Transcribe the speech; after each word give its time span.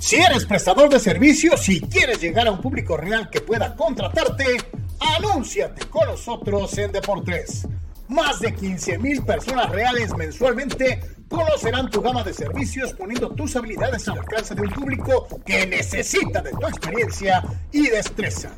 Si 0.00 0.16
eres 0.16 0.46
prestador 0.46 0.88
de 0.88 0.98
servicios 0.98 1.68
y 1.68 1.78
quieres 1.78 2.22
llegar 2.22 2.48
a 2.48 2.52
un 2.52 2.60
público 2.62 2.96
real 2.96 3.28
que 3.28 3.42
pueda 3.42 3.76
contratarte, 3.76 4.56
anúnciate 4.98 5.86
con 5.88 6.06
nosotros 6.06 6.76
en 6.78 6.90
Deportes. 6.90 7.68
Más 8.08 8.40
de 8.40 8.54
15 8.54 8.96
mil 8.98 9.22
personas 9.22 9.68
reales 9.68 10.16
mensualmente 10.16 11.02
conocerán 11.28 11.90
tu 11.90 12.00
gama 12.00 12.24
de 12.24 12.32
servicios 12.32 12.94
poniendo 12.94 13.30
tus 13.32 13.54
habilidades 13.56 14.08
al 14.08 14.18
alcance 14.20 14.54
de 14.54 14.62
un 14.62 14.70
público 14.70 15.28
que 15.44 15.66
necesita 15.66 16.40
de 16.40 16.50
tu 16.52 16.66
experiencia 16.66 17.44
y 17.70 17.88
destreza. 17.90 18.52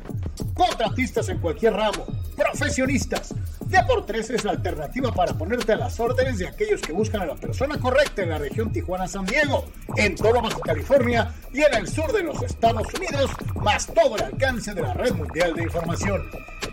Contratistas 0.53 1.27
en 1.27 1.39
cualquier 1.39 1.73
ramo, 1.73 2.05
profesionistas. 2.37 3.35
Deportes 3.73 4.29
es 4.29 4.43
la 4.43 4.51
alternativa 4.51 5.11
para 5.11 5.33
ponerte 5.33 5.73
a 5.73 5.77
las 5.77 5.99
órdenes 5.99 6.37
de 6.37 6.47
aquellos 6.47 6.79
que 6.79 6.93
buscan 6.93 7.23
a 7.23 7.25
la 7.25 7.33
persona 7.33 7.79
correcta 7.79 8.21
en 8.21 8.29
la 8.29 8.37
región 8.37 8.71
Tijuana-San 8.71 9.25
Diego, 9.25 9.65
en 9.97 10.13
todo 10.13 10.43
Baja 10.43 10.59
California 10.63 11.33
y 11.51 11.63
en 11.63 11.73
el 11.73 11.87
sur 11.87 12.13
de 12.13 12.21
los 12.21 12.39
Estados 12.43 12.85
Unidos, 12.93 13.31
más 13.55 13.87
todo 13.87 14.15
el 14.15 14.25
alcance 14.25 14.75
de 14.75 14.83
la 14.83 14.93
red 14.93 15.13
mundial 15.13 15.55
de 15.55 15.63
información. 15.63 16.21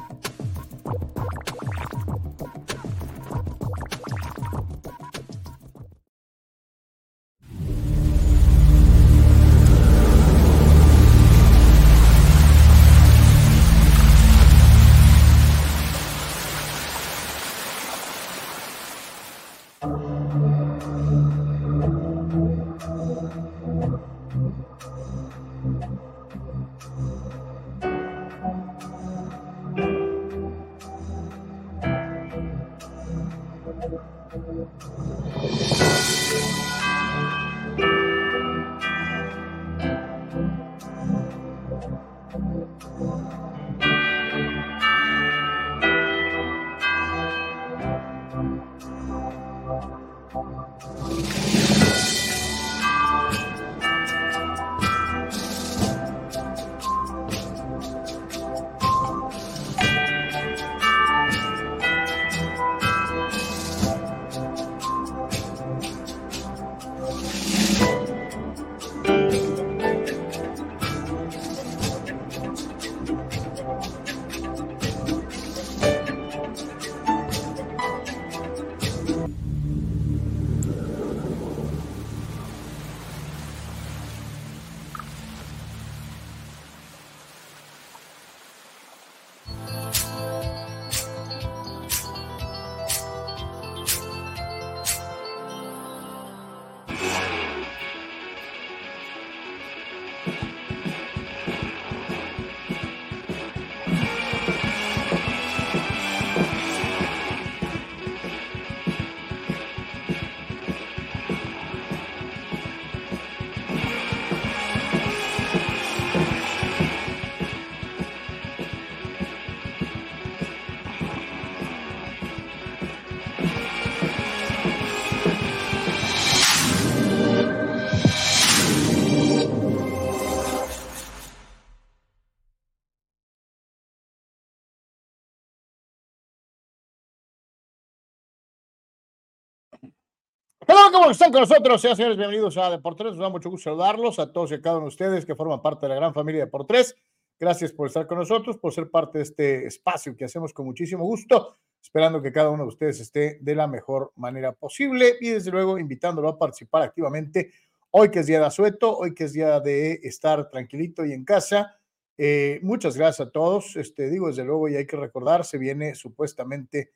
¿Cómo 141.07 141.13
están 141.13 141.31
con 141.31 141.43
nosotros? 141.43 141.81
Sean 141.81 141.95
señores, 141.95 142.19
bienvenidos 142.19 142.57
a 142.57 142.69
Deportes. 142.69 143.07
Nos 143.07 143.19
da 143.19 143.29
mucho 143.29 143.49
gusto 143.49 143.71
saludarlos 143.71 144.19
a 144.19 144.33
todos 144.33 144.51
y 144.51 144.55
a 144.55 144.61
cada 144.61 144.79
uno 144.79 144.87
de 144.87 144.89
ustedes 144.89 145.25
que 145.25 145.37
forman 145.37 145.63
parte 145.63 145.87
de 145.87 145.91
la 145.91 145.95
gran 145.95 146.13
familia 146.13 146.41
de 146.41 146.47
Deportes. 146.47 146.97
Gracias 147.39 147.71
por 147.71 147.87
estar 147.87 148.09
con 148.09 148.19
nosotros, 148.19 148.59
por 148.59 148.73
ser 148.73 148.91
parte 148.91 149.19
de 149.19 149.23
este 149.23 149.67
espacio 149.67 150.17
que 150.17 150.25
hacemos 150.25 150.53
con 150.53 150.67
muchísimo 150.67 151.05
gusto, 151.05 151.59
esperando 151.81 152.21
que 152.21 152.33
cada 152.33 152.51
uno 152.51 152.65
de 152.65 152.71
ustedes 152.71 152.99
esté 152.99 153.39
de 153.41 153.55
la 153.55 153.69
mejor 153.69 154.11
manera 154.17 154.51
posible 154.51 155.15
y 155.21 155.29
desde 155.29 155.53
luego 155.53 155.79
invitándolo 155.79 156.29
a 156.29 156.39
participar 156.41 156.83
activamente 156.83 157.53
hoy 157.93 158.11
que 158.11 158.19
es 158.19 158.27
día 158.27 158.41
de 158.41 158.47
asueto, 158.47 158.99
hoy 158.99 159.15
que 159.15 159.25
es 159.27 159.33
día 159.33 159.61
de 159.61 160.01
estar 160.03 160.51
tranquilito 160.51 161.07
y 161.07 161.13
en 161.13 161.25
casa. 161.25 161.79
Eh, 162.19 162.59
muchas 162.65 162.97
gracias 162.97 163.29
a 163.29 163.31
todos. 163.31 163.77
Este, 163.77 164.11
digo, 164.11 164.27
desde 164.27 164.43
luego, 164.43 164.69
y 164.69 164.75
hay 164.75 164.89
que 164.89 164.97
recordar, 164.97 165.45
se 165.45 165.57
viene 165.57 165.95
supuestamente 165.95 166.95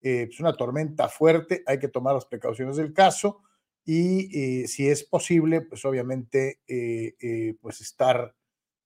es 0.00 0.10
eh, 0.10 0.26
pues, 0.26 0.40
una 0.40 0.52
tormenta 0.56 1.08
fuerte, 1.08 1.62
hay 1.64 1.78
que 1.78 1.86
tomar 1.86 2.14
las 2.14 2.26
precauciones 2.26 2.74
del 2.74 2.92
caso 2.92 3.42
y 3.84 4.62
eh, 4.62 4.68
si 4.68 4.88
es 4.88 5.04
posible, 5.04 5.60
pues 5.62 5.84
obviamente, 5.84 6.60
eh, 6.68 7.54
pues 7.60 7.80
estar, 7.80 8.34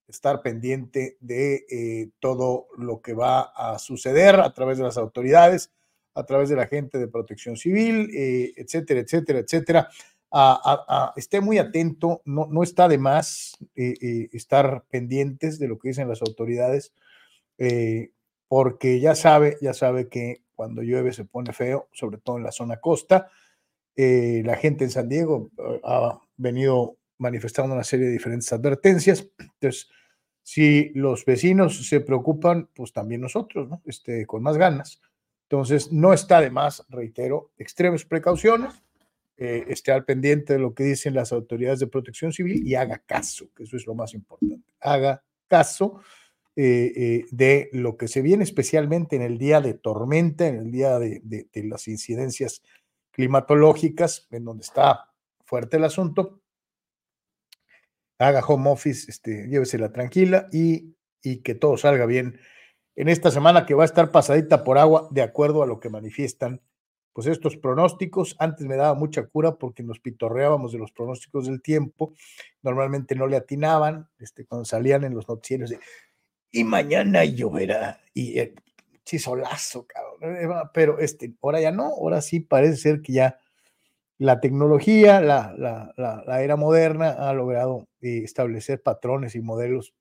estar 0.07 0.41
pendiente 0.41 1.17
de 1.19 2.11
todo 2.19 2.67
lo 2.77 3.01
que 3.01 3.13
va 3.13 3.41
a 3.41 3.77
suceder 3.79 4.39
a 4.39 4.53
través 4.53 4.77
de 4.77 4.83
las 4.83 4.97
autoridades, 4.97 5.71
a 6.15 6.25
través 6.25 6.49
de 6.49 6.55
la 6.55 6.67
gente 6.67 6.97
de 6.97 7.07
protección 7.07 7.57
civil, 7.57 8.09
etcétera, 8.55 9.01
etcétera, 9.01 9.39
etcétera. 9.39 9.89
esté 11.15 11.41
muy 11.41 11.57
atento, 11.57 12.21
no, 12.25 12.47
no 12.47 12.63
está 12.63 12.87
de 12.87 12.97
más 12.97 13.57
estar 13.75 14.85
pendientes 14.89 15.59
de 15.59 15.67
lo 15.67 15.77
que 15.77 15.89
dicen 15.89 16.07
las 16.07 16.21
autoridades, 16.21 16.93
porque 18.47 18.99
ya 18.99 19.13
sabe, 19.13 19.57
ya 19.61 19.73
sabe 19.73 20.07
que 20.07 20.41
cuando 20.57 20.81
llueve 20.81 21.13
se 21.13 21.23
pone 21.23 21.53
feo, 21.53 21.87
sobre 21.93 22.17
todo 22.17 22.37
en 22.37 22.43
la 22.43 22.51
zona 22.51 22.77
costa. 22.77 23.29
Eh, 23.97 24.43
la 24.45 24.55
gente 24.55 24.85
en 24.85 24.91
San 24.91 25.09
Diego 25.09 25.51
eh, 25.57 25.81
ha 25.83 26.21
venido 26.37 26.97
manifestando 27.17 27.73
una 27.73 27.83
serie 27.83 28.05
de 28.05 28.13
diferentes 28.13 28.53
advertencias. 28.53 29.27
Entonces, 29.39 29.89
si 30.43 30.91
los 30.93 31.25
vecinos 31.25 31.87
se 31.89 31.99
preocupan, 31.99 32.69
pues 32.73 32.93
también 32.93 33.19
nosotros, 33.19 33.67
¿no? 33.67 33.81
Este, 33.85 34.25
con 34.25 34.41
más 34.43 34.57
ganas. 34.57 35.01
Entonces, 35.49 35.91
no 35.91 36.13
está 36.13 36.39
de 36.39 36.51
más, 36.51 36.85
reitero, 36.89 37.51
extremas 37.57 38.05
precauciones, 38.05 38.81
eh, 39.39 39.65
esté 39.67 39.91
al 39.91 40.03
pendiente 40.03 40.53
de 40.53 40.59
lo 40.59 40.73
que 40.73 40.83
dicen 40.83 41.13
las 41.13 41.31
autoridades 41.31 41.79
de 41.79 41.87
protección 41.87 42.33
civil 42.33 42.67
y 42.67 42.73
haga 42.73 42.97
caso, 42.97 43.49
que 43.55 43.63
eso 43.63 43.77
es 43.77 43.85
lo 43.85 43.93
más 43.93 44.15
importante. 44.15 44.73
Haga 44.79 45.23
caso 45.47 46.01
eh, 46.55 46.91
eh, 46.95 47.25
de 47.29 47.69
lo 47.71 47.97
que 47.97 48.07
se 48.07 48.23
viene 48.23 48.43
especialmente 48.43 49.15
en 49.15 49.21
el 49.21 49.37
día 49.37 49.61
de 49.61 49.75
tormenta, 49.75 50.47
en 50.47 50.55
el 50.55 50.71
día 50.71 50.97
de, 50.97 51.21
las 51.53 51.87
incidencias 51.87 52.63
climatológicas, 53.17 54.27
en 54.31 54.45
donde 54.45 54.61
está 54.61 55.11
fuerte 55.43 55.77
el 55.77 55.83
asunto. 55.83 56.39
Haga 58.19 58.39
home 58.45 58.69
office, 58.69 59.11
este, 59.11 59.47
llévesela 59.47 59.91
tranquila 59.91 60.47
y, 60.51 60.95
y 61.21 61.37
que 61.41 61.55
todo 61.55 61.77
salga 61.77 62.05
bien 62.05 62.39
en 62.95 63.09
esta 63.09 63.29
semana 63.29 63.65
que 63.65 63.73
va 63.73 63.83
a 63.83 63.85
estar 63.85 64.11
pasadita 64.11 64.63
por 64.63 64.77
agua, 64.77 65.07
de 65.11 65.21
acuerdo 65.21 65.61
a 65.61 65.67
lo 65.67 65.79
que 65.79 65.89
manifiestan 65.89 66.61
pues 67.13 67.27
estos 67.27 67.57
pronósticos. 67.57 68.35
Antes 68.39 68.65
me 68.67 68.75
daba 68.75 68.93
mucha 68.93 69.25
cura 69.25 69.55
porque 69.55 69.81
nos 69.81 69.99
pitorreábamos 69.99 70.71
de 70.71 70.79
los 70.79 70.91
pronósticos 70.91 71.47
del 71.47 71.61
tiempo. 71.61 72.13
Normalmente 72.61 73.15
no 73.15 73.25
le 73.25 73.37
atinaban 73.37 74.07
este, 74.19 74.45
cuando 74.45 74.65
salían 74.65 75.03
en 75.03 75.15
los 75.15 75.27
noticieros 75.27 75.71
de, 75.71 75.79
y 76.51 76.63
mañana 76.63 77.25
lloverá. 77.25 77.99
Y 78.13 78.39
eh, 78.39 78.55
chisolazo, 79.07 79.87
cabrón. 79.87 80.35
Eh, 80.35 80.49
pero 80.73 80.99
este, 80.99 81.33
ahora 81.41 81.61
ya 81.61 81.71
no, 81.71 81.85
ahora 81.85 82.21
sí 82.21 82.41
parece 82.41 82.75
ser 82.75 83.01
que 83.01 83.13
ya 83.13 83.39
la 84.17 84.41
tecnología, 84.41 85.21
la, 85.21 85.53
la, 85.57 85.93
la, 85.95 86.41
era 86.41 86.55
moderna 86.55 87.11
ha 87.11 87.33
logrado 87.33 87.87
eh, 88.01 88.21
establecer 88.23 88.81
patrones 88.81 89.35
y 89.35 89.41
modelos 89.41 89.93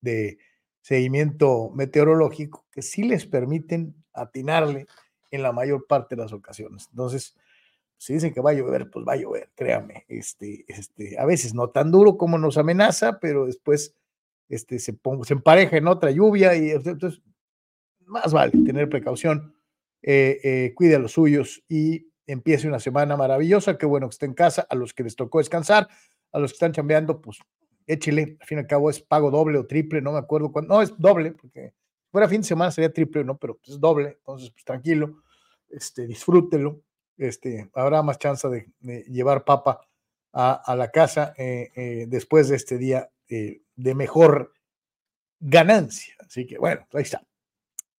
de 0.00 0.38
seguimiento 0.80 1.70
meteorológico 1.74 2.64
que 2.70 2.80
sí 2.80 3.02
les 3.02 3.26
permiten 3.26 3.94
atinarle 4.14 4.86
en 5.30 5.42
la 5.42 5.52
mayor 5.52 5.86
parte 5.86 6.14
de 6.16 6.22
las 6.22 6.32
ocasiones. 6.32 6.86
Entonces, 6.90 7.36
si 7.98 8.14
dicen 8.14 8.32
que 8.32 8.40
va 8.40 8.52
a 8.52 8.54
llover, 8.54 8.88
pues 8.88 9.04
va 9.06 9.14
a 9.14 9.16
llover, 9.16 9.50
créame. 9.54 10.04
Este, 10.08 10.64
este, 10.68 11.18
a 11.18 11.26
veces 11.26 11.52
no 11.52 11.70
tan 11.70 11.90
duro 11.90 12.16
como 12.16 12.38
nos 12.38 12.56
amenaza, 12.56 13.18
pero 13.20 13.46
después 13.46 13.94
este, 14.48 14.78
se, 14.78 14.96
se 15.24 15.34
empareja 15.34 15.76
en 15.76 15.88
otra 15.88 16.10
lluvia 16.12 16.54
y 16.54 16.70
entonces 16.70 17.20
más 18.06 18.32
vale 18.32 18.52
tener 18.64 18.88
precaución, 18.88 19.54
eh, 20.02 20.40
eh, 20.42 20.72
cuide 20.74 20.96
a 20.96 20.98
los 20.98 21.12
suyos 21.12 21.62
y 21.68 22.08
empiece 22.26 22.68
una 22.68 22.80
semana 22.80 23.16
maravillosa. 23.16 23.76
Qué 23.76 23.86
bueno 23.86 24.08
que 24.08 24.14
esté 24.14 24.26
en 24.26 24.34
casa. 24.34 24.66
A 24.68 24.74
los 24.74 24.94
que 24.94 25.02
les 25.02 25.16
tocó 25.16 25.38
descansar, 25.38 25.88
a 26.32 26.38
los 26.38 26.52
que 26.52 26.56
están 26.56 26.72
chambeando, 26.72 27.20
pues 27.20 27.38
échele. 27.86 28.36
Al 28.40 28.46
fin 28.46 28.58
y 28.58 28.60
al 28.60 28.66
cabo 28.66 28.90
es 28.90 29.00
pago 29.00 29.30
doble 29.30 29.58
o 29.58 29.66
triple, 29.66 30.00
no 30.00 30.12
me 30.12 30.18
acuerdo 30.18 30.52
cuándo. 30.52 30.74
No, 30.74 30.82
es 30.82 30.96
doble, 30.96 31.32
porque 31.32 31.74
fuera 32.10 32.28
fin 32.28 32.40
de 32.40 32.46
semana 32.46 32.70
sería 32.70 32.92
triple, 32.92 33.24
¿no? 33.24 33.36
Pero 33.36 33.56
pues, 33.56 33.70
es 33.70 33.80
doble. 33.80 34.16
Entonces, 34.18 34.50
pues 34.50 34.64
tranquilo 34.64 35.22
este, 35.68 36.06
disfrútelo, 36.06 36.82
este, 37.16 37.70
habrá 37.74 38.02
más 38.02 38.18
chance 38.18 38.48
de, 38.48 39.02
llevar 39.08 39.44
papa 39.44 39.80
a, 40.32 40.76
la 40.76 40.90
casa 40.90 41.34
eh, 41.38 42.04
después 42.08 42.48
de 42.48 42.56
este 42.56 42.76
día 42.76 43.10
de 43.26 43.94
mejor 43.94 44.52
ganancia. 45.40 46.14
Así 46.20 46.46
que 46.46 46.58
bueno, 46.58 46.86
ahí 46.92 47.02
está. 47.02 47.26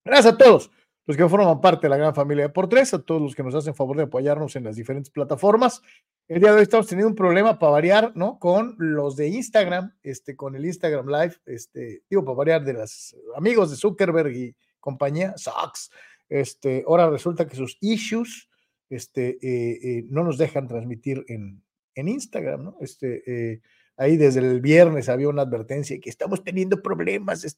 Gracias 0.08 0.36
a 0.36 0.38
todos 0.38 0.72
los 1.06 1.18
que 1.18 1.28
forman 1.28 1.60
parte 1.60 1.88
de 1.88 1.90
la 1.90 1.98
gran 1.98 2.16
familia 2.16 2.46
de 2.46 2.50
por 2.50 2.70
tres, 2.70 2.94
a 2.94 3.02
todos 3.02 3.22
los 3.22 3.36
que 3.36 3.44
nos 3.44 3.54
hacen 3.54 3.76
favor 3.76 3.98
de 3.98 4.04
apoyarnos 4.04 4.56
en 4.56 4.64
las 4.64 4.78
diferentes 4.78 5.10
plataformas. 5.10 5.82
El 6.30 6.40
día 6.40 6.52
de 6.52 6.58
hoy 6.60 6.64
estamos 6.64 6.88
teniendo 6.88 7.10
un 7.10 7.16
problema 7.16 7.60
para 7.60 7.74
variar, 7.74 8.14
¿no? 8.16 8.40
Con 8.40 8.76
los 8.78 9.18
de 9.18 9.28
Instagram, 9.28 9.94
este, 10.04 10.38
con 10.38 10.56
el 10.56 10.66
Instagram 10.66 11.08
Live, 11.08 11.36
este, 11.46 12.04
digo, 12.10 12.24
para 12.24 12.38
variar 12.38 12.64
de 12.64 12.72
los 12.72 13.18
amigos 13.36 13.70
de 13.70 13.76
Zuckerberg 13.76 14.34
y 14.34 14.56
compañía, 14.80 15.34
Socks, 15.36 15.92
este, 16.30 16.86
ahora 16.88 17.10
resulta 17.10 17.46
que 17.46 17.58
sus 17.58 17.78
issues 17.82 18.48
este, 18.90 19.38
eh, 19.42 19.80
eh, 19.84 20.06
no 20.10 20.24
nos 20.24 20.38
dejan 20.38 20.70
transmitir 20.70 21.26
en, 21.28 21.62
en 21.96 22.08
Instagram, 22.08 22.64
¿no? 22.64 22.78
Este, 22.80 23.24
eh, 23.28 23.62
ahí 23.98 24.16
desde 24.16 24.40
el 24.40 24.62
viernes 24.62 25.10
había 25.10 25.28
una 25.28 25.42
advertencia 25.42 26.00
que 26.00 26.10
estamos 26.10 26.46
teniendo 26.46 26.82
problemas. 26.82 27.58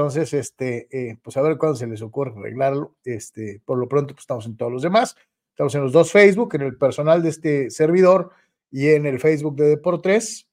Entonces, 0.00 0.32
este, 0.32 1.18
pues 1.22 1.36
a 1.36 1.42
ver 1.42 1.58
cuándo 1.58 1.76
se 1.76 1.86
les 1.86 2.00
ocurre 2.00 2.32
arreglarlo. 2.34 2.96
Este, 3.04 3.60
por 3.66 3.76
lo 3.76 3.86
pronto, 3.86 4.14
pues 4.14 4.22
estamos 4.22 4.46
en 4.46 4.56
todos 4.56 4.72
los 4.72 4.80
demás. 4.80 5.14
Estamos 5.50 5.74
en 5.74 5.82
los 5.82 5.92
dos 5.92 6.10
Facebook, 6.10 6.54
en 6.54 6.62
el 6.62 6.78
personal 6.78 7.22
de 7.22 7.28
este 7.28 7.70
servidor 7.70 8.30
y 8.70 8.88
en 8.88 9.04
el 9.04 9.20
Facebook 9.20 9.56
de 9.56 9.66
Deportes. 9.66 10.48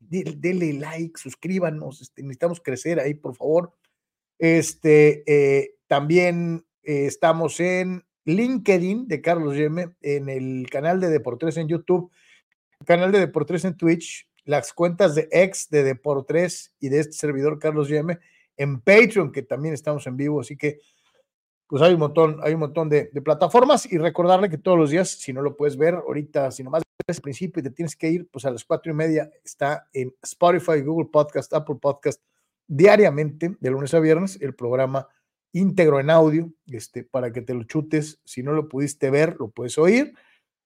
Denle 0.00 0.72
like, 0.72 1.16
suscríbanos, 1.16 2.00
este, 2.00 2.22
necesitamos 2.22 2.60
crecer 2.60 2.98
ahí, 2.98 3.14
por 3.14 3.36
favor. 3.36 3.72
Este, 4.36 5.76
también 5.86 6.66
eh, 6.82 7.06
estamos 7.06 7.60
en 7.60 8.04
LinkedIn 8.24 9.06
de 9.06 9.20
Carlos 9.20 9.56
Yeme, 9.56 9.94
en 10.02 10.28
el 10.28 10.68
canal 10.68 10.98
de 10.98 11.08
Deportes 11.08 11.56
en 11.56 11.68
YouTube, 11.68 12.10
canal 12.84 13.12
de 13.12 13.20
Deportes 13.20 13.64
en 13.64 13.76
Twitch, 13.76 14.28
las 14.44 14.72
cuentas 14.72 15.14
de 15.14 15.28
ex 15.30 15.70
de 15.70 15.84
Deportes 15.84 16.74
y 16.80 16.88
de 16.88 16.98
este 16.98 17.12
servidor 17.12 17.60
Carlos 17.60 17.88
Yeme, 17.88 18.18
en 18.58 18.80
Patreon, 18.80 19.32
que 19.32 19.42
también 19.42 19.72
estamos 19.72 20.06
en 20.06 20.16
vivo, 20.16 20.40
así 20.40 20.56
que 20.56 20.80
pues 21.66 21.82
hay 21.82 21.92
un 21.92 22.00
montón, 22.00 22.40
hay 22.42 22.54
un 22.54 22.60
montón 22.60 22.88
de, 22.88 23.06
plataformas 23.22 23.90
y 23.90 23.98
recordarle 23.98 24.48
que 24.48 24.58
todos 24.58 24.78
los 24.78 24.90
días, 24.90 25.10
si 25.10 25.32
no 25.32 25.42
lo 25.42 25.56
puedes 25.56 25.76
ver 25.76 25.94
ahorita, 25.94 26.50
si 26.50 26.62
nomás 26.62 26.82
ves 27.06 27.18
el 27.18 27.22
principio 27.22 27.60
y 27.60 27.64
te 27.64 27.70
tienes 27.70 27.94
que 27.94 28.08
ir, 28.08 28.28
pues 28.30 28.44
a 28.46 28.50
las 28.50 28.64
cuatro 28.64 28.90
y 28.90 28.94
media 28.94 29.30
está 29.44 29.86
en 29.92 30.14
Spotify, 30.22 30.80
Google 30.80 31.08
Podcast, 31.12 31.52
Apple 31.52 31.76
Podcast, 31.80 32.22
diariamente, 32.66 33.54
de 33.60 33.70
lunes 33.70 33.92
a 33.92 34.00
viernes, 34.00 34.38
el 34.40 34.54
programa 34.54 35.08
íntegro 35.52 36.00
en 36.00 36.10
audio, 36.10 36.50
este, 36.66 37.04
para 37.04 37.32
que 37.32 37.42
te 37.42 37.54
lo 37.54 37.64
chutes. 37.64 38.20
Si 38.24 38.42
no 38.42 38.52
lo 38.52 38.68
pudiste 38.68 39.10
ver, 39.10 39.36
lo 39.38 39.50
puedes 39.50 39.76
oír. 39.78 40.14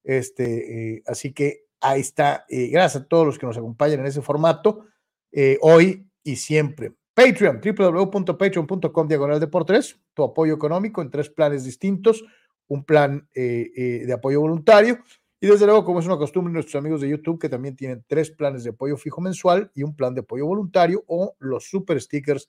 Este, 0.04 0.94
eh, 0.94 1.02
así 1.06 1.32
que 1.32 1.66
ahí 1.80 2.00
está. 2.00 2.44
Eh, 2.48 2.68
gracias 2.68 3.02
a 3.02 3.08
todos 3.08 3.26
los 3.26 3.38
que 3.38 3.46
nos 3.46 3.56
acompañan 3.56 4.00
en 4.00 4.06
ese 4.06 4.22
formato, 4.22 4.86
eh, 5.32 5.58
hoy 5.62 6.08
y 6.22 6.36
siempre. 6.36 6.94
Patreon, 7.14 7.60
www.patreon.com 7.60 9.08
diagonal 9.08 9.38
de 9.38 9.46
por 9.46 9.64
tres, 9.64 10.00
tu 10.14 10.24
apoyo 10.24 10.54
económico 10.54 11.02
en 11.02 11.10
tres 11.10 11.28
planes 11.28 11.64
distintos, 11.64 12.24
un 12.68 12.84
plan 12.84 13.28
de 13.34 14.12
apoyo 14.12 14.40
voluntario 14.40 14.98
y 15.42 15.48
desde 15.48 15.66
luego, 15.66 15.84
como 15.84 15.98
es 15.98 16.06
una 16.06 16.18
costumbre, 16.18 16.52
nuestros 16.52 16.76
amigos 16.76 17.00
de 17.00 17.08
YouTube 17.08 17.40
que 17.40 17.48
también 17.48 17.74
tienen 17.74 18.04
tres 18.06 18.30
planes 18.30 18.62
de 18.62 18.70
apoyo 18.70 18.96
fijo 18.96 19.20
mensual 19.20 19.72
y 19.74 19.82
un 19.82 19.96
plan 19.96 20.14
de 20.14 20.20
apoyo 20.20 20.46
voluntario 20.46 21.02
o 21.08 21.34
los 21.40 21.68
super 21.68 22.00
stickers 22.00 22.48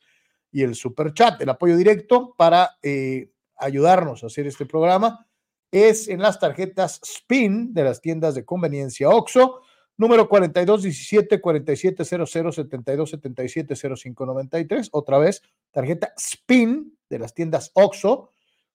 y 0.52 0.62
el 0.62 0.76
super 0.76 1.12
chat, 1.12 1.42
el 1.42 1.50
apoyo 1.50 1.76
directo 1.76 2.36
para 2.38 2.78
eh, 2.84 3.32
ayudarnos 3.58 4.24
a 4.24 4.28
hacer 4.28 4.46
este 4.46 4.68
programa 4.68 5.26
es 5.72 6.08
en 6.08 6.22
las 6.22 6.40
tarjetas 6.40 7.02
SPIN 7.04 7.74
de 7.74 7.84
las 7.84 8.00
tiendas 8.00 8.36
de 8.36 8.46
conveniencia 8.46 9.10
OXO, 9.10 9.62
número 10.04 10.28
4217 10.28 11.40
4700 11.40 12.08
7277 12.08 13.76
0593, 13.76 14.90
otra 14.92 15.18
vez, 15.18 15.42
tarjeta 15.72 16.14
SPIN 16.18 16.98
de 17.10 17.20
las 17.20 17.34
tiendas 17.34 17.72
OXO, 17.74 18.32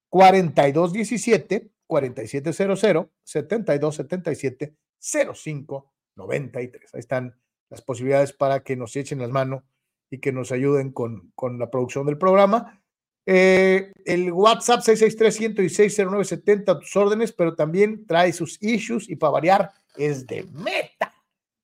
4217 0.09 1.70
4700 1.87 3.06
7277 3.25 4.75
0593. 5.01 6.94
Ahí 6.94 7.01
están 7.01 7.37
las 7.69 7.82
posibilidades 7.82 8.32
para 8.32 8.61
que 8.61 8.77
nos 8.77 8.97
echen 8.97 9.19
las 9.19 9.29
manos 9.31 9.63
y 10.11 10.20
que 10.20 10.32
nos 10.32 10.51
ayuden 10.51 10.93
con, 10.93 11.31
con 11.35 11.58
la 11.58 11.70
producción 11.70 12.06
del 12.06 12.17
programa. 12.17 12.81
Eh, 13.27 13.93
el 14.06 14.32
WhatsApp 14.32 14.81
663-116-0970 14.81 16.70
a 16.70 16.79
tus 16.79 16.97
órdenes, 16.97 17.31
pero 17.32 17.55
también 17.55 18.06
trae 18.06 18.32
sus 18.32 18.56
issues 18.63 19.06
y 19.11 19.17
para 19.17 19.32
variar 19.32 19.70
es 19.99 20.27
de 20.27 20.44
meta, 20.44 21.07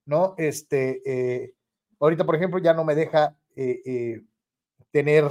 ¿no? 0.07 0.35
Este, 0.39 1.03
eh, 1.05 1.55
ahorita, 2.01 2.25
por 2.25 2.37
ejemplo, 2.37 2.59
ya 2.59 2.75
no 2.75 2.85
me 2.85 2.95
deja 2.95 3.37
eh, 3.57 4.23
tener 4.91 5.29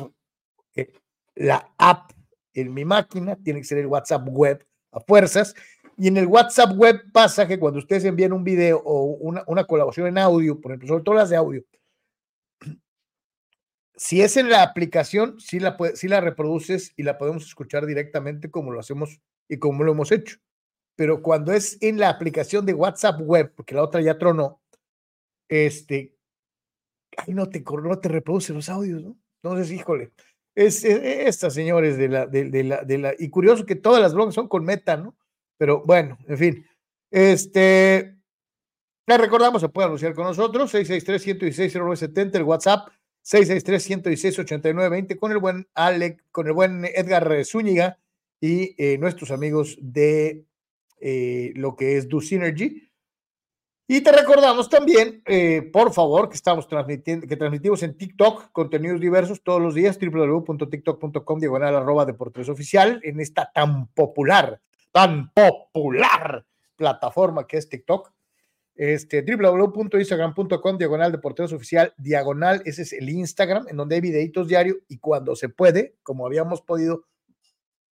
la 1.36 1.74
app 1.77 2.12
en 2.53 2.74
mi 2.74 2.86
máquina, 2.86 3.36
tiene 3.36 3.60
que 3.60 3.65
ser 3.65 3.80
el 3.80 3.88
WhatsApp 3.88 4.27
web 4.27 4.65
a 4.92 5.00
fuerzas. 5.00 5.56
Y 5.98 6.08
en 6.08 6.18
el 6.18 6.27
WhatsApp 6.27 6.75
web 6.75 7.01
pasa 7.12 7.48
que 7.48 7.60
cuando 7.60 7.80
ustedes 7.80 8.06
envían 8.06 8.34
un 8.34 8.44
video 8.44 8.82
o 8.84 9.03
una, 9.03 9.44
una 9.48 9.65
colaboración 9.65 10.08
en 10.08 10.18
audio, 10.18 10.60
por 10.60 10.72
ejemplo, 10.72 10.88
sobre 10.88 11.03
todo 11.03 11.15
las 11.15 11.30
de 11.30 11.36
audio, 11.36 11.63
si 13.96 14.22
es 14.22 14.38
en 14.38 14.50
la 14.50 14.63
aplicación, 14.63 15.39
sí 15.39 15.60
la, 15.60 15.77
la 15.80 16.22
reproduces 16.22 16.94
y 16.98 17.03
la 17.03 17.18
podemos 17.18 17.46
escuchar 17.46 17.86
directamente 17.86 18.50
como 18.50 18.72
lo 18.72 18.80
hacemos 18.80 19.22
y 19.48 19.58
como 19.58 19.84
lo 19.84 19.92
hemos 19.92 20.12
hecho. 20.12 20.38
Pero 20.96 21.22
cuando 21.22 21.53
es 21.53 21.77
en 21.82 22.00
la 22.00 22.10
aplicación 22.10 22.65
de 22.65 22.74
WhatsApp 22.74 23.22
web, 23.22 23.53
porque 23.56 23.75
la 23.75 23.84
otra 23.84 24.01
ya 24.01 24.18
tronó, 24.18 24.62
este, 25.53 26.15
ahí 27.17 27.33
no 27.33 27.48
te, 27.50 27.62
no 27.62 28.00
te 28.00 28.10
reproduce 28.10 28.53
los 28.53 28.69
audios, 28.69 29.03
¿no? 29.03 29.17
Entonces, 29.41 29.72
híjole, 29.72 30.12
es, 30.55 30.83
estas 30.83 31.53
señores 31.53 31.98
de 31.98 32.07
la, 32.10 32.25
de, 32.25 32.63
la, 32.63 32.83
de 32.83 32.98
la, 32.98 33.13
y 33.17 33.29
curioso 33.29 33.65
que 33.65 33.75
todas 33.75 34.01
las 34.01 34.13
blogs 34.13 34.33
son 34.33 34.48
con 34.48 34.65
meta, 34.65 34.98
¿no? 34.98 35.15
Pero 35.57 35.83
bueno, 35.86 36.17
en 36.27 36.38
fin, 36.38 36.65
este, 37.12 38.17
les 39.05 39.17
recordamos, 39.19 39.62
se 39.62 39.69
puede 39.69 39.88
anunciar 39.88 40.13
con 40.13 40.25
nosotros, 40.25 40.74
663-116-0970, 40.74 42.36
el 42.36 42.43
WhatsApp 42.43 42.88
663-116-8920 43.24 45.17
con 45.17 45.31
el 45.31 45.38
buen 45.38 45.67
Alec, 45.74 46.24
con 46.31 46.48
el 46.48 46.53
buen 46.53 46.86
Edgar 46.86 47.45
Zúñiga 47.45 48.00
y 48.41 48.75
eh, 48.77 48.98
nuestros 48.98 49.31
amigos 49.31 49.77
de 49.81 50.45
eh, 51.00 51.53
lo 51.55 51.75
que 51.75 51.98
es 51.98 52.10
Do 52.10 52.22
Synergy. 52.22 52.89
Y 53.86 54.02
te 54.02 54.13
recordamos 54.13 54.70
también, 54.70 55.22
eh, 55.25 55.70
por 55.74 55.94
favor, 55.94 56.30
que 56.30 56.36
estamos 56.36 56.68
transmitiendo, 56.70 57.28
que 57.28 57.36
transmitimos 57.36 57.84
en 57.84 57.98
TikTok 57.98 58.52
contenidos 58.54 59.02
diversos 59.02 59.44
todos 59.44 59.62
los 59.62 59.75
días, 59.75 60.00
www.tiktok.com, 60.00 61.40
diagonal 61.40 61.75
arroba 61.75 62.06
deportes 62.06 62.48
oficial, 62.48 63.02
en 63.04 63.20
esta 63.20 63.52
tan 63.54 63.88
popular, 63.88 64.62
tan 64.94 65.32
popular 65.34 66.46
plataforma 66.78 67.46
que 67.46 67.58
es 67.58 67.68
TikTok. 67.68 68.12
Este, 68.75 69.22
www.instagram.com, 69.22 70.78
diagonal 70.78 71.12
de 71.12 71.18
porteros 71.20 71.54
oficial, 71.54 71.94
diagonal, 71.98 72.63
ese 72.66 72.84
es 72.84 72.94
el 72.94 73.10
Instagram, 73.10 73.68
en 73.68 73.78
donde 73.78 73.96
hay 73.96 74.02
videitos 74.02 74.48
diarios 74.48 74.78
y 74.88 74.98
cuando 74.98 75.36
se 75.36 75.50
puede, 75.50 75.98
como 76.02 76.25
habíamos 76.25 76.62
podido 76.62 77.06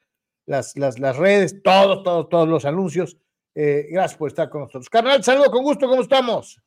las, 0.44 0.76
las, 0.76 0.98
las 0.98 1.16
redes, 1.16 1.62
todos, 1.62 2.02
todos, 2.02 2.28
todos 2.28 2.48
los 2.48 2.64
anuncios. 2.64 3.16
Eh, 3.54 3.88
gracias 3.90 4.18
por 4.18 4.28
estar 4.28 4.50
con 4.50 4.62
nosotros. 4.62 4.90
Carnal, 4.90 5.24
saludo 5.24 5.50
con 5.50 5.62
gusto, 5.62 5.88
¿cómo 5.88 6.02
estamos? 6.02 6.60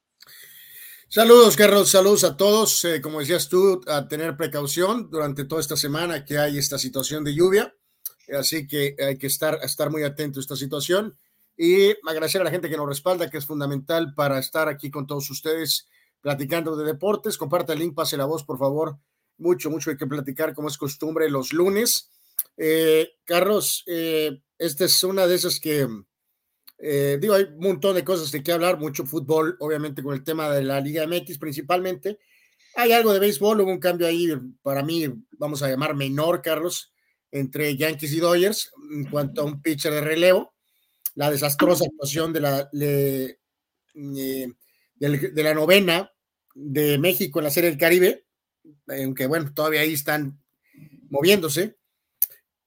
Saludos, 1.07 1.55
Carlos, 1.55 1.89
saludos 1.89 2.23
a 2.23 2.37
todos. 2.37 2.85
Eh, 2.85 3.01
como 3.01 3.19
decías 3.19 3.49
tú, 3.49 3.81
a 3.87 4.07
tener 4.07 4.37
precaución 4.37 5.09
durante 5.09 5.45
toda 5.45 5.61
esta 5.61 5.75
semana 5.75 6.25
que 6.25 6.37
hay 6.37 6.57
esta 6.57 6.77
situación 6.77 7.23
de 7.23 7.33
lluvia. 7.33 7.75
Así 8.37 8.67
que 8.67 8.95
hay 8.99 9.17
que 9.17 9.27
estar, 9.27 9.59
estar 9.63 9.89
muy 9.89 10.03
atento 10.03 10.39
a 10.39 10.41
esta 10.41 10.55
situación 10.55 11.17
y 11.57 11.91
agradecer 12.07 12.41
a 12.41 12.43
la 12.43 12.51
gente 12.51 12.69
que 12.69 12.77
nos 12.77 12.87
respalda, 12.87 13.29
que 13.29 13.37
es 13.37 13.45
fundamental 13.45 14.13
para 14.15 14.39
estar 14.39 14.67
aquí 14.69 14.89
con 14.89 15.07
todos 15.07 15.29
ustedes 15.29 15.87
platicando 16.21 16.75
de 16.75 16.85
deportes. 16.85 17.37
Comparte 17.37 17.73
el 17.73 17.79
link, 17.79 17.95
pase 17.95 18.17
la 18.17 18.25
voz, 18.25 18.43
por 18.43 18.57
favor. 18.57 18.97
Mucho, 19.37 19.69
mucho 19.69 19.89
hay 19.89 19.97
que 19.97 20.07
platicar, 20.07 20.53
como 20.53 20.67
es 20.67 20.77
costumbre, 20.77 21.29
los 21.29 21.53
lunes. 21.53 22.09
Eh, 22.57 23.09
Carlos, 23.25 23.83
eh, 23.87 24.41
esta 24.57 24.85
es 24.85 25.03
una 25.03 25.27
de 25.27 25.35
esas 25.35 25.59
que 25.59 25.87
eh, 26.81 27.17
digo, 27.19 27.33
hay 27.33 27.43
un 27.43 27.59
montón 27.59 27.95
de 27.95 28.05
cosas 28.05 28.31
de 28.31 28.41
qué 28.41 28.53
hablar, 28.53 28.79
mucho 28.79 29.05
fútbol, 29.05 29.57
obviamente 29.59 30.01
con 30.01 30.13
el 30.13 30.23
tema 30.23 30.49
de 30.49 30.63
la 30.63 30.79
Liga 30.79 31.05
MX 31.05 31.37
principalmente. 31.37 32.19
Hay 32.75 32.93
algo 32.93 33.11
de 33.11 33.19
béisbol, 33.19 33.59
hubo 33.61 33.71
un 33.71 33.79
cambio 33.79 34.07
ahí, 34.07 34.29
para 34.61 34.81
mí, 34.81 35.05
vamos 35.31 35.61
a 35.61 35.67
llamar 35.67 35.95
menor, 35.95 36.41
Carlos, 36.41 36.93
entre 37.31 37.75
Yankees 37.75 38.13
y 38.13 38.19
Dodgers 38.19 38.71
en 38.91 39.05
cuanto 39.05 39.41
a 39.41 39.45
un 39.45 39.61
pitcher 39.61 39.93
de 39.93 40.01
relevo. 40.01 40.53
La 41.15 41.29
desastrosa 41.29 41.85
actuación 41.85 42.33
de 42.33 42.39
la, 42.39 42.69
eh, 42.79 43.37
de, 43.93 45.43
la 45.43 45.53
novena 45.53 46.11
de 46.53 46.97
México 46.97 47.39
en 47.39 47.45
la 47.45 47.51
Serie 47.51 47.69
del 47.69 47.79
Caribe, 47.79 48.25
aunque 48.87 49.27
bueno, 49.27 49.53
todavía 49.53 49.81
ahí 49.81 49.93
están 49.93 50.41
moviéndose. 51.09 51.77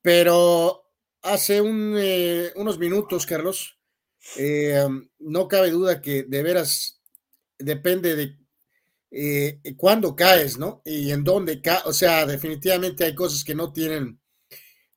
Pero 0.03 0.83
hace 1.23 1.63
eh, 1.65 2.53
unos 2.57 2.79
minutos, 2.79 3.27
Carlos, 3.27 3.79
eh, 4.37 4.87
no 5.21 5.49
cabe 5.49 5.71
duda 5.71 6.01
que 6.01 6.25
de 6.25 6.43
veras 6.43 7.01
depende 7.59 8.17
de 9.11 9.75
cuándo 9.77 10.17
caes, 10.17 10.59
¿no? 10.59 10.83
Y 10.85 11.13
en 11.13 11.23
dónde 11.23 11.63
caes. 11.63 11.87
O 11.87 11.93
sea, 11.93 12.27
definitivamente 12.27 13.05
hay 13.05 13.15
cosas 13.15 13.45
que 13.45 13.55
no 13.55 13.73
tienen. 13.73 14.22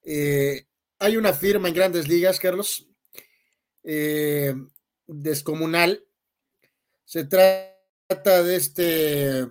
Eh, 0.05 0.65
hay 0.99 1.17
una 1.17 1.33
firma 1.33 1.67
en 1.67 1.73
grandes 1.73 2.07
ligas, 2.07 2.39
Carlos, 2.39 2.87
descomunal. 5.07 6.03
Se 7.03 7.25
trata 7.25 8.43
de 8.43 8.55
este 8.55 9.47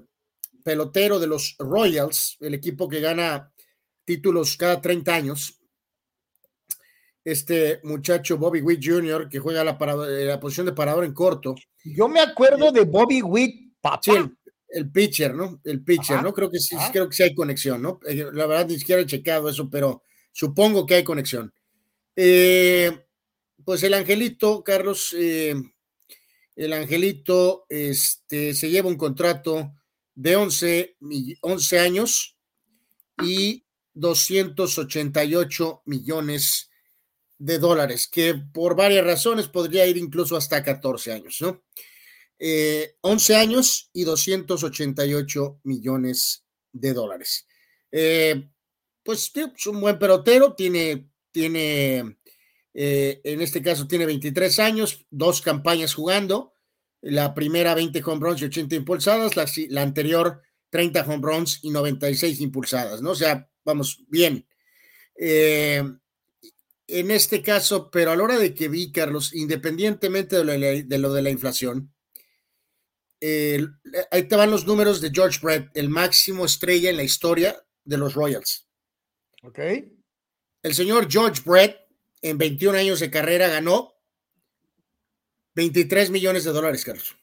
pelotero 0.64 1.18
de 1.18 1.26
los 1.26 1.56
Royals, 1.58 2.36
el 2.40 2.54
equipo 2.54 2.88
que 2.88 3.00
gana 3.00 3.52
títulos 4.04 4.56
cada 4.56 4.80
30 4.80 5.14
años 5.14 5.60
este 7.24 7.80
muchacho 7.84 8.36
Bobby 8.36 8.60
Witt 8.60 8.84
Jr., 8.84 9.28
que 9.28 9.38
juega 9.38 9.64
la, 9.64 9.78
eh, 10.08 10.26
la 10.26 10.38
posición 10.38 10.66
de 10.66 10.72
parador 10.72 11.04
en 11.04 11.14
corto. 11.14 11.54
Yo 11.82 12.06
me 12.06 12.20
acuerdo 12.20 12.70
de 12.70 12.82
Bobby 12.82 13.22
Witt, 13.22 13.72
papá. 13.80 14.30
el, 14.68 14.90
pitcher, 14.90 15.34
¿no? 15.34 15.60
El 15.64 15.82
pitcher, 15.82 16.22
¿no? 16.22 16.34
Creo 16.34 16.50
que 16.50 16.58
sí, 16.58 16.76
creo 16.92 17.08
que 17.08 17.16
sí 17.16 17.22
hay 17.22 17.34
conexión, 17.34 17.80
¿no? 17.80 17.98
Eh, 18.06 18.26
la 18.32 18.46
verdad 18.46 18.68
ni 18.68 18.78
siquiera 18.78 19.00
he 19.00 19.06
checado 19.06 19.48
eso, 19.48 19.70
pero 19.70 20.02
supongo 20.34 20.84
que 20.84 20.96
hay 20.96 21.04
conexión. 21.04 21.54
Eh, 22.16 23.06
pues 23.64 23.82
el 23.84 23.94
angelito, 23.94 24.62
Carlos, 24.62 25.14
el 25.14 26.72
angelito 26.72 27.64
este, 27.68 28.52
se 28.52 28.68
lleva 28.68 28.88
un 28.88 28.96
contrato 28.96 29.72
de 30.14 30.36
11, 30.36 30.96
11 31.40 31.78
años 31.78 32.36
y 33.22 33.64
288 33.94 35.82
millones 35.86 36.70
de 37.38 37.58
dólares, 37.58 38.08
que 38.08 38.34
por 38.34 38.76
varias 38.76 39.04
razones 39.04 39.48
podría 39.48 39.86
ir 39.86 39.96
incluso 39.96 40.36
hasta 40.36 40.62
14 40.62 41.12
años, 41.12 41.38
¿no? 41.40 41.62
11 42.38 43.32
eh, 43.32 43.36
años 43.36 43.90
y 43.92 44.04
288 44.04 45.60
millones 45.64 46.44
de 46.72 46.92
dólares. 46.92 47.46
Eh, 47.90 48.50
pues 49.04 49.30
es 49.34 49.66
un 49.66 49.80
buen 49.80 49.98
pelotero, 49.98 50.54
tiene, 50.54 51.08
tiene 51.30 52.16
eh, 52.74 53.20
en 53.22 53.40
este 53.40 53.62
caso 53.62 53.86
tiene 53.86 54.04
23 54.04 54.58
años, 54.58 55.06
dos 55.10 55.40
campañas 55.40 55.94
jugando, 55.94 56.54
la 57.00 57.34
primera 57.34 57.74
20 57.74 58.02
home 58.04 58.20
runs 58.20 58.42
y 58.42 58.46
80 58.46 58.74
impulsadas, 58.74 59.36
la, 59.36 59.82
anterior 59.82 60.42
30 60.70 61.02
home 61.02 61.22
runs 61.22 61.60
y 61.62 61.70
96 61.70 62.40
impulsadas, 62.40 63.00
¿no? 63.00 63.10
O 63.10 63.14
sea, 63.14 63.48
vamos, 63.64 64.02
bien. 64.08 64.46
Eh, 65.16 65.84
en 66.88 67.10
este 67.10 67.42
caso, 67.42 67.90
pero 67.90 68.10
a 68.10 68.16
la 68.16 68.24
hora 68.24 68.38
de 68.38 68.54
que 68.54 68.68
vi, 68.68 68.90
Carlos, 68.90 69.32
independientemente 69.34 70.36
de 70.36 70.44
lo 70.98 71.12
de 71.12 71.22
la, 71.22 71.30
inflación, 71.30 71.94
ahí 74.10 74.22
te 74.24 74.36
van 74.36 74.50
los 74.50 74.66
números 74.66 75.00
de 75.00 75.10
George 75.14 75.38
Brett, 75.40 75.70
el 75.74 75.88
máximo 75.88 76.44
estrella 76.44 76.90
en 76.90 76.96
la 76.96 77.04
historia 77.04 77.56
de 77.84 77.98
los 77.98 78.14
Royals. 78.14 78.66
Ok. 79.44 79.58
El 80.62 80.74
señor 80.74 81.06
George 81.10 81.42
Brett, 81.44 81.76
en 82.22 82.38
21 82.38 82.78
años 82.78 83.00
de 83.00 83.10
carrera, 83.10 83.48
ganó 83.48 83.94
23 85.54 86.10
millones 86.10 86.44
de 86.44 86.52
dólares, 86.52 86.84
Carlos. 86.84 87.16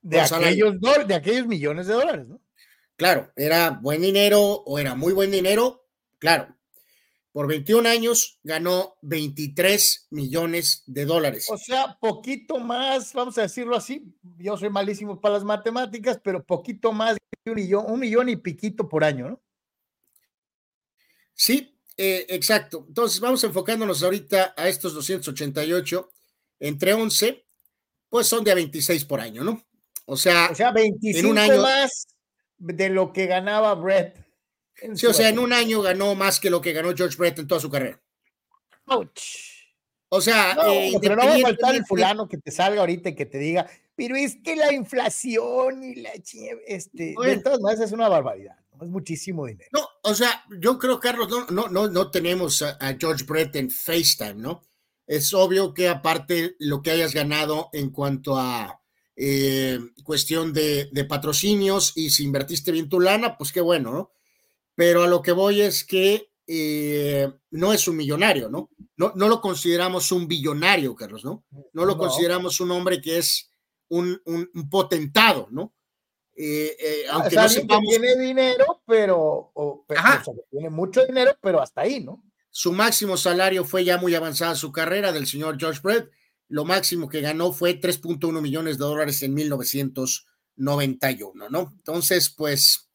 De 0.00 0.20
aquellos, 0.20 0.74
de 1.08 1.14
aquellos 1.14 1.46
millones 1.48 1.88
de 1.88 1.94
dólares, 1.94 2.28
¿no? 2.28 2.40
Claro, 2.94 3.32
era 3.34 3.70
buen 3.70 4.00
dinero 4.00 4.40
o 4.40 4.78
era 4.78 4.94
muy 4.94 5.12
buen 5.12 5.32
dinero, 5.32 5.88
claro, 6.18 6.56
por 7.32 7.48
21 7.48 7.86
años 7.88 8.38
ganó 8.44 8.96
23 9.02 10.06
millones 10.10 10.84
de 10.86 11.04
dólares. 11.04 11.48
O 11.50 11.58
sea, 11.58 11.98
poquito 12.00 12.58
más, 12.58 13.12
vamos 13.12 13.36
a 13.36 13.42
decirlo 13.42 13.76
así, 13.76 14.16
yo 14.38 14.56
soy 14.56 14.70
malísimo 14.70 15.20
para 15.20 15.34
las 15.34 15.44
matemáticas, 15.44 16.18
pero 16.22 16.46
poquito 16.46 16.92
más 16.92 17.18
de 17.44 17.50
un 17.50 17.56
millón, 17.56 17.84
un 17.88 18.00
millón 18.00 18.28
y 18.28 18.36
piquito 18.36 18.88
por 18.88 19.04
año, 19.04 19.28
¿no? 19.28 19.42
Sí, 21.36 21.78
eh, 21.96 22.26
exacto. 22.30 22.84
Entonces 22.88 23.20
vamos 23.20 23.44
enfocándonos 23.44 24.02
ahorita 24.02 24.54
a 24.56 24.68
estos 24.68 24.94
288 24.94 26.10
entre 26.58 26.94
11, 26.94 27.46
pues 28.08 28.26
son 28.26 28.42
de 28.42 28.50
a 28.50 28.54
26 28.56 29.04
por 29.04 29.20
año, 29.20 29.44
¿no? 29.44 29.62
O 30.06 30.16
sea, 30.16 30.48
o 30.50 30.54
sea 30.54 30.72
25 30.72 31.18
en 31.18 31.26
un 31.26 31.38
año, 31.38 31.62
más 31.62 32.08
de 32.58 32.88
lo 32.88 33.12
que 33.12 33.26
ganaba 33.26 33.74
Brett 33.74 34.26
Sí, 34.94 35.06
o 35.06 35.14
sea, 35.14 35.28
en 35.28 35.38
un 35.38 35.52
año 35.52 35.80
ganó 35.80 36.14
más 36.14 36.38
que 36.38 36.50
lo 36.50 36.60
que 36.60 36.72
ganó 36.72 36.94
George 36.94 37.16
Brett 37.16 37.38
en 37.38 37.46
toda 37.46 37.60
su 37.60 37.70
carrera. 37.70 38.00
O 40.08 40.20
sea, 40.20 40.56
eh, 40.68 40.92
pero 41.00 41.16
no 41.16 41.26
va 41.26 41.34
a 41.34 41.38
faltar 41.38 41.74
el 41.74 41.84
fulano 41.84 42.28
que 42.28 42.38
te 42.38 42.50
salga 42.50 42.80
ahorita 42.80 43.08
y 43.08 43.14
que 43.14 43.26
te 43.26 43.38
diga, 43.38 43.66
pero 43.94 44.16
es 44.16 44.36
que 44.36 44.54
la 44.54 44.72
inflación 44.72 45.82
y 45.82 45.96
la 45.96 46.10
este, 46.66 47.14
de 47.18 47.40
todas 47.42 47.60
maneras 47.60 47.86
es 47.86 47.92
una 47.92 48.08
barbaridad, 48.08 48.56
es 48.80 48.88
muchísimo 48.88 49.46
dinero. 49.46 49.68
No, 49.72 49.86
o 50.02 50.14
sea, 50.14 50.44
yo 50.60 50.78
creo, 50.78 51.00
Carlos, 51.00 51.28
no, 51.28 51.46
no, 51.46 51.68
no, 51.68 51.88
no 51.88 52.10
tenemos 52.10 52.62
a, 52.62 52.78
George 52.98 53.24
Brett 53.24 53.56
en 53.56 53.70
FaceTime, 53.70 54.34
¿no? 54.34 54.62
Es 55.06 55.32
obvio 55.34 55.72
que 55.72 55.88
aparte 55.88 56.56
lo 56.58 56.82
que 56.82 56.90
hayas 56.90 57.14
ganado 57.14 57.70
en 57.72 57.90
cuanto 57.90 58.36
a 58.38 58.80
eh, 59.14 59.78
cuestión 60.04 60.52
de, 60.52 60.88
de, 60.92 61.04
patrocinios 61.04 61.92
y 61.94 62.10
si 62.10 62.24
invertiste 62.24 62.72
bien 62.72 62.88
tu 62.88 63.00
lana, 63.00 63.38
pues 63.38 63.52
qué 63.52 63.60
bueno, 63.60 63.92
¿no? 63.92 64.12
pero 64.76 65.02
a 65.02 65.08
lo 65.08 65.22
que 65.22 65.32
voy 65.32 65.62
es 65.62 65.84
que 65.84 66.30
eh, 66.46 67.32
no 67.50 67.72
es 67.72 67.88
un 67.88 67.96
millonario, 67.96 68.48
¿no? 68.48 68.70
¿no? 68.96 69.12
No 69.16 69.26
lo 69.26 69.40
consideramos 69.40 70.12
un 70.12 70.28
billonario, 70.28 70.94
Carlos, 70.94 71.24
¿no? 71.24 71.44
No 71.72 71.84
lo 71.84 71.96
consideramos 71.96 72.60
un 72.60 72.70
hombre 72.70 73.00
que 73.00 73.18
es 73.18 73.50
un, 73.88 74.20
un, 74.26 74.48
potentado, 74.70 75.48
¿no? 75.50 75.74
Eh, 76.36 76.76
eh, 76.78 77.04
ah, 77.08 77.14
aunque 77.14 77.36
no 77.36 77.48
sepamos... 77.48 77.90
que 77.90 77.98
tiene 77.98 78.20
dinero, 78.20 78.82
pero, 78.86 79.54
tiene 80.50 80.68
mucho 80.70 81.06
dinero, 81.06 81.34
pero 81.40 81.62
hasta 81.62 81.80
ahí, 81.80 82.04
¿no? 82.04 82.22
Su 82.50 82.72
máximo 82.72 83.16
salario 83.16 83.64
fue 83.64 83.84
ya 83.84 83.96
muy 83.98 84.14
avanzada 84.14 84.54
su 84.54 84.70
carrera 84.72 85.12
del 85.12 85.26
señor 85.26 85.58
George 85.58 85.80
Brett. 85.82 86.10
Lo 86.48 86.64
máximo 86.64 87.08
que 87.08 87.20
ganó 87.20 87.52
fue 87.52 87.80
3.1 87.80 88.40
millones 88.40 88.78
de 88.78 88.84
dólares 88.84 89.20
en 89.22 89.34
1991, 89.34 91.50
¿no? 91.50 91.74
Entonces, 91.76 92.30
pues, 92.30 92.86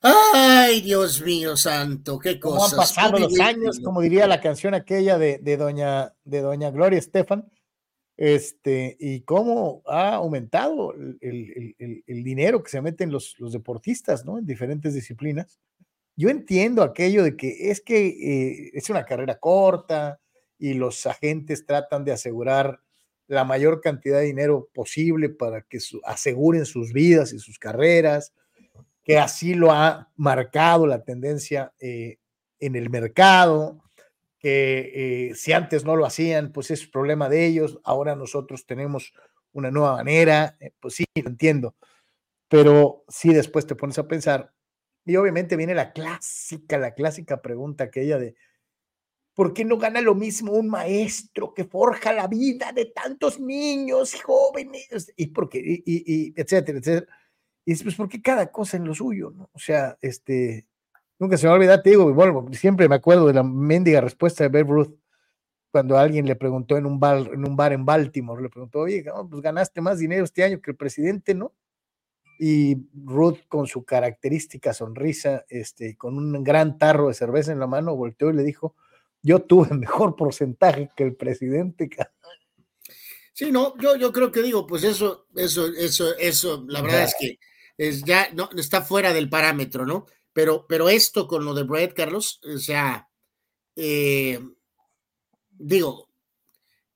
Ay, 0.00 0.80
Dios 0.80 1.22
mío 1.22 1.56
santo, 1.56 2.18
qué 2.18 2.38
cosas. 2.38 2.72
han 2.72 2.78
pasado 2.78 3.18
los 3.18 3.38
años, 3.40 3.80
como 3.82 4.00
diría 4.00 4.28
la 4.28 4.40
canción 4.40 4.74
aquella 4.74 5.18
de, 5.18 5.56
doña, 5.56 6.14
de 6.24 6.40
doña 6.40 6.70
Gloria 6.70 6.98
Estefan. 6.98 7.50
Este, 8.18 8.96
y 8.98 9.20
cómo 9.20 9.80
ha 9.86 10.16
aumentado 10.16 10.92
el, 10.92 12.04
dinero 12.06 12.64
que 12.64 12.70
se 12.70 12.82
meten 12.82 13.12
los, 13.12 13.38
los 13.38 13.52
deportistas, 13.52 14.24
¿no? 14.24 14.38
En 14.38 14.44
diferentes 14.44 14.92
disciplinas. 14.92 15.60
Yo 16.16 16.28
entiendo 16.28 16.82
aquello 16.82 17.22
de 17.22 17.36
que 17.36 17.70
es 17.70 17.80
que 17.80 18.08
eh, 18.08 18.70
es 18.74 18.90
una 18.90 19.04
carrera 19.04 19.38
corta 19.38 20.20
y 20.58 20.74
los 20.74 21.06
agentes 21.06 21.64
tratan 21.64 22.04
de 22.04 22.10
asegurar 22.10 22.80
la 23.28 23.44
mayor 23.44 23.80
cantidad 23.80 24.18
de 24.18 24.26
dinero 24.26 24.68
posible 24.74 25.28
para 25.28 25.62
que 25.62 25.78
aseguren 26.02 26.66
sus 26.66 26.92
vidas 26.92 27.32
y 27.32 27.38
sus 27.38 27.56
carreras, 27.60 28.34
que 29.04 29.18
así 29.18 29.54
lo 29.54 29.70
ha 29.70 30.10
marcado 30.16 30.88
la 30.88 31.04
tendencia 31.04 31.72
eh, 31.78 32.18
en 32.58 32.74
el 32.74 32.90
mercado, 32.90 33.80
que 34.38 35.30
eh, 35.30 35.34
si 35.34 35.52
antes 35.52 35.84
no 35.84 35.96
lo 35.96 36.06
hacían, 36.06 36.52
pues 36.52 36.70
es 36.70 36.86
problema 36.86 37.28
de 37.28 37.46
ellos, 37.46 37.80
ahora 37.84 38.16
nosotros 38.16 38.66
tenemos 38.66 39.12
una 39.52 39.70
nueva 39.70 39.96
manera, 39.96 40.56
eh, 40.60 40.72
pues 40.80 40.94
sí, 40.94 41.04
lo 41.14 41.30
entiendo, 41.30 41.74
pero 42.48 43.04
sí 43.08 43.32
después 43.34 43.66
te 43.66 43.74
pones 43.74 43.98
a 43.98 44.08
pensar, 44.08 44.52
y 45.04 45.16
obviamente 45.16 45.56
viene 45.56 45.74
la 45.74 45.92
clásica, 45.92 46.78
la 46.78 46.94
clásica 46.94 47.42
pregunta 47.42 47.84
aquella 47.84 48.18
de, 48.18 48.36
¿Por 49.38 49.54
qué 49.54 49.64
no 49.64 49.78
gana 49.78 50.00
lo 50.00 50.16
mismo 50.16 50.50
un 50.50 50.68
maestro 50.68 51.54
que 51.54 51.62
forja 51.62 52.12
la 52.12 52.26
vida 52.26 52.72
de 52.72 52.86
tantos 52.86 53.38
niños 53.38 54.12
y 54.16 54.18
jóvenes? 54.18 55.12
Y, 55.14 55.28
porque, 55.28 55.60
y, 55.60 55.82
y, 55.86 56.34
etcétera, 56.34 56.80
etcétera. 56.80 57.06
Y 57.64 57.76
pues, 57.76 57.94
¿por 57.94 58.08
qué 58.08 58.20
cada 58.20 58.50
cosa 58.50 58.78
en 58.78 58.84
lo 58.84 58.96
suyo? 58.96 59.30
¿no? 59.30 59.48
O 59.52 59.58
sea, 59.60 59.96
este, 60.00 60.66
nunca 61.18 61.36
se 61.36 61.44
me 61.44 61.48
va 61.48 61.54
a 61.54 61.58
olvidar, 61.58 61.82
te 61.82 61.90
digo, 61.90 62.12
bueno, 62.12 62.46
siempre 62.52 62.88
me 62.88 62.94
acuerdo 62.94 63.26
de 63.26 63.34
la 63.34 63.42
mendiga 63.42 64.00
respuesta 64.00 64.44
de 64.44 64.48
Babe 64.48 64.72
Ruth 64.72 64.94
cuando 65.70 65.98
alguien 65.98 66.26
le 66.26 66.36
preguntó 66.36 66.76
en 66.76 66.86
un 66.86 66.98
bar 66.98 67.30
en, 67.32 67.46
un 67.46 67.56
bar 67.56 67.72
en 67.72 67.84
Baltimore, 67.84 68.42
le 68.42 68.48
preguntó, 68.48 68.80
oye, 68.80 69.04
pues 69.28 69.42
ganaste 69.42 69.80
más 69.80 69.98
dinero 69.98 70.24
este 70.24 70.42
año 70.42 70.60
que 70.60 70.70
el 70.70 70.76
presidente, 70.76 71.34
¿no? 71.34 71.54
Y 72.40 72.76
Ruth, 73.04 73.40
con 73.48 73.66
su 73.66 73.84
característica 73.84 74.72
sonrisa, 74.72 75.44
este, 75.48 75.96
con 75.96 76.16
un 76.16 76.44
gran 76.44 76.78
tarro 76.78 77.08
de 77.08 77.14
cerveza 77.14 77.52
en 77.52 77.58
la 77.58 77.66
mano, 77.66 77.96
volteó 77.96 78.30
y 78.30 78.34
le 78.34 78.44
dijo, 78.44 78.76
yo 79.22 79.40
tuve 79.40 79.68
mejor 79.74 80.16
porcentaje 80.16 80.90
que 80.96 81.04
el 81.04 81.16
presidente. 81.16 81.90
Sí, 83.32 83.52
no, 83.52 83.76
yo, 83.78 83.96
yo 83.96 84.12
creo 84.12 84.32
que 84.32 84.42
digo, 84.42 84.66
pues 84.66 84.84
eso, 84.84 85.26
eso, 85.36 85.66
eso, 85.66 86.16
eso, 86.16 86.64
la 86.66 86.80
verdad 86.80 87.04
es 87.04 87.14
que 87.18 87.38
es 87.76 88.02
ya 88.02 88.28
no 88.34 88.50
está 88.56 88.82
fuera 88.82 89.12
del 89.12 89.28
parámetro, 89.28 89.86
¿no? 89.86 90.06
Pero, 90.38 90.66
pero 90.68 90.88
esto 90.88 91.26
con 91.26 91.44
lo 91.44 91.52
de 91.52 91.64
Brett, 91.64 91.94
Carlos, 91.94 92.38
o 92.44 92.58
sea, 92.58 93.08
eh, 93.74 94.38
digo, 95.50 96.08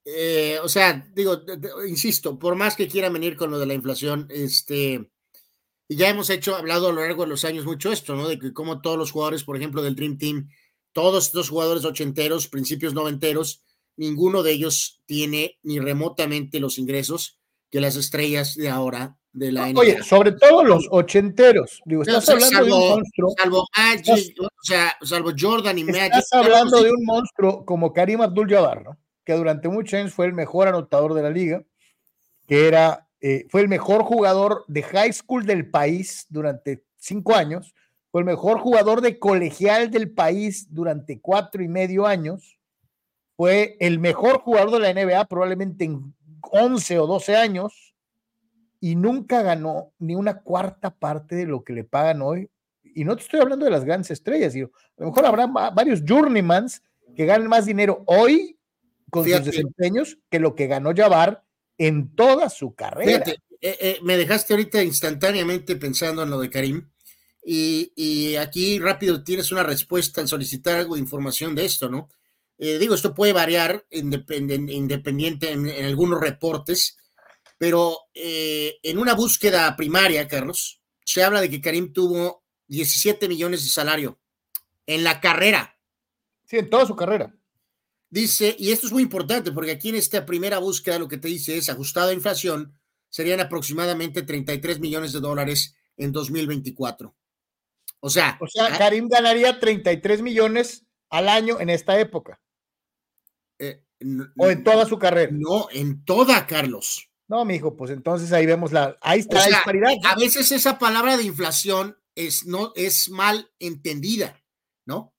eh, 0.04 0.61
o 0.62 0.68
sea, 0.68 1.11
digo, 1.12 1.42
insisto, 1.88 2.38
por 2.38 2.54
más 2.54 2.76
que 2.76 2.87
quiera 2.87 3.08
venir 3.08 3.34
con 3.34 3.50
lo 3.50 3.58
de 3.58 3.66
la 3.66 3.75
inflación, 3.75 4.28
este, 4.30 5.11
y 5.88 5.96
ya 5.96 6.08
hemos 6.08 6.30
hecho, 6.30 6.54
hablado 6.54 6.87
a 6.87 6.92
lo 6.92 7.00
largo 7.00 7.25
de 7.25 7.30
los 7.30 7.44
años 7.44 7.64
mucho 7.64 7.90
esto, 7.90 8.14
¿no? 8.14 8.28
De 8.28 8.38
que 8.38 8.52
como 8.52 8.80
todos 8.80 8.96
los 8.96 9.11
jugadores, 9.11 9.42
por 9.42 9.56
ejemplo, 9.56 9.82
del 9.82 9.96
Dream 9.96 10.18
Team, 10.18 10.49
todos 10.92 11.26
estos 11.26 11.49
jugadores 11.49 11.84
ochenteros, 11.84 12.46
principios 12.46 12.94
noventeros, 12.94 13.64
ninguno 13.96 14.44
de 14.44 14.52
ellos 14.52 15.02
tiene 15.04 15.58
ni 15.64 15.80
remotamente 15.80 16.61
los 16.61 16.78
ingresos 16.78 17.40
que 17.72 17.80
las 17.80 17.96
estrellas 17.96 18.54
de 18.54 18.68
ahora 18.68 19.18
de 19.33 19.53
la 19.53 19.69
NBA. 19.69 19.81
Oye, 19.81 20.03
sobre 20.03 20.33
todo 20.33 20.65
los 20.65 20.87
ochenteros. 20.91 21.81
Digo, 21.85 22.03
estás 22.03 22.29
hablando 22.29 22.65
de 22.65 22.73
un 22.73 22.89
monstruo. 22.91 23.35
Salvo 23.39 23.66
Magic, 23.77 24.40
o 24.40 24.49
sea, 24.62 24.97
salvo 25.03 25.31
Jordan 25.38 25.79
y 25.79 25.85
Magic. 25.85 26.03
Estás 26.03 26.33
hablando 26.33 26.83
de 26.83 26.90
un 26.90 27.05
monstruo 27.05 27.64
como 27.64 27.92
Karim 27.92 28.21
Abdul-Jabbar, 28.21 28.83
¿no? 28.83 28.99
Que 29.25 29.35
durante 29.35 29.68
muchos 29.68 29.99
años 29.99 30.12
fue 30.12 30.27
el 30.27 30.33
mejor 30.33 30.68
anotador 30.68 31.14
de 31.14 31.23
la 31.23 31.31
liga, 31.31 31.62
que 32.47 32.68
era, 32.68 33.09
eh, 33.21 33.47
fue 33.51 33.62
el 33.62 33.68
mejor 33.68 34.03
jugador 34.03 34.64
de 34.68 34.83
high 34.83 35.12
school 35.12 35.47
del 35.47 35.71
país 35.71 36.27
durante 36.29 36.85
cinco 36.97 37.35
años, 37.35 37.75
fue 38.11 38.21
el 38.21 38.27
mejor 38.27 38.59
jugador 38.59 39.01
de 39.01 39.18
colegial 39.18 39.90
del 39.90 40.11
país 40.11 40.66
durante 40.71 41.21
cuatro 41.21 41.62
y 41.62 41.68
medio 41.68 42.07
años, 42.07 42.59
fue 43.37 43.77
el 43.81 43.99
mejor 43.99 44.40
jugador 44.40 44.71
de 44.73 44.81
la 44.81 44.92
NBA 44.92 45.25
probablemente 45.25 45.85
en 45.85 46.14
11 46.42 46.99
o 46.99 47.07
12 47.07 47.37
años 47.37 47.91
y 48.83 48.97
nunca 48.97 49.42
ganó 49.42 49.92
ni 50.01 50.16
una 50.16 50.40
cuarta 50.40 50.90
parte 50.90 51.37
de 51.37 51.47
lo 51.47 51.62
que 51.62 51.73
le 51.73 51.85
pagan 51.85 52.21
hoy. 52.21 52.51
Y 52.83 53.05
no 53.05 53.14
te 53.14 53.23
estoy 53.23 53.38
hablando 53.38 53.64
de 53.64 53.71
las 53.71 53.85
grandes 53.85 54.11
estrellas, 54.11 54.57
a 54.57 54.59
lo 54.59 55.07
mejor 55.07 55.25
habrá 55.25 55.47
varios 55.47 56.03
journeymans 56.07 56.83
que 57.14 57.25
ganen 57.25 57.47
más 57.47 57.64
dinero 57.64 58.03
hoy 58.09 58.59
con 59.09 59.25
sus 59.25 59.45
desempeños 59.45 60.18
que 60.29 60.40
lo 60.40 60.57
que 60.57 60.66
ganó 60.66 60.92
Jabbar 60.97 61.45
en 61.79 62.12
toda 62.16 62.51
su 62.51 62.75
carrera. 62.75 63.25
Fíjate, 63.25 63.31
eh, 63.61 63.79
eh, 63.81 63.99
me 64.03 64.16
dejaste 64.16 64.53
ahorita 64.53 64.83
instantáneamente 64.83 65.77
pensando 65.77 66.25
en 66.25 66.31
lo 66.31 66.40
de 66.40 66.51
Karim 66.51 66.88
y, 67.45 68.35
aquí 68.35 68.81
rápido 68.81 69.23
tienes 69.23 69.53
una 69.53 69.62
respuesta 69.62 70.21
al 70.21 70.27
solicitar 70.27 70.75
algo 70.75 70.97
de 70.97 71.03
información 71.03 71.55
de 71.55 71.66
esto, 71.66 71.88
¿no? 71.88 72.09
Eh, 72.59 72.79
digo, 72.81 72.97
esto 72.97 73.14
puede 73.14 73.33
variar 73.33 73.87
independiente 73.90 75.53
en, 75.53 75.68
algunos 75.85 76.21
reportes, 76.21 76.97
pero 77.62 78.09
eh, 78.12 78.81
en 78.83 78.98
una 78.98 79.14
búsqueda 79.14 79.77
primaria, 79.77 80.27
Carlos, 80.27 80.83
se 81.05 81.22
habla 81.22 81.40
de 81.40 81.48
que 81.48 81.61
Karim 81.61 81.92
tuvo 81.92 82.44
17 82.66 83.29
millones 83.29 83.62
de 83.62 83.70
salario 83.70 84.18
en 84.85 85.05
la 85.05 85.20
carrera. 85.20 85.79
Sí, 86.44 86.57
en 86.59 86.68
toda 86.68 86.87
su 86.87 86.96
carrera. 86.96 87.33
Dice, 88.11 88.57
y 88.59 88.72
esto 88.72 88.88
es 88.88 88.92
muy 88.92 89.05
importante 89.05 89.53
porque 89.53 89.70
aquí 89.70 89.90
en 89.90 89.94
esta 89.94 90.27
primera 90.27 90.59
búsqueda 90.59 90.98
lo 90.98 91.07
que 91.07 91.18
te 91.18 91.29
dice 91.29 91.57
es 91.57 91.68
ajustado 91.68 92.11
a 92.11 92.14
inflación, 92.14 92.77
serían 93.09 93.38
aproximadamente 93.38 94.22
33 94.22 94.81
millones 94.81 95.12
de 95.12 95.20
dólares 95.20 95.77
en 95.96 96.11
2024. 96.11 97.14
O 98.01 98.11
sea, 98.11 98.38
o 98.40 98.48
sea, 98.48 98.77
Karim 98.77 99.07
ganaría 99.09 99.61
33 99.61 100.20
millones 100.20 100.85
al 101.11 101.29
año 101.29 101.61
en 101.61 101.70
esta 101.70 102.01
época. 102.01 102.40
Eh, 103.61 103.85
o 104.37 104.48
en 104.48 104.64
toda 104.64 104.85
su 104.85 104.98
carrera. 104.98 105.31
No, 105.33 105.68
en 105.70 106.05
toda, 106.05 106.44
Carlos. 106.48 107.09
No, 107.33 107.47
mijo, 107.47 107.75
pues 107.79 107.90
entonces 107.90 108.31
ahí 108.35 108.45
vemos 108.45 108.73
la, 108.73 108.99
ahí 109.01 109.21
está 109.21 109.40
la 109.40 109.47
disparidad. 109.47 109.88
A 110.05 110.16
veces 110.16 110.53
esa 110.53 110.79
palabra 110.79 111.16
de 111.16 111.23
inflación 111.23 111.97
es, 112.14 112.45
no, 112.45 112.75
es 112.77 113.09
mal 113.09 113.51
entendida, 113.59 114.38
¿no? 114.85 115.14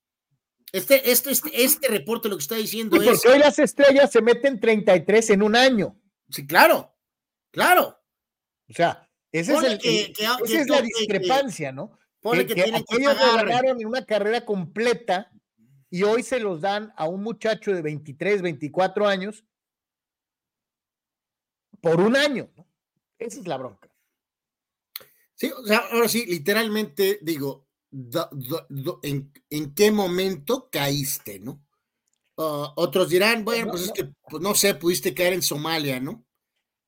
Este, 0.70 1.10
este, 1.10 1.32
este, 1.32 1.64
este 1.64 1.88
reporte 1.88 2.28
lo 2.28 2.36
que 2.36 2.42
está 2.42 2.54
diciendo 2.54 3.02
es. 3.02 3.08
Porque 3.20 3.28
hoy 3.30 3.40
las 3.40 3.58
estrellas 3.58 4.12
se 4.12 4.22
meten 4.22 4.60
33 4.60 5.30
en 5.30 5.42
un 5.42 5.56
año. 5.56 6.00
Sí, 6.30 6.46
claro, 6.46 6.94
claro. 7.50 7.98
O 8.70 8.72
sea, 8.72 9.10
ese 9.32 9.54
es 9.54 9.62
el, 9.64 9.80
esa 9.82 10.60
es 10.60 10.68
la 10.68 10.82
discrepancia, 10.82 11.72
¿no? 11.72 11.98
que, 12.22 12.46
que, 12.46 13.02
ganaron 13.02 13.80
en 13.80 13.88
una 13.88 14.04
carrera 14.04 14.44
completa 14.44 15.32
y 15.90 16.04
hoy 16.04 16.22
se 16.22 16.38
los 16.38 16.60
dan 16.60 16.92
a 16.96 17.08
un 17.08 17.24
muchacho 17.24 17.72
de 17.72 17.82
23, 17.82 18.40
24 18.40 19.08
años 19.08 19.44
por 21.84 22.00
un 22.00 22.16
año. 22.16 22.48
Esa 23.18 23.40
es 23.40 23.46
la 23.46 23.58
bronca. 23.58 23.88
Sí, 25.34 25.50
o 25.50 25.64
sea, 25.66 25.82
ahora 25.92 26.08
sí, 26.08 26.24
literalmente 26.26 27.18
digo, 27.20 27.66
en, 29.02 29.74
qué 29.74 29.92
momento 29.92 30.68
caíste, 30.70 31.38
no? 31.40 31.60
Ah, 32.36 32.72
otros 32.76 33.08
dirán, 33.10 33.44
bueno, 33.44 33.70
pues 33.70 33.82
es 33.82 33.92
que, 33.92 34.08
pues 34.28 34.42
no 34.42 34.54
sé, 34.54 34.74
pudiste 34.74 35.14
caer 35.14 35.34
en 35.34 35.42
Somalia, 35.42 36.00
¿no? 36.00 36.24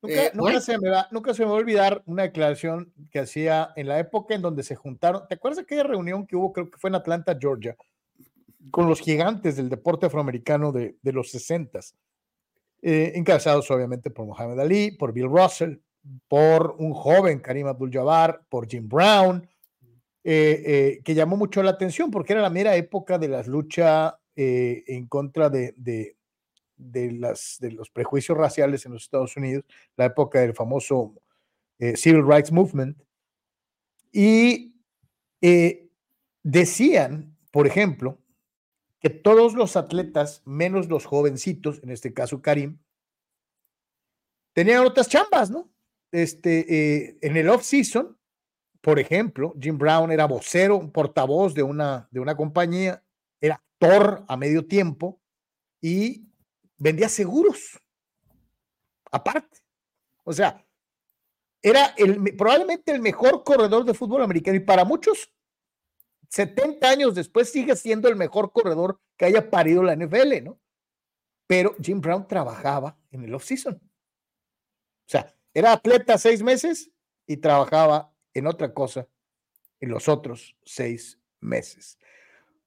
Eh, 0.02 0.30
nunca, 0.34 0.60
se 0.60 0.78
me 0.78 0.88
va, 0.88 1.08
nunca 1.10 1.34
se 1.34 1.42
me 1.42 1.48
va 1.48 1.56
a 1.56 1.60
olvidar 1.60 2.02
una 2.06 2.24
declaración 2.24 2.92
que 3.10 3.18
hacía 3.18 3.72
en 3.76 3.88
la 3.88 3.98
época 3.98 4.34
en 4.34 4.42
donde 4.42 4.62
se 4.62 4.76
juntaron. 4.76 5.26
¿Te 5.28 5.34
acuerdas 5.34 5.56
de 5.56 5.62
aquella 5.62 5.82
reunión 5.82 6.26
que 6.26 6.36
hubo, 6.36 6.52
creo 6.52 6.70
que 6.70 6.78
fue 6.78 6.88
en 6.88 6.96
Atlanta, 6.96 7.36
Georgia, 7.38 7.76
con 8.70 8.88
los 8.88 9.00
gigantes 9.00 9.56
del 9.56 9.68
deporte 9.68 10.06
afroamericano 10.06 10.70
de, 10.70 10.96
de 11.02 11.12
los 11.12 11.30
60 11.30 11.80
eh, 12.82 13.12
encabezados 13.14 13.70
obviamente 13.70 14.10
por 14.10 14.26
Muhammad 14.26 14.60
Ali, 14.60 14.92
por 14.92 15.12
Bill 15.12 15.28
Russell, 15.28 15.76
por 16.28 16.76
un 16.78 16.92
joven 16.92 17.40
Karim 17.40 17.66
Abdul-Jabbar, 17.66 18.42
por 18.48 18.68
Jim 18.68 18.88
Brown, 18.88 19.48
eh, 20.22 21.00
que 21.04 21.14
llamó 21.14 21.36
mucho 21.36 21.62
la 21.62 21.70
atención 21.70 22.10
porque 22.10 22.32
era 22.32 22.42
la 22.42 22.50
mera 22.50 22.76
época 22.76 23.18
de 23.18 23.28
las 23.28 23.46
luchas 23.46 24.14
en 24.38 25.06
contra 25.06 25.48
de, 25.48 25.74
de, 26.76 27.12
las, 27.12 27.56
de 27.60 27.72
los 27.72 27.90
prejuicios 27.90 28.36
raciales 28.36 28.84
en 28.86 28.92
los 28.92 29.02
Estados 29.02 29.36
Unidos, 29.36 29.64
la 29.96 30.06
época 30.06 30.40
del 30.40 30.54
famoso 30.54 31.14
eh, 31.78 31.96
Civil 31.96 32.26
Rights 32.26 32.52
Movement, 32.52 32.98
y 34.12 34.80
eh, 35.40 35.88
decían, 36.42 37.36
por 37.50 37.66
ejemplo, 37.66 38.18
todos 39.10 39.54
los 39.54 39.76
atletas, 39.76 40.42
menos 40.44 40.88
los 40.88 41.04
jovencitos, 41.04 41.82
en 41.82 41.90
este 41.90 42.14
caso 42.14 42.40
Karim, 42.42 42.78
tenían 44.54 44.86
otras 44.86 45.08
chambas, 45.08 45.50
¿no? 45.50 45.70
Este, 46.12 47.04
eh, 47.04 47.18
en 47.20 47.36
el 47.36 47.48
off-season, 47.48 48.18
por 48.80 48.98
ejemplo, 48.98 49.54
Jim 49.60 49.76
Brown 49.76 50.12
era 50.12 50.26
vocero, 50.26 50.92
portavoz 50.92 51.54
de 51.54 51.62
una, 51.62 52.08
de 52.10 52.20
una 52.20 52.36
compañía, 52.36 53.02
era 53.40 53.56
actor 53.56 54.24
a 54.28 54.36
medio 54.36 54.66
tiempo 54.66 55.20
y 55.80 56.26
vendía 56.78 57.08
seguros. 57.08 57.80
aparte. 59.10 59.60
O 60.24 60.32
sea, 60.32 60.64
era 61.62 61.94
el, 61.96 62.36
probablemente 62.36 62.92
el 62.92 63.00
mejor 63.00 63.44
corredor 63.44 63.84
de 63.84 63.94
fútbol 63.94 64.22
americano 64.22 64.56
y 64.56 64.60
para 64.60 64.84
muchos, 64.84 65.32
70 66.28 66.88
años 66.88 67.14
después 67.14 67.50
sigue 67.50 67.76
siendo 67.76 68.08
el 68.08 68.16
mejor 68.16 68.52
corredor 68.52 69.00
que 69.16 69.26
haya 69.26 69.50
parido 69.50 69.82
la 69.82 69.94
NFL, 69.94 70.44
¿no? 70.44 70.60
Pero 71.46 71.74
Jim 71.80 72.00
Brown 72.00 72.26
trabajaba 72.26 72.98
en 73.10 73.24
el 73.24 73.34
off-season. 73.34 73.74
O 73.76 75.08
sea, 75.08 75.34
era 75.54 75.72
atleta 75.72 76.18
seis 76.18 76.42
meses 76.42 76.90
y 77.26 77.36
trabajaba 77.36 78.12
en 78.34 78.46
otra 78.46 78.74
cosa 78.74 79.08
en 79.80 79.90
los 79.90 80.08
otros 80.08 80.56
seis 80.64 81.20
meses. 81.40 81.98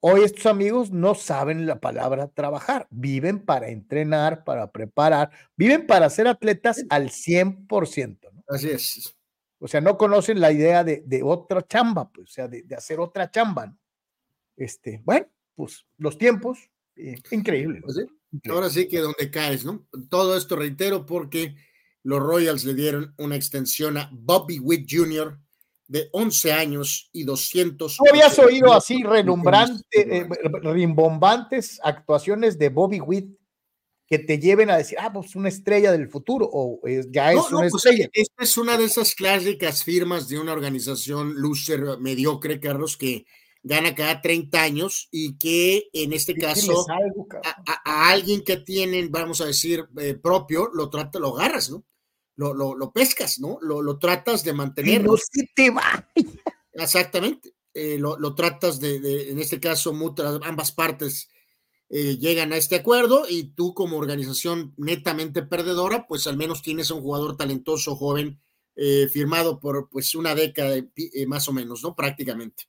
Hoy 0.01 0.21
estos 0.23 0.45
amigos 0.45 0.91
no 0.91 1.13
saben 1.13 1.65
la 1.65 1.81
palabra 1.81 2.29
trabajar, 2.29 2.87
viven 2.89 3.43
para 3.43 3.67
entrenar, 3.67 4.45
para 4.45 4.71
preparar, 4.71 5.29
viven 5.57 5.85
para 5.85 6.09
ser 6.09 6.27
atletas 6.27 6.85
al 6.89 7.09
100%. 7.09 8.19
¿no? 8.31 8.43
Así 8.47 8.69
es. 8.69 9.18
O 9.59 9.67
sea, 9.67 9.81
no 9.81 9.97
conocen 9.97 10.39
la 10.39 10.51
idea 10.51 10.83
de, 10.83 11.21
otra 11.23 11.65
chamba, 11.67 12.09
pues, 12.09 12.29
o 12.29 12.31
sea, 12.31 12.47
de, 12.47 12.65
hacer 12.75 12.99
otra 12.99 13.29
chamba. 13.29 13.75
Este, 14.55 15.01
bueno, 15.03 15.27
pues 15.55 15.85
los 15.97 16.17
tiempos, 16.17 16.57
eh, 16.95 17.21
increíble. 17.31 17.81
Pues 17.81 18.05
Ahora 18.49 18.69
sí 18.69 18.87
que 18.87 18.99
donde 18.99 19.31
caes, 19.31 19.65
¿no? 19.65 19.87
Todo 20.09 20.37
esto 20.37 20.55
reitero 20.55 21.05
porque 21.05 21.55
los 22.03 22.19
Royals 22.19 22.63
le 22.63 22.73
dieron 22.73 23.13
una 23.17 23.35
extensión 23.35 23.97
a 23.97 24.09
Bobby 24.13 24.59
Witt 24.59 24.87
Jr., 24.89 25.37
de 25.87 26.07
11 26.11 26.53
años 26.53 27.09
y 27.11 27.23
200. 27.23 27.97
¿Tú 27.97 28.03
habías 28.07 28.37
oído 28.37 28.71
así 28.71 29.01
renumbrantes, 29.01 29.83
eh, 29.91 30.29
rimbombantes 30.61 31.81
actuaciones 31.83 32.59
de 32.59 32.69
Bobby 32.69 32.99
Witt 32.99 33.38
que 34.09 34.19
te 34.19 34.39
lleven 34.39 34.71
a 34.71 34.77
decir, 34.77 34.97
ah, 34.99 35.13
pues 35.13 35.35
una 35.35 35.49
estrella 35.49 35.91
del 35.91 36.09
futuro, 36.09 36.49
o 36.51 36.81
ya 37.11 37.31
es 37.31 37.51
una 37.51 37.69
pues, 37.69 37.75
estrella? 37.75 38.09
esta 38.11 38.43
es 38.43 38.57
una 38.57 38.75
de 38.75 38.85
esas 38.85 39.13
clásicas 39.13 39.83
firmas 39.83 40.27
de 40.27 40.39
una 40.39 40.51
organización 40.51 41.39
loser 41.39 41.99
mediocre, 41.99 42.59
Carlos, 42.59 42.97
que 42.97 43.25
gana 43.61 43.93
cada 43.93 44.21
30 44.21 44.61
años 44.61 45.09
y 45.11 45.37
que 45.37 45.89
en 45.93 46.13
este 46.13 46.33
caso 46.33 46.85
a, 46.89 48.09
alguien 48.09 48.43
que 48.43 48.57
tienen, 48.57 49.11
vamos 49.11 49.41
a 49.41 49.45
decir, 49.45 49.87
eh, 49.99 50.15
propio, 50.15 50.71
lo 50.73 50.89
trata, 50.89 51.19
lo 51.19 51.37
agarras, 51.37 51.69
¿no? 51.69 51.85
lo, 52.35 52.91
pescas, 52.91 53.39
¿no? 53.39 53.59
Lo, 53.61 53.99
tratas 53.99 54.43
de 54.43 54.53
mantener. 54.53 55.03
No 55.03 55.17
se 55.17 55.49
te 55.53 55.69
va. 55.69 56.09
Exactamente. 56.73 57.53
Eh, 57.73 57.97
lo, 57.99 58.33
tratas 58.33 58.79
de, 58.79 59.29
en 59.29 59.39
este 59.39 59.59
caso, 59.59 59.93
ambas 60.43 60.71
partes 60.71 61.29
eh, 61.89 62.17
llegan 62.17 62.53
a 62.53 62.57
este 62.57 62.75
acuerdo 62.75 63.23
y 63.27 63.51
tú 63.55 63.73
como 63.73 63.97
organización 63.97 64.73
netamente 64.77 65.43
perdedora, 65.43 66.05
pues 66.07 66.27
al 66.27 66.37
menos 66.37 66.61
tienes 66.61 66.91
un 66.91 67.01
jugador 67.01 67.35
talentoso, 67.35 67.95
joven, 67.95 68.39
eh, 68.75 69.07
firmado 69.11 69.59
por 69.59 69.89
pues 69.89 70.15
una 70.15 70.35
década 70.35 70.77
más 71.27 71.47
o 71.49 71.53
menos, 71.53 71.83
¿no? 71.83 71.95
Prácticamente. 71.95 72.63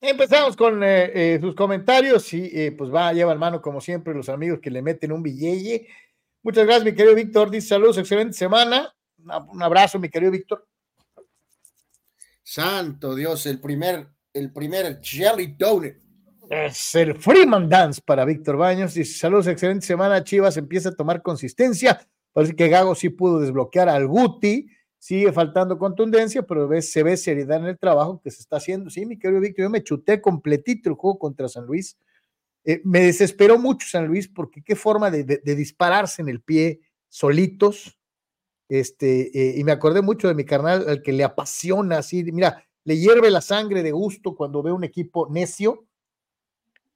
Empezamos 0.00 0.54
con 0.56 0.82
sus 1.40 1.54
comentarios 1.54 2.32
y 2.34 2.70
pues 2.72 2.92
va, 2.92 3.12
lleva 3.12 3.32
en 3.32 3.38
mano 3.38 3.62
como 3.62 3.80
siempre 3.80 4.12
los 4.12 4.28
amigos 4.28 4.60
que 4.60 4.70
le 4.70 4.82
meten 4.82 5.12
un 5.12 5.22
billete 5.22 5.88
Muchas 6.44 6.66
gracias, 6.66 6.84
mi 6.84 6.94
querido 6.94 7.14
Víctor. 7.14 7.50
Dice 7.50 7.68
saludos, 7.68 7.96
excelente 7.96 8.34
semana. 8.34 8.94
Un 9.48 9.62
abrazo, 9.62 9.98
mi 9.98 10.10
querido 10.10 10.30
Víctor. 10.30 10.68
Santo 12.42 13.14
Dios, 13.14 13.46
el 13.46 13.58
primer, 13.62 14.08
el 14.30 14.52
primer 14.52 15.00
Jelly 15.02 15.56
Donut. 15.58 16.03
Es 16.50 16.94
el 16.94 17.14
Freeman 17.14 17.68
Dance 17.68 18.00
para 18.04 18.24
Víctor 18.24 18.56
Baños. 18.56 18.94
Dice 18.94 19.18
saludos, 19.18 19.46
excelente 19.46 19.86
semana. 19.86 20.22
Chivas 20.22 20.56
empieza 20.56 20.90
a 20.90 20.94
tomar 20.94 21.22
consistencia. 21.22 22.00
Parece 22.32 22.54
que 22.54 22.68
Gago 22.68 22.94
sí 22.94 23.08
pudo 23.08 23.40
desbloquear 23.40 23.88
al 23.88 24.06
Guti. 24.06 24.68
Sigue 24.98 25.32
faltando 25.32 25.78
contundencia, 25.78 26.42
pero 26.42 26.68
se 26.80 27.02
ve 27.02 27.16
seriedad 27.16 27.58
en 27.58 27.66
el 27.66 27.78
trabajo 27.78 28.20
que 28.22 28.30
se 28.30 28.40
está 28.40 28.56
haciendo. 28.56 28.90
Sí, 28.90 29.04
mi 29.04 29.18
querido 29.18 29.40
Víctor, 29.40 29.64
yo 29.64 29.70
me 29.70 29.82
chuté 29.82 30.20
completito 30.20 30.88
el 30.88 30.94
juego 30.96 31.18
contra 31.18 31.48
San 31.48 31.66
Luis 31.66 31.96
eh, 32.64 32.80
me 32.84 33.00
desesperó 33.00 33.58
mucho 33.58 33.86
San 33.86 34.06
Luis 34.06 34.26
porque 34.26 34.62
qué 34.62 34.74
forma 34.74 35.10
de, 35.10 35.24
dispararse 35.54 36.22
en 36.22 36.28
el 36.28 36.40
pie 36.40 36.80
solitos. 37.08 37.98
Este, 38.68 39.30
eh, 39.38 39.58
y 39.58 39.64
me 39.64 39.72
acordé 39.72 40.00
mucho 40.00 40.26
de 40.26 40.34
mi 40.34 40.44
carnal 40.44 40.88
al 40.88 41.02
que 41.02 41.12
le 41.12 41.22
apasiona 41.22 41.98
así, 41.98 42.24
mira, 42.32 42.64
le 42.84 42.96
hierve 42.96 43.30
la 43.30 43.42
sangre 43.42 43.82
de 43.82 43.92
gusto 43.92 44.34
cuando 44.34 44.62
ve 44.62 44.72
un 44.72 44.84
equipo 44.84 45.28
necio 45.30 45.86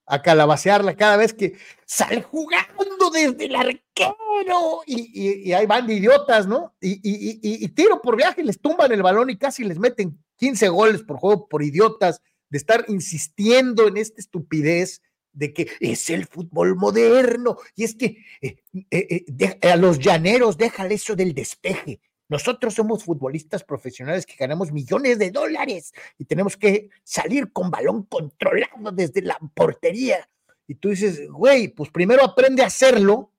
a 0.09 0.21
calabacearla 0.23 0.95
cada 0.95 1.17
vez 1.17 1.33
que 1.33 1.53
sale 1.85 2.23
jugando 2.23 3.11
desde 3.13 3.45
el 3.45 3.55
arquero 3.55 4.81
y, 4.85 5.47
y, 5.47 5.53
ahí 5.53 5.67
van 5.67 5.85
de 5.85 5.93
idiotas, 5.93 6.47
¿no? 6.47 6.73
Y, 6.81 6.99
y, 7.03 7.67
tiro 7.69 8.01
por 8.01 8.17
viaje, 8.17 8.43
les 8.43 8.59
tumban 8.59 8.91
el 8.91 9.03
balón 9.03 9.29
y 9.29 9.37
casi 9.37 9.63
les 9.63 9.77
meten 9.77 10.17
15 10.37 10.67
goles 10.69 11.03
por 11.03 11.17
juego 11.17 11.47
por 11.47 11.61
idiotas 11.61 12.21
de 12.49 12.57
estar 12.57 12.85
insistiendo 12.87 13.87
en 13.87 13.97
esta 13.97 14.19
estupidez 14.19 15.01
de 15.31 15.53
que 15.53 15.69
es 15.79 16.09
el 16.09 16.25
fútbol 16.25 16.75
moderno. 16.75 17.57
Y 17.75 17.83
es 17.83 17.93
que 17.93 18.17
eh, 18.41 18.57
eh, 18.89 19.25
eh, 19.39 19.69
a 19.69 19.75
los 19.75 19.99
llaneros, 19.99 20.57
déjale 20.57 20.95
eso 20.95 21.15
del 21.15 21.35
despeje. 21.35 21.99
Nosotros 22.29 22.75
somos 22.75 23.03
futbolistas 23.03 23.63
profesionales 23.63 24.25
que 24.25 24.35
ganamos 24.35 24.71
millones 24.71 25.17
de 25.17 25.31
dólares 25.31 25.91
y 26.17 26.25
tenemos 26.25 26.55
que 26.55 26.89
salir 27.03 27.51
con 27.51 27.71
balón 27.71 28.03
controlado 28.03 28.91
desde 28.91 29.23
la 29.23 29.37
portería. 29.53 30.29
Y 30.67 30.75
tú 30.75 30.89
dices, 30.89 31.27
güey, 31.29 31.69
pues 31.69 31.89
primero 31.89 32.23
aprende 32.23 32.61
a 32.61 32.67
hacerlo 32.67 33.33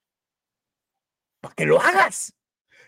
para 1.40 1.54
que 1.54 1.64
lo 1.64 1.80
hagas. 1.80 2.34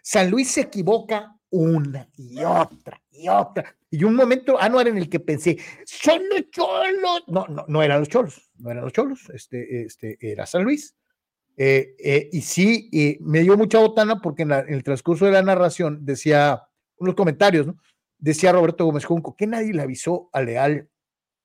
San 0.03 0.29
Luis 0.29 0.51
se 0.51 0.62
equivoca 0.62 1.38
una 1.51 2.09
y 2.17 2.43
otra 2.43 3.01
y 3.12 3.29
otra. 3.29 3.77
Y 3.88 4.03
un 4.03 4.17
momento, 4.17 4.61
Anuar, 4.61 4.88
en 4.88 4.99
el 4.99 5.09
que 5.09 5.21
pensé, 5.21 5.59
son 5.85 6.29
los 6.29 6.51
cholos. 6.51 7.23
No, 7.29 7.47
no, 7.47 7.65
no 7.69 7.83
eran 7.83 8.01
los 8.01 8.09
cholos, 8.09 8.51
no 8.59 8.71
eran 8.73 8.83
los 8.83 8.93
cholos, 8.93 9.31
este, 9.33 9.83
este 9.83 10.19
era 10.21 10.47
San 10.47 10.65
Luis. 10.65 10.97
Eh, 11.57 11.95
eh, 11.99 12.31
y 12.33 12.41
sí, 12.41 13.19
me 13.21 13.41
dio 13.41 13.57
mucha 13.57 13.79
botana 13.79 14.21
porque 14.21 14.43
en, 14.43 14.53
el 14.53 14.83
transcurso 14.83 15.27
de 15.27 15.33
la 15.33 15.43
narración 15.43 16.05
decía, 16.05 16.62
unos 16.97 17.15
comentarios, 17.15 17.67
¿no? 17.67 17.79
Decía 18.19 18.53
Roberto 18.53 18.85
Gómez 18.85 19.05
Junco, 19.05 19.37
que 19.37 19.47
nadie 19.47 19.73
le 19.73 19.83
avisó 19.83 20.31
a 20.33 20.43
Leal 20.43 20.88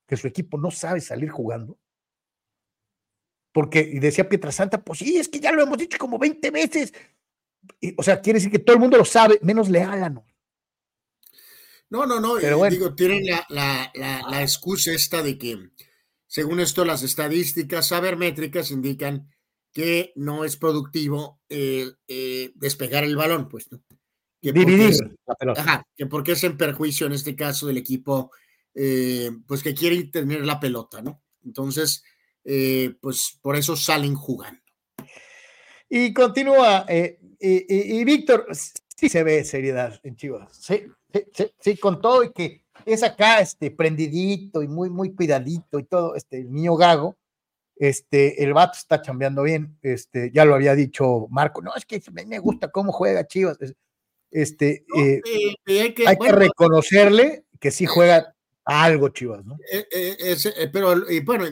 que 0.08 0.17
su 0.17 0.28
equipo 0.28 0.58
no 0.58 0.72
sabe 0.72 1.02
salir 1.02 1.30
jugando. 1.30 1.78
Porque, 3.52 3.80
y 3.80 4.00
decía 4.00 4.30
Pietrasanta, 4.30 4.84
pues 4.84 5.00
sí, 5.00 5.17
es 5.17 5.28
que 5.28 5.39
ya 5.39 5.52
lo 5.52 5.63
hemos 5.63 5.78
dicho 5.78 5.98
como 5.98 6.20
20 6.20 6.52
veces. 6.52 6.93
o 7.98 8.04
sea, 8.04 8.22
quiere 8.22 8.38
decir 8.38 8.52
que 8.52 8.60
todo 8.60 8.76
el 8.76 8.80
mundo 8.80 8.98
lo 8.98 9.06
sabe, 9.06 9.39
menos 9.41 9.70
Leal, 9.70 10.13
¿no? 10.13 10.26
No, 11.89 12.06
no, 12.06 12.20
no. 12.20 12.36
Pero 12.39 12.63
Digo, 12.65 12.96
tienen 12.96 13.26
la, 13.26 13.91
la, 13.93 14.41
excusa 14.41 14.91
esta 14.91 15.24
de 15.24 15.38
que, 15.38 15.72
según 16.28 16.60
esto, 16.60 16.86
las 16.86 17.04
estadísticas 17.04 17.88
sabermétricas 17.88 18.72
indican 18.72 19.30
que 19.78 20.12
no 20.16 20.44
es 20.44 20.58
productivo 20.58 21.40
eh, 21.50 21.92
eh, 22.08 22.52
despegar 22.56 23.04
el 23.04 23.16
balón, 23.16 23.48
pues, 23.48 23.72
¿no? 23.72 23.80
Que 24.42 24.52
Dividir 24.52 24.96
la 25.28 25.36
pelota. 25.36 25.62
Ajá, 25.62 25.88
que 25.96 26.08
porque 26.08 26.32
es 26.32 26.44
en 26.44 26.58
perjuicio 26.58 27.06
en 27.06 27.13
este 27.13 27.36
caso 27.36 27.68
del 27.68 27.78
equipo, 27.78 28.32
eh, 28.74 29.30
pues 29.46 29.62
que 29.62 29.76
quiere 29.76 30.06
tener 30.06 30.44
la 30.44 30.60
pelota, 30.60 31.04
¿no? 31.04 31.22
Entonces, 31.46 32.04
pues 33.02 33.38
por 33.40 33.56
eso 33.56 33.76
salen 33.76 34.16
jugando. 34.16 34.63
Y 35.88 36.12
continúa, 36.12 36.88
y, 36.90 38.00
y 38.00 38.04
Víctor, 38.04 38.48
sí 38.52 39.10
se 39.10 39.22
ve 39.22 39.46
seriedad 39.46 40.00
en 40.02 40.16
Chivas, 40.16 40.58
sí, 40.58 40.86
sí, 41.60 41.78
con 41.78 42.02
todo 42.02 42.24
y 42.24 42.34
que 42.34 42.63
es 42.84 43.04
acá, 43.04 43.42
este, 43.42 43.70
prendidito 43.70 44.63
y 44.63 44.68
muy, 44.68 44.90
muy 44.90 45.13
cuidadito 45.13 45.78
y 45.78 45.84
todo, 45.84 46.16
este, 46.16 46.40
el 46.40 46.52
niño 46.52 46.76
gago, 46.78 47.16
este, 47.80 48.44
el 48.44 48.54
vato 48.54 48.78
está 48.78 49.02
chambeando 49.02 49.44
bien, 49.44 49.78
este, 49.82 50.32
ya 50.34 50.46
lo 50.46 50.56
había 50.56 50.76
dicho 50.76 51.28
Marco, 51.30 51.62
no, 51.62 51.72
es 51.76 51.86
que 51.86 52.02
me 52.12 52.40
gusta 52.40 52.70
cómo 52.70 52.92
juega 52.92 53.28
Chivas, 53.28 53.58
este, 54.32 54.86
eh, 54.96 55.22
hay 55.66 55.94
que, 55.94 56.32
reconocerle 56.32 57.46
que 57.60 57.72
sí 57.72 57.86
juega 57.86 58.36
algo 58.66 59.10
Chivas, 59.10 59.46
¿no? 59.46 59.58
Eh, 59.72 59.88
eh, 59.92 60.70
pero, 60.72 61.10
y 61.10 61.22
bueno, 61.22 61.46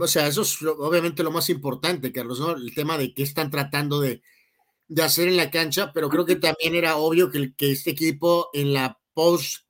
o 0.00 0.06
sea, 0.06 0.28
eso 0.28 0.42
es 0.42 0.62
obviamente 0.62 1.22
lo 1.22 1.30
más 1.32 1.50
importante, 1.50 2.12
Carlos, 2.12 2.38
¿no? 2.40 2.52
El 2.52 2.74
tema 2.74 2.96
de 2.96 3.12
qué 3.12 3.22
están 3.22 3.50
tratando 3.50 4.00
de, 4.00 4.22
de 4.86 5.02
hacer 5.02 5.28
en 5.28 5.36
la 5.36 5.50
cancha, 5.50 5.92
pero 5.92 6.08
creo 6.08 6.24
que 6.24 6.36
también 6.36 6.74
era 6.74 6.96
obvio 6.96 7.30
que, 7.30 7.54
que 7.54 7.72
este 7.72 7.90
equipo 7.90 8.50
en 8.52 8.72
la 8.72 8.98
post 9.14 9.64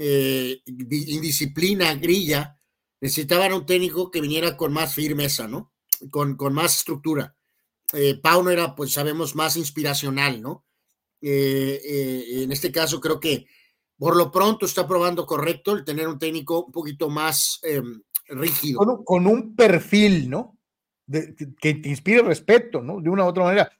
eh, 0.00 0.60
indisciplina, 0.66 1.94
grilla, 1.94 2.57
necesitaban 3.00 3.52
un 3.52 3.66
técnico 3.66 4.10
que 4.10 4.20
viniera 4.20 4.56
con 4.56 4.72
más 4.72 4.94
firmeza, 4.94 5.48
¿no? 5.48 5.72
Con, 6.10 6.36
con 6.36 6.54
más 6.54 6.78
estructura. 6.78 7.34
Eh, 7.92 8.18
Pauno 8.20 8.50
era, 8.50 8.74
pues 8.74 8.92
sabemos, 8.92 9.34
más 9.34 9.56
inspiracional, 9.56 10.42
¿no? 10.42 10.64
Eh, 11.20 11.80
eh, 11.84 12.42
en 12.44 12.52
este 12.52 12.70
caso 12.70 13.00
creo 13.00 13.18
que 13.18 13.46
por 13.96 14.16
lo 14.16 14.30
pronto 14.30 14.66
está 14.66 14.86
probando 14.86 15.26
correcto 15.26 15.72
el 15.72 15.84
tener 15.84 16.06
un 16.06 16.18
técnico 16.18 16.66
un 16.66 16.72
poquito 16.72 17.08
más 17.08 17.58
em, 17.62 18.02
rígido. 18.28 19.04
Con, 19.04 19.26
un 19.26 19.56
perfil, 19.56 20.30
¿no? 20.30 20.56
que 21.10 21.74
te 21.74 21.88
inspire 21.88 22.20
respeto, 22.22 22.82
¿no? 22.82 23.00
De 23.00 23.08
una 23.08 23.24
u 23.24 23.28
otra 23.28 23.44
manera. 23.44 23.72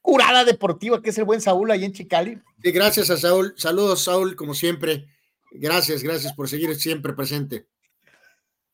curada 0.00 0.46
deportiva 0.46 1.02
que 1.02 1.10
es 1.10 1.18
el 1.18 1.24
buen 1.24 1.42
Saúl 1.42 1.70
ahí 1.70 1.84
en 1.84 1.92
Chicali. 1.92 2.40
Sí, 2.62 2.72
gracias 2.72 3.10
a 3.10 3.18
Saúl. 3.18 3.52
Saludos, 3.56 4.02
Saúl, 4.04 4.34
como 4.34 4.54
siempre. 4.54 5.06
Gracias, 5.52 6.02
gracias 6.02 6.32
por 6.32 6.48
seguir 6.48 6.74
siempre 6.76 7.12
presente. 7.12 7.66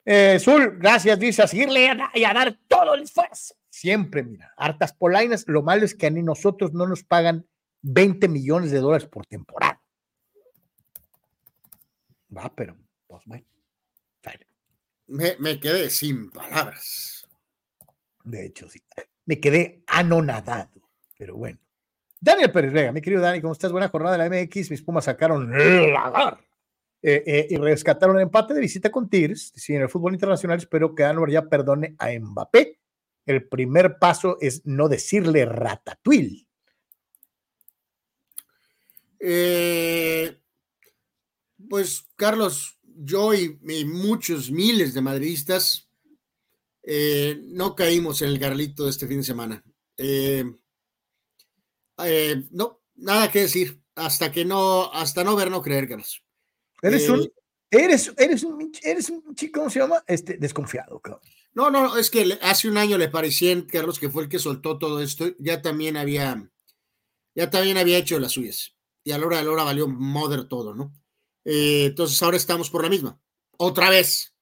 Eh, 0.09 0.39
Zul, 0.39 0.79
gracias, 0.79 1.19
dice, 1.19 1.43
a 1.43 1.49
seguirle 1.49 1.91
y 2.15 2.23
a 2.23 2.33
dar 2.33 2.57
todo 2.69 2.95
el 2.95 3.03
esfuerzo. 3.03 3.57
Siempre, 3.69 4.23
mira, 4.23 4.55
hartas 4.57 4.93
polainas. 4.93 5.45
Lo 5.49 5.63
malo 5.63 5.85
es 5.85 5.97
que 5.97 6.07
a 6.07 6.11
ni 6.11 6.23
nosotros 6.23 6.73
no 6.73 6.87
nos 6.87 7.03
pagan 7.03 7.45
20 7.83 8.29
millones 8.29 8.71
de 8.71 8.79
dólares 8.79 9.09
por 9.09 9.27
temporada. 9.27 9.83
Va, 12.35 12.53
pero, 12.55 12.77
pues 13.09 13.23
bueno. 13.27 13.45
Me, 15.09 15.37
me 15.39 15.61
quedé 15.61 15.91
sin 15.91 16.31
palabras. 16.31 17.29
De 18.25 18.47
hecho, 18.47 18.69
sí. 18.69 18.83
Me 19.25 19.41
quedé 19.41 19.83
anonadado, 19.89 20.71
pero 21.19 21.37
bueno. 21.37 21.59
Daniel 22.21 22.51
Pérez 22.51 22.73
Vega, 22.73 22.93
mi 22.93 23.01
querido 23.01 23.23
Dani, 23.23 23.41
¿cómo 23.41 23.53
estás? 23.53 23.73
Buena 23.73 23.89
jornada 23.89 24.17
de 24.17 24.29
la 24.29 24.45
MX. 24.45 24.71
Mis 24.71 24.83
Pumas 24.83 25.05
sacaron 25.05 25.51
la 25.51 26.41
eh, 27.03 27.23
eh, 27.27 27.47
y 27.51 27.57
rescataron 27.57 28.17
el 28.17 28.23
empate 28.23 28.55
de 28.55 28.61
visita 28.61 28.91
con 28.91 29.09
Tigres, 29.09 29.53
sí, 29.55 29.75
en 29.75 29.83
el 29.83 29.89
fútbol 29.89 30.15
internacional. 30.15 30.59
Espero 30.59 30.95
que 30.95 31.05
Anwar 31.05 31.31
ya 31.31 31.49
perdone 31.49 31.95
a 31.99 32.09
Mbappé. 32.19 32.81
El 33.27 33.49
primer 33.49 33.99
paso 33.99 34.39
es 34.41 34.65
no 34.65 34.89
decirle 34.89 35.45
ratatouille. 35.45 36.47
Eh, 39.19 40.39
pues, 41.69 42.07
Carlos, 42.17 42.79
yo 42.83 43.35
y, 43.35 43.59
muchos 43.85 44.51
miles 44.51 44.95
de 44.95 45.01
madridistas 45.01 45.89
no 47.49 47.75
caímos 47.75 48.23
en 48.23 48.29
el 48.29 48.39
garlito 48.39 48.85
de 48.85 48.91
este 48.91 49.09
fin 49.09 49.19
de 49.19 49.25
semana. 49.25 49.65
no, 52.51 52.81
nada 52.95 53.31
que 53.31 53.41
decir. 53.41 53.81
Hasta 53.97 54.31
que 54.31 54.45
no, 54.45 54.93
hasta 54.93 55.25
no 55.25 55.35
ver, 55.35 55.51
no 55.51 55.63
creer, 55.63 55.89
Carlos. 55.89 56.26
Eres 56.83 57.09
un, 57.09 57.23
eh, 57.23 57.33
eres, 57.71 58.13
eres 58.17 58.45
un, 58.45 58.73
eres 58.83 59.11
un 59.11 59.35
chico, 59.35 59.61
¿cómo 59.61 59.71
se 59.71 59.81
llama? 59.81 60.03
Este, 60.07 60.37
desconfiado, 60.37 61.01
No, 61.55 61.71
no, 61.71 61.97
es 61.97 62.11
que 62.11 62.39
hace 62.43 62.69
un 62.69 62.79
año 62.79 62.99
le 62.99 63.09
parecía, 63.09 63.67
Carlos, 63.67 63.99
que 63.99 64.11
fue 64.11 64.25
el 64.25 64.29
que 64.29 64.39
soltó 64.39 64.79
todo 64.79 65.01
esto, 65.01 65.27
ya 65.39 65.63
también 65.63 65.97
había, 65.97 66.51
ya 67.35 67.51
también 67.51 67.79
había 67.79 67.99
hecho 67.99 68.19
las 68.19 68.33
suyas. 68.33 68.75
Y 69.05 69.13
a 69.13 69.19
la 69.19 69.27
hora 69.27 69.39
de 69.39 69.45
la 69.45 69.53
hora 69.53 69.65
valió 69.65 69.89
mother 69.89 70.45
todo, 70.45 70.75
¿no? 70.75 70.93
Eh, 71.45 71.87
entonces 71.87 72.21
ahora 72.23 72.37
estamos 72.37 72.71
por 72.71 72.83
la 72.83 72.89
misma. 72.89 73.21
Otra 73.57 73.89
vez. 73.89 74.35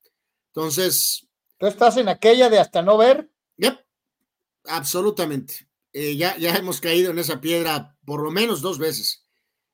Entonces. 0.49 1.27
¿Tú 1.59 1.67
estás 1.67 1.97
en 1.99 2.09
aquella 2.09 2.49
de 2.49 2.59
hasta 2.59 2.83
no 2.83 2.97
ver? 2.97 3.31
Yep, 3.59 3.79
absolutamente. 4.65 5.69
Eh, 5.93 6.17
ya, 6.17 6.37
ya 6.39 6.55
hemos 6.57 6.81
caído 6.81 7.11
en 7.11 7.19
esa 7.19 7.41
piedra 7.41 7.97
por 8.05 8.23
lo 8.23 8.31
menos 8.31 8.61
dos 8.61 8.79
veces 8.79 9.24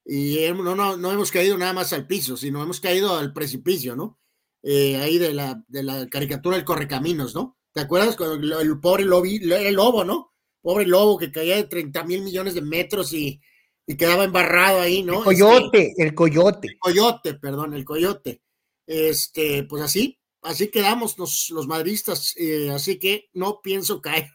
y 0.05 0.39
no, 0.55 0.75
no, 0.75 0.97
no 0.97 1.13
hemos 1.13 1.31
caído 1.31 1.57
nada 1.59 1.73
más 1.73 1.93
al 1.93 2.07
piso, 2.07 2.37
sino 2.37 2.63
hemos 2.63 2.81
caído 2.81 3.17
al 3.17 3.33
precipicio, 3.33 3.97
¿no? 3.97 4.19
Eh, 4.63 4.97
ahí 4.97 5.19
de 5.19 5.33
la, 5.33 5.63
de 5.69 5.83
la 5.83 6.09
caricatura 6.09 6.57
del 6.57 6.65
Correcaminos, 6.65 7.35
¿no? 7.35 7.57
¿Te 7.73 7.81
acuerdas 7.81 8.17
cuando 8.17 8.61
el, 8.61 8.81
pobre 8.81 9.05
lobo, 9.05 9.25
el 9.25 9.75
lobo, 9.75 10.05
¿no? 10.05 10.33
Pobre 10.61 10.87
lobo 10.87 11.17
que 11.19 11.31
caía 11.31 11.57
de 11.57 11.65
30 11.65 12.05
mil 12.05 12.23
millones 12.23 12.55
de 12.55 12.63
metros 12.63 13.13
y, 13.13 13.41
y, 13.87 13.97
quedaba 13.97 14.25
embarrado 14.25 14.81
ahí, 14.81 15.03
¿no? 15.03 15.19
El 15.19 15.25
coyote, 15.25 15.95
el 15.97 16.15
coyote. 16.15 16.69
El 16.69 16.79
coyote, 16.79 17.35
perdón, 17.35 17.75
el 17.75 17.85
coyote. 17.85 18.43
Este, 18.87 19.63
pues 19.65 19.83
así, 19.83 20.19
así 20.43 20.69
quedamos 20.69 21.17
los, 21.17 21.51
los 21.51 21.67
madristas, 21.67 22.35
eh, 22.37 22.71
así 22.71 22.99
que 22.99 23.31
no 23.33 23.61
pienso 23.63 24.03
caer 24.03 24.29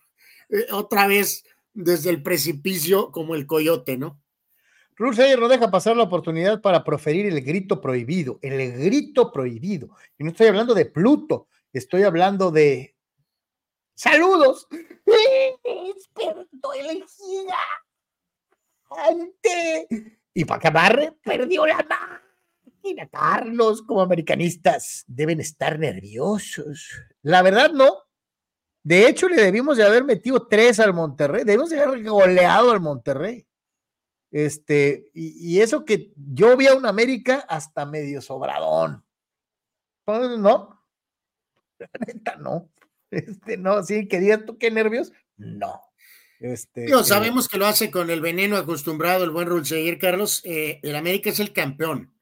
eh, 0.49 0.67
otra 0.71 1.08
vez 1.08 1.43
desde 1.73 2.10
el 2.10 2.23
precipicio 2.23 3.12
como 3.12 3.36
el 3.36 3.45
coyote, 3.45 3.97
¿no? 3.97 4.21
Rusia 4.97 5.36
no 5.36 5.47
deja 5.49 5.69
pasar 5.69 5.97
la 5.97 6.03
oportunidad 6.03 6.62
para 6.62 6.84
proferir 6.84 7.25
el 7.25 7.41
grito 7.41 7.81
prohibido, 7.81 8.39
el 8.41 8.71
grito 8.73 9.31
prohibido. 9.31 9.89
Y 10.17 10.23
no 10.23 10.31
estoy 10.31 10.47
hablando 10.47 10.73
de 10.73 10.86
Pluto, 10.86 11.47
estoy 11.73 12.03
hablando 12.03 12.49
de 12.51 12.95
saludos. 13.93 14.67
Experto 15.63 16.73
elegida. 16.73 17.58
Y 20.34 20.45
para 20.45 20.58
acabar, 20.58 21.15
perdió 21.23 21.65
la 21.65 21.77
máquina. 21.77 23.08
Carlos, 23.10 23.81
como 23.81 24.01
americanistas, 24.01 25.03
deben 25.08 25.39
estar 25.39 25.79
nerviosos. 25.79 26.91
La 27.21 27.41
verdad, 27.41 27.71
no. 27.71 28.03
De 28.84 29.08
hecho, 29.08 29.27
le 29.27 29.41
debimos 29.41 29.77
de 29.77 29.84
haber 29.84 30.03
metido 30.03 30.47
tres 30.47 30.79
al 30.79 30.93
Monterrey. 30.93 31.43
Debimos 31.43 31.69
de 31.71 31.81
haber 31.81 32.03
goleado 32.03 32.71
al 32.71 32.79
Monterrey. 32.79 33.47
Este, 34.36 35.12
y, 35.13 35.62
eso 35.62 35.86
que 35.86 36.12
yo 36.17 36.58
vi 36.58 36.67
a 36.67 36.76
un 36.76 36.86
América 36.86 37.45
hasta 37.48 37.86
medio 37.86 38.21
sobradón. 38.21 39.02
no, 40.06 40.84
neta, 42.06 42.36
no. 42.36 42.69
Este, 43.12 43.56
no, 43.56 43.82
sí, 43.82 44.10
quería 44.10 44.45
tú 44.45 44.58
qué 44.58 44.71
nervios. 44.71 45.13
No. 45.38 45.80
Este, 46.41 46.84
eh, 46.84 47.04
sabemos 47.06 47.48
que 47.48 47.58
lo 47.58 47.65
hace 47.65 47.89
con 47.89 48.10
el 48.10 48.19
veneno 48.19 48.58
acostumbrado 48.58 49.24
el 49.24 49.30
buen 49.30 49.48
Rulseguir, 49.48 50.00
Carlos. 50.00 50.41
Eh, 50.43 50.82
el 50.84 50.98
América 50.98 51.30
es 51.30 51.39
el 51.39 51.54
campeón. 51.54 52.13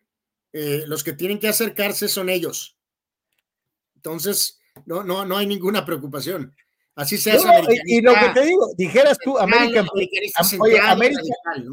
Eh, 0.51 0.83
los 0.85 1.03
que 1.03 1.13
tienen 1.13 1.39
que 1.39 1.47
acercarse 1.47 2.07
son 2.07 2.29
ellos. 2.29 2.77
Entonces, 3.95 4.61
no, 4.85 5.03
no, 5.03 5.25
no 5.25 5.35
hay 5.35 5.47
ninguna 5.47 5.83
preocupación. 5.83 6.55
Así 6.95 7.17
se 7.17 7.31
hace 7.31 7.47
Y 7.85 8.01
lo 8.01 8.13
que 8.13 8.29
te 8.33 8.45
digo, 8.45 8.69
dijeras 8.77 9.17
tú, 9.17 9.37
América, 9.37 9.83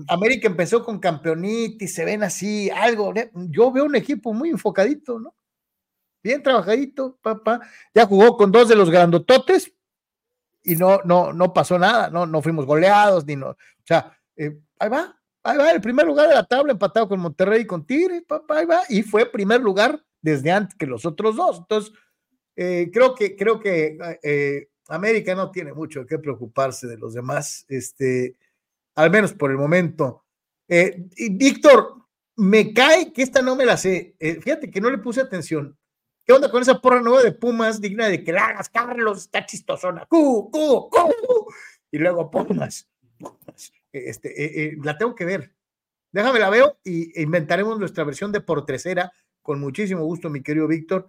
América, 0.08 0.48
empezó 0.48 0.82
con 0.82 0.98
campeonitis, 0.98 1.94
se 1.94 2.04
ven 2.04 2.22
así, 2.22 2.70
algo. 2.70 3.12
Yo 3.34 3.70
veo 3.70 3.84
un 3.84 3.96
equipo 3.96 4.32
muy 4.32 4.48
enfocadito, 4.48 5.18
¿no? 5.18 5.34
Bien 6.22 6.42
trabajadito, 6.42 7.18
papá. 7.22 7.60
Ya 7.94 8.06
jugó 8.06 8.36
con 8.36 8.50
dos 8.50 8.68
de 8.68 8.76
los 8.76 8.90
grandototes 8.90 9.72
y 10.62 10.76
no, 10.76 11.00
no, 11.04 11.32
no 11.32 11.52
pasó 11.52 11.78
nada, 11.78 12.10
no, 12.10 12.26
no 12.26 12.42
fuimos 12.42 12.66
goleados, 12.66 13.26
ni 13.26 13.36
no. 13.36 13.50
O 13.50 13.56
sea, 13.84 14.16
eh, 14.36 14.58
ahí 14.78 14.88
va, 14.88 15.18
ahí 15.42 15.56
va, 15.56 15.70
el 15.70 15.80
primer 15.80 16.06
lugar 16.06 16.28
de 16.28 16.34
la 16.34 16.44
tabla, 16.44 16.72
empatado 16.72 17.08
con 17.08 17.20
Monterrey 17.20 17.62
y 17.62 17.66
con 17.66 17.86
Tigres, 17.86 18.22
papá, 18.26 18.58
ahí 18.58 18.66
va, 18.66 18.82
y 18.88 19.02
fue 19.02 19.30
primer 19.30 19.60
lugar 19.60 20.02
desde 20.20 20.50
antes 20.50 20.76
que 20.76 20.86
los 20.86 21.04
otros 21.06 21.36
dos. 21.36 21.58
Entonces, 21.58 21.92
eh, 22.56 22.90
creo 22.92 23.14
que, 23.14 23.36
creo 23.36 23.60
que 23.60 23.96
eh, 24.22 24.68
América 24.90 25.34
no 25.34 25.50
tiene 25.50 25.72
mucho 25.72 26.06
que 26.06 26.18
preocuparse 26.18 26.86
de 26.86 26.98
los 26.98 27.14
demás, 27.14 27.64
este, 27.68 28.36
al 28.94 29.10
menos 29.10 29.32
por 29.32 29.50
el 29.50 29.56
momento. 29.56 30.24
Eh, 30.68 31.08
Víctor, 31.32 31.94
me 32.36 32.72
cae 32.72 33.12
que 33.12 33.22
esta 33.22 33.42
no 33.42 33.56
me 33.56 33.64
la 33.64 33.76
sé. 33.76 34.16
Eh, 34.18 34.40
fíjate 34.40 34.70
que 34.70 34.80
no 34.80 34.90
le 34.90 34.98
puse 34.98 35.20
atención. 35.20 35.76
¿Qué 36.24 36.32
onda 36.32 36.50
con 36.50 36.62
esa 36.62 36.80
porra 36.80 37.00
nueva 37.00 37.22
de 37.22 37.32
Pumas 37.32 37.80
digna 37.80 38.08
de 38.08 38.22
que 38.22 38.32
la 38.32 38.46
hagas, 38.46 38.68
Carlos? 38.68 39.18
Está 39.18 39.44
chistosona. 39.46 40.06
¡Cu, 40.06 40.50
cu, 40.50 40.88
cu! 40.88 41.52
Y 41.90 41.98
luego 41.98 42.30
Pumas. 42.30 42.88
Este, 43.92 44.64
eh, 44.64 44.78
la 44.82 44.96
tengo 44.96 45.14
que 45.14 45.24
ver. 45.24 45.52
Déjame 46.12 46.38
la 46.38 46.50
veo 46.50 46.78
y 46.84 47.20
inventaremos 47.22 47.78
nuestra 47.78 48.04
versión 48.04 48.32
de 48.32 48.40
por 48.40 48.64
tercera 48.64 49.12
con 49.42 49.60
muchísimo 49.60 50.04
gusto, 50.04 50.30
mi 50.30 50.42
querido 50.42 50.66
Víctor. 50.68 51.08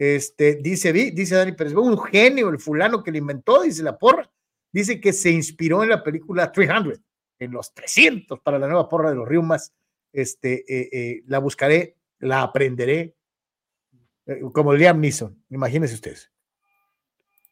Este, 0.00 0.54
dice, 0.54 0.94
dice 0.94 1.34
Dani 1.34 1.52
Pérez, 1.52 1.74
un 1.74 2.00
genio 2.00 2.48
el 2.48 2.58
fulano 2.58 3.02
que 3.02 3.12
le 3.12 3.18
inventó, 3.18 3.60
dice 3.60 3.82
la 3.82 3.98
porra. 3.98 4.30
Dice 4.72 4.98
que 4.98 5.12
se 5.12 5.30
inspiró 5.30 5.82
en 5.82 5.90
la 5.90 6.02
película 6.02 6.50
300, 6.50 6.98
en 7.38 7.50
los 7.50 7.74
300 7.74 8.40
para 8.40 8.58
la 8.58 8.66
nueva 8.66 8.88
porra 8.88 9.10
de 9.10 9.16
los 9.16 9.28
Riumas. 9.28 9.74
Este, 10.10 10.64
eh, 10.66 10.88
eh, 10.90 11.22
la 11.26 11.38
buscaré, 11.38 11.98
la 12.18 12.40
aprenderé, 12.40 13.14
eh, 14.24 14.40
como 14.54 14.72
Liam 14.72 15.00
Neeson, 15.00 15.44
imagínense 15.50 15.96
ustedes. 15.96 16.32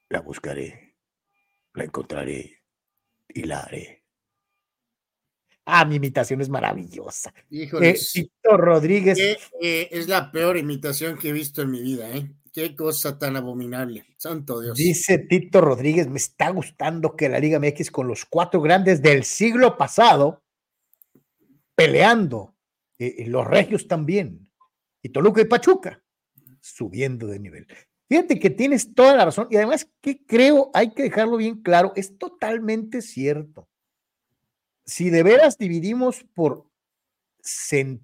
La 0.08 0.22
buscaré, 0.22 0.96
la 1.74 1.84
encontraré 1.84 2.62
y 3.28 3.42
la 3.42 3.60
haré. 3.60 3.97
Ah, 5.70 5.84
mi 5.84 5.96
imitación 5.96 6.40
es 6.40 6.48
maravillosa. 6.48 7.34
Híjole. 7.50 7.94
Rodríguez. 8.42 9.18
es 9.60 10.08
la 10.08 10.32
peor 10.32 10.56
imitación 10.56 11.18
que 11.18 11.28
he 11.28 11.32
visto 11.32 11.60
en 11.60 11.70
mi 11.70 11.82
vida, 11.82 12.10
¿eh? 12.10 12.32
Qué 12.54 12.74
cosa 12.74 13.18
tan 13.18 13.36
abominable. 13.36 14.06
Santo 14.16 14.62
Dios. 14.62 14.78
Dice 14.78 15.18
Tito 15.18 15.60
Rodríguez, 15.60 16.08
me 16.08 16.16
está 16.16 16.48
gustando 16.48 17.14
que 17.14 17.28
la 17.28 17.38
Liga 17.38 17.60
MX 17.60 17.90
con 17.90 18.08
los 18.08 18.24
cuatro 18.24 18.62
grandes 18.62 19.02
del 19.02 19.24
siglo 19.24 19.76
pasado 19.76 20.42
peleando, 21.74 22.56
y 22.96 23.26
los 23.26 23.46
Regios 23.46 23.86
también, 23.86 24.50
y 25.02 25.10
Toluca 25.10 25.42
y 25.42 25.44
Pachuca 25.44 26.02
subiendo 26.60 27.26
de 27.26 27.40
nivel. 27.40 27.66
Fíjate 28.08 28.38
que 28.38 28.48
tienes 28.48 28.94
toda 28.94 29.14
la 29.14 29.26
razón 29.26 29.48
y 29.50 29.56
además 29.56 29.86
que 30.00 30.24
creo, 30.24 30.70
hay 30.72 30.92
que 30.92 31.02
dejarlo 31.02 31.36
bien 31.36 31.60
claro, 31.60 31.92
es 31.94 32.16
totalmente 32.16 33.02
cierto. 33.02 33.68
Si 34.88 35.10
de 35.10 35.22
veras 35.22 35.58
dividimos 35.58 36.24
por, 36.32 36.64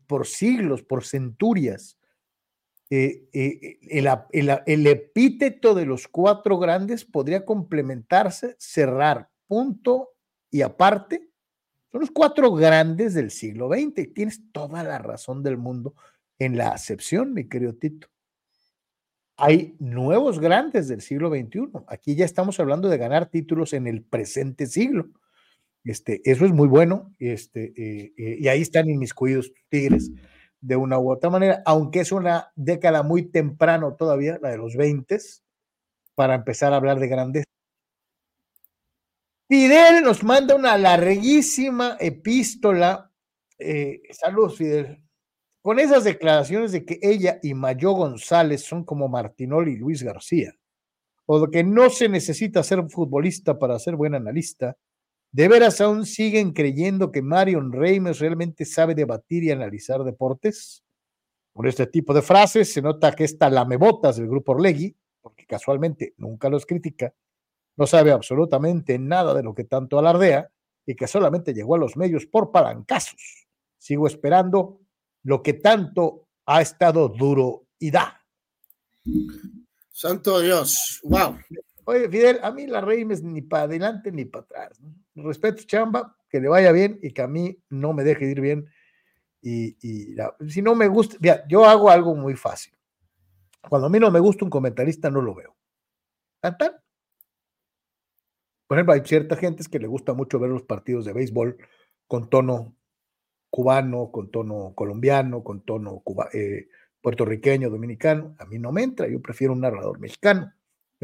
por 0.06 0.26
siglos, 0.26 0.82
por 0.82 1.06
centurias, 1.06 1.96
eh, 2.90 3.26
eh, 3.32 3.78
el, 4.66 4.86
epíteto 4.86 5.74
de 5.74 5.86
los 5.86 6.06
cuatro 6.08 6.58
grandes 6.58 7.06
podría 7.06 7.46
complementarse, 7.46 8.54
cerrar, 8.58 9.30
punto 9.48 10.10
y 10.50 10.60
aparte, 10.60 11.30
Son 11.90 12.02
los 12.02 12.10
cuatro 12.10 12.52
grandes 12.52 13.14
del 13.14 13.30
siglo 13.30 13.70
XX. 13.70 14.12
Tienes 14.12 14.42
toda 14.52 14.82
la 14.82 14.98
razón 14.98 15.42
del 15.42 15.56
mundo 15.56 15.94
en 16.38 16.58
la 16.58 16.68
acepción, 16.68 17.32
mi 17.32 17.48
querido 17.48 17.74
Tito. 17.76 18.08
Hay 19.38 19.74
nuevos 19.78 20.38
grandes 20.38 20.86
del 20.88 21.00
siglo 21.00 21.30
XXI. 21.30 21.70
Aquí 21.86 22.14
ya 22.14 22.26
estamos 22.26 22.60
hablando 22.60 22.90
de 22.90 22.98
ganar 22.98 23.30
títulos 23.30 23.72
en 23.72 23.86
el 23.86 24.02
presente 24.02 24.66
siglo. 24.66 25.08
Este, 25.84 26.22
eso 26.24 26.44
es 26.46 26.52
muy 26.52 26.66
bueno. 26.66 27.14
Este, 27.18 27.72
eh, 27.76 28.14
eh, 28.16 28.36
y 28.40 28.48
ahí 28.48 28.62
están 28.62 28.88
inmiscuidos 28.88 29.52
Tigres 29.68 30.10
de 30.60 30.76
una 30.76 30.98
u 30.98 31.12
otra 31.12 31.28
manera, 31.28 31.62
aunque 31.66 32.00
es 32.00 32.10
una 32.10 32.50
década 32.56 33.02
muy 33.02 33.30
temprano 33.30 33.96
todavía, 33.96 34.38
la 34.40 34.48
de 34.48 34.56
los 34.56 34.76
20, 34.76 35.18
para 36.14 36.34
empezar 36.34 36.72
a 36.72 36.76
hablar 36.76 36.98
de 36.98 37.08
grandes. 37.08 37.44
Fidel 39.46 40.02
nos 40.02 40.24
manda 40.24 40.56
una 40.56 40.78
larguísima 40.78 41.98
epístola. 42.00 43.12
Eh, 43.58 44.00
saludos, 44.12 44.56
Fidel. 44.56 45.04
Con 45.60 45.78
esas 45.78 46.04
declaraciones 46.04 46.72
de 46.72 46.86
que 46.86 46.98
ella 47.02 47.40
y 47.42 47.52
Mayo 47.52 47.92
González 47.92 48.62
son 48.62 48.84
como 48.84 49.08
Martinoli 49.08 49.72
y 49.72 49.76
Luis 49.76 50.02
García, 50.02 50.54
o 51.26 51.40
de 51.40 51.50
que 51.50 51.62
no 51.62 51.90
se 51.90 52.08
necesita 52.08 52.62
ser 52.62 52.82
futbolista 52.88 53.58
para 53.58 53.78
ser 53.78 53.96
buen 53.96 54.14
analista, 54.14 54.78
¿de 55.34 55.48
veras 55.48 55.80
aún 55.80 56.06
siguen 56.06 56.52
creyendo 56.52 57.10
que 57.10 57.20
Marion 57.20 57.72
Reimers 57.72 58.20
realmente 58.20 58.64
sabe 58.64 58.94
debatir 58.94 59.42
y 59.42 59.50
analizar 59.50 60.04
deportes? 60.04 60.84
Por 61.52 61.66
este 61.66 61.88
tipo 61.88 62.14
de 62.14 62.22
frases 62.22 62.72
se 62.72 62.80
nota 62.80 63.10
que 63.16 63.24
esta 63.24 63.50
lamebotas 63.50 64.16
del 64.16 64.28
grupo 64.28 64.52
Orlegui, 64.52 64.96
porque 65.20 65.44
casualmente 65.44 66.14
nunca 66.18 66.48
los 66.48 66.64
critica, 66.66 67.12
no 67.76 67.84
sabe 67.88 68.12
absolutamente 68.12 68.96
nada 68.96 69.34
de 69.34 69.42
lo 69.42 69.56
que 69.56 69.64
tanto 69.64 69.98
alardea 69.98 70.48
y 70.86 70.94
que 70.94 71.08
solamente 71.08 71.52
llegó 71.52 71.74
a 71.74 71.78
los 71.78 71.96
medios 71.96 72.26
por 72.26 72.52
palancazos. 72.52 73.48
Sigo 73.76 74.06
esperando 74.06 74.82
lo 75.24 75.42
que 75.42 75.54
tanto 75.54 76.28
ha 76.46 76.62
estado 76.62 77.08
duro 77.08 77.66
y 77.80 77.90
da. 77.90 78.24
Santo 79.90 80.40
Dios, 80.40 81.00
wow. 81.02 81.36
Oye, 81.86 82.08
Fidel, 82.08 82.38
a 82.40 82.52
mí 82.52 82.68
la 82.68 82.80
Reimes 82.80 83.20
ni 83.24 83.42
para 83.42 83.64
adelante 83.64 84.12
ni 84.12 84.26
para 84.26 84.44
atrás. 84.44 84.80
Respeto, 85.14 85.62
chamba, 85.64 86.16
que 86.28 86.40
le 86.40 86.48
vaya 86.48 86.72
bien 86.72 86.98
y 87.02 87.12
que 87.12 87.22
a 87.22 87.28
mí 87.28 87.62
no 87.70 87.92
me 87.92 88.02
deje 88.02 88.26
ir 88.26 88.40
bien. 88.40 88.68
Y, 89.40 89.76
si 90.48 90.62
no 90.62 90.74
me 90.74 90.88
gusta, 90.88 91.18
yo 91.46 91.64
hago 91.66 91.90
algo 91.90 92.14
muy 92.14 92.34
fácil. 92.34 92.72
Cuando 93.68 93.86
a 93.86 93.90
mí 93.90 93.98
no 93.98 94.10
me 94.10 94.20
gusta 94.20 94.44
un 94.44 94.50
comentarista, 94.50 95.10
no 95.10 95.20
lo 95.20 95.34
veo. 95.34 95.54
¿Tan, 96.40 96.56
Por 98.66 98.78
ejemplo, 98.78 98.94
hay 98.94 99.02
cierta 99.04 99.36
gente 99.36 99.64
que 99.70 99.78
le 99.78 99.86
gusta 99.86 100.14
mucho 100.14 100.38
ver 100.38 100.50
los 100.50 100.62
partidos 100.62 101.04
de 101.04 101.12
béisbol 101.12 101.58
con 102.06 102.30
tono 102.30 102.74
cubano, 103.50 104.10
con 104.10 104.30
tono 104.30 104.72
colombiano, 104.74 105.44
con 105.44 105.60
tono 105.60 106.02
eh, 106.32 106.68
puertorriqueño, 107.02 107.70
dominicano. 107.70 108.34
A 108.38 108.46
mí 108.46 108.58
no 108.58 108.72
me 108.72 108.82
entra, 108.82 109.08
yo 109.08 109.20
prefiero 109.20 109.52
un 109.52 109.60
narrador 109.60 110.00
mexicano. 110.00 110.53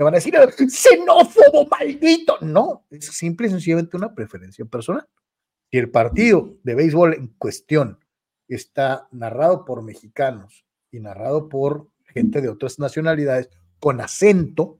Me 0.01 0.05
van 0.05 0.15
a 0.15 0.17
decir, 0.17 0.35
xenófobo, 0.71 1.67
maldito. 1.67 2.39
No, 2.41 2.87
es 2.89 3.05
simple 3.05 3.49
y 3.49 3.51
sencillamente 3.51 3.99
una 3.99 4.15
preferencia 4.15 4.65
personal. 4.65 5.07
Si 5.71 5.77
el 5.77 5.91
partido 5.91 6.57
de 6.63 6.75
béisbol 6.75 7.13
en 7.13 7.27
cuestión 7.37 8.03
está 8.49 9.09
narrado 9.11 9.67
por 9.67 9.83
mexicanos 9.83 10.65
y 10.91 11.01
narrado 11.01 11.51
por 11.51 11.91
gente 12.15 12.41
de 12.41 12.49
otras 12.49 12.79
nacionalidades 12.79 13.51
con 13.79 14.01
acento, 14.01 14.79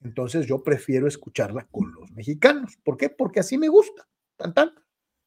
entonces 0.00 0.46
yo 0.46 0.62
prefiero 0.62 1.06
escucharla 1.06 1.68
con 1.70 1.92
los 1.92 2.10
mexicanos. 2.12 2.78
¿Por 2.82 2.96
qué? 2.96 3.10
Porque 3.10 3.40
así 3.40 3.58
me 3.58 3.68
gusta. 3.68 4.08
Tan, 4.38 4.54
tan 4.54 4.72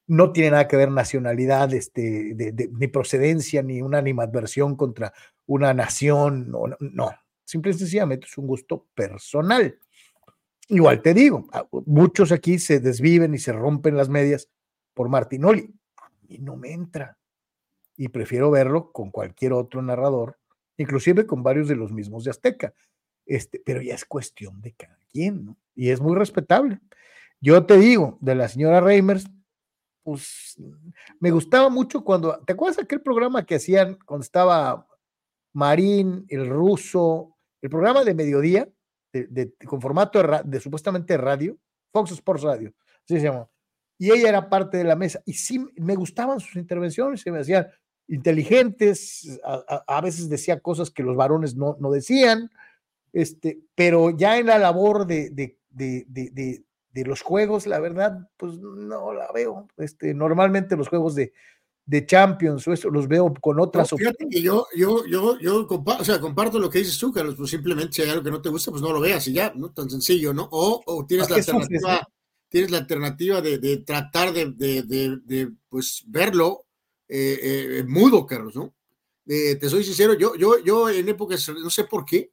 no 0.08 0.31
tiene 0.31 0.51
nada 0.51 0.67
que 0.67 0.75
ver 0.75 0.89
nacionalidad, 0.89 1.71
este, 1.71 2.36
ni 2.71 2.88
procedencia, 2.88 3.62
ni 3.62 3.84
una 3.84 3.99
animadversión 3.99 4.75
contra 4.75 5.13
una 5.45 5.71
nación, 5.75 6.49
no, 6.49 6.63
no, 6.79 7.12
simple 7.45 7.71
y 7.71 7.75
sencillamente 7.75 8.27
es 8.27 8.38
un 8.38 8.47
gusto 8.47 8.88
personal. 8.93 9.79
Igual 10.67 11.01
te 11.01 11.13
digo, 11.13 11.47
muchos 11.86 12.31
aquí 12.31 12.58
se 12.60 12.79
desviven 12.79 13.34
y 13.36 13.38
se 13.38 13.53
rompen 13.53 13.95
las 13.95 14.10
medias 14.10 14.49
por 14.93 15.10
Martinoli. 15.10 15.73
A 15.97 16.10
mí 16.27 16.39
no 16.39 16.58
me 16.58 16.73
entra. 16.73 17.17
Y 17.95 18.10
prefiero 18.10 18.51
verlo 18.51 18.91
con 18.91 19.12
cualquier 19.12 19.53
otro 19.53 19.81
narrador, 19.81 20.38
inclusive 20.75 21.25
con 21.25 21.43
varios 21.43 21.67
de 21.67 21.75
los 21.75 21.93
mismos 21.93 22.23
de 22.23 22.31
Azteca. 22.31 22.73
Este, 23.25 23.62
pero 23.63 23.81
ya 23.81 23.95
es 23.95 24.05
cuestión 24.05 24.62
de 24.62 24.73
cada 24.73 24.99
quien, 25.10 25.45
¿no? 25.45 25.58
Y 25.75 25.89
es 25.89 26.01
muy 26.01 26.15
respetable. 26.15 26.79
Yo 27.39 27.65
te 27.65 27.77
digo, 27.77 28.17
de 28.21 28.36
la 28.36 28.47
señora 28.47 28.81
Reimers, 28.81 29.25
pues 30.03 30.55
me 31.19 31.31
gustaba 31.31 31.69
mucho 31.69 32.03
cuando, 32.03 32.39
¿te 32.45 32.53
acuerdas 32.53 32.79
aquel 32.79 33.01
programa 33.01 33.45
que 33.45 33.55
hacían 33.55 33.97
cuando 34.05 34.23
estaba 34.23 34.88
Marín, 35.53 36.25
el 36.27 36.47
ruso, 36.47 37.34
el 37.65 37.69
programa 37.71 38.04
de 38.04 38.13
mediodía, 38.13 38.69
de, 39.12 39.51
con 39.65 39.82
formato 39.82 40.21
de, 40.43 40.60
supuestamente 40.60 41.17
radio, 41.17 41.58
Fox 41.91 42.12
Sports 42.12 42.43
Radio, 42.43 42.71
así 43.04 43.17
se 43.17 43.21
llama. 43.21 43.49
Y 43.97 44.12
ella 44.12 44.30
era 44.30 44.49
parte 44.49 44.78
de 44.78 44.84
la 44.84 44.95
mesa 44.95 45.19
y 45.25 45.34
sí 45.34 45.65
me 45.78 45.95
gustaban 45.95 46.39
sus 46.39 46.58
intervenciones, 46.58 47.21
se 47.21 47.32
me 47.32 47.39
hacían 47.39 47.65
inteligentes, 48.08 49.39
a, 49.43 49.99
veces 50.01 50.30
decía 50.30 50.60
cosas 50.60 50.91
que 50.91 51.01
los 51.01 51.15
varones 51.15 51.56
no, 51.56 51.75
no 51.80 51.89
decían, 51.89 52.51
este, 53.13 53.62
pero 53.73 54.15
ya 54.15 54.38
en 54.38 54.45
la 54.45 54.60
labor 54.60 55.08
de, 55.08 55.32
de, 55.32 55.56
de 55.71 57.04
los 57.04 57.23
juegos, 57.23 57.65
la 57.65 57.80
verdad, 57.80 58.30
pues 58.38 58.60
no 58.60 59.12
la 59.12 59.32
veo. 59.34 59.67
Este, 59.78 60.13
normalmente 60.13 60.75
los 60.75 60.88
juegos 60.88 61.15
de, 61.15 61.34
de 61.85 62.05
Champions 62.05 62.67
o 62.67 62.73
eso 62.73 62.89
los 62.89 63.07
veo 63.07 63.33
con 63.39 63.59
otras 63.59 63.93
opciones. 63.93 64.17
yo, 64.31 64.65
yo, 64.75 65.05
yo, 65.05 65.39
yo 65.39 65.67
comparto, 65.67 66.01
o 66.01 66.05
sea, 66.05 66.19
comparto 66.19 66.59
lo 66.59 66.69
que 66.69 66.79
dices 66.79 66.97
tú, 66.97 67.11
Carlos, 67.11 67.35
pues 67.35 67.51
simplemente 67.51 67.93
si 67.93 68.01
hay 68.01 68.09
algo 68.09 68.23
que 68.23 68.31
no 68.31 68.41
te 68.41 68.49
gusta, 68.49 68.71
pues 68.71 68.81
no 68.81 68.91
lo 68.91 68.99
veas 68.99 69.27
y 69.27 69.33
ya, 69.33 69.53
¿no? 69.55 69.71
Tan 69.71 69.89
sencillo, 69.89 70.33
¿no? 70.33 70.47
O, 70.51 71.05
tienes, 71.07 71.29
la 71.29 71.35
alternativa, 71.35 72.07
tienes 72.49 72.71
la 72.71 72.77
alternativa 72.79 73.41
de, 73.41 73.77
tratar 73.85 74.33
de, 74.33 74.51
de, 74.51 75.51
pues, 75.69 76.03
verlo 76.07 76.65
eh, 77.07 77.39
eh, 77.79 77.83
mudo, 77.87 78.25
Carlos, 78.25 78.55
¿no? 78.55 78.73
Eh, 79.27 79.55
te 79.55 79.69
soy 79.69 79.83
sincero, 79.83 80.13
yo, 80.13 80.35
yo, 80.35 80.63
yo 80.63 80.89
en 80.89 81.09
épocas, 81.09 81.49
no 81.49 81.69
sé 81.69 81.85
por 81.85 82.05
qué, 82.05 82.31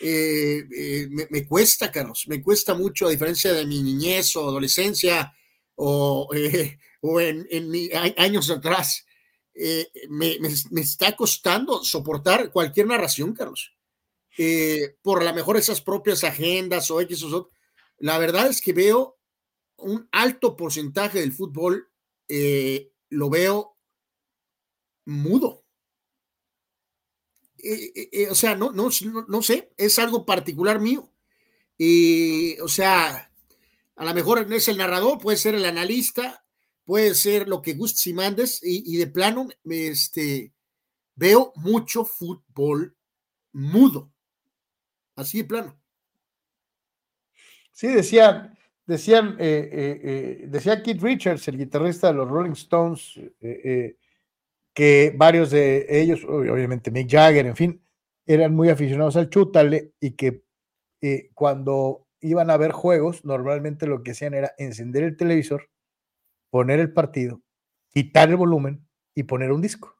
eh, 0.00 0.64
eh, 0.76 1.08
me, 1.30 1.46
cuesta, 1.46 1.92
Carlos, 1.92 2.24
me 2.26 2.42
cuesta 2.42 2.74
mucho, 2.74 3.06
a 3.06 3.10
diferencia 3.10 3.52
de 3.52 3.64
mi 3.64 3.80
niñez 3.80 4.34
o 4.34 4.48
adolescencia 4.48 5.32
o, 5.76 6.28
eh, 7.02 7.46
en, 7.50 7.72
años 8.16 8.50
atrás, 8.50 9.04
me, 10.08 10.38
está 10.80 11.14
costando 11.14 11.84
soportar 11.84 12.50
cualquier 12.50 12.86
narración, 12.86 13.34
Carlos. 13.34 13.74
por 15.02 15.22
la 15.22 15.32
mejor 15.32 15.56
esas 15.56 15.80
propias 15.80 16.24
agendas 16.24 16.90
o 16.90 17.00
X 17.00 17.22
o 17.24 17.50
La 17.98 18.18
verdad 18.18 18.48
es 18.48 18.60
que 18.60 18.72
veo 18.72 19.18
un 19.76 20.08
alto 20.12 20.56
porcentaje 20.56 21.20
del 21.20 21.32
fútbol, 21.32 21.90
lo 23.10 23.30
veo 23.30 23.76
mudo 25.04 25.62
eh, 27.62 27.92
eh, 27.94 28.08
eh, 28.12 28.28
o 28.28 28.34
sea, 28.34 28.56
no, 28.56 28.72
no, 28.72 28.88
no, 29.28 29.42
sé, 29.42 29.72
es 29.76 29.98
algo 30.00 30.26
particular 30.26 30.80
mío. 30.80 31.12
Y, 31.78 32.58
o 32.60 32.66
sea, 32.68 33.30
a 33.94 34.04
lo 34.04 34.14
mejor 34.14 34.48
no 34.48 34.56
es 34.56 34.66
el 34.66 34.78
narrador, 34.78 35.20
puede 35.20 35.36
ser 35.36 35.54
el 35.54 35.64
analista, 35.64 36.41
puede 36.84 37.14
ser 37.14 37.48
lo 37.48 37.62
que 37.62 37.74
gustes 37.74 38.06
y 38.06 38.14
mandes, 38.14 38.60
y, 38.62 38.96
de 38.96 39.06
plano, 39.06 39.48
este, 39.64 40.52
veo 41.14 41.52
mucho 41.56 42.04
fútbol 42.04 42.96
mudo. 43.52 44.10
Así 45.16 45.38
de 45.38 45.44
plano. 45.44 45.78
Sí, 47.72 47.88
decían, 47.88 48.56
decían, 48.86 49.36
decía 49.36 50.82
Keith 50.82 51.02
Richards, 51.02 51.48
el 51.48 51.58
guitarrista 51.58 52.08
de 52.08 52.14
los 52.14 52.28
Rolling 52.28 52.52
Stones, 52.52 53.18
que 54.74 55.14
varios 55.16 55.50
de 55.50 55.86
ellos, 55.88 56.24
obviamente 56.24 56.90
Mick 56.90 57.10
Jagger, 57.10 57.46
en 57.46 57.56
fin, 57.56 57.82
eran 58.26 58.54
muy 58.54 58.68
aficionados 58.68 59.16
al 59.16 59.28
chútale 59.28 59.92
y 60.00 60.12
que 60.12 60.44
eh, 61.00 61.30
cuando 61.34 62.06
iban 62.20 62.50
a 62.50 62.56
ver 62.56 62.72
juegos, 62.72 63.24
normalmente 63.24 63.86
lo 63.86 64.02
que 64.02 64.12
hacían 64.12 64.34
era 64.34 64.52
encender 64.58 65.02
el 65.02 65.16
televisor, 65.16 65.68
poner 66.52 66.78
el 66.78 66.92
partido, 66.92 67.42
quitar 67.88 68.28
el 68.28 68.36
volumen 68.36 68.86
y 69.14 69.22
poner 69.22 69.50
un 69.50 69.62
disco. 69.62 69.96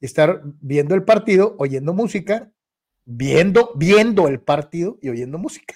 estar 0.00 0.42
viendo 0.60 0.94
el 0.94 1.02
partido, 1.02 1.56
oyendo 1.58 1.92
música, 1.92 2.52
viendo, 3.04 3.72
viendo 3.74 4.28
el 4.28 4.40
partido 4.40 4.96
y 5.02 5.08
oyendo 5.08 5.38
música. 5.38 5.74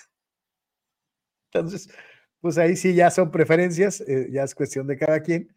Entonces, 1.52 1.90
pues 2.40 2.56
ahí 2.56 2.76
sí 2.76 2.94
ya 2.94 3.10
son 3.10 3.32
preferencias, 3.32 4.00
eh, 4.02 4.28
ya 4.30 4.44
es 4.44 4.54
cuestión 4.54 4.86
de 4.86 4.96
cada 4.96 5.20
quien 5.22 5.52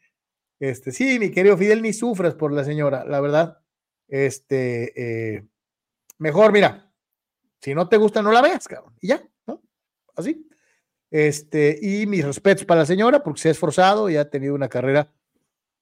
este, 0.60 0.92
sí, 0.92 1.20
mi 1.20 1.32
querido 1.32 1.58
Fidel, 1.58 1.82
ni 1.82 1.94
sufras 1.94 2.36
por 2.36 2.52
la 2.52 2.64
señora, 2.64 3.04
la 3.06 3.20
verdad. 3.20 3.60
Este, 4.08 5.36
eh, 5.36 5.48
mejor, 6.18 6.52
mira, 6.52 6.92
si 7.60 7.74
no 7.74 7.90
te 7.90 7.98
gusta, 7.98 8.22
no 8.22 8.32
la 8.32 8.42
veas, 8.42 8.68
cabrón. 8.68 8.96
Y 9.02 9.08
ya, 9.08 9.24
¿no? 9.48 9.62
Así. 10.16 10.48
Este, 11.16 11.80
y 11.82 12.06
mis 12.08 12.26
respetos 12.26 12.66
para 12.66 12.82
la 12.82 12.86
señora, 12.86 13.24
porque 13.24 13.40
se 13.40 13.48
ha 13.48 13.52
esforzado 13.52 14.10
y 14.10 14.18
ha 14.18 14.30
tenido 14.30 14.54
una 14.54 14.68
carrera. 14.68 15.14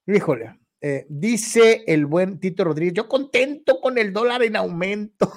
Híjole, 0.06 0.60
eh, 0.80 1.08
dice 1.10 1.84
el 1.88 2.06
buen 2.06 2.40
Tito 2.40 2.64
Rodríguez, 2.64 2.94
yo 2.94 3.08
contento 3.08 3.82
con 3.82 3.98
el 3.98 4.14
dólar 4.14 4.44
en 4.44 4.56
aumento. 4.56 5.34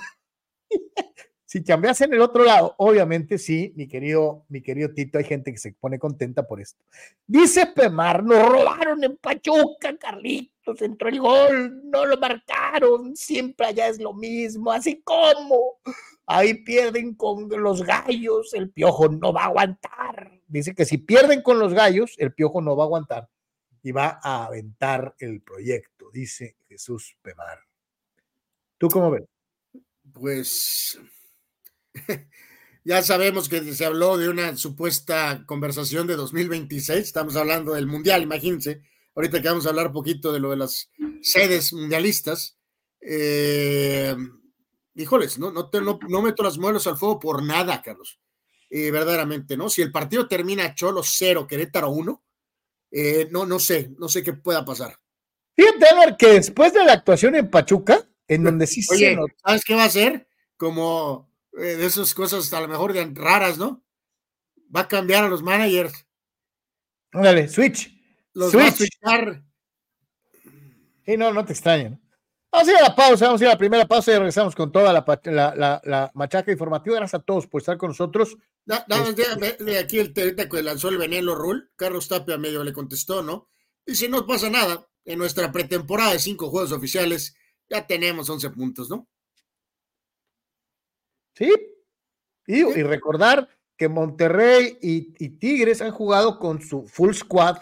si 1.47 1.65
cambias 1.65 1.99
en 2.03 2.13
el 2.13 2.21
otro 2.21 2.45
lado, 2.45 2.75
obviamente 2.77 3.39
sí, 3.39 3.73
mi 3.75 3.89
querido, 3.89 4.45
mi 4.51 4.61
querido 4.61 4.93
Tito, 4.93 5.17
hay 5.17 5.25
gente 5.25 5.51
que 5.51 5.57
se 5.57 5.73
pone 5.73 5.99
contenta 5.99 6.47
por 6.47 6.61
esto. 6.61 6.85
Dice 7.27 7.65
Pemar, 7.65 8.23
nos 8.23 8.47
robaron 8.47 9.03
en 9.03 9.17
Pachuca, 9.17 9.97
Carlitos, 9.97 10.83
entró 10.83 11.09
el 11.09 11.21
gol, 11.21 11.81
no 11.91 12.05
lo 12.05 12.19
marcaron, 12.19 13.17
siempre 13.17 13.69
allá 13.69 13.89
es 13.89 13.99
lo 13.99 14.13
mismo, 14.13 14.71
así 14.71 15.01
como 15.01 15.79
ahí 16.27 16.55
pierden 16.55 17.15
con 17.15 17.49
los 17.49 17.83
gallos, 17.83 18.53
el 18.55 18.71
piojo 18.71 19.09
no 19.09 19.33
va 19.33 19.45
a 19.45 19.47
aguantar. 19.47 20.33
Dice 20.49 20.75
que 20.75 20.85
si 20.85 20.99
pierden 20.99 21.43
con 21.43 21.59
los 21.59 21.73
gallos, 21.73 22.15
el 22.19 22.35
piojo 22.35 22.61
no 22.61 22.77
va 22.77 22.85
a 22.85 22.87
aguantar 22.87 23.29
y 23.83 23.93
va 23.93 24.19
a 24.23 24.47
aventar 24.47 25.15
el 25.21 25.41
proyecto, 25.43 26.11
dice 26.13 26.57
Jesús 26.69 27.17
Pemar. 27.23 27.61
¿Tú 28.79 28.89
cómo 28.89 29.11
ves? 29.13 29.25
Pues 30.13 31.01
ya 32.85 33.03
sabemos 33.03 33.49
que 33.49 33.63
se 33.75 33.85
habló 33.85 34.17
de 34.19 34.29
una 34.29 34.57
supuesta 34.57 35.45
conversación 35.47 36.07
de 36.07 36.17
2026, 36.17 36.99
estamos 36.99 37.37
hablando 37.37 37.75
del 37.75 37.87
Mundial, 37.87 38.23
imagínense. 38.23 38.83
Ahorita 39.15 39.41
que 39.41 39.49
vamos 39.49 39.67
a 39.67 39.71
hablar 39.71 39.87
un 39.87 39.93
poquito 39.95 40.33
de 40.33 40.41
lo 40.41 40.51
de 40.51 40.59
las 40.59 40.91
sedes 41.23 41.73
mundialistas. 41.73 42.59
Eh, 43.01 44.15
híjoles, 44.97 45.39
no, 45.39 45.51
no, 45.53 45.71
no, 46.09 46.23
meto 46.23 46.43
las 46.43 46.59
muelas 46.59 46.87
al 46.87 46.97
fuego 46.97 47.21
por 47.21 47.43
nada, 47.43 47.83
Carlos. 47.83 48.19
Eh, 48.69 48.91
verdaderamente, 48.91 49.57
¿no? 49.57 49.69
Si 49.69 49.83
el 49.83 49.93
partido 49.93 50.27
termina 50.27 50.75
Cholo 50.75 51.03
0, 51.05 51.47
Querétaro 51.47 51.91
1, 51.91 52.25
eh, 52.91 53.29
no, 53.31 53.47
no 53.47 53.59
sé, 53.59 53.91
no 53.99 54.09
sé 54.09 54.23
qué 54.23 54.33
pueda 54.33 54.65
pasar. 54.65 54.99
Fíjate, 55.55 56.17
que 56.19 56.29
después 56.29 56.73
de 56.73 56.85
la 56.85 56.95
actuación 56.95 57.35
en 57.37 57.49
Pachuca, 57.49 58.07
en 58.29 58.45
donde 58.45 58.67
sí 58.67 58.83
Oye, 58.91 59.17
¿sabes 59.45 59.65
qué 59.65 59.75
va 59.75 59.85
a 59.85 59.91
ser? 59.91 60.29
Como 60.57 61.31
eh, 61.53 61.77
de 61.77 61.87
esas 61.87 62.13
cosas 62.13 62.53
a 62.53 62.61
lo 62.61 62.69
mejor 62.69 62.93
de 62.93 63.05
raras, 63.15 63.57
¿no? 63.57 63.85
Va 64.75 64.81
a 64.81 64.89
cambiar 64.89 65.25
a 65.25 65.29
los 65.29 65.43
managers. 65.43 66.07
Dale, 67.13 67.49
switch. 67.49 67.91
Los 68.35 68.51
switch. 68.51 68.65
va 68.65 68.69
a 68.69 68.73
switchar. 68.73 69.43
Sí, 71.07 71.17
no, 71.17 71.33
no 71.33 71.45
te 71.45 71.53
extrañen. 71.53 72.01
Vamos 72.57 72.71
a 72.71 72.73
ir 72.73 72.79
a 72.79 72.89
la 72.89 72.97
pausa, 72.97 73.27
vamos 73.27 73.41
a 73.43 73.45
ir 73.45 73.49
a 73.49 73.53
la 73.53 73.59
primera 73.59 73.87
pausa 73.87 74.13
y 74.13 74.15
regresamos 74.15 74.55
con 74.55 74.73
toda 74.73 74.91
la, 74.91 75.83
la, 75.85 76.11
machaca 76.15 76.51
informativa. 76.51 76.97
Gracias 76.97 77.21
a 77.21 77.23
todos 77.23 77.47
por 77.47 77.61
estar 77.61 77.77
con 77.77 77.91
nosotros. 77.91 78.39
Este, 78.67 79.63
de, 79.63 79.79
aquí 79.79 79.99
el 79.99 80.15
que 80.15 80.63
lanzó 80.63 80.89
el 80.89 80.97
veneno 80.97 81.35
Rule, 81.35 81.65
Carlos 81.77 82.09
Tapia 82.09 82.39
medio 82.39 82.65
le 82.65 82.73
contestó, 82.73 83.23
¿no? 83.23 83.51
Dice, 83.85 84.09
no 84.09 84.27
pasa 84.27 84.49
nada, 84.49 84.89
en 85.05 85.19
nuestra 85.19 85.53
pretemporada 85.53 86.13
de 86.13 86.19
cinco 86.19 86.49
juegos 86.49 86.73
oficiales 86.73 87.37
ya 87.69 87.87
tenemos 87.87 88.31
11 88.31 88.49
puntos, 88.49 88.89
¿no? 88.89 89.07
Sí, 91.35 91.53
y, 92.47 92.61
y 92.61 92.83
recordar 92.85 93.51
que 93.77 93.91
Monterrey 93.91 94.79
y, 94.81 95.13
y, 95.23 95.29
Tigres 95.39 95.83
han 95.83 95.91
jugado 95.91 96.39
con 96.39 96.63
su 96.63 96.89
full 96.89 97.13
squad 97.13 97.59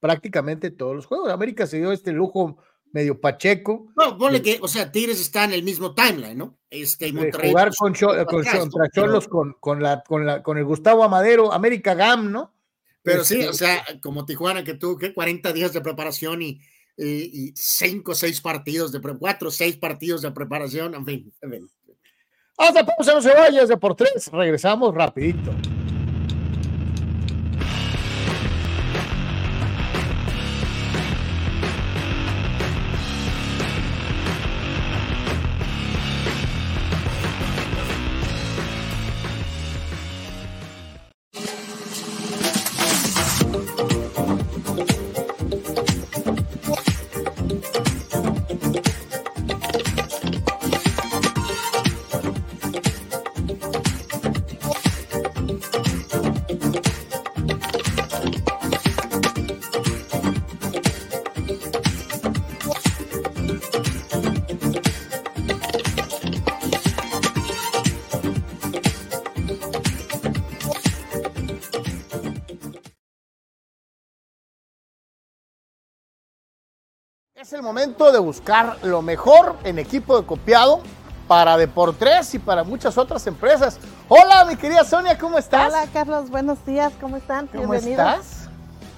prácticamente 0.00 0.72
todos 0.72 0.96
los 0.96 1.06
juegos. 1.06 1.30
América 1.30 1.68
se 1.68 1.76
dio 1.76 1.92
este 1.92 2.10
lujo 2.10 2.58
medio 2.92 3.20
Pacheco. 3.20 3.92
No, 3.96 4.16
ponle 4.16 4.42
que, 4.42 4.58
o 4.60 4.68
sea, 4.68 4.92
Tigres 4.92 5.20
está 5.20 5.44
en 5.44 5.52
el 5.52 5.62
mismo 5.62 5.94
timeline, 5.94 6.36
¿no? 6.36 6.58
Este, 6.70 7.12
Monterrey, 7.12 7.50
jugar 7.50 7.70
con, 7.76 7.94
contra 7.94 8.88
Cholos 8.90 9.28
con, 9.28 9.54
con, 9.60 9.82
la, 9.82 10.02
con, 10.02 10.24
la, 10.24 10.42
con 10.42 10.58
el 10.58 10.64
Gustavo 10.64 11.02
Amadero, 11.02 11.52
América 11.52 11.94
Gam, 11.94 12.30
¿no? 12.30 12.54
Pero 13.02 13.24
sí, 13.24 13.40
este, 13.40 13.48
o 13.48 13.52
sea, 13.52 13.84
como 14.00 14.24
Tijuana, 14.24 14.62
que 14.62 14.74
tuvo 14.74 14.96
que 14.96 15.12
40 15.12 15.52
días 15.52 15.72
de 15.72 15.80
preparación 15.80 16.40
y, 16.42 16.60
y, 16.96 17.52
cinco 17.56 18.12
o 18.12 18.14
seis 18.14 18.40
partidos 18.40 18.92
de 18.92 19.00
cuatro 19.18 19.48
o 19.48 19.50
seis 19.50 19.76
partidos 19.76 20.22
de 20.22 20.30
preparación, 20.30 20.94
en 20.94 21.04
fin, 21.04 21.32
en 21.40 21.50
fin. 21.50 21.70
Hasta 22.58 22.86
pausa, 22.86 23.14
no 23.14 23.22
se 23.22 23.34
vayas 23.34 23.68
de 23.68 23.76
por 23.76 23.96
tres, 23.96 24.30
regresamos 24.30 24.94
rapidito. 24.94 25.52
El 77.62 77.66
momento 77.66 78.10
de 78.10 78.18
buscar 78.18 78.76
lo 78.82 79.02
mejor 79.02 79.54
en 79.62 79.78
equipo 79.78 80.20
de 80.20 80.26
copiado 80.26 80.80
para 81.28 81.56
Deportes 81.56 82.34
y 82.34 82.40
para 82.40 82.64
muchas 82.64 82.98
otras 82.98 83.24
empresas. 83.28 83.78
Hola, 84.08 84.44
mi 84.46 84.56
querida 84.56 84.82
Sonia, 84.82 85.16
¿cómo 85.16 85.38
estás? 85.38 85.68
Hola, 85.68 85.86
Carlos, 85.92 86.28
buenos 86.28 86.66
días, 86.66 86.92
¿cómo 87.00 87.18
están? 87.18 87.46
¿Cómo 87.46 87.72
estás? 87.74 88.48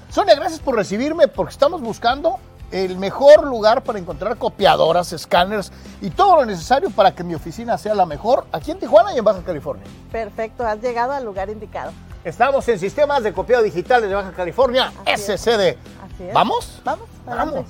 Sonia, 0.08 0.34
gracias 0.34 0.60
por 0.60 0.76
recibirme 0.76 1.28
porque 1.28 1.52
estamos 1.52 1.82
buscando 1.82 2.38
el 2.70 2.96
mejor 2.96 3.46
lugar 3.46 3.84
para 3.84 3.98
encontrar 3.98 4.38
copiadoras, 4.38 5.12
escáneres 5.12 5.70
y 6.00 6.08
todo 6.08 6.36
lo 6.36 6.46
necesario 6.46 6.88
para 6.88 7.14
que 7.14 7.22
mi 7.22 7.34
oficina 7.34 7.76
sea 7.76 7.94
la 7.94 8.06
mejor 8.06 8.46
aquí 8.50 8.70
en 8.70 8.78
Tijuana 8.78 9.14
y 9.14 9.18
en 9.18 9.24
Baja 9.24 9.42
California. 9.42 9.84
Perfecto, 10.10 10.66
has 10.66 10.80
llegado 10.80 11.12
al 11.12 11.22
lugar 11.22 11.50
indicado. 11.50 11.92
Estamos 12.24 12.66
en 12.68 12.78
sistemas 12.78 13.22
de 13.24 13.34
copiado 13.34 13.62
digital 13.62 14.00
de 14.00 14.14
Baja 14.14 14.32
California, 14.32 14.90
SCD. 15.04 15.76
Así 16.02 16.24
es. 16.28 16.32
¿Vamos? 16.32 16.80
Vamos, 16.82 17.08
vamos. 17.26 17.66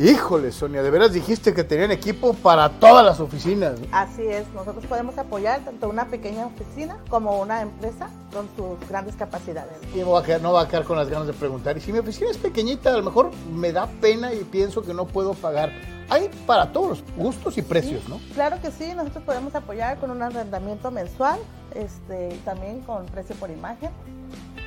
Híjole, 0.00 0.50
Sonia, 0.50 0.82
de 0.82 0.90
veras 0.90 1.12
dijiste 1.12 1.52
que 1.52 1.62
tenían 1.62 1.90
equipo 1.90 2.32
para 2.32 2.70
todas 2.70 3.04
las 3.04 3.20
oficinas. 3.20 3.74
Así 3.92 4.22
es, 4.22 4.48
nosotros 4.54 4.86
podemos 4.86 5.18
apoyar 5.18 5.60
tanto 5.60 5.90
una 5.90 6.06
pequeña 6.06 6.46
oficina 6.46 6.96
como 7.10 7.38
una 7.38 7.60
empresa 7.60 8.08
con 8.32 8.48
sus 8.56 8.88
grandes 8.88 9.14
capacidades. 9.16 9.74
Y 9.94 9.98
no 9.98 10.12
va, 10.12 10.20
a 10.20 10.22
quedar, 10.22 10.40
no 10.40 10.54
va 10.54 10.62
a 10.62 10.68
quedar 10.68 10.84
con 10.84 10.96
las 10.96 11.10
ganas 11.10 11.26
de 11.26 11.34
preguntar. 11.34 11.76
Y 11.76 11.82
si 11.82 11.92
mi 11.92 11.98
oficina 11.98 12.30
es 12.30 12.38
pequeñita, 12.38 12.94
a 12.94 12.96
lo 12.96 13.02
mejor 13.02 13.30
me 13.52 13.72
da 13.72 13.88
pena 14.00 14.32
y 14.32 14.42
pienso 14.44 14.80
que 14.80 14.94
no 14.94 15.04
puedo 15.04 15.34
pagar. 15.34 15.70
Hay 16.08 16.30
para 16.46 16.72
todos 16.72 16.88
los 16.88 17.04
gustos 17.14 17.58
y 17.58 17.62
precios, 17.62 18.08
¿no? 18.08 18.22
Claro 18.32 18.56
que 18.62 18.70
sí, 18.70 18.94
nosotros 18.94 19.22
podemos 19.24 19.54
apoyar 19.54 19.98
con 19.98 20.10
un 20.10 20.22
arrendamiento 20.22 20.90
mensual, 20.90 21.38
este, 21.74 22.38
también 22.46 22.80
con 22.80 23.04
precio 23.04 23.36
por 23.36 23.50
imagen. 23.50 23.90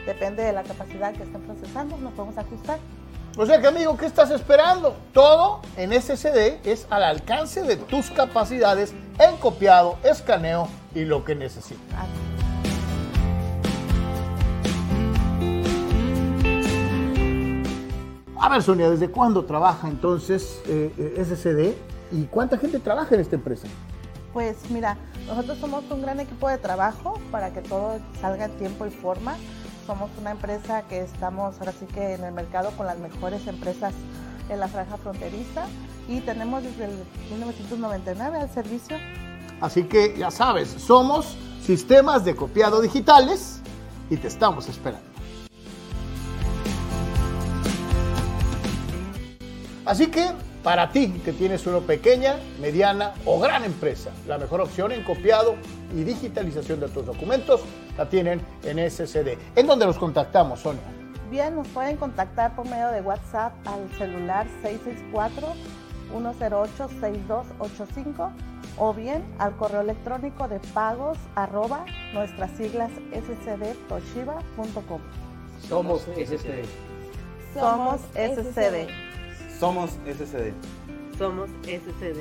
Depende 0.05 0.43
de 0.43 0.53
la 0.53 0.61
capacidad 0.61 1.11
que 1.11 1.23
estén 1.23 1.41
procesando, 1.41 1.97
nos 1.97 2.13
podemos 2.13 2.37
ajustar. 2.37 2.77
O 3.35 3.47
sea 3.47 3.59
que 3.59 3.65
amigo, 3.65 3.97
¿qué 3.97 4.05
estás 4.05 4.29
esperando? 4.29 4.95
Todo 5.11 5.61
en 5.75 5.91
SSD 5.91 6.59
es 6.65 6.85
al 6.91 7.01
alcance 7.03 7.63
de 7.63 7.77
tus 7.77 8.11
capacidades 8.11 8.93
en 9.17 9.37
copiado, 9.37 9.97
escaneo 10.03 10.67
y 10.93 11.03
lo 11.05 11.25
que 11.25 11.33
necesitas. 11.33 12.05
A 18.39 18.49
ver, 18.49 18.61
Sonia, 18.61 18.91
¿desde 18.91 19.09
cuándo 19.09 19.45
trabaja 19.45 19.87
entonces 19.87 20.61
eh, 20.67 20.93
eh 20.95 21.25
SSD 21.25 21.73
y 22.15 22.25
cuánta 22.25 22.59
gente 22.59 22.77
trabaja 22.77 23.15
en 23.15 23.21
esta 23.21 23.35
empresa? 23.35 23.67
Pues 24.31 24.69
mira, 24.69 24.95
nosotros 25.25 25.57
somos 25.57 25.83
un 25.89 26.03
gran 26.03 26.19
equipo 26.19 26.49
de 26.49 26.59
trabajo 26.59 27.19
para 27.31 27.51
que 27.51 27.61
todo 27.61 27.97
salga 28.21 28.45
en 28.45 28.51
tiempo 28.59 28.85
y 28.85 28.91
forma. 28.91 29.37
Somos 29.85 30.09
una 30.17 30.31
empresa 30.31 30.83
que 30.83 31.01
estamos 31.01 31.59
ahora 31.59 31.73
sí 31.73 31.85
que 31.93 32.13
en 32.13 32.23
el 32.23 32.33
mercado 32.33 32.71
con 32.77 32.85
las 32.85 32.97
mejores 32.99 33.45
empresas 33.47 33.93
en 34.49 34.59
la 34.59 34.67
franja 34.67 34.97
fronteriza 34.97 35.65
y 36.07 36.21
tenemos 36.21 36.63
desde 36.63 36.85
el 36.85 36.91
1999 37.31 38.39
al 38.39 38.49
servicio. 38.49 38.97
Así 39.59 39.83
que 39.83 40.17
ya 40.17 40.31
sabes, 40.31 40.69
somos 40.69 41.35
sistemas 41.61 42.23
de 42.23 42.35
copiado 42.35 42.81
digitales 42.81 43.59
y 44.09 44.17
te 44.17 44.27
estamos 44.27 44.69
esperando. 44.69 45.05
Así 49.85 50.07
que 50.07 50.31
Para 50.63 50.91
ti 50.91 51.09
que 51.25 51.33
tienes 51.33 51.67
una 51.67 51.81
pequeña, 51.81 52.39
mediana 52.61 53.13
o 53.25 53.37
gran 53.37 53.65
empresa, 53.65 54.11
la 54.25 54.37
mejor 54.37 54.61
opción 54.61 54.93
en 54.93 55.03
copiado 55.03 55.55
y 55.93 56.05
digitalización 56.05 56.79
de 56.79 56.87
tus 56.87 57.05
documentos 57.05 57.59
la 57.97 58.07
tienen 58.07 58.39
en 58.63 58.89
SCD. 58.89 59.37
¿En 59.57 59.67
dónde 59.67 59.85
los 59.85 59.97
contactamos, 59.97 60.61
Sonia? 60.61 60.81
Bien, 61.29 61.53
nos 61.53 61.67
pueden 61.67 61.97
contactar 61.97 62.55
por 62.55 62.65
medio 62.69 62.87
de 62.91 63.01
WhatsApp 63.01 63.51
al 63.67 63.89
celular 63.97 64.47
664-108-6285 66.13 68.31
o 68.77 68.93
bien 68.93 69.21
al 69.39 69.57
correo 69.57 69.81
electrónico 69.81 70.47
de 70.47 70.61
pagos 70.73 71.17
arroba 71.35 71.83
nuestras 72.13 72.51
siglas 72.51 72.89
scdtoshiba.com. 73.11 75.01
Somos 75.67 76.03
SCD. 76.03 76.63
Somos 77.53 77.99
SCD. 78.13 79.12
Somos 79.63 79.91
SCD. 79.91 80.51
Somos 81.17 81.49
SCD. 81.63 82.19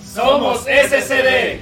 Somos 0.00 0.60
SCD. 0.60 1.60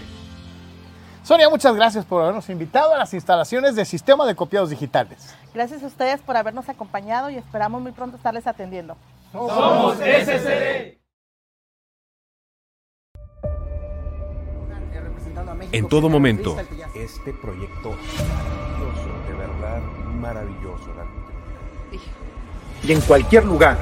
Sonia, 1.23 1.49
muchas 1.49 1.75
gracias 1.75 2.05
por 2.05 2.21
habernos 2.21 2.47
invitado 2.51 2.93
a 2.93 2.99
las 2.99 3.15
instalaciones 3.15 3.77
del 3.77 3.87
Sistema 3.87 4.27
de 4.27 4.35
Copiados 4.35 4.69
Digitales. 4.69 5.35
Gracias 5.55 5.83
a 5.83 5.87
ustedes 5.87 6.21
por 6.21 6.37
habernos 6.37 6.69
acompañado 6.69 7.31
y 7.31 7.37
esperamos 7.37 7.81
muy 7.81 7.93
pronto 7.93 8.19
estarles 8.19 8.47
atendiendo. 8.47 8.99
Somos 9.33 9.97
SCD. 9.97 10.99
En 15.73 15.89
todo 15.89 16.11
momento, 16.11 16.59
este 16.95 17.33
proyecto 17.33 17.95
maravilloso, 18.77 19.29
de 19.29 19.35
verdad 19.35 19.81
maravilloso. 20.21 20.91
Y 22.83 22.93
en 22.93 23.01
cualquier 23.01 23.47
lugar. 23.47 23.79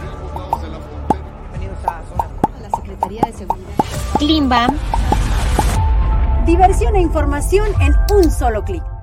Secretaría 2.94 3.22
de 3.26 3.32
Seguridad. 3.32 3.74
Klimbam. 4.18 4.78
Diversión 6.46 6.94
e 6.94 7.00
información 7.00 7.66
en 7.80 7.94
un 8.14 8.30
solo 8.30 8.64
clic. 8.64 8.93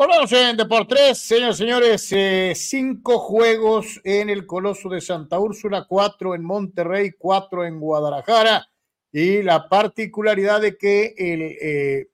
Volvemos 0.00 0.32
en 0.32 0.56
Deportes, 0.56 1.18
señores 1.18 1.58
señores. 1.58 2.08
Eh, 2.12 2.54
cinco 2.56 3.18
juegos 3.18 4.00
en 4.02 4.30
el 4.30 4.46
Coloso 4.46 4.88
de 4.88 5.02
Santa 5.02 5.38
Úrsula, 5.38 5.84
cuatro 5.86 6.34
en 6.34 6.42
Monterrey, 6.42 7.10
cuatro 7.18 7.66
en 7.66 7.78
Guadalajara. 7.78 8.66
Y 9.12 9.42
la 9.42 9.68
particularidad 9.68 10.62
de 10.62 10.78
que 10.78 11.14
el 11.18 11.42
eh, 11.42 12.08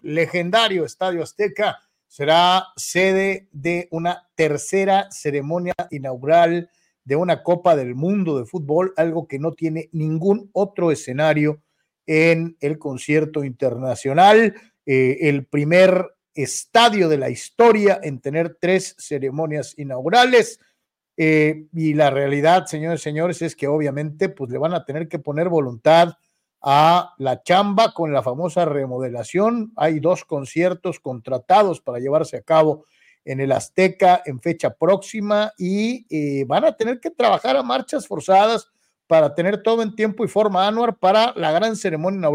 legendario 0.00 0.84
Estadio 0.84 1.22
Azteca 1.22 1.78
será 2.08 2.64
sede 2.74 3.46
de 3.52 3.86
una 3.92 4.28
tercera 4.34 5.08
ceremonia 5.12 5.76
inaugural 5.92 6.68
de 7.04 7.14
una 7.14 7.44
Copa 7.44 7.76
del 7.76 7.94
Mundo 7.94 8.36
de 8.36 8.46
Fútbol, 8.46 8.94
algo 8.96 9.28
que 9.28 9.38
no 9.38 9.52
tiene 9.52 9.90
ningún 9.92 10.50
otro 10.54 10.90
escenario 10.90 11.62
en 12.04 12.56
el 12.58 12.80
concierto 12.80 13.44
internacional. 13.44 14.56
Eh, 14.84 15.18
el 15.20 15.46
primer 15.46 16.17
estadio 16.42 17.08
de 17.08 17.18
la 17.18 17.30
historia 17.30 18.00
en 18.02 18.20
tener 18.20 18.56
tres 18.60 18.94
ceremonias 18.98 19.74
inaugurales. 19.76 20.60
Eh, 21.16 21.66
y 21.72 21.94
la 21.94 22.10
realidad, 22.10 22.66
señores 22.66 23.02
señores, 23.02 23.42
es 23.42 23.56
que 23.56 23.66
obviamente 23.66 24.28
pues 24.28 24.50
le 24.50 24.58
van 24.58 24.72
a 24.72 24.84
tener 24.84 25.08
que 25.08 25.18
poner 25.18 25.48
voluntad 25.48 26.14
a 26.60 27.14
la 27.18 27.42
chamba 27.42 27.92
con 27.92 28.12
la 28.12 28.22
famosa 28.22 28.64
remodelación. 28.64 29.72
Hay 29.76 30.00
dos 30.00 30.24
conciertos 30.24 31.00
contratados 31.00 31.80
para 31.80 31.98
llevarse 31.98 32.36
a 32.36 32.42
cabo 32.42 32.84
en 33.24 33.40
el 33.40 33.52
Azteca 33.52 34.22
en 34.24 34.40
fecha 34.40 34.74
próxima 34.74 35.52
y 35.58 36.06
eh, 36.08 36.44
van 36.46 36.64
a 36.64 36.76
tener 36.76 37.00
que 37.00 37.10
trabajar 37.10 37.56
a 37.56 37.62
marchas 37.62 38.06
forzadas 38.06 38.70
para 39.06 39.34
tener 39.34 39.62
todo 39.62 39.82
en 39.82 39.94
tiempo 39.94 40.24
y 40.24 40.28
forma 40.28 40.66
anual 40.66 40.96
para 40.96 41.32
la 41.36 41.50
gran 41.50 41.76
ceremonia 41.76 42.28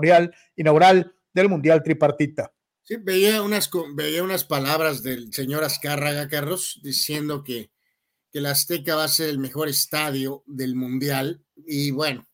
inaugural 0.55 1.13
del 1.33 1.49
Mundial 1.49 1.83
Tripartita. 1.83 2.51
Sí, 2.85 2.97
veía 2.97 3.41
unas, 3.41 3.69
veía 3.95 4.23
unas 4.23 4.43
palabras 4.43 5.03
del 5.03 5.33
señor 5.33 5.63
Azcárraga, 5.63 6.27
Carlos, 6.27 6.81
diciendo 6.83 7.41
que, 7.41 7.71
que 8.29 8.39
Azteca 8.45 8.95
va 8.95 9.05
a 9.05 9.07
ser 9.07 9.29
el 9.29 9.39
mejor 9.39 9.69
estadio 9.69 10.43
del 10.47 10.75
Mundial. 10.75 11.45
Y 11.65 11.91
bueno, 11.91 12.27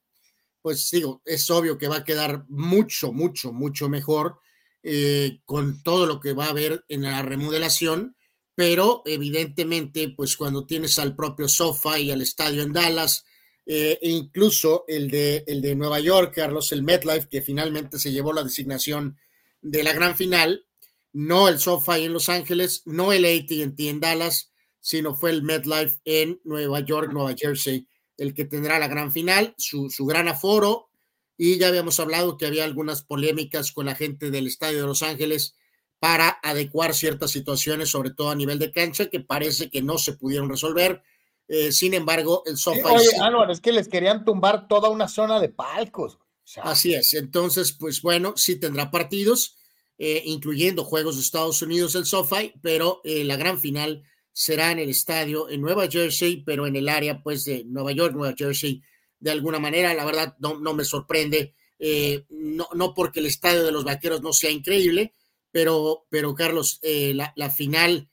pues 0.64 0.90
digo, 0.90 1.22
es 1.24 1.52
obvio 1.52 1.78
que 1.78 1.88
va 1.88 1.98
a 1.98 2.04
quedar 2.04 2.46
mucho, 2.50 3.14
mucho, 3.14 3.54
mucho 3.54 3.90
mejor 3.90 4.40
eh, 4.82 5.42
con 5.46 5.84
todo 5.84 6.08
lo 6.08 6.20
que 6.20 6.34
va 6.34 6.46
a 6.46 6.50
haber 6.50 6.84
en 6.88 7.04
la 7.04 7.22
remodelación, 7.22 8.16
pero 8.56 9.04
evidentemente, 9.06 10.10
pues 10.18 10.36
cuando 10.36 10.66
tienes 10.66 10.98
al 10.98 11.16
propio 11.16 11.48
Sofa 11.48 12.00
y 12.00 12.10
al 12.10 12.22
estadio 12.22 12.64
en 12.64 12.74
Dallas, 12.74 13.24
eh, 13.68 14.00
e 14.02 14.10
incluso 14.10 14.84
el 14.88 15.12
de, 15.12 15.44
el 15.46 15.62
de 15.62 15.76
Nueva 15.76 16.00
York, 16.00 16.34
Carlos, 16.34 16.72
el 16.72 16.82
MetLife, 16.82 17.30
que 17.30 17.44
finalmente 17.44 18.00
se 18.00 18.12
llevó 18.12 18.34
la 18.34 18.44
designación 18.44 19.16
de 19.62 19.84
la 19.84 19.94
gran 19.94 20.16
final, 20.16 20.66
no 21.12 21.48
el 21.48 21.60
SoFi 21.60 22.06
en 22.06 22.14
Los 22.14 22.30
Ángeles, 22.30 22.84
no 22.86 23.12
el 23.12 23.26
AT&T 23.26 23.90
en 23.90 24.00
Dallas, 24.00 24.52
sino 24.80 25.16
fue 25.16 25.32
el 25.32 25.44
MetLife 25.44 26.00
en 26.06 26.40
Nueva 26.44 26.80
York, 26.82 27.12
Nueva 27.12 27.34
Jersey, 27.38 27.88
el 28.18 28.34
que 28.34 28.46
tendrá 28.46 28.80
la 28.80 28.88
gran 28.88 29.12
final, 29.12 29.54
su, 29.58 29.90
su 29.90 30.06
gran 30.06 30.28
aforo, 30.28 30.90
y 31.38 31.58
ya 31.58 31.70
habíamos 31.70 32.00
hablado 32.00 32.38
que 32.38 32.46
había 32.46 32.66
algunas 32.66 33.02
polémicas 33.02 33.72
con 33.72 33.86
la 33.86 33.96
gente 33.96 34.30
del 34.30 34.48
Estadio 34.48 34.82
de 34.82 34.88
Los 34.88 35.04
Ángeles 35.04 35.56
para 36.00 36.40
adecuar 36.44 36.94
ciertas 36.94 37.32
situaciones, 37.32 37.90
sobre 37.90 38.12
todo 38.12 38.30
a 38.30 38.36
nivel 38.36 38.60
de 38.60 38.72
cancha, 38.72 39.10
que 39.10 39.20
parece 39.20 39.70
que 39.70 39.82
no 39.82 39.98
se 39.98 40.14
pudieron 40.14 40.50
resolver. 40.50 41.02
Eh, 41.48 41.72
sin 41.72 41.94
embargo, 41.94 42.44
el 42.46 42.58
SoFi... 42.58 42.82
Oye, 42.84 43.10
Álvaro, 43.22 43.52
es 43.52 43.62
que 43.62 43.72
les 43.72 43.88
querían 43.88 44.24
tumbar 44.24 44.68
toda 44.68 44.90
una 44.90 45.08
zona 45.08 45.40
de 45.40 45.50
palcos. 45.50 46.20
Así 46.58 46.94
es. 46.94 47.14
Entonces, 47.14 47.74
pues 47.74 48.02
bueno, 48.02 48.34
sí 48.36 48.56
tendrá 48.60 48.92
partidos, 48.92 49.58
eh, 49.98 50.24
incluyendo 50.26 50.84
Juegos 50.84 51.16
de 51.16 51.22
Estados 51.22 51.62
Unidos, 51.62 51.96
el 51.96 52.06
SoFi, 52.06 52.54
pero 52.62 53.02
eh, 53.04 53.24
la 53.24 53.36
gran 53.36 53.60
final 53.60 54.04
será 54.32 54.72
en 54.72 54.80
el 54.80 54.90
estadio 54.90 55.50
en 55.50 55.62
Nueva 55.62 55.88
Jersey, 55.88 56.44
pero 56.44 56.66
en 56.66 56.76
el 56.76 56.90
área 56.90 57.22
pues 57.22 57.44
de 57.44 57.64
Nueva 57.66 57.92
York, 57.92 58.16
Nueva 58.16 58.34
Jersey, 58.38 58.82
de 59.20 59.32
alguna 59.32 59.60
manera. 59.60 59.94
La 59.94 60.06
verdad, 60.06 60.36
no, 60.40 60.60
no 60.60 60.74
me 60.74 60.86
sorprende, 60.86 61.54
eh, 61.78 62.26
no, 62.30 62.68
no 62.74 62.94
porque 62.94 63.20
el 63.20 63.26
estadio 63.26 63.64
de 63.64 63.72
los 63.72 63.84
Vaqueros 63.84 64.22
no 64.22 64.34
sea 64.34 64.50
increíble, 64.50 65.14
pero, 65.52 66.06
pero 66.10 66.36
Carlos, 66.36 66.80
la, 66.84 67.50
final 67.50 68.10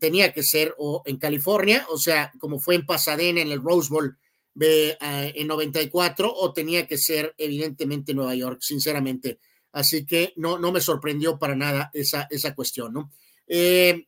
tenía 0.00 0.32
que 0.32 0.42
ser 0.42 0.74
o 0.78 1.02
en 1.06 1.16
California, 1.16 1.86
o 1.90 1.98
sea, 1.98 2.32
como 2.38 2.58
fue 2.58 2.74
en 2.74 2.86
Pasadena, 2.86 3.40
en 3.40 3.52
el 3.52 3.62
Rose 3.62 3.88
Bowl 3.88 4.18
uh, 4.56 5.30
en 5.34 5.46
94 5.46 6.32
o 6.34 6.52
tenía 6.52 6.86
que 6.86 6.98
ser 6.98 7.34
evidentemente 7.38 8.14
Nueva 8.14 8.34
York, 8.34 8.58
sinceramente. 8.60 9.38
Así 9.72 10.06
que 10.06 10.32
no, 10.36 10.58
no 10.58 10.72
me 10.72 10.80
sorprendió 10.80 11.38
para 11.38 11.54
nada 11.54 11.90
esa, 11.92 12.26
esa 12.30 12.54
cuestión, 12.54 12.92
¿no? 12.94 13.12
Eh, 13.46 14.06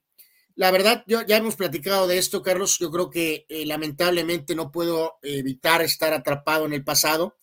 la 0.58 0.72
verdad, 0.72 1.04
yo, 1.06 1.24
ya 1.24 1.36
hemos 1.36 1.54
platicado 1.54 2.08
de 2.08 2.18
esto, 2.18 2.42
Carlos. 2.42 2.78
Yo 2.80 2.90
creo 2.90 3.10
que 3.10 3.46
eh, 3.48 3.64
lamentablemente 3.64 4.56
no 4.56 4.72
puedo 4.72 5.18
evitar 5.22 5.82
estar 5.82 6.12
atrapado 6.12 6.66
en 6.66 6.72
el 6.72 6.82
pasado. 6.82 7.38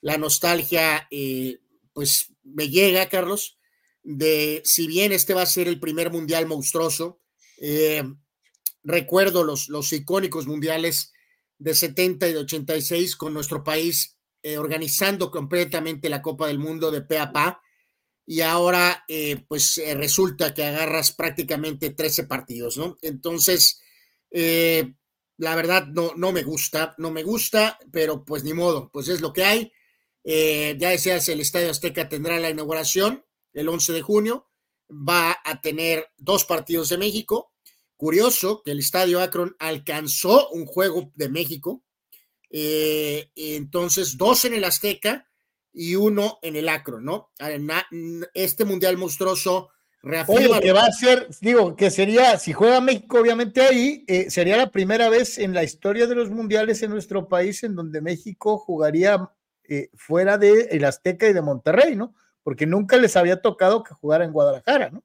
La 0.00 0.18
nostalgia, 0.18 1.06
eh, 1.12 1.60
pues, 1.92 2.32
me 2.42 2.68
llega, 2.68 3.08
Carlos, 3.08 3.56
de 4.02 4.62
si 4.64 4.88
bien 4.88 5.12
este 5.12 5.32
va 5.32 5.42
a 5.42 5.46
ser 5.46 5.68
el 5.68 5.78
primer 5.78 6.10
mundial 6.10 6.46
monstruoso, 6.46 7.20
eh, 7.60 8.02
recuerdo 8.82 9.44
los, 9.44 9.68
los 9.68 9.92
icónicos 9.92 10.48
mundiales 10.48 11.12
de 11.58 11.74
70 11.74 12.28
y 12.28 12.32
de 12.32 12.38
86 12.38 13.16
con 13.16 13.34
nuestro 13.34 13.64
país 13.64 14.16
eh, 14.42 14.58
organizando 14.58 15.30
completamente 15.30 16.08
la 16.08 16.22
Copa 16.22 16.46
del 16.46 16.58
Mundo 16.58 16.90
de 16.90 17.02
pe 17.02 17.18
a 17.18 17.32
y 18.26 18.40
ahora 18.40 19.04
eh, 19.06 19.44
pues 19.48 19.78
eh, 19.78 19.94
resulta 19.94 20.52
que 20.52 20.64
agarras 20.64 21.12
prácticamente 21.12 21.90
13 21.90 22.24
partidos, 22.24 22.76
¿no? 22.76 22.98
Entonces, 23.00 23.80
eh, 24.32 24.94
la 25.38 25.54
verdad 25.54 25.86
no, 25.86 26.12
no 26.16 26.32
me 26.32 26.42
gusta, 26.42 26.94
no 26.98 27.12
me 27.12 27.22
gusta, 27.22 27.78
pero 27.92 28.24
pues 28.24 28.42
ni 28.42 28.52
modo, 28.52 28.90
pues 28.92 29.08
es 29.08 29.20
lo 29.20 29.32
que 29.32 29.44
hay. 29.44 29.72
Ya 30.24 30.90
decías, 30.90 31.28
el 31.28 31.40
Estadio 31.40 31.70
Azteca 31.70 32.08
tendrá 32.08 32.40
la 32.40 32.50
inauguración 32.50 33.24
el 33.52 33.68
11 33.68 33.92
de 33.92 34.02
junio, 34.02 34.50
va 34.90 35.38
a 35.44 35.60
tener 35.60 36.08
dos 36.16 36.44
partidos 36.44 36.88
de 36.88 36.98
México, 36.98 37.52
Curioso 37.96 38.62
que 38.62 38.72
el 38.72 38.78
Estadio 38.78 39.20
Akron 39.20 39.56
alcanzó 39.58 40.50
un 40.50 40.66
juego 40.66 41.10
de 41.14 41.28
México, 41.28 41.82
Eh, 42.50 43.30
entonces, 43.34 44.16
dos 44.16 44.44
en 44.44 44.54
el 44.54 44.64
Azteca 44.64 45.26
y 45.72 45.96
uno 45.96 46.38
en 46.42 46.56
el 46.56 46.68
Acro, 46.68 47.00
¿no? 47.00 47.30
Este 48.34 48.64
Mundial 48.64 48.96
monstruoso 48.96 49.70
reafirma. 50.00 50.60
que 50.60 50.72
va 50.72 50.84
a 50.86 50.92
ser, 50.92 51.28
digo, 51.40 51.74
que 51.74 51.90
sería, 51.90 52.38
si 52.38 52.52
juega 52.52 52.80
México, 52.80 53.18
obviamente 53.18 53.60
ahí, 53.60 54.04
eh, 54.06 54.30
sería 54.30 54.56
la 54.56 54.70
primera 54.70 55.08
vez 55.08 55.38
en 55.38 55.52
la 55.52 55.64
historia 55.64 56.06
de 56.06 56.14
los 56.14 56.30
mundiales 56.30 56.82
en 56.82 56.90
nuestro 56.90 57.28
país 57.28 57.62
en 57.64 57.74
donde 57.74 58.00
México 58.00 58.56
jugaría 58.58 59.28
eh, 59.68 59.90
fuera 59.94 60.38
de 60.38 60.68
el 60.70 60.84
Azteca 60.84 61.28
y 61.28 61.32
de 61.32 61.42
Monterrey, 61.42 61.96
¿no? 61.96 62.14
Porque 62.44 62.66
nunca 62.66 62.96
les 62.96 63.16
había 63.16 63.42
tocado 63.42 63.82
que 63.82 63.92
jugara 63.92 64.24
en 64.24 64.32
Guadalajara, 64.32 64.90
¿no? 64.90 65.02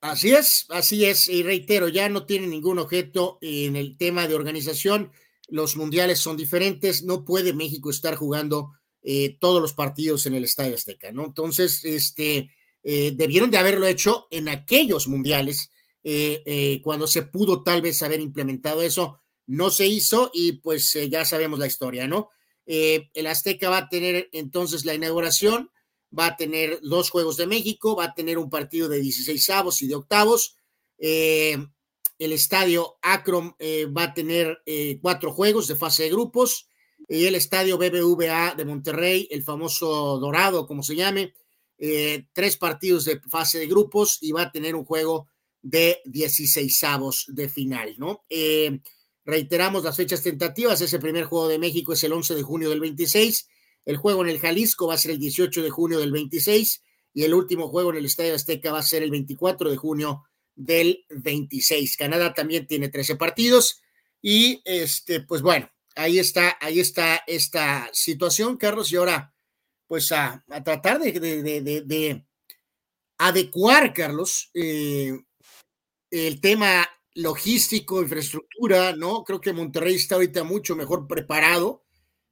Así 0.00 0.32
es, 0.32 0.66
así 0.68 1.04
es, 1.04 1.28
y 1.28 1.42
reitero, 1.42 1.88
ya 1.88 2.08
no 2.08 2.26
tiene 2.26 2.46
ningún 2.46 2.78
objeto 2.78 3.38
en 3.40 3.76
el 3.76 3.96
tema 3.96 4.28
de 4.28 4.34
organización 4.34 5.10
los 5.48 5.76
mundiales 5.76 6.18
son 6.18 6.36
diferentes, 6.36 7.04
no 7.04 7.24
puede 7.24 7.52
México 7.52 7.90
estar 7.90 8.16
jugando 8.16 8.72
eh, 9.02 9.36
todos 9.40 9.62
los 9.62 9.72
partidos 9.72 10.26
en 10.26 10.34
el 10.34 10.44
Estadio 10.44 10.74
Azteca, 10.74 11.12
¿no? 11.12 11.24
Entonces, 11.24 11.84
este, 11.84 12.50
eh, 12.82 13.12
debieron 13.14 13.50
de 13.50 13.58
haberlo 13.58 13.86
hecho 13.86 14.26
en 14.30 14.48
aquellos 14.48 15.06
mundiales, 15.08 15.70
eh, 16.08 16.80
cuando 16.84 17.08
se 17.08 17.22
pudo 17.22 17.64
tal 17.64 17.82
vez 17.82 18.00
haber 18.02 18.20
implementado 18.20 18.82
eso, 18.82 19.20
no 19.46 19.70
se 19.70 19.88
hizo 19.88 20.30
y 20.32 20.52
pues 20.52 20.96
ya 21.10 21.24
sabemos 21.24 21.58
la 21.58 21.66
historia, 21.66 22.06
¿no? 22.06 22.30
el 22.68 23.26
Azteca 23.28 23.70
va 23.70 23.78
a 23.78 23.88
tener 23.88 24.28
entonces 24.32 24.84
la 24.84 24.94
inauguración, 24.94 25.70
va 26.18 26.26
a 26.26 26.36
tener 26.36 26.80
dos 26.82 27.10
Juegos 27.10 27.36
de 27.36 27.46
México, 27.46 27.96
va 27.96 28.04
a 28.04 28.14
tener 28.14 28.38
un 28.38 28.50
partido 28.50 28.88
de 28.88 29.00
16 29.00 29.50
avos 29.50 29.82
y 29.82 29.88
de 29.88 29.94
octavos. 29.94 30.56
Eh, 30.98 31.56
el 32.18 32.32
estadio 32.32 32.96
Akron 33.02 33.54
eh, 33.58 33.86
va 33.86 34.04
a 34.04 34.14
tener 34.14 34.58
eh, 34.64 34.98
cuatro 35.02 35.32
juegos 35.32 35.68
de 35.68 35.76
fase 35.76 36.04
de 36.04 36.10
grupos 36.10 36.68
y 37.08 37.26
el 37.26 37.34
estadio 37.34 37.76
BBVA 37.76 38.54
de 38.56 38.64
Monterrey, 38.64 39.28
el 39.30 39.42
famoso 39.42 40.18
Dorado, 40.18 40.66
como 40.66 40.82
se 40.82 40.96
llame, 40.96 41.34
tres 42.32 42.56
partidos 42.56 43.04
de 43.04 43.20
fase 43.20 43.58
de 43.58 43.66
grupos 43.66 44.18
y 44.22 44.32
va 44.32 44.42
a 44.42 44.50
tener 44.50 44.74
un 44.74 44.86
juego 44.86 45.28
de 45.60 46.00
16 46.06 46.84
avos 46.84 47.26
de 47.28 47.50
final, 47.50 47.94
¿no? 47.98 48.24
reiteramos 49.26 49.82
las 49.84 49.96
fechas 49.96 50.22
tentativas, 50.22 50.80
ese 50.80 50.98
primer 51.00 51.24
juego 51.24 51.48
de 51.48 51.58
México 51.58 51.92
es 51.92 52.02
el 52.04 52.12
11 52.12 52.34
de 52.36 52.42
junio 52.42 52.70
del 52.70 52.80
26, 52.80 53.48
el 53.86 53.96
juego 53.96 54.22
en 54.22 54.28
el 54.28 54.40
Jalisco 54.40 54.88
va 54.88 54.94
a 54.94 54.98
ser 54.98 55.12
el 55.12 55.18
18 55.18 55.62
de 55.62 55.70
junio 55.70 56.00
del 56.00 56.12
26 56.12 56.82
y 57.14 57.22
el 57.24 57.32
último 57.32 57.68
juego 57.68 57.90
en 57.90 57.96
el 57.96 58.04
Estadio 58.04 58.34
Azteca 58.34 58.72
va 58.72 58.80
a 58.80 58.82
ser 58.82 59.02
el 59.02 59.10
24 59.10 59.70
de 59.70 59.76
junio 59.76 60.24
del 60.54 61.06
26. 61.08 61.96
Canadá 61.96 62.34
también 62.34 62.66
tiene 62.66 62.88
13 62.88 63.16
partidos 63.16 63.80
y 64.20 64.60
este, 64.64 65.20
pues 65.20 65.40
bueno, 65.40 65.70
ahí 65.94 66.18
está, 66.18 66.58
ahí 66.60 66.80
está 66.80 67.22
esta 67.26 67.88
situación, 67.92 68.56
Carlos, 68.56 68.92
y 68.92 68.96
ahora 68.96 69.32
pues 69.86 70.10
a, 70.10 70.44
tratar 70.64 70.98
de, 70.98 71.12
de, 71.12 72.26
adecuar, 73.18 73.94
Carlos, 73.94 74.50
eh, 74.52 75.16
el 76.10 76.40
tema 76.40 76.88
logístico, 77.14 78.02
infraestructura, 78.02 78.96
¿no? 78.96 79.22
Creo 79.22 79.40
que 79.40 79.52
Monterrey 79.52 79.94
está 79.94 80.16
ahorita 80.16 80.42
mucho 80.42 80.74
mejor 80.74 81.06
preparado 81.06 81.85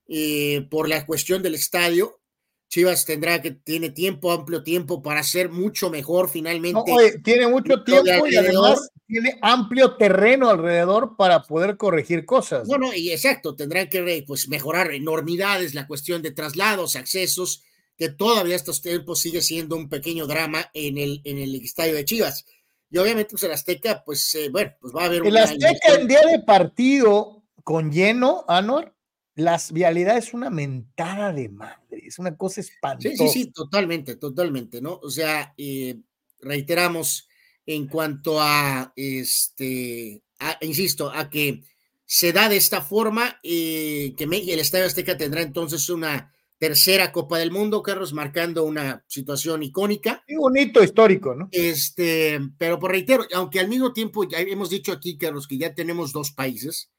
eh, 0.08 0.66
por 0.70 0.88
la 0.88 1.06
cuestión 1.06 1.42
del 1.42 1.54
estadio. 1.54 2.20
Chivas 2.68 3.04
tendrá 3.04 3.40
que 3.40 3.52
tiene 3.52 3.90
tiempo, 3.90 4.32
amplio 4.32 4.62
tiempo 4.62 5.00
para 5.00 5.20
hacer 5.20 5.48
mucho 5.48 5.90
mejor 5.90 6.28
finalmente. 6.28 6.82
tiene 7.22 7.46
mucho 7.46 7.84
tiempo 7.84 8.26
y 8.26 8.36
además 8.36 8.90
tiene 9.06 9.38
amplio 9.42 9.96
terreno 9.96 10.50
alrededor 10.50 11.16
para 11.16 11.42
poder 11.42 11.76
corregir 11.76 12.24
cosas. 12.24 12.66
Bueno, 12.66 12.92
y 12.92 13.10
exacto, 13.12 13.54
tendrán 13.54 13.88
que 13.88 14.24
pues, 14.26 14.48
mejorar 14.48 14.92
enormidades, 14.92 15.74
la 15.74 15.86
cuestión 15.86 16.22
de 16.22 16.32
traslados, 16.32 16.96
accesos, 16.96 17.62
que 17.96 18.08
todavía 18.08 18.56
estos 18.56 18.82
tiempos 18.82 19.20
sigue 19.20 19.40
siendo 19.40 19.76
un 19.76 19.88
pequeño 19.88 20.26
drama 20.26 20.68
en 20.74 20.98
el, 20.98 21.20
en 21.24 21.38
el 21.38 21.54
estadio 21.56 21.94
de 21.94 22.04
Chivas. 22.04 22.44
Y 22.90 22.98
obviamente, 22.98 23.30
pues 23.30 23.42
el 23.44 23.52
Azteca, 23.52 24.02
pues 24.04 24.34
eh, 24.34 24.48
bueno, 24.50 24.72
pues 24.80 24.94
va 24.94 25.02
a 25.02 25.06
haber 25.06 25.26
El 25.26 25.36
Azteca 25.36 25.94
en 25.94 26.08
día 26.08 26.20
de 26.20 26.40
partido 26.40 27.44
con 27.62 27.90
lleno, 27.90 28.44
Anor, 28.48 28.93
las 29.36 29.72
vialidades 29.72 30.28
es 30.28 30.34
una 30.34 30.50
mentada 30.50 31.32
de 31.32 31.48
madre, 31.48 32.02
es 32.06 32.18
una 32.18 32.36
cosa 32.36 32.60
espantosa. 32.60 33.08
Sí, 33.10 33.16
sí, 33.16 33.28
sí, 33.28 33.50
totalmente, 33.50 34.16
totalmente, 34.16 34.80
¿no? 34.80 35.00
O 35.02 35.10
sea, 35.10 35.54
eh, 35.56 35.96
reiteramos 36.40 37.28
en 37.66 37.88
cuanto 37.88 38.40
a, 38.40 38.92
este, 38.94 40.22
insisto, 40.60 41.10
a 41.10 41.30
que 41.30 41.64
se 42.06 42.32
da 42.32 42.48
de 42.48 42.56
esta 42.56 42.80
forma, 42.80 43.40
eh, 43.42 44.14
que 44.16 44.24
el 44.24 44.60
Estadio 44.60 44.86
Azteca 44.86 45.16
tendrá 45.16 45.42
entonces 45.42 45.88
una 45.88 46.32
tercera 46.58 47.10
Copa 47.10 47.38
del 47.38 47.50
Mundo, 47.50 47.82
Carlos, 47.82 48.12
marcando 48.12 48.64
una 48.64 49.04
situación 49.08 49.64
icónica. 49.64 50.22
Y 50.28 50.36
bonito 50.36 50.82
histórico, 50.84 51.34
¿no? 51.34 51.48
Este, 51.50 52.38
pero 52.56 52.78
por 52.78 52.92
reitero, 52.92 53.24
aunque 53.34 53.58
al 53.58 53.68
mismo 53.68 53.92
tiempo 53.92 54.28
ya 54.28 54.38
hemos 54.38 54.70
dicho 54.70 54.92
aquí, 54.92 55.18
Carlos, 55.18 55.48
que 55.48 55.58
ya 55.58 55.74
tenemos 55.74 56.12
dos 56.12 56.30
países, 56.30 56.90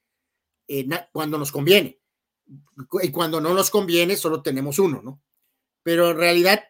eh, 0.67 0.85
cuando 1.13 1.37
nos 1.37 1.51
conviene 1.51 1.99
y 3.01 3.11
cuando 3.11 3.41
no 3.41 3.53
nos 3.53 3.69
conviene 3.69 4.15
solo 4.15 4.41
tenemos 4.41 4.79
uno, 4.79 5.01
¿no? 5.01 5.21
Pero 5.83 6.11
en 6.11 6.17
realidad 6.17 6.63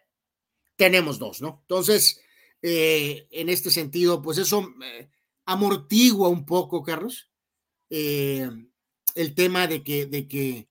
tenemos 0.76 1.18
dos, 1.18 1.40
¿no? 1.40 1.58
Entonces, 1.62 2.20
eh, 2.62 3.26
en 3.30 3.48
este 3.48 3.70
sentido, 3.70 4.22
pues 4.22 4.38
eso 4.38 4.74
eh, 4.82 5.08
amortigua 5.46 6.28
un 6.28 6.44
poco, 6.44 6.82
Carlos, 6.82 7.30
eh, 7.90 8.48
el 9.14 9.34
tema 9.34 9.66
de 9.66 9.82
que, 9.82 10.06
de 10.06 10.28
que 10.28 10.68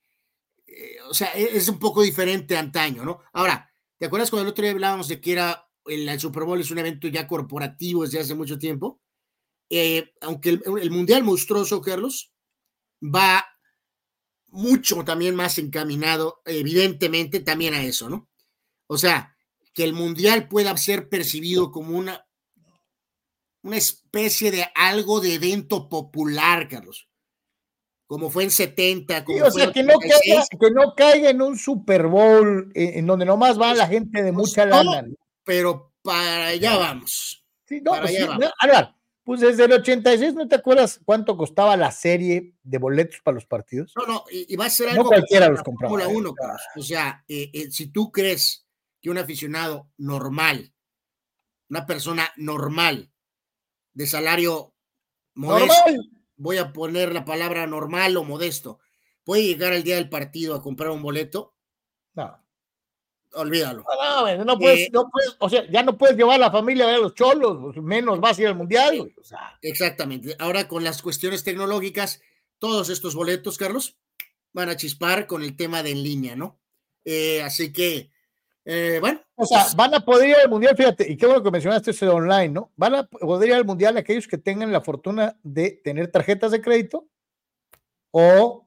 o 1.10 1.14
sea, 1.14 1.34
e-, 1.36 1.58
es 1.58 1.68
un 1.70 1.80
poco 1.80 2.01
diferente 2.01 2.58
antaño, 2.58 3.03
¿no? 3.03 3.22
Ahora, 3.34 3.72
¿te 3.97 4.06
acuerdas 4.06 4.30
cuando 4.30 4.43
el 4.43 4.51
otro 4.51 4.64
día 4.64 4.72
hablábamos 4.72 5.08
de 5.08 5.22
que 5.22 5.32
era 5.32 5.70
el, 5.86 6.20
Super 6.20 6.43
Bowl 6.43 6.60
es 6.60 6.72
un 6.72 6.80
evento 6.80 7.08
ya 7.08 7.28
corporativo 7.28 8.03
desde 8.03 8.20
hace 8.20 8.36
mucho 8.36 8.60
tiempo? 8.60 9.01
aunque 10.22 10.49
el, 10.49 10.64
el 10.80 10.91
Mundial 10.91 11.24
monstruoso, 11.24 11.82
Carlos, 11.82 12.32
va 13.01 13.43
mucho 14.56 15.03
también 15.03 15.36
más 15.36 15.58
encaminado, 15.58 16.41
evidentemente, 16.45 17.39
también 17.39 17.74
a 17.74 17.84
eso, 17.84 18.10
¿no? 18.10 18.30
O 18.88 18.97
sea, 18.97 19.36
que 19.74 19.84
el 19.84 19.93
mundial 19.93 20.47
pueda 20.47 20.76
ser 20.78 21.10
percibido 21.10 21.72
como 21.72 21.97
una, 21.97 22.26
una 23.62 23.78
especie 23.78 24.51
de 24.51 24.68
algo 24.74 25.20
de 25.20 25.36
evento 25.36 25.89
popular, 25.89 26.68
Carlos. 26.70 27.10
Como 28.08 28.30
fue 28.30 28.43
en 28.43 28.51
70. 28.51 29.26
Como 29.26 29.43
o 29.43 29.51
sea, 29.51 29.72
que 29.72 29.84
no, 29.84 29.93
caiga, 29.99 30.45
que 30.60 30.72
no, 30.72 30.93
caiga, 30.95 31.30
en 31.30 31.41
un 31.41 31.58
Super 31.58 32.08
Bowl 32.08 32.72
en, 32.76 33.06
donde 33.06 33.26
nomás 33.26 33.60
va 33.60 33.74
la 33.74 33.88
gente 33.88 34.22
de 34.22 34.32
pues 34.32 34.47
mucha 34.47 34.66
lana. 34.66 35.06
Pero 35.43 35.93
para 36.03 36.47
allá 36.47 36.78
vamos. 36.78 37.43
Sí, 37.68 37.82
no, 37.82 37.91
para 37.91 38.03
pues 38.03 38.16
allá 38.16 38.28
vamos. 38.28 38.95
Pues 39.26 39.41
desde 39.41 39.65
el 39.65 39.73
86, 39.73 40.36
¿no 40.36 40.47
te 40.47 40.53
acuerdas 40.53 40.99
cuánto 41.03 41.36
costaba 41.36 41.76
la 41.76 41.91
serie 41.91 42.53
de 42.61 42.78
boletos 42.78 43.21
para 43.23 43.34
los 43.34 43.45
partidos? 43.47 43.91
No, 43.95 44.05
no, 44.05 44.23
y, 44.32 44.55
va 44.55 44.67
a 44.67 44.69
ser 44.69 44.89
algo. 44.89 45.03
No 45.03 45.09
cualquiera 45.09 45.49
los 45.49 45.63
compraba. 45.63 45.89
Fórmula 45.95 46.15
1, 46.15 46.34
Carlos. 46.36 46.61
O 46.76 46.84
sea, 46.84 47.26
eh, 47.28 47.49
eh, 47.51 47.71
si 47.71 47.88
tú 47.88 48.11
crees 48.11 48.67
que 49.01 49.09
un 49.09 49.17
aficionado 49.17 49.89
normal, 49.97 50.71
una 51.71 51.88
persona 51.88 52.32
normal, 52.38 53.11
de 53.93 54.05
salario 54.05 54.76
modesto, 55.34 55.73
voy 56.36 56.57
a 56.57 56.71
poner 56.71 57.11
la 57.11 57.26
palabra 57.26 57.65
normal 57.65 58.17
o 58.17 58.23
modesto, 58.23 58.80
puede 59.23 59.43
llegar 59.43 59.73
al 59.73 59.84
día 59.84 59.95
del 59.95 60.09
partido 60.09 60.53
a 60.53 60.61
comprar 60.61 60.91
un 60.91 61.01
boleto. 61.01 61.55
No 62.13 62.45
olvídalo. 63.36 63.83
No, 63.83 64.45
no, 64.45 64.57
puedes, 64.57 64.88
eh, 64.88 64.89
no 64.91 65.09
puedes, 65.09 65.36
o 65.39 65.49
sea, 65.49 65.69
ya 65.69 65.83
no 65.83 65.97
puedes 65.97 66.17
llevar 66.17 66.36
a 66.36 66.45
la 66.45 66.51
familia 66.51 66.86
a 66.86 66.88
ver 66.88 66.95
a 66.95 66.99
los 66.99 67.13
cholos, 67.13 67.57
pues, 67.61 67.77
menos 67.77 68.19
vas 68.19 68.38
a 68.38 68.41
ir 68.41 68.47
al 68.47 68.55
mundial. 68.55 69.13
Exactamente. 69.61 70.36
Ahora 70.39 70.67
con 70.67 70.83
las 70.83 71.01
cuestiones 71.01 71.43
tecnológicas, 71.43 72.21
todos 72.59 72.89
estos 72.89 73.15
boletos, 73.15 73.57
Carlos, 73.57 73.97
van 74.53 74.69
a 74.69 74.77
chispar 74.77 75.27
con 75.27 75.43
el 75.43 75.55
tema 75.55 75.83
de 75.83 75.91
en 75.91 76.03
línea, 76.03 76.36
¿no? 76.36 76.59
Eh, 77.03 77.41
así 77.43 77.71
que, 77.71 78.09
eh, 78.63 78.97
bueno. 78.99 79.21
O 79.36 79.45
sea, 79.45 79.63
pues 79.63 79.75
van 79.75 79.93
a 79.93 79.99
poder 79.99 80.29
ir 80.29 80.36
al 80.38 80.49
mundial, 80.49 80.75
fíjate, 80.77 81.11
y 81.11 81.17
qué 81.17 81.25
bueno 81.25 81.43
que 81.43 81.51
mencionaste 81.51 81.91
ese 81.91 82.07
online, 82.07 82.49
¿no? 82.49 82.71
Van 82.77 82.95
a 82.95 83.03
poder 83.07 83.49
ir 83.49 83.55
al 83.55 83.65
mundial 83.65 83.97
aquellos 83.97 84.27
que 84.27 84.38
tengan 84.38 84.71
la 84.71 84.81
fortuna 84.81 85.38
de 85.43 85.71
tener 85.83 86.09
tarjetas 86.09 86.51
de 86.51 86.61
crédito 86.61 87.07
o 88.11 88.65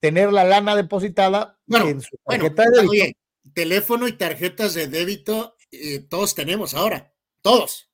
tener 0.00 0.32
la 0.32 0.44
lana 0.44 0.74
depositada 0.74 1.58
en 1.68 2.00
su 2.00 2.16
tarjeta 2.24 2.64
de 2.64 2.86
crédito 2.86 3.18
teléfono 3.52 4.08
y 4.08 4.12
tarjetas 4.12 4.74
de 4.74 4.88
débito, 4.88 5.56
eh, 5.70 6.00
todos 6.00 6.34
tenemos 6.34 6.74
ahora, 6.74 7.12
todos. 7.42 7.90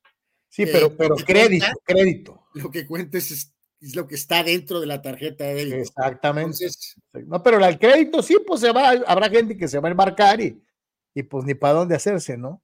Sí, 0.48 0.66
pero, 0.66 0.86
eh, 0.86 0.94
pero 0.96 1.16
crédito, 1.16 1.66
crédito. 1.84 2.46
Lo 2.54 2.70
que 2.70 2.86
cuentes 2.86 3.30
es, 3.30 3.54
lo 3.94 4.06
que 4.06 4.14
está 4.14 4.42
dentro 4.42 4.80
de 4.80 4.86
la 4.86 5.02
tarjeta 5.02 5.44
de 5.44 5.54
débito. 5.54 5.76
Exactamente. 5.76 6.66
no, 7.26 7.42
pero 7.42 7.64
el 7.64 7.78
crédito 7.78 8.22
sí, 8.22 8.36
pues 8.46 8.60
se 8.60 8.72
va, 8.72 8.90
habrá 9.06 9.28
gente 9.28 9.56
que 9.56 9.68
se 9.68 9.78
va 9.78 9.88
a 9.88 9.90
embarcar 9.90 10.40
y, 10.40 10.62
y 11.14 11.22
pues 11.24 11.44
ni 11.44 11.54
para 11.54 11.74
dónde 11.74 11.96
hacerse, 11.96 12.36
¿no? 12.36 12.62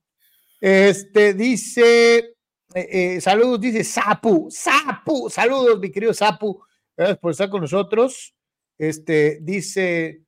Este 0.60 1.34
dice, 1.34 2.36
eh, 2.74 3.20
saludos, 3.20 3.60
dice 3.60 3.82
Sapu, 3.82 4.48
Sapu, 4.50 5.30
saludos, 5.30 5.80
mi 5.80 5.90
querido 5.90 6.12
Sapu, 6.12 6.62
gracias 6.96 7.18
por 7.18 7.32
estar 7.32 7.48
con 7.48 7.62
nosotros. 7.62 8.34
Este 8.76 9.38
dice, 9.40 10.22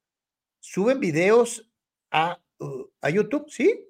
suben 0.59 1.01
videos 1.01 1.71
a, 2.11 2.42
a 3.01 3.11
YouTube, 3.11 3.47
¿sí? 3.49 3.89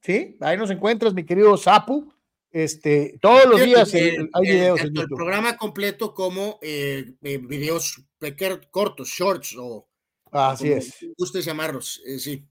Sí, 0.00 0.36
ahí 0.40 0.56
nos 0.56 0.70
encuentras, 0.70 1.14
mi 1.14 1.24
querido 1.24 1.56
Sapu. 1.56 2.12
Este, 2.50 3.18
todos 3.20 3.46
los 3.46 3.64
días 3.64 3.94
hay 3.94 4.28
videos 4.42 4.80
en 4.80 4.88
YouTube. 4.88 5.12
El 5.12 5.16
programa 5.16 5.56
completo 5.56 6.12
como 6.12 6.58
eh, 6.60 7.14
eh, 7.22 7.38
videos 7.38 8.02
cortos, 8.70 9.08
shorts 9.08 9.56
o 9.58 9.88
Así 10.30 10.72
es. 10.72 10.96
Guste 11.16 11.40
llamarlos, 11.42 12.02
eh, 12.06 12.18
sí. 12.18 12.46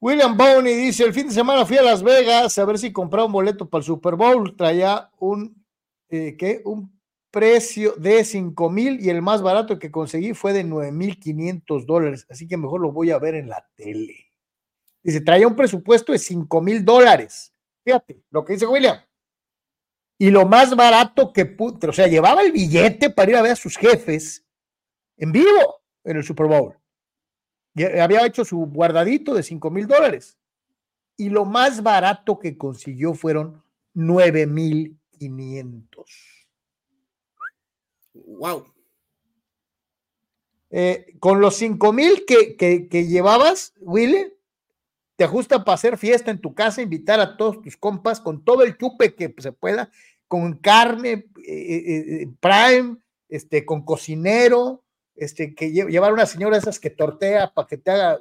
William 0.00 0.36
Bowney 0.36 0.74
dice: 0.74 1.04
El 1.04 1.14
fin 1.14 1.28
de 1.28 1.34
semana 1.34 1.66
fui 1.66 1.76
a 1.76 1.82
Las 1.82 2.02
Vegas 2.02 2.56
a 2.58 2.64
ver 2.64 2.78
si 2.78 2.92
compraba 2.92 3.26
un 3.26 3.32
boleto 3.32 3.68
para 3.68 3.80
el 3.80 3.86
Super 3.86 4.16
Bowl. 4.16 4.56
Traía 4.56 5.10
un, 5.18 5.64
¿qué? 6.08 6.62
Un 6.64 6.98
precio 7.30 7.94
de 7.96 8.24
5 8.24 8.70
mil 8.70 9.00
y 9.00 9.08
el 9.08 9.22
más 9.22 9.42
barato 9.42 9.78
que 9.78 9.90
conseguí 9.90 10.34
fue 10.34 10.52
de 10.52 10.64
9 10.64 10.92
mil 10.92 11.18
500 11.18 11.86
dólares. 11.86 12.26
Así 12.28 12.46
que 12.46 12.56
mejor 12.56 12.80
lo 12.80 12.92
voy 12.92 13.10
a 13.10 13.18
ver 13.18 13.34
en 13.34 13.48
la 13.48 13.66
tele. 13.74 14.31
Dice, 15.02 15.20
traía 15.20 15.48
un 15.48 15.56
presupuesto 15.56 16.12
de 16.12 16.18
5 16.18 16.60
mil 16.60 16.84
dólares. 16.84 17.52
Fíjate 17.84 18.22
lo 18.30 18.44
que 18.44 18.54
dice 18.54 18.66
William. 18.66 18.98
Y 20.18 20.30
lo 20.30 20.46
más 20.46 20.76
barato 20.76 21.32
que 21.32 21.46
pudo, 21.46 21.88
o 21.88 21.92
sea, 21.92 22.06
llevaba 22.06 22.42
el 22.42 22.52
billete 22.52 23.10
para 23.10 23.30
ir 23.30 23.36
a 23.36 23.42
ver 23.42 23.52
a 23.52 23.56
sus 23.56 23.76
jefes 23.76 24.44
en 25.16 25.32
vivo 25.32 25.82
en 26.04 26.16
el 26.16 26.24
Super 26.24 26.46
Bowl. 26.46 26.78
Y 27.74 27.84
había 27.84 28.26
hecho 28.26 28.44
su 28.44 28.58
guardadito 28.66 29.34
de 29.34 29.42
5 29.42 29.70
mil 29.70 29.86
dólares. 29.86 30.38
Y 31.16 31.30
lo 31.30 31.44
más 31.44 31.82
barato 31.82 32.38
que 32.38 32.56
consiguió 32.56 33.14
fueron 33.14 33.62
9 33.94 34.46
mil 34.46 34.98
500. 35.18 36.46
Wow. 38.14 38.66
Eh, 40.70 41.16
con 41.20 41.40
los 41.40 41.56
5 41.56 41.92
mil 41.92 42.24
que, 42.26 42.56
que, 42.56 43.06
llevabas, 43.06 43.74
Willy, 43.80 44.32
te 45.22 45.26
ajusta 45.26 45.64
para 45.64 45.76
hacer 45.76 45.98
fiesta 45.98 46.32
en 46.32 46.40
tu 46.40 46.52
casa, 46.52 46.82
invitar 46.82 47.20
a 47.20 47.36
todos 47.36 47.62
tus 47.62 47.76
compas 47.76 48.18
con 48.18 48.44
todo 48.44 48.64
el 48.64 48.76
chupe 48.76 49.14
que 49.14 49.32
se 49.38 49.52
pueda, 49.52 49.88
con 50.26 50.54
carne, 50.54 51.28
eh, 51.46 52.24
eh, 52.26 52.28
prime, 52.40 52.96
este, 53.28 53.64
con 53.64 53.84
cocinero, 53.84 54.82
este, 55.14 55.54
que 55.54 55.70
llevar 55.70 56.12
una 56.12 56.26
señora 56.26 56.56
esas 56.56 56.80
que 56.80 56.90
tortea 56.90 57.54
para 57.54 57.68
que 57.68 57.78
te 57.78 57.92
haga 57.92 58.18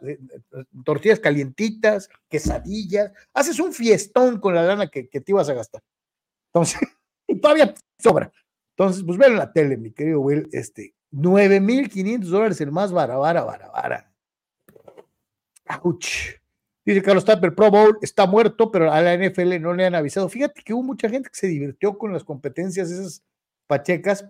tortillas 0.86 1.20
calientitas, 1.20 2.08
quesadillas, 2.30 3.12
haces 3.34 3.60
un 3.60 3.74
fiestón 3.74 4.40
con 4.40 4.54
la 4.54 4.62
lana 4.62 4.88
que, 4.88 5.06
te 5.06 5.24
ibas 5.26 5.50
a 5.50 5.56
gastar. 5.56 5.82
Entonces, 6.54 6.82
y 7.28 7.42
todavía 7.42 7.74
sobra. 7.98 8.32
Entonces, 8.78 9.04
pues 9.04 9.18
ven 9.18 9.32
en 9.32 9.40
la 9.40 9.52
tele, 9.52 9.76
mi 9.76 9.92
querido 9.92 10.20
Will, 10.20 10.48
este, 10.52 10.94
9.500 11.12 12.20
dólares 12.26 12.62
el 12.62 12.72
más 12.72 12.92
vara, 12.92 13.18
vara, 13.18 13.44
vara, 13.44 13.72
vara. 13.72 14.14
Ouch. 15.82 16.41
Dice 16.84 17.02
Carlos 17.04 17.26
Tapper, 17.26 17.54
Pro 17.54 17.70
Bowl 17.70 17.98
está 18.02 18.26
muerto, 18.26 18.72
pero 18.72 18.92
a 18.92 19.02
la 19.02 19.16
NFL 19.16 19.60
no 19.62 19.74
le 19.74 19.86
han 19.86 19.96
avisado. 19.96 20.30
Fíjate 20.30 20.64
que 20.64 20.74
hubo 20.74 20.82
mucha 20.82 21.10
gente 21.10 21.30
que 21.30 21.36
se 21.36 21.48
divirtió 21.48 21.98
con 21.98 22.12
las 22.12 22.24
competencias 22.24 22.90
esas 22.90 23.24
pachecas. 23.68 24.26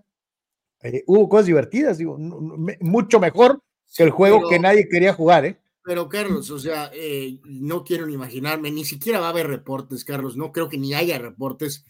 Eh, 0.82 1.04
hubo 1.08 1.30
cosas 1.30 1.46
divertidas, 1.46 1.98
digo, 1.98 2.18
mucho 2.18 3.20
mejor 3.20 3.62
que 3.96 4.04
el 4.04 4.10
juego 4.10 4.50
que 4.50 4.60
nadie 4.60 4.88
quería 4.90 5.14
jugar, 5.14 5.46
¿eh? 5.46 5.58
Pero 5.84 6.10
Carlos, 6.10 6.50
o 6.52 6.60
sea, 6.60 6.92
eh, 6.94 7.40
no 7.44 7.84
quiero 7.84 8.06
ni 8.06 8.14
imaginarme, 8.14 8.70
ni 8.70 8.86
siquiera 8.86 9.20
va 9.20 9.28
a 9.28 9.30
haber 9.30 9.48
reportes, 9.48 10.06
Carlos, 10.06 10.38
no 10.38 10.52
creo 10.52 10.70
que 10.70 10.78
ni 10.78 10.94
haya 10.94 11.18
reportes. 11.18 11.86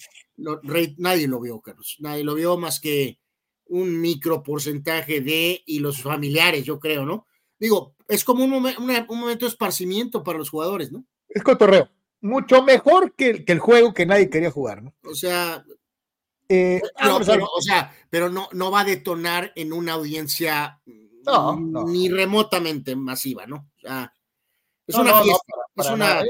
nadie 0.97 1.28
lo 1.28 1.41
vio, 1.41 1.59
Carlos, 1.59 1.97
nadie 1.99 2.24
lo 2.24 2.36
vio 2.36 2.57
más 2.57 2.80
que 2.80 3.20
un 3.66 3.99
micro 3.99 4.43
porcentaje 4.43 5.22
de 5.22 5.62
y 5.66 5.80
los 5.80 6.01
familiares, 6.01 6.66
yo 6.66 6.80
creo, 6.80 7.05
¿no? 7.05 7.28
Digo, 7.59 7.95
es 8.12 8.26
como 8.26 8.43
un, 8.43 8.49
momento 8.51 9.45
de 9.45 9.49
esparcimiento 9.49 10.22
para 10.22 10.38
los 10.38 10.49
jugadores, 10.49 10.91
¿no? 10.91 11.05
Es 11.30 11.43
cotorreo, 11.43 11.89
mucho 12.20 12.62
mejor 12.62 13.16
que, 13.16 13.45
el 13.47 13.59
juego 13.59 13.93
que 13.93 14.05
nadie 14.05 14.30
quería 14.30 14.51
jugar, 14.51 14.84
¿no? 14.84 14.93
O 15.05 15.16
sea, 15.16 15.64
eh, 16.49 16.82
pero, 16.97 17.18
o 17.18 17.62
sea, 17.62 17.95
pero 18.09 18.30
no, 18.30 18.49
no 18.51 18.70
va 18.70 18.82
a 18.82 18.86
detonar 18.86 19.53
en 19.55 19.72
una 19.72 19.93
audiencia 19.93 20.82
no, 21.24 21.86
ni 21.86 22.09
remotamente 22.09 22.97
masiva, 22.97 23.45
¿no? 23.45 23.70
es, 23.80 24.95
una 24.95 25.22
fiesta, 25.22 25.53
es, 25.76 25.89
una, 25.89 26.22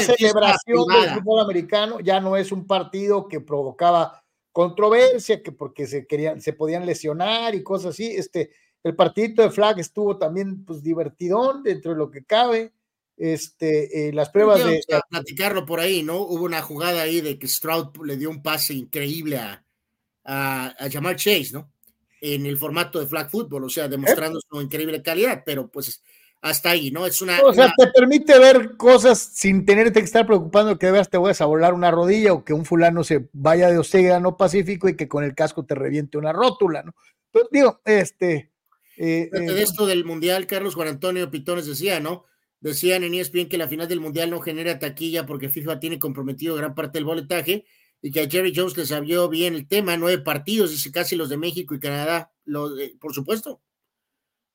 celebración 0.00 0.86
del 0.86 1.10
fútbol 1.14 1.40
americano, 1.40 1.98
ya 1.98 2.20
no 2.20 2.36
es 2.36 2.52
un 2.52 2.68
partido 2.68 3.26
que 3.26 3.40
provocaba 3.40 4.22
controversia, 4.52 5.42
que 5.42 5.50
porque 5.50 5.88
se 5.88 6.06
querían, 6.06 6.40
se 6.40 6.52
podían 6.52 6.86
lesionar 6.86 7.56
y 7.56 7.64
cosas 7.64 7.94
así. 7.94 8.14
Este, 8.14 8.52
el 8.84 8.94
partidito 8.94 9.42
de 9.42 9.50
flag 9.50 9.78
estuvo 9.78 10.18
también 10.18 10.64
pues 10.64 10.82
divertidón 10.82 11.62
dentro 11.62 11.92
de 11.92 11.98
lo 11.98 12.10
que 12.10 12.24
cabe. 12.24 12.72
Este, 13.16 14.08
eh, 14.08 14.12
las 14.12 14.30
pruebas 14.30 14.64
de. 14.64 14.82
platicarlo 15.08 15.64
por 15.64 15.80
ahí, 15.80 16.02
¿no? 16.02 16.22
Hubo 16.22 16.44
una 16.44 16.62
jugada 16.62 17.02
ahí 17.02 17.20
de 17.20 17.38
que 17.38 17.46
Stroud 17.46 18.04
le 18.04 18.16
dio 18.16 18.30
un 18.30 18.42
pase 18.42 18.74
increíble 18.74 19.38
a, 19.38 19.64
a, 20.24 20.74
a 20.78 20.90
Jamar 20.90 21.16
Chase, 21.16 21.50
¿no? 21.52 21.72
en 22.22 22.46
el 22.46 22.56
formato 22.56 23.00
de 23.00 23.06
flag 23.06 23.28
football, 23.28 23.64
o 23.64 23.68
sea, 23.68 23.88
demostrando 23.88 24.40
su 24.40 24.62
increíble 24.62 25.02
calidad, 25.02 25.42
pero 25.44 25.68
pues 25.68 26.02
hasta 26.40 26.70
ahí, 26.70 26.90
¿no? 26.90 27.04
Es 27.04 27.20
una. 27.20 27.40
O 27.42 27.52
sea, 27.52 27.72
te 27.76 27.88
permite 27.88 28.38
ver 28.38 28.76
cosas 28.76 29.18
sin 29.18 29.66
tenerte 29.66 29.98
que 29.98 30.06
estar 30.06 30.24
preocupando 30.24 30.78
que 30.78 30.90
veas 30.90 31.10
te 31.10 31.18
vayas 31.18 31.40
a 31.40 31.46
volar 31.46 31.74
una 31.74 31.90
rodilla 31.90 32.32
o 32.32 32.44
que 32.44 32.52
un 32.52 32.64
fulano 32.64 33.02
se 33.02 33.28
vaya 33.32 33.68
de 33.70 33.78
océano 33.78 34.36
Pacífico 34.36 34.88
y 34.88 34.96
que 34.96 35.08
con 35.08 35.24
el 35.24 35.34
casco 35.34 35.64
te 35.64 35.74
reviente 35.74 36.16
una 36.16 36.32
rótula, 36.32 36.84
¿no? 36.84 36.94
Pero 37.32 37.48
digo, 37.50 37.80
este. 37.84 38.51
Eh, 38.96 39.28
de 39.32 39.58
eh, 39.58 39.62
esto 39.62 39.86
del 39.86 40.04
Mundial, 40.04 40.46
Carlos 40.46 40.74
Juan 40.74 40.88
Antonio 40.88 41.30
Pitones 41.30 41.66
decía, 41.66 42.00
¿no? 42.00 42.24
Decían 42.60 43.02
en 43.02 43.14
ESPN 43.14 43.48
que 43.48 43.58
la 43.58 43.68
final 43.68 43.88
del 43.88 44.00
Mundial 44.00 44.30
no 44.30 44.40
genera 44.40 44.78
taquilla 44.78 45.26
porque 45.26 45.48
FIFA 45.48 45.80
tiene 45.80 45.98
comprometido 45.98 46.54
gran 46.54 46.74
parte 46.74 46.98
del 46.98 47.04
boletaje 47.04 47.64
y 48.00 48.10
que 48.10 48.20
a 48.20 48.28
Jerry 48.28 48.52
Jones 48.54 48.76
le 48.76 48.86
sabió 48.86 49.28
bien 49.28 49.54
el 49.54 49.66
tema, 49.66 49.96
nueve 49.96 50.22
partidos, 50.22 50.70
dice 50.70 50.90
casi 50.90 51.16
los 51.16 51.28
de 51.28 51.36
México 51.36 51.74
y 51.74 51.80
Canadá, 51.80 52.32
por 53.00 53.14
supuesto, 53.14 53.62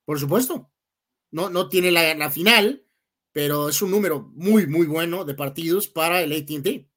por 0.05 0.19
supuesto. 0.19 0.69
No, 1.31 1.49
no 1.49 1.67
tiene 1.67 1.91
la, 1.91 2.31
final, 2.31 2.85
pero 3.31 3.69
es 3.69 3.81
un 3.81 3.91
número 3.91 4.31
muy, 4.35 4.67
muy 4.67 4.85
bueno 4.85 5.25
de 5.25 5.33
partidos 5.33 5.87
para 5.87 6.21
el 6.21 6.31
ATT. 6.31 6.87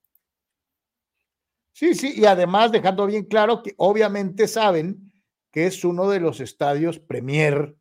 Sí, 1.72 1.94
sí, 1.94 2.14
y 2.16 2.24
además 2.24 2.70
dejando 2.72 3.06
bien 3.06 3.24
claro 3.24 3.62
que 3.62 3.74
obviamente 3.76 4.46
saben 4.46 5.09
que 5.50 5.66
es 5.66 5.84
uno 5.84 6.08
de 6.08 6.20
los 6.20 6.40
estadios 6.40 6.98
premier 6.98 7.74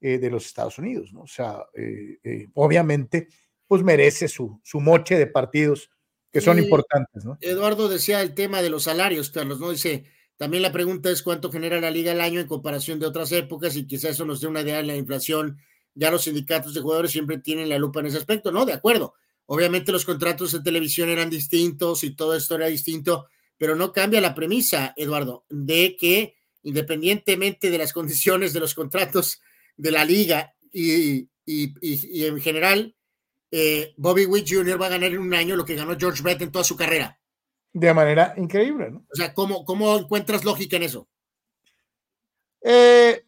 eh, 0.00 0.18
de 0.18 0.30
los 0.30 0.46
Estados 0.46 0.78
Unidos, 0.78 1.12
¿no? 1.12 1.22
O 1.22 1.26
sea, 1.26 1.64
eh, 1.74 2.18
eh, 2.22 2.48
obviamente, 2.54 3.28
pues 3.66 3.82
merece 3.82 4.28
su, 4.28 4.60
su 4.62 4.80
moche 4.80 5.16
de 5.16 5.26
partidos 5.26 5.90
que 6.30 6.40
son 6.40 6.58
importantes, 6.58 7.24
¿no? 7.24 7.38
Eduardo 7.40 7.88
decía 7.88 8.20
el 8.20 8.34
tema 8.34 8.60
de 8.60 8.68
los 8.68 8.82
salarios, 8.82 9.30
Carlos, 9.30 9.60
¿no? 9.60 9.70
Dice, 9.70 10.04
también 10.36 10.62
la 10.62 10.72
pregunta 10.72 11.08
es 11.10 11.22
cuánto 11.22 11.50
genera 11.50 11.80
la 11.80 11.92
liga 11.92 12.10
al 12.10 12.20
año 12.20 12.40
en 12.40 12.48
comparación 12.48 12.98
de 12.98 13.06
otras 13.06 13.30
épocas 13.30 13.76
y 13.76 13.86
quizás 13.86 14.10
eso 14.10 14.24
nos 14.24 14.40
dé 14.40 14.48
una 14.48 14.62
idea 14.62 14.78
de 14.78 14.82
la 14.82 14.96
inflación. 14.96 15.58
Ya 15.94 16.10
los 16.10 16.24
sindicatos 16.24 16.74
de 16.74 16.80
jugadores 16.80 17.12
siempre 17.12 17.38
tienen 17.38 17.68
la 17.68 17.78
lupa 17.78 18.00
en 18.00 18.06
ese 18.06 18.18
aspecto, 18.18 18.50
¿no? 18.50 18.66
De 18.66 18.72
acuerdo. 18.72 19.14
Obviamente 19.46 19.92
los 19.92 20.04
contratos 20.04 20.52
de 20.52 20.62
televisión 20.62 21.08
eran 21.08 21.30
distintos 21.30 22.02
y 22.02 22.16
todo 22.16 22.34
esto 22.34 22.56
era 22.56 22.66
distinto, 22.66 23.28
pero 23.56 23.76
no 23.76 23.92
cambia 23.92 24.20
la 24.20 24.34
premisa, 24.34 24.92
Eduardo, 24.96 25.44
de 25.48 25.96
que 25.96 26.34
independientemente 26.64 27.70
de 27.70 27.78
las 27.78 27.92
condiciones 27.92 28.52
de 28.52 28.60
los 28.60 28.74
contratos 28.74 29.40
de 29.76 29.90
la 29.90 30.04
liga 30.04 30.54
y, 30.72 31.28
y 31.46 32.24
en 32.24 32.40
general, 32.40 32.94
eh, 33.56 33.94
Bobby 33.98 34.26
Witt 34.26 34.48
Jr. 34.48 34.82
va 34.82 34.86
a 34.86 34.90
ganar 34.90 35.12
en 35.12 35.20
un 35.20 35.32
año 35.32 35.54
lo 35.54 35.64
que 35.64 35.76
ganó 35.76 35.96
George 35.96 36.24
Brett 36.24 36.42
en 36.42 36.50
toda 36.50 36.64
su 36.64 36.76
carrera. 36.76 37.20
De 37.72 37.94
manera 37.94 38.34
increíble, 38.36 38.90
¿no? 38.90 39.06
O 39.12 39.14
sea, 39.14 39.32
¿cómo, 39.32 39.64
cómo 39.64 39.96
encuentras 39.96 40.44
lógica 40.44 40.76
en 40.76 40.82
eso? 40.82 41.08
Eh, 42.62 43.24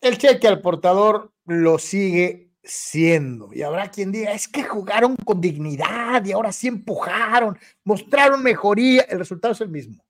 el 0.00 0.18
cheque 0.18 0.48
al 0.48 0.60
portador 0.60 1.32
lo 1.44 1.78
sigue 1.78 2.50
siendo. 2.64 3.52
Y 3.52 3.62
habrá 3.62 3.88
quien 3.88 4.10
diga, 4.10 4.32
es 4.32 4.48
que 4.48 4.64
jugaron 4.64 5.14
con 5.14 5.40
dignidad 5.40 6.24
y 6.24 6.32
ahora 6.32 6.50
sí 6.50 6.66
empujaron, 6.66 7.56
mostraron 7.84 8.42
mejoría. 8.42 9.02
El 9.02 9.20
resultado 9.20 9.52
es 9.52 9.60
el 9.60 9.68
mismo. 9.68 10.04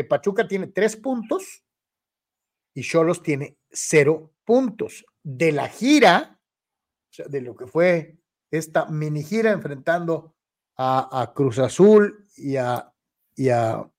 Que 0.00 0.04
Pachuca 0.04 0.48
tiene 0.48 0.68
tres 0.68 0.96
puntos 0.96 1.62
y 2.72 2.80
Cholos 2.80 3.22
tiene 3.22 3.58
cero 3.70 4.32
puntos. 4.46 5.04
De 5.22 5.52
la 5.52 5.68
gira, 5.68 6.40
de 7.26 7.42
lo 7.42 7.54
que 7.54 7.66
fue 7.66 8.16
esta 8.50 8.86
mini 8.86 9.22
gira 9.22 9.52
enfrentando 9.52 10.34
a, 10.78 11.34
Cruz 11.36 11.58
Azul 11.58 12.26
y 12.34 12.56
a, 12.56 12.90
y 13.36 13.50
a, 13.50 13.90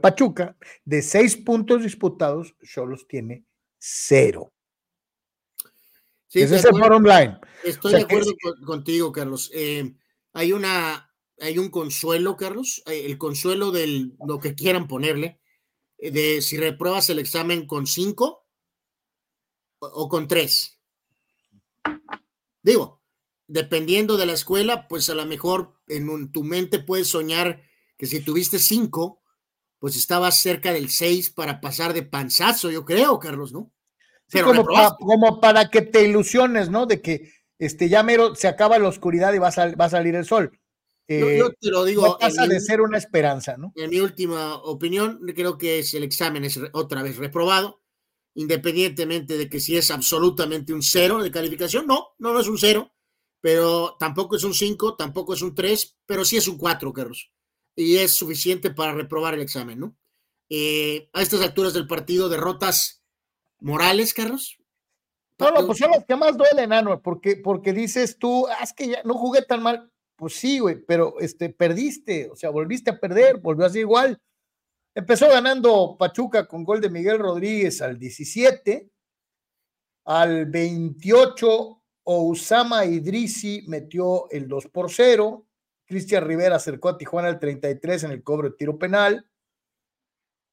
Pachuca, 0.00 0.56
de 0.82 1.02
seis 1.02 1.36
puntos 1.36 1.82
disputados, 1.82 2.56
Cholos 2.62 3.06
tiene 3.06 3.44
cero. 3.78 4.50
Ese 6.32 6.56
es 6.56 6.64
el 6.64 6.72
bottom 6.72 7.04
line. 7.04 7.38
Estoy 7.62 7.92
de 7.92 8.00
acuerdo 8.00 8.32
contigo, 8.64 9.12
Carlos. 9.12 9.50
Eh, 9.52 9.94
hay 10.32 10.52
una, 10.54 11.13
hay 11.40 11.58
un 11.58 11.70
consuelo, 11.70 12.36
Carlos, 12.36 12.82
el 12.86 13.18
consuelo 13.18 13.70
de 13.70 14.10
lo 14.26 14.38
que 14.38 14.54
quieran 14.54 14.88
ponerle, 14.88 15.40
eh, 15.98 16.10
de 16.10 16.42
si 16.42 16.56
repruebas 16.56 17.10
el 17.10 17.18
examen 17.18 17.66
con 17.66 17.86
cinco 17.86 18.46
o 19.80 20.08
con 20.08 20.28
tres 20.28 20.74
Digo, 22.64 23.02
dependiendo 23.46 24.16
de 24.16 24.24
la 24.24 24.32
escuela, 24.32 24.88
pues 24.88 25.10
a 25.10 25.14
lo 25.14 25.26
mejor 25.26 25.78
en 25.86 26.32
tu 26.32 26.42
mente 26.42 26.78
puedes 26.78 27.08
soñar 27.08 27.62
que 27.98 28.06
si 28.06 28.20
tuviste 28.20 28.58
cinco, 28.58 29.20
pues 29.78 29.96
estabas 29.96 30.38
cerca 30.38 30.72
del 30.72 30.88
seis 30.88 31.28
para 31.28 31.60
pasar 31.60 31.92
de 31.92 32.02
panzazo, 32.02 32.70
yo 32.70 32.86
creo, 32.86 33.18
Carlos, 33.18 33.52
¿no? 33.52 33.70
Pero 34.30 34.46
como, 34.98 35.40
para, 35.40 35.68
que 35.68 35.82
te 35.82 36.08
ilusiones, 36.08 36.70
¿no? 36.70 36.86
De 36.86 37.02
que 37.02 37.30
este, 37.58 37.90
ya 37.90 38.02
mero 38.02 38.34
se 38.34 38.48
acaba 38.48 38.78
la 38.78 38.88
oscuridad 38.88 39.34
y 39.34 39.38
va 39.38 39.48
a, 39.48 39.74
va 39.74 39.84
a 39.84 39.90
salir 39.90 40.14
el 40.14 40.24
sol. 40.24 40.58
Yo, 41.08 41.46
eh, 41.46 41.56
te 41.60 41.70
lo 41.70 41.84
digo. 41.84 42.02
No 42.02 42.18
pasa 42.18 42.46
de 42.46 42.60
ser 42.60 42.80
una 42.80 42.98
esperanza, 42.98 43.56
¿no? 43.56 43.72
En 43.76 43.90
mi 43.90 44.00
última 44.00 44.56
opinión, 44.56 45.20
creo 45.34 45.58
que 45.58 45.80
es 45.80 45.94
el 45.94 46.02
examen 46.02 46.44
es 46.44 46.58
otra 46.72 47.02
vez 47.02 47.16
reprobado, 47.16 47.82
independientemente 48.34 49.36
de 49.36 49.48
que 49.48 49.60
si 49.60 49.76
es 49.76 49.90
absolutamente 49.90 50.72
un 50.72 50.82
cero 50.82 51.22
de 51.22 51.30
calificación. 51.30 51.86
No, 51.86 52.14
no, 52.18 52.32
no 52.32 52.40
es 52.40 52.48
un 52.48 52.58
cero, 52.58 52.94
pero 53.40 53.96
tampoco 53.98 54.36
es 54.36 54.44
un 54.44 54.54
cinco, 54.54 54.96
tampoco 54.96 55.34
es 55.34 55.42
un 55.42 55.54
tres, 55.54 55.96
pero 56.06 56.24
sí 56.24 56.36
es 56.36 56.48
un 56.48 56.56
cuatro, 56.56 56.92
Carlos. 56.92 57.30
Y 57.76 57.96
es 57.96 58.12
suficiente 58.12 58.70
para 58.70 58.94
reprobar 58.94 59.34
el 59.34 59.42
examen, 59.42 59.80
¿no? 59.80 59.96
Eh, 60.48 61.08
a 61.12 61.22
estas 61.22 61.40
alturas 61.40 61.74
del 61.74 61.86
partido, 61.86 62.28
derrotas 62.28 63.02
morales, 63.58 64.14
Carlos. 64.14 64.58
No, 65.38 65.50
no, 65.50 65.66
pues 65.66 65.78
son 65.78 65.90
las 65.90 66.04
que 66.04 66.14
más 66.14 66.36
duelen, 66.36 66.72
Anuel, 66.72 67.00
porque, 67.00 67.36
porque 67.36 67.72
dices 67.72 68.18
tú, 68.18 68.46
ah, 68.46 68.62
es 68.62 68.72
que 68.72 68.88
ya 68.88 69.02
no 69.04 69.14
jugué 69.14 69.42
tan 69.42 69.62
mal. 69.62 69.90
Pues 70.16 70.34
sí, 70.34 70.58
güey, 70.60 70.76
pero 70.86 71.18
este, 71.20 71.50
perdiste, 71.50 72.30
o 72.30 72.36
sea, 72.36 72.50
volviste 72.50 72.90
a 72.90 73.00
perder, 73.00 73.38
volvió 73.38 73.66
así 73.66 73.80
igual. 73.80 74.20
Empezó 74.94 75.28
ganando 75.28 75.96
Pachuca 75.98 76.46
con 76.46 76.64
gol 76.64 76.80
de 76.80 76.90
Miguel 76.90 77.18
Rodríguez 77.18 77.82
al 77.82 77.98
17, 77.98 78.90
al 80.04 80.46
28 80.46 81.82
Osama 82.04 82.84
Idrisi 82.84 83.64
metió 83.66 84.30
el 84.30 84.46
2 84.46 84.66
por 84.68 84.90
0, 84.90 85.46
Cristian 85.86 86.24
Rivera 86.24 86.56
acercó 86.56 86.90
a 86.90 86.98
Tijuana 86.98 87.28
al 87.28 87.40
33 87.40 88.04
en 88.04 88.10
el 88.12 88.22
cobro 88.22 88.50
de 88.50 88.56
tiro 88.56 88.78
penal, 88.78 89.26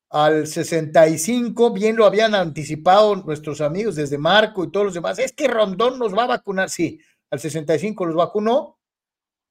al 0.09 0.47
65, 0.47 1.71
bien 1.71 1.95
lo 1.95 2.05
habían 2.05 2.35
anticipado 2.35 3.15
nuestros 3.15 3.61
amigos 3.61 3.95
desde 3.95 4.17
Marco 4.17 4.63
y 4.63 4.71
todos 4.71 4.87
los 4.87 4.93
demás, 4.93 5.19
es 5.19 5.33
que 5.33 5.47
Rondón 5.47 5.99
nos 5.99 6.17
va 6.17 6.23
a 6.23 6.27
vacunar, 6.27 6.69
sí, 6.69 6.99
al 7.29 7.39
65 7.39 8.05
los 8.05 8.15
vacunó, 8.15 8.80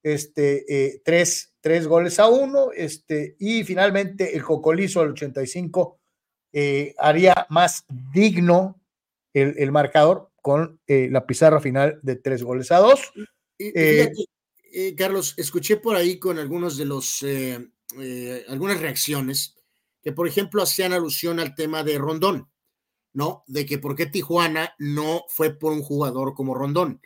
este, 0.02 0.64
eh, 0.68 1.02
tres, 1.04 1.52
tres, 1.60 1.86
goles 1.86 2.18
a 2.18 2.28
uno, 2.28 2.70
este, 2.74 3.36
y 3.38 3.64
finalmente 3.64 4.34
el 4.36 4.42
Cocolizo 4.42 5.00
al 5.00 5.10
85 5.10 6.00
eh, 6.52 6.94
haría 6.98 7.46
más 7.50 7.84
digno 8.12 8.80
el, 9.32 9.54
el 9.58 9.72
marcador 9.72 10.30
con 10.42 10.80
eh, 10.86 11.08
la 11.10 11.26
pizarra 11.26 11.60
final 11.60 12.00
de 12.02 12.16
tres 12.16 12.42
goles 12.42 12.72
a 12.72 12.78
dos. 12.78 13.12
Carlos, 14.96 15.34
escuché 15.36 15.76
por 15.76 15.96
ahí 15.96 16.18
con 16.18 16.38
algunos 16.38 16.76
de 16.76 16.84
los, 16.84 17.24
algunas 18.48 18.80
reacciones 18.80 19.56
que, 20.02 20.12
por 20.12 20.26
ejemplo, 20.26 20.62
hacían 20.62 20.92
alusión 20.92 21.40
al 21.40 21.54
tema 21.54 21.82
de 21.82 21.98
Rondón, 21.98 22.48
¿no? 23.12 23.44
De 23.46 23.66
que 23.66 23.78
por 23.78 23.96
qué 23.96 24.06
Tijuana 24.06 24.74
no 24.78 25.24
fue 25.28 25.58
por 25.58 25.72
un 25.72 25.82
jugador 25.82 26.34
como 26.34 26.54
Rondón. 26.54 27.00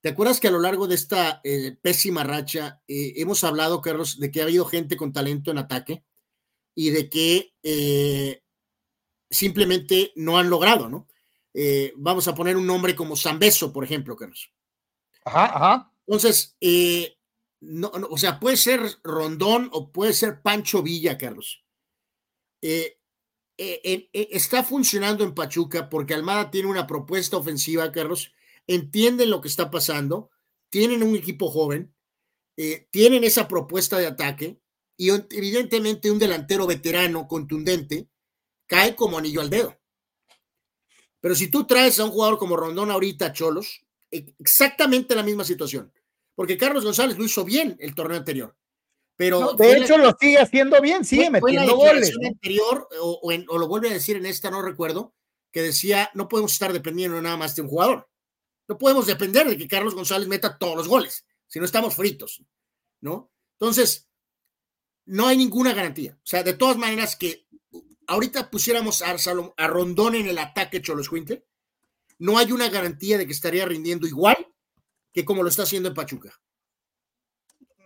¿Te 0.00 0.10
acuerdas 0.10 0.38
que 0.38 0.46
a 0.48 0.52
lo 0.52 0.60
largo 0.60 0.86
de 0.86 0.94
esta 0.94 1.40
eh, 1.42 1.76
pésima 1.82 2.22
racha 2.22 2.80
eh, 2.86 3.14
hemos 3.16 3.42
hablado, 3.42 3.80
Carlos, 3.80 4.20
de 4.20 4.30
que 4.30 4.40
ha 4.40 4.44
habido 4.44 4.64
gente 4.64 4.96
con 4.96 5.12
talento 5.12 5.50
en 5.50 5.58
ataque 5.58 6.04
y 6.74 6.90
de 6.90 7.10
que 7.10 7.54
eh, 7.64 8.42
simplemente 9.28 10.12
no 10.14 10.38
han 10.38 10.50
logrado, 10.50 10.88
¿no? 10.88 11.06
vamos 11.96 12.28
a 12.28 12.36
poner 12.36 12.56
un 12.56 12.68
nombre 12.68 12.94
como 12.94 13.16
Zambeso, 13.16 13.72
por 13.72 13.82
ejemplo, 13.82 14.14
Carlos. 14.14 14.52
Ajá, 15.24 15.46
ajá. 15.46 15.92
Entonces, 16.06 16.56
no, 17.58 17.90
o 18.10 18.16
sea, 18.16 18.38
puede 18.38 18.56
ser 18.56 18.80
Rondón 19.02 19.68
o 19.72 19.90
puede 19.90 20.12
ser 20.12 20.40
Pancho 20.40 20.84
Villa, 20.84 21.18
Carlos. 21.18 21.64
Está 23.56 24.62
funcionando 24.62 25.24
en 25.24 25.34
Pachuca 25.34 25.88
porque 25.88 26.14
Almada 26.14 26.48
tiene 26.52 26.68
una 26.68 26.86
propuesta 26.86 27.36
ofensiva, 27.36 27.90
Carlos, 27.90 28.32
entienden 28.68 29.30
lo 29.30 29.40
que 29.40 29.48
está 29.48 29.70
pasando, 29.70 30.30
tienen 30.70 31.02
un 31.02 31.16
equipo 31.16 31.50
joven, 31.50 31.92
tienen 32.90 33.24
esa 33.24 33.48
propuesta 33.48 33.98
de 33.98 34.06
ataque 34.06 34.60
y 34.96 35.10
evidentemente 35.10 36.10
un 36.10 36.18
delantero 36.18 36.66
veterano 36.66 37.26
contundente 37.26 38.08
cae 38.66 38.94
como 38.94 39.18
anillo 39.18 39.40
al 39.40 39.50
dedo. 39.50 39.76
Pero 41.20 41.34
si 41.34 41.50
tú 41.50 41.66
traes 41.66 41.98
a 41.98 42.04
un 42.04 42.10
jugador 42.10 42.38
como 42.38 42.56
Rondón 42.56 42.90
ahorita, 42.90 43.32
Cholos, 43.32 43.80
exactamente 44.10 45.14
la 45.14 45.22
misma 45.22 45.44
situación, 45.44 45.92
porque 46.34 46.58
Carlos 46.58 46.84
González 46.84 47.16
lo 47.18 47.24
hizo 47.24 47.44
bien 47.44 47.76
el 47.80 47.94
torneo 47.94 48.18
anterior. 48.18 48.56
Pero 49.16 49.54
de 49.54 49.78
hecho, 49.78 49.98
lo 49.98 50.16
sigue 50.20 50.38
haciendo 50.38 50.80
bien, 50.80 51.04
sigue 51.04 51.28
metiendo 51.28 51.74
goles. 51.74 52.12
anterior, 52.24 52.88
o, 53.00 53.20
o, 53.20 53.58
lo 53.58 53.66
vuelve 53.66 53.90
a 53.90 53.92
decir 53.92 54.16
en 54.16 54.26
esta, 54.26 54.48
no 54.48 54.62
recuerdo, 54.62 55.12
que 55.50 55.60
decía: 55.60 56.08
no 56.14 56.28
podemos 56.28 56.52
estar 56.52 56.72
dependiendo 56.72 57.20
nada 57.20 57.36
más 57.36 57.56
de 57.56 57.62
un 57.62 57.68
jugador. 57.68 58.08
No 58.68 58.78
podemos 58.78 59.06
depender 59.06 59.48
de 59.48 59.56
que 59.56 59.66
Carlos 59.66 59.94
González 59.94 60.28
meta 60.28 60.58
todos 60.58 60.76
los 60.76 60.88
goles, 60.88 61.26
si 61.46 61.58
no 61.58 61.64
estamos 61.64 61.96
fritos, 61.96 62.42
¿no? 63.00 63.32
Entonces, 63.58 64.08
no 65.06 65.26
hay 65.26 65.36
ninguna 65.36 65.72
garantía. 65.72 66.18
O 66.22 66.26
sea, 66.26 66.42
de 66.42 66.52
todas 66.52 66.76
maneras, 66.76 67.16
que 67.16 67.46
ahorita 68.06 68.50
pusiéramos 68.50 69.02
a, 69.02 69.16
a 69.56 69.66
Rondón 69.66 70.14
en 70.14 70.28
el 70.28 70.38
ataque 70.38 70.82
Cholos 70.82 71.10
no 72.18 72.36
hay 72.36 72.52
una 72.52 72.68
garantía 72.68 73.16
de 73.16 73.26
que 73.26 73.32
estaría 73.32 73.64
rindiendo 73.64 74.06
igual 74.06 74.36
que 75.12 75.24
como 75.24 75.42
lo 75.42 75.48
está 75.48 75.62
haciendo 75.62 75.88
en 75.88 75.94
Pachuca. 75.94 76.32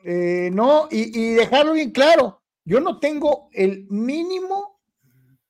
Eh, 0.05 0.51
no, 0.53 0.89
y, 0.91 1.35
dejarlo 1.35 1.75
bien 1.75 1.93
claro, 1.93 2.43
yo 2.65 2.81
no 2.81 2.99
tengo 2.99 3.49
el 3.53 3.87
mínimo 3.89 4.81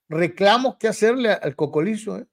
reclamo 0.09 0.77
que 0.77 0.87
hacerle 0.87 1.31
al 1.31 1.55
Cocolizo. 1.55 2.19
¿eh? 2.19 2.27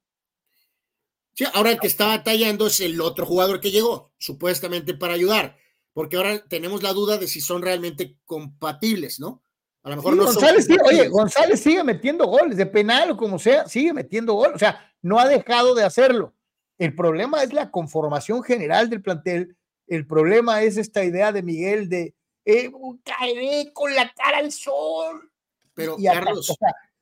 Sí, 1.41 1.47
ahora 1.55 1.71
el 1.71 1.81
que 1.81 1.87
está 1.87 2.07
batallando 2.07 2.67
es 2.67 2.81
el 2.81 3.01
otro 3.01 3.25
jugador 3.25 3.61
que 3.61 3.71
llegó, 3.71 4.13
supuestamente 4.19 4.93
para 4.93 5.15
ayudar, 5.15 5.57
porque 5.95 6.19
ahora 6.19 6.47
tenemos 6.47 6.83
la 6.83 6.93
duda 6.93 7.17
de 7.17 7.29
si 7.29 7.41
son 7.41 7.63
realmente 7.63 8.19
compatibles, 8.27 9.19
¿no? 9.21 9.43
A 9.83 9.89
lo 9.89 9.97
mejor 9.97 10.17
no 10.17 10.25
González, 10.25 10.69
oye, 10.85 11.09
González 11.09 11.61
sigue 11.61 11.83
metiendo 11.83 12.27
goles, 12.27 12.59
de 12.59 12.67
penal 12.67 13.13
o 13.13 13.17
como 13.17 13.39
sea, 13.39 13.67
sigue 13.67 13.95
metiendo 13.95 14.35
goles, 14.35 14.57
o 14.57 14.59
sea, 14.59 14.93
no 15.01 15.19
ha 15.19 15.27
dejado 15.27 15.75
de 15.75 15.83
hacerlo. 15.83 16.35
El 16.77 16.95
problema 16.95 17.43
es 17.43 17.55
la 17.55 17.71
conformación 17.71 18.43
general 18.43 18.91
del 18.91 19.01
plantel 19.01 19.57
el 19.87 20.07
problema 20.07 20.63
es 20.63 20.77
esta 20.77 21.03
idea 21.05 21.33
de 21.33 21.43
Miguel 21.43 21.89
de 21.89 22.15
eh, 22.45 22.71
caeré 23.03 23.73
con 23.73 23.95
la 23.95 24.13
cara 24.13 24.37
al 24.37 24.53
sol. 24.53 25.33
Pero, 25.73 25.97
Carlos, 25.97 26.55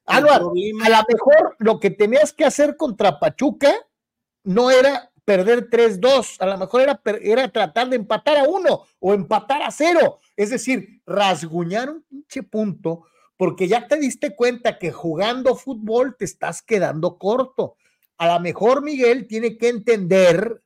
a 0.07 0.21
lo 0.21 0.53
mejor 0.55 1.57
lo 1.59 1.81
que 1.81 1.91
tenías 1.91 2.33
que 2.33 2.45
hacer 2.45 2.77
contra 2.77 3.19
Pachuca 3.19 3.75
no 4.45 4.71
era 4.71 5.11
perder 5.25 5.69
3-2, 5.69 6.37
a 6.39 6.47
lo 6.47 6.57
mejor 6.57 6.81
era, 6.81 7.01
era 7.21 7.49
tratar 7.53 7.91
de 7.91 7.97
empatar 7.97 8.39
a 8.39 8.45
uno 8.45 8.87
o 8.99 9.13
empatar 9.13 9.63
a 9.63 9.71
cero, 9.71 10.21
es 10.35 10.49
decir, 10.49 11.03
rasguñar 11.05 11.91
un 11.91 12.03
pinche 12.03 12.43
punto, 12.43 13.05
porque 13.37 13.69
ya 13.69 13.87
te 13.87 13.99
diste 13.99 14.35
cuenta 14.35 14.79
que 14.79 14.91
jugando 14.91 15.55
fútbol 15.55 16.17
te 16.17 16.25
estás 16.25 16.63
quedando 16.63 17.19
corto. 17.19 17.77
A 18.17 18.27
lo 18.27 18.41
mejor 18.41 18.83
Miguel 18.83 19.27
tiene 19.27 19.59
que 19.59 19.69
entender 19.69 20.63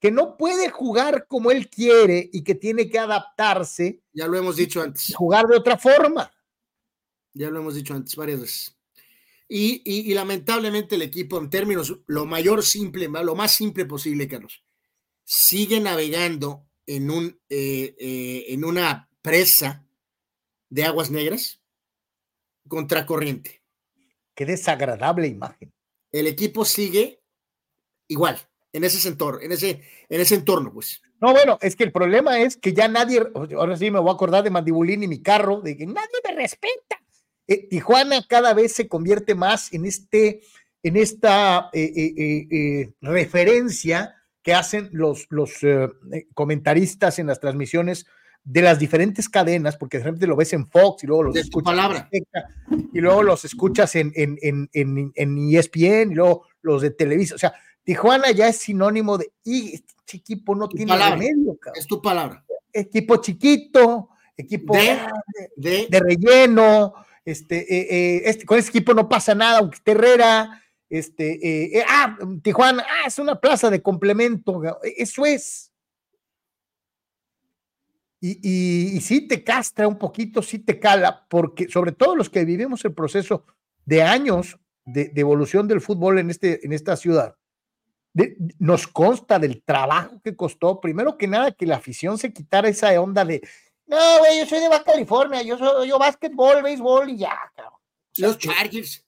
que 0.00 0.10
no 0.10 0.36
puede 0.36 0.70
jugar 0.70 1.26
como 1.28 1.50
él 1.50 1.70
quiere 1.70 2.28
y 2.32 2.42
que 2.42 2.54
tiene 2.54 2.90
que 2.90 2.98
adaptarse. 2.98 4.02
Ya 4.12 4.26
lo 4.26 4.36
hemos 4.38 4.56
dicho 4.56 4.82
antes. 4.82 5.14
Jugar 5.14 5.46
de 5.46 5.56
otra 5.56 5.78
forma. 5.78 6.30
Ya 7.32 7.48
lo 7.48 7.60
hemos 7.60 7.74
dicho 7.76 7.94
antes 7.94 8.16
varias 8.16 8.40
veces. 8.40 8.76
Y, 9.52 10.14
lamentablemente 10.14 10.94
el 10.94 11.02
equipo, 11.02 11.36
en 11.36 11.50
términos 11.50 11.98
lo 12.06 12.24
mayor 12.24 12.62
simple, 12.62 13.08
lo 13.08 13.34
más 13.34 13.50
simple 13.50 13.84
posible, 13.84 14.28
Carlos, 14.28 14.62
sigue 15.24 15.80
navegando 15.80 16.68
en, 16.86 17.10
un, 17.10 17.40
eh, 17.48 17.96
eh, 17.98 18.44
en 18.48 18.64
una 18.64 19.10
presa 19.22 19.84
de 20.68 20.84
aguas 20.84 21.10
negras 21.10 21.60
contracorriente. 22.68 23.60
Qué 24.36 24.46
desagradable 24.46 25.26
imagen. 25.26 25.72
El 26.12 26.28
equipo 26.28 26.64
sigue 26.64 27.20
igual 28.06 28.38
en 28.72 28.84
ese 28.84 29.08
entorno, 29.08 29.40
en 29.40 29.50
ese, 29.50 29.82
en 30.08 30.20
ese 30.20 30.36
entorno, 30.36 30.72
pues. 30.72 31.02
No, 31.20 31.32
bueno, 31.32 31.58
es 31.60 31.74
que 31.74 31.82
el 31.82 31.90
problema 31.90 32.38
es 32.38 32.56
que 32.56 32.72
ya 32.72 32.86
nadie, 32.86 33.20
ahora 33.34 33.76
sí 33.76 33.90
me 33.90 33.98
voy 33.98 34.10
a 34.10 34.14
acordar 34.14 34.44
de 34.44 34.50
Mandibulín 34.50 35.02
y 35.02 35.08
mi 35.08 35.20
carro, 35.20 35.60
de 35.60 35.76
que 35.76 35.86
nadie 35.86 36.20
me 36.24 36.36
respeta. 36.36 36.99
Eh, 37.50 37.66
Tijuana 37.68 38.24
cada 38.28 38.54
vez 38.54 38.72
se 38.74 38.86
convierte 38.86 39.34
más 39.34 39.72
en 39.72 39.84
este, 39.84 40.40
en 40.84 40.96
esta 40.96 41.68
eh, 41.72 41.92
eh, 42.48 42.92
referencia 43.00 44.14
que 44.40 44.54
hacen 44.54 44.88
los, 44.92 45.26
los 45.30 45.54
comentaristas 46.32 47.18
en 47.18 47.26
las 47.26 47.40
transmisiones 47.40 48.06
de 48.44 48.62
las 48.62 48.78
diferentes 48.78 49.28
cadenas, 49.28 49.76
porque 49.76 49.98
de 49.98 50.04
repente 50.04 50.28
lo 50.28 50.36
ves 50.36 50.52
en 50.52 50.68
Fox 50.68 51.02
y 51.02 51.08
luego 51.08 51.24
los 51.24 51.36
escuchas 51.36 51.64
palabra. 51.64 52.08
y 52.70 53.00
luego 53.00 53.24
los 53.24 53.44
escuchas 53.44 53.96
en, 53.96 54.12
en, 54.14 54.38
en, 54.72 55.12
en, 55.12 55.54
ESPN 55.54 56.12
y 56.12 56.14
luego 56.14 56.46
los 56.62 56.82
de 56.82 56.92
Televisa. 56.92 57.34
O 57.34 57.38
sea, 57.38 57.52
Tijuana 57.82 58.30
ya 58.30 58.46
es 58.46 58.58
sinónimo 58.58 59.18
de, 59.18 59.32
y 59.42 59.74
este 59.74 60.18
equipo 60.18 60.54
no 60.54 60.68
tiene 60.68 60.96
remedio, 60.96 61.58
Es 61.74 61.88
tu 61.88 62.00
palabra. 62.00 62.44
Equipo 62.72 63.16
chiquito, 63.16 64.10
equipo 64.36 64.74
de, 65.56 65.88
relleno, 65.90 66.94
este, 67.24 67.58
eh, 67.58 67.86
eh, 67.90 68.22
este, 68.24 68.46
con 68.46 68.58
ese 68.58 68.70
equipo 68.70 68.94
no 68.94 69.08
pasa 69.08 69.34
nada, 69.34 69.58
aunque 69.58 69.76
esté 69.76 69.92
Herrera, 69.92 70.62
este, 70.88 71.78
eh, 71.78 71.84
ah, 71.88 72.18
Tijuana, 72.42 72.84
ah, 72.88 73.06
es 73.06 73.18
una 73.18 73.38
plaza 73.40 73.70
de 73.70 73.82
complemento, 73.82 74.62
eso 74.82 75.24
es. 75.26 75.72
Y, 78.22 78.96
y, 78.96 79.00
sí 79.00 79.26
te 79.26 79.42
castra 79.42 79.88
un 79.88 79.98
poquito, 79.98 80.42
sí 80.42 80.58
te 80.58 80.78
cala, 80.78 81.26
porque 81.28 81.68
sobre 81.70 81.92
todo 81.92 82.16
los 82.16 82.28
que 82.28 82.44
vivimos 82.44 82.84
el 82.84 82.92
proceso 82.92 83.46
de 83.86 84.02
años 84.02 84.58
de, 84.84 85.10
evolución 85.14 85.66
del 85.66 85.80
fútbol 85.80 86.18
en, 86.18 86.28
este, 86.28 86.64
en 86.66 86.74
esta 86.74 86.96
ciudad, 86.96 87.36
nos 88.58 88.86
consta 88.88 89.38
del 89.38 89.62
trabajo 89.62 90.20
que 90.22 90.36
costó, 90.36 90.80
primero 90.80 91.16
que 91.16 91.28
nada, 91.28 91.52
que 91.52 91.64
la 91.64 91.76
afición 91.76 92.18
se 92.18 92.32
quitara 92.32 92.68
esa 92.68 93.00
onda 93.00 93.24
de, 93.24 93.40
no, 93.90 94.18
güey, 94.18 94.38
yo 94.38 94.46
soy 94.46 94.60
de 94.60 94.68
Baja 94.68 94.84
California, 94.84 95.42
yo 95.42 95.58
soy 95.58 95.88
yo 95.88 95.98
básquetbol, 95.98 96.62
béisbol 96.62 97.10
y 97.10 97.18
ya, 97.18 97.36
cabrón. 97.56 97.74
Los 98.18 98.38
Chargers. 98.38 99.04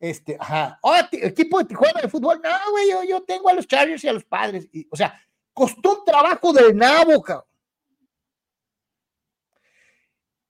Este, 0.00 0.36
ajá. 0.38 0.78
Oh, 0.82 0.94
equipo 1.12 1.58
de 1.58 1.64
Tijuana 1.64 2.00
de 2.00 2.08
fútbol, 2.08 2.40
no, 2.42 2.70
güey, 2.72 2.90
yo, 2.90 3.04
yo, 3.04 3.22
tengo 3.22 3.48
a 3.48 3.54
los 3.54 3.66
Chargers 3.66 4.02
y 4.02 4.08
a 4.08 4.12
los 4.12 4.24
padres. 4.24 4.68
Y, 4.72 4.86
o 4.90 4.96
sea, 4.96 5.20
costó 5.54 6.00
un 6.00 6.04
trabajo 6.04 6.52
del 6.52 6.76
nabo, 6.76 7.22
cabrón. 7.22 7.44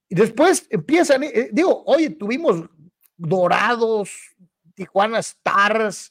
Y 0.09 0.15
después 0.15 0.67
empiezan, 0.71 1.23
eh, 1.25 1.51
digo, 1.53 1.83
oye, 1.85 2.09
tuvimos 2.09 2.65
Dorados, 3.17 4.11
Tijuana 4.75 5.19
Stars, 5.19 6.11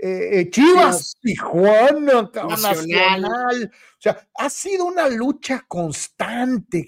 eh, 0.00 0.48
Chivas, 0.50 1.16
Tijuana, 1.20 2.30
Nacional. 2.32 3.70
O 3.72 4.00
sea, 4.00 4.28
ha 4.34 4.50
sido 4.50 4.84
una 4.84 5.08
lucha 5.08 5.64
constante, 5.66 6.86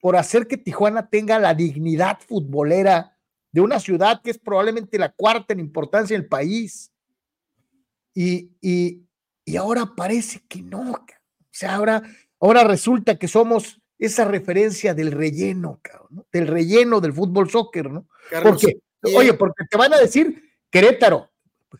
por 0.00 0.16
hacer 0.16 0.46
que 0.46 0.56
Tijuana 0.56 1.08
tenga 1.08 1.38
la 1.38 1.54
dignidad 1.54 2.18
futbolera 2.20 3.16
de 3.52 3.60
una 3.60 3.80
ciudad 3.80 4.20
que 4.22 4.30
es 4.30 4.38
probablemente 4.38 4.98
la 4.98 5.12
cuarta 5.12 5.52
en 5.52 5.60
importancia 5.60 6.14
en 6.14 6.22
el 6.22 6.28
país. 6.28 6.92
Y, 8.14 8.50
y, 8.60 9.06
ahora 9.56 9.94
parece 9.96 10.42
que 10.48 10.62
no. 10.62 10.92
O 10.92 11.06
sea, 11.50 11.76
ahora, 11.76 12.02
ahora 12.40 12.64
resulta 12.64 13.18
que 13.18 13.28
somos 13.28 13.80
esa 13.98 14.24
referencia 14.24 14.94
del 14.94 15.12
relleno, 15.12 15.80
cabrón, 15.82 16.26
del 16.32 16.46
relleno 16.46 17.00
del 17.00 17.12
fútbol 17.12 17.48
soccer, 17.50 17.90
¿no? 17.90 18.08
porque, 18.42 18.78
oye, 19.14 19.32
porque 19.34 19.64
te 19.70 19.76
van 19.76 19.94
a 19.94 19.98
decir 19.98 20.42
Querétaro, 20.70 21.30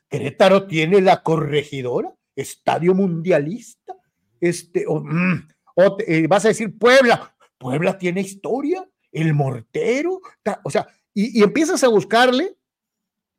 Querétaro 0.09 0.67
tiene 0.67 1.01
la 1.01 1.23
corregidora, 1.23 2.15
estadio 2.35 2.95
mundialista, 2.95 3.97
este, 4.41 4.85
mm, 4.89 5.49
eh, 6.07 6.27
vas 6.29 6.45
a 6.45 6.49
decir 6.49 6.77
Puebla, 6.79 7.35
Puebla 7.59 7.99
tiene 7.99 8.21
historia, 8.21 8.89
el 9.13 9.35
mortero, 9.35 10.21
o 10.65 10.71
sea, 10.71 10.87
y, 11.15 11.41
y 11.41 11.43
empiezas 11.43 11.83
a 11.85 11.89
buscarle 11.89 12.57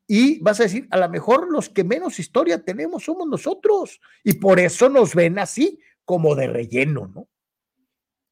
y 0.08 0.40
vas 0.40 0.60
a 0.60 0.64
decir, 0.64 0.88
a 0.90 0.98
lo 0.98 1.10
mejor 1.10 1.52
los 1.52 1.70
que 1.70 1.84
menos 1.84 2.18
historia 2.20 2.64
tenemos 2.64 3.04
somos 3.04 3.28
nosotros, 3.28 4.00
y 4.24 4.34
por 4.34 4.60
eso 4.60 4.90
nos 4.90 5.14
ven 5.14 5.38
así, 5.38 5.80
como 6.06 6.36
de 6.36 6.48
relleno, 6.48 7.12
¿no? 7.14 7.28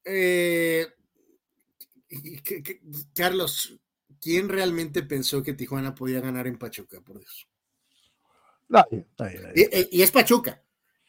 Eh, 0.06 0.88
Carlos, 3.14 3.78
¿quién 4.22 4.48
realmente 4.48 5.04
pensó 5.04 5.44
que 5.44 5.54
Tijuana 5.54 5.94
podía 5.94 6.22
ganar 6.22 6.48
en 6.48 6.58
Pachuca, 6.58 7.02
por 7.02 7.20
Dios? 7.20 7.50
Y, 9.56 10.02
es 10.02 10.12
Pachuca. 10.12 10.64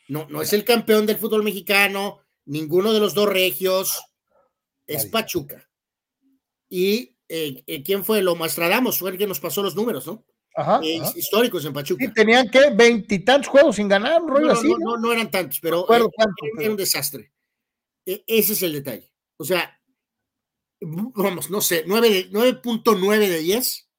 No, 0.09 0.27
no 0.29 0.43
es 0.43 0.53
el 0.53 0.65
campeón 0.65 1.07
del 1.07 1.17
fútbol 1.17 1.43
mexicano, 1.43 2.21
ninguno 2.45 2.93
de 2.93 3.01
los 3.01 3.15
dos 3.15 3.29
regios, 3.29 4.01
es 4.87 5.07
Pachuca. 5.07 5.69
Y 6.69 7.17
eh, 7.29 7.65
eh, 7.67 7.83
¿quién 7.83 8.05
fue? 8.05 8.23
Lo 8.23 8.37
Mastradamos, 8.37 8.99
fue 8.99 9.11
el 9.11 9.19
que 9.19 9.27
nos 9.27 9.41
pasó 9.41 9.63
los 9.63 9.75
números, 9.75 10.07
¿no? 10.07 10.25
Ajá, 10.55 10.81
históricos 10.83 11.65
en 11.65 11.73
Pachuca. 11.73 12.05
Y 12.05 12.13
tenían 12.13 12.49
que 12.49 12.71
veintitantos 12.71 13.49
juegos 13.49 13.77
sin 13.77 13.89
ganar, 13.89 14.23
no, 14.23 14.39
no, 14.39 14.97
no, 14.97 15.13
eran 15.13 15.31
tantos, 15.31 15.61
pero 15.61 15.87
era 15.91 16.71
un 16.71 16.77
desastre. 16.77 17.33
E, 18.07 18.25
ese 18.27 18.55
es 18.55 18.63
el 18.63 18.73
detalle. 18.73 19.13
O 19.37 19.45
sea, 19.45 19.79
vamos, 20.81 21.51
no 21.51 21.61
sé, 21.61 21.85
9.9 21.87 23.19
de 23.19 23.39
10. 23.39 23.91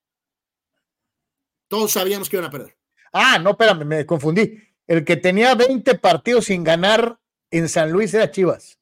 Todos 1.68 1.92
sabíamos 1.92 2.30
que 2.30 2.38
iban 2.38 2.48
a 2.48 2.52
perder. 2.52 2.77
Ah, 3.20 3.40
no, 3.40 3.52
espérame, 3.52 3.86
me 3.86 4.06
confundí. 4.06 4.62
El 4.86 5.04
que 5.04 5.18
tenía 5.18 5.56
20 5.56 5.96
partidos 5.96 6.46
sin 6.46 6.64
ganar 6.64 7.20
en 7.52 7.68
San 7.68 7.92
Luis 7.92 8.14
era 8.14 8.32
Chivas. 8.32 8.80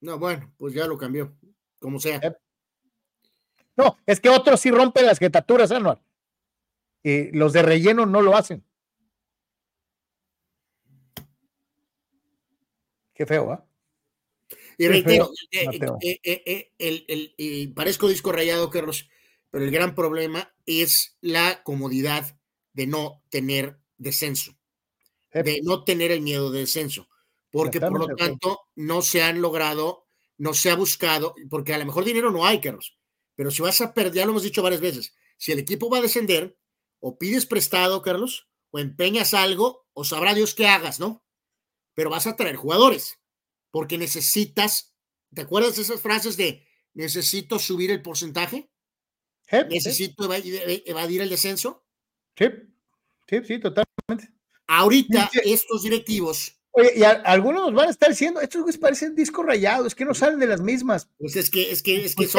No, 0.00 0.18
bueno, 0.18 0.52
pues 0.58 0.74
ya 0.74 0.86
lo 0.86 0.98
cambió, 0.98 1.36
como 1.78 1.98
sea. 1.98 2.18
Eh, 2.18 2.36
no, 3.76 3.98
es 4.06 4.20
que 4.20 4.28
otros 4.28 4.60
sí 4.60 4.70
rompen 4.70 5.06
las 5.06 5.18
jetaturas, 5.18 5.70
Anual. 5.70 6.00
Y 7.02 7.30
los 7.32 7.52
de 7.52 7.62
relleno 7.62 8.06
no 8.06 8.20
lo 8.22 8.36
hacen. 8.36 8.64
Qué 13.14 13.24
feo, 13.24 13.52
¿ah? 13.52 13.66
Y 14.78 14.88
reitero, 14.88 15.30
eh, 15.50 16.20
eh, 16.22 16.72
eh, 16.78 17.34
el, 17.38 17.72
parezco 17.72 18.08
disco 18.08 18.30
rayado, 18.30 18.68
Carlos, 18.68 19.08
pero 19.50 19.64
el 19.64 19.70
gran 19.70 19.94
problema 19.94 20.54
es 20.66 21.16
la 21.22 21.62
comodidad 21.62 22.38
de 22.76 22.86
no 22.86 23.22
tener 23.30 23.78
descenso, 23.96 24.54
de 25.32 25.60
no 25.62 25.82
tener 25.82 26.12
el 26.12 26.20
miedo 26.20 26.50
de 26.50 26.60
descenso, 26.60 27.08
porque 27.50 27.80
por 27.80 27.98
lo 27.98 28.14
tanto 28.14 28.60
no 28.74 29.00
se 29.00 29.22
han 29.22 29.40
logrado, 29.40 30.06
no 30.36 30.52
se 30.52 30.70
ha 30.70 30.76
buscado, 30.76 31.34
porque 31.48 31.72
a 31.72 31.78
lo 31.78 31.86
mejor 31.86 32.04
dinero 32.04 32.30
no 32.30 32.44
hay, 32.44 32.60
Carlos, 32.60 32.98
pero 33.34 33.50
si 33.50 33.62
vas 33.62 33.80
a 33.80 33.94
perder, 33.94 34.12
ya 34.12 34.24
lo 34.26 34.32
hemos 34.32 34.42
dicho 34.42 34.62
varias 34.62 34.82
veces, 34.82 35.14
si 35.38 35.52
el 35.52 35.58
equipo 35.58 35.88
va 35.88 35.98
a 35.98 36.02
descender, 36.02 36.58
o 37.00 37.16
pides 37.16 37.46
prestado, 37.46 38.02
Carlos, 38.02 38.50
o 38.70 38.78
empeñas 38.78 39.32
algo, 39.32 39.86
o 39.94 40.04
sabrá 40.04 40.34
Dios 40.34 40.54
qué 40.54 40.66
hagas, 40.66 41.00
¿no? 41.00 41.24
Pero 41.94 42.10
vas 42.10 42.26
a 42.26 42.36
traer 42.36 42.56
jugadores 42.56 43.18
porque 43.70 43.96
necesitas, 43.96 44.94
¿te 45.34 45.42
acuerdas 45.42 45.76
de 45.76 45.82
esas 45.82 46.02
frases 46.02 46.36
de 46.36 46.66
necesito 46.92 47.58
subir 47.58 47.90
el 47.90 48.02
porcentaje? 48.02 48.70
¿Necesito 49.70 50.30
evadir 50.32 51.22
el 51.22 51.30
descenso? 51.30 51.85
Sí, 52.36 52.46
sí, 53.28 53.38
sí, 53.44 53.58
totalmente. 53.58 54.34
Ahorita 54.66 55.30
estos 55.44 55.82
directivos. 55.82 56.52
Oye, 56.72 56.92
y 56.96 57.02
algunos 57.02 57.72
van 57.72 57.88
a 57.88 57.90
estar 57.90 58.10
diciendo, 58.10 58.40
estos 58.40 58.76
parecen 58.76 59.14
disco 59.14 59.42
rayado, 59.42 59.86
es 59.86 59.94
que 59.94 60.04
no 60.04 60.12
salen 60.12 60.38
de 60.38 60.46
las 60.46 60.60
mismas. 60.60 61.08
Pues 61.18 61.36
es 61.36 61.48
que, 61.48 61.70
es 61.70 61.82
que, 61.82 62.04
es 62.04 62.14
que, 62.14 62.26
pues, 62.26 62.34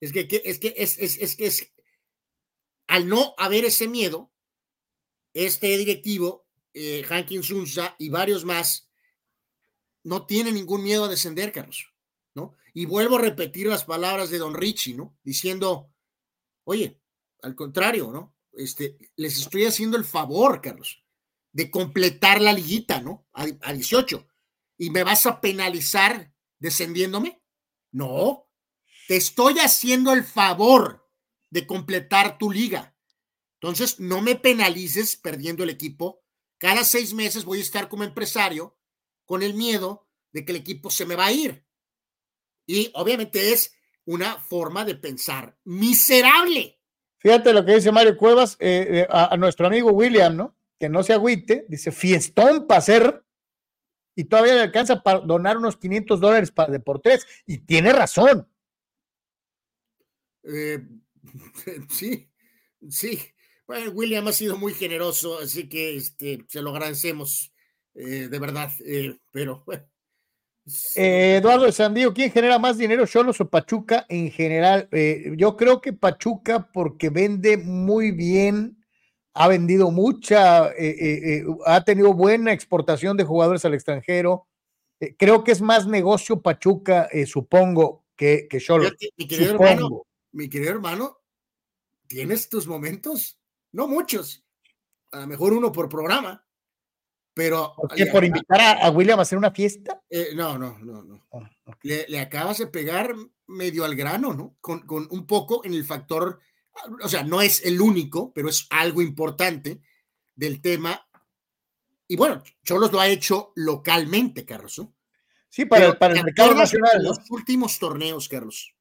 es 0.00 0.12
que, 0.12 0.42
es 0.44 0.58
que, 0.58 0.74
es, 0.76 0.98
es, 0.98 1.18
es 1.18 1.36
que 1.36 1.46
es, 1.46 1.72
al 2.86 3.08
no 3.08 3.34
haber 3.36 3.64
ese 3.66 3.88
miedo, 3.88 4.32
este 5.34 5.76
directivo, 5.76 6.46
eh, 6.72 7.04
Hankin 7.08 7.42
Sunza 7.42 7.94
y 7.98 8.08
varios 8.08 8.44
más, 8.44 8.88
no 10.02 10.24
tiene 10.24 10.52
ningún 10.52 10.82
miedo 10.82 11.04
a 11.04 11.08
descender, 11.08 11.52
Carlos, 11.52 11.92
¿no? 12.34 12.56
Y 12.72 12.86
vuelvo 12.86 13.16
a 13.16 13.22
repetir 13.22 13.66
las 13.66 13.84
palabras 13.84 14.30
de 14.30 14.38
Don 14.38 14.54
Richie, 14.54 14.94
¿no? 14.94 15.18
Diciendo, 15.22 15.90
oye, 16.64 17.00
al 17.42 17.54
contrario, 17.54 18.12
¿no? 18.12 18.35
Este, 18.56 18.98
les 19.16 19.38
estoy 19.38 19.64
haciendo 19.64 19.96
el 19.96 20.04
favor, 20.04 20.60
Carlos, 20.60 21.04
de 21.52 21.70
completar 21.70 22.40
la 22.40 22.52
liguita, 22.52 23.00
¿no? 23.00 23.28
A, 23.32 23.46
a 23.62 23.72
18. 23.72 24.26
¿Y 24.78 24.90
me 24.90 25.04
vas 25.04 25.26
a 25.26 25.40
penalizar 25.40 26.34
descendiéndome? 26.58 27.42
No, 27.92 28.50
te 29.08 29.16
estoy 29.16 29.58
haciendo 29.58 30.12
el 30.12 30.24
favor 30.24 31.08
de 31.50 31.66
completar 31.66 32.38
tu 32.38 32.50
liga. 32.50 32.96
Entonces, 33.60 34.00
no 34.00 34.20
me 34.20 34.36
penalices 34.36 35.16
perdiendo 35.16 35.64
el 35.64 35.70
equipo. 35.70 36.22
Cada 36.58 36.84
seis 36.84 37.14
meses 37.14 37.44
voy 37.44 37.58
a 37.58 37.62
estar 37.62 37.88
como 37.88 38.04
empresario 38.04 38.78
con 39.24 39.42
el 39.42 39.54
miedo 39.54 40.08
de 40.32 40.44
que 40.44 40.52
el 40.52 40.58
equipo 40.58 40.90
se 40.90 41.06
me 41.06 41.16
va 41.16 41.26
a 41.26 41.32
ir. 41.32 41.66
Y 42.66 42.90
obviamente 42.94 43.52
es 43.52 43.72
una 44.04 44.40
forma 44.40 44.84
de 44.84 44.96
pensar 44.96 45.58
miserable. 45.64 46.75
Fíjate 47.26 47.52
lo 47.52 47.64
que 47.64 47.74
dice 47.74 47.90
Mario 47.90 48.16
Cuevas 48.16 48.56
eh, 48.60 49.00
eh, 49.00 49.06
a, 49.10 49.36
nuestro 49.36 49.66
amigo 49.66 49.90
William, 49.90 50.36
¿no? 50.36 50.56
Que 50.78 50.88
no 50.88 51.02
se 51.02 51.12
agüite, 51.12 51.66
dice 51.68 51.90
fiestón 51.90 52.68
para 52.68 52.78
hacer 52.78 53.24
y 54.14 54.26
todavía 54.26 54.54
le 54.54 54.60
alcanza 54.60 55.02
para 55.02 55.18
donar 55.18 55.56
unos 55.56 55.76
500 55.76 56.20
dólares 56.20 56.52
para 56.52 56.70
Deportes 56.70 57.26
y 57.44 57.58
tiene 57.58 57.92
razón. 57.92 58.48
Eh, 60.44 60.86
sí, 61.90 62.30
sí. 62.88 63.20
Bueno, 63.66 63.90
William 63.90 64.28
ha 64.28 64.32
sido 64.32 64.56
muy 64.56 64.72
generoso, 64.72 65.40
así 65.40 65.68
que 65.68 65.96
este, 65.96 66.44
se 66.46 66.62
lo 66.62 66.70
agradecemos. 66.70 67.52
De 67.92 68.38
verdad, 68.38 68.70
pero 69.32 69.64
eh, 70.96 71.36
Eduardo 71.40 71.64
de 71.64 71.72
Sandío, 71.72 72.12
¿quién 72.12 72.30
genera 72.30 72.58
más 72.58 72.78
dinero, 72.78 73.06
Cholos 73.06 73.40
o 73.40 73.48
Pachuca 73.48 74.06
en 74.08 74.30
general? 74.30 74.88
yo 75.36 75.56
creo 75.56 75.80
que 75.80 75.92
Pachuca 75.92 76.70
porque 76.72 77.10
vende 77.10 77.56
muy 77.56 78.10
bien 78.10 78.82
ha 79.34 79.48
vendido 79.48 79.90
mucha, 79.90 80.70
eh, 80.78 81.44
ha 81.66 81.84
tenido 81.84 82.14
buena 82.14 82.52
exportación 82.52 83.18
de 83.18 83.24
jugadores 83.24 83.64
al 83.64 83.74
extranjero. 83.74 84.46
creo 85.18 85.44
que 85.44 85.52
es 85.52 85.60
más 85.60 85.86
negocio 85.86 86.40
Pachuca, 86.40 87.08
supongo, 87.26 88.06
que, 88.16 88.48
que 88.48 88.60
Cholo. 88.60 88.88
Mi 89.16 89.28
querido, 89.28 89.52
hermano, 89.52 90.02
mi 90.32 90.48
querido 90.48 90.70
hermano, 90.72 91.18
tienes 92.06 92.48
tus 92.48 92.66
momentos, 92.66 93.38
no 93.72 93.86
muchos, 93.86 94.44
a 95.12 95.20
lo 95.20 95.26
mejor 95.26 95.52
uno 95.52 95.72
por 95.72 95.88
programa, 95.88 96.45
pero. 97.36 97.74
¿Por, 97.76 98.10
¿Por 98.10 98.24
invitar 98.24 98.78
a, 98.82 98.90
William 98.90 99.18
a 99.18 99.22
hacer 99.22 99.36
una 99.36 99.50
fiesta? 99.50 100.00
Eh, 100.08 100.30
no, 100.34 100.56
no, 100.56 100.78
no, 100.78 101.02
no. 101.02 101.26
Ah, 101.34 101.50
le, 101.82 102.18
acabas 102.18 102.56
de 102.56 102.66
pegar 102.66 103.14
medio 103.46 103.84
al 103.84 103.94
grano, 103.94 104.32
¿no? 104.32 104.56
Con, 104.62 104.86
con, 104.86 105.06
un 105.10 105.26
poco 105.26 105.62
en 105.62 105.74
el 105.74 105.84
factor, 105.84 106.40
o 107.02 107.08
sea, 107.10 107.24
no 107.24 107.42
es 107.42 107.62
el 107.66 107.78
único, 107.78 108.32
pero 108.32 108.48
es 108.48 108.66
algo 108.70 109.02
importante 109.02 109.82
del 110.34 110.62
tema. 110.62 111.06
Y 112.08 112.16
bueno, 112.16 112.42
Cholos 112.64 112.90
lo 112.90 113.00
ha 113.00 113.08
hecho 113.08 113.52
localmente, 113.54 114.46
Carlos. 114.46 114.78
¿no? 114.78 114.94
Sí, 115.50 115.66
para, 115.66 115.88
el, 115.88 115.98
para 115.98 116.14
el 116.14 116.24
mercado 116.24 116.54
nacional. 116.54 116.92
En 116.96 117.04
los 117.04 117.18
últimos 117.30 117.78
torneos, 117.78 118.30
Carlos, 118.30 118.74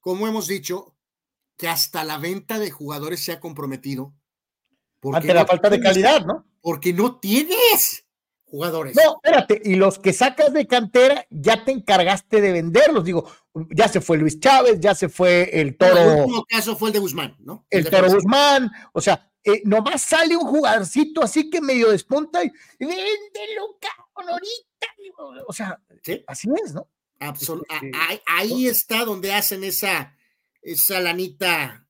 como 0.00 0.26
hemos 0.26 0.46
dicho, 0.48 0.96
que 1.58 1.68
hasta 1.68 2.04
la 2.04 2.16
venta 2.16 2.58
de 2.58 2.70
jugadores 2.70 3.22
se 3.22 3.32
ha 3.32 3.40
comprometido. 3.40 4.14
Ante 5.12 5.34
la 5.34 5.44
falta 5.44 5.68
de 5.68 5.78
calidad, 5.78 6.24
¿no? 6.24 6.46
Porque 6.66 6.92
no 6.92 7.20
tienes 7.20 8.04
jugadores. 8.44 8.96
No, 8.96 9.20
espérate, 9.22 9.62
y 9.64 9.76
los 9.76 10.00
que 10.00 10.12
sacas 10.12 10.52
de 10.52 10.66
cantera 10.66 11.24
ya 11.30 11.64
te 11.64 11.70
encargaste 11.70 12.40
de 12.40 12.50
venderlos. 12.50 13.04
Digo, 13.04 13.30
ya 13.70 13.86
se 13.86 14.00
fue 14.00 14.18
Luis 14.18 14.40
Chávez, 14.40 14.80
ya 14.80 14.92
se 14.92 15.08
fue 15.08 15.48
el 15.60 15.76
Toro. 15.76 15.96
el 15.96 16.20
último 16.22 16.44
caso 16.44 16.74
fue 16.74 16.88
el 16.88 16.94
de 16.94 16.98
Guzmán, 16.98 17.36
¿no? 17.38 17.64
El, 17.70 17.88
Toro 17.88 18.10
Guzmán, 18.10 18.68
o 18.92 19.00
sea, 19.00 19.30
eh, 19.44 19.62
nomás 19.64 20.02
sale 20.02 20.36
un 20.36 20.44
jugadorcito 20.44 21.22
así 21.22 21.48
que 21.50 21.60
medio 21.60 21.92
despunta 21.92 22.42
y 22.42 22.50
véndelo, 22.80 23.78
cabrón, 23.80 24.32
ahorita. 24.32 25.44
O 25.46 25.52
sea, 25.52 25.80
así 26.26 26.48
es, 26.64 26.74
¿no? 26.74 26.88
Absolutamente. 27.20 27.96
ahí, 28.26 28.66
está 28.66 29.04
donde 29.04 29.32
hacen 29.32 29.62
esa, 29.62 30.16
esa 30.62 30.98
lanita 30.98 31.85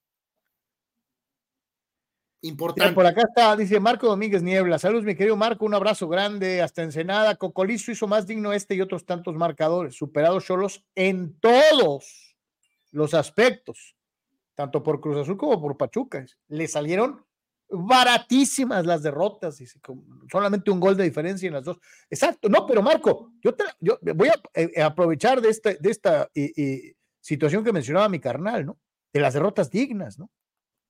Importante. 2.43 2.95
por 2.95 3.07
acá 3.07 3.22
está, 3.22 3.57
dice 3.57 3.80
Marco 3.80 4.07
Domínguez 4.07 4.43
Niebla. 4.43 4.78
Saludos, 4.78 5.05
mi 5.05 5.14
querido 5.14 5.37
Marco. 5.37 5.64
Un 5.64 5.74
abrazo 5.74 6.09
grande 6.09 6.62
hasta 6.62 6.82
Ensenada. 6.82 7.37
Cocolizo 7.37 7.91
hizo 7.91 8.07
más 8.07 8.26
digno 8.26 8.53
este 8.53 8.74
y 8.74 8.80
otros 8.80 9.05
tantos 9.05 9.34
marcadores, 9.34 9.97
superados 9.97 10.45
solos 10.45 10.84
en 10.95 11.39
todos 11.41 12.37
los 12.93 13.14
aspectos, 13.14 13.97
tanto 14.55 14.82
por 14.82 15.01
Cruz 15.01 15.18
Azul 15.18 15.37
como 15.37 15.61
por 15.61 15.76
Pachuca. 15.76 16.24
Le 16.49 16.68
salieron 16.68 17.24
baratísimas 17.68 18.87
las 18.87 19.03
derrotas, 19.03 19.59
dice, 19.59 19.80
solamente 20.30 20.70
un 20.70 20.78
gol 20.78 20.97
de 20.97 21.05
diferencia 21.05 21.47
en 21.47 21.55
las 21.55 21.64
dos. 21.64 21.78
Exacto, 22.09 22.49
no, 22.49 22.66
pero 22.66 22.82
Marco, 22.82 23.32
yo, 23.43 23.55
yo 23.80 23.99
voy 24.14 24.28
a 24.28 24.41
eh, 24.55 24.82
aprovechar 24.82 25.41
de 25.41 25.49
esta, 25.49 25.74
de 25.74 25.91
esta 25.91 26.30
situación 27.20 27.64
que 27.64 27.72
mencionaba 27.72 28.09
mi 28.09 28.20
carnal, 28.20 28.66
¿no? 28.66 28.78
De 29.12 29.20
las 29.20 29.34
derrotas 29.34 29.70
dignas, 29.70 30.18
¿no? 30.18 30.30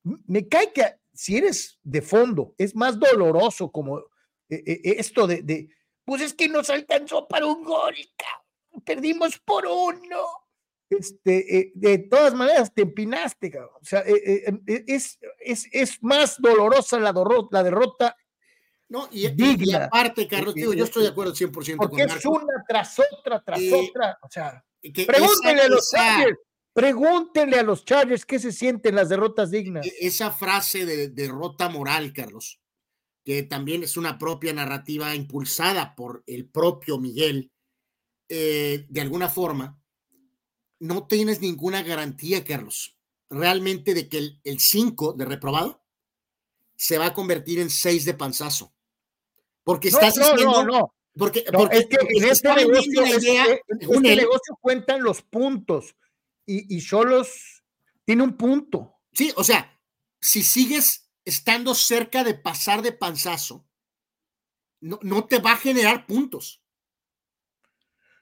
Me 0.02 0.46
cae 0.48 0.72
que 0.72 0.84
si 1.16 1.38
eres 1.38 1.78
de 1.82 2.02
fondo, 2.02 2.54
es 2.58 2.74
más 2.74 2.98
doloroso 2.98 3.70
como 3.70 3.98
eh, 4.48 4.62
eh, 4.66 4.80
esto 4.98 5.26
de, 5.26 5.68
pues 6.04 6.22
es 6.22 6.34
que 6.34 6.48
nos 6.48 6.70
alcanzó 6.70 7.26
para 7.26 7.46
un 7.46 7.64
gol, 7.64 7.94
perdimos 8.84 9.38
por 9.38 9.66
uno. 9.66 10.24
Este, 10.88 11.58
eh, 11.58 11.72
de 11.74 11.98
todas 11.98 12.32
maneras 12.32 12.72
te 12.72 12.82
empinaste, 12.82 13.52
O 13.58 13.84
sea, 13.84 14.04
es, 14.06 15.18
es, 15.40 15.68
es, 15.72 16.02
más 16.02 16.40
dolorosa 16.40 17.00
la, 17.00 17.12
la 17.50 17.62
derrota. 17.64 18.16
No, 18.88 19.08
y, 19.10 19.26
digna. 19.30 19.86
aparte, 19.86 20.28
Carlos, 20.28 20.54
digo, 20.54 20.72
yo 20.74 20.84
estoy 20.84 21.02
de 21.02 21.08
acuerdo 21.08 21.32
100% 21.32 21.76
Porque 21.76 22.02
es 22.02 22.24
una 22.24 22.64
tras 22.68 23.00
otra, 23.00 23.42
tras 23.42 23.60
otra. 23.72 24.16
O 24.22 24.30
sea, 24.30 24.64
pregúntale 24.80 25.62
a 25.62 25.68
los 25.68 25.90
Pregúntenle 26.76 27.58
a 27.58 27.62
los 27.62 27.86
Chargers 27.86 28.26
qué 28.26 28.38
se 28.38 28.52
sienten 28.52 28.96
las 28.96 29.08
derrotas 29.08 29.50
dignas. 29.50 29.86
E-, 29.86 29.94
esa 30.06 30.30
frase 30.30 30.84
de 30.84 31.08
derrota 31.08 31.70
moral, 31.70 32.12
Carlos, 32.12 32.60
que 33.24 33.42
también 33.44 33.82
es 33.82 33.96
una 33.96 34.18
propia 34.18 34.52
narrativa 34.52 35.14
impulsada 35.14 35.94
por 35.94 36.22
el 36.26 36.46
propio 36.46 36.98
Miguel, 36.98 37.50
eh, 38.28 38.84
de 38.90 39.00
alguna 39.00 39.30
forma, 39.30 39.80
no 40.78 41.06
tienes 41.06 41.40
ninguna 41.40 41.82
garantía, 41.82 42.44
Carlos, 42.44 42.98
realmente 43.30 43.94
de 43.94 44.10
que 44.10 44.38
el 44.44 44.60
5 44.60 45.14
de 45.14 45.24
reprobado 45.24 45.82
se 46.76 46.98
va 46.98 47.06
a 47.06 47.14
convertir 47.14 47.58
en 47.58 47.70
6 47.70 48.04
de 48.04 48.12
panzazo. 48.12 48.74
Porque 49.64 49.88
estás 49.88 50.18
no, 50.18 50.36
no, 50.36 50.62
no, 50.62 50.94
Porque, 51.16 51.42
es 51.72 51.86
que 51.86 51.96
en 52.10 52.24
este 52.24 52.54
negocio, 52.54 53.02
este 53.02 54.16
negocio 54.16 54.58
cuentan 54.60 55.02
los 55.02 55.22
puntos 55.22 55.96
y, 56.46 56.80
Solos 56.80 57.62
tiene 58.04 58.22
un 58.22 58.36
punto. 58.36 59.00
Sí, 59.12 59.32
o 59.36 59.42
sea, 59.42 59.80
si 60.20 60.42
sigues 60.42 61.10
estando 61.24 61.74
cerca 61.74 62.22
de 62.22 62.34
pasar 62.34 62.82
de 62.82 62.92
panzazo, 62.92 63.66
no, 64.80 64.98
no 65.02 65.24
te 65.26 65.40
va 65.40 65.52
a 65.52 65.56
generar 65.56 66.06
puntos. 66.06 66.62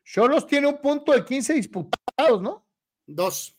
Cholos 0.04 0.46
tiene 0.46 0.66
un 0.66 0.80
punto 0.80 1.12
de 1.12 1.24
15 1.24 1.54
disputados, 1.54 2.40
¿no? 2.40 2.66
Dos. 3.06 3.56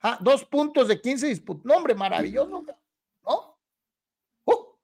Ah, 0.00 0.18
dos 0.20 0.44
puntos 0.44 0.88
de 0.88 1.00
15 1.00 1.28
disputados. 1.28 1.64
No, 1.64 1.76
hombre, 1.76 1.94
maravilloso, 1.94 2.64
¿no? 3.24 3.58
Uh. 4.44 4.76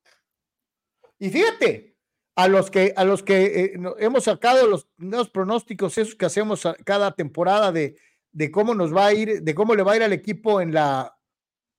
Y 1.18 1.30
fíjate, 1.30 1.96
a 2.38 2.46
los 2.48 2.70
que, 2.70 2.94
a 2.96 3.04
los 3.04 3.22
que 3.22 3.64
eh, 3.64 3.80
hemos 3.98 4.24
sacado 4.24 4.66
los, 4.66 4.88
los, 4.96 5.28
pronósticos, 5.28 5.98
esos 5.98 6.14
que 6.14 6.26
hacemos 6.26 6.62
cada 6.84 7.14
temporada 7.16 7.72
de 7.72 7.98
de 8.32 8.50
cómo 8.50 8.74
nos 8.74 8.94
va 8.94 9.06
a 9.06 9.14
ir, 9.14 9.42
de 9.42 9.54
cómo 9.54 9.74
le 9.74 9.82
va 9.82 9.92
a 9.92 9.96
ir 9.96 10.02
al 10.02 10.12
equipo 10.12 10.60
en 10.60 10.72
la, 10.72 11.16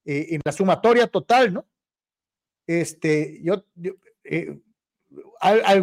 eh, 0.05 0.27
en 0.31 0.41
la 0.43 0.51
sumatoria 0.51 1.07
total, 1.07 1.53
¿no? 1.53 1.67
Este, 2.65 3.39
yo, 3.41 3.65
eh, 4.23 4.59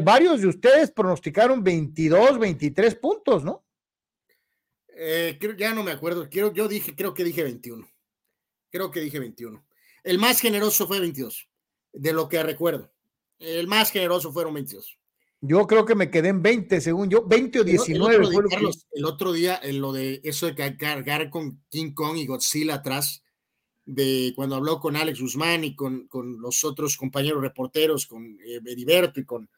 varios 0.03 0.41
de 0.41 0.49
ustedes 0.49 0.91
pronosticaron 0.91 1.63
22, 1.63 2.39
23 2.39 2.95
puntos, 2.97 3.45
¿no? 3.45 3.65
Eh, 4.99 5.39
ya 5.59 5.75
no 5.75 5.83
me 5.83 5.93
acuerdo, 5.93 6.29
quiero, 6.31 6.53
yo 6.53 6.69
dije, 6.69 6.95
creo 6.95 7.13
que 7.13 7.25
dije 7.25 7.43
21. 7.43 7.87
Creo 8.71 8.91
que 8.91 9.01
dije 9.01 9.19
21. 9.19 9.65
El 10.05 10.19
más 10.19 10.41
generoso 10.41 10.87
fue 10.87 11.01
22, 11.01 11.49
de 11.93 12.13
lo 12.13 12.29
que 12.29 12.43
recuerdo. 12.43 12.93
El 13.39 13.67
más 13.67 13.91
generoso 13.91 14.33
fueron 14.33 14.55
22. 14.55 14.99
Yo 15.41 15.67
creo 15.67 15.85
que 15.85 15.95
me 15.95 16.11
quedé 16.11 16.29
en 16.29 16.43
20, 16.43 16.81
según 16.81 17.11
yo, 17.11 17.27
20 17.27 17.61
o 17.61 17.65
19. 17.65 18.15
El 18.15 18.23
otro, 18.25 18.43
día, 18.49 18.59
el 18.93 19.05
otro 19.05 19.33
día, 19.33 19.61
en 19.63 19.81
lo 19.81 19.93
de 19.93 20.21
eso 20.25 20.47
de 20.47 20.77
cargar 20.77 21.31
con 21.31 21.63
King 21.69 21.93
Kong 21.93 22.17
y 22.17 22.27
Godzilla 22.27 22.75
atrás, 22.75 23.23
de 23.85 24.33
cuando 24.35 24.57
habló 24.57 24.81
con 24.81 24.97
Alex 24.97 25.21
Guzmán 25.21 25.63
y 25.63 25.77
con, 25.77 26.09
con 26.09 26.41
los 26.41 26.65
otros 26.65 26.97
compañeros 26.97 27.41
reporteros, 27.41 28.07
con 28.07 28.39
eh, 28.45 28.61
y 28.65 29.25
con 29.25 29.49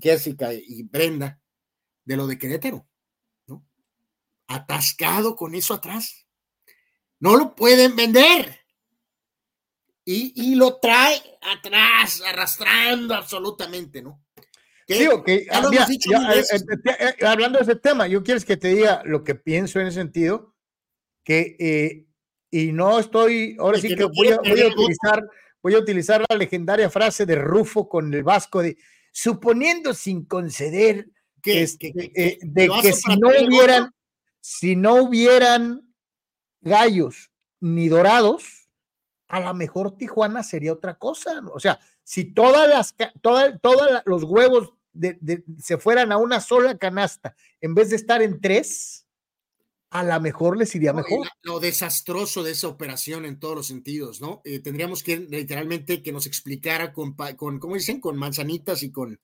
Jessica 0.00 0.52
y 0.54 0.82
Brenda, 0.84 1.40
de 2.04 2.16
lo 2.16 2.26
de 2.26 2.38
Querétaro, 2.38 2.86
¿no? 3.46 3.64
Atascado 4.46 5.36
con 5.36 5.54
eso 5.54 5.74
atrás. 5.74 6.26
No 7.18 7.36
lo 7.36 7.54
pueden 7.54 7.94
vender. 7.96 8.60
Y, 10.06 10.32
y 10.34 10.54
lo 10.54 10.78
trae 10.80 11.20
atrás, 11.40 12.22
arrastrando 12.22 13.14
absolutamente, 13.14 14.02
¿no? 14.02 14.23
Digo 14.86 15.24
que, 15.24 15.46
ah, 15.50 15.62
eh, 15.72 16.42
eh, 16.52 17.14
eh, 17.20 17.26
hablando 17.26 17.58
de 17.58 17.64
ese 17.64 17.76
tema, 17.76 18.06
yo 18.06 18.22
quiero 18.22 18.40
que 18.40 18.56
te 18.56 18.68
diga 18.68 19.02
lo 19.04 19.24
que 19.24 19.34
pienso 19.34 19.80
en 19.80 19.86
ese 19.86 20.00
sentido, 20.00 20.54
que, 21.24 22.06
y 22.50 22.72
no 22.72 22.98
estoy, 22.98 23.56
ahora 23.58 23.78
sí 23.78 23.94
que 23.94 24.04
voy 24.04 24.28
a, 24.28 24.40
utilizar, 24.40 25.26
voy 25.62 25.74
a 25.74 25.78
utilizar 25.78 26.24
la 26.28 26.36
legendaria 26.36 26.90
frase 26.90 27.24
de 27.24 27.36
Rufo 27.36 27.88
con 27.88 28.12
el 28.12 28.22
vasco 28.22 28.62
de, 28.62 28.76
suponiendo 29.10 29.94
sin 29.94 30.26
conceder 30.26 31.08
que, 31.40 31.62
este, 31.62 31.92
de 32.42 32.70
que 32.82 32.92
si 32.92 33.16
no 33.16 33.28
hubieran, 33.28 33.90
si 34.40 34.76
no 34.76 34.96
hubieran 34.96 35.80
gallos 36.60 37.30
ni 37.60 37.88
dorados, 37.88 38.68
a 39.28 39.40
lo 39.40 39.54
mejor 39.54 39.96
Tijuana 39.96 40.42
sería 40.42 40.72
otra 40.72 40.94
cosa. 40.94 41.42
O 41.52 41.58
sea, 41.58 41.80
si 42.04 42.24
todas 42.24 42.68
las, 42.68 42.94
todos 43.20 44.02
los 44.04 44.22
huevos 44.22 44.74
se 45.60 45.78
fueran 45.78 46.12
a 46.12 46.18
una 46.18 46.40
sola 46.40 46.78
canasta 46.78 47.34
en 47.60 47.74
vez 47.74 47.90
de 47.90 47.96
estar 47.96 48.22
en 48.22 48.40
tres, 48.40 49.06
a 49.90 50.02
lo 50.02 50.20
mejor 50.20 50.56
les 50.56 50.74
iría 50.74 50.92
mejor. 50.92 51.26
Lo 51.42 51.60
desastroso 51.60 52.42
de 52.42 52.52
esa 52.52 52.68
operación 52.68 53.24
en 53.24 53.38
todos 53.38 53.56
los 53.56 53.66
sentidos, 53.66 54.20
¿no? 54.20 54.42
Eh, 54.44 54.58
tendríamos 54.58 55.02
que 55.02 55.18
literalmente 55.18 56.02
que 56.02 56.12
nos 56.12 56.26
explicara 56.26 56.92
con, 56.92 57.14
con 57.36 57.58
¿cómo 57.58 57.74
dicen? 57.74 58.00
Con 58.00 58.16
manzanitas 58.16 58.82
y 58.82 58.90
con, 58.90 59.20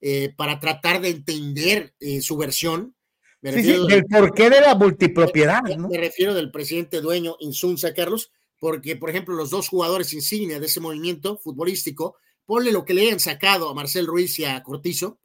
eh, 0.00 0.34
para 0.36 0.58
tratar 0.60 1.00
de 1.00 1.10
entender 1.10 1.94
eh, 2.00 2.20
su 2.20 2.36
versión. 2.36 2.96
Me 3.40 3.52
sí, 3.52 3.62
sí, 3.62 3.86
del 3.88 4.04
porqué 4.06 4.50
de 4.50 4.60
la 4.60 4.74
multipropiedad, 4.74 5.62
¿no? 5.62 5.88
Me 5.88 5.98
refiero 5.98 6.34
del 6.34 6.50
presidente 6.50 7.00
dueño 7.00 7.36
Insunza, 7.38 7.94
Carlos, 7.94 8.32
porque, 8.58 8.96
por 8.96 9.10
ejemplo, 9.10 9.34
los 9.34 9.50
dos 9.50 9.68
jugadores 9.68 10.12
insignia 10.12 10.60
de 10.60 10.66
ese 10.66 10.80
movimiento 10.80 11.38
futbolístico, 11.38 12.16
ponle 12.44 12.72
lo 12.72 12.84
que 12.84 12.94
le 12.94 13.02
hayan 13.02 13.20
sacado 13.20 13.68
a 13.68 13.74
Marcel 13.74 14.06
Ruiz 14.06 14.38
y 14.38 14.44
a 14.44 14.62
Cortizo, 14.62 15.20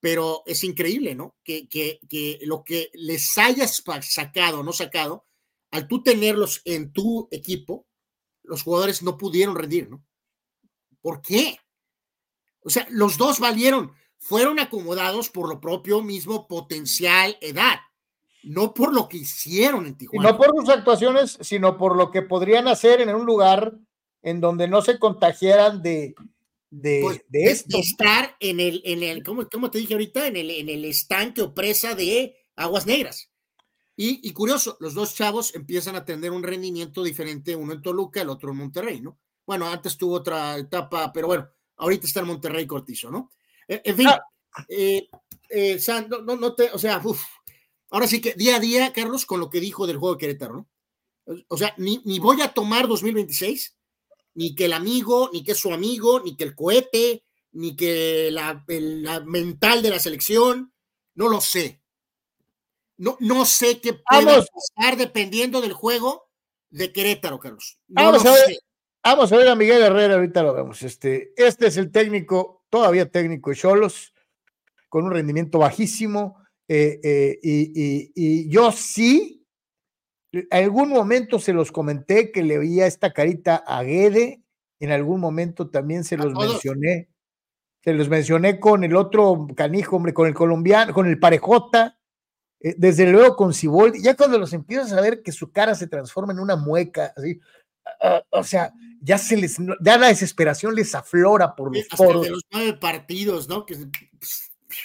pero 0.00 0.42
es 0.46 0.62
increíble, 0.64 1.14
¿no? 1.14 1.36
Que, 1.42 1.68
que, 1.68 2.00
que 2.08 2.38
lo 2.42 2.62
que 2.62 2.90
les 2.94 3.36
hayas 3.36 3.82
sacado 4.02 4.60
o 4.60 4.62
no 4.62 4.72
sacado, 4.72 5.26
al 5.70 5.88
tú 5.88 6.02
tenerlos 6.02 6.62
en 6.64 6.92
tu 6.92 7.28
equipo, 7.30 7.86
los 8.42 8.62
jugadores 8.62 9.02
no 9.02 9.18
pudieron 9.18 9.56
rendir, 9.56 9.90
¿no? 9.90 10.04
¿Por 11.00 11.20
qué? 11.22 11.58
O 12.60 12.70
sea, 12.70 12.86
los 12.90 13.16
dos 13.18 13.40
valieron, 13.40 13.92
fueron 14.18 14.58
acomodados 14.58 15.30
por 15.30 15.48
lo 15.48 15.60
propio 15.60 16.02
mismo 16.02 16.46
potencial, 16.46 17.36
edad, 17.40 17.78
no 18.42 18.74
por 18.74 18.94
lo 18.94 19.08
que 19.08 19.18
hicieron 19.18 19.86
en 19.86 19.96
Tijuana. 19.96 20.30
no 20.30 20.36
por 20.36 20.54
sus 20.56 20.68
actuaciones, 20.68 21.38
sino 21.40 21.76
por 21.76 21.96
lo 21.96 22.10
que 22.10 22.22
podrían 22.22 22.68
hacer 22.68 23.00
en 23.00 23.14
un 23.14 23.26
lugar 23.26 23.74
en 24.22 24.40
donde 24.40 24.68
no 24.68 24.82
se 24.82 24.98
contagiaran 24.98 25.82
de, 25.82 26.14
de, 26.70 27.00
pues, 27.02 27.22
de 27.28 27.44
esto. 27.44 27.78
estar 27.78 28.36
en 28.40 28.60
el, 28.60 28.82
en 28.84 29.02
el 29.02 29.22
¿cómo, 29.22 29.46
te 29.46 29.78
dije 29.78 29.94
ahorita? 29.94 30.26
En 30.26 30.36
el, 30.36 30.50
en 30.50 30.68
el 30.68 30.84
estanque 30.84 31.42
o 31.42 31.54
presa 31.54 31.94
de 31.94 32.36
aguas 32.56 32.86
negras. 32.86 33.30
Y, 33.96 34.28
y, 34.28 34.32
curioso, 34.32 34.76
los 34.78 34.94
dos 34.94 35.14
chavos 35.14 35.54
empiezan 35.54 35.96
a 35.96 36.04
tener 36.04 36.30
un 36.30 36.44
rendimiento 36.44 37.02
diferente, 37.02 37.56
uno 37.56 37.72
en 37.72 37.82
Toluca, 37.82 38.22
el 38.22 38.28
otro 38.28 38.52
en 38.52 38.58
Monterrey, 38.58 39.00
¿no? 39.00 39.18
Bueno, 39.44 39.66
antes 39.66 39.96
tuvo 39.96 40.16
otra 40.16 40.56
etapa, 40.56 41.12
pero 41.12 41.26
bueno, 41.26 41.48
ahorita 41.78 42.06
está 42.06 42.20
en 42.20 42.26
Monterrey 42.26 42.66
Cortizo, 42.66 43.10
¿no? 43.10 43.32
E, 43.66 43.80
en 43.84 43.96
fin, 43.96 44.06
ah. 44.06 44.20
eh, 44.68 45.08
eh, 45.50 45.80
no, 46.08 46.36
no, 46.36 46.54
te, 46.54 46.70
o 46.70 46.78
sea, 46.78 47.00
uf, 47.02 47.20
ahora 47.90 48.06
sí 48.06 48.20
que 48.20 48.34
día 48.34 48.56
a 48.56 48.60
día, 48.60 48.92
Carlos, 48.92 49.26
con 49.26 49.40
lo 49.40 49.50
que 49.50 49.60
dijo 49.60 49.86
del 49.86 49.98
juego 49.98 50.14
de 50.14 50.20
Querétaro, 50.20 50.54
¿no? 50.54 50.68
O 51.48 51.58
sea, 51.58 51.74
ni, 51.76 52.00
ni 52.04 52.18
voy 52.18 52.40
a 52.40 52.54
tomar 52.54 52.88
2026 52.88 53.78
ni 54.38 54.54
que 54.54 54.66
el 54.66 54.72
amigo, 54.72 55.30
ni 55.32 55.42
que 55.42 55.52
su 55.56 55.72
amigo, 55.72 56.20
ni 56.20 56.36
que 56.36 56.44
el 56.44 56.54
cohete, 56.54 57.24
ni 57.52 57.74
que 57.74 58.30
la, 58.30 58.64
mental 59.26 59.82
de 59.82 59.90
la 59.90 59.98
selección, 59.98 60.72
no 61.16 61.28
lo 61.28 61.40
sé. 61.40 61.82
No, 62.98 63.16
no 63.18 63.44
sé 63.44 63.80
qué 63.80 63.94
puede 63.94 64.24
pasar 64.24 64.96
dependiendo 64.96 65.60
del 65.60 65.72
juego 65.72 66.28
de 66.70 66.92
Querétaro, 66.92 67.40
Carlos. 67.40 67.80
vamos, 67.88 68.24
a 68.24 68.30
ver, 68.30 68.58
vamos 69.02 69.32
a 69.32 69.36
ver 69.36 69.48
a 69.48 69.56
Miguel 69.56 69.82
Herrera, 69.82 70.14
ahorita 70.14 70.44
lo 70.44 70.54
vemos. 70.54 70.84
Este, 70.84 71.32
este 71.36 71.66
es 71.66 71.76
el 71.76 71.90
técnico, 71.90 72.62
todavía 72.70 73.10
técnico 73.10 73.50
de 73.50 73.56
Cholos, 73.56 74.14
con 74.88 75.04
un 75.04 75.10
rendimiento 75.10 75.58
bajísimo. 75.58 76.40
Eh, 76.68 77.00
eh, 77.02 77.38
y, 77.42 78.12
y 78.14 78.50
yo 78.50 78.70
sí 78.72 79.38
algún 80.50 80.90
momento 80.90 81.38
se 81.38 81.52
los 81.52 81.72
comenté 81.72 82.30
que 82.32 82.42
le 82.42 82.58
veía 82.58 82.86
esta 82.86 83.12
carita 83.12 83.56
a 83.56 83.82
Guede, 83.82 84.42
en 84.80 84.92
algún 84.92 85.20
momento 85.20 85.70
también 85.70 86.04
se 86.04 86.16
los 86.16 86.32
mencioné, 86.34 87.08
se 87.82 87.94
los 87.94 88.08
mencioné 88.08 88.60
con 88.60 88.84
el 88.84 88.94
otro 88.94 89.46
canijo, 89.56 89.96
hombre, 89.96 90.14
con 90.14 90.28
el 90.28 90.34
colombiano, 90.34 90.92
con 90.92 91.06
el 91.06 91.18
parejota, 91.18 91.98
eh, 92.60 92.74
desde 92.76 93.10
luego 93.10 93.36
con 93.36 93.54
Ciboldi, 93.54 94.02
ya 94.02 94.16
cuando 94.16 94.38
los 94.38 94.52
empiezas 94.52 94.92
a 94.92 95.00
ver 95.00 95.22
que 95.22 95.32
su 95.32 95.50
cara 95.50 95.74
se 95.74 95.86
transforma 95.86 96.32
en 96.32 96.40
una 96.40 96.56
mueca, 96.56 97.12
así, 97.16 97.40
ah, 98.02 98.22
o 98.30 98.44
sea, 98.44 98.72
ya 99.00 99.16
se 99.16 99.36
les, 99.36 99.56
ya 99.80 99.96
la 99.96 100.08
desesperación 100.08 100.74
les 100.74 100.94
aflora 100.94 101.54
por 101.54 101.74
los 101.74 101.86
poros. 101.96 102.22
de 102.22 102.30
los 102.30 102.42
nueve 102.52 102.74
partidos, 102.74 103.48
¿no? 103.48 103.64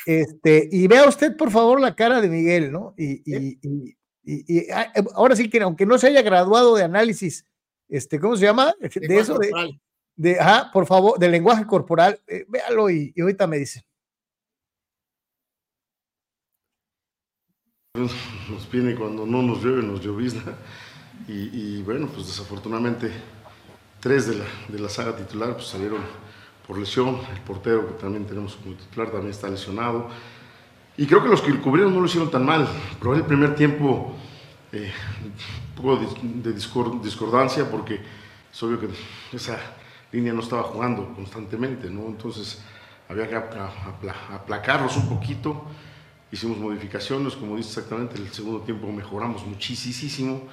Este, 0.06 0.70
y 0.72 0.88
vea 0.88 1.08
usted, 1.08 1.36
por 1.38 1.52
favor, 1.52 1.80
la 1.80 1.96
cara 1.96 2.22
de 2.22 2.30
Miguel, 2.30 2.72
¿no? 2.72 2.94
y 2.98 3.58
y, 4.24 4.72
ah, 4.72 4.92
eh, 4.96 5.04
ahora 5.16 5.36
sí 5.36 5.50
que 5.50 5.62
aunque 5.62 5.86
no 5.86 5.98
se 5.98 6.08
haya 6.08 6.22
graduado 6.22 6.76
de 6.76 6.84
análisis, 6.84 7.46
este, 7.90 8.20
¿cómo 8.20 8.36
se 8.38 8.46
llama? 8.46 8.74
De 8.80 9.18
eso, 9.18 9.38
de, 9.38 9.52
de, 10.16 10.40
ajá, 10.40 10.72
por 10.72 10.86
favor, 10.86 11.20
del 11.20 11.32
lenguaje 11.32 11.66
corporal, 11.66 12.20
eh, 12.28 12.46
véalo 12.48 12.90
y, 12.90 13.14
ahorita 13.20 13.48
me 13.48 13.58
dice. 13.58 13.86
Nos 17.96 18.72
viene 18.72 18.96
cuando 18.96 19.26
no 19.26 19.42
nos 19.42 19.64
llueve, 19.64 19.84
nos 19.84 20.02
llovizna. 20.02 20.58
Y, 21.28 21.78
y, 21.78 21.82
bueno, 21.84 22.08
pues 22.08 22.26
desafortunadamente 22.26 23.12
tres 24.00 24.28
de 24.28 24.36
la, 24.36 24.46
de 24.68 24.80
la 24.80 24.90
saga 24.90 25.16
titular 25.16 25.54
pues 25.54 25.68
salieron 25.68 26.02
por 26.68 26.78
lesión. 26.78 27.20
El 27.34 27.42
portero 27.42 27.88
que 27.88 27.94
también 27.94 28.26
tenemos 28.26 28.56
como 28.56 28.76
titular 28.76 29.10
también 29.10 29.32
está 29.32 29.50
lesionado. 29.50 30.10
Y 30.96 31.06
creo 31.08 31.24
que 31.24 31.30
los 31.30 31.42
que 31.42 31.52
lo 31.52 31.62
cubrieron 31.62 31.94
no 31.94 32.00
lo 32.00 32.06
hicieron 32.06 32.30
tan 32.30 32.46
mal. 32.46 32.68
Probé 33.00 33.18
el 33.18 33.26
primer 33.26 33.56
tiempo 33.56 34.16
eh, 34.72 34.92
un 35.24 35.76
poco 35.76 35.98
de, 35.98 36.54
discordancia 36.54 37.70
porque 37.70 38.00
es 38.52 38.64
obvio 38.64 38.80
que 38.80 38.90
esa 39.36 39.58
línea 40.12 40.34
no 40.34 40.42
estaba 40.42 40.64
jugando 40.64 41.14
constantemente, 41.16 41.90
¿no? 41.90 42.06
Entonces 42.06 42.62
había 43.10 43.28
que 43.28 43.36
aplacarlos 43.36 44.96
un 44.98 45.10
poquito. 45.10 45.64
Hicimos 46.32 46.58
modificaciones, 46.58 47.36
como 47.36 47.58
dice 47.58 47.70
exactamente, 47.70 48.18
el 48.18 48.32
segundo 48.32 48.62
tiempo 48.62 48.92
mejoramos 48.92 49.46
muchísimo. 49.46 50.44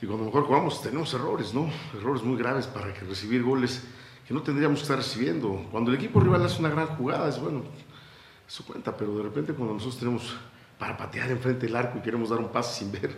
Y 0.00 0.06
cuando 0.06 0.26
mejor 0.26 0.44
jugamos 0.44 0.82
tenemos 0.82 1.12
errores, 1.14 1.54
¿no? 1.54 1.70
Errores 1.98 2.22
muy 2.22 2.36
graves 2.36 2.66
para 2.66 2.92
que 2.92 3.00
recibir 3.00 3.42
goles 3.42 3.82
que 4.26 4.34
no 4.34 4.42
tendríamos 4.42 4.78
que 4.78 4.82
estar 4.82 4.98
recibiendo. 4.98 5.66
Cuando 5.70 5.90
el 5.90 5.96
equipo 5.96 6.20
rival 6.20 6.44
hace 6.44 6.58
una 6.58 6.70
gran 6.70 6.86
jugada, 6.88 7.28
es 7.28 7.40
bueno, 7.40 7.62
eso 8.46 8.64
cuenta, 8.64 8.96
pero 8.96 9.16
de 9.16 9.22
repente 9.22 9.52
cuando 9.52 9.74
nosotros 9.74 9.98
tenemos 9.98 10.36
para 10.78 10.96
patear 10.96 11.30
enfrente 11.30 11.66
del 11.66 11.76
arco 11.76 11.98
y 11.98 12.02
queremos 12.02 12.28
dar 12.28 12.38
un 12.38 12.48
pase 12.48 12.80
sin 12.80 12.92
ver, 12.92 13.16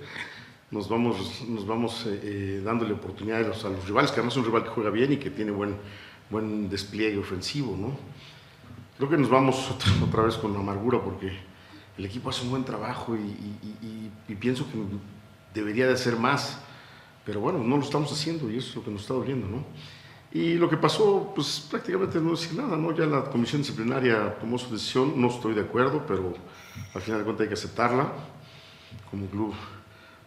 nos 0.71 0.89
vamos, 0.89 1.45
nos 1.49 1.67
vamos 1.67 2.07
eh, 2.07 2.21
eh, 2.23 2.63
dándole 2.65 2.93
oportunidades 2.93 3.65
a 3.65 3.71
los 3.71 3.87
rivales, 3.87 4.11
que 4.11 4.21
además 4.21 4.35
es 4.35 4.39
un 4.39 4.45
rival 4.45 4.65
que 4.65 4.71
juega 4.71 4.91
bien 4.91 5.13
y 5.13 5.17
que 5.17 5.31
tiene 5.31 5.51
buen, 5.51 5.77
buen 6.31 6.69
despliegue 6.69 7.19
ofensivo, 7.19 7.77
¿no? 7.77 7.97
Creo 8.99 9.09
que 9.09 9.17
nos 9.17 9.31
vamos 9.31 9.71
otra, 10.03 10.23
vez 10.23 10.37
con 10.37 10.55
amargura 10.55 11.01
porque 11.03 11.33
el 11.97 12.05
equipo 12.05 12.31
hace 12.31 12.43
un 12.43 12.51
buen 12.51 12.65
trabajo 12.65 13.17
y, 13.17 14.11
y, 14.29 14.35
pienso 14.35 14.67
que 14.71 14.79
debería 15.59 15.87
de 15.87 15.95
hacer 15.95 16.17
más, 16.17 16.61
pero 17.25 17.41
bueno, 17.41 17.59
no 17.59 17.77
lo 17.77 17.83
estamos 17.83 18.13
haciendo 18.13 18.51
y 18.51 18.59
eso 18.59 18.69
es 18.69 18.77
lo 18.77 18.85
que 18.85 18.91
nos 18.91 19.01
está 19.03 19.15
doliendo, 19.15 19.49
¿no? 19.49 19.65
Y 20.31 20.55
lo 20.55 20.69
que 20.69 20.77
pasó, 20.77 21.33
pues 21.35 21.67
prácticamente 21.71 22.21
no 22.21 22.33
decir 22.33 22.55
nada, 22.55 22.77
¿no? 22.77 22.95
Ya 22.95 23.07
la 23.07 23.25
comisión 23.25 23.63
disciplinaria 23.63 24.39
tomó 24.39 24.59
su 24.59 24.71
decisión, 24.71 25.19
no 25.19 25.29
estoy 25.29 25.55
de 25.55 25.63
acuerdo, 25.63 26.05
pero 26.07 26.35
al 26.95 27.01
final 27.01 27.21
de 27.21 27.25
cuentas 27.25 27.45
hay 27.45 27.49
que 27.49 27.55
aceptarla. 27.55 28.13
Como 29.11 29.27
club 29.27 29.55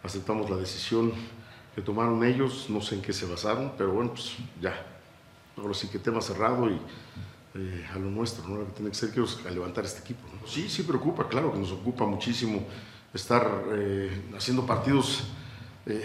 aceptamos 0.02 0.50
la 0.50 0.56
decisión 0.56 1.12
que 1.74 1.82
tomaron 1.82 2.24
ellos, 2.24 2.66
no 2.68 2.80
sé 2.80 2.96
en 2.96 3.02
qué 3.02 3.12
se 3.12 3.26
basaron, 3.26 3.72
pero 3.78 3.92
bueno, 3.92 4.10
pues 4.10 4.36
ya. 4.60 4.74
Ahora 5.56 5.74
sí 5.74 5.88
que 5.88 5.98
tema 5.98 6.20
cerrado 6.20 6.68
y 6.68 6.80
eh, 7.54 7.86
a 7.94 7.98
lo 7.98 8.10
nuestro, 8.10 8.48
¿no? 8.48 8.56
Lo 8.56 8.66
que 8.66 8.72
tiene 8.72 8.90
que 8.90 8.96
ser 8.96 9.12
que 9.12 9.20
a 9.20 9.50
levantar 9.50 9.84
este 9.84 10.00
equipo. 10.00 10.26
Sí, 10.46 10.68
sí 10.68 10.82
preocupa, 10.82 11.28
claro 11.28 11.52
que 11.52 11.58
nos 11.58 11.70
ocupa 11.70 12.06
muchísimo 12.06 12.66
estar 13.14 13.64
eh, 13.72 14.30
haciendo 14.36 14.66
partidos. 14.66 15.24
Eh, 15.86 16.02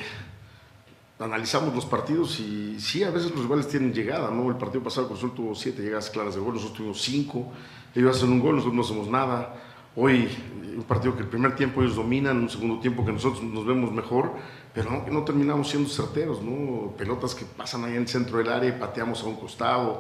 analizamos 1.20 1.74
los 1.74 1.86
partidos 1.86 2.40
y 2.40 2.80
sí, 2.80 3.04
a 3.04 3.10
veces 3.10 3.32
los 3.32 3.42
rivales 3.42 3.68
tienen 3.68 3.94
llegada, 3.94 4.30
¿no? 4.30 4.50
El 4.50 4.58
partido 4.58 4.84
pasado 4.84 5.08
Cruz 5.08 5.34
tuvo 5.34 5.56
siete 5.56 5.82
llegadas 5.82 6.10
claras 6.10 6.36
de 6.36 6.42
gol, 6.42 6.54
nosotros 6.54 6.78
tuvimos 6.78 7.02
cinco, 7.02 7.52
ellos 7.96 8.16
hacen 8.16 8.32
un 8.32 8.40
gol, 8.40 8.56
nosotros 8.56 8.76
no 8.76 8.82
hacemos 8.82 9.08
nada. 9.08 9.56
Hoy, 9.96 10.28
un 10.76 10.84
partido 10.84 11.16
que 11.16 11.24
el 11.24 11.28
primer 11.28 11.56
tiempo 11.56 11.82
ellos 11.82 11.96
dominan, 11.96 12.38
un 12.38 12.50
segundo 12.50 12.80
tiempo 12.80 13.04
que 13.04 13.12
nosotros 13.12 13.42
nos 13.42 13.66
vemos 13.66 13.92
mejor, 13.92 14.32
pero 14.74 14.92
no, 14.92 15.12
no 15.12 15.24
terminamos 15.24 15.70
siendo 15.70 15.90
certeros, 15.90 16.44
¿no? 16.44 16.92
Pelotas 16.96 17.34
que 17.34 17.46
pasan 17.46 17.86
ahí 17.86 17.96
en 17.96 18.04
el 18.04 18.08
centro 18.08 18.38
del 18.38 18.50
área 18.50 18.70
y 18.70 18.80
pateamos 18.80 19.24
a 19.24 19.26
un 19.26 19.38
costado, 19.38 20.00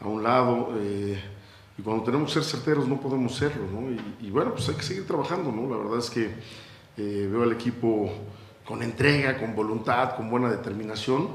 a 0.00 0.08
un 0.08 0.22
lado. 0.22 0.72
Eh, 0.78 1.22
y 1.76 1.82
cuando 1.82 2.04
tenemos 2.04 2.32
que 2.32 2.40
ser 2.40 2.44
certeros 2.44 2.88
no 2.88 2.98
podemos 2.98 3.34
serlo, 3.34 3.66
¿no? 3.70 3.94
Y, 4.22 4.30
bueno, 4.30 4.52
pues 4.52 4.66
hay 4.70 4.76
que 4.76 4.82
seguir 4.82 5.06
trabajando, 5.06 5.52
¿no? 5.52 5.68
La 5.68 5.76
verdad 5.76 5.98
es 5.98 6.08
que 6.08 6.30
eh, 6.96 7.28
veo 7.30 7.42
al 7.42 7.52
equipo 7.52 8.10
con 8.64 8.82
entrega, 8.82 9.38
con 9.38 9.54
voluntad, 9.54 10.16
con 10.16 10.30
buena 10.30 10.50
determinación 10.50 11.28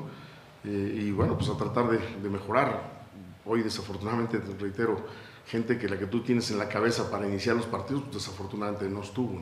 eh, 0.64 1.01
y 1.01 1.11
bueno, 1.11 1.38
pues 1.38 1.49
a 1.49 1.57
tratar 1.57 1.89
de, 1.89 2.30
mejorar. 2.30 2.99
Hoy 3.45 3.64
desafortunadamente, 3.64 4.39
te 4.39 4.57
reitero, 4.57 5.06
gente 5.45 5.77
que 5.77 5.88
la 5.88 5.97
que 5.97 6.07
tú 6.07 6.22
tienes 6.23 6.51
en 6.51 6.60
la 6.60 6.68
cabeza 6.68 7.10
para 7.10 7.27
iniciar 7.27 7.56
los 7.56 7.65
partidos, 7.65 8.03
pues 8.03 8.15
desafortunadamente 8.15 8.89
no 8.89 9.01
estuvo. 9.01 9.41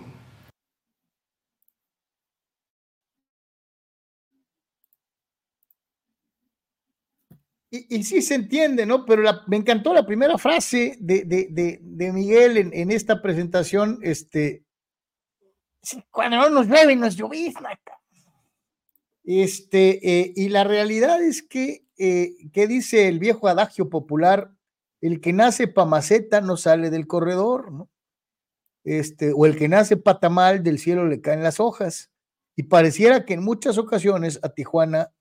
Y, 7.69 8.03
sí 8.03 8.21
se 8.21 8.35
entiende, 8.35 8.85
¿no? 8.85 9.05
Pero 9.05 9.23
me 9.47 9.57
encantó 9.57 9.93
la 9.93 10.05
primera 10.05 10.37
frase 10.37 10.97
de, 11.01 11.25
de, 11.25 11.79
de, 11.81 12.13
Miguel 12.13 12.55
en, 12.57 12.73
en, 12.73 12.91
esta 12.91 13.21
presentación, 13.21 13.99
este, 14.03 14.63
cuando 16.11 16.37
no 16.37 16.49
nos 16.49 16.67
llueve, 16.67 16.95
nos 16.95 17.15
llovizna. 17.15 17.79
Este, 19.23 19.99
eh, 20.19 20.33
y 20.35 20.49
la 20.49 20.63
realidad 20.63 21.21
es 21.21 21.43
que, 21.43 21.85
eh, 21.97 22.35
¿qué 22.53 22.67
dice 22.67 23.07
el 23.07 23.19
viejo 23.19 23.47
adagio 23.47 23.89
popular? 23.89 24.51
El 25.01 25.21
que 25.21 25.33
nace 25.33 25.67
pa' 25.67 25.85
maceta 25.85 26.41
no 26.41 26.57
sale 26.57 26.89
del 26.89 27.07
corredor, 27.07 27.71
¿no? 27.71 27.89
Este, 28.83 29.33
o 29.35 29.45
el 29.45 29.57
que 29.57 29.67
nace 29.67 29.97
patamal 29.97 30.63
del 30.63 30.79
cielo 30.79 31.05
le 31.05 31.19
caen 31.19 31.43
las 31.43 31.59
hojas. 31.59 32.09
Y 32.55 32.63
pareciera 32.63 33.25
que 33.25 33.33
en 33.33 33.43
muchas 33.43 33.77
ocasiones 33.77 34.39
a 34.43 34.49
Tijuana 34.49 35.11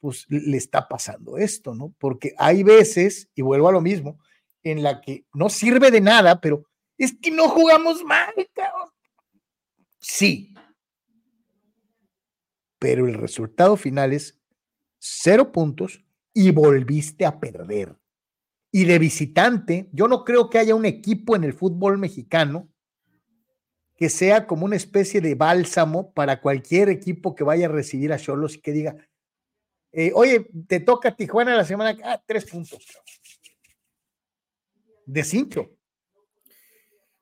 pues 0.00 0.26
le 0.28 0.56
está 0.56 0.88
pasando 0.88 1.36
esto, 1.36 1.74
¿no? 1.74 1.94
Porque 1.98 2.34
hay 2.38 2.62
veces, 2.62 3.28
y 3.34 3.42
vuelvo 3.42 3.68
a 3.68 3.72
lo 3.72 3.80
mismo, 3.80 4.18
en 4.62 4.82
la 4.82 5.00
que 5.00 5.24
no 5.32 5.48
sirve 5.48 5.90
de 5.90 6.00
nada, 6.00 6.40
pero 6.40 6.64
es 6.98 7.14
que 7.20 7.30
no 7.30 7.48
jugamos 7.48 8.02
mal, 8.04 8.32
cabrón. 8.52 8.88
Sí. 10.10 10.52
Pero 12.80 13.06
el 13.06 13.14
resultado 13.14 13.76
final 13.76 14.12
es 14.12 14.40
cero 14.98 15.52
puntos 15.52 16.04
y 16.34 16.50
volviste 16.50 17.24
a 17.24 17.38
perder. 17.38 17.96
Y 18.72 18.84
de 18.84 18.98
visitante, 18.98 19.88
yo 19.92 20.08
no 20.08 20.24
creo 20.24 20.50
que 20.50 20.58
haya 20.58 20.74
un 20.74 20.84
equipo 20.84 21.36
en 21.36 21.44
el 21.44 21.52
fútbol 21.52 21.96
mexicano 21.96 22.68
que 23.96 24.08
sea 24.08 24.46
como 24.46 24.64
una 24.64 24.76
especie 24.76 25.20
de 25.20 25.36
bálsamo 25.36 26.12
para 26.12 26.40
cualquier 26.40 26.88
equipo 26.88 27.34
que 27.34 27.44
vaya 27.44 27.66
a 27.66 27.70
recibir 27.70 28.12
a 28.12 28.18
Cholos 28.18 28.56
y 28.56 28.60
que 28.60 28.72
diga, 28.72 28.96
eh, 29.92 30.10
oye, 30.14 30.48
te 30.66 30.80
toca 30.80 31.14
Tijuana 31.14 31.54
la 31.54 31.64
semana, 31.64 31.96
ah, 32.04 32.20
tres 32.26 32.46
puntos. 32.46 32.84
De 35.06 35.22
cinco. 35.22 35.79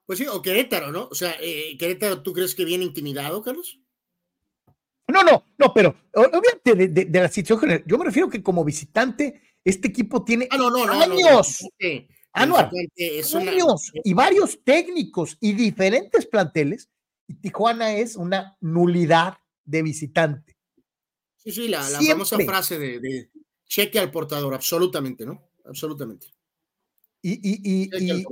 Pues 0.09 0.19
sí, 0.21 0.27
o 0.27 0.41
Querétaro, 0.41 0.91
¿no? 0.91 1.07
O 1.11 1.15
sea, 1.15 1.37
eh, 1.39 1.77
Querétaro, 1.77 2.23
¿tú 2.23 2.33
crees 2.33 2.55
que 2.55 2.65
viene 2.65 2.83
intimidado, 2.83 3.43
Carlos? 3.43 3.79
No, 5.07 5.23
no, 5.23 5.45
no, 5.59 5.75
pero 5.75 5.95
obviamente 6.15 7.05
de, 7.05 7.21
la 7.21 7.29
situación 7.29 7.83
yo 7.85 7.99
me 7.99 8.07
refiero 8.07 8.31
que 8.31 8.43
como 8.43 8.65
visitante, 8.65 9.43
este 9.63 9.89
equipo 9.89 10.25
tiene 10.25 10.49
ah, 10.51 10.57
no, 10.57 10.71
no, 10.71 10.91
años, 10.91 11.63
años 12.33 13.93
y 14.03 14.15
varios 14.15 14.65
técnicos 14.65 15.37
y 15.43 15.53
diferentes 15.53 16.25
planteles, 16.25 16.89
y 17.27 17.35
Tijuana 17.35 17.95
es 17.95 18.17
una 18.17 18.57
nulidad 18.63 19.37
de 19.67 19.83
visitante. 19.83 20.57
Sí, 21.37 21.53
sí, 21.53 21.69
la, 21.69 21.83
famosa 21.83 22.39
frase 22.39 22.79
de, 22.79 23.31
cheque 23.67 23.99
al 23.99 24.11
portador, 24.11 24.55
absolutamente, 24.55 25.27
¿no? 25.27 25.51
Absolutamente. 25.67 26.29
Y, 27.21 27.33
y, 27.33 27.91
y, 27.91 28.25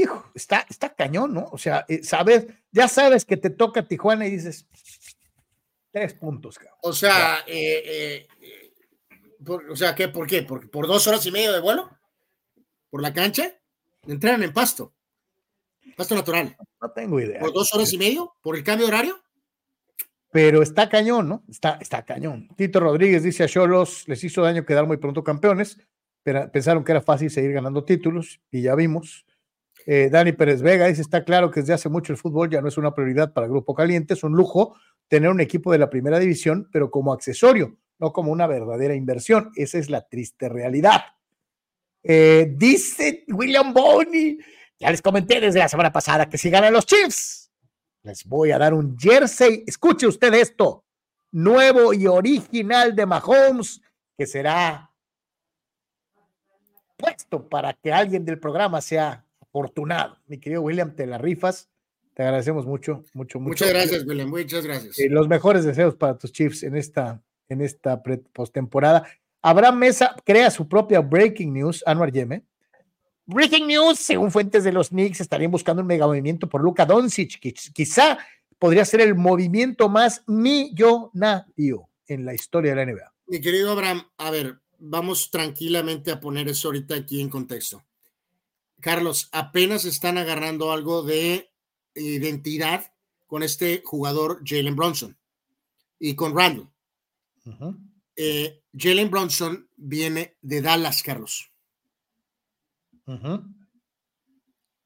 hijo, 0.00 0.30
está, 0.34 0.66
está 0.68 0.94
cañón, 0.94 1.34
¿no? 1.34 1.48
O 1.52 1.58
sea, 1.58 1.84
eh, 1.88 2.02
sabes, 2.02 2.46
ya 2.72 2.88
sabes 2.88 3.24
que 3.24 3.36
te 3.36 3.50
toca 3.50 3.86
Tijuana 3.86 4.26
y 4.26 4.30
dices, 4.30 4.66
tres 5.90 6.14
puntos, 6.14 6.58
cabrón. 6.58 6.78
O 6.82 6.92
sea, 6.92 7.44
eh, 7.46 8.26
eh, 8.36 8.72
o 9.70 9.76
sea, 9.76 9.94
¿qué? 9.94 10.08
¿Por 10.08 10.26
qué? 10.26 10.42
¿Por, 10.42 10.70
¿Por 10.70 10.86
dos 10.86 11.06
horas 11.06 11.24
y 11.26 11.32
media 11.32 11.52
de 11.52 11.60
vuelo? 11.60 11.90
¿Por 12.90 13.02
la 13.02 13.12
cancha? 13.12 13.54
Entrenan 14.06 14.42
en 14.42 14.52
pasto. 14.52 14.92
Pasto 15.96 16.14
natural. 16.14 16.56
No 16.80 16.90
tengo 16.90 17.20
idea. 17.20 17.40
¿Por 17.40 17.52
dos 17.52 17.72
horas 17.74 17.92
y 17.92 17.98
medio? 17.98 18.34
¿Por 18.40 18.56
el 18.56 18.64
cambio 18.64 18.86
de 18.86 18.92
horario? 18.92 19.22
pero 20.30 20.62
está 20.62 20.88
cañón, 20.88 21.28
¿no? 21.28 21.42
Está, 21.48 21.78
está 21.80 22.04
cañón. 22.04 22.48
Tito 22.56 22.80
Rodríguez 22.80 23.22
dice 23.22 23.44
a 23.44 23.48
Cholos, 23.48 24.04
les 24.06 24.22
hizo 24.22 24.42
daño 24.42 24.64
quedar 24.64 24.86
muy 24.86 24.96
pronto 24.96 25.24
campeones, 25.24 25.78
pero 26.22 26.50
pensaron 26.52 26.84
que 26.84 26.92
era 26.92 27.00
fácil 27.00 27.30
seguir 27.30 27.52
ganando 27.52 27.84
títulos 27.84 28.40
y 28.50 28.62
ya 28.62 28.74
vimos. 28.74 29.26
Eh, 29.86 30.08
Dani 30.10 30.32
Pérez 30.32 30.62
Vega 30.62 30.86
dice, 30.86 31.02
está 31.02 31.24
claro 31.24 31.50
que 31.50 31.60
desde 31.60 31.74
hace 31.74 31.88
mucho 31.88 32.12
el 32.12 32.18
fútbol 32.18 32.50
ya 32.50 32.60
no 32.60 32.68
es 32.68 32.76
una 32.76 32.94
prioridad 32.94 33.32
para 33.32 33.46
el 33.46 33.52
Grupo 33.52 33.74
Caliente, 33.74 34.14
es 34.14 34.22
un 34.22 34.32
lujo 34.32 34.76
tener 35.08 35.30
un 35.30 35.40
equipo 35.40 35.72
de 35.72 35.78
la 35.78 35.90
primera 35.90 36.18
división, 36.18 36.68
pero 36.72 36.90
como 36.90 37.12
accesorio, 37.12 37.76
no 37.98 38.12
como 38.12 38.30
una 38.30 38.46
verdadera 38.46 38.94
inversión. 38.94 39.50
Esa 39.56 39.78
es 39.78 39.90
la 39.90 40.02
triste 40.02 40.48
realidad. 40.48 41.02
Eh, 42.02 42.52
dice 42.56 43.24
William 43.28 43.74
Boney, 43.74 44.38
ya 44.78 44.90
les 44.90 45.02
comenté 45.02 45.40
desde 45.40 45.58
la 45.58 45.68
semana 45.68 45.92
pasada 45.92 46.28
que 46.28 46.38
si 46.38 46.48
ganan 46.48 46.72
los 46.72 46.86
Chiefs, 46.86 47.50
les 48.02 48.24
voy 48.24 48.52
a 48.52 48.58
dar 48.58 48.72
un 48.72 48.96
jersey. 48.96 49.64
Escuche 49.66 50.06
usted 50.06 50.32
esto. 50.34 50.84
Nuevo 51.32 51.92
y 51.92 52.06
original 52.06 52.94
de 52.96 53.06
Mahomes, 53.06 53.80
que 54.16 54.26
será 54.26 54.90
puesto 56.96 57.48
para 57.48 57.72
que 57.72 57.92
alguien 57.92 58.24
del 58.24 58.38
programa 58.38 58.80
sea 58.80 59.24
afortunado. 59.50 60.18
Mi 60.26 60.38
querido 60.38 60.62
William, 60.62 60.94
te 60.94 61.06
la 61.06 61.18
rifas. 61.18 61.68
Te 62.14 62.22
agradecemos 62.22 62.66
mucho, 62.66 63.04
mucho, 63.14 63.38
mucho. 63.38 63.64
Muchas 63.64 63.68
gracias, 63.70 64.04
William. 64.06 64.28
Muchas 64.28 64.64
gracias. 64.64 64.98
Eh, 64.98 65.08
los 65.08 65.28
mejores 65.28 65.64
deseos 65.64 65.94
para 65.94 66.18
tus 66.18 66.32
Chiefs 66.32 66.62
en 66.62 66.76
esta, 66.76 67.22
en 67.48 67.60
esta 67.60 68.02
postemporada. 68.32 69.06
Abraham 69.42 69.78
Mesa 69.78 70.14
crea 70.24 70.50
su 70.50 70.68
propia 70.68 71.00
Breaking 71.00 71.52
News, 71.52 71.82
Anuar 71.86 72.12
Yeme. 72.12 72.44
Breaking 73.26 73.68
news, 73.68 73.98
según 74.00 74.30
fuentes 74.32 74.64
de 74.64 74.72
los 74.72 74.88
Knicks, 74.88 75.20
estarían 75.20 75.52
buscando 75.52 75.82
un 75.82 75.86
mega 75.86 76.06
movimiento 76.06 76.48
por 76.48 76.62
Luka 76.62 76.84
Doncic, 76.84 77.38
que 77.38 77.54
quizá 77.72 78.18
podría 78.58 78.84
ser 78.84 79.00
el 79.02 79.14
movimiento 79.14 79.88
más 79.88 80.24
millonario 80.26 81.88
en 82.08 82.24
la 82.24 82.34
historia 82.34 82.74
de 82.74 82.84
la 82.84 82.92
NBA. 82.92 83.14
Mi 83.28 83.40
querido 83.40 83.70
Abraham, 83.70 84.02
a 84.18 84.30
ver, 84.32 84.58
vamos 84.78 85.30
tranquilamente 85.30 86.10
a 86.10 86.18
poner 86.18 86.48
eso 86.48 86.68
ahorita 86.68 86.96
aquí 86.96 87.20
en 87.20 87.28
contexto. 87.28 87.84
Carlos, 88.80 89.28
apenas 89.32 89.84
están 89.84 90.18
agarrando 90.18 90.72
algo 90.72 91.02
de 91.02 91.50
identidad 91.94 92.92
con 93.26 93.42
este 93.42 93.82
jugador 93.84 94.42
Jalen 94.44 94.76
Bronson 94.76 95.16
y 95.98 96.14
con 96.14 96.36
Randall. 96.36 96.68
Eh, 98.16 98.62
Jalen 98.76 99.10
Bronson 99.10 99.68
viene 99.76 100.36
de 100.42 100.62
Dallas, 100.62 101.02
Carlos. 101.02 101.50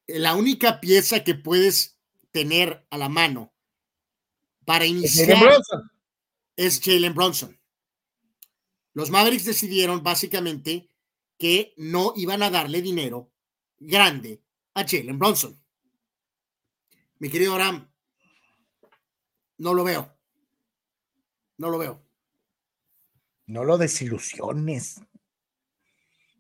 La 0.07 0.35
única 0.35 0.81
pieza 0.81 1.25
que 1.25 1.35
puedes 1.35 1.99
tener 2.31 2.87
a 2.91 2.99
la 2.99 3.09
mano 3.09 3.53
para 4.65 4.87
iniciar 4.87 5.39
es 6.57 6.81
Jalen 6.83 7.15
Bronson. 7.15 7.59
Los 8.93 9.11
Mavericks 9.11 9.45
decidieron 9.45 10.03
básicamente 10.03 10.89
que 11.39 11.75
no 11.77 12.13
iban 12.17 12.43
a 12.43 12.51
darle 12.51 12.81
dinero 12.81 13.34
grande 13.79 14.43
a 14.75 14.85
Jalen 14.87 15.19
Bronson. 15.19 15.59
Mi 17.19 17.31
querido 17.31 17.55
Aram, 17.55 17.89
no 19.59 19.75
lo 19.75 19.85
veo. 19.85 20.13
No 21.57 21.71
lo 21.71 21.79
veo. 21.79 22.03
No 23.47 23.65
lo 23.65 23.79
desilusiones 23.79 25.01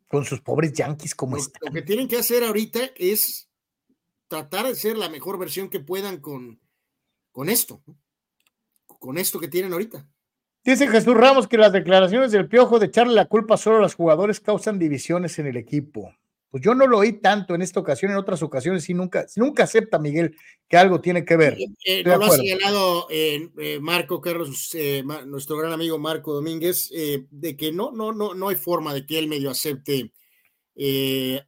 con 0.08 0.24
sus 0.24 0.40
pobres 0.40 0.72
Yankees 0.72 1.14
como 1.14 1.36
lo, 1.36 1.42
Lo 1.60 1.72
que 1.72 1.82
tienen 1.82 2.08
que 2.08 2.16
hacer 2.16 2.44
ahorita 2.44 2.90
es 2.96 3.48
tratar 4.28 4.66
de 4.66 4.74
ser 4.74 4.96
la 4.96 5.08
mejor 5.08 5.38
versión 5.38 5.68
que 5.68 5.80
puedan 5.80 6.18
con, 6.20 6.60
con 7.30 7.48
esto, 7.48 7.82
con 8.86 9.18
esto 9.18 9.38
que 9.38 9.48
tienen 9.48 9.72
ahorita. 9.72 10.08
Dice 10.64 10.88
Jesús 10.88 11.14
Ramos 11.14 11.46
que 11.46 11.58
las 11.58 11.72
declaraciones 11.72 12.32
del 12.32 12.48
Piojo 12.48 12.78
de 12.78 12.86
echarle 12.86 13.12
la 13.12 13.26
culpa 13.26 13.56
solo 13.56 13.76
a 13.76 13.80
los 13.80 13.94
jugadores 13.94 14.40
causan 14.40 14.78
divisiones 14.78 15.38
en 15.38 15.46
el 15.46 15.56
equipo. 15.56 16.14
Pues 16.54 16.62
yo 16.62 16.72
no 16.72 16.86
lo 16.86 16.98
oí 16.98 17.14
tanto 17.14 17.56
en 17.56 17.62
esta 17.62 17.80
ocasión, 17.80 18.12
en 18.12 18.16
otras 18.16 18.40
ocasiones 18.40 18.88
y 18.88 18.94
nunca, 18.94 19.26
nunca 19.34 19.64
acepta 19.64 19.98
Miguel 19.98 20.36
que 20.68 20.76
algo 20.76 21.00
tiene 21.00 21.24
que 21.24 21.36
ver. 21.36 21.58
Eh, 21.84 22.04
no 22.04 22.16
lo 22.16 22.26
ha 22.26 22.30
señalado 22.30 23.08
eh, 23.10 23.50
eh, 23.58 23.80
Marco 23.80 24.20
Carlos, 24.20 24.72
nuestro 25.26 25.56
gran 25.56 25.72
amigo 25.72 25.98
Marco 25.98 26.32
Domínguez, 26.32 26.90
de 26.90 27.56
que 27.56 27.72
no, 27.72 27.90
no, 27.90 28.12
no, 28.12 28.34
no 28.34 28.50
hay 28.50 28.54
forma 28.54 28.94
de 28.94 29.04
que 29.04 29.18
él 29.18 29.26
medio 29.26 29.50
acepte 29.50 30.12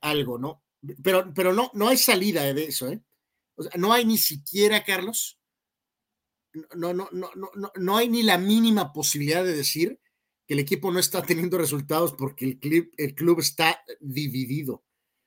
algo, 0.01 0.39
¿no? 0.39 0.65
Pero, 1.05 1.33
pero 1.33 1.53
no, 1.53 1.70
no 1.74 1.87
hay 1.87 1.99
salida 1.99 2.43
de 2.53 2.65
eso, 2.65 2.91
¿eh? 2.91 3.01
no 3.77 3.93
hay 3.93 4.05
ni 4.05 4.19
siquiera, 4.19 4.83
Carlos, 4.83 5.39
no, 6.74 6.93
no, 6.93 7.09
no, 7.12 7.31
no, 7.37 7.73
no 7.77 7.97
hay 7.97 8.09
ni 8.09 8.24
la 8.24 8.39
mínima 8.39 8.93
posibilidad 8.93 9.45
de 9.45 9.55
decir 9.55 10.01
que 10.49 10.55
el 10.55 10.59
equipo 10.59 10.91
no 10.91 10.99
está 10.99 11.23
teniendo 11.23 11.59
resultados 11.59 12.12
porque 12.12 12.45
el 12.45 12.59
club, 12.59 12.91
el 12.97 13.15
club 13.15 13.39
está 13.39 13.85
dividido. 14.01 14.83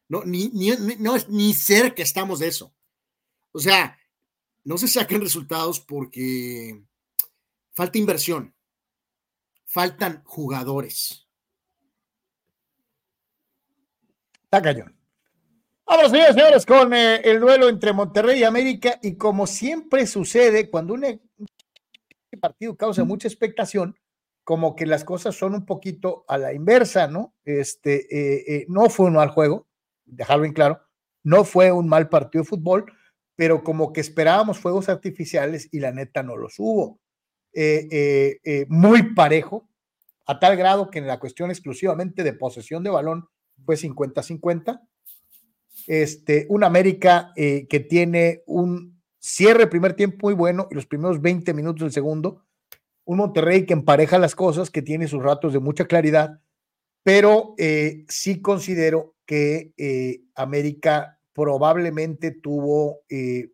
No, 0.10 0.24
ni, 0.26 0.50
ni, 0.50 0.72
no, 0.98 1.16
ni 1.30 1.54
cerca 1.54 2.02
estamos 2.02 2.40
de 2.40 2.48
eso. 2.48 2.74
O 3.52 3.60
sea, 3.60 3.98
no 4.64 4.78
se 4.78 4.88
sacan 4.88 5.22
resultados 5.22 5.80
porque 5.80 6.84
falta 7.74 7.98
inversión, 7.98 8.54
faltan 9.66 10.24
jugadores. 10.26 11.28
Está 14.44 14.62
cañón. 14.64 15.00
Vamos, 15.86 16.12
señores, 16.12 16.36
señores, 16.36 16.66
con 16.66 16.94
eh, 16.94 17.22
el 17.24 17.40
duelo 17.40 17.70
entre 17.70 17.94
Monterrey 17.94 18.40
y 18.40 18.44
América. 18.44 19.00
Y 19.02 19.16
como 19.16 19.46
siempre 19.46 20.08
sucede, 20.08 20.72
cuando 20.72 20.96
un 20.96 21.04
e-, 21.06 21.22
partido 22.40 22.76
causa 22.76 23.04
mucha 23.04 23.28
expectación, 23.28 23.96
como 24.44 24.76
que 24.76 24.88
las 24.88 25.04
cosas 25.04 25.36
son 25.36 25.54
un 25.54 25.66
poquito 25.66 26.26
a 26.28 26.40
la 26.40 26.54
inversa, 26.54 27.08
¿no? 27.08 27.36
Este, 27.46 28.08
eh, 28.10 28.44
eh, 28.48 28.66
no 28.70 28.90
fue 28.90 29.06
un 29.06 29.14
mal 29.14 29.30
juego, 29.30 29.69
dejarlo 30.12 30.46
en 30.46 30.54
claro, 30.54 30.82
no 31.24 31.44
fue 31.44 31.72
un 31.72 31.88
mal 31.88 32.10
partido 32.10 32.44
de 32.44 32.50
fútbol, 32.50 32.86
pero 33.36 33.64
como 33.64 33.94
que 33.94 34.02
esperábamos 34.02 34.60
fuegos 34.60 34.90
artificiales 34.90 35.70
y 35.72 35.80
la 35.80 35.92
neta 35.92 36.24
no 36.24 36.36
los 36.36 36.56
hubo. 36.58 37.00
Eh, 37.54 37.88
eh, 37.92 38.40
eh, 38.44 38.66
muy 38.70 39.14
parejo, 39.14 39.70
a 40.26 40.40
tal 40.40 40.56
grado 40.58 40.90
que 40.90 41.00
en 41.00 41.08
la 41.08 41.20
cuestión 41.20 41.50
exclusivamente 41.50 42.24
de 42.24 42.34
posesión 42.34 42.84
de 42.84 42.90
balón 42.90 43.28
fue 43.66 43.76
50-50. 43.76 44.82
Este, 45.88 46.46
un 46.50 46.64
América 46.64 47.32
que 47.36 47.86
tiene 47.90 48.44
un 48.46 49.02
cierre 49.20 49.68
primer 49.68 49.94
tiempo 49.94 50.28
muy 50.28 50.34
bueno 50.34 50.68
y 50.70 50.76
los 50.76 50.86
primeros 50.86 51.22
20 51.22 51.54
minutos 51.54 51.82
del 51.82 51.92
segundo, 51.92 52.46
un 53.06 53.18
Monterrey 53.18 53.66
que 53.66 53.74
empareja 53.74 54.20
las 54.20 54.36
cosas, 54.36 54.70
que 54.70 54.82
tiene 54.82 55.08
sus 55.08 55.24
ratos 55.24 55.54
de 55.54 55.60
mucha 55.60 55.86
claridad, 55.86 56.42
pero 57.04 57.56
eh, 57.58 58.06
sí 58.08 58.42
considero 58.42 59.16
que 59.26 59.74
eh, 59.78 60.22
América 60.36 61.20
probablemente 61.34 62.32
tuvo 62.32 63.02
eh, 63.10 63.52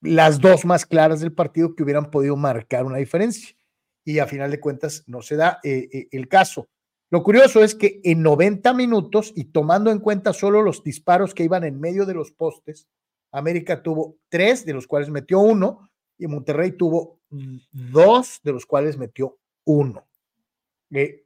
las 0.00 0.40
dos 0.40 0.64
más 0.64 0.86
claras 0.86 1.20
del 1.20 1.32
partido 1.32 1.74
que 1.74 1.82
hubieran 1.82 2.10
podido 2.10 2.36
marcar 2.36 2.84
una 2.84 2.98
diferencia. 2.98 3.56
Y 4.04 4.20
a 4.20 4.26
final 4.26 4.50
de 4.52 4.60
cuentas 4.60 5.02
no 5.08 5.20
se 5.20 5.34
da 5.34 5.58
el 5.64 6.28
caso. 6.28 6.68
Lo 7.10 7.24
curioso 7.24 7.62
es 7.62 7.74
que 7.74 8.00
en 8.04 8.22
90 8.22 8.72
minutos 8.72 9.32
y 9.34 9.46
tomando 9.46 9.90
en 9.90 9.98
cuenta 9.98 10.32
solo 10.32 10.62
los 10.62 10.84
disparos 10.84 11.34
que 11.34 11.42
iban 11.42 11.64
en 11.64 11.80
medio 11.80 12.06
de 12.06 12.14
los 12.14 12.30
postes, 12.30 12.86
América 13.32 13.82
tuvo 13.82 14.16
tres, 14.28 14.64
de 14.64 14.72
los 14.72 14.86
cuales 14.86 15.10
metió 15.10 15.40
uno, 15.40 15.90
y 16.18 16.26
Monterrey 16.26 16.72
tuvo 16.72 17.20
dos, 17.70 18.40
de 18.42 18.52
los 18.52 18.66
cuales 18.66 18.96
metió 18.96 19.38
uno. 19.64 20.06
Eh, 20.90 21.25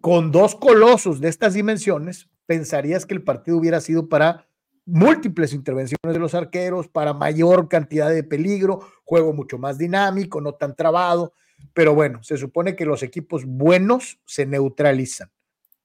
con 0.00 0.32
dos 0.32 0.54
colosos 0.54 1.20
de 1.20 1.28
estas 1.28 1.54
dimensiones, 1.54 2.28
pensarías 2.46 3.06
que 3.06 3.14
el 3.14 3.22
partido 3.22 3.56
hubiera 3.56 3.80
sido 3.80 4.08
para 4.08 4.46
múltiples 4.84 5.52
intervenciones 5.52 6.14
de 6.14 6.18
los 6.18 6.34
arqueros, 6.34 6.88
para 6.88 7.12
mayor 7.12 7.68
cantidad 7.68 8.08
de 8.08 8.24
peligro, 8.24 8.80
juego 9.04 9.32
mucho 9.34 9.58
más 9.58 9.76
dinámico, 9.76 10.40
no 10.40 10.54
tan 10.54 10.74
trabado, 10.74 11.34
pero 11.74 11.94
bueno, 11.94 12.22
se 12.22 12.36
supone 12.36 12.74
que 12.74 12.86
los 12.86 13.02
equipos 13.02 13.44
buenos 13.44 14.18
se 14.24 14.46
neutralizan 14.46 15.30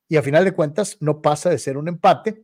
y 0.07 0.17
a 0.17 0.21
final 0.21 0.45
de 0.45 0.53
cuentas 0.53 0.97
no 1.01 1.21
pasa 1.21 1.49
de 1.49 1.57
ser 1.57 1.77
un 1.77 1.87
empate 1.87 2.43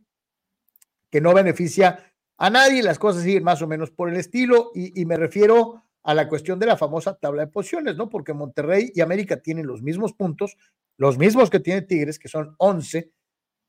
que 1.10 1.20
no 1.20 1.32
beneficia 1.32 2.12
a 2.36 2.50
nadie, 2.50 2.82
las 2.82 2.98
cosas 2.98 3.22
siguen 3.22 3.44
más 3.44 3.62
o 3.62 3.66
menos 3.66 3.90
por 3.90 4.08
el 4.08 4.16
estilo 4.16 4.70
y, 4.74 5.00
y 5.00 5.04
me 5.04 5.16
refiero 5.16 5.82
a 6.02 6.14
la 6.14 6.28
cuestión 6.28 6.58
de 6.58 6.66
la 6.66 6.76
famosa 6.76 7.14
tabla 7.14 7.44
de 7.44 7.52
posiciones, 7.52 7.96
¿no? 7.96 8.08
Porque 8.08 8.32
Monterrey 8.32 8.90
y 8.94 9.00
América 9.02 9.42
tienen 9.42 9.66
los 9.66 9.82
mismos 9.82 10.12
puntos, 10.14 10.56
los 10.96 11.18
mismos 11.18 11.50
que 11.50 11.60
tiene 11.60 11.82
Tigres, 11.82 12.18
que 12.18 12.28
son 12.28 12.54
11, 12.58 13.12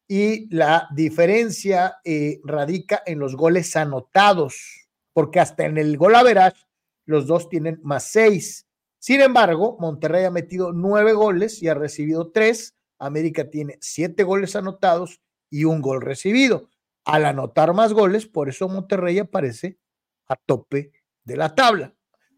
y 0.08 0.54
la 0.54 0.90
diferencia 0.94 1.98
eh, 2.04 2.40
radica 2.44 3.02
en 3.06 3.20
los 3.20 3.36
goles 3.36 3.76
anotados, 3.76 4.90
porque 5.14 5.40
hasta 5.40 5.66
en 5.66 5.78
el 5.78 5.98
gol 5.98 6.16
average 6.16 6.66
los 7.06 7.28
dos 7.28 7.50
tienen 7.50 7.80
más 7.84 8.12
6. 8.12 8.68
Sin 9.00 9.22
embargo, 9.22 9.78
Monterrey 9.80 10.26
ha 10.26 10.32
metido 10.32 10.74
nueve 10.74 11.14
goles 11.14 11.64
y 11.64 11.68
ha 11.68 11.74
recibido 11.74 12.32
tres. 12.32 12.76
América 13.00 13.50
tiene 13.50 13.78
siete 13.82 14.24
goles 14.24 14.56
anotados 14.56 15.22
y 15.50 15.64
un 15.64 15.82
gol 15.82 16.02
recibido. 16.02 16.70
Al 17.06 17.26
anotar 17.26 17.74
más 17.74 17.94
goles, 17.94 18.28
por 18.28 18.48
eso 18.50 18.70
Monterrey 18.70 19.18
aparece 19.18 19.80
a 20.28 20.36
tope 20.36 20.92
de 21.24 21.36
la 21.36 21.56
tabla 21.56 21.96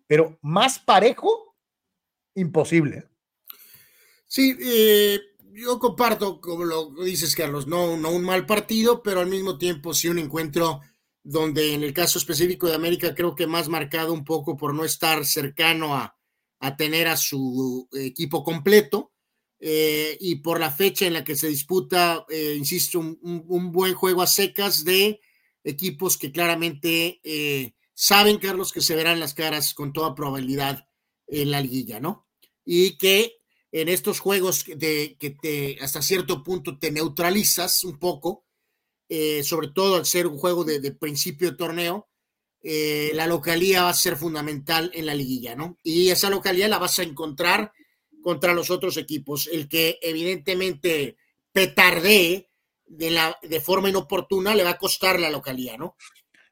pero 0.08 0.38
más 0.42 0.80
parejo, 0.80 1.56
imposible. 2.36 3.10
Sí, 4.34 4.58
eh, 4.60 5.22
yo 5.52 5.78
comparto, 5.78 6.42
como 6.42 6.66
lo 6.66 6.90
dices, 7.04 7.36
Carlos, 7.36 7.68
no, 7.68 7.98
no 7.98 8.10
un 8.10 8.24
mal 8.24 8.48
partido, 8.48 9.04
pero 9.04 9.20
al 9.20 9.28
mismo 9.28 9.60
tiempo 9.60 9.94
sí 9.94 10.08
un 10.08 10.18
encuentro 10.18 10.82
donde 11.22 11.76
en 11.76 11.84
el 11.84 11.94
caso 11.94 12.18
específico 12.18 12.66
de 12.68 12.74
América 12.74 13.14
creo 13.14 13.36
que 13.36 13.46
más 13.46 13.70
marcado 13.70 14.12
un 14.12 14.26
poco 14.26 14.58
por 14.58 14.74
no 14.74 14.86
estar 14.86 15.24
cercano 15.24 15.96
a, 15.96 16.18
tener 16.80 17.10
a 17.10 17.16
su 17.16 17.88
equipo 17.94 18.44
completo 18.44 19.12
eh, 19.60 20.18
y 20.20 20.38
por 20.38 20.60
la 20.60 20.72
fecha 20.72 21.06
en 21.06 21.14
la 21.14 21.24
que 21.24 21.36
se 21.36 21.48
disputa, 21.48 22.26
eh, 22.28 22.56
insisto, 22.58 22.98
un, 23.00 23.72
buen 23.72 23.94
juego 23.94 24.24
a 24.24 24.28
secas 24.28 24.84
de 24.84 25.22
equipos 25.64 26.18
que 26.18 26.32
claramente 26.32 27.22
saben, 27.94 28.40
Carlos, 28.40 28.74
que 28.74 28.82
se 28.82 28.96
verán 28.96 29.20
las 29.20 29.36
caras 29.36 29.76
con 29.76 29.94
toda 29.94 30.16
probabilidad 30.16 30.88
en 31.28 31.52
la 31.52 31.62
liguilla, 31.62 32.00
¿no? 32.00 32.28
Y 32.66 32.98
que 32.98 33.43
en 33.74 33.90
estos 33.90 34.20
juegos 34.20 34.66
de, 34.68 35.18
que 35.20 35.32
te, 35.32 35.78
hasta 35.82 36.04
cierto 36.04 36.44
punto 36.44 36.78
te 36.78 36.91
neutralizas 36.91 37.84
un 37.84 37.98
poco, 37.98 38.45
eh, 39.10 39.44
sobre 39.44 39.70
todo 39.70 39.95
al 39.95 40.06
ser 40.06 40.28
un 40.28 40.38
juego 40.38 40.64
de, 40.64 40.91
principio 40.91 41.50
de 41.50 41.58
torneo, 41.58 42.08
eh, 42.62 43.12
la 43.16 43.26
localía 43.26 43.82
va 43.82 43.90
a 43.90 43.95
ser 43.95 44.16
fundamental 44.16 44.91
en 44.94 45.08
la 45.08 45.16
liguilla, 45.16 45.56
¿no? 45.56 45.80
Y 45.82 46.12
esa 46.12 46.30
localía 46.30 46.68
la 46.68 46.78
vas 46.78 47.00
a 47.00 47.04
encontrar 47.04 47.74
contra 48.22 48.54
los 48.54 48.70
otros 48.70 48.95
equipos. 48.98 49.50
El 49.52 49.68
que 49.68 49.98
evidentemente 50.04 51.18
petardee 51.52 52.52
de, 52.86 53.10
la, 53.10 53.36
de 53.41 53.60
forma 53.60 53.90
inoportuna 53.90 54.54
le 54.54 54.64
va 54.64 54.70
a 54.70 54.78
costar 54.78 55.20
la 55.20 55.32
localía, 55.32 55.78
¿no? 55.78 55.95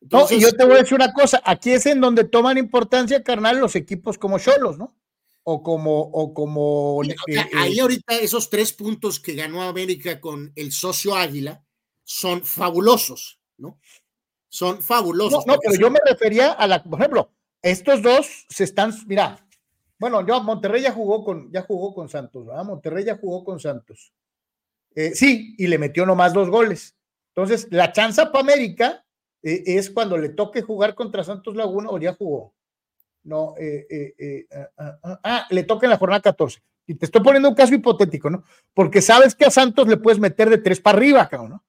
no, 0.09 0.25
y 0.31 0.39
yo 0.39 0.51
te 0.53 0.65
voy 0.65 0.77
a 0.77 0.79
decir 0.79 0.95
una 0.95 1.13
cosa, 1.13 1.39
aquí 1.45 1.69
es 1.69 1.85
en 1.85 2.01
donde 2.01 2.23
toman 2.23 2.57
importancia, 2.57 3.23
carnal, 3.23 3.59
los 3.59 3.75
equipos 3.75 4.17
como 4.17 4.39
Cholos, 4.39 4.79
¿no? 4.79 4.95
O 5.43 5.63
como, 5.63 5.99
o 5.99 6.33
como. 6.33 7.01
Eh, 7.03 7.15
ahí 7.55 7.77
eh, 7.77 7.81
ahorita 7.81 8.15
esos 8.15 8.49
tres 8.49 8.73
puntos 8.73 9.19
que 9.19 9.33
ganó 9.33 9.63
América 9.63 10.21
con 10.21 10.51
el 10.55 10.71
socio 10.71 11.15
Águila 11.15 11.63
son 12.03 12.43
fabulosos, 12.43 13.39
¿no? 13.57 13.79
Son 14.49 14.81
fabulosos. 14.81 15.47
No, 15.47 15.57
pero 15.59 15.79
yo 15.79 15.89
me 15.89 15.99
refería 16.05 16.51
a 16.51 16.67
la, 16.67 16.83
por 16.83 16.99
ejemplo, 16.99 17.31
estos 17.61 18.01
dos 18.01 18.45
se 18.49 18.65
están, 18.65 18.93
mira, 19.07 19.43
bueno, 19.97 20.25
yo 20.25 20.41
Monterrey 20.41 20.81
ya 20.81 20.91
jugó 20.91 21.23
con, 21.23 21.51
ya 21.51 21.61
jugó 21.61 21.93
con 21.93 22.09
Santos, 22.09 22.45
¿verdad? 22.45 22.65
Monterrey 22.65 23.05
ya 23.05 23.17
jugó 23.17 23.43
con 23.43 23.59
Santos. 23.59 24.13
Eh, 24.95 25.11
sí, 25.15 25.55
y 25.57 25.67
le 25.67 25.77
metió 25.77 26.05
nomás 26.05 26.33
dos 26.33 26.49
goles. 26.49 26.95
Entonces, 27.35 27.67
la 27.71 27.91
chance 27.93 28.21
para 28.25 28.39
América 28.39 29.05
eh, 29.43 29.63
es 29.65 29.89
cuando 29.89 30.17
le 30.17 30.29
toque 30.29 30.61
jugar 30.63 30.95
contra 30.95 31.23
Santos 31.23 31.55
Laguna 31.55 31.89
o 31.89 31.99
ya 31.99 32.13
jugó. 32.13 32.53
No, 33.23 33.55
eh, 33.59 33.85
eh, 34.17 34.47
ah, 34.77 34.97
ah, 35.03 35.19
ah, 35.23 35.47
le 35.49 35.63
toca 35.63 35.85
en 35.85 35.91
la 35.91 35.97
jornada 35.97 36.21
14. 36.21 36.61
Y 36.87 36.95
te 36.95 37.05
estoy 37.05 37.21
poniendo 37.21 37.49
un 37.49 37.55
caso 37.55 37.73
hipotético, 37.73 38.29
¿no? 38.29 38.43
Porque 38.73 39.01
sabes 39.01 39.35
que 39.35 39.45
a 39.45 39.51
Santos 39.51 39.87
le 39.87 39.97
puedes 39.97 40.19
meter 40.19 40.49
de 40.49 40.57
tres 40.57 40.81
para 40.81 40.97
arriba, 40.97 41.29
cabrón, 41.29 41.51
¿no? 41.51 41.63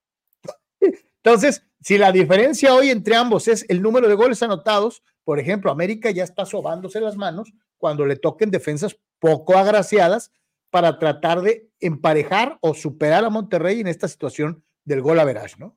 Entonces, 1.25 1.63
si 1.81 1.99
la 1.99 2.11
diferencia 2.11 2.75
hoy 2.75 2.91
entre 2.91 3.15
ambos 3.15 3.47
es 3.47 3.65
el 3.69 3.81
número 3.81 4.09
de 4.09 4.15
goles 4.15 4.43
anotados, 4.43 5.03
por 5.25 5.39
ejemplo, 5.39 5.71
América 5.71 6.11
ya 6.11 6.25
está 6.25 6.45
sobándose 6.45 7.01
las 7.01 7.17
manos 7.17 7.53
cuando 7.79 8.07
le 8.07 8.17
toquen 8.17 8.51
defensas 8.51 8.97
poco 9.21 9.57
agraciadas 9.57 10.33
para 10.71 10.99
tratar 10.99 11.43
de 11.43 11.71
emparejar 11.81 12.59
o 12.61 12.75
superar 12.75 13.25
a 13.25 13.31
Monterrey 13.31 13.81
en 13.81 13.87
esta 13.87 14.09
situación 14.09 14.65
del 14.85 15.03
gol 15.03 15.21
a 15.21 15.25
verás, 15.25 15.59
¿no? 15.59 15.77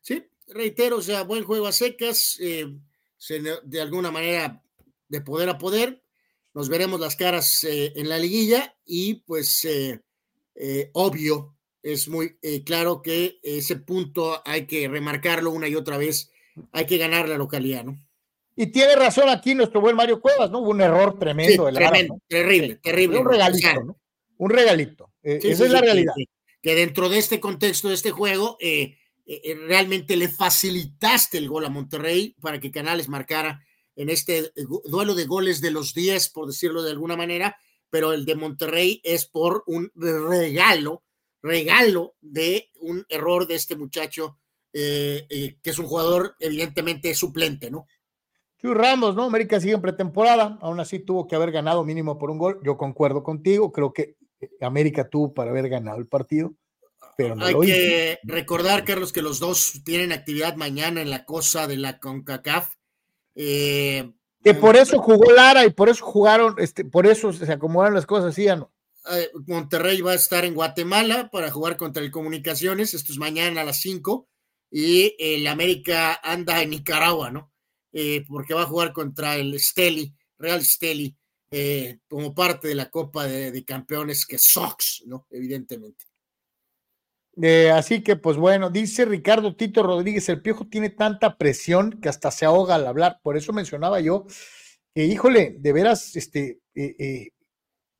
Sí, 0.00 0.26
reitero, 0.46 0.98
o 0.98 1.02
sea, 1.02 1.22
buen 1.24 1.44
juego 1.44 1.66
a 1.66 1.72
secas, 1.72 2.38
eh, 2.40 2.66
de 3.64 3.80
alguna 3.80 4.10
manera 4.10 4.62
de 5.08 5.20
poder 5.20 5.48
a 5.48 5.58
poder. 5.58 6.02
Nos 6.54 6.68
veremos 6.68 7.00
las 7.00 7.16
caras 7.16 7.64
eh, 7.64 7.92
en 7.96 8.08
la 8.08 8.18
liguilla 8.18 8.76
y 8.84 9.14
pues 9.26 9.64
eh, 9.64 10.00
obvio, 10.92 11.56
es 11.82 12.08
muy 12.08 12.36
claro 12.64 13.00
que 13.02 13.38
ese 13.42 13.76
punto 13.76 14.42
hay 14.44 14.66
que 14.66 14.88
remarcarlo 14.88 15.50
una 15.50 15.68
y 15.68 15.74
otra 15.76 15.96
vez, 15.96 16.32
hay 16.72 16.86
que 16.86 16.98
ganar 16.98 17.28
la 17.28 17.38
localidad, 17.38 17.84
¿no? 17.84 17.96
Y 18.60 18.66
tiene 18.66 18.96
razón 18.96 19.28
aquí 19.28 19.54
nuestro 19.54 19.80
buen 19.80 19.94
Mario 19.94 20.20
Cuevas, 20.20 20.50
¿no? 20.50 20.58
Hubo 20.58 20.70
un 20.70 20.80
error 20.80 21.16
tremendo. 21.16 21.70
tremendo, 21.72 22.20
terrible, 22.26 22.74
terrible. 22.82 23.18
Un 23.18 23.26
regalito, 23.26 23.84
¿no? 23.84 23.96
Un 24.38 24.50
regalito. 24.50 25.12
esa 25.22 25.64
es 25.64 25.70
la 25.70 25.80
realidad. 25.80 26.12
Que, 26.60 26.74
dentro 26.74 27.08
de 27.08 27.18
este 27.18 27.38
contexto 27.38 27.86
de 27.86 27.94
este 27.94 28.10
juego, 28.10 28.56
eh, 28.58 28.96
eh, 29.26 29.40
eh, 29.44 29.54
realmente 29.54 30.16
le 30.16 30.28
facilitaste 30.28 31.38
el 31.38 31.48
gol 31.48 31.66
a 31.66 31.68
Monterrey 31.68 32.34
para 32.40 32.58
que 32.58 32.72
Canales 32.72 33.08
marcara 33.08 33.64
en 33.98 34.10
este 34.10 34.38
eh, 34.38 34.52
duelo 34.84 35.14
de 35.14 35.26
goles 35.26 35.60
de 35.60 35.70
los 35.70 35.92
10, 35.92 36.30
por 36.30 36.46
decirlo 36.46 36.82
de 36.82 36.92
alguna 36.92 37.16
manera, 37.16 37.56
pero 37.90 38.12
el 38.12 38.24
de 38.24 38.34
Monterrey 38.34 39.00
es 39.04 39.26
por 39.26 39.64
un 39.66 39.90
regalo, 39.94 41.02
regalo 41.42 42.14
de 42.20 42.70
un 42.80 43.04
error 43.08 43.46
de 43.46 43.54
este 43.54 43.76
muchacho, 43.76 44.38
que 44.70 45.58
es 45.62 45.78
un 45.78 45.86
jugador 45.86 46.36
evidentemente 46.38 47.14
suplente, 47.14 47.70
¿no? 47.70 47.86
Chuy 48.60 48.74
Ramos, 48.74 49.14
¿no? 49.14 49.24
América 49.24 49.60
sigue 49.60 49.74
en 49.74 49.80
pretemporada, 49.80 50.58
aún 50.60 50.80
así 50.80 50.98
tuvo 50.98 51.26
que 51.26 51.36
haber 51.36 51.52
ganado 51.52 51.84
mínimo 51.84 52.18
por 52.18 52.30
un 52.30 52.38
gol. 52.38 52.60
Yo 52.64 52.76
concuerdo 52.76 53.22
contigo, 53.22 53.70
creo 53.70 53.92
que 53.92 54.16
América 54.60 55.08
tuvo 55.08 55.32
para 55.32 55.50
haber 55.50 55.68
ganado 55.68 55.98
el 55.98 56.06
partido. 56.06 56.54
Hay 57.18 57.54
que 57.60 58.18
recordar, 58.24 58.84
Carlos, 58.84 59.12
que 59.12 59.22
los 59.22 59.38
dos 59.38 59.80
tienen 59.84 60.12
actividad 60.12 60.56
mañana 60.56 61.00
en 61.02 61.10
la 61.10 61.24
cosa 61.24 61.66
de 61.66 61.76
la 61.76 61.98
CONCACAF. 61.98 62.74
Eh, 63.40 64.12
que 64.42 64.52
por 64.52 64.76
eso 64.76 64.98
jugó 64.98 65.30
Lara 65.30 65.64
y 65.64 65.70
por 65.70 65.88
eso 65.88 66.04
jugaron, 66.04 66.56
este, 66.58 66.84
por 66.84 67.06
eso 67.06 67.32
se 67.32 67.50
acomodaron 67.52 67.94
las 67.94 68.06
cosas 68.06 68.30
así, 68.30 68.46
¿no? 68.46 68.72
Eh, 69.12 69.30
Monterrey 69.46 70.00
va 70.00 70.12
a 70.12 70.16
estar 70.16 70.44
en 70.44 70.54
Guatemala 70.54 71.30
para 71.30 71.50
jugar 71.52 71.76
contra 71.76 72.02
el 72.02 72.10
Comunicaciones, 72.10 72.94
esto 72.94 73.12
es 73.12 73.18
mañana 73.18 73.60
a 73.60 73.64
las 73.64 73.80
5, 73.80 74.28
y 74.72 75.14
el 75.20 75.46
América 75.46 76.18
anda 76.20 76.60
en 76.62 76.70
Nicaragua, 76.70 77.30
¿no? 77.30 77.52
Eh, 77.92 78.24
porque 78.26 78.54
va 78.54 78.62
a 78.62 78.66
jugar 78.66 78.92
contra 78.92 79.36
el 79.36 79.58
Steli, 79.60 80.12
Real 80.36 80.64
Steli, 80.64 81.16
como 82.08 82.34
parte 82.34 82.68
de 82.68 82.74
la 82.74 82.90
Copa 82.90 83.24
de, 83.26 83.52
de 83.52 83.64
Campeones 83.64 84.26
que 84.26 84.36
Sox, 84.38 85.04
¿no? 85.06 85.26
Evidentemente. 85.30 86.07
Eh, 87.40 87.70
así 87.70 88.02
que, 88.02 88.16
pues 88.16 88.36
bueno, 88.36 88.70
dice 88.70 89.04
Ricardo 89.04 89.54
Tito 89.54 89.82
Rodríguez, 89.82 90.28
el 90.28 90.42
piojo 90.42 90.66
tiene 90.66 90.90
tanta 90.90 91.36
presión 91.36 92.00
que 92.00 92.08
hasta 92.08 92.30
se 92.30 92.44
ahoga 92.44 92.74
al 92.74 92.86
hablar. 92.86 93.20
Por 93.22 93.36
eso 93.36 93.52
mencionaba 93.52 94.00
yo 94.00 94.26
que, 94.94 95.04
híjole, 95.04 95.56
de 95.58 95.72
veras, 95.72 96.16
este, 96.16 96.58
eh, 96.74 97.28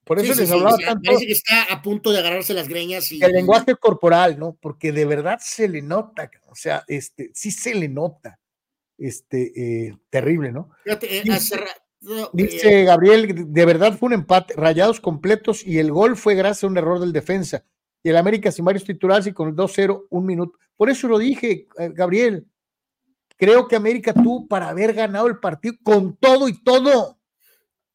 por 0.04 0.18
eso 0.18 0.34
les 0.34 0.50
hablaba 0.50 0.76
tanto. 0.78 1.02
Parece 1.04 1.26
que 1.26 1.32
está 1.32 1.64
a 1.70 1.82
punto 1.82 2.10
de 2.10 2.18
agarrarse 2.18 2.54
las 2.54 2.68
greñas. 2.68 3.12
Y, 3.12 3.22
el 3.22 3.32
lenguaje 3.32 3.76
corporal, 3.76 4.38
¿no? 4.38 4.56
Porque 4.60 4.90
de 4.90 5.04
verdad 5.04 5.38
se 5.40 5.68
le 5.68 5.82
nota, 5.82 6.30
o 6.46 6.54
sea, 6.54 6.84
este, 6.88 7.30
sí 7.34 7.50
se 7.50 7.74
le 7.74 7.88
nota. 7.88 8.40
Este, 8.96 9.94
terrible, 10.10 10.50
¿no? 10.50 10.70
Fíjate, 10.82 11.22
dice, 11.22 11.60
dice 12.32 12.82
Gabriel, 12.82 13.52
de 13.52 13.64
verdad 13.64 13.96
fue 13.96 14.08
un 14.08 14.14
empate, 14.14 14.54
rayados 14.56 15.00
completos 15.00 15.64
y 15.64 15.78
el 15.78 15.92
gol 15.92 16.16
fue 16.16 16.34
gracias 16.34 16.64
a 16.64 16.66
un 16.66 16.78
error 16.78 16.98
del 16.98 17.12
defensa. 17.12 17.64
Y 18.02 18.10
el 18.10 18.16
América 18.16 18.52
sin 18.52 18.64
varios 18.64 18.84
titulares 18.84 19.26
y 19.26 19.32
con 19.32 19.48
el 19.48 19.54
2-0, 19.54 20.06
un 20.10 20.26
minuto. 20.26 20.58
Por 20.76 20.88
eso 20.88 21.08
lo 21.08 21.18
dije, 21.18 21.66
Gabriel, 21.76 22.46
Creo 23.38 23.68
que 23.68 23.76
América 23.76 24.12
tuvo 24.12 24.48
para 24.48 24.68
haber 24.68 24.92
ganado 24.92 25.28
el 25.28 25.38
partido 25.38 25.76
con 25.84 26.16
todo 26.16 26.48
y 26.48 26.60
todo. 26.64 27.20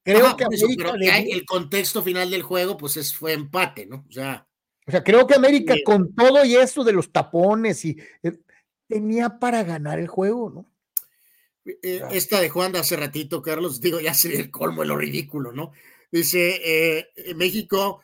Creo 0.01 0.37
que 0.37 0.45
América. 0.45 0.93
el 1.19 1.45
contexto 1.45 2.01
final 2.01 2.31
del 2.31 2.43
juego, 2.43 2.77
pues 2.77 2.95
es, 2.95 3.13
fue 3.15 3.33
empate, 3.33 3.85
¿no? 3.85 4.05
O 4.07 4.11
sea. 4.11 4.47
O 4.87 4.91
sea, 4.91 5.03
creo 5.03 5.27
que 5.27 5.35
América, 5.35 5.75
con 5.85 6.13
todo 6.15 6.43
y 6.45 6.55
eso 6.55 6.83
de 6.83 6.93
los 6.93 7.11
tapones 7.11 7.83
y 7.85 7.97
eh, 8.21 8.39
tenía 8.87 9.37
para 9.37 9.63
ganar 9.63 9.99
el 9.99 10.07
juego, 10.07 10.49
¿no? 10.49 10.69
Eh, 11.65 12.01
esta 12.11 12.41
de 12.41 12.49
Juan 12.49 12.71
de 12.71 12.79
hace 12.79 12.95
ratito, 12.95 13.41
Carlos, 13.41 13.79
digo, 13.79 13.99
ya 13.99 14.13
sería 14.13 14.39
el 14.39 14.51
colmo 14.51 14.81
de 14.81 14.87
lo 14.87 14.97
ridículo, 14.97 15.53
¿no? 15.53 15.71
Dice, 16.11 16.59
eh, 16.63 17.33
México, 17.35 18.01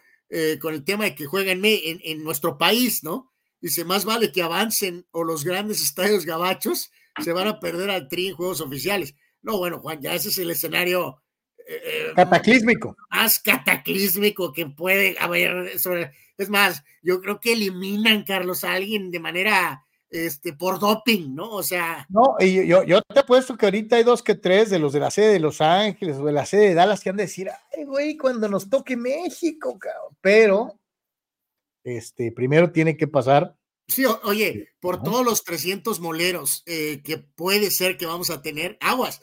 con 0.61 0.73
el 0.73 0.83
tema 0.83 1.05
de 1.05 1.15
que 1.15 1.25
juegan 1.25 1.65
en, 1.65 1.99
en, 2.03 2.23
nuestro 2.23 2.57
país, 2.57 3.03
¿no? 3.03 3.31
Dice, 3.61 3.83
más 3.83 4.05
vale 4.05 4.31
que 4.31 4.43
avancen 4.43 5.05
o 5.11 5.23
los 5.23 5.43
grandes 5.43 5.81
estadios 5.81 6.25
gabachos 6.25 6.91
se 7.21 7.33
van 7.33 7.47
a 7.47 7.59
perder 7.59 7.89
al 7.89 8.07
tri 8.07 8.27
en 8.27 8.35
juegos 8.35 8.61
oficiales. 8.61 9.15
No, 9.41 9.57
bueno, 9.57 9.79
Juan, 9.79 10.01
ya 10.01 10.13
ese 10.13 10.29
es 10.29 10.37
el 10.37 10.51
escenario 10.51 11.21
eh, 11.67 11.81
eh, 11.83 12.11
cataclísmico. 12.15 12.95
Más 13.09 13.39
cataclísmico 13.39 14.51
que 14.51 14.65
puede 14.67 15.15
haber 15.19 15.79
sobre. 15.79 16.11
Es 16.37 16.49
más, 16.49 16.83
yo 17.01 17.21
creo 17.21 17.39
que 17.39 17.53
eliminan, 17.53 18.23
Carlos, 18.23 18.63
a 18.63 18.73
alguien 18.73 19.11
de 19.11 19.19
manera 19.19 19.85
este, 20.09 20.53
por 20.53 20.79
doping, 20.79 21.35
¿no? 21.35 21.51
O 21.51 21.63
sea. 21.63 22.05
No, 22.09 22.35
y 22.39 22.67
yo, 22.67 22.83
yo 22.83 23.01
te 23.01 23.19
apuesto 23.19 23.57
que 23.57 23.65
ahorita 23.65 23.97
hay 23.97 24.03
dos 24.03 24.23
que 24.23 24.35
tres 24.35 24.69
de 24.69 24.79
los 24.79 24.93
de 24.93 24.99
la 24.99 25.11
sede 25.11 25.33
de 25.33 25.39
Los 25.39 25.61
Ángeles 25.61 26.17
o 26.17 26.25
de 26.25 26.33
la 26.33 26.45
sede 26.45 26.69
de 26.69 26.73
Dallas 26.73 27.01
que 27.01 27.09
han 27.09 27.17
de 27.17 27.23
decir, 27.23 27.49
ay, 27.75 27.85
güey, 27.85 28.17
cuando 28.17 28.47
nos 28.47 28.69
toque 28.69 28.97
México, 28.97 29.77
cabrón. 29.77 30.17
Pero, 30.21 30.79
este, 31.83 32.31
primero 32.31 32.71
tiene 32.71 32.97
que 32.97 33.07
pasar 33.07 33.55
Sí, 33.89 34.05
oye, 34.05 34.69
por 34.79 35.01
todos 35.01 35.25
los 35.25 35.43
300 35.43 35.99
moleros 35.99 36.61
eh, 36.67 37.01
que 37.03 37.17
puede 37.17 37.71
ser 37.71 37.97
que 37.97 38.05
vamos 38.05 38.29
a 38.29 38.43
tener, 38.43 38.77
aguas, 38.81 39.19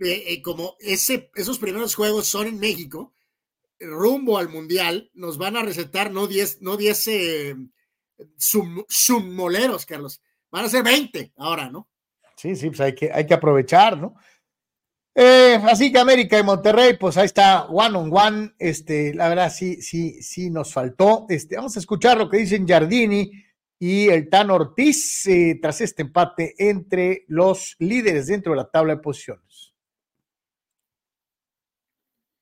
eh, 0.00 0.24
eh, 0.28 0.40
como 0.40 0.76
ese, 0.80 1.30
esos 1.34 1.58
primeros 1.58 1.94
juegos 1.94 2.26
son 2.26 2.46
en 2.46 2.58
México, 2.58 3.12
rumbo 3.78 4.38
al 4.38 4.48
Mundial, 4.48 5.10
nos 5.12 5.36
van 5.36 5.58
a 5.58 5.62
recetar 5.62 6.10
no 6.10 6.26
10, 6.26 6.62
no 6.62 6.78
10 8.18 9.24
moleros, 9.24 9.86
Carlos, 9.86 10.20
van 10.50 10.64
a 10.64 10.68
ser 10.68 10.82
20 10.82 11.32
ahora, 11.36 11.70
¿no? 11.70 11.88
Sí, 12.36 12.54
sí, 12.56 12.68
pues 12.68 12.80
hay 12.80 12.94
que, 12.94 13.10
hay 13.12 13.26
que 13.26 13.34
aprovechar, 13.34 13.98
¿no? 13.98 14.14
así 15.68 15.90
que 15.90 15.98
América 15.98 16.38
y 16.38 16.44
Monterrey, 16.44 16.96
pues 16.96 17.16
ahí 17.16 17.26
está, 17.26 17.64
one 17.66 17.98
on 17.98 18.10
one, 18.12 18.54
este, 18.56 19.12
la 19.14 19.28
verdad 19.28 19.52
sí, 19.52 19.82
sí, 19.82 20.22
sí 20.22 20.48
nos 20.48 20.72
faltó. 20.72 21.26
Este, 21.28 21.56
vamos 21.56 21.76
a 21.76 21.80
escuchar 21.80 22.18
lo 22.18 22.30
que 22.30 22.36
dicen 22.36 22.66
Giardini 22.66 23.32
y 23.80 24.08
el 24.08 24.28
Tan 24.28 24.50
Ortiz 24.50 25.26
eh, 25.26 25.58
tras 25.60 25.80
este 25.80 26.02
empate 26.02 26.54
entre 26.58 27.24
los 27.28 27.74
líderes 27.80 28.28
dentro 28.28 28.52
de 28.52 28.58
la 28.58 28.70
tabla 28.70 28.94
de 28.94 29.00
posiciones. 29.00 29.74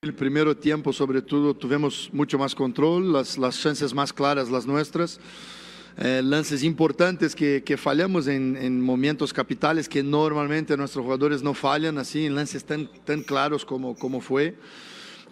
El 0.02 0.14
primer 0.14 0.54
tiempo, 0.56 0.92
sobre 0.92 1.22
todo, 1.22 1.54
tuvimos 1.54 2.10
mucho 2.12 2.38
más 2.38 2.54
control, 2.54 3.12
las, 3.12 3.38
las 3.38 3.60
chances 3.60 3.92
más 3.92 4.12
claras, 4.12 4.50
las 4.50 4.66
nuestras. 4.66 5.18
Eh, 5.98 6.20
lances 6.22 6.62
importantes 6.62 7.34
que, 7.34 7.62
que 7.64 7.78
fallamos 7.78 8.26
en, 8.26 8.54
en, 8.56 8.82
momentos 8.82 9.32
capitales 9.32 9.88
que 9.88 10.02
normalmente 10.02 10.76
nuestros 10.76 11.02
jugadores 11.02 11.42
no 11.42 11.54
fallan 11.54 11.96
así, 11.96 12.26
en 12.26 12.34
lances 12.34 12.64
tan, 12.64 12.90
tan 13.06 13.22
claros 13.22 13.64
como, 13.64 13.96
como 13.96 14.20
fue. 14.20 14.56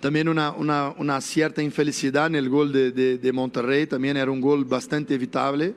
También 0.00 0.26
una, 0.26 0.52
una, 0.52 0.94
una 0.96 1.20
cierta 1.20 1.62
infelicidad 1.62 2.28
en 2.28 2.36
el 2.36 2.48
gol 2.48 2.72
de, 2.72 2.92
de, 2.92 3.18
de 3.18 3.32
Monterrey, 3.32 3.86
también 3.86 4.16
era 4.16 4.30
un 4.30 4.40
gol 4.40 4.64
bastante 4.64 5.14
evitable. 5.14 5.74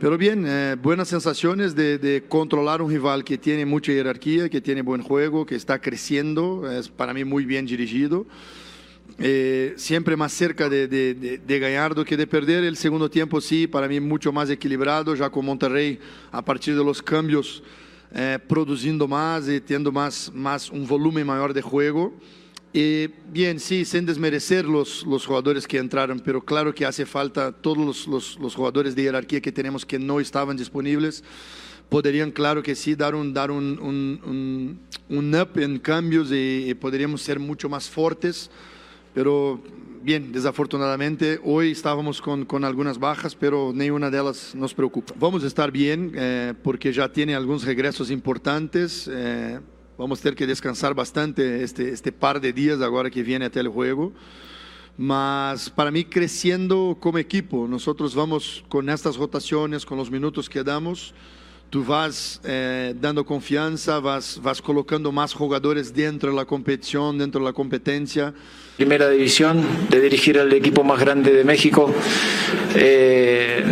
Pero 0.00 0.18
bien, 0.18 0.44
eh, 0.44 0.76
buenas 0.82 1.06
sensaciones 1.06 1.76
de, 1.76 1.98
de, 1.98 2.24
controlar 2.24 2.82
un 2.82 2.90
rival 2.90 3.22
que 3.22 3.38
tiene 3.38 3.64
mucha 3.64 3.92
jerarquía, 3.92 4.48
que 4.48 4.60
tiene 4.60 4.82
buen 4.82 5.02
juego, 5.02 5.46
que 5.46 5.54
está 5.54 5.80
creciendo, 5.80 6.68
es 6.68 6.88
para 6.88 7.14
mí 7.14 7.22
muy 7.24 7.44
bien 7.44 7.64
dirigido. 7.64 8.26
Eh, 9.22 9.74
siempre 9.76 10.16
más 10.16 10.32
cerca 10.32 10.70
de, 10.70 10.88
de, 10.88 11.14
de, 11.14 11.58
Gallardo 11.58 12.06
que 12.06 12.16
de 12.16 12.26
perder. 12.26 12.64
El 12.64 12.76
segundo 12.76 13.10
tiempo 13.10 13.38
sí, 13.42 13.66
para 13.66 13.86
mí 13.86 14.00
mucho 14.00 14.32
más 14.32 14.48
equilibrado, 14.48 15.14
ya 15.14 15.28
con 15.28 15.44
Monterrey 15.44 15.98
a 16.32 16.42
partir 16.42 16.74
de 16.74 16.82
los 16.82 17.02
cambios 17.02 17.62
eh, 18.14 18.38
produciendo 18.48 19.06
más 19.06 19.46
y 19.46 19.60
teniendo 19.60 19.92
más, 19.92 20.32
más 20.34 20.70
un 20.70 20.86
volumen 20.86 21.26
mayor 21.26 21.52
de 21.52 21.60
juego. 21.60 22.14
Eh, 22.72 23.10
bien, 23.30 23.60
sí, 23.60 23.84
sin 23.84 24.06
desmerecer 24.06 24.64
los, 24.64 25.04
los 25.04 25.26
jugadores 25.26 25.66
que 25.68 25.76
entraron, 25.76 26.18
pero 26.20 26.42
claro 26.42 26.74
que 26.74 26.86
hace 26.86 27.04
falta 27.04 27.52
todos 27.52 27.76
los, 27.76 28.06
los, 28.06 28.38
los, 28.38 28.54
jugadores 28.54 28.94
de 28.94 29.02
jerarquía 29.02 29.42
que 29.42 29.52
tenemos 29.52 29.84
que 29.84 29.98
no 29.98 30.18
estaban 30.18 30.56
disponibles. 30.56 31.22
Podrían, 31.90 32.30
claro 32.30 32.62
que 32.62 32.74
sí, 32.74 32.94
dar 32.94 33.14
un, 33.14 33.34
dar 33.34 33.50
un, 33.50 33.78
un, 33.80 34.80
un, 35.10 35.34
up 35.34 35.58
en 35.58 35.78
cambios 35.78 36.30
y, 36.30 36.70
y, 36.70 36.74
podríamos 36.74 37.20
ser 37.20 37.38
mucho 37.38 37.68
más 37.68 37.90
fuertes. 37.90 38.50
Pero 39.14 39.60
bien, 40.02 40.32
desafortunadamente, 40.32 41.40
hoy 41.44 41.72
estábamos 41.72 42.20
con, 42.20 42.44
con 42.44 42.64
algunas 42.64 42.98
bajas, 42.98 43.34
pero 43.34 43.72
ninguna 43.74 44.10
de 44.10 44.18
ellas 44.18 44.54
nos 44.54 44.74
preocupa. 44.74 45.14
Vamos 45.18 45.44
a 45.44 45.46
estar 45.46 45.70
bien 45.70 46.12
eh, 46.14 46.54
porque 46.62 46.92
ya 46.92 47.12
tiene 47.12 47.34
algunos 47.34 47.64
regresos 47.64 48.10
importantes. 48.10 49.08
Eh, 49.12 49.60
Vamos 50.00 50.20
a 50.20 50.22
tener 50.22 50.34
que 50.34 50.46
descansar 50.46 50.94
bastante 50.94 51.62
este, 51.62 51.90
este 51.90 52.10
par 52.10 52.40
de 52.40 52.54
días 52.54 52.80
ahora 52.80 53.10
que 53.10 53.22
viene 53.22 53.44
até 53.44 53.60
el 53.60 53.68
juego. 53.68 54.14
Mas 54.96 55.68
para 55.68 55.90
mí 55.90 56.06
creciendo 56.06 56.96
como 56.98 57.18
equipo, 57.18 57.68
nosotros 57.68 58.14
vamos 58.14 58.64
con 58.70 58.88
estas 58.88 59.18
rotaciones, 59.18 59.84
con 59.84 59.98
los 59.98 60.10
minutos 60.10 60.48
que 60.48 60.64
damos, 60.64 61.12
tú 61.68 61.84
vas 61.84 62.40
eh, 62.44 62.94
dando 62.98 63.26
confianza, 63.26 64.00
vas, 64.00 64.40
vas 64.42 64.62
colocando 64.62 65.12
más 65.12 65.34
jugadores 65.34 65.92
dentro 65.92 66.30
de 66.30 66.36
la 66.36 66.46
competición, 66.46 67.18
dentro 67.18 67.38
de 67.38 67.44
la 67.44 67.52
competencia. 67.52 68.32
Primera 68.76 69.10
división, 69.10 69.62
de 69.90 70.00
dirigir 70.00 70.38
al 70.38 70.52
equipo 70.52 70.84
más 70.84 70.98
grande 70.98 71.32
de 71.32 71.44
México. 71.44 71.92
Eh, 72.74 73.62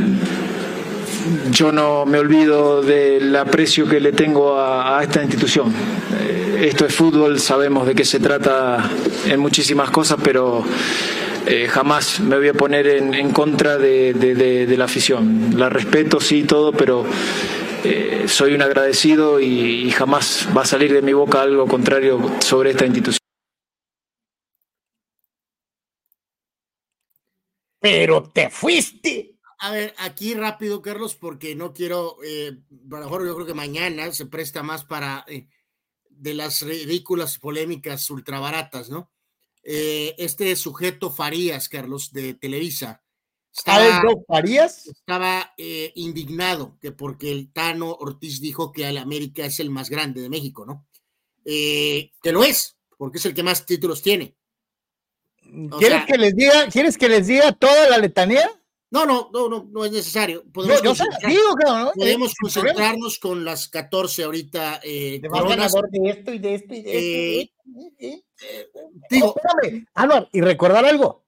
yo 1.50 1.72
no 1.72 2.06
me 2.06 2.18
olvido 2.18 2.82
del 2.82 3.34
aprecio 3.36 3.88
que 3.88 4.00
le 4.00 4.12
tengo 4.12 4.58
a, 4.60 5.00
esta 5.02 5.22
institución. 5.22 5.72
Eh, 6.20 6.68
esto 6.68 6.86
es 6.86 6.94
fútbol, 6.94 7.38
sabemos 7.40 7.86
de 7.86 7.94
qué 7.94 8.04
se 8.04 8.20
trata 8.20 8.88
en 9.26 9.40
muchísimas 9.40 9.90
cosas, 9.90 10.18
pero 10.22 10.64
eh, 11.46 11.66
jamás 11.68 12.20
me 12.20 12.36
voy 12.36 12.48
a 12.48 12.54
poner 12.54 12.86
en, 12.86 13.30
contra 13.30 13.78
de, 13.78 14.74
la 14.76 14.84
afición. 14.84 15.54
La 15.56 15.68
respeto, 15.68 16.20
sí, 16.20 16.42
todo, 16.42 16.72
pero 16.72 17.04
eh, 17.84 18.24
soy 18.26 18.54
un 18.54 18.62
agradecido 18.62 19.40
y 19.40 19.90
jamás 19.90 20.48
va 20.56 20.62
a 20.62 20.66
salir 20.66 20.92
de 20.92 21.02
mi 21.02 21.12
boca 21.12 21.42
algo 21.42 21.66
contrario 21.66 22.20
sobre 22.40 22.70
esta 22.70 22.84
institución. 22.84 23.17
Pero 27.80 28.30
te 28.30 28.50
fuiste. 28.50 29.38
A 29.60 29.72
ver, 29.72 29.94
aquí 29.98 30.34
rápido, 30.34 30.80
Carlos, 30.82 31.16
porque 31.16 31.56
no 31.56 31.72
quiero, 31.72 32.18
eh, 32.24 32.56
a 32.70 32.94
lo 32.94 32.98
mejor 33.00 33.26
yo 33.26 33.34
creo 33.34 33.46
que 33.46 33.54
mañana 33.54 34.12
se 34.12 34.26
presta 34.26 34.62
más 34.62 34.84
para 34.84 35.24
eh, 35.26 35.48
de 36.10 36.34
las 36.34 36.62
ridículas 36.62 37.38
polémicas 37.38 38.08
ultrabaratas, 38.08 38.88
¿no? 38.88 39.10
Eh, 39.64 40.14
este 40.18 40.54
sujeto 40.54 41.10
Farías, 41.10 41.68
Carlos, 41.68 42.12
de 42.12 42.34
Televisa, 42.34 43.02
estaba, 43.50 44.02
Farías? 44.28 44.86
Estaba 44.86 45.52
eh, 45.56 45.92
indignado 45.96 46.78
que 46.80 46.92
porque 46.92 47.32
el 47.32 47.52
Tano 47.52 47.90
Ortiz 47.90 48.40
dijo 48.40 48.70
que 48.70 48.88
el 48.88 48.98
América 48.98 49.44
es 49.44 49.58
el 49.58 49.70
más 49.70 49.90
grande 49.90 50.20
de 50.20 50.28
México, 50.28 50.64
¿no? 50.64 50.86
Que 51.44 52.12
lo 52.24 52.44
es, 52.44 52.76
porque 52.96 53.18
es 53.18 53.26
el 53.26 53.34
que 53.34 53.42
más 53.42 53.66
títulos 53.66 54.02
tiene. 54.02 54.37
O 55.72 55.78
¿Quieres 55.78 55.98
sea, 55.98 56.06
que 56.06 56.18
les 56.18 56.36
diga, 56.36 56.68
¿quieres 56.70 56.98
que 56.98 57.08
les 57.08 57.26
diga 57.26 57.52
toda 57.52 57.88
la 57.88 57.98
letanía? 57.98 58.50
No, 58.90 59.04
no, 59.04 59.28
no, 59.32 59.48
no, 59.48 59.68
no 59.70 59.84
es 59.84 59.92
necesario. 59.92 60.44
Podemos, 60.50 60.82
yo, 60.82 60.94
yo 60.94 61.28
digo, 61.28 61.54
claro, 61.56 61.84
¿no? 61.86 61.92
podemos 61.92 62.34
concentrarnos 62.34 63.18
con 63.18 63.44
las 63.44 63.68
14 63.68 64.24
ahorita. 64.24 64.80
Eh, 64.82 65.20
de 65.20 65.28
coronas. 65.28 65.74
de 65.90 66.10
esto 66.10 66.32
y 66.32 66.38
de 66.38 66.54
esto 66.54 66.74
y 66.74 66.82
de 66.82 67.40
esto. 67.40 67.54
Eh, 67.68 67.94
eh, 67.98 68.22
eh, 68.40 68.68
digo, 69.10 69.34
espérame, 69.36 69.86
Álvaro, 69.94 70.28
y 70.32 70.40
recordar 70.40 70.86
algo. 70.86 71.26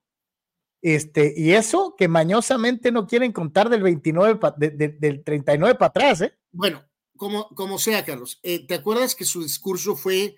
Este, 0.81 1.35
y 1.37 1.51
eso 1.51 1.95
que 1.95 2.07
mañosamente 2.07 2.91
no 2.91 3.05
quieren 3.05 3.31
contar 3.31 3.69
del 3.69 3.83
29, 3.83 4.39
pa, 4.39 4.55
de, 4.57 4.71
de, 4.71 4.89
del 4.89 5.23
39 5.23 5.75
para 5.75 5.89
atrás, 5.89 6.21
¿eh? 6.21 6.33
Bueno, 6.51 6.83
como, 7.15 7.47
como 7.49 7.77
sea, 7.77 8.03
Carlos. 8.03 8.39
¿Te 8.41 8.73
acuerdas 8.73 9.13
que 9.13 9.25
su 9.25 9.43
discurso 9.43 9.95
fue 9.95 10.35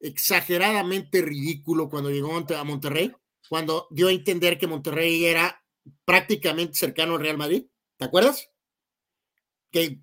exageradamente 0.00 1.22
ridículo 1.22 1.88
cuando 1.88 2.10
llegó 2.10 2.36
a 2.36 2.64
Monterrey, 2.64 3.14
cuando 3.48 3.86
dio 3.90 4.08
a 4.08 4.12
entender 4.12 4.58
que 4.58 4.66
Monterrey 4.66 5.24
era 5.24 5.62
prácticamente 6.04 6.74
cercano 6.74 7.14
al 7.14 7.20
Real 7.20 7.38
Madrid. 7.38 7.66
¿Te 7.96 8.04
acuerdas? 8.04 8.50
Que 9.70 10.00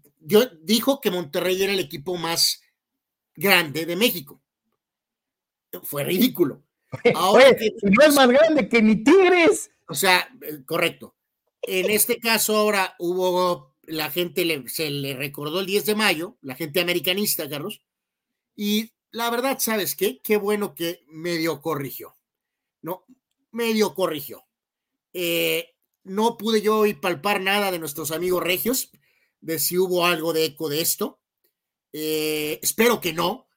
dijo 0.61 1.01
que 1.01 1.11
Monterrey 1.11 1.61
era 1.61 1.73
el 1.73 1.79
equipo 1.79 2.15
más 2.17 2.61
grande 3.35 3.85
de 3.85 3.95
México. 3.95 4.41
Fue 5.83 6.03
ridículo. 6.03 6.63
Ahora 7.15 7.55
no 7.81 8.05
es 8.05 8.13
más 8.13 8.27
grande 8.29 8.69
que 8.69 8.81
ni 8.81 9.03
Tigres. 9.03 9.71
O 9.87 9.95
sea, 9.95 10.29
eh, 10.41 10.63
correcto. 10.65 11.15
En 11.61 11.89
este 11.89 12.19
caso 12.19 12.57
ahora 12.57 12.93
hubo, 12.99 13.75
la 13.83 14.11
gente 14.11 14.63
se 14.67 14.89
le 14.89 15.15
recordó 15.15 15.61
el 15.61 15.65
10 15.65 15.85
de 15.85 15.95
mayo, 15.95 16.37
la 16.41 16.55
gente 16.55 16.81
americanista, 16.81 17.49
Carlos, 17.49 17.81
y 18.55 18.91
la 19.11 19.29
verdad, 19.29 19.59
¿sabes 19.59 19.95
qué? 19.95 20.19
Qué 20.21 20.35
bueno 20.35 20.75
que 20.75 21.05
medio 21.07 21.61
corrigió, 21.61 22.17
¿no? 22.81 23.05
Medio 23.53 23.93
corrigió. 23.93 24.45
Eh, 25.13 25.75
no 26.03 26.37
pude 26.37 26.61
yo 26.61 26.79
hoy 26.79 26.93
palpar 26.93 27.39
nada 27.39 27.71
de 27.71 27.79
nuestros 27.79 28.11
amigos 28.11 28.43
regios, 28.43 28.91
de 29.39 29.59
si 29.59 29.77
hubo 29.77 30.05
algo 30.05 30.33
de 30.33 30.45
eco 30.45 30.67
de 30.67 30.81
esto. 30.81 31.21
Eh, 31.93 32.59
espero 32.61 32.99
que 32.99 33.13
no. 33.13 33.47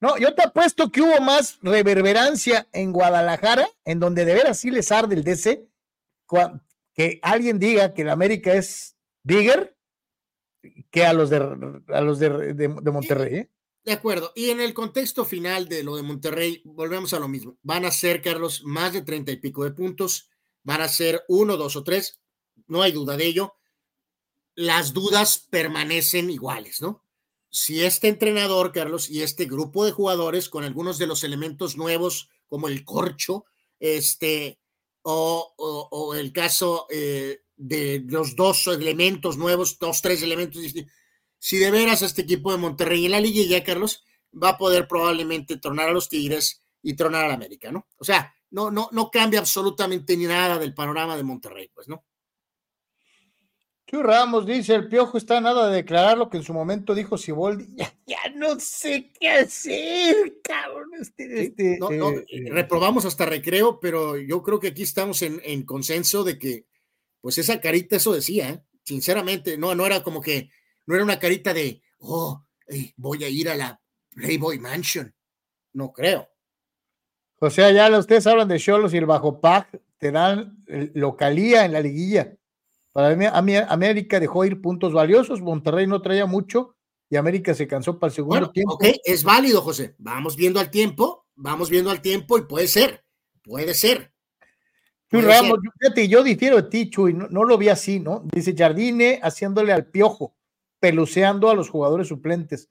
No, 0.00 0.18
yo 0.18 0.34
te 0.34 0.42
apuesto 0.42 0.92
que 0.92 1.00
hubo 1.00 1.20
más 1.20 1.58
reverberancia 1.62 2.68
en 2.72 2.92
Guadalajara, 2.92 3.68
en 3.84 3.98
donde 3.98 4.24
de 4.24 4.34
veras 4.34 4.60
sí 4.60 4.70
les 4.70 4.92
arde 4.92 5.16
el 5.16 5.24
DC, 5.24 5.66
que 6.94 7.18
alguien 7.22 7.58
diga 7.58 7.94
que 7.94 8.04
la 8.04 8.12
América 8.12 8.54
es 8.54 8.96
bigger 9.22 9.76
que 10.90 11.04
a 11.04 11.12
los 11.12 11.30
de, 11.30 11.36
a 11.88 12.00
los 12.00 12.18
de, 12.18 12.68
Monterrey. 12.68 13.36
¿eh? 13.36 13.50
De 13.86 13.92
acuerdo. 13.92 14.32
Y 14.34 14.50
en 14.50 14.60
el 14.60 14.74
contexto 14.74 15.24
final 15.24 15.68
de 15.68 15.84
lo 15.84 15.94
de 15.94 16.02
Monterrey, 16.02 16.60
volvemos 16.64 17.14
a 17.14 17.20
lo 17.20 17.28
mismo. 17.28 17.56
Van 17.62 17.84
a 17.84 17.92
ser, 17.92 18.20
Carlos, 18.20 18.64
más 18.64 18.92
de 18.92 19.02
treinta 19.02 19.30
y 19.30 19.36
pico 19.36 19.62
de 19.62 19.70
puntos. 19.70 20.28
Van 20.64 20.80
a 20.80 20.88
ser 20.88 21.22
uno, 21.28 21.56
dos 21.56 21.76
o 21.76 21.84
tres. 21.84 22.18
No 22.66 22.82
hay 22.82 22.90
duda 22.90 23.16
de 23.16 23.26
ello. 23.26 23.54
Las 24.56 24.92
dudas 24.92 25.46
permanecen 25.50 26.30
iguales, 26.30 26.80
¿no? 26.80 27.04
Si 27.48 27.84
este 27.84 28.08
entrenador, 28.08 28.72
Carlos, 28.72 29.08
y 29.08 29.22
este 29.22 29.44
grupo 29.44 29.84
de 29.84 29.92
jugadores 29.92 30.48
con 30.48 30.64
algunos 30.64 30.98
de 30.98 31.06
los 31.06 31.22
elementos 31.22 31.76
nuevos, 31.76 32.28
como 32.48 32.66
el 32.66 32.84
corcho, 32.84 33.44
este, 33.78 34.58
o, 35.02 36.12
el 36.16 36.32
caso 36.32 36.88
eh, 36.90 37.42
de 37.56 38.02
los 38.08 38.34
dos 38.34 38.66
elementos 38.66 39.36
nuevos, 39.36 39.78
dos, 39.78 40.02
tres 40.02 40.22
elementos, 40.22 40.64
si 41.46 41.58
de 41.58 41.70
veras 41.70 42.02
este 42.02 42.22
equipo 42.22 42.50
de 42.50 42.58
Monterrey 42.58 43.06
en 43.06 43.12
la 43.12 43.20
liguilla, 43.20 43.62
Carlos, 43.62 44.04
va 44.34 44.48
a 44.48 44.58
poder 44.58 44.88
probablemente 44.88 45.58
tronar 45.58 45.88
a 45.88 45.92
los 45.92 46.08
Tigres 46.08 46.64
y 46.82 46.96
tronar 46.96 47.24
al 47.24 47.30
América, 47.30 47.70
¿no? 47.70 47.86
O 47.98 48.04
sea, 48.04 48.34
no, 48.50 48.72
no, 48.72 48.88
no 48.90 49.12
cambia 49.12 49.38
absolutamente 49.38 50.16
ni 50.16 50.24
nada 50.24 50.58
del 50.58 50.74
panorama 50.74 51.16
de 51.16 51.22
Monterrey, 51.22 51.70
pues, 51.72 51.86
¿no? 51.86 52.04
Chu 53.86 54.02
Ramos 54.02 54.44
dice, 54.44 54.74
el 54.74 54.88
Piojo 54.88 55.16
está 55.18 55.40
nada 55.40 55.70
de 55.70 55.76
declarar 55.76 56.18
lo 56.18 56.28
que 56.28 56.38
en 56.38 56.42
su 56.42 56.52
momento 56.52 56.96
dijo 56.96 57.16
Siboldi. 57.16 57.76
Ya, 58.08 58.18
no 58.34 58.58
sé 58.58 59.12
qué 59.20 59.28
hacer, 59.28 60.40
cabrón. 60.42 60.90
Este, 61.00 61.44
este, 61.44 61.78
no, 61.78 61.90
no, 61.90 62.10
eh, 62.10 62.26
eh, 62.28 62.50
reprobamos 62.50 63.04
hasta 63.04 63.24
recreo, 63.24 63.78
pero 63.78 64.16
yo 64.16 64.42
creo 64.42 64.58
que 64.58 64.68
aquí 64.68 64.82
estamos 64.82 65.22
en, 65.22 65.40
en, 65.44 65.64
consenso 65.64 66.24
de 66.24 66.40
que, 66.40 66.66
pues 67.20 67.38
esa 67.38 67.60
carita 67.60 67.94
eso 67.94 68.12
decía, 68.12 68.50
¿eh? 68.50 68.64
sinceramente, 68.82 69.56
no, 69.56 69.76
no 69.76 69.86
era 69.86 70.02
como 70.02 70.20
que, 70.20 70.50
no 70.86 70.94
era 70.94 71.04
una 71.04 71.18
carita 71.18 71.52
de, 71.52 71.82
oh, 71.98 72.44
voy 72.96 73.24
a 73.24 73.28
ir 73.28 73.48
a 73.48 73.54
la 73.54 73.80
Playboy 74.10 74.58
Mansion. 74.58 75.14
No 75.72 75.92
creo. 75.92 76.28
O 77.38 77.50
sea, 77.50 77.70
ya 77.70 77.96
ustedes 77.98 78.26
hablan 78.26 78.48
de 78.48 78.58
Cholos 78.58 78.94
y 78.94 78.96
el 78.96 79.06
Bajo 79.06 79.40
Pack 79.40 79.80
te 79.98 80.10
dan 80.10 80.58
localía 80.94 81.64
en 81.64 81.72
la 81.72 81.80
liguilla. 81.80 82.34
Para 82.92 83.14
mí, 83.14 83.26
América 83.26 84.18
dejó 84.18 84.44
ir 84.46 84.62
puntos 84.62 84.94
valiosos, 84.94 85.42
Monterrey 85.42 85.86
no 85.86 86.00
traía 86.00 86.24
mucho 86.24 86.76
y 87.10 87.16
América 87.16 87.52
se 87.52 87.66
cansó 87.66 87.98
para 87.98 88.08
el 88.08 88.14
segundo 88.14 88.50
tiempo. 88.50 88.74
Ok, 88.74 88.86
es 89.04 89.22
válido, 89.22 89.60
José. 89.60 89.94
Vamos 89.98 90.34
viendo 90.34 90.60
al 90.60 90.70
tiempo, 90.70 91.26
vamos 91.34 91.68
viendo 91.68 91.90
al 91.90 92.00
tiempo 92.00 92.38
y 92.38 92.42
puede 92.42 92.68
ser, 92.68 93.04
puede 93.42 93.74
ser. 93.74 94.12
Ramos, 95.10 95.58
yo, 96.08 96.22
difiero 96.22 96.56
de 96.56 96.64
ti, 96.64 96.90
Chuy, 96.90 97.14
no, 97.14 97.44
lo 97.44 97.56
vi 97.56 97.68
así, 97.68 98.00
¿no? 98.00 98.22
Dice 98.32 98.54
Jardine 98.56 99.20
haciéndole 99.22 99.72
al 99.72 99.86
piojo, 99.86 100.35
peluceando 100.86 101.50
a 101.50 101.54
los 101.54 101.68
jugadores 101.68 102.08
suplentes. 102.08 102.68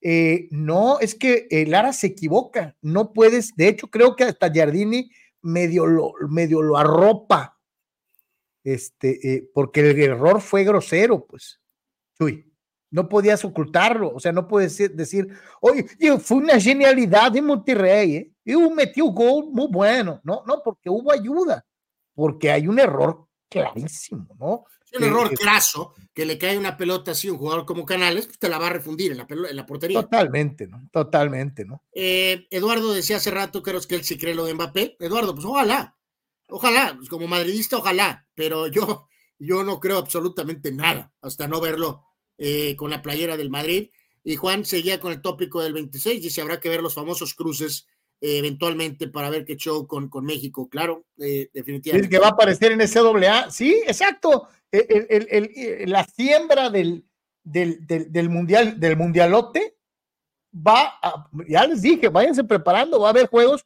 Eh, 0.00 0.48
no, 0.50 1.00
es 1.00 1.14
que 1.14 1.48
Lara 1.66 1.92
se 1.92 2.08
equivoca, 2.08 2.76
no 2.80 3.12
puedes, 3.12 3.56
de 3.56 3.68
hecho 3.68 3.88
creo 3.88 4.14
que 4.14 4.24
hasta 4.24 4.52
Jardine 4.52 5.10
medio 5.42 5.86
lo, 5.86 6.12
medio 6.28 6.62
lo 6.62 6.76
arropa 6.76 7.56
este, 8.66 9.32
eh, 9.32 9.48
porque 9.54 9.78
el 9.78 10.00
error 10.00 10.40
fue 10.40 10.64
grosero, 10.64 11.24
pues, 11.24 11.60
Chuy. 12.18 12.52
No 12.90 13.08
podías 13.08 13.44
ocultarlo, 13.44 14.12
o 14.12 14.18
sea, 14.18 14.32
no 14.32 14.48
puedes 14.48 14.76
decir, 14.96 15.28
oye, 15.60 15.84
fue 16.18 16.38
una 16.38 16.58
genialidad 16.58 17.30
de 17.30 17.42
Monterrey, 17.42 18.16
¿eh? 18.16 18.32
y 18.44 18.56
metió 18.70 19.06
un 19.06 19.14
gol 19.14 19.44
muy 19.52 19.68
bueno, 19.70 20.20
no, 20.24 20.42
no, 20.46 20.62
porque 20.64 20.88
hubo 20.88 21.12
ayuda, 21.12 21.64
porque 22.14 22.50
hay 22.50 22.66
un 22.66 22.78
error 22.78 23.26
clarísimo, 23.48 24.34
¿no? 24.38 24.64
Un 24.94 25.04
error 25.04 25.30
craso, 25.36 25.94
que 26.14 26.24
le 26.24 26.38
cae 26.38 26.56
una 26.56 26.76
pelota 26.76 27.10
así 27.10 27.28
a 27.28 27.32
un 27.32 27.38
jugador 27.38 27.66
como 27.66 27.84
Canales, 27.84 28.26
pues 28.26 28.38
te 28.38 28.48
la 28.48 28.58
va 28.58 28.68
a 28.68 28.70
refundir 28.70 29.12
en 29.12 29.18
la, 29.18 29.26
en 29.28 29.56
la 29.56 29.66
portería. 29.66 30.00
Totalmente, 30.00 30.66
¿no? 30.66 30.88
Totalmente, 30.92 31.64
¿no? 31.64 31.82
Eh, 31.92 32.46
Eduardo 32.50 32.92
decía 32.94 33.16
hace 33.16 33.30
rato, 33.30 33.62
creo 33.62 33.80
que 33.80 33.96
él 33.96 34.04
sí 34.04 34.16
cree 34.16 34.34
lo 34.34 34.46
de 34.46 34.54
Mbappé. 34.54 34.96
Eduardo, 35.00 35.34
pues 35.34 35.44
ojalá, 35.44 35.96
Ojalá, 36.48 36.94
pues, 36.96 37.08
como 37.08 37.26
madridista, 37.26 37.78
ojalá, 37.78 38.26
pero 38.34 38.68
yo, 38.68 39.08
yo 39.38 39.64
no 39.64 39.80
creo 39.80 39.98
absolutamente 39.98 40.72
nada 40.72 41.12
hasta 41.20 41.48
no 41.48 41.60
verlo 41.60 42.04
eh, 42.38 42.76
con 42.76 42.90
la 42.90 43.02
playera 43.02 43.36
del 43.36 43.50
Madrid. 43.50 43.90
Y 44.22 44.36
Juan 44.36 44.64
seguía 44.64 44.98
con 44.98 45.12
el 45.12 45.22
tópico 45.22 45.62
del 45.62 45.72
26, 45.72 46.22
dice, 46.22 46.40
habrá 46.40 46.60
que 46.60 46.68
ver 46.68 46.82
los 46.82 46.94
famosos 46.94 47.34
cruces 47.34 47.86
eh, 48.20 48.38
eventualmente 48.38 49.08
para 49.08 49.30
ver 49.30 49.44
qué 49.44 49.56
show 49.56 49.86
con, 49.86 50.08
con 50.08 50.24
México, 50.24 50.68
claro, 50.68 51.04
eh, 51.18 51.48
definitivamente. 51.52 52.08
que 52.08 52.18
va 52.18 52.28
a 52.28 52.30
aparecer 52.30 52.72
en 52.72 52.80
ese 52.80 53.00
doble 53.00 53.28
A, 53.28 53.50
sí, 53.50 53.82
exacto, 53.86 54.48
la 54.70 56.04
siembra 56.04 56.70
del, 56.70 57.04
del, 57.42 57.86
del, 57.86 58.28
mundial, 58.28 58.78
del 58.78 58.96
mundialote 58.96 59.76
va, 60.54 60.98
a, 61.02 61.28
ya 61.48 61.66
les 61.66 61.82
dije, 61.82 62.08
váyanse 62.08 62.44
preparando, 62.44 63.00
va 63.00 63.08
a 63.08 63.10
haber 63.10 63.28
juegos 63.28 63.64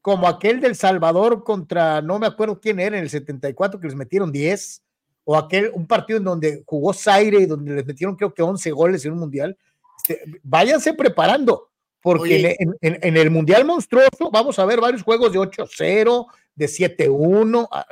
como 0.00 0.28
aquel 0.28 0.60
del 0.60 0.76
Salvador 0.76 1.42
contra, 1.42 2.00
no 2.00 2.18
me 2.18 2.28
acuerdo 2.28 2.60
quién 2.60 2.78
era, 2.78 2.96
en 2.96 3.02
el 3.02 3.10
74, 3.10 3.80
que 3.80 3.88
les 3.88 3.96
metieron 3.96 4.30
10, 4.30 4.82
o 5.24 5.36
aquel, 5.36 5.72
un 5.74 5.86
partido 5.86 6.18
en 6.18 6.24
donde 6.24 6.62
jugó 6.64 6.94
Zaire 6.94 7.40
y 7.40 7.46
donde 7.46 7.74
les 7.74 7.84
metieron 7.84 8.14
creo 8.14 8.32
que 8.32 8.42
11 8.42 8.70
goles 8.70 9.04
en 9.04 9.12
un 9.12 9.18
mundial. 9.18 9.58
Este, 9.98 10.22
váyanse 10.44 10.94
preparando, 10.94 11.70
porque 12.06 12.56
en, 12.82 13.16
el 13.16 13.30
mundial 13.32 13.64
monstruoso 13.64 14.30
vamos 14.30 14.60
a 14.60 14.64
ver 14.64 14.80
varios 14.80 15.02
juegos 15.02 15.32
de 15.32 15.40
8-0, 15.40 16.26
de 16.54 16.66
7-1, 16.66 17.68
ah, 17.72 17.84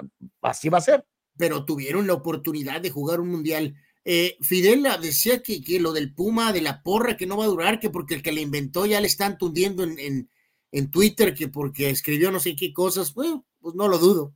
así 0.42 0.68
va 0.68 0.78
a 0.78 0.82
ser. 0.82 1.04
Pero 1.36 1.64
tuvieron 1.64 2.06
la 2.06 2.14
oportunidad 2.14 2.80
de 2.80 2.90
jugar 2.90 3.18
un 3.18 3.28
mundial. 3.28 3.74
Eh, 4.04 4.36
Fidel 4.40 4.86
decía 5.02 5.42
que, 5.42 5.60
que, 5.64 5.80
lo 5.80 5.92
del 5.92 6.14
Puma, 6.14 6.52
de 6.52 6.60
la 6.60 6.80
porra, 6.84 7.16
que 7.16 7.26
no 7.26 7.36
va 7.36 7.44
a 7.44 7.48
durar, 7.48 7.80
que 7.80 7.90
porque 7.90 8.14
el 8.14 8.22
que 8.22 8.30
le 8.30 8.40
inventó 8.40 8.86
ya 8.86 9.00
le 9.00 9.08
están 9.08 9.36
tundiendo 9.36 9.82
en, 9.82 10.28
en 10.70 10.90
Twitter 10.92 11.34
que 11.34 11.48
porque 11.48 11.90
escribió 11.90 12.30
no 12.30 12.38
sé 12.38 12.54
qué 12.54 12.72
cosas, 12.72 13.14
bueno, 13.14 13.44
pues 13.60 13.74
no 13.74 13.88
lo 13.88 13.98
dudo. 13.98 14.32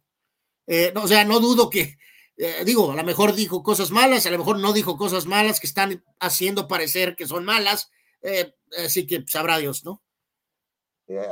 Eh, 0.67 0.93
o 0.97 1.07
sea, 1.07 1.25
no 1.25 1.39
dudo 1.39 1.71
que, 1.71 1.99
eh, 2.37 2.65
digo, 2.67 2.91
a 2.91 2.97
lo 2.97 3.05
mejor 3.05 3.33
dijo 3.33 3.63
cosas 3.63 3.93
malas, 3.93 4.27
a 4.27 4.31
lo 4.33 4.39
mejor 4.39 4.59
no 4.59 4.73
dijo 4.73 4.97
cosas 4.97 5.27
malas 5.27 5.61
que 5.61 5.69
están 5.69 6.05
haciendo 6.19 6.67
parecer 6.67 7.15
que 7.15 7.29
son 7.29 7.45
malas, 7.45 7.93
eh, 8.23 8.55
así 8.85 9.07
que 9.07 9.25
sabrá 9.27 9.59
Dios, 9.59 9.85
¿no? 9.85 10.03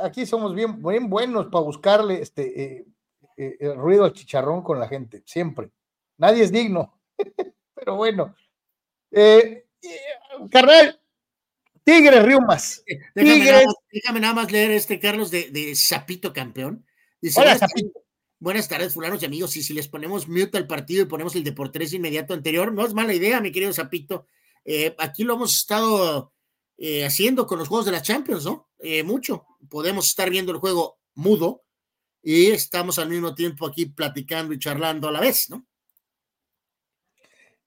Aquí 0.01 0.25
somos 0.25 0.55
bien, 0.55 0.81
bien 0.81 1.09
buenos 1.09 1.47
para 1.47 1.63
buscarle 1.63 2.21
este 2.21 2.87
el 3.35 3.75
ruido 3.75 4.05
al 4.05 4.13
chicharrón 4.13 4.63
con 4.63 4.79
la 4.79 4.87
gente, 4.87 5.21
siempre. 5.23 5.69
Nadie 6.17 6.43
es 6.43 6.51
digno, 6.51 6.99
pero 7.75 7.95
bueno. 7.95 8.35
carnal, 10.49 10.99
Tigres, 11.87 12.21
Riumas. 12.21 12.83
Déjame, 13.15 13.65
Déjame, 13.93 14.19
nada 14.19 14.33
más 14.33 14.51
leer 14.51 14.71
este, 14.71 14.99
Carlos, 14.99 15.31
de, 15.31 15.49
de 15.51 15.73
Zapito 15.73 16.33
Campeón. 16.33 16.85
Dice, 17.21 17.39
Hola, 17.39 17.57
Zapito. 17.57 18.03
Buenas 18.39 18.67
tardes, 18.67 18.93
fulanos 18.93 19.23
y 19.23 19.25
amigos. 19.25 19.55
Y 19.55 19.63
si 19.63 19.73
les 19.73 19.87
ponemos 19.87 20.27
mute 20.27 20.57
al 20.57 20.67
partido 20.67 21.03
y 21.03 21.05
ponemos 21.05 21.33
el 21.37 21.45
Deportes 21.45 21.93
inmediato 21.93 22.33
anterior, 22.33 22.73
no 22.73 22.85
es 22.85 22.93
mala 22.93 23.13
idea, 23.13 23.39
mi 23.39 23.53
querido 23.53 23.71
Zapito. 23.71 24.27
Eh, 24.65 24.95
aquí 24.99 25.23
lo 25.23 25.35
hemos 25.35 25.55
estado 25.55 26.33
eh, 26.79 27.03
haciendo 27.03 27.47
con 27.47 27.57
los 27.57 27.67
juegos 27.67 27.87
de 27.87 27.91
la 27.91 28.03
Champions, 28.03 28.45
¿no? 28.45 28.69
Eh, 28.77 29.01
mucho. 29.01 29.47
Podemos 29.67 30.07
estar 30.09 30.29
viendo 30.29 30.51
el 30.51 30.59
juego 30.59 30.99
mudo 31.15 31.63
y 32.21 32.47
estamos 32.47 32.99
al 32.99 33.09
mismo 33.09 33.33
tiempo 33.33 33.65
aquí 33.65 33.87
platicando 33.87 34.53
y 34.53 34.59
charlando 34.59 35.07
a 35.07 35.11
la 35.11 35.19
vez, 35.19 35.49
¿no? 35.49 35.65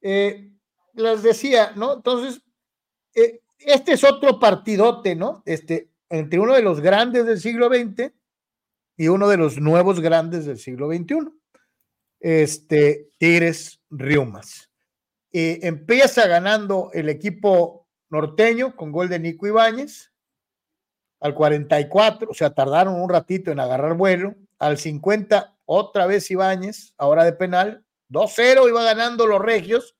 les 0.02 1.22
decía, 1.22 1.72
¿no? 1.76 1.96
Entonces, 1.96 2.40
este 3.58 3.92
es 3.92 4.02
otro 4.02 4.38
partidote, 4.38 5.14
¿no? 5.14 5.42
Este, 5.44 5.90
entre 6.08 6.38
uno 6.38 6.54
de 6.54 6.62
los 6.62 6.80
grandes 6.80 7.26
del 7.26 7.38
siglo 7.38 7.68
XX 7.68 8.10
y 8.96 9.08
uno 9.08 9.28
de 9.28 9.36
los 9.36 9.58
nuevos 9.58 10.00
grandes 10.00 10.46
del 10.46 10.58
siglo 10.58 10.88
XXI. 10.88 11.28
Este, 12.18 13.10
Tigres 13.18 13.80
Riumas. 13.90 14.70
empieza 15.32 16.26
ganando 16.26 16.90
el 16.94 17.10
equipo 17.10 17.79
norteño 18.10 18.76
con 18.76 18.92
gol 18.92 19.08
de 19.08 19.18
Nico 19.18 19.46
Ibáñez. 19.46 20.12
Al 21.20 21.34
44, 21.34 22.30
o 22.30 22.34
sea, 22.34 22.54
tardaron 22.54 23.00
un 23.00 23.08
ratito 23.08 23.50
en 23.50 23.60
agarrar 23.60 23.94
vuelo. 23.94 24.34
Al 24.58 24.78
50, 24.78 25.56
otra 25.64 26.06
vez 26.06 26.30
Ibáñez, 26.30 26.94
ahora 26.98 27.24
de 27.24 27.32
penal. 27.32 27.84
2-0 28.10 28.68
iba 28.68 28.82
ganando 28.82 29.26
los 29.26 29.40
regios 29.40 29.96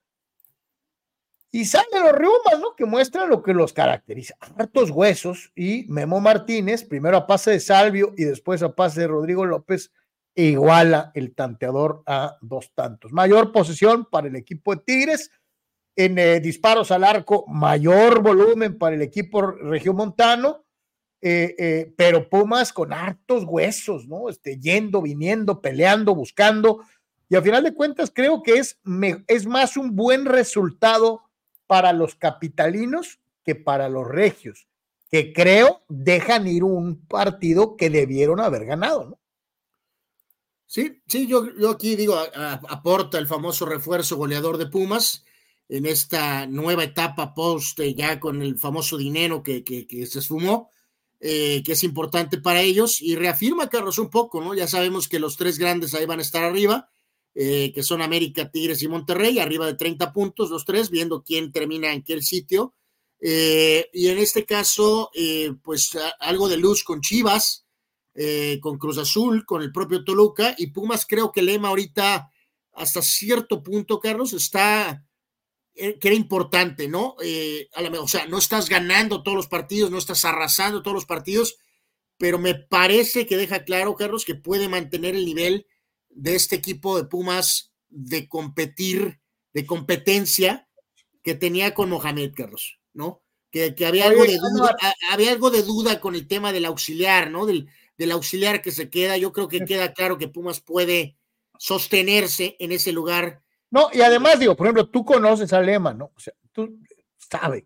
y 1.53 1.65
salen 1.65 2.05
los 2.05 2.13
Riumas, 2.13 2.61
¿no? 2.61 2.77
Que 2.77 2.85
muestran 2.85 3.29
lo 3.29 3.43
que 3.43 3.55
los 3.55 3.73
caracteriza. 3.73 4.37
Hartos 4.41 4.91
huesos 4.91 5.53
y 5.57 5.85
Memo 5.89 6.21
Martínez, 6.21 6.85
primero 6.85 7.17
a 7.17 7.27
pase 7.27 7.53
de 7.53 7.61
Salvio 7.61 8.13
y 8.17 8.25
después 8.25 8.63
a 8.63 8.75
pase 8.75 9.01
de 9.01 9.09
Rodrigo 9.09 9.45
López, 9.45 9.91
iguala 10.35 11.11
el 11.15 11.35
tanteador 11.35 12.03
a 12.07 12.37
dos 12.41 12.73
tantos. 12.75 13.13
Mayor 13.13 13.51
posesión 13.51 14.05
para 14.05 14.29
el 14.29 14.37
equipo 14.37 14.75
de 14.75 14.83
Tigres. 14.83 15.33
En 15.97 16.19
eh, 16.19 16.41
disparos 16.41 16.91
al 16.91 17.05
arco, 17.05 17.45
mayor 17.49 18.23
volumen 18.23 18.79
para 18.79 18.97
el 18.97 19.03
equipo 19.03 19.43
regiomontano. 19.43 20.65
Eh, 21.23 21.55
eh, 21.59 21.95
pero 21.97 22.31
Pumas 22.31 22.73
con 22.73 22.93
hartos 22.93 23.45
huesos, 23.45 24.07
¿no? 24.09 24.29
Este, 24.29 24.59
yendo, 24.59 25.03
viniendo, 25.03 25.61
peleando, 25.61 26.15
buscando. 26.15 26.81
Y 27.29 27.37
a 27.37 27.43
final 27.43 27.63
de 27.63 27.75
cuentas, 27.75 28.11
creo 28.15 28.43
que 28.43 28.55
es, 28.55 28.81
es 29.27 29.47
más 29.47 29.77
un 29.77 29.95
buen 29.95 30.25
resultado 30.25 31.23
para 31.67 31.93
los 31.93 32.15
capitalinos 32.15 33.21
que 33.45 33.55
para 33.55 33.89
los 33.89 34.09
regios, 34.09 34.67
que 35.11 35.33
creo 35.33 35.83
dejan 35.89 36.47
ir 36.49 36.65
un 36.65 37.07
partido 37.07 37.77
que 37.77 37.91
debieron 37.91 38.41
haber 38.41 38.65
ganado. 38.65 39.19
Sí, 40.67 41.03
sí, 41.07 41.27
yo, 41.27 41.47
yo 41.57 41.71
aquí 41.71 41.97
digo, 41.97 42.17
aporta 42.35 43.19
el 43.19 43.27
famoso 43.27 43.67
refuerzo 43.67 44.17
goleador 44.17 44.57
de 44.57 44.67
Pumas 44.67 45.25
en 45.71 45.87
esta 45.87 46.47
nueva 46.49 46.83
etapa 46.83 47.33
post 47.33 47.79
eh, 47.79 47.95
ya 47.95 48.19
con 48.19 48.43
el 48.43 48.59
famoso 48.59 48.99
dinero 48.99 49.41
que, 49.43 49.63
que, 49.63 50.07
se 50.07 50.19
esfumó, 50.19 50.71
eh, 51.21 51.63
que 51.65 51.73
es 51.73 51.85
importante 51.85 52.39
para 52.39 52.61
ellos 52.61 53.01
y 53.01 53.15
reafirma, 53.15 53.69
Carlos, 53.69 53.99
un 53.99 54.11
poco, 54.11 54.41
¿no? 54.41 54.53
Ya 54.55 54.67
sabemos 54.67 55.07
que 55.09 55.21
los 55.21 55.37
tres 55.37 55.59
grandes 55.59 55.95
ahí 55.95 56.07
van 56.07 56.19
a 56.19 56.23
estar 56.23 56.43
arriba 56.43 56.91
eh, 57.37 57.71
que 57.73 57.85
son 57.85 58.03
América, 58.03 58.51
Tigres 58.51 58.83
y 58.83 58.89
Monterrey, 58.89 59.39
arriba 59.39 59.65
de 59.65 59.75
30 59.75 60.13
puntos 60.13 60.51
los 60.51 60.65
tres, 60.65 60.91
viendo 60.91 61.23
quién 61.23 61.53
termina 61.53 61.93
en 61.93 62.03
qué 62.03 62.21
sitio. 62.21 62.75
Y 63.23 64.09
en 64.09 64.19
este 64.19 64.45
caso, 64.45 65.11
pues 65.63 65.97
algo 66.21 66.49
de 66.49 66.57
luz 66.57 66.83
con 66.83 67.03
Chivas, 67.03 67.67
con 68.61 68.79
Cruz 68.79 68.97
Azul, 68.99 69.45
con 69.45 69.61
el 69.63 69.71
propio 69.71 70.03
Toluca 70.03 70.55
y 70.59 70.69
Pumas, 70.69 71.07
creo 71.07 71.31
que 71.31 71.43
Lema 71.43 71.69
ahorita, 71.69 72.31
hasta 72.73 73.03
cierto 73.03 73.63
punto, 73.63 74.01
Carlos, 74.01 74.33
está, 74.33 75.05
que 75.75 75.99
era 76.03 76.15
importante, 76.15 76.89
¿no? 76.89 77.17
o 77.17 78.09
sea, 78.09 78.27
no 78.27 78.39
estás 78.39 78.69
ganando 78.69 79.23
todos 79.23 79.37
los 79.37 79.49
partidos, 79.49 79.91
no 79.91 79.99
estás 79.99 80.25
arrasando 80.25 80.83
todos 80.83 80.95
los 80.95 81.07
partidos, 81.07 81.57
pero 82.19 82.39
me 82.39 82.55
parece 82.55 83.27
que 83.27 83.37
deja 83.37 83.65
claro, 83.65 83.95
Carlos, 83.95 84.25
que 84.25 84.35
puede 84.35 84.69
mantener 84.69 85.15
el 85.15 85.25
nivel 85.25 85.67
de 86.11 86.35
este 86.35 86.57
equipo 86.57 86.97
de 86.97 87.09
Pumas 87.09 87.73
de 87.89 88.29
competir, 88.29 89.21
de 89.53 89.65
competencia 89.65 90.69
que 91.23 91.35
tenía 91.35 91.75
con 91.75 91.89
Mohamed 91.89 92.33
Carlos, 92.35 92.79
¿no? 92.93 93.23
Que, 93.51 93.75
había, 93.85 94.07
algo 94.07 94.25
de 94.25 94.37
duda, 94.37 94.77
había 95.11 95.33
algo 95.33 95.51
de 95.51 95.63
duda 95.63 95.99
con 95.99 96.15
el 96.15 96.29
tema 96.29 96.53
del 96.53 96.67
auxiliar, 96.67 97.31
¿no? 97.31 97.47
Del, 97.47 97.69
del 97.99 98.13
auxiliar 98.13 98.63
que 98.63 98.71
se 98.71 98.91
queda. 98.91 99.17
Yo 99.17 99.33
creo 99.33 99.49
que 99.49 99.65
queda 99.65 99.93
claro 99.93 100.19
que 100.19 100.29
Pumas 100.29 100.61
puede 100.61 101.17
sostenerse 101.59 102.57
en 102.61 102.73
ese 102.73 102.93
lugar. 102.93 103.43
No, 103.71 103.89
y 103.93 104.01
además, 104.01 104.39
digo, 104.39 104.57
por 104.57 104.67
ejemplo, 104.67 104.89
tú 104.89 105.05
conoces 105.05 105.53
a 105.53 105.61
Lema, 105.61 105.95
¿no? 105.95 106.13
O 106.17 106.21
sea, 106.21 106.35
tú 106.53 106.79
sabes, 107.19 107.65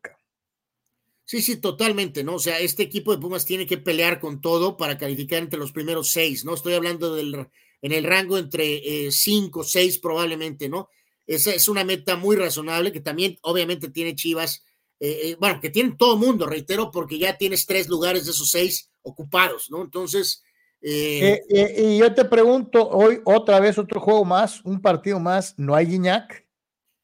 Sí, 1.26 1.40
sí, 1.40 1.56
totalmente, 1.56 2.22
¿no? 2.22 2.34
O 2.34 2.38
sea, 2.38 2.60
este 2.60 2.82
equipo 2.82 3.10
de 3.10 3.18
Pumas 3.18 3.46
tiene 3.46 3.66
que 3.66 3.78
pelear 3.78 4.20
con 4.20 4.42
todo 4.42 4.76
para 4.76 4.98
calificar 4.98 5.38
entre 5.42 5.58
los 5.58 5.72
primeros 5.72 6.10
seis, 6.10 6.44
¿no? 6.44 6.52
Estoy 6.52 6.74
hablando 6.74 7.14
del, 7.14 7.48
en 7.80 7.92
el 7.92 8.04
rango 8.04 8.36
entre 8.36 9.10
5, 9.10 9.62
eh, 9.62 9.66
6 9.66 9.98
probablemente, 10.00 10.68
¿no? 10.68 10.90
Esa 11.26 11.54
es 11.54 11.68
una 11.68 11.82
meta 11.82 12.16
muy 12.16 12.36
razonable 12.36 12.92
que 12.92 13.00
también 13.00 13.38
obviamente 13.40 13.88
tiene 13.88 14.14
Chivas, 14.14 14.62
eh, 15.00 15.20
eh, 15.22 15.36
bueno, 15.40 15.60
que 15.60 15.70
tiene 15.70 15.96
todo 15.98 16.18
mundo, 16.18 16.44
reitero, 16.44 16.90
porque 16.90 17.18
ya 17.18 17.38
tienes 17.38 17.64
tres 17.64 17.88
lugares 17.88 18.26
de 18.26 18.32
esos 18.32 18.50
seis 18.50 18.90
ocupados, 19.02 19.70
¿no? 19.70 19.82
Entonces... 19.82 20.42
y 20.86 21.98
yo 21.98 22.14
te 22.14 22.24
pregunto, 22.24 22.88
hoy 22.88 23.20
otra 23.24 23.60
vez 23.60 23.78
otro 23.78 24.00
juego 24.00 24.24
más, 24.24 24.60
un 24.64 24.80
partido 24.80 25.18
más, 25.20 25.54
¿no 25.56 25.74
hay 25.74 25.86
Guiñac? 25.86 26.44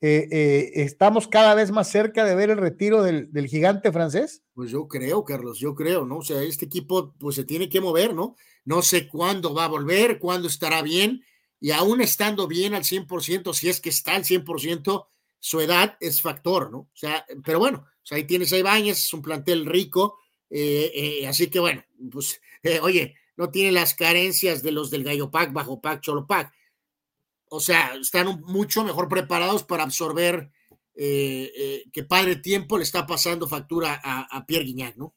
¿Estamos 0.01 1.29
cada 1.29 1.55
vez 1.55 1.71
más 1.71 1.91
cerca 1.91 2.25
de 2.25 2.35
ver 2.35 2.51
el 2.51 2.59
retiro 2.59 3.03
del, 3.03 3.33
del 3.33 3.47
gigante 3.47 3.93
francés? 3.93 4.43
Pues 4.55 4.71
yo 4.71 4.89
creo, 4.89 5.25
Carlos, 5.25 5.59
yo 5.59 5.75
creo, 5.75 6.05
¿no? 6.05 6.19
O 6.19 6.23
sea, 6.23 6.43
este 6.43 6.67
equipo 6.67 7.15
pues 7.19 7.37
se 7.37 7.45
tiene 7.45 7.69
que 7.69 7.81
mover, 7.81 8.15
¿no? 8.15 8.37
No 8.65 8.83
sé 8.83 9.09
cuándo 9.09 9.55
va 9.55 9.65
a 9.65 9.69
volver, 9.69 10.19
cuándo 10.19 10.49
estará 10.49 10.83
bien, 10.83 11.23
y 11.61 11.71
aún 11.71 12.01
estando 12.01 12.47
bien 12.49 12.75
al 12.75 12.85
100%, 12.85 13.53
si 13.55 13.69
es 13.69 13.81
que 13.81 13.91
está 13.91 14.17
al 14.17 14.25
100%, 14.25 15.07
su 15.39 15.61
edad 15.61 15.97
es 16.01 16.21
factor, 16.21 16.71
¿no? 16.71 16.79
O 16.79 16.91
sea, 16.95 17.25
pero 17.45 17.59
bueno, 17.59 17.87
ahí 18.11 18.25
tienes 18.25 18.53
a 18.53 18.59
Ibáñez, 18.59 18.99
es 18.99 19.13
un 19.13 19.23
plantel 19.23 19.67
rico, 19.67 20.19
eh, 20.49 20.91
eh, 20.95 21.27
así 21.29 21.49
que 21.49 21.61
bueno, 21.61 21.85
pues, 22.11 22.41
eh, 22.63 22.81
oye, 22.81 23.15
no 23.41 23.51
tiene 23.51 23.73
las 23.73 23.95
carencias 23.95 24.63
de 24.63 24.71
los 24.71 24.91
del 24.91 25.03
Gallo 25.03 25.31
Pack, 25.31 25.53
Bajo 25.53 25.81
Pack, 25.81 26.03
Cholo 26.03 26.27
Pack. 26.27 26.53
O 27.49 27.59
sea, 27.59 27.95
están 28.01 28.43
mucho 28.43 28.85
mejor 28.85 29.09
preparados 29.09 29.65
para 29.65 29.83
absorber 29.83 30.51
que 30.95 32.07
padre 32.07 32.37
tiempo 32.37 32.77
le 32.77 32.85
está 32.85 33.07
pasando 33.07 33.49
factura 33.49 33.99
a, 34.05 34.45
Pierre 34.47 34.67
Guignac, 34.67 34.97
¿no? 34.97 35.15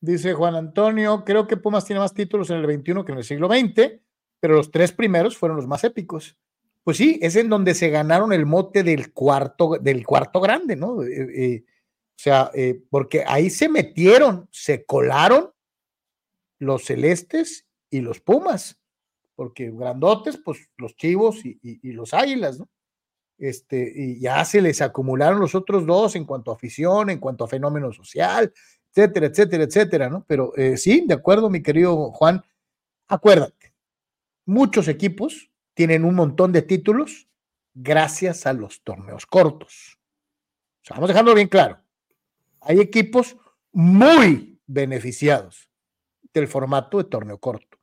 Dice 0.00 0.34
Juan 0.34 0.54
Antonio, 0.54 1.24
creo 1.24 1.46
que 1.46 1.56
Pumas 1.56 1.86
tiene 1.86 2.00
más 2.00 2.12
títulos 2.12 2.50
en 2.50 2.58
el 2.58 2.66
21 2.66 3.04
que 3.04 3.12
en 3.12 3.18
el 3.18 3.24
siglo 3.24 3.48
XX, 3.48 4.00
pero 4.40 4.54
los 4.54 4.70
tres 4.70 4.92
primeros 4.92 5.36
fueron 5.36 5.56
los 5.56 5.66
más 5.66 5.82
épicos. 5.84 6.36
Pues 6.84 6.96
sí, 6.96 7.18
es 7.20 7.36
en 7.36 7.48
donde 7.50 7.74
se 7.74 7.90
ganaron 7.90 8.32
el 8.32 8.46
mote 8.46 8.82
del 8.82 9.12
cuarto, 9.12 9.76
del 9.80 10.06
cuarto 10.06 10.40
grande, 10.40 10.76
¿no? 10.76 11.02
Eh, 11.02 11.28
eh, 11.36 11.64
o 11.66 12.20
sea, 12.20 12.50
eh, 12.54 12.80
porque 12.88 13.24
ahí 13.26 13.50
se 13.50 13.68
metieron, 13.68 14.48
se 14.50 14.86
colaron 14.86 15.50
los 16.58 16.84
celestes 16.84 17.66
y 17.90 18.00
los 18.00 18.20
Pumas, 18.20 18.78
porque 19.34 19.70
grandotes, 19.70 20.36
pues 20.36 20.68
los 20.76 20.96
chivos 20.96 21.44
y, 21.44 21.92
los 21.92 22.12
águilas, 22.14 22.58
¿no? 22.58 22.68
Este, 23.38 23.92
y 23.94 24.20
ya 24.20 24.44
se 24.44 24.60
les 24.60 24.82
acumularon 24.82 25.38
los 25.38 25.54
otros 25.54 25.86
dos 25.86 26.16
en 26.16 26.24
cuanto 26.24 26.50
a 26.50 26.54
afición, 26.54 27.08
en 27.08 27.20
cuanto 27.20 27.44
a 27.44 27.48
fenómeno 27.48 27.92
social, 27.92 28.52
etcétera, 28.90 29.26
etcétera, 29.26 29.64
etcétera, 29.64 30.08
¿no? 30.08 30.24
Pero 30.26 30.52
eh, 30.56 30.76
sí, 30.76 31.04
de 31.06 31.14
acuerdo, 31.14 31.48
mi 31.48 31.62
querido 31.62 32.10
Juan, 32.10 32.42
acuérdate, 33.06 33.72
muchos 34.44 34.88
equipos 34.88 35.50
tienen 35.74 36.04
un 36.04 36.16
montón 36.16 36.50
de 36.50 36.62
títulos 36.62 37.28
gracias 37.74 38.44
a 38.44 38.52
los 38.52 38.82
torneos 38.82 39.24
cortos. 39.24 39.98
O 40.82 40.86
sea, 40.86 40.96
vamos 40.96 41.10
a 41.10 41.12
dejarlo 41.12 41.34
bien 41.34 41.48
claro. 41.48 41.78
Hay 42.60 42.80
equipos 42.80 43.36
muy 43.70 44.60
beneficiados 44.66 45.67
del 46.32 46.48
formato 46.48 46.98
de 46.98 47.04
torneo 47.04 47.38
corto. 47.38 47.78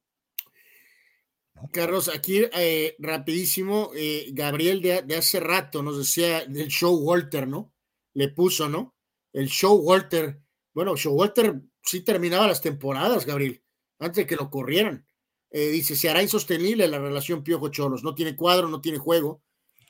Carlos, 1.72 2.09
aquí 2.13 2.43
eh, 2.53 2.95
rapidísimo, 2.99 3.91
eh, 3.95 4.27
Gabriel 4.34 4.81
de, 4.81 5.15
hace 5.15 5.39
rato 5.39 5.81
nos 5.81 5.97
decía 5.97 6.45
del 6.45 6.67
show 6.67 6.95
Walter, 6.95 7.47
¿no? 7.47 7.73
Le 8.13 8.30
puso, 8.30 8.69
¿no? 8.69 8.93
El 9.34 9.47
show 9.47 9.76
Walter 9.76 10.41
bueno, 10.76 10.97
Showalter 10.97 11.61
sí 11.81 12.01
terminaba 12.01 12.47
las 12.47 12.61
temporadas, 12.61 13.26
Gabriel, 13.26 13.63
antes 13.97 14.17
de 14.17 14.27
que 14.27 14.35
lo 14.35 14.49
corrieran. 14.49 15.07
Eh, 15.49 15.69
dice, 15.69 15.95
se 15.95 16.09
hará 16.09 16.22
insostenible 16.22 16.85
la 16.89 16.99
relación 16.99 17.43
Piojo-Cholos, 17.43 18.03
no 18.03 18.13
tiene 18.13 18.35
cuadro, 18.35 18.67
no 18.67 18.81
tiene 18.81 18.97
juego. 18.97 19.41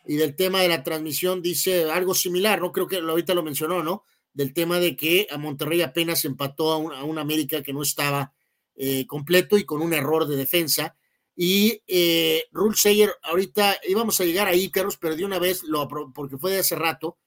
Y 0.06 0.18
del 0.18 0.36
tema 0.36 0.62
de 0.62 0.68
la 0.68 0.84
transmisión 0.84 1.42
dice 1.42 1.90
algo 1.90 2.14
similar, 2.14 2.62
¿no? 2.62 2.72
Creo 2.72 2.86
que 2.86 2.98
ahorita 2.98 3.34
lo 3.34 3.42
mencionó, 3.42 3.84
¿no? 3.84 4.04
Del 4.32 4.54
tema 4.54 4.80
de 4.80 4.96
que 4.96 5.28
a 5.32 5.40
Monterrey 5.40 5.82
apenas 5.82 6.24
empató 6.24 6.72
a 6.72 6.78
un, 6.78 7.18
América 7.18 7.64
que 7.64 7.74
no 7.74 7.82
estaba 7.82 8.35
eh, 8.76 9.08
completo 9.08 9.58
y 9.58 9.66
con 9.66 9.82
un 9.82 9.94
error 9.94 10.28
de 10.28 10.36
defensa. 10.36 10.96
Y 11.36 11.82
eh, 11.88 12.46
Rule 12.52 12.78
Sayer, 12.78 13.12
ahorita 13.24 13.78
íbamos 13.88 14.20
a 14.20 14.26
llegar 14.26 14.48
ahí, 14.48 14.70
Carlos, 14.70 14.98
pero 14.98 15.16
de 15.16 15.26
una 15.26 15.40
vez, 15.40 15.64
lo, 15.64 15.88
porque 16.14 16.38
fue 16.38 16.52
de 16.52 16.60
hace 16.60 16.76
rato, 16.76 17.18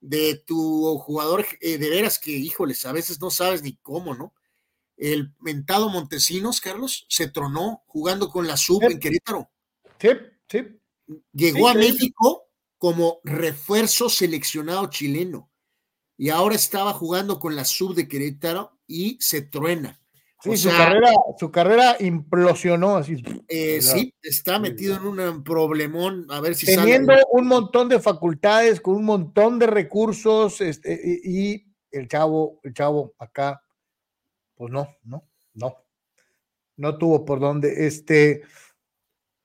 de 0.00 0.42
tu 0.46 0.98
jugador 0.98 1.46
eh, 1.60 1.78
de 1.78 1.90
veras 1.90 2.18
que, 2.18 2.30
híjoles, 2.30 2.84
a 2.84 2.92
veces 2.92 3.20
no 3.20 3.30
sabes 3.30 3.62
ni 3.62 3.76
cómo, 3.76 4.14
¿no? 4.14 4.34
El 4.96 5.34
mentado 5.40 5.88
Montesinos, 5.88 6.60
Carlos, 6.60 7.06
se 7.08 7.28
tronó 7.28 7.82
jugando 7.86 8.30
con 8.30 8.46
la 8.46 8.56
sub 8.56 8.82
en 8.84 8.98
Querétaro. 8.98 9.50
Sí, 9.98 10.08
sí. 10.48 10.64
Llegó 11.32 11.68
a 11.68 11.74
México 11.74 12.48
como 12.78 13.20
refuerzo 13.24 14.08
seleccionado 14.08 14.88
chileno. 14.90 15.50
y 16.18 16.30
ahora 16.30 16.54
estaba 16.54 16.94
jugando 16.94 17.38
con 17.38 17.56
la 17.56 17.64
sub 17.66 17.94
de 17.94 18.08
Querétaro 18.08 18.78
y 18.86 19.18
se 19.20 19.42
truena. 19.42 20.00
Sí, 20.52 20.56
su, 20.56 20.68
carrera, 20.68 21.12
su 21.38 21.50
carrera 21.50 21.96
implosionó 22.00 22.96
así. 22.96 23.22
Eh, 23.48 23.80
sí, 23.80 24.14
está 24.22 24.58
metido 24.58 24.96
en 24.96 25.06
un 25.06 25.44
problemón, 25.44 26.26
a 26.30 26.40
ver 26.40 26.54
si 26.54 26.66
Teniendo 26.66 27.14
un 27.32 27.46
montón 27.46 27.88
de 27.88 28.00
facultades, 28.00 28.80
con 28.80 28.96
un 28.96 29.04
montón 29.04 29.58
de 29.58 29.66
recursos, 29.66 30.60
este, 30.60 31.20
y, 31.24 31.66
el 31.90 32.08
chavo, 32.08 32.60
el 32.62 32.74
chavo 32.74 33.14
acá, 33.18 33.62
pues 34.54 34.70
no, 34.70 34.88
no, 35.04 35.28
no. 35.54 35.76
No 36.76 36.98
tuvo 36.98 37.24
por 37.24 37.40
dónde. 37.40 37.86
Este, 37.86 38.42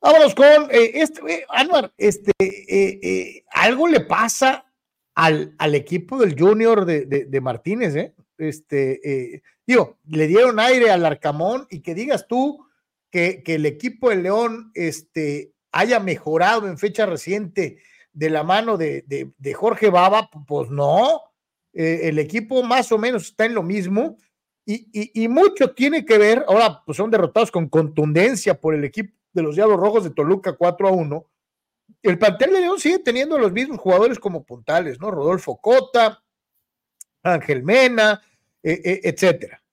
vámonos 0.02 0.36
con 0.36 0.46
eh, 0.70 0.92
este, 0.96 1.22
eh, 1.34 1.44
este, 1.98 3.46
algo 3.52 3.88
le 3.88 4.02
pasa 4.02 4.66
al, 5.16 5.56
al, 5.58 5.76
equipo 5.76 6.20
del 6.20 6.38
Junior 6.38 6.86
de, 6.86 7.06
de, 7.06 7.26
de 7.26 7.42
Martínez, 7.42 7.96
¿eh? 7.96 8.14
Este, 8.42 9.36
eh, 9.36 9.44
digo, 9.68 10.00
le 10.08 10.28
dieron 10.28 10.60
aire 10.60 10.90
al 10.90 11.06
Arcamón 11.06 11.68
y 11.70 11.82
que 11.82 11.94
digas 11.94 12.28
tú 12.28 12.66
que, 13.12 13.44
que, 13.44 13.56
el 13.56 13.66
equipo 13.66 14.10
de 14.10 14.16
León 14.16 14.72
este, 14.74 15.54
haya 15.72 16.00
mejorado 16.00 16.68
en 16.68 16.78
fecha 16.78 17.06
reciente 17.06 17.80
de 18.14 18.30
la 18.30 18.44
mano 18.44 18.78
de, 18.78 19.06
de, 19.38 19.54
Jorge 19.54 19.90
Baba, 19.90 20.30
pues 20.48 20.70
no, 20.70 21.22
eh, 21.74 22.02
el 22.04 22.20
equipo 22.20 22.64
más 22.64 22.92
o 22.92 22.98
menos 22.98 23.24
está 23.24 23.46
en 23.46 23.54
lo 23.54 23.64
mismo 23.64 24.18
y, 24.66 24.88
y, 24.92 25.28
mucho 25.28 25.74
tiene 25.74 26.06
que 26.06 26.18
ver, 26.18 26.46
ahora 26.48 26.84
pues 26.86 26.98
son 26.98 27.10
derrotados 27.10 27.52
con 27.52 27.68
contundencia 27.68 28.60
por 28.60 28.76
el 28.76 28.84
equipo 28.84 29.16
de 29.34 29.42
los 29.42 29.56
Diablos 29.56 29.80
Rojos 29.80 30.04
de 30.04 30.12
Toluca 30.12 30.54
4 30.54 30.88
a 30.88 30.92
1. 30.92 31.26
El 32.04 32.18
plantel 32.18 32.54
de 32.54 32.62
León 32.62 32.80
sigue 32.80 33.00
teniendo 33.00 33.38
los 33.38 33.52
mismos 33.52 33.80
jugadores 33.80 34.20
como 34.20 34.44
puntales, 34.44 35.00
¿no? 35.00 35.12
Rodolfo 35.12 35.60
Cota, 35.60 36.24
Ángel 37.24 37.64
Mena, 37.64 38.22
eh, 38.64 38.82
eh, 38.84 39.02
etcétera. 39.04 39.64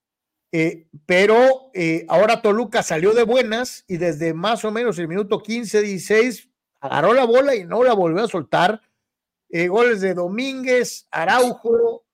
Eh, 0.51 0.87
pero 1.05 1.71
ahora 2.09 2.41
Toluca 2.41 2.83
salió 2.83 3.13
de 3.13 3.23
buenas 3.23 3.85
y 3.87 3.99
desde 3.99 4.33
más 4.33 4.65
o 4.65 4.73
menos 4.73 4.99
el 4.99 5.07
minuto 5.07 5.43
15, 5.43 5.83
16 5.83 6.49
agarró 6.81 7.13
la 7.13 7.25
bola 7.25 7.55
y 7.55 7.65
no 7.65 7.83
la 7.83 7.93
volvió 7.93 8.25
a 8.25 8.29
soltar. 8.29 8.81
goles 9.51 10.01
de 10.01 10.15
Domínguez, 10.15 11.07
Araujo, 11.11 12.05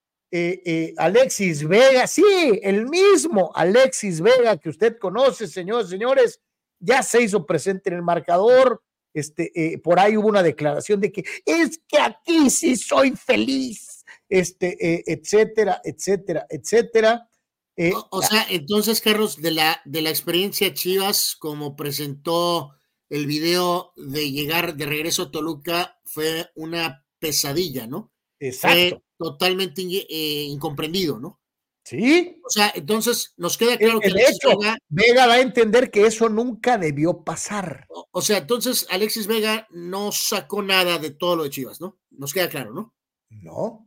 Alexis 0.96 1.66
Vega, 1.66 2.09
sí, 2.09 2.60
el 2.62 2.88
mismo 2.88 3.52
Alexis 3.55 4.20
Vega 4.20 4.56
que 4.56 4.70
usted 4.70 4.98
conoce, 4.98 5.46
señores, 5.46 5.88
señores, 5.88 6.40
ya 6.80 7.05
se 7.05 7.22
hizo 7.22 7.46
presente 7.46 7.90
en 7.90 7.96
el 7.96 8.02
marcador. 8.02 8.82
Este, 9.12 9.80
por 9.84 10.01
ahí 10.01 10.16
hubo 10.16 10.26
una 10.26 10.42
declaración 10.42 11.01
de 11.01 11.12
que 11.12 11.24
es 11.46 11.80
que 11.86 12.01
aquí 12.01 12.51
sí 12.51 12.74
soy 12.74 13.12
feliz 13.12 13.93
este, 14.35 14.77
eh, 14.81 15.05
etcétera, 15.06 15.81
etcétera, 15.85 16.44
etcétera. 16.51 17.28
Eh, 17.77 17.93
o, 18.11 18.20
sea, 18.20 18.44
entonces, 18.51 19.01
Carlos, 19.01 19.40
de 19.40 19.52
la, 19.52 19.81
de 19.85 20.02
la 20.02 20.11
experiencia 20.11 20.74
Chivas, 20.74 21.36
como 21.39 21.77
presentó 21.77 22.73
el 23.09 23.27
video 23.27 23.93
de 23.94 24.32
llegar 24.32 24.74
de 24.74 24.86
regreso 24.86 25.23
a 25.23 25.31
Toluca, 25.31 26.01
fue 26.05 26.51
una 26.56 27.06
pesadilla, 27.20 27.86
¿no? 27.86 28.12
Exacto. 28.40 29.05
totalmente 29.16 29.82
eh, 29.82 30.43
incomprendido, 30.48 31.20
¿no? 31.20 31.40
Sí. 31.85 32.40
O 32.44 32.51
sea, 32.51 32.73
entonces 32.74 33.35
nos 33.36 33.56
queda 33.56 33.77
claro 33.77 34.01
que 34.01 34.09
Alexis 34.09 34.39
Vega, 34.43 34.78
Vega 34.89 35.27
da 35.28 35.35
a 35.35 35.40
entender 35.40 35.93
que 35.93 36.06
eso 36.06 36.28
nunca 36.28 36.77
debió 36.77 37.23
pasar. 37.23 37.86
O, 37.89 38.09
o, 38.11 38.23
sea, 38.23 38.39
entonces 38.39 38.86
Alexis 38.90 39.28
Vega 39.28 39.69
no 39.70 40.11
sacó 40.11 40.61
nada 40.62 40.98
de 40.98 41.11
todo 41.11 41.36
lo 41.36 41.44
de 41.44 41.51
Chivas, 41.51 41.81
¿no? 41.81 42.01
Nos 42.11 42.32
queda 42.32 42.48
claro, 42.48 42.73
¿no? 42.73 42.94
No 43.31 43.84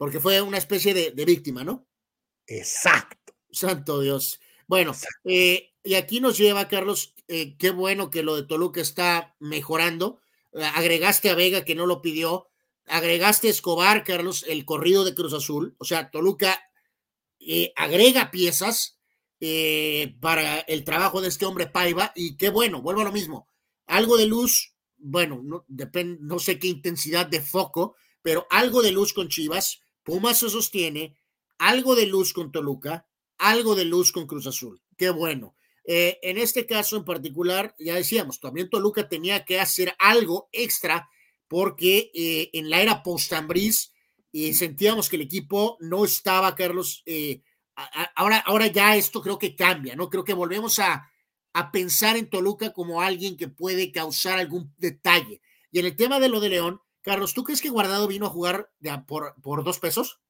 porque 0.00 0.18
fue 0.18 0.40
una 0.40 0.56
especie 0.56 0.94
de, 0.94 1.24
víctima, 1.26 1.62
¿no? 1.62 1.86
Exacto. 2.46 3.34
Santo 3.52 4.00
Dios. 4.00 4.40
Bueno, 4.66 4.94
eh, 5.24 5.74
y 5.84 5.92
aquí 5.92 6.20
nos 6.20 6.38
lleva, 6.38 6.68
Carlos, 6.68 7.14
eh, 7.28 7.54
qué 7.58 7.68
bueno 7.68 8.08
que 8.08 8.22
lo 8.22 8.34
de 8.34 8.44
Toluca 8.44 8.80
está 8.80 9.36
mejorando. 9.40 10.18
Eh, 10.54 10.64
agregaste 10.64 11.28
a 11.28 11.34
Vega 11.34 11.66
que 11.66 11.74
no 11.74 11.84
lo 11.84 12.00
pidió, 12.00 12.48
agregaste 12.86 13.48
a 13.48 13.50
Escobar, 13.50 14.02
Carlos, 14.02 14.46
el 14.48 14.64
corrido 14.64 15.04
de 15.04 15.14
Cruz 15.14 15.34
Azul. 15.34 15.76
O 15.76 15.84
sea, 15.84 16.10
Toluca 16.10 16.58
agrega 17.76 18.30
piezas 18.30 18.98
para 20.18 20.60
el 20.60 20.82
trabajo 20.82 21.20
de 21.20 21.28
este 21.28 21.44
hombre 21.44 21.66
Paiva 21.66 22.10
y 22.14 22.38
qué 22.38 22.48
bueno, 22.48 22.80
vuelvo 22.80 23.02
a 23.02 23.04
lo 23.04 23.12
mismo. 23.12 23.48
Algo 23.86 24.16
de 24.16 24.24
luz, 24.24 24.72
bueno, 24.96 25.42
no, 25.44 25.66
depende, 25.68 26.20
no 26.22 26.38
sé 26.38 26.58
qué 26.58 26.68
intensidad 26.68 27.26
de 27.26 27.42
foco, 27.42 27.96
pero 28.22 28.46
algo 28.48 28.80
de 28.80 28.92
luz 28.92 29.12
con 29.12 29.28
Chivas 29.28 29.82
Pumas 30.02 30.38
se 30.38 30.50
sostiene, 30.50 31.16
algo 31.58 31.94
de 31.94 32.06
luz 32.06 32.32
con 32.32 32.52
Toluca, 32.52 33.06
algo 33.38 33.74
de 33.74 33.84
luz 33.84 34.12
con 34.12 34.26
Cruz 34.26 34.46
Azul. 34.46 34.80
Qué 34.96 35.10
bueno. 35.10 35.54
Eh, 35.84 36.18
en 36.22 36.38
este 36.38 36.66
caso 36.66 36.96
en 36.96 37.04
particular, 37.04 37.74
ya 37.78 37.94
decíamos, 37.94 38.38
también 38.38 38.70
Toluca 38.70 39.08
tenía 39.08 39.44
que 39.44 39.60
hacer 39.60 39.94
algo 39.98 40.48
extra 40.52 41.08
porque 41.48 42.10
eh, 42.14 42.50
en 42.52 42.70
la 42.70 42.80
era 42.80 43.02
post-Ambriz 43.02 43.92
eh, 44.32 44.52
sentíamos 44.54 45.08
que 45.08 45.16
el 45.16 45.22
equipo 45.22 45.76
no 45.80 46.04
estaba, 46.04 46.54
Carlos. 46.54 47.02
ahora, 48.14 48.38
ahora 48.38 48.68
ya 48.68 48.96
esto 48.96 49.20
creo 49.20 49.38
que 49.38 49.56
cambia, 49.56 49.96
¿no? 49.96 50.08
Creo 50.08 50.22
que 50.22 50.34
volvemos 50.34 50.78
a, 50.78 51.10
a 51.52 51.72
pensar 51.72 52.16
en 52.16 52.30
Toluca 52.30 52.72
como 52.72 53.00
alguien 53.00 53.36
que 53.36 53.48
puede 53.48 53.90
causar 53.90 54.38
algún 54.38 54.72
detalle. 54.76 55.40
Y 55.72 55.80
en 55.80 55.86
el 55.86 55.96
tema 55.96 56.20
de 56.20 56.28
lo 56.28 56.40
de 56.40 56.50
León, 56.50 56.80
Carlos, 57.02 57.34
¿tú 57.34 57.44
crees 57.44 57.62
que 57.62 57.70
Guardado 57.70 58.06
vino 58.06 58.26
a 58.26 58.30
jugar 58.30 58.70
por, 59.06 59.34
por 59.40 59.64
dos 59.64 59.78
pesos? 59.78 60.20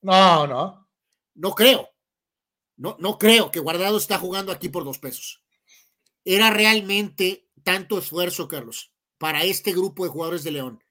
No, 0.00 0.46
no. 0.46 0.88
No 1.34 1.54
creo. 1.54 1.88
No, 2.76 2.96
no 2.98 3.18
creo 3.18 3.50
que 3.50 3.60
Guardado 3.60 3.96
está 3.96 4.18
jugando 4.18 4.52
aquí 4.52 4.68
por 4.68 4.84
dos 4.84 4.98
pesos. 4.98 5.44
Era 6.24 6.50
realmente 6.50 7.48
tanto 7.62 7.98
esfuerzo, 7.98 8.48
Carlos, 8.48 8.92
para 9.18 9.44
este 9.44 9.72
grupo 9.72 10.04
de 10.04 10.10
jugadores 10.10 10.44
de 10.44 10.52
León. 10.52 10.84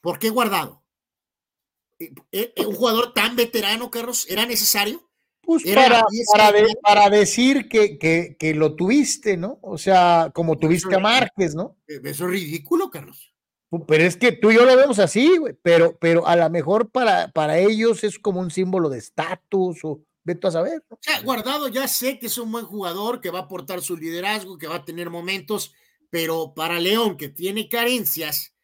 ¿Por 0.00 0.18
qué 0.18 0.30
Guardado? 0.30 0.84
Eh, 1.98 2.12
eh, 2.32 2.52
eh, 2.56 2.66
¿Un 2.66 2.74
jugador 2.74 3.12
tan 3.12 3.36
veterano, 3.36 3.90
Carlos, 3.90 4.26
era 4.28 4.46
necesario? 4.46 5.08
Pues 5.42 5.64
para, 5.74 6.04
para, 6.82 7.08
decir 7.08 7.68
que, 7.70 7.98
que, 7.98 8.36
que, 8.38 8.52
lo 8.52 8.76
tuviste, 8.76 9.38
¿no? 9.38 9.58
O 9.62 9.78
sea, 9.78 10.30
como 10.34 10.58
tuviste 10.58 10.94
a 10.94 10.98
Márquez, 10.98 11.54
¿no? 11.54 11.78
Eso 11.86 12.24
es 12.26 12.30
ridículo, 12.30 12.90
Carlos. 12.90 13.34
Pero 13.86 14.04
es 14.04 14.16
que 14.16 14.32
tú 14.32 14.50
y 14.50 14.54
yo 14.54 14.64
lo 14.64 14.76
vemos 14.76 14.98
así, 14.98 15.36
güey, 15.36 15.54
pero, 15.62 15.96
pero 15.98 16.26
a 16.26 16.36
lo 16.36 16.48
mejor 16.48 16.90
para, 16.90 17.28
para 17.28 17.58
ellos 17.58 18.02
es 18.02 18.18
como 18.18 18.40
un 18.40 18.50
símbolo 18.50 18.88
de 18.88 18.98
estatus 18.98 19.84
o 19.84 20.00
vete 20.24 20.46
a 20.46 20.50
saber. 20.50 20.82
O 20.88 20.98
sea, 21.00 21.20
guardado, 21.20 21.68
ya 21.68 21.86
sé 21.86 22.18
que 22.18 22.26
es 22.26 22.38
un 22.38 22.50
buen 22.50 22.64
jugador, 22.64 23.20
que 23.20 23.30
va 23.30 23.40
a 23.40 23.42
aportar 23.42 23.82
su 23.82 23.96
liderazgo, 23.96 24.56
que 24.56 24.68
va 24.68 24.76
a 24.76 24.84
tener 24.86 25.10
momentos, 25.10 25.74
pero 26.08 26.54
para 26.54 26.80
León, 26.80 27.18
que 27.18 27.28
tiene 27.28 27.68
carencias, 27.68 28.54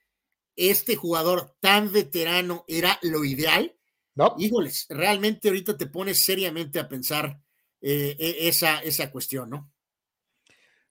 este 0.56 0.96
jugador 0.96 1.54
tan 1.60 1.92
veterano 1.92 2.64
era 2.66 2.98
lo 3.02 3.24
ideal. 3.24 3.76
No. 4.14 4.34
Híjoles, 4.38 4.86
realmente 4.88 5.48
ahorita 5.48 5.76
te 5.76 5.86
pones 5.86 6.24
seriamente 6.24 6.78
a 6.78 6.88
pensar 6.88 7.40
eh, 7.82 8.16
e, 8.18 8.48
esa, 8.48 8.78
esa 8.78 9.10
cuestión, 9.10 9.50
¿no? 9.50 9.70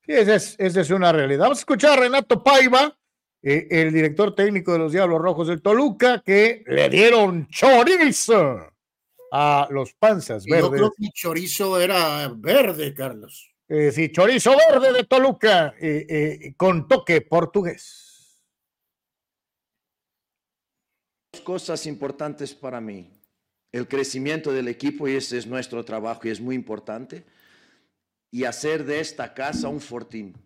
Sí, 0.06 0.12
esa 0.12 0.36
es, 0.36 0.56
esa 0.60 0.82
es 0.82 0.90
una 0.92 1.12
realidad. 1.12 1.46
Vamos 1.46 1.60
a 1.60 1.62
escuchar 1.62 1.98
a 1.98 2.02
Renato 2.02 2.44
Paiva 2.44 2.96
eh, 3.46 3.68
el 3.70 3.92
director 3.92 4.34
técnico 4.34 4.72
de 4.72 4.80
los 4.80 4.94
Diablos 4.94 5.22
Rojos 5.22 5.50
del 5.50 5.62
Toluca, 5.62 6.24
que 6.26 6.64
le 6.66 6.88
dieron 6.88 7.46
chorizo 7.50 8.72
a 9.34 9.68
los 9.70 9.94
panzas 9.96 10.46
verdes. 10.46 10.64
Yo 10.64 10.72
creo 10.72 10.94
que 10.98 11.10
chorizo 11.14 11.78
era 11.78 12.32
verde, 12.34 12.94
Carlos. 12.94 13.54
Eh, 13.68 13.92
sí, 13.92 14.14
chorizo 14.14 14.54
verde 14.70 14.94
de 14.94 15.04
Toluca, 15.04 15.74
eh, 15.78 16.54
con 16.56 16.88
toque 16.88 17.20
portugués. 17.20 18.40
Cosas 21.44 21.86
importantes 21.86 22.56
para 22.56 22.80
mí. 22.80 23.12
El 23.74 23.90
crecimiento 23.90 24.54
del 24.54 24.70
equipo, 24.70 25.10
y 25.10 25.16
ese 25.16 25.38
es 25.38 25.48
nuestro 25.48 25.84
trabajo 25.84 26.22
y 26.24 26.32
es 26.32 26.40
muy 26.40 26.56
importante. 26.56 27.26
Y 28.32 28.46
hacer 28.46 28.86
de 28.86 29.02
esta 29.02 29.34
casa 29.34 29.68
un 29.68 29.82
fortín. 29.82 30.38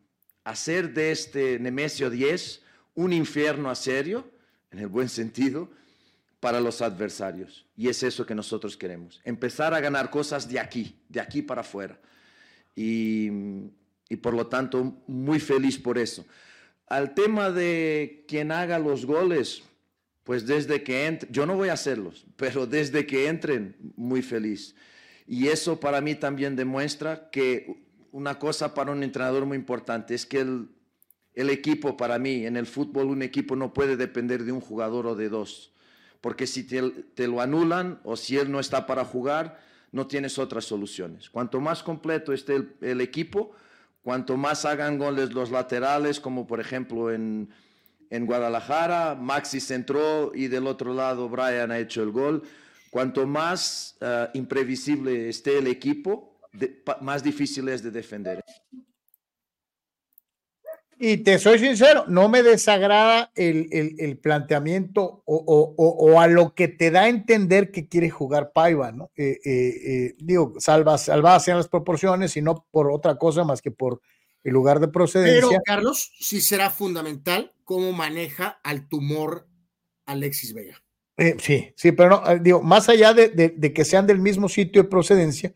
Hacer 0.44 0.94
de 0.94 1.12
este 1.12 1.60
Nemesio 1.60 2.10
10 2.10 2.64
un 2.98 3.14
infierno 3.14 3.70
a 3.70 3.76
serio, 3.76 4.28
en 4.72 4.80
el 4.80 4.88
buen 4.88 5.08
sentido, 5.08 5.70
para 6.40 6.60
los 6.60 6.82
adversarios. 6.82 7.64
Y 7.78 7.90
es 7.90 8.02
eso 8.02 8.26
que 8.26 8.34
nosotros 8.34 8.76
queremos, 8.76 9.22
empezar 9.24 9.76
a 9.76 9.80
ganar 9.80 10.10
cosas 10.10 10.50
de 10.50 10.60
aquí, 10.60 10.96
de 11.08 11.22
aquí 11.22 11.44
para 11.44 11.62
afuera. 11.62 12.00
Y, 12.76 13.30
por 14.22 14.34
lo 14.34 14.48
tanto, 14.48 15.04
muy 15.06 15.40
feliz 15.40 15.78
por 15.78 16.00
eso. 16.00 16.26
Al 16.88 17.14
tema 17.14 17.52
de 17.52 18.26
quien 18.28 18.52
haga 18.52 18.80
los 18.80 19.06
goles, 19.06 19.62
pues 20.24 20.48
desde 20.48 20.82
que 20.82 21.06
entre, 21.06 21.30
yo 21.32 21.46
no 21.46 21.56
voy 21.56 21.70
a 21.70 21.74
hacerlos, 21.74 22.26
pero 22.36 22.66
desde 22.66 23.06
que 23.06 23.28
entren, 23.28 23.76
muy 23.96 24.24
feliz. 24.24 24.74
Y 25.28 25.50
eso 25.50 25.80
para 25.80 26.02
mí 26.02 26.16
también 26.16 26.56
demuestra 26.56 27.30
que 27.30 27.86
una 28.12 28.40
cosa 28.40 28.74
para 28.74 28.92
un 28.92 29.04
entrenador 29.04 29.46
muy 29.46 29.58
importante 29.58 30.16
es 30.16 30.26
que 30.26 30.40
el, 30.40 30.70
el 31.38 31.52
equipo 31.52 31.96
para 31.96 32.18
mí, 32.18 32.48
en 32.48 32.58
el 32.58 32.66
fútbol 32.66 33.08
un 33.08 33.22
equipo 33.22 33.56
no 33.56 33.72
puede 33.72 33.96
depender 33.96 34.44
de 34.44 34.52
un 34.52 34.60
jugador 34.60 35.06
o 35.06 35.16
de 35.16 35.30
dos, 35.30 35.72
porque 36.20 36.48
si 36.48 36.64
te, 36.64 37.28
lo 37.28 37.42
anulan 37.42 38.00
o 38.04 38.18
si 38.18 38.38
él 38.38 38.52
no 38.52 38.60
está 38.60 38.88
para 38.88 39.06
jugar, 39.06 39.60
no 39.92 40.08
tienes 40.08 40.40
otras 40.40 40.66
soluciones. 40.66 41.30
Cuanto 41.30 41.62
más 41.62 41.84
completo 41.84 42.34
esté 42.34 42.68
el, 42.82 43.02
equipo, 43.02 43.52
cuanto 44.02 44.36
más 44.36 44.66
hagan 44.66 44.98
goles 44.98 45.32
los 45.32 45.52
laterales, 45.52 46.20
como 46.20 46.48
por 46.48 46.60
ejemplo 46.60 47.12
en, 47.12 47.50
en 48.10 48.26
Guadalajara, 48.26 49.14
Maxi 49.14 49.60
centró 49.60 50.32
y 50.34 50.48
del 50.48 50.66
otro 50.66 50.92
lado 50.96 51.30
Brian 51.30 51.70
ha 51.70 51.78
hecho 51.78 52.02
el 52.02 52.10
gol. 52.10 52.42
Cuanto 52.90 53.28
más 53.28 53.96
uh, 54.02 54.36
imprevisible 54.36 55.30
esté 55.30 55.60
el 55.60 55.68
equipo, 55.68 56.40
más 57.02 57.22
difícil 57.22 57.70
es 57.70 57.84
de 57.84 57.92
defender. 57.92 58.44
Y 61.00 61.18
te 61.18 61.38
soy 61.38 61.60
sincero, 61.60 62.06
no 62.08 62.28
me 62.28 62.42
desagrada 62.42 63.32
el, 63.36 63.68
el, 63.72 63.96
el 64.00 64.18
planteamiento 64.18 65.22
o, 65.26 65.36
o, 65.46 65.76
o, 65.78 66.20
a 66.20 66.26
lo 66.28 66.56
que 66.56 66.68
te 66.68 66.90
da 66.90 67.04
a 67.04 67.10
entender 67.10 67.72
que 67.72 67.88
quiere 67.88 68.10
jugar 68.10 68.52
Paiva, 68.52 68.92
¿no? 68.92 69.12
Eh, 69.16 69.40
eh, 69.46 69.74
eh, 69.86 70.16
digo, 70.18 70.56
salvas, 70.58 71.06
salvadas 71.06 71.44
sean 71.44 71.58
las 71.58 71.68
proporciones 71.68 72.36
y 72.36 72.42
no 72.42 72.66
por 72.72 72.92
otra 72.92 73.18
cosa 73.18 73.44
más 73.44 73.62
que 73.62 73.70
por 73.70 74.02
el 74.44 74.54
lugar 74.54 74.80
de 74.80 74.88
procedencia. 74.88 75.48
Pero, 75.48 75.62
Carlos, 75.64 76.12
sí 76.20 76.42
será 76.42 76.72
fundamental 76.72 77.54
cómo 77.64 77.92
maneja 77.92 78.60
al 78.64 78.88
tumor 78.88 79.48
Alexis 80.08 80.54
Vega. 80.56 80.82
sí, 81.40 81.74
sí, 81.76 81.92
pero 81.92 82.10
no, 82.10 82.40
digo, 82.40 82.64
más 82.64 82.90
allá 82.90 83.14
de, 83.14 83.30
de, 83.30 83.50
de 83.50 83.74
que 83.74 83.86
sean 83.86 84.08
del 84.08 84.20
mismo 84.20 84.50
sitio 84.50 84.82
de 84.82 84.90
procedencia, 84.90 85.54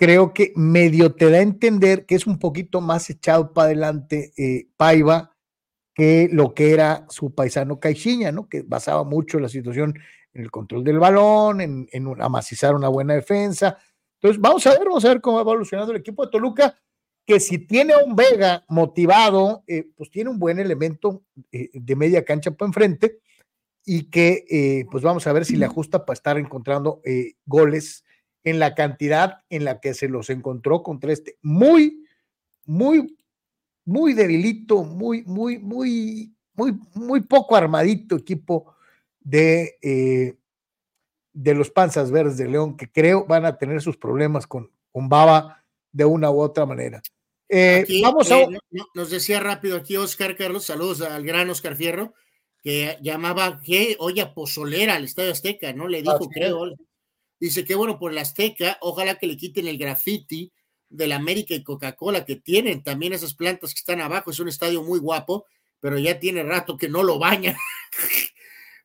creo 0.00 0.32
que 0.32 0.54
medio 0.56 1.14
te 1.14 1.30
da 1.30 1.36
a 1.36 1.42
entender 1.42 2.06
que 2.06 2.14
es 2.14 2.26
un 2.26 2.38
poquito 2.38 2.80
más 2.80 3.10
echado 3.10 3.52
para 3.52 3.66
adelante 3.66 4.32
eh, 4.38 4.66
Paiva 4.78 5.36
que 5.92 6.26
lo 6.32 6.54
que 6.54 6.72
era 6.72 7.04
su 7.10 7.34
paisano 7.34 7.78
Caixinha, 7.78 8.32
¿no? 8.32 8.48
Que 8.48 8.62
basaba 8.62 9.04
mucho 9.04 9.38
la 9.38 9.50
situación 9.50 9.94
en 10.32 10.42
el 10.42 10.50
control 10.50 10.84
del 10.84 10.98
balón, 10.98 11.60
en, 11.60 11.86
en 11.92 12.06
un, 12.06 12.22
amacizar 12.22 12.74
una 12.74 12.88
buena 12.88 13.12
defensa. 13.12 13.76
Entonces, 14.14 14.40
vamos 14.40 14.66
a 14.66 14.70
ver, 14.70 14.86
vamos 14.86 15.04
a 15.04 15.08
ver 15.08 15.20
cómo 15.20 15.36
va 15.36 15.42
evolucionando 15.42 15.92
el 15.92 15.98
equipo 15.98 16.24
de 16.24 16.30
Toluca, 16.30 16.80
que 17.26 17.38
si 17.38 17.58
tiene 17.58 17.92
a 17.92 17.98
un 17.98 18.16
Vega 18.16 18.64
motivado, 18.68 19.64
eh, 19.66 19.90
pues 19.94 20.10
tiene 20.10 20.30
un 20.30 20.38
buen 20.38 20.58
elemento 20.58 21.24
eh, 21.52 21.68
de 21.74 21.96
media 21.96 22.24
cancha 22.24 22.52
para 22.52 22.68
enfrente 22.68 23.18
y 23.84 24.08
que, 24.08 24.86
pues 24.90 25.04
vamos 25.04 25.26
a 25.26 25.32
ver 25.34 25.44
si 25.44 25.56
le 25.56 25.66
ajusta 25.66 26.06
para 26.06 26.14
estar 26.14 26.38
encontrando 26.38 27.02
goles 27.44 28.04
en 28.44 28.58
la 28.58 28.74
cantidad 28.74 29.42
en 29.50 29.64
la 29.64 29.80
que 29.80 29.94
se 29.94 30.08
los 30.08 30.30
encontró 30.30 30.82
contra 30.82 31.12
este 31.12 31.38
muy, 31.42 32.04
muy, 32.64 33.16
muy 33.84 34.14
debilito, 34.14 34.82
muy, 34.84 35.22
muy, 35.24 35.58
muy, 35.58 36.34
muy, 36.54 36.78
muy 36.94 37.20
poco 37.22 37.56
armadito 37.56 38.16
equipo 38.16 38.74
de, 39.20 39.78
eh, 39.82 40.36
de 41.32 41.54
los 41.54 41.70
Panzas 41.70 42.10
Verdes 42.10 42.36
de 42.36 42.48
León, 42.48 42.76
que 42.76 42.90
creo 42.90 43.26
van 43.26 43.44
a 43.44 43.58
tener 43.58 43.80
sus 43.82 43.96
problemas 43.96 44.46
con, 44.46 44.70
con 44.92 45.08
Baba 45.08 45.62
de 45.92 46.04
una 46.04 46.30
u 46.30 46.40
otra 46.40 46.66
manera. 46.66 47.02
Eh, 47.48 47.80
aquí, 47.82 48.00
vamos 48.02 48.30
a... 48.30 48.40
Eh, 48.40 48.58
nos 48.94 49.10
decía 49.10 49.40
rápido 49.40 49.76
aquí 49.76 49.96
Oscar 49.96 50.36
Carlos, 50.36 50.64
saludos 50.64 51.00
al 51.02 51.24
gran 51.24 51.50
Oscar 51.50 51.76
Fierro, 51.76 52.14
que 52.62 52.96
llamaba 53.02 53.60
que 53.60 53.96
olla 53.98 54.34
pozolera 54.34 54.94
al 54.94 55.04
Estadio 55.04 55.32
Azteca, 55.32 55.72
¿no? 55.72 55.88
Le 55.88 56.02
dijo, 56.02 56.28
creo, 56.28 56.76
Dice 57.40 57.64
que 57.64 57.74
bueno, 57.74 57.98
por 57.98 58.12
la 58.12 58.20
Azteca, 58.20 58.76
ojalá 58.82 59.14
que 59.14 59.26
le 59.26 59.38
quiten 59.38 59.66
el 59.66 59.78
graffiti 59.78 60.52
de 60.90 61.06
la 61.06 61.16
América 61.16 61.54
y 61.54 61.64
Coca-Cola 61.64 62.26
que 62.26 62.36
tienen 62.36 62.82
también 62.82 63.14
esas 63.14 63.32
plantas 63.34 63.72
que 63.72 63.78
están 63.78 64.02
abajo. 64.02 64.30
Es 64.30 64.40
un 64.40 64.48
estadio 64.48 64.82
muy 64.82 64.98
guapo, 64.98 65.46
pero 65.80 65.98
ya 65.98 66.20
tiene 66.20 66.42
rato 66.42 66.76
que 66.76 66.90
no 66.90 67.02
lo 67.02 67.18
bañan. 67.18 67.56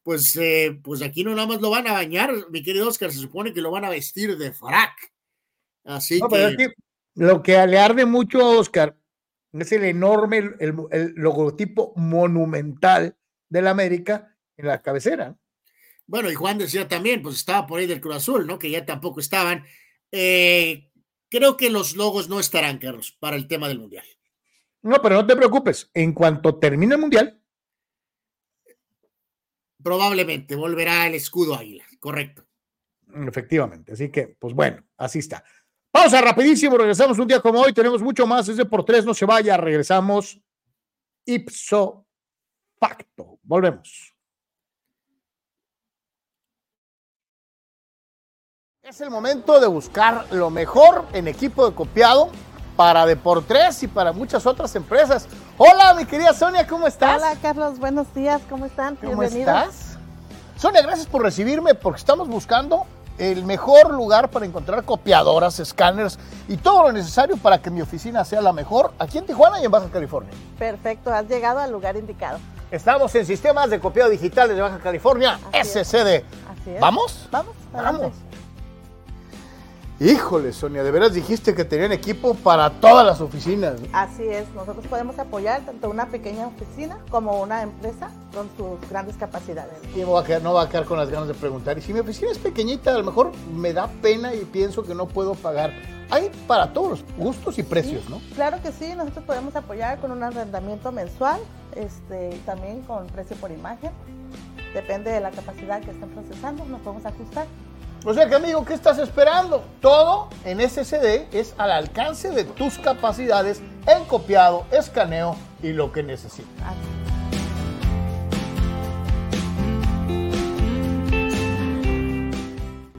pues, 0.03 0.35
eh, 0.37 0.79
pues 0.81 1.01
aquí 1.01 1.25
no 1.25 1.35
nada 1.35 1.47
más 1.47 1.59
lo 1.59 1.69
van 1.69 1.87
a 1.87 1.93
bañar, 1.93 2.31
mi 2.49 2.63
querido 2.63 2.87
Oscar, 2.87 3.11
se 3.11 3.19
supone 3.19 3.53
que 3.53 3.61
lo 3.61 3.71
van 3.71 3.83
a 3.83 3.89
vestir 3.89 4.37
de 4.37 4.53
frac. 4.53 4.95
Así 5.83 6.19
no, 6.19 6.29
que... 6.29 6.35
Pero 6.35 6.47
es 6.47 6.57
que 6.57 6.73
lo 7.15 7.43
que 7.43 7.67
le 7.67 7.77
arde 7.77 8.05
mucho 8.05 8.39
a 8.39 8.57
Oscar 8.57 8.95
es 9.51 9.71
el 9.73 9.83
enorme, 9.83 10.37
el, 10.59 10.75
el 10.91 11.13
logotipo 11.15 11.91
monumental 11.97 13.17
de 13.49 13.61
la 13.61 13.71
América 13.71 14.37
en 14.55 14.67
la 14.67 14.81
cabecera. 14.81 15.37
Bueno, 16.07 16.31
y 16.31 16.35
Juan 16.35 16.57
decía 16.57 16.87
también, 16.87 17.21
pues 17.21 17.35
estaba 17.35 17.65
por 17.65 17.79
ahí 17.79 17.87
del 17.87 18.01
Cruz 18.01 18.17
Azul, 18.17 18.45
¿no? 18.45 18.59
Que 18.59 18.69
ya 18.69 18.85
tampoco 18.85 19.19
estaban. 19.19 19.65
Eh, 20.11 20.91
creo 21.29 21.57
que 21.57 21.69
los 21.69 21.95
logos 21.95 22.29
no 22.29 22.39
estarán, 22.39 22.77
Carlos, 22.77 23.15
para 23.19 23.35
el 23.35 23.47
tema 23.47 23.67
del 23.67 23.79
Mundial. 23.79 24.05
No, 24.83 25.01
pero 25.01 25.15
no 25.15 25.25
te 25.25 25.35
preocupes. 25.35 25.89
En 25.93 26.13
cuanto 26.13 26.59
termine 26.59 26.95
el 26.95 27.01
Mundial. 27.01 27.41
Probablemente 29.81 30.55
volverá 30.55 31.07
el 31.07 31.15
escudo 31.15 31.55
águila, 31.55 31.85
correcto. 31.99 32.45
Efectivamente. 33.27 33.93
Así 33.93 34.11
que, 34.11 34.27
pues 34.27 34.53
bueno, 34.53 34.83
así 34.97 35.19
está. 35.19 35.43
Pausa 35.91 36.21
rapidísimo, 36.21 36.77
regresamos 36.77 37.17
un 37.19 37.27
día 37.27 37.39
como 37.39 37.61
hoy. 37.61 37.73
Tenemos 37.73 38.01
mucho 38.01 38.27
más. 38.27 38.47
Ese 38.49 38.65
por 38.65 38.83
tres, 38.83 39.05
no 39.05 39.13
se 39.13 39.25
vaya. 39.25 39.57
Regresamos 39.57 40.39
ipso 41.25 42.05
facto. 42.77 43.39
Volvemos. 43.43 44.14
Es 48.87 49.01
el 49.01 49.09
momento 49.09 49.59
de 49.59 49.65
buscar 49.65 50.27
lo 50.29 50.51
mejor 50.51 51.05
en 51.11 51.27
equipo 51.27 51.67
de 51.67 51.73
copiado 51.73 52.29
para 52.75 53.07
Deportes 53.07 53.81
y 53.81 53.87
para 53.87 54.11
muchas 54.11 54.45
otras 54.45 54.75
empresas. 54.75 55.27
Hola, 55.57 55.95
mi 55.95 56.05
querida 56.05 56.33
Sonia, 56.33 56.67
¿cómo 56.67 56.85
estás? 56.85 57.17
Hola, 57.17 57.35
Carlos, 57.41 57.79
buenos 57.79 58.13
días, 58.13 58.43
¿cómo 58.47 58.67
están? 58.67 58.95
¿Cómo 58.97 59.23
estás? 59.23 59.97
Sonia, 60.55 60.83
gracias 60.83 61.07
por 61.07 61.23
recibirme 61.23 61.73
porque 61.73 61.97
estamos 61.97 62.27
buscando 62.27 62.85
el 63.17 63.43
mejor 63.43 63.91
lugar 63.91 64.29
para 64.29 64.45
encontrar 64.45 64.83
copiadoras, 64.83 65.59
escáneres 65.59 66.19
y 66.47 66.57
todo 66.57 66.83
lo 66.83 66.91
necesario 66.91 67.37
para 67.37 67.59
que 67.59 67.71
mi 67.71 67.81
oficina 67.81 68.23
sea 68.23 68.39
la 68.39 68.53
mejor 68.53 68.93
aquí 68.99 69.17
en 69.17 69.25
Tijuana 69.25 69.59
y 69.59 69.65
en 69.65 69.71
Baja 69.71 69.89
California. 69.91 70.31
Perfecto, 70.59 71.11
has 71.11 71.27
llegado 71.27 71.57
al 71.57 71.71
lugar 71.71 71.97
indicado. 71.97 72.37
Estamos 72.69 73.15
en 73.15 73.25
sistemas 73.25 73.71
de 73.71 73.79
copiado 73.79 74.11
digitales 74.11 74.55
de 74.55 74.61
Baja 74.61 74.77
California, 74.77 75.39
Así 75.51 75.83
SCD. 75.83 76.07
Es. 76.07 76.23
Así 76.51 76.69
es. 76.75 76.79
¿Vamos? 76.79 77.27
Vamos, 77.31 77.55
vamos. 77.73 78.11
Híjole, 79.97 80.51
Sonia, 80.51 80.83
de 80.83 80.91
veras 80.91 81.13
dijiste 81.13 81.55
que 81.55 81.63
tenían 81.63 81.93
equipo 81.93 82.33
para 82.33 82.69
todas 82.69 83.05
las 83.05 83.21
oficinas. 83.21 83.75
Así 83.93 84.23
es, 84.23 84.45
nosotros 84.53 84.85
podemos 84.87 85.17
apoyar 85.17 85.61
tanto 85.61 85.89
una 85.89 86.07
pequeña 86.07 86.47
oficina 86.47 86.99
como 87.09 87.41
una 87.41 87.61
empresa 87.61 88.11
con 88.33 88.49
sus 88.57 88.89
grandes 88.89 89.15
capacidades. 89.15 89.77
Y 89.95 89.99
no 89.99 90.11
va, 90.11 90.19
a 90.19 90.23
quedar, 90.25 90.41
no 90.41 90.53
va 90.53 90.63
a 90.63 90.69
quedar 90.69 90.83
con 90.83 90.97
las 90.97 91.09
ganas 91.09 91.29
de 91.29 91.33
preguntar. 91.33 91.77
Y 91.77 91.81
si 91.81 91.93
mi 91.93 91.99
oficina 92.01 92.29
es 92.29 92.37
pequeñita, 92.37 92.93
a 92.93 92.97
lo 92.97 93.05
mejor 93.05 93.31
me 93.55 93.71
da 93.71 93.87
pena 94.01 94.35
y 94.35 94.43
pienso 94.43 94.83
que 94.83 94.93
no 94.93 95.07
puedo 95.07 95.33
pagar. 95.33 95.71
Hay 96.09 96.29
para 96.45 96.73
todos 96.73 96.89
los 96.89 97.05
gustos 97.17 97.57
y 97.57 97.63
precios, 97.63 98.03
sí, 98.05 98.11
¿no? 98.11 98.19
Claro 98.35 98.61
que 98.61 98.73
sí, 98.73 98.93
nosotros 98.97 99.23
podemos 99.23 99.55
apoyar 99.55 99.99
con 99.99 100.11
un 100.11 100.23
arrendamiento 100.23 100.91
mensual, 100.91 101.39
este, 101.73 102.37
también 102.45 102.81
con 102.81 103.07
precio 103.07 103.37
por 103.37 103.49
imagen. 103.49 103.91
Depende 104.73 105.09
de 105.09 105.21
la 105.21 105.31
capacidad 105.31 105.81
que 105.81 105.91
estén 105.91 106.09
procesando, 106.09 106.65
nos 106.65 106.81
podemos 106.81 107.05
ajustar. 107.05 107.47
O 108.07 108.13
sea 108.13 108.29
que 108.29 108.35
amigo, 108.35 108.63
¿qué 108.63 108.75
estás 108.75 108.99
esperando? 108.99 109.63
Todo 109.81 110.29
en 110.43 110.59
SSD 110.61 111.25
es 111.31 111.55
al 111.57 111.71
alcance 111.71 112.29
de 112.29 112.43
tus 112.43 112.77
capacidades 112.77 113.63
en 113.87 114.05
copiado, 114.05 114.67
escaneo 114.71 115.35
y 115.63 115.73
lo 115.73 115.91
que 115.91 116.03
necesitas. 116.03 116.75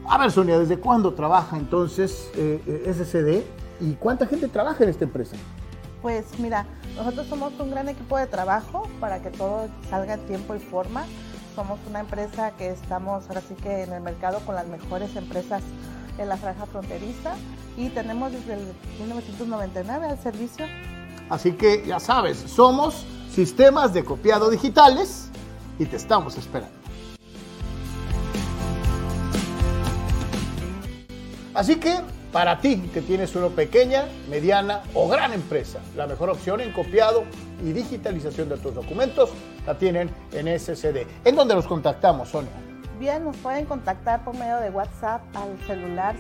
A 0.09 0.19
ver, 0.19 0.33
Sonia, 0.33 0.59
¿desde 0.59 0.77
cuándo 0.81 1.15
trabaja 1.15 1.57
entonces 1.57 2.29
eh, 2.35 2.61
eh, 2.67 2.93
SSD 2.93 3.85
y 3.85 3.95
cuánta 3.95 4.27
gente 4.27 4.49
trabaja 4.49 4.83
en 4.83 4.91
esta 4.91 5.05
empresa? 5.05 5.37
Pues 6.03 6.37
mira, 6.41 6.67
nosotros 6.97 7.29
somos 7.29 7.53
un 7.61 7.71
gran 7.71 7.89
equipo 7.89 8.19
de 8.19 8.27
trabajo 8.27 8.89
para 8.99 9.23
que 9.23 9.31
todo 9.31 9.69
salga 9.89 10.15
en 10.15 10.27
tiempo 10.27 10.57
y 10.57 10.59
forma 10.59 11.05
somos 11.57 11.79
una 11.89 12.01
empresa 12.01 12.51
que 12.51 12.69
estamos 12.69 13.27
ahora 13.29 13.41
sí 13.41 13.55
que 13.55 13.85
en 13.85 13.93
el 13.95 14.03
mercado 14.03 14.41
con 14.41 14.55
las 14.55 14.69
mejores 14.69 15.17
empresas 15.17 15.63
en 16.19 16.29
la 16.29 16.37
franja 16.37 16.67
fronteriza 16.67 17.35
y 17.79 17.89
tenemos 17.89 18.31
desde 18.31 18.55
el 18.55 18.75
1999 18.99 20.07
al 20.07 20.19
servicio. 20.23 20.67
Así 21.31 21.53
que 21.53 21.83
ya 21.87 21.99
sabes, 21.99 22.37
somos 22.37 23.07
sistemas 23.31 23.95
de 23.95 24.05
copiado 24.05 24.51
digitales 24.51 25.31
y 25.79 25.87
te 25.87 25.97
estamos 25.97 26.37
esperando. 26.37 26.77
Así 31.55 31.77
que 31.77 32.01
para 32.33 32.61
ti 32.61 32.91
que 32.93 33.01
tienes 33.01 33.35
una 33.37 33.49
pequeña, 33.49 34.07
mediana 34.29 34.83
o 34.95 35.09
gran 35.09 35.33
empresa, 35.33 35.81
la 35.97 36.07
mejor 36.07 36.31
opción 36.31 36.61
en 36.61 36.73
copiado 36.73 37.25
y 37.65 37.73
digitalización 37.73 38.49
de 38.49 38.57
tus 38.59 38.75
documentos 38.75 39.31
la 39.67 39.79
tienen 39.79 40.11
en 40.33 40.59
SCD. 40.59 41.07
¿En 41.25 41.37
dónde 41.37 41.55
los 41.55 41.67
contactamos, 41.67 42.29
Sonia? 42.29 42.51
Bien, 42.99 43.25
nos 43.25 43.37
pueden 43.37 43.67
contactar 43.67 44.25
por 44.25 44.35
medio 44.37 44.57
de 44.59 44.71
WhatsApp 44.71 45.21
al 45.35 45.59
celular 45.67 46.17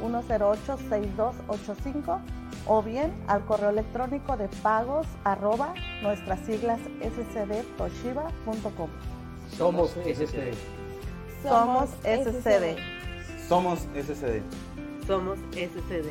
664-108-6285 0.00 2.20
o 2.66 2.82
bien 2.82 3.14
al 3.26 3.44
correo 3.46 3.70
electrónico 3.70 4.36
de 4.36 4.48
pagos 4.62 5.06
arroba 5.24 5.72
nuestras 6.02 6.38
siglas 6.40 6.78
scdtoshiba.com. 7.00 8.90
Somos 9.56 9.90
SCD. 9.90 10.54
Somos 11.42 11.88
SCD. 12.02 12.95
Somos 13.48 13.80
SCD. 13.94 14.42
Somos 15.06 15.38
SCD. 15.52 16.10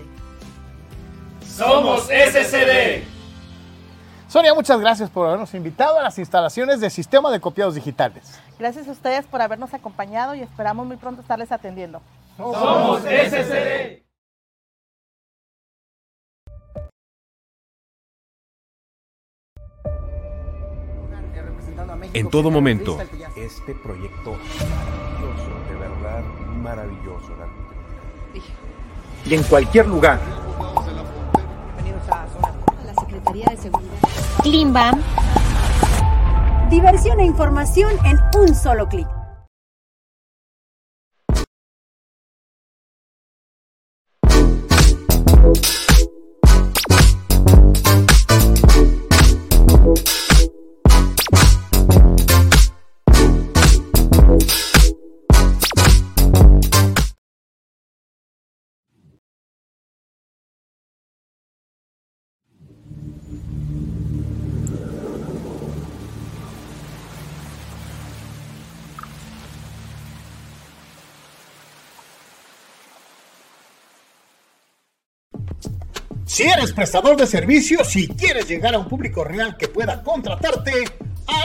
Somos 1.45 2.03
SCD. 2.03 3.03
Sonia, 4.29 4.53
muchas 4.53 4.79
gracias 4.79 5.09
por 5.09 5.27
habernos 5.27 5.53
invitado 5.53 5.99
a 5.99 6.03
las 6.03 6.17
instalaciones 6.17 6.79
de 6.79 6.89
Sistema 6.89 7.29
de 7.31 7.41
Copiados 7.41 7.75
Digitales. 7.75 8.39
Gracias 8.57 8.87
a 8.87 8.91
ustedes 8.91 9.25
por 9.25 9.41
habernos 9.41 9.73
acompañado 9.73 10.33
y 10.33 10.41
esperamos 10.41 10.87
muy 10.87 10.95
pronto 10.95 11.21
estarles 11.21 11.51
atendiendo. 11.51 12.01
Somos 12.37 13.01
SCD. 13.01 14.05
En 22.13 22.29
todo 22.29 22.49
momento, 22.49 22.97
este 23.35 23.75
proyecto 23.75 24.37
maravilloso, 26.65 27.29
verdad 27.29 27.47
maravilloso. 27.47 28.53
Y 29.25 29.33
en 29.33 29.43
cualquier 29.43 29.87
lugar. 29.87 30.19
La 32.85 32.93
Secretaría 33.01 33.45
de 33.49 33.57
Seguridad. 33.57 33.93
Klimbam. 34.41 35.01
Diversión 36.69 37.19
e 37.19 37.25
información 37.25 37.91
en 38.05 38.19
un 38.39 38.55
solo 38.55 38.87
clic. 38.87 39.07
Si 76.35 76.43
eres 76.43 76.73
prestador 76.73 77.15
de 77.15 77.27
servicios 77.27 77.95
y 77.95 78.09
quieres 78.09 78.45
llegar 78.45 78.75
a 78.75 78.79
un 78.79 78.89
público 78.89 79.23
real 79.23 79.55
que 79.55 79.69
pueda 79.69 80.03
contratarte, 80.03 80.83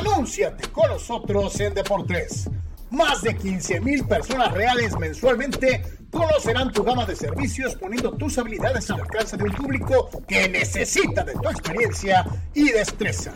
anúnciate 0.01 0.67
con 0.71 0.91
nosotros 0.91 1.61
en 1.61 1.75
Deportes. 1.75 2.51
Más 2.91 3.23
de 3.23 3.37
15 3.37 3.83
mil 3.83 4.05
personas 4.05 4.51
reales 4.51 4.99
mensualmente 4.99 5.85
conocerán 6.11 6.73
tu 6.73 6.83
gama 6.83 7.07
de 7.07 7.15
servicios 7.15 7.77
poniendo 7.77 8.11
tus 8.15 8.37
habilidades 8.39 8.91
al 8.91 9.03
alcance 9.03 9.37
de 9.37 9.45
un 9.45 9.53
público 9.53 10.11
que 10.27 10.49
necesita 10.49 11.23
de 11.23 11.35
tu 11.35 11.49
experiencia 11.49 12.27
y 12.53 12.71
destreza. 12.73 13.35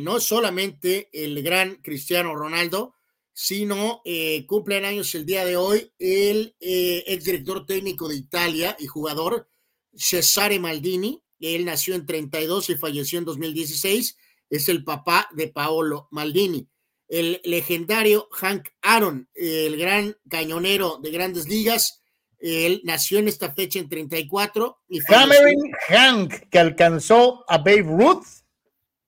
no 0.00 0.16
es 0.16 0.24
solamente 0.24 1.10
el 1.12 1.42
gran 1.42 1.74
Cristiano 1.82 2.34
Ronaldo, 2.34 2.94
sino 3.42 4.02
eh, 4.04 4.44
cumplen 4.46 4.84
años 4.84 5.14
el 5.14 5.24
día 5.24 5.46
de 5.46 5.56
hoy 5.56 5.90
el 5.98 6.54
eh, 6.60 7.04
exdirector 7.06 7.64
técnico 7.64 8.06
de 8.06 8.16
Italia 8.16 8.76
y 8.78 8.86
jugador 8.86 9.48
Cesare 9.96 10.58
Maldini. 10.58 11.22
Él 11.40 11.64
nació 11.64 11.94
en 11.94 12.04
32 12.04 12.68
y 12.68 12.74
falleció 12.74 13.18
en 13.18 13.24
2016. 13.24 14.18
Es 14.50 14.68
el 14.68 14.84
papá 14.84 15.26
de 15.32 15.48
Paolo 15.48 16.06
Maldini. 16.10 16.68
El 17.08 17.40
legendario 17.42 18.28
Hank 18.30 18.68
Aaron, 18.82 19.30
el 19.32 19.78
gran 19.78 20.14
cañonero 20.28 20.98
de 21.02 21.10
grandes 21.10 21.48
ligas, 21.48 22.02
él 22.40 22.82
nació 22.84 23.20
en 23.20 23.28
esta 23.28 23.54
fecha 23.54 23.78
en 23.78 23.88
34 23.88 24.82
y 24.86 25.00
Cameron 25.00 25.54
Hank, 25.88 26.34
que 26.50 26.58
alcanzó 26.58 27.42
a 27.48 27.56
Babe 27.56 27.84
Ruth 27.84 28.26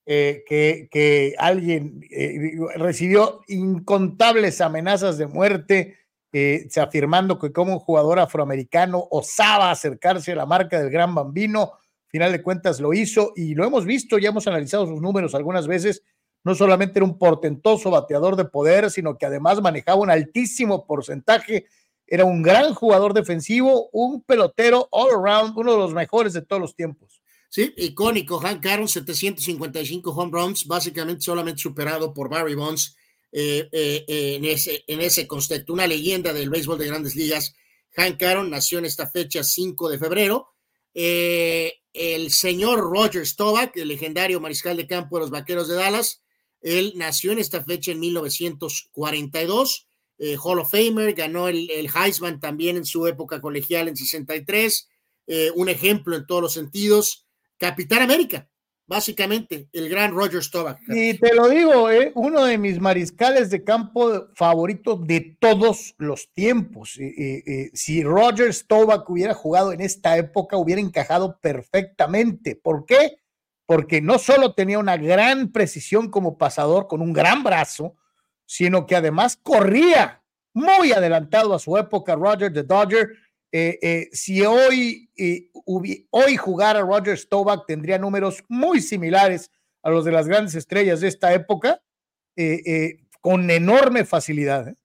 eh, 0.05 0.43
que, 0.45 1.33
alguien 1.37 2.01
eh, 2.11 2.57
recibió 2.75 3.41
incontables 3.47 4.59
amenazas 4.59 5.17
de 5.17 5.27
muerte, 5.27 5.97
eh, 6.33 6.67
afirmando 6.75 7.39
que 7.39 7.53
como 7.53 7.73
un 7.73 7.79
jugador 7.79 8.19
afroamericano 8.19 9.07
osaba 9.11 9.71
acercarse 9.71 10.33
a 10.33 10.35
la 10.35 10.45
marca 10.45 10.79
del 10.79 10.89
gran 10.89 11.15
bambino. 11.15 11.73
Final 12.07 12.31
de 12.31 12.43
cuentas 12.43 12.79
lo 12.79 12.93
hizo 12.93 13.33
y 13.35 13.55
lo 13.55 13.65
hemos 13.65 13.85
visto, 13.85 14.17
ya 14.17 14.29
hemos 14.29 14.45
analizado 14.47 14.85
sus 14.87 15.01
números 15.01 15.35
algunas 15.35 15.67
veces. 15.67 16.03
No 16.43 16.53
solamente 16.53 16.99
era 16.99 17.05
un 17.05 17.17
portentoso 17.17 17.89
bateador 17.89 18.35
de 18.35 18.45
poder, 18.45 18.91
sino 18.91 19.17
que 19.17 19.25
además 19.25 19.61
manejaba 19.61 20.01
un 20.01 20.09
altísimo 20.09 20.85
porcentaje. 20.85 21.67
Era 22.05 22.25
un 22.25 22.41
gran 22.43 22.73
jugador 22.73 23.13
defensivo, 23.13 23.89
un 23.93 24.21
pelotero 24.21 24.89
all 24.91 25.11
around, 25.11 25.57
uno 25.57 25.71
de 25.71 25.77
los 25.77 25.93
mejores 25.93 26.33
de 26.33 26.41
todos 26.41 26.61
los 26.61 26.75
tiempos. 26.75 27.22
Sí, 27.55 27.71
icónico, 27.77 28.39
Hank 28.39 28.65
Aaron, 28.65 28.87
755 28.87 30.09
home 30.09 30.31
runs, 30.31 30.65
básicamente 30.65 31.21
solamente 31.21 31.61
superado 31.61 32.11
por 32.11 32.27
Barry 32.27 32.55
Bonds 32.55 32.95
eh, 33.31 33.69
eh, 33.71 34.05
eh, 34.07 34.35
en, 34.37 34.45
ese, 34.45 34.83
en 34.87 35.01
ese 35.01 35.27
concepto, 35.27 35.71
una 35.71 35.85
leyenda 35.85 36.33
del 36.33 36.49
béisbol 36.49 36.79
de 36.79 36.87
grandes 36.87 37.15
ligas. 37.15 37.53
Hank 37.91 38.23
Aaron 38.23 38.49
nació 38.49 38.79
en 38.79 38.85
esta 38.85 39.07
fecha 39.07 39.43
5 39.43 39.87
de 39.87 39.99
febrero. 39.99 40.55
el 40.95 42.31
señor 42.31 42.79
Roger 42.79 43.23
Staubach, 43.23 43.77
el 43.77 43.89
legendario 43.89 44.39
mariscal 44.41 44.75
de 44.75 44.87
campo 44.87 45.17
de 45.17 45.21
los 45.21 45.29
Vaqueros 45.29 45.67
de 45.67 45.75
Dallas, 45.75 46.23
él 46.59 46.93
nació 46.95 47.33
en 47.33 47.37
esta 47.37 47.63
fecha 47.63 47.91
en 47.91 47.99
1942. 47.99 49.87
Hall 50.43 50.57
of 50.57 50.71
Famer, 50.71 51.13
ganó 51.13 51.49
el, 51.49 51.69
el 51.69 51.87
Heisman 51.93 52.39
también 52.39 52.77
en 52.77 52.85
su 52.85 53.05
época 53.05 53.39
colegial 53.39 53.89
en 53.89 53.95
63. 53.95 54.89
un 55.53 55.69
ejemplo 55.69 56.15
en 56.15 56.25
todos 56.25 56.41
los 56.41 56.53
sentidos. 56.53 57.22
Capitán 57.63 58.01
América, 58.01 58.49
básicamente, 58.85 59.69
el 59.71 59.87
gran 59.87 60.13
Roger 60.13 60.43
Staubach. 60.43 60.79
Y 60.89 61.13
te 61.13 61.33
lo 61.33 61.47
digo, 61.47 61.89
¿eh? 61.89 62.11
uno 62.13 62.43
de 62.43 62.57
mis 62.57 62.81
mariscales 62.81 63.49
de 63.51 63.63
campo 63.63 64.27
favoritos 64.35 65.07
de 65.07 65.37
todos 65.39 65.95
los 65.97 66.29
tiempos. 66.33 66.99
Eh, 66.99 67.41
eh, 67.47 67.71
si 67.73 68.03
Roger 68.03 68.53
Staubach 68.53 69.09
hubiera 69.09 69.33
jugado 69.33 69.71
en 69.71 69.79
esta 69.79 70.17
época, 70.17 70.57
hubiera 70.57 70.81
encajado 70.81 71.39
perfectamente. 71.39 72.57
¿Por 72.57 72.85
qué? 72.85 73.15
Porque 73.65 74.01
no 74.01 74.19
solo 74.19 74.55
tenía 74.55 74.77
una 74.77 74.97
gran 74.97 75.53
precisión 75.53 76.11
como 76.11 76.37
pasador 76.37 76.89
con 76.89 77.01
un 77.01 77.13
gran 77.13 77.43
brazo, 77.43 77.95
sino 78.45 78.85
que 78.85 78.97
además 78.97 79.39
corría 79.41 80.21
muy 80.53 80.91
adelantado 80.91 81.53
a 81.53 81.59
su 81.59 81.77
época, 81.77 82.15
Roger 82.15 82.51
the 82.51 82.63
Dodger. 82.63 83.07
Eh, 83.55 83.77
eh, 83.83 84.09
si 84.11 84.41
hoy, 84.41 85.11
eh, 85.15 85.51
hoy 86.09 86.37
jugara 86.37 86.81
Roger 86.81 87.15
Staubach 87.15 87.67
tendría 87.67 87.99
números 87.99 88.43
muy 88.47 88.81
similares 88.81 89.51
a 89.83 89.91
los 89.91 90.05
de 90.05 90.11
las 90.11 90.27
grandes 90.27 90.55
estrellas 90.55 91.01
de 91.01 91.09
esta 91.09 91.31
época, 91.35 91.79
con 93.21 93.51
enorme 93.51 94.05
facilidad. 94.05 94.75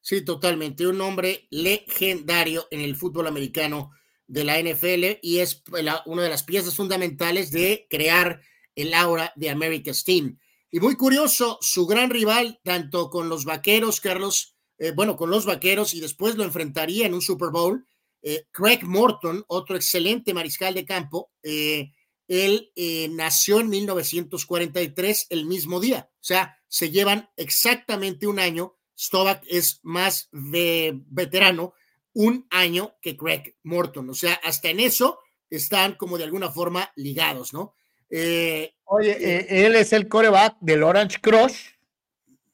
Sí, 0.00 0.24
totalmente. 0.24 0.86
Un 0.86 1.02
hombre 1.02 1.46
legendario 1.50 2.66
en 2.70 2.80
el 2.80 2.96
fútbol 2.96 3.26
americano 3.26 3.90
de 4.26 4.44
la 4.44 4.58
NFL 4.58 5.18
y 5.20 5.40
es 5.40 5.62
una 6.06 6.22
de 6.22 6.30
las 6.30 6.42
piezas 6.44 6.74
fundamentales 6.74 7.50
de 7.50 7.86
crear 7.90 8.40
el 8.76 8.94
aura 8.94 9.30
de 9.36 9.50
America's 9.50 10.04
Team. 10.04 10.38
Y 10.70 10.80
muy 10.80 10.96
curioso, 10.96 11.58
su 11.60 11.86
gran 11.86 12.08
rival, 12.08 12.60
tanto 12.64 13.10
con 13.10 13.28
los 13.28 13.44
vaqueros, 13.44 14.00
Carlos, 14.00 14.56
eh, 14.78 14.92
bueno, 14.92 15.16
con 15.16 15.28
los 15.28 15.44
vaqueros 15.44 15.92
y 15.92 16.00
después 16.00 16.36
lo 16.36 16.44
enfrentaría 16.44 17.06
en 17.06 17.12
un 17.12 17.20
Super 17.20 17.50
Bowl, 17.50 17.86
eh, 18.22 18.44
Craig 18.50 18.80
Morton, 18.82 19.44
otro 19.48 19.76
excelente 19.76 20.34
mariscal 20.34 20.74
de 20.74 20.84
campo, 20.84 21.30
eh, 21.42 21.92
él 22.28 22.70
nació 23.10 23.58
en 23.58 23.68
1943, 23.70 25.26
el 25.30 25.46
mismo 25.46 25.80
día, 25.80 26.08
o 26.12 26.22
sea, 26.22 26.56
se 26.68 26.90
llevan 26.90 27.28
exactamente 27.36 28.28
un 28.28 28.38
año. 28.38 28.76
Stovak 28.96 29.42
es 29.48 29.80
más 29.82 30.28
veterano, 30.30 31.74
un 32.12 32.46
año 32.50 32.94
que 33.02 33.16
Craig 33.16 33.56
Morton, 33.64 34.10
o 34.10 34.14
sea, 34.14 34.34
hasta 34.44 34.68
en 34.68 34.78
eso 34.78 35.18
están 35.48 35.94
como 35.94 36.18
de 36.18 36.24
alguna 36.24 36.50
forma 36.50 36.92
ligados, 36.94 37.52
¿no? 37.52 37.74
Eh, 38.08 38.74
Oye, 38.84 39.16
eh, 39.20 39.66
él 39.66 39.76
es 39.76 39.92
el 39.92 40.08
coreback 40.08 40.56
del 40.60 40.82
Orange 40.82 41.18
Crush 41.20 41.68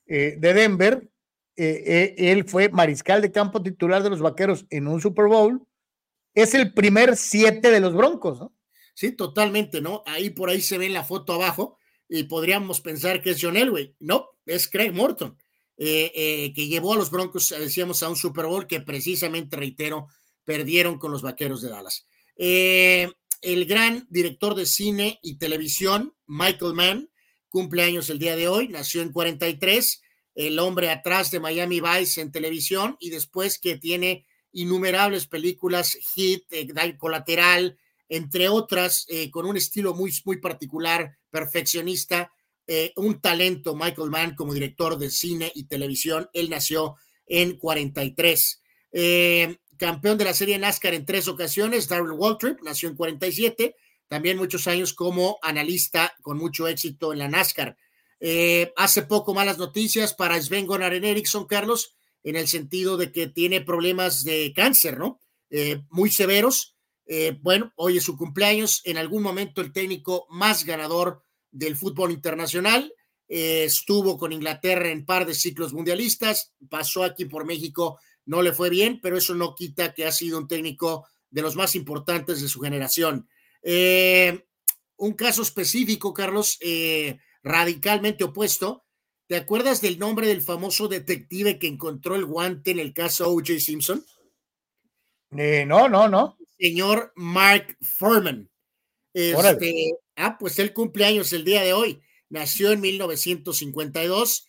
eh, 0.07 0.37
de 0.39 0.55
Denver. 0.55 1.09
Él 1.57 2.45
fue 2.45 2.69
mariscal 2.69 3.23
de 3.23 3.33
campo 3.33 3.63
titular 3.63 4.03
de 4.03 4.11
los 4.11 4.21
vaqueros 4.21 4.67
en 4.71 4.89
un 4.89 5.01
Super 5.01 5.27
Bowl. 5.27 5.67
Es 6.35 6.55
el 6.55 6.75
primer 6.75 7.17
siete 7.17 7.71
de 7.71 7.81
los 7.81 7.95
Broncos, 7.95 8.39
¿no? 8.41 8.55
Sí, 8.95 9.13
totalmente, 9.13 9.81
¿no? 9.81 10.03
Ahí 10.07 10.31
por 10.31 10.49
ahí 10.49 10.61
se 10.61 10.79
ve 10.79 10.89
la 10.89 11.05
foto 11.05 11.35
abajo 11.35 11.79
y 12.09 12.25
podríamos 12.25 12.81
pensar 12.81 13.21
que 13.23 13.31
es 13.31 13.39
John 13.41 13.57
Elway. 13.57 13.95
No, 14.01 14.31
es 14.45 14.69
Craig 14.69 14.93
Morton, 14.93 15.37
que 15.77 16.53
llevó 16.55 16.95
a 16.95 16.97
los 16.97 17.11
Broncos, 17.11 17.55
decíamos, 17.59 18.03
a 18.03 18.09
un 18.09 18.17
Super 18.17 18.47
Bowl 18.47 18.67
que 18.67 18.81
precisamente, 18.81 19.57
reitero, 19.57 20.09
perdieron 20.45 20.99
con 20.99 21.13
los 21.13 21.23
vaqueros 21.23 21.61
de 21.61 21.69
Dallas. 21.69 22.07
Eh, 22.37 23.11
el 23.43 23.67
gran 23.67 24.07
director 24.09 24.55
de 24.55 24.65
cine 24.65 25.19
y 25.23 25.37
televisión, 25.37 26.15
Michael 26.27 26.75
Mann, 26.75 27.11
cumple 27.49 27.83
años 27.83 28.09
el 28.09 28.19
día 28.19 28.37
de 28.37 28.49
hoy, 28.49 28.69
nació 28.69 29.03
en 29.03 29.13
43, 29.13 30.03
el 30.37 30.59
hombre 30.59 30.91
atrás 30.91 31.31
de 31.31 31.41
Miami 31.41 31.81
Vice 31.81 32.21
en 32.21 32.31
televisión 32.31 32.97
y 33.01 33.11
después 33.11 33.59
que 33.59 33.79
tiene 33.79 34.27
innumerables 34.53 35.27
películas, 35.27 35.99
Hit, 36.15 36.45
eh, 36.51 36.97
Colateral, 36.97 37.77
entre 38.09 38.49
otras, 38.49 39.07
eh, 39.09 39.31
con 39.31 39.47
un 39.47 39.57
estilo 39.57 39.95
muy, 39.95 40.13
muy 40.25 40.37
particular, 40.37 41.19
perfeccionista, 41.31 42.33
eh, 42.67 42.93
un 42.97 43.21
talento, 43.21 43.75
Michael 43.75 44.11
Mann, 44.11 44.35
como 44.35 44.55
director 44.55 44.99
de 44.99 45.11
cine 45.11 45.51
y 45.55 45.65
televisión. 45.65 46.29
Él 46.33 46.51
nació 46.51 46.97
en 47.27 47.59
43 47.59 48.63
campeón 49.77 50.17
de 50.17 50.25
la 50.25 50.33
serie 50.33 50.59
NASCAR 50.59 50.95
en 50.95 51.05
tres 51.05 51.29
ocasiones, 51.29 51.87
Darrell 51.87 52.13
Waltrip, 52.13 52.63
nació 52.63 52.89
en 52.89 52.97
47, 52.97 53.77
también 54.09 54.39
muchos 54.39 54.67
años 54.69 54.95
como 54.95 55.39
analista 55.43 56.15
con 56.23 56.39
mucho 56.39 56.67
éxito 56.67 57.13
en 57.13 57.19
la 57.19 57.29
NASCAR. 57.29 57.77
Eh, 58.21 58.73
hace 58.77 59.03
poco 59.03 59.35
malas 59.35 59.59
noticias 59.59 60.15
para 60.15 60.41
Sven 60.41 60.67
Gunnar 60.67 60.95
Eriksson, 60.95 61.47
Carlos, 61.47 61.97
en 62.23 62.37
el 62.37 62.49
sentido 62.49 62.97
de 62.97 63.13
que 63.13 63.27
tiene 63.29 63.61
problemas 63.61 64.25
de 64.25 64.53
cáncer, 64.55 64.99
¿no? 64.99 65.21
Eh, 65.51 65.83
muy 65.91 66.11
severos. 66.11 66.77
Eh, 67.07 67.39
bueno, 67.41 67.73
hoy 67.77 67.99
es 67.99 68.05
su 68.05 68.17
cumpleaños, 68.17 68.83
en 68.85 68.97
algún 68.97 69.23
momento 69.23 69.61
el 69.61 69.73
técnico 69.73 70.27
más 70.31 70.65
ganador 70.65 71.23
del 71.51 71.77
fútbol 71.77 72.11
internacional. 72.11 72.93
estuvo 73.29 74.19
con 74.19 74.33
Inglaterra 74.33 74.89
en 74.89 75.05
par 75.05 75.27
de 75.27 75.35
ciclos 75.35 75.73
mundialistas, 75.73 76.53
pasó 76.69 77.03
aquí 77.03 77.25
por 77.25 77.45
México 77.45 77.99
no 78.27 78.43
le 78.43 78.53
fue 78.53 78.69
bien, 78.69 79.01
pero 79.01 79.17
eso 79.17 79.35
no 79.35 79.55
quita 79.55 79.95
que 79.95 80.05
ha 80.05 80.13
sido 80.13 80.39
un 80.39 80.49
técnico 80.49 81.07
de 81.31 81.43
los 81.43 81.57
más 81.57 81.75
importantes 81.75 82.43
de 82.43 82.49
su 82.49 82.61
generación. 82.61 83.29
Eh, 83.63 84.45
un 84.97 85.13
caso 85.15 85.43
específico, 85.43 86.13
Carlos, 86.13 86.59
eh, 86.61 87.19
radicalmente 87.47 88.25
opuesto. 88.25 88.85
¿Te 89.29 89.37
acuerdas 89.37 89.81
del 89.81 89.99
nombre 89.99 90.27
del 90.27 90.43
famoso 90.43 90.89
detective 90.89 91.59
que 91.59 91.69
encontró 91.69 92.17
el 92.17 92.25
guante 92.25 92.73
en 92.73 92.79
el 92.79 92.93
caso 92.93 93.31
O.J. 93.31 93.61
Simpson? 93.61 94.05
Eh, 95.37 95.65
no, 95.67 95.89
no, 95.89 96.09
no. 96.09 96.37
Señor 96.59 97.13
Mark 97.17 97.77
Furman. 97.81 98.51
Este, 99.15 99.93
ah, 100.17 100.37
pues 100.39 100.59
el 100.59 100.73
cumpleaños 100.73 101.33
el 101.33 101.45
día 101.45 101.63
de 101.63 101.73
hoy. 101.73 102.03
Nació 102.29 102.73
en 102.73 102.81
1952. 102.81 104.49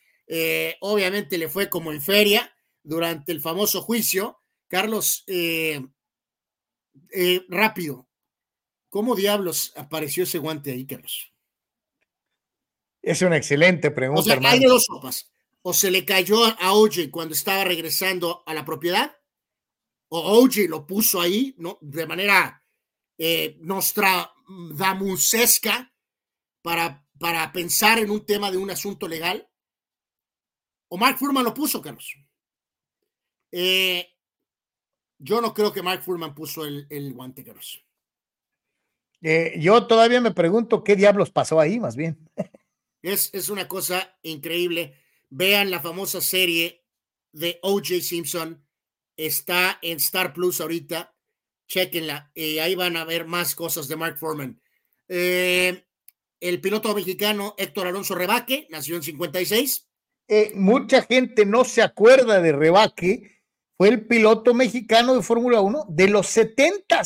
obviamente 0.81 1.37
le 1.37 1.49
fue 1.49 1.69
como 1.69 1.91
en 1.91 2.01
feria 2.01 2.53
durante 2.83 3.31
el 3.31 3.41
famoso 3.41 3.81
juicio. 3.81 4.39
Carlos, 4.67 5.23
eh, 5.27 5.81
eh, 7.13 7.45
rápido, 7.47 8.07
¿cómo 8.89 9.15
diablos 9.15 9.71
apareció 9.75 10.23
ese 10.23 10.39
guante 10.39 10.71
ahí, 10.71 10.85
Carlos? 10.85 11.33
Es 13.01 13.21
una 13.21 13.37
excelente 13.37 13.91
pregunta. 13.91 14.21
O 14.21 14.23
sea, 14.23 14.39
hay 14.43 14.59
de 14.59 14.67
dos 14.67 14.83
sopas. 14.85 15.31
O 15.61 15.73
se 15.73 15.89
le 15.91 16.03
cayó 16.05 16.45
a 16.45 16.73
OJ 16.73 17.09
cuando 17.11 17.33
estaba 17.33 17.63
regresando 17.63 18.43
a 18.45 18.53
la 18.53 18.65
propiedad, 18.65 19.17
o 20.09 20.39
OJ 20.39 20.67
lo 20.69 20.85
puso 20.85 21.19
ahí 21.19 21.55
¿no? 21.57 21.79
de 21.81 22.05
manera 22.05 22.63
eh, 23.17 23.57
nostradamusesca 23.59 25.91
para, 26.61 27.03
para 27.19 27.51
pensar 27.51 27.99
en 27.99 28.11
un 28.11 28.25
tema 28.25 28.49
de 28.51 28.57
un 28.57 28.71
asunto 28.71 29.07
legal. 29.07 29.49
O 30.89 30.97
Mark 30.97 31.17
Furman 31.17 31.43
lo 31.43 31.53
puso, 31.53 31.81
Carlos. 31.81 32.15
Eh, 33.51 34.07
yo 35.19 35.41
no 35.41 35.53
creo 35.53 35.71
que 35.71 35.81
Mark 35.81 36.03
Fullman 36.03 36.35
puso 36.35 36.65
el, 36.65 37.13
guante 37.13 37.43
grosso. 37.43 37.79
Eh, 39.21 39.55
yo 39.59 39.87
todavía 39.87 40.21
me 40.21 40.31
pregunto 40.31 40.83
qué 40.83 40.95
diablos 40.95 41.31
pasó 41.31 41.59
ahí, 41.59 41.79
más 41.79 41.95
bien. 41.95 42.17
Es, 43.07 43.29
es 43.34 43.49
una 43.49 43.67
cosa 43.67 44.17
increíble. 44.21 44.95
Vean 45.29 45.71
la 45.71 45.79
famosa 45.79 46.19
serie 46.19 46.84
de 47.31 47.57
O.J. 47.61 48.01
Simpson. 48.01 48.65
Está 49.15 49.79
en 49.81 49.97
Star 49.97 50.34
Plus 50.34 50.59
ahorita. 50.59 51.15
Chequenla. 51.67 52.31
Eh, 52.35 52.59
ahí 52.59 52.75
van 52.75 52.97
a 52.97 53.05
ver 53.05 53.25
más 53.25 53.55
cosas 53.55 53.88
de 53.88 53.95
Mark 53.95 54.17
Foreman. 54.17 54.61
el 55.07 56.61
piloto 56.61 56.93
mexicano 56.93 57.55
Héctor 57.57 57.88
Alonso 57.88 58.13
Rebaque 58.13 58.67
nació 58.69 58.97
en 58.97 59.03
56. 59.03 59.88
mucha 60.55 61.01
gente 61.03 61.45
no 61.45 61.63
se 61.63 61.81
acuerda 61.81 62.41
de 62.41 62.51
Rebaque 62.51 63.38
fue 63.77 63.89
el 63.89 64.05
piloto 64.05 64.53
mexicano 64.53 65.15
de 65.15 65.21
Fórmula 65.21 65.61
1 65.61 65.85
de 65.89 66.09
los 66.09 66.27
70 66.27 67.03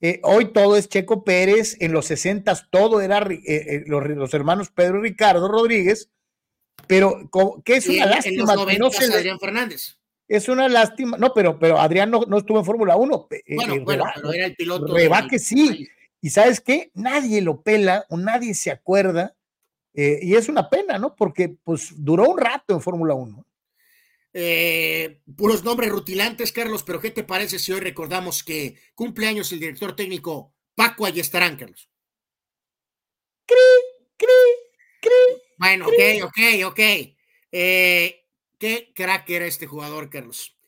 eh, 0.00 0.20
hoy 0.24 0.52
todo 0.52 0.76
es 0.76 0.88
Checo 0.88 1.24
Pérez, 1.24 1.76
en 1.80 1.92
los 1.92 2.06
60 2.06 2.54
todo 2.70 3.00
era 3.00 3.18
eh, 3.18 3.40
eh, 3.46 3.84
los, 3.86 4.34
hermanos 4.34 4.70
Pedro 4.70 4.98
y 4.98 5.10
Ricardo 5.10 5.48
Rodríguez, 5.48 6.10
pero 6.86 7.30
que 7.64 7.76
es 7.76 7.88
una 7.88 8.06
lástima. 8.06 8.52
En 8.52 8.78
los 8.78 9.00
no 9.00 9.14
Adrián 9.14 9.40
Fernández. 9.40 9.98
Es 10.28 10.48
una 10.48 10.68
lástima, 10.68 11.16
no, 11.16 11.32
pero, 11.32 11.58
pero 11.58 11.78
Adrián 11.78 12.10
no, 12.10 12.20
estuvo 12.36 12.58
en 12.58 12.64
Fórmula 12.64 12.96
1. 12.96 13.28
Bueno, 13.56 13.84
bueno, 13.84 14.04
pero 14.14 14.32
era 14.32 14.46
el 14.46 14.56
piloto. 14.56 14.94
que 15.30 15.38
sí. 15.38 15.88
Y 16.20 16.30
sabes 16.30 16.60
qué, 16.60 16.90
nadie 16.94 17.40
lo 17.40 17.62
pela 17.62 18.04
o 18.08 18.16
nadie 18.16 18.52
se 18.54 18.70
acuerda. 18.70 19.34
y 19.94 20.34
es 20.34 20.48
una 20.48 20.68
pena, 20.68 20.98
¿no? 20.98 21.14
Porque 21.14 21.56
pues 21.62 21.94
duró 21.96 22.28
un 22.28 22.38
rato 22.38 22.74
en 22.74 22.82
Fórmula 22.82 23.14
1. 23.14 23.45
Eh, 24.38 25.22
puros 25.34 25.64
nombres 25.64 25.88
rutilantes, 25.88 26.52
Carlos, 26.52 26.82
pero 26.82 27.00
¿qué 27.00 27.10
te 27.10 27.24
parece 27.24 27.58
si 27.58 27.72
hoy 27.72 27.80
recordamos 27.80 28.44
que 28.44 28.78
cumple 28.94 29.28
años 29.28 29.50
el 29.50 29.60
director 29.60 29.96
técnico 29.96 30.54
Paco 30.74 31.06
Ayestarán, 31.06 31.56
Carlos? 31.56 31.88
Cri, 33.46 33.56
cri, 34.18 34.26
cri. 35.00 35.42
Bueno, 35.56 35.86
ok, 35.86 36.24
ok, 36.24 36.66
ok. 36.66 36.80
Eh, 37.50 38.26
¿Qué 38.58 38.92
crack 38.94 39.30
era 39.30 39.46
este 39.46 39.66
jugador, 39.66 40.10
Carlos? 40.10 40.58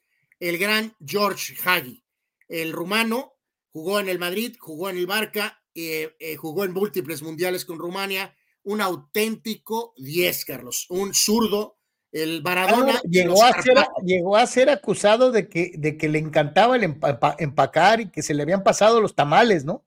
El 0.41 0.57
gran 0.57 0.97
George 1.05 1.55
Hagi, 1.63 2.03
el 2.49 2.73
rumano, 2.73 3.35
jugó 3.71 4.01
en 4.01 4.09
el 4.09 4.19
Madrid, 4.19 4.57
jugó 4.59 4.89
en 4.89 4.97
el 4.97 5.07
Barca, 5.07 5.63
eh, 5.75 6.17
jugó 6.39 6.65
en 6.65 6.73
múltiples 6.73 7.21
mundiales 7.21 7.67
con 7.67 7.79
Rumania, 7.79 8.35
un 8.63 8.81
auténtico 8.81 9.93
10, 9.99 10.47
Carlos, 10.47 10.87
un 10.89 11.13
zurdo 11.13 11.78
el 12.13 12.43
Maradona 12.43 13.01
llegó, 13.03 13.45
a 13.45 13.63
ser, 13.63 13.77
llegó 14.03 14.37
a 14.37 14.47
ser 14.47 14.71
acusado 14.71 15.31
de 15.31 15.49
que, 15.49 15.73
de 15.77 15.97
que 15.97 16.09
le 16.09 16.19
encantaba 16.19 16.77
el 16.77 16.97
empacar 17.39 18.01
y 18.01 18.11
que 18.11 18.23
se 18.23 18.35
le 18.35 18.43
habían 18.43 18.63
pasado 18.63 19.01
los 19.01 19.15
tamales, 19.15 19.65
¿no? 19.65 19.85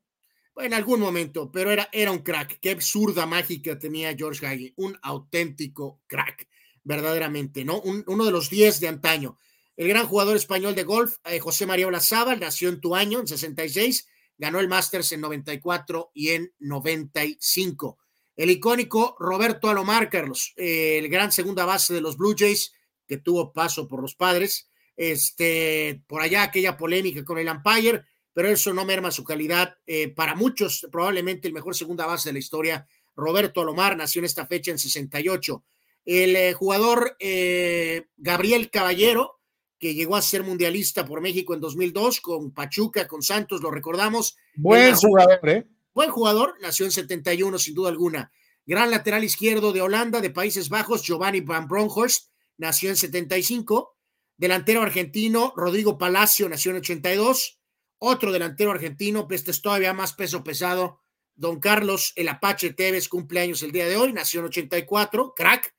En 0.57 0.73
algún 0.73 0.99
momento, 0.99 1.52
pero 1.52 1.72
era, 1.72 1.89
era 1.91 2.11
un 2.11 2.19
crack. 2.19 2.60
Qué 2.60 2.72
absurda 2.72 3.26
mágica 3.26 3.80
tenía 3.80 4.15
George 4.15 4.45
Hagi. 4.45 4.73
Un 4.76 4.98
auténtico 5.02 6.02
crack, 6.06 6.48
verdaderamente, 6.84 7.64
¿no? 7.64 7.81
uno 7.81 8.26
de 8.26 8.31
los 8.31 8.49
10 8.49 8.80
de 8.80 8.88
antaño. 8.88 9.38
El 9.76 9.88
gran 9.88 10.06
jugador 10.06 10.35
español 10.35 10.76
de 10.76 10.84
golf, 10.84 11.15
eh, 11.26 11.39
José 11.39 11.65
María 11.65 11.88
Olazábal, 11.88 12.39
nació 12.39 12.69
en 12.69 12.81
tu 12.81 12.95
año, 12.95 13.19
en 13.19 13.27
66, 13.27 14.07
ganó 14.38 14.60
el 14.60 14.68
Masters 14.68 15.11
en 15.14 15.22
94 15.22 16.11
y 16.14 16.30
en 16.30 16.53
95. 16.60 17.98
El 18.36 18.49
icónico 18.49 19.16
Roberto 19.20 19.70
Alomar, 19.70 20.10
Carlos, 20.10 20.53
eh, 20.56 20.98
el 20.98 21.10
gran 21.10 21.32
segunda 21.32 21.66
base 21.66 21.94
de 21.94 22.02
los 22.02 22.18
Blue 22.18 22.36
Jays, 22.38 22.74
que 23.08 23.18
tuvo 23.18 23.52
paso 23.52 23.88
por 23.88 24.02
los 24.02 24.16
padres, 24.16 24.70
este, 24.95 26.02
por 26.08 26.22
allá 26.22 26.44
aquella 26.44 26.78
polémica 26.78 27.24
con 27.24 27.38
el 27.38 27.49
umpire, 27.49 28.03
pero 28.34 28.49
eso 28.49 28.74
no 28.74 28.86
merma 28.86 29.12
su 29.12 29.24
calidad. 29.24 29.76
Eh, 29.86 30.10
para 30.10 30.36
muchos, 30.36 30.88
probablemente 30.91 31.48
el 31.48 31.53
mejor 31.53 31.76
segunda 31.76 32.06
base 32.06 32.30
de 32.30 32.34
la 32.34 32.40
historia, 32.40 32.88
Roberto 33.16 33.62
Alomar, 33.62 33.98
nació 33.98 34.20
en 34.20 34.26
esta 34.26 34.45
fecha 34.45 34.72
en 34.72 34.80
68. 34.80 35.64
El 36.06 36.36
eh, 36.36 36.53
jugador 36.53 37.16
eh, 37.20 38.08
Gabriel 38.18 38.70
Caballero, 38.70 39.40
que 39.78 39.94
llegó 39.94 40.16
a 40.16 40.22
ser 40.22 40.44
mundialista 40.44 41.06
por 41.06 41.22
México 41.22 41.53
en 41.53 41.60
2002 41.60 42.22
con 42.22 42.52
Pachuca, 42.52 43.08
con 43.08 43.22
Santos, 43.22 43.62
lo 43.62 43.72
recordamos. 43.72 44.38
Buen 44.56 44.95
jugador, 44.95 45.49
¿eh? 45.49 45.68
Buen 45.93 46.09
jugador, 46.09 46.55
nació 46.61 46.85
en 46.85 46.91
71 46.91 47.57
sin 47.59 47.76
duda 47.76 47.89
alguna. 47.89 48.31
Gran 48.65 48.91
lateral 48.91 49.23
izquierdo 49.23 49.73
de 49.73 49.81
Holanda, 49.81 50.22
de 50.22 50.30
Países 50.30 50.69
Bajos, 50.69 51.03
Giovanni 51.03 51.41
Van 51.41 51.68
Bronckhorst, 51.68 52.31
nació 52.57 52.89
en 52.89 52.95
75. 52.95 53.97
Delantero 54.38 54.81
argentino, 54.81 55.53
Rodrigo 55.55 55.97
Palacio, 55.97 56.47
nació 56.47 56.72
en 56.72 56.77
82. 56.77 57.59
Otro 57.97 58.31
delantero 58.31 58.72
argentino, 58.72 59.27
pues 59.27 59.41
este 59.41 59.51
es 59.51 59.61
todavía 59.61 59.93
más 59.93 60.13
peso 60.13 60.43
pesado, 60.43 61.01
Don 61.35 61.59
Carlos 61.59 62.13
El 62.15 62.30
Apache 62.30 62.73
Tevez, 62.73 63.07
cumpleaños 63.07 63.63
el 63.63 63.72
día 63.72 63.88
de 63.88 63.97
hoy, 63.97 64.13
nació 64.13 64.39
en 64.39 64.47
84, 64.47 65.34
crack. 65.35 65.76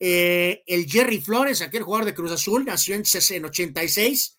Eh, 0.00 0.62
el 0.66 0.86
Jerry 0.86 1.20
Flores, 1.20 1.62
aquel 1.62 1.82
jugador 1.82 2.06
de 2.06 2.14
Cruz 2.14 2.32
Azul, 2.32 2.64
nació 2.64 2.94
en, 2.94 3.04
en 3.30 3.44
86. 3.44 4.38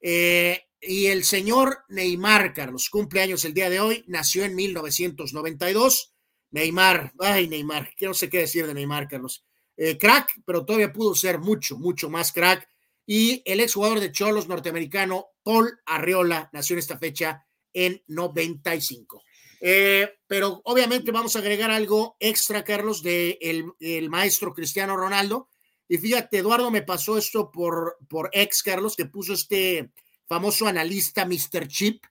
Eh, 0.00 0.62
y 0.86 1.06
el 1.06 1.24
señor 1.24 1.84
Neymar, 1.88 2.52
Carlos, 2.52 2.88
cumpleaños 2.90 3.44
el 3.44 3.54
día 3.54 3.70
de 3.70 3.80
hoy, 3.80 4.04
nació 4.06 4.44
en 4.44 4.54
1992. 4.54 6.12
Neymar, 6.50 7.12
ay 7.18 7.48
Neymar, 7.48 7.94
que 7.96 8.06
no 8.06 8.14
sé 8.14 8.28
qué 8.28 8.38
decir 8.38 8.66
de 8.66 8.74
Neymar, 8.74 9.08
Carlos. 9.08 9.44
Eh, 9.76 9.98
crack, 9.98 10.40
pero 10.46 10.64
todavía 10.64 10.92
pudo 10.92 11.14
ser 11.14 11.38
mucho, 11.38 11.76
mucho 11.76 12.08
más 12.08 12.32
crack. 12.32 12.68
Y 13.06 13.42
el 13.44 13.60
exjugador 13.60 14.00
de 14.00 14.12
Cholos 14.12 14.48
norteamericano, 14.48 15.26
Paul 15.42 15.80
Arreola, 15.84 16.48
nació 16.52 16.74
en 16.74 16.78
esta 16.78 16.98
fecha 16.98 17.44
en 17.72 18.02
95. 18.06 19.22
Eh, 19.60 20.08
pero 20.26 20.60
obviamente 20.64 21.10
vamos 21.10 21.36
a 21.36 21.40
agregar 21.40 21.70
algo 21.70 22.16
extra, 22.20 22.64
Carlos, 22.64 23.02
de 23.02 23.38
el, 23.40 24.10
maestro 24.10 24.54
Cristiano 24.54 24.96
Ronaldo. 24.96 25.48
Y 25.88 25.98
fíjate, 25.98 26.38
Eduardo 26.38 26.70
me 26.70 26.82
pasó 26.82 27.18
esto 27.18 27.50
por, 27.50 27.98
por 28.08 28.30
ex, 28.32 28.62
Carlos, 28.62 28.96
que 28.96 29.06
puso 29.06 29.32
este 29.34 29.90
famoso 30.26 30.66
analista, 30.66 31.26
Mr. 31.26 31.68
Chip. 31.68 32.04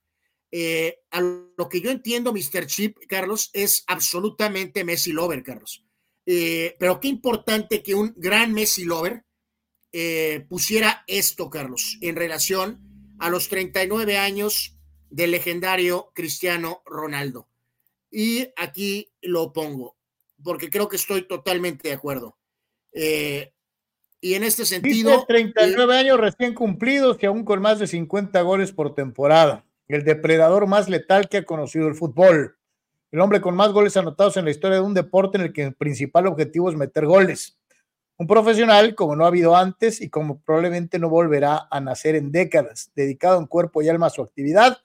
Eh, 0.50 1.00
a 1.10 1.20
lo 1.20 1.68
que 1.68 1.80
yo 1.80 1.90
entiendo, 1.90 2.32
Mr. 2.32 2.66
Chip, 2.66 2.98
Carlos, 3.08 3.50
es 3.52 3.84
absolutamente 3.86 4.84
Messi 4.84 5.12
Lover, 5.12 5.42
Carlos. 5.42 5.84
Eh, 6.26 6.76
pero 6.78 7.00
qué 7.00 7.08
importante 7.08 7.82
que 7.82 7.94
un 7.94 8.14
gran 8.16 8.52
Messi 8.52 8.84
Lover 8.84 9.24
pusiera 10.48 11.04
esto, 11.06 11.48
Carlos, 11.48 11.98
en 12.00 12.16
relación 12.16 13.14
a 13.20 13.30
los 13.30 13.48
39 13.48 14.18
años 14.18 14.76
del 15.14 15.30
legendario 15.30 16.10
Cristiano 16.12 16.82
Ronaldo. 16.84 17.48
Y 18.10 18.48
aquí 18.56 19.12
lo 19.22 19.52
pongo, 19.52 19.96
porque 20.42 20.70
creo 20.70 20.88
que 20.88 20.96
estoy 20.96 21.26
totalmente 21.28 21.88
de 21.88 21.94
acuerdo. 21.94 22.36
Eh, 22.92 23.53
y 24.24 24.36
en 24.36 24.42
este 24.42 24.64
sentido... 24.64 25.26
39 25.28 25.98
años 25.98 26.18
recién 26.18 26.54
cumplidos 26.54 27.18
y 27.20 27.26
aún 27.26 27.44
con 27.44 27.60
más 27.60 27.78
de 27.78 27.86
50 27.86 28.40
goles 28.40 28.72
por 28.72 28.94
temporada. 28.94 29.66
El 29.86 30.02
depredador 30.02 30.66
más 30.66 30.88
letal 30.88 31.28
que 31.28 31.36
ha 31.36 31.44
conocido 31.44 31.88
el 31.88 31.94
fútbol. 31.94 32.56
El 33.12 33.20
hombre 33.20 33.42
con 33.42 33.54
más 33.54 33.70
goles 33.72 33.98
anotados 33.98 34.38
en 34.38 34.46
la 34.46 34.50
historia 34.50 34.78
de 34.78 34.82
un 34.82 34.94
deporte 34.94 35.36
en 35.36 35.44
el 35.44 35.52
que 35.52 35.64
el 35.64 35.74
principal 35.74 36.26
objetivo 36.26 36.70
es 36.70 36.74
meter 36.74 37.04
goles. 37.04 37.58
Un 38.16 38.26
profesional 38.26 38.94
como 38.94 39.14
no 39.14 39.26
ha 39.26 39.28
habido 39.28 39.54
antes 39.54 40.00
y 40.00 40.08
como 40.08 40.40
probablemente 40.40 40.98
no 40.98 41.10
volverá 41.10 41.68
a 41.70 41.80
nacer 41.82 42.16
en 42.16 42.32
décadas, 42.32 42.92
dedicado 42.94 43.38
en 43.38 43.46
cuerpo 43.46 43.82
y 43.82 43.90
alma 43.90 44.06
a 44.06 44.10
su 44.10 44.22
actividad 44.22 44.78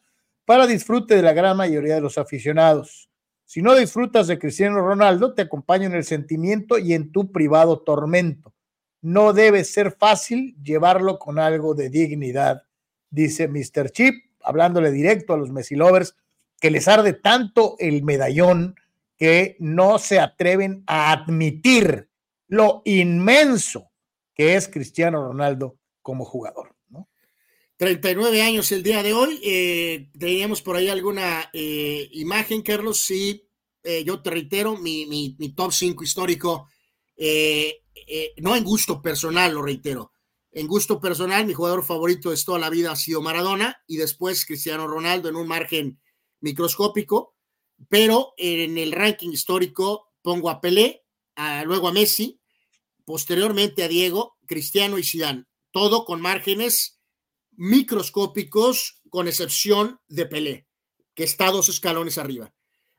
para 0.44 0.68
disfrute 0.68 1.16
de 1.16 1.22
la 1.22 1.32
gran 1.32 1.56
mayoría 1.56 1.96
de 1.96 2.02
los 2.02 2.18
aficionados. 2.18 3.10
Si 3.46 3.62
no 3.62 3.74
disfrutas 3.74 4.28
de 4.28 4.38
Cristiano 4.38 4.82
Ronaldo, 4.82 5.34
te 5.34 5.44
acompaño 5.44 5.86
en 5.86 5.94
el 5.94 6.04
sentimiento 6.04 6.78
y 6.78 6.94
en 6.94 7.14
tu 7.14 7.32
privado 7.32 7.80
tormento. 7.80 8.54
No 9.02 9.34
debe 9.34 9.64
ser 9.64 9.92
fácil 9.92 10.56
llevarlo 10.62 11.20
con 11.20 11.40
algo 11.40 11.74
de 11.74 11.90
dignidad, 11.90 12.64
dice 13.10 13.48
Mr. 13.48 13.92
Chip, 13.92 14.16
hablándole 14.42 14.92
directo 14.92 15.34
a 15.34 15.38
los 15.38 15.52
Messi 15.52 15.76
lovers, 15.76 16.16
que 16.60 16.72
les 16.72 16.88
arde 16.88 17.14
tanto 17.14 17.76
el 17.80 18.04
medallón 18.04 18.76
que 19.18 19.56
no 19.60 20.00
se 20.00 20.20
atreven 20.20 20.84
a 20.88 21.12
admitir 21.12 22.10
lo 22.48 22.82
inmenso 22.86 23.90
que 24.34 24.56
es 24.56 24.68
Cristiano 24.68 25.28
Ronaldo 25.28 25.78
como 26.02 26.24
jugador. 26.24 26.74
39 27.80 28.42
años 28.42 28.72
el 28.74 28.84
día 28.84 29.02
de 29.02 29.14
hoy. 29.14 29.40
Eh, 29.42 30.10
teníamos 30.20 30.62
por 30.62 30.76
ahí 30.76 30.90
alguna 30.90 31.50
eh, 31.54 32.10
imagen, 32.12 32.62
Carlos. 32.62 33.00
Sí, 33.00 33.48
eh, 33.84 34.04
yo 34.04 34.22
te 34.22 34.32
reitero, 34.32 34.78
mi, 34.78 35.06
mi, 35.06 35.54
top 35.56 35.72
5 35.72 36.04
histórico, 36.04 36.68
no 38.38 38.56
en 38.56 38.64
gusto 38.64 39.02
personal, 39.02 39.54
lo 39.54 39.62
reitero. 39.62 40.12
En 40.52 40.68
gusto 40.68 41.00
personal, 41.00 41.46
mi 41.46 41.54
jugador 41.54 41.86
favorito 41.86 42.32
de 42.32 42.42
toda 42.44 42.60
la 42.60 42.70
vida 42.70 42.92
ha 42.92 42.96
sido 42.96 43.22
Maradona 43.22 43.84
y 43.88 43.98
después 43.98 44.46
Cristiano 44.46 44.88
Ronaldo 44.88 45.30
en 45.30 45.36
un 45.36 45.48
margen 45.48 46.02
microscópico. 46.40 47.36
Pero 47.88 48.34
en 48.38 48.78
el 48.78 48.92
ranking 48.92 49.30
histórico 49.30 50.12
pongo 50.22 50.50
a 50.50 50.60
Pelé, 50.60 51.06
luego 51.64 51.88
a 51.88 51.94
Messi, 51.94 52.42
posteriormente 53.06 53.84
a 53.84 53.88
Diego, 53.88 54.38
Cristiano 54.46 54.98
y 54.98 55.04
Zidane. 55.04 55.46
Todo 55.72 56.04
con 56.04 56.20
márgenes 56.20 57.00
microscópicos, 57.52 59.02
con 59.10 59.28
excepción 59.28 60.00
de 60.08 60.26
Pelé, 60.26 60.68
que 61.14 61.24
está 61.24 61.52
dos 61.52 61.70
escalones 61.70 62.18
arriba. 62.18 62.54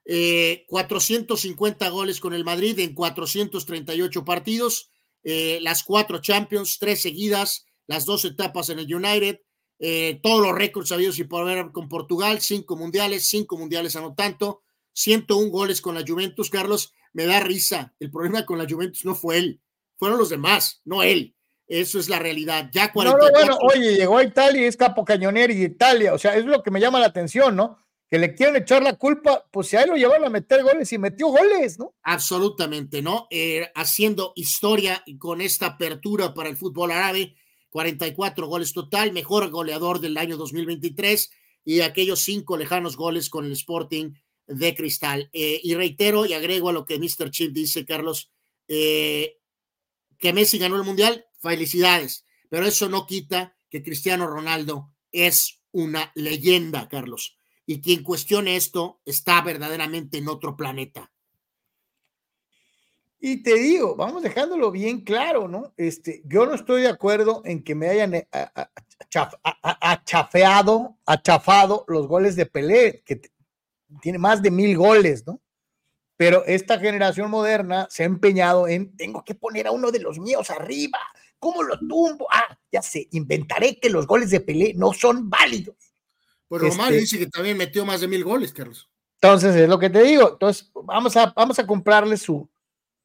450 0.05 1.87
eh, 1.87 1.91
goles 1.91 2.21
con 2.21 2.35
el 2.35 2.45
Madrid 2.45 2.79
en 2.79 2.95
438 2.95 4.25
partidos, 4.25 4.91
eh, 5.23 5.59
las 5.63 5.85
cuatro 5.85 6.21
Champions, 6.21 6.79
tres 6.79 7.03
seguidas, 7.03 7.67
las 7.87 8.07
dos 8.07 8.25
etapas 8.25 8.71
en 8.71 8.79
el 8.79 8.95
United, 8.95 9.41
eh, 9.79 10.21
todos 10.23 10.41
los 10.47 10.55
récords 10.55 10.93
habidos 10.93 11.19
y 11.19 11.25
por 11.25 11.45
ver 11.45 11.71
con 11.73 11.89
Portugal, 11.89 12.41
cinco 12.41 12.77
mundiales, 12.77 13.27
cinco 13.27 13.57
mundiales 13.57 13.97
a 13.97 14.01
no 14.01 14.15
tanto, 14.15 14.63
101 14.93 15.51
goles 15.51 15.81
con 15.81 15.95
la 15.95 16.05
Juventus, 16.07 16.51
Carlos, 16.51 16.93
me 17.13 17.27
da 17.27 17.41
risa. 17.41 17.95
El 17.99 18.11
problema 18.11 18.45
con 18.45 18.59
la 18.59 18.67
Juventus 18.69 19.05
no 19.05 19.15
fue 19.15 19.39
él, 19.39 19.61
fueron 19.97 20.19
los 20.19 20.29
demás, 20.29 20.81
no 20.85 21.03
él. 21.03 21.35
Eso 21.67 22.01
es 22.01 22.09
la 22.09 22.19
realidad. 22.19 22.69
Ya 22.73 22.93
44... 22.93 23.33
bueno, 23.33 23.59
oye, 23.63 23.95
llegó 23.95 24.19
a 24.19 24.25
Italia 24.25 24.63
y 24.63 24.65
es 24.65 24.77
capo 24.77 25.05
cañonero 25.05 25.53
y 25.53 25.63
Italia. 25.63 26.13
O 26.13 26.19
sea, 26.19 26.37
es 26.37 26.45
lo 26.45 26.65
que 26.65 26.73
me 26.73 26.81
llama 26.81 26.99
la 26.99 27.07
atención, 27.07 27.55
¿no? 27.55 27.79
Que 28.11 28.19
le 28.19 28.35
quieren 28.35 28.57
echar 28.57 28.82
la 28.82 28.97
culpa, 28.97 29.47
pues 29.53 29.69
si 29.69 29.77
a 29.77 29.82
él 29.82 29.91
lo 29.91 29.97
llevaron 29.97 30.27
a 30.27 30.31
meter 30.31 30.65
goles 30.65 30.93
y 30.93 30.99
metió 30.99 31.28
goles, 31.28 31.78
¿no? 31.78 31.95
Absolutamente, 32.03 33.03
¿no? 33.03 33.28
Eh, 33.31 33.70
haciendo 33.77 34.32
historia 34.35 35.05
con 35.19 35.41
esta 35.41 35.66
apertura 35.66 36.35
para 36.35 36.49
el 36.49 36.57
fútbol 36.57 36.91
árabe, 36.91 37.37
44 37.70 38.49
goles 38.49 38.73
total, 38.73 39.12
mejor 39.12 39.49
goleador 39.51 40.01
del 40.01 40.19
año 40.19 40.37
2023 40.37 41.31
y 41.65 41.82
aquellos 41.82 42.20
cinco 42.20 42.57
lejanos 42.57 42.97
goles 42.97 43.31
con 43.31 43.47
el 43.47 43.53
Sporting 43.53 44.15
de 44.49 44.74
Cristal. 44.74 45.31
Eh, 45.32 45.61
y 45.62 45.74
reitero 45.74 46.27
y 46.27 46.32
agrego 46.32 46.70
a 46.70 46.73
lo 46.73 46.85
que 46.85 46.99
Mr. 46.99 47.31
Chip 47.31 47.53
dice, 47.53 47.85
Carlos, 47.87 48.32
eh, 48.66 49.39
que 50.19 50.32
Messi 50.32 50.59
ganó 50.59 50.77
el 50.77 50.85
Mundial, 50.85 51.27
felicidades, 51.39 52.27
pero 52.49 52.66
eso 52.66 52.89
no 52.89 53.07
quita 53.07 53.57
que 53.70 53.82
Cristiano 53.82 54.27
Ronaldo 54.27 54.93
es 55.12 55.61
una 55.70 56.11
leyenda, 56.15 56.89
Carlos. 56.89 57.40
Y 57.71 57.81
quien 57.81 58.03
cuestione 58.03 58.57
esto 58.57 59.01
está 59.07 59.41
verdaderamente 59.43 60.19
en 60.19 60.27
otro 60.27 60.57
planeta. 60.57 61.13
Y 63.21 63.45
te 63.45 63.55
digo, 63.55 63.95
vamos 63.95 64.25
dejándolo 64.25 64.73
bien 64.73 65.03
claro, 65.03 65.47
¿no? 65.47 65.73
Este, 65.77 66.21
yo 66.25 66.47
no 66.47 66.57
estoy 66.57 66.83
de 66.83 66.89
acuerdo 66.89 67.43
en 67.45 67.63
que 67.63 67.77
me 67.77 67.89
hayan 67.89 68.15
eh, 68.15 68.27
achafeado, 69.63 70.97
achafado 71.07 71.85
los 71.87 72.09
goles 72.09 72.35
de 72.35 72.47
Pelé, 72.47 73.05
que 73.07 73.21
tiene 74.03 74.19
más 74.19 74.43
de 74.43 74.51
mil 74.51 74.77
goles, 74.77 75.25
¿no? 75.25 75.41
Pero 76.17 76.45
esta 76.47 76.77
generación 76.81 77.31
moderna 77.31 77.87
se 77.89 78.03
ha 78.03 78.07
empeñado 78.07 78.67
en, 78.67 78.97
tengo 78.97 79.23
que 79.23 79.37
poner 79.37 79.69
a 79.69 79.71
uno 79.71 79.93
de 79.93 80.01
los 80.01 80.19
míos 80.19 80.51
arriba, 80.51 80.99
¿Cómo 81.41 81.63
lo 81.63 81.79
tumbo? 81.79 82.27
Ah, 82.31 82.59
ya 82.71 82.83
sé, 82.83 83.09
inventaré 83.13 83.79
que 83.81 83.89
los 83.89 84.07
goles 84.07 84.31
de 84.31 84.41
Pelé 84.41 84.75
no 84.77 84.93
son 84.93 85.31
válidos. 85.31 85.90
Pues 86.51 86.63
Romario 86.63 86.99
este 86.99 87.01
dice 87.01 87.19
que 87.21 87.27
también 87.29 87.57
metió 87.57 87.87
más 87.87 88.01
de 88.01 88.09
mil 88.09 88.25
goles, 88.25 88.53
Carlos. 88.53 88.91
Entonces, 89.23 89.55
es 89.55 89.69
lo 89.69 89.79
que 89.79 89.89
te 89.89 90.03
digo. 90.03 90.31
Entonces, 90.33 90.69
vamos 90.75 91.17
a, 91.17 91.33
vamos 91.37 91.61
a 91.61 91.67
comprarle 91.67 92.17
su, 92.17 92.51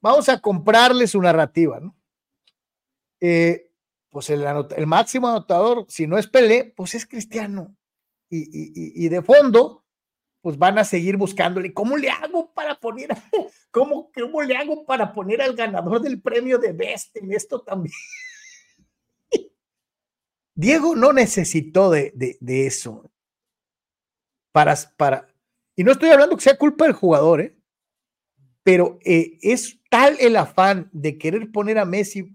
vamos 0.02 0.28
a 0.30 0.42
comprarle 0.42 1.06
su 1.06 1.22
narrativa, 1.22 1.80
¿no? 1.80 1.96
Eh, 3.22 3.72
pues 4.10 4.32
el, 4.32 4.44
el, 4.76 4.88
máximo 4.88 5.28
anotador, 5.28 5.86
si 5.90 6.08
no 6.08 6.18
es 6.18 6.26
Pelé, 6.26 6.74
pues 6.76 6.96
es 6.96 7.06
Cristiano. 7.06 7.76
Y, 8.32 8.40
y, 8.40 9.06
y, 9.06 9.10
de 9.10 9.22
fondo, 9.22 9.86
pues 10.42 10.58
van 10.58 10.80
a 10.80 10.84
seguir 10.84 11.16
buscándole. 11.16 11.72
¿Cómo 11.72 11.98
le 11.98 12.10
hago 12.10 12.52
para 12.52 12.80
poner, 12.80 13.10
cómo, 13.70 14.12
cómo 14.12 14.42
le 14.42 14.58
hago 14.58 14.88
para 14.88 15.14
poner 15.14 15.44
al 15.44 15.56
ganador 15.56 16.02
del 16.02 16.20
premio 16.20 16.58
de 16.58 16.74
Best 16.74 17.16
en 17.18 17.32
esto 17.32 17.62
también? 17.62 17.94
Diego 20.56 20.96
no 20.96 21.14
necesitó 21.14 21.92
de, 21.92 22.12
de, 22.16 22.40
de 22.42 22.66
eso. 22.66 23.12
Para, 24.56 24.74
para, 24.96 25.28
y 25.76 25.84
no 25.84 25.92
estoy 25.92 26.12
hablando 26.12 26.38
que 26.38 26.44
sea 26.44 26.58
culpa 26.58 26.86
del 26.86 26.94
jugador, 26.94 27.42
¿eh? 27.42 27.58
pero 28.64 29.00
eh, 29.04 29.38
es 29.42 29.82
tal 29.90 30.16
el 30.18 30.38
afán 30.38 30.90
de 30.94 31.18
querer 31.18 31.52
poner 31.52 31.78
a 31.78 31.84
Messi 31.84 32.34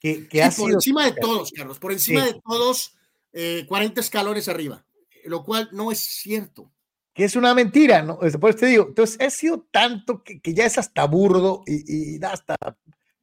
que, 0.00 0.26
que 0.28 0.42
ha 0.42 0.50
por 0.50 0.72
encima 0.72 1.04
de 1.04 1.20
todos, 1.20 1.52
Carlos, 1.52 1.78
por 1.78 1.92
encima 1.92 2.24
de 2.24 2.40
todos, 2.42 2.96
eh, 3.34 3.66
40 3.68 4.00
escalones 4.00 4.48
arriba, 4.48 4.86
lo 5.26 5.44
cual 5.44 5.68
no 5.72 5.92
es 5.92 5.98
cierto. 5.98 6.72
Que 7.12 7.24
es 7.24 7.36
una 7.36 7.52
mentira, 7.52 8.00
¿no? 8.00 8.16
Después 8.22 8.56
te 8.56 8.64
digo, 8.64 8.86
entonces 8.88 9.20
ha 9.20 9.28
sido 9.28 9.68
tanto 9.70 10.24
que, 10.24 10.40
que 10.40 10.54
ya 10.54 10.64
es 10.64 10.78
hasta 10.78 11.04
burdo 11.04 11.64
y, 11.66 12.14
y, 12.14 12.18
da 12.18 12.32
hasta, 12.32 12.56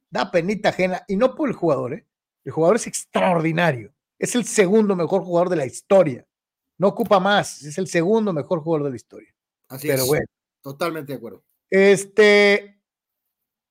da 0.08 0.30
penita 0.30 0.68
ajena, 0.68 1.04
y 1.08 1.16
no 1.16 1.34
por 1.34 1.48
el 1.48 1.56
jugador, 1.56 1.94
¿eh? 1.94 2.06
El 2.44 2.52
jugador 2.52 2.76
es 2.76 2.86
extraordinario, 2.86 3.92
es 4.20 4.36
el 4.36 4.44
segundo 4.44 4.94
mejor 4.94 5.24
jugador 5.24 5.48
de 5.48 5.56
la 5.56 5.66
historia, 5.66 6.24
no 6.78 6.88
ocupa 6.88 7.20
más, 7.20 7.62
es 7.62 7.78
el 7.78 7.86
segundo 7.86 8.32
mejor 8.32 8.60
jugador 8.60 8.84
de 8.84 8.90
la 8.90 8.96
historia. 8.96 9.34
Así 9.68 9.88
Pero 9.88 10.02
es. 10.02 10.08
bueno. 10.08 10.26
Totalmente 10.62 11.12
de 11.12 11.16
acuerdo. 11.18 11.44
Este, 11.70 12.80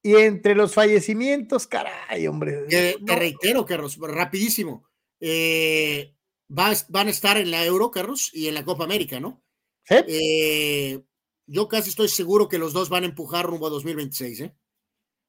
y 0.02 0.16
entre 0.16 0.56
los 0.56 0.74
fallecimientos, 0.74 1.66
caray, 1.68 2.28
hombre. 2.28 2.66
Eh, 2.70 2.98
no. 3.00 3.06
Te 3.06 3.16
reitero, 3.16 3.66
Carlos, 3.66 3.98
rapidísimo. 4.00 4.88
Eh, 5.20 6.16
va, 6.50 6.74
van 6.90 7.08
a 7.08 7.12
estar 7.12 7.38
en 7.38 7.50
la 7.52 7.66
Euro, 7.66 7.90
Carlos, 7.92 8.30
y 8.34 8.48
en 8.48 8.56
la 8.56 8.66
Copa 8.66 8.84
América, 8.84 9.20
¿no? 9.20 9.42
¿Sí? 9.86 9.96
Eh, 10.08 11.02
yo 11.48 11.68
casi 11.68 11.90
estoy 11.90 12.10
seguro 12.10 12.48
que 12.48 12.58
los 12.58 12.74
dos 12.74 12.90
van 12.90 13.04
a 13.04 13.08
empujar 13.08 13.46
rumbo 13.46 13.68
a 13.68 13.70
2026, 13.70 14.40
¿eh? 14.42 14.56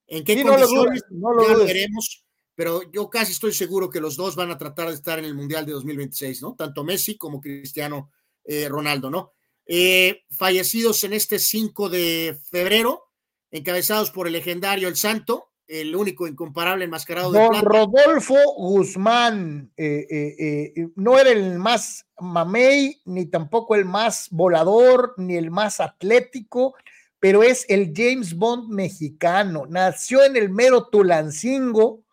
¿En 0.07 0.25
qué 0.25 0.35
Sí, 0.35 0.45
no 0.45 0.51
lo 0.51 0.67
condiciones? 0.67 1.03
dudes, 1.03 1.05
no 1.11 1.33
lo 1.33 1.49
ya 1.49 1.65
veremos, 1.65 2.24
pero 2.55 2.83
yo 2.93 3.11
casi 3.11 3.33
estoy 3.33 3.53
seguro 3.53 3.91
que 3.91 4.01
los 4.01 4.17
dos 4.17 4.37
van 4.37 4.51
a 4.51 4.59
tratar 4.59 4.89
de 4.89 4.95
estar 4.95 5.19
en 5.19 5.25
el 5.25 5.35
Mundial 5.35 5.67
de 5.67 5.73
2026, 5.73 6.43
¿no? 6.43 6.55
Tanto 6.55 6.85
Messi 6.85 7.17
como 7.17 7.41
Cristiano 7.41 8.11
eh, 8.45 8.69
Ronaldo, 8.69 9.11
¿no? 9.11 9.33
Eh, 9.67 10.23
fallecidos 10.31 11.03
en 11.05 11.15
este 11.15 11.39
5 11.39 11.89
de 11.89 12.39
febrero, 12.51 13.11
encabezados 13.51 14.11
por 14.11 14.27
el 14.27 14.35
legendario 14.35 14.89
El 14.89 14.97
Santo, 14.97 15.51
el 15.67 15.97
único 15.97 16.29
incomparable 16.29 16.85
enmascarado 16.85 17.33
de 17.33 17.41
Don 17.41 17.49
plata. 17.49 17.67
Rodolfo 17.67 18.37
Guzmán 18.59 19.73
eh, 19.77 20.75
no 20.95 21.19
era 21.19 21.31
el 21.31 21.59
más 21.59 22.07
mamey, 22.21 23.01
ni 23.07 23.27
tampoco 23.27 23.75
el 23.75 23.87
más 23.87 24.29
volador, 24.31 25.15
ni 25.17 25.37
el 25.37 25.51
más 25.51 25.81
atlético, 25.81 26.75
pero 27.19 27.43
es 27.43 27.65
el 27.71 27.93
James 27.97 28.37
Bond 28.37 28.69
mexicano. 28.69 29.65
Nació 29.67 30.25
en 30.25 30.37
el 30.37 30.51
mero 30.51 30.89
Tulancingo, 30.89 32.04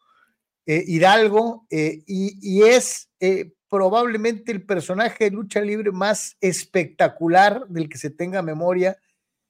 eh, 0.66 0.84
Hidalgo, 0.88 1.66
eh, 1.70 2.04
y, 2.06 2.38
y, 2.42 2.64
es 2.64 3.10
eh, 3.20 3.52
probablemente 3.68 4.52
el 4.52 4.64
personaje 4.66 5.26
de 5.26 5.32
lucha 5.32 5.62
libre 5.62 5.92
más 5.92 6.38
espectacular 6.40 7.68
del 7.68 7.90
que 7.90 7.98
se 7.98 8.10
tenga 8.10 8.42
memoria. 8.42 8.98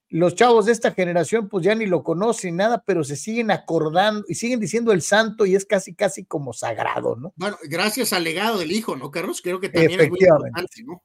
Los 0.09 0.35
chavos 0.35 0.65
de 0.65 0.73
esta 0.73 0.91
generación 0.91 1.49
pues 1.49 1.65
ya 1.65 1.73
ni 1.75 1.85
lo 1.85 2.03
conocen 2.03 2.57
nada, 2.57 2.83
pero 2.85 3.03
se 3.03 3.15
siguen 3.15 3.51
acordando 3.51 4.25
y 4.27 4.35
siguen 4.35 4.59
diciendo 4.59 4.91
el 4.91 5.01
santo 5.01 5.45
y 5.45 5.55
es 5.55 5.65
casi, 5.65 5.95
casi 5.95 6.25
como 6.25 6.53
sagrado, 6.53 7.15
¿no? 7.15 7.33
Bueno, 7.35 7.57
gracias 7.63 8.13
al 8.13 8.23
legado 8.23 8.59
del 8.59 8.71
hijo, 8.71 8.95
¿no, 8.95 9.09
Carlos? 9.09 9.41
Creo 9.41 9.59
que 9.59 9.69
también 9.69 9.99
es 9.99 10.09
muy 10.09 10.19
importante, 10.19 10.83
¿no? 10.83 11.03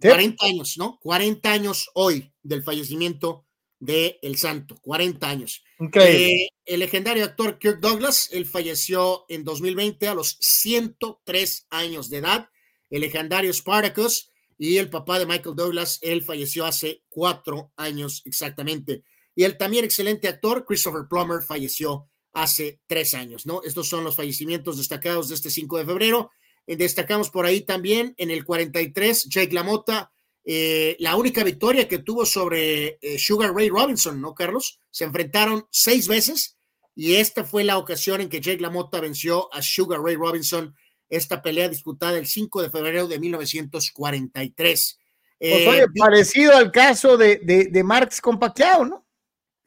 ¿Sí? 0.00 0.08
40 0.08 0.46
años, 0.46 0.74
¿no? 0.76 0.98
40 1.00 1.50
años 1.50 1.90
hoy 1.94 2.32
del 2.42 2.62
fallecimiento 2.62 3.43
de 3.84 4.18
El 4.22 4.36
Santo, 4.38 4.76
40 4.80 5.28
años. 5.28 5.62
Eh, 5.94 6.48
el 6.64 6.80
legendario 6.80 7.24
actor 7.24 7.58
Kirk 7.58 7.80
Douglas, 7.80 8.28
él 8.32 8.46
falleció 8.46 9.26
en 9.28 9.44
2020 9.44 10.08
a 10.08 10.14
los 10.14 10.38
103 10.40 11.66
años 11.70 12.08
de 12.08 12.18
edad. 12.18 12.48
El 12.90 13.02
legendario 13.02 13.52
Spartacus 13.52 14.30
y 14.56 14.78
el 14.78 14.88
papá 14.88 15.18
de 15.18 15.26
Michael 15.26 15.56
Douglas, 15.56 15.98
él 16.00 16.22
falleció 16.22 16.64
hace 16.64 17.02
cuatro 17.08 17.72
años 17.76 18.22
exactamente. 18.24 19.04
Y 19.34 19.44
el 19.44 19.58
también 19.58 19.84
excelente 19.84 20.28
actor 20.28 20.64
Christopher 20.64 21.06
Plummer 21.08 21.42
falleció 21.42 22.08
hace 22.32 22.80
tres 22.86 23.14
años, 23.14 23.46
¿no? 23.46 23.62
Estos 23.62 23.88
son 23.88 24.04
los 24.04 24.16
fallecimientos 24.16 24.78
destacados 24.78 25.28
de 25.28 25.34
este 25.34 25.50
5 25.50 25.78
de 25.78 25.84
febrero. 25.84 26.30
Eh, 26.66 26.76
destacamos 26.76 27.30
por 27.30 27.44
ahí 27.44 27.60
también 27.60 28.14
en 28.16 28.30
el 28.30 28.44
43, 28.44 29.28
Jake 29.28 29.52
LaMotta, 29.52 30.13
eh, 30.44 30.96
la 30.98 31.16
única 31.16 31.42
victoria 31.42 31.88
que 31.88 31.98
tuvo 31.98 32.26
sobre 32.26 32.98
eh, 33.00 33.18
Sugar 33.18 33.54
Ray 33.54 33.70
Robinson, 33.70 34.20
¿no, 34.20 34.34
Carlos? 34.34 34.78
Se 34.90 35.04
enfrentaron 35.04 35.66
seis 35.70 36.06
veces 36.06 36.58
y 36.94 37.14
esta 37.14 37.44
fue 37.44 37.64
la 37.64 37.78
ocasión 37.78 38.20
en 38.20 38.28
que 38.28 38.40
Jake 38.40 38.60
LaMotta 38.60 39.00
venció 39.00 39.52
a 39.54 39.62
Sugar 39.62 40.00
Ray 40.00 40.16
Robinson, 40.16 40.74
esta 41.08 41.42
pelea 41.42 41.68
disputada 41.68 42.18
el 42.18 42.26
5 42.26 42.62
de 42.62 42.70
febrero 42.70 43.08
de 43.08 43.18
1943. 43.18 44.98
Pues, 45.38 45.66
oye, 45.66 45.86
parecido 45.98 46.56
al 46.56 46.70
caso 46.70 47.16
de, 47.16 47.40
de, 47.42 47.64
de 47.66 47.84
Marx 47.84 48.20
con 48.20 48.38
Pacquiao, 48.38 48.84
¿no? 48.84 49.06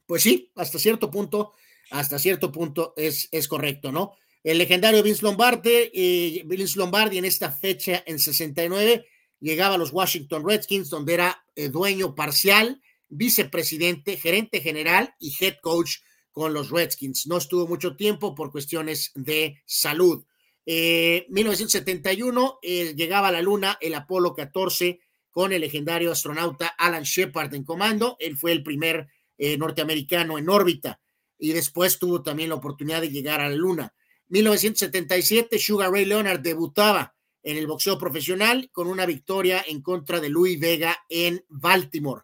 Pues 0.06 0.24
sí, 0.24 0.52
hasta 0.56 0.80
cierto 0.80 1.12
punto, 1.12 1.54
hasta 1.92 2.18
cierto 2.18 2.52
punto 2.52 2.94
es, 2.96 3.28
es 3.32 3.48
correcto, 3.48 3.92
¿no? 3.92 4.16
El 4.44 4.60
legendario 4.60 5.04
Vince 5.04 5.24
Lombardi, 5.24 5.92
eh, 5.94 6.44
Vince 6.46 6.80
Lombardi 6.80 7.18
en 7.18 7.26
esta 7.26 7.52
fecha 7.52 8.04
en 8.06 8.18
69 8.18 9.06
llegaba 9.40 9.76
a 9.76 9.78
los 9.78 9.92
Washington 9.92 10.48
Redskins, 10.48 10.90
donde 10.90 11.14
era 11.14 11.46
eh, 11.56 11.70
dueño 11.70 12.16
parcial, 12.16 12.82
vicepresidente, 13.10 14.18
gerente 14.18 14.62
general 14.62 15.16
y 15.20 15.36
head 15.40 15.56
coach 15.62 15.98
con 16.32 16.54
los 16.54 16.70
Redskins. 16.70 17.26
No 17.28 17.38
estuvo 17.38 17.68
mucho 17.68 17.96
tiempo 17.96 18.36
por 18.36 18.52
cuestiones 18.52 19.12
de 19.16 19.62
salud. 19.66 20.24
Eh, 20.66 21.26
1971 21.30 22.60
eh, 22.62 22.94
llegaba 22.96 23.30
a 23.30 23.32
la 23.32 23.42
Luna 23.42 23.78
el 23.82 23.96
Apolo 23.96 24.36
14 24.36 25.00
con 25.32 25.54
el 25.54 25.62
legendario 25.62 26.12
astronauta 26.12 26.68
Alan 26.78 27.04
Shepard 27.04 27.54
en 27.56 27.64
comando. 27.64 28.18
Él 28.20 28.38
fue 28.38 28.52
el 28.52 28.64
primer 28.64 29.08
eh, 29.38 29.58
norteamericano 29.58 30.38
en 30.38 30.50
órbita 30.50 31.00
y 31.40 31.54
después 31.54 32.00
tuvo 32.00 32.22
también 32.22 32.50
la 32.50 32.56
oportunidad 32.56 33.02
de 33.02 33.10
llegar 33.10 33.40
a 33.40 33.50
la 33.50 33.56
Luna. 33.56 33.94
1977, 34.30 35.58
Sugar 35.58 35.92
Ray 35.92 36.06
Leonard 36.06 36.42
debutaba 36.42 37.16
en 37.48 37.56
el 37.56 37.66
boxeo 37.66 37.98
profesional 37.98 38.70
con 38.74 38.88
una 38.88 39.06
victoria 39.06 39.64
en 39.66 39.82
contra 39.82 40.20
de 40.20 40.28
Louis 40.28 40.60
Vega 40.60 41.06
en 41.08 41.46
Baltimore. 41.48 42.24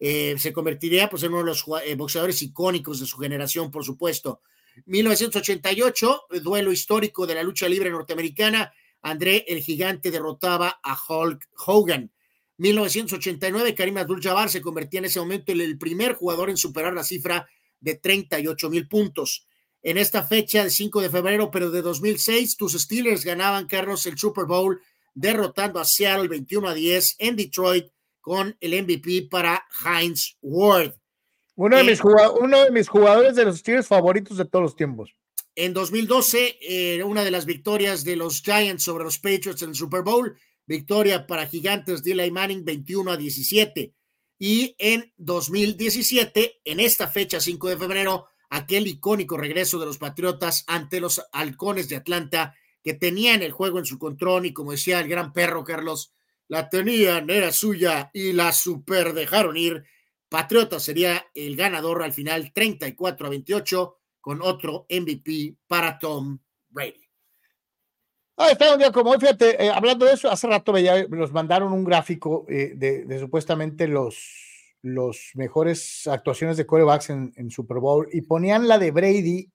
Eh, 0.00 0.34
se 0.36 0.52
convertiría 0.52 1.08
pues, 1.08 1.22
en 1.22 1.30
uno 1.30 1.38
de 1.38 1.44
los 1.44 1.64
eh, 1.84 1.94
boxeadores 1.94 2.42
icónicos 2.42 2.98
de 2.98 3.06
su 3.06 3.16
generación, 3.18 3.70
por 3.70 3.84
supuesto. 3.84 4.40
1988, 4.86 6.22
duelo 6.42 6.72
histórico 6.72 7.24
de 7.24 7.36
la 7.36 7.44
lucha 7.44 7.68
libre 7.68 7.88
norteamericana, 7.88 8.72
André 9.00 9.44
el 9.46 9.60
Gigante 9.60 10.10
derrotaba 10.10 10.80
a 10.82 10.98
Hulk 11.08 11.50
Hogan. 11.66 12.10
1989, 12.56 13.76
Karim 13.76 13.98
Abdul-Jabbar 13.98 14.50
se 14.50 14.60
convertía 14.60 14.98
en 14.98 15.04
ese 15.04 15.20
momento 15.20 15.52
en 15.52 15.60
el 15.60 15.78
primer 15.78 16.14
jugador 16.14 16.50
en 16.50 16.56
superar 16.56 16.94
la 16.94 17.04
cifra 17.04 17.48
de 17.78 17.94
38 17.94 18.70
mil 18.70 18.88
puntos. 18.88 19.46
En 19.84 19.98
esta 19.98 20.22
fecha, 20.22 20.62
el 20.62 20.70
5 20.70 21.02
de 21.02 21.10
febrero, 21.10 21.50
pero 21.50 21.70
de 21.70 21.82
2006, 21.82 22.56
tus 22.56 22.72
Steelers 22.72 23.22
ganaban, 23.22 23.66
Carlos, 23.66 24.06
el 24.06 24.16
Super 24.16 24.46
Bowl, 24.46 24.80
derrotando 25.12 25.78
a 25.78 25.84
Seattle 25.84 26.26
21 26.26 26.68
a 26.68 26.74
10 26.74 27.16
en 27.18 27.36
Detroit 27.36 27.88
con 28.22 28.56
el 28.60 28.82
MVP 28.82 29.28
para 29.30 29.62
Heinz 29.84 30.38
Ward. 30.40 30.94
Uno 31.56 31.76
de, 31.76 31.82
eh, 31.82 31.84
mis, 31.84 32.00
uno 32.02 32.64
de 32.64 32.70
mis 32.70 32.88
jugadores 32.88 33.36
de 33.36 33.44
los 33.44 33.58
Steelers 33.58 33.86
favoritos 33.86 34.38
de 34.38 34.46
todos 34.46 34.62
los 34.62 34.74
tiempos. 34.74 35.14
En 35.54 35.74
2012, 35.74 36.56
eh, 36.62 37.02
una 37.04 37.22
de 37.22 37.30
las 37.30 37.44
victorias 37.44 38.04
de 38.04 38.16
los 38.16 38.40
Giants 38.40 38.84
sobre 38.84 39.04
los 39.04 39.18
Patriots 39.18 39.60
en 39.60 39.68
el 39.68 39.74
Super 39.74 40.00
Bowl, 40.00 40.34
victoria 40.64 41.26
para 41.26 41.46
Gigantes 41.46 42.02
de 42.02 42.12
Eli 42.12 42.30
Manning 42.30 42.64
21 42.64 43.12
a 43.12 43.16
17. 43.18 43.92
Y 44.38 44.74
en 44.78 45.12
2017, 45.18 46.62
en 46.64 46.80
esta 46.80 47.06
fecha, 47.06 47.38
5 47.38 47.68
de 47.68 47.76
febrero, 47.76 48.28
aquel 48.54 48.86
icónico 48.86 49.36
regreso 49.36 49.80
de 49.80 49.86
los 49.86 49.98
Patriotas 49.98 50.64
ante 50.68 51.00
los 51.00 51.26
Halcones 51.32 51.88
de 51.88 51.96
Atlanta, 51.96 52.54
que 52.84 52.94
tenían 52.94 53.42
el 53.42 53.50
juego 53.50 53.80
en 53.80 53.84
su 53.84 53.98
control 53.98 54.46
y 54.46 54.52
como 54.52 54.70
decía 54.70 55.00
el 55.00 55.08
gran 55.08 55.32
perro 55.32 55.64
Carlos, 55.64 56.14
la 56.46 56.70
tenían, 56.70 57.28
era 57.30 57.50
suya 57.50 58.10
y 58.12 58.32
la 58.32 58.52
super 58.52 59.12
dejaron 59.12 59.56
ir. 59.56 59.84
Patriotas 60.28 60.84
sería 60.84 61.26
el 61.34 61.56
ganador 61.56 62.02
al 62.04 62.12
final 62.12 62.52
34 62.52 63.26
a 63.26 63.30
28 63.30 63.96
con 64.20 64.40
otro 64.40 64.86
MVP 64.88 65.56
para 65.66 65.98
Tom 65.98 66.38
Brady. 66.68 67.08
Ah, 68.36 68.50
está 68.50 68.72
un 68.72 68.78
día 68.78 68.92
como 68.92 69.10
hoy, 69.10 69.18
fíjate, 69.18 69.64
eh, 69.64 69.70
hablando 69.70 70.06
de 70.06 70.12
eso, 70.12 70.30
hace 70.30 70.46
rato 70.46 70.72
veía, 70.72 71.06
nos 71.08 71.32
mandaron 71.32 71.72
un 71.72 71.84
gráfico 71.84 72.44
eh, 72.48 72.72
de, 72.76 73.04
de, 73.04 73.18
supuestamente 73.18 73.88
los, 73.88 74.53
los 74.84 75.30
mejores 75.34 76.06
actuaciones 76.06 76.58
de 76.58 76.66
corebacks 76.66 77.08
en, 77.08 77.32
en, 77.36 77.50
Super 77.50 77.78
Bowl 77.78 78.06
y 78.12 78.20
ponían 78.20 78.68
la 78.68 78.78
de 78.78 78.90
Brady 78.90 79.50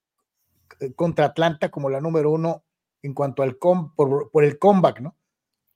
contra 0.96 1.26
Atlanta 1.26 1.70
como 1.70 1.90
la 1.90 2.02
número 2.02 2.32
uno 2.32 2.64
en 3.04 3.14
cuanto 3.14 3.44
al 3.44 3.58
com, 3.58 3.94
por, 3.96 4.44
el 4.44 4.58
comeback, 4.58 5.02
¿no? 5.02 5.16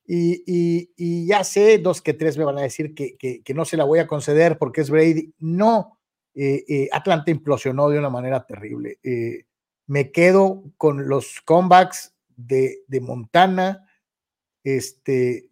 Y, 0.06 1.26
ya 1.28 1.44
sé, 1.44 1.78
dos 1.78 2.02
que 2.02 2.14
tres 2.14 2.38
me 2.38 2.44
van 2.44 2.58
a 2.58 2.64
decir 2.64 2.94
que, 2.94 3.16
que, 3.18 3.54
no 3.54 3.64
se 3.64 3.78
la 3.78 3.86
voy 3.86 4.00
a 4.00 4.08
conceder 4.08 4.58
porque 4.58 4.82
es 4.82 4.90
Brady. 4.90 5.34
No, 5.40 6.00
eh, 6.34 6.66
eh, 6.68 6.90
Atlanta 6.92 7.32
implosionó 7.32 7.90
de 7.90 8.00
una 8.00 8.10
manera 8.10 8.46
terrible. 8.46 9.00
Eh, 9.04 9.46
me 9.88 10.12
quedo 10.12 10.64
con 10.78 11.08
los 11.08 11.40
comebacks 11.46 12.16
de, 12.36 12.80
de 12.88 13.00
Montana 13.00 13.88
este, 14.64 15.50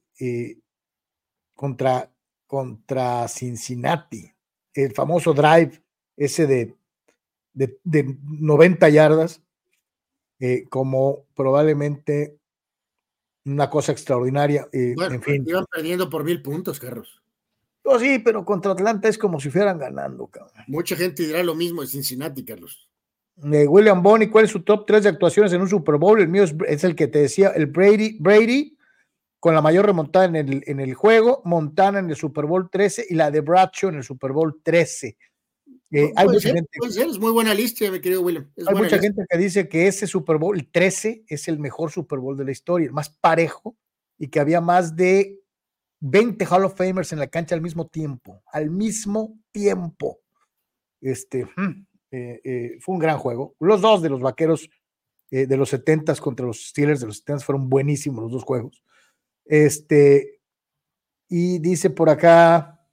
contra, 1.56 2.11
contra 2.52 3.30
Cincinnati, 3.30 4.30
el 4.73 4.91
famoso 4.91 5.34
drive 5.34 5.82
ese 6.18 6.45
de, 6.45 6.76
de, 7.53 7.80
de 7.86 8.18
90 8.23 8.90
yardas, 8.90 9.41
como 10.69 11.28
probablemente 11.34 12.38
una 13.45 13.69
cosa 13.69 13.94
extraordinaria. 13.94 14.68
bueno, 14.98 15.15
en 15.15 15.22
fin. 15.22 15.45
Iban 15.48 15.65
perdiendo 15.72 16.10
por 16.10 16.26
mil 16.26 16.41
puntos, 16.41 16.78
Carlos. 16.78 17.23
Oh, 17.84 17.98
sí, 17.98 18.19
pero 18.19 18.44
contra 18.44 18.73
Atlanta 18.73 19.07
es 19.07 19.18
como 19.18 19.40
si 19.40 19.49
fueran 19.49 19.80
ganando, 19.80 20.28
cabrón. 20.28 20.52
Mucha 20.68 20.98
gente 20.98 21.26
dirá 21.26 21.41
lo 21.44 21.56
mismo 21.56 21.84
de 21.84 21.88
Cincinnati, 21.88 22.44
Carlos. 22.44 22.90
Eh, 23.49 23.65
William 23.65 24.03
Bonney, 24.03 24.30
¿cuál 24.30 24.44
es 24.44 24.52
su 24.52 24.61
top 24.61 24.86
3 24.86 25.03
de 25.03 25.10
actuaciones 25.10 25.53
en 25.53 25.61
un 25.61 25.69
Super 25.69 25.95
Bowl? 25.95 26.19
El 26.19 26.28
mío 26.28 26.44
es, 26.44 26.53
es, 26.68 26.84
el 26.84 26.98
que 26.98 27.07
te 27.07 27.19
decía, 27.19 27.52
el 27.56 27.68
Brady, 27.68 28.18
Brady, 28.19 28.78
con 29.42 29.56
la 29.56 29.62
mayor 29.62 29.88
remontada 29.88 30.26
en 30.26 30.36
el, 30.36 30.64
en 30.68 30.80
el 30.80 30.94
juego, 30.94 31.42
Montana 31.46 31.98
en 31.98 32.12
el 32.12 32.16
Super 32.16 32.46
Bowl 32.46 32.70
13 32.70 33.08
y 33.10 33.16
la 33.16 33.32
de 33.32 33.42
Bradshaw 33.42 33.90
en 33.90 33.96
el 33.98 34.04
Super 34.04 34.32
Bowl 34.34 34.62
13. 34.64 35.18
Eh, 35.94 36.14
hay 36.16 36.28
mucha 36.28 36.40
ser, 36.40 36.54
gente, 36.54 36.70
ser, 36.92 37.08
es 37.08 37.18
muy 37.18 37.32
buena 37.32 37.54
lista, 37.56 37.90
mi 37.90 38.00
querido 38.00 38.22
William. 38.22 38.50
Es 38.56 38.68
hay 38.68 38.76
mucha 38.76 38.98
lista. 38.98 39.02
gente 39.02 39.26
que 39.28 39.38
dice 39.40 39.68
que 39.68 39.88
ese 39.88 40.06
Super 40.06 40.38
Bowl 40.38 40.70
13 40.72 41.24
es 41.28 41.48
el 41.48 41.58
mejor 41.58 41.90
Super 41.92 42.20
Bowl 42.20 42.38
de 42.38 42.46
la 42.46 42.52
historia, 42.52 42.86
el 42.86 42.94
más 42.94 43.10
parejo 43.10 43.76
y 44.20 44.28
que 44.28 44.40
había 44.40 44.62
más 44.62 44.96
de 44.96 45.40
20 46.02 46.46
Hall 46.46 46.66
of 46.66 46.78
Famers 46.78 47.12
en 47.12 47.18
la 47.18 47.28
cancha 47.28 47.56
al 47.56 47.62
mismo 47.62 47.88
tiempo, 47.88 48.44
al 48.54 48.70
mismo 48.70 49.40
tiempo. 49.52 50.20
Este 51.02 51.48
eh, 52.12 52.42
eh, 52.44 52.78
fue 52.80 52.94
un 52.94 53.00
gran 53.00 53.18
juego. 53.18 53.56
Los 53.60 53.82
dos 53.82 54.04
de 54.04 54.10
los 54.10 54.22
vaqueros 54.22 54.70
eh, 55.32 55.48
de 55.48 55.58
los 55.58 55.70
70 55.70 56.14
contra 56.18 56.46
los 56.46 56.68
Steelers 56.68 57.00
de 57.00 57.08
los 57.08 57.20
70 57.20 57.46
fueron 57.46 57.70
buenísimos 57.70 58.24
los 58.24 58.32
dos 58.34 58.44
juegos. 58.44 58.84
Este, 59.52 60.40
y 61.28 61.60
dice 61.60 61.90
por 61.90 62.10
acá, 62.10 62.88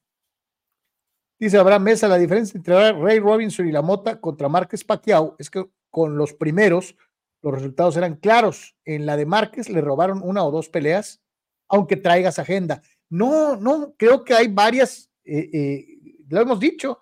dice 1.39 1.56
Abraham 1.56 1.85
Mesa, 1.85 2.09
la 2.09 2.18
diferencia 2.18 2.59
entre 2.59 2.93
Ray 2.94 3.20
Robinson 3.20 3.68
y 3.68 3.70
la 3.70 3.80
Mota 3.80 4.20
contra 4.20 4.48
Márquez 4.48 4.82
Pacquiao 4.82 5.36
es 5.39 5.51
que 5.51 5.70
con 5.89 6.18
los 6.18 6.35
primeros 6.35 6.97
los 7.43 7.55
resultados 7.55 7.97
eran 7.97 8.16
claros. 8.16 8.74
En 8.85 9.06
la 9.06 9.16
de 9.16 9.24
Márquez 9.24 9.68
le 9.68 9.80
robaron 9.80 10.20
una 10.20 10.44
o 10.44 10.51
dos 10.51 10.68
peleas, 10.68 11.22
aunque 11.68 11.94
traigas 11.94 12.40
agenda. 12.40 12.82
No, 13.09 13.55
no, 13.55 13.94
creo 13.97 14.24
que 14.24 14.35
hay 14.35 14.48
varias, 14.48 15.12
eh, 15.24 15.51
eh, 15.52 15.86
lo 16.28 16.40
hemos 16.40 16.59
dicho, 16.59 16.98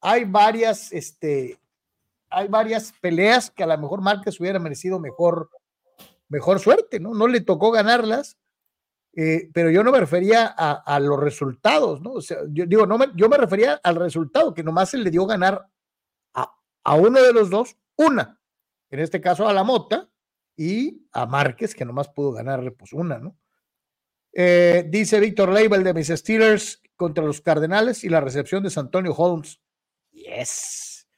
hay 0.00 0.22
varias, 0.24 0.92
este, 0.92 1.58
hay 2.28 2.46
varias 2.46 2.94
peleas 3.00 3.50
que 3.50 3.64
a 3.64 3.66
lo 3.66 3.76
mejor 3.76 4.02
Márquez 4.02 4.38
hubiera 4.38 4.60
merecido 4.60 5.00
mejor, 5.00 5.50
mejor 6.28 6.60
suerte, 6.60 7.00
¿no? 7.00 7.12
No 7.12 7.26
le 7.26 7.40
tocó 7.40 7.72
ganarlas, 7.72 8.36
eh, 9.14 9.50
pero 9.52 9.70
yo 9.70 9.82
no 9.82 9.92
me 9.92 10.00
refería 10.00 10.46
a, 10.46 11.00
los 11.00 11.18
resultados, 11.18 12.00
¿no? 12.00 12.12
O 12.12 12.20
sea, 12.20 12.38
yo 12.50 12.66
digo, 12.66 12.86
no 12.86 12.98
me, 12.98 13.06
yo 13.14 13.28
me 13.28 13.36
refería 13.36 13.80
al 13.82 13.96
resultado, 13.96 14.54
que 14.54 14.62
nomás 14.62 14.90
se 14.90 14.98
le 14.98 15.10
dio 15.10 15.26
ganar 15.26 15.68
a, 16.34 16.54
a 16.84 16.94
uno 16.94 17.20
de 17.20 17.32
los 17.32 17.50
dos, 17.50 17.76
una, 17.96 18.40
en 18.90 19.00
este 19.00 19.20
caso 19.20 19.48
a 19.48 19.52
la 19.52 19.64
Mota, 19.64 20.10
y 20.60 21.06
a 21.12 21.24
Márquez, 21.24 21.74
que 21.74 21.86
nomás 21.86 22.10
pudo 22.10 22.32
ganarle 22.32 22.70
pues 22.70 22.92
una, 22.92 23.18
¿no? 23.18 23.34
Eh, 24.34 24.84
dice 24.88 25.18
Víctor 25.18 25.48
Label 25.48 25.82
de 25.82 25.94
mis 25.94 26.08
Steelers 26.08 26.82
contra 26.96 27.24
los 27.24 27.40
Cardenales 27.40 28.04
y 28.04 28.10
la 28.10 28.20
recepción 28.20 28.62
de 28.62 28.68
San 28.68 28.84
Antonio 28.86 29.14
Holmes. 29.14 29.58
Yes. 30.12 31.08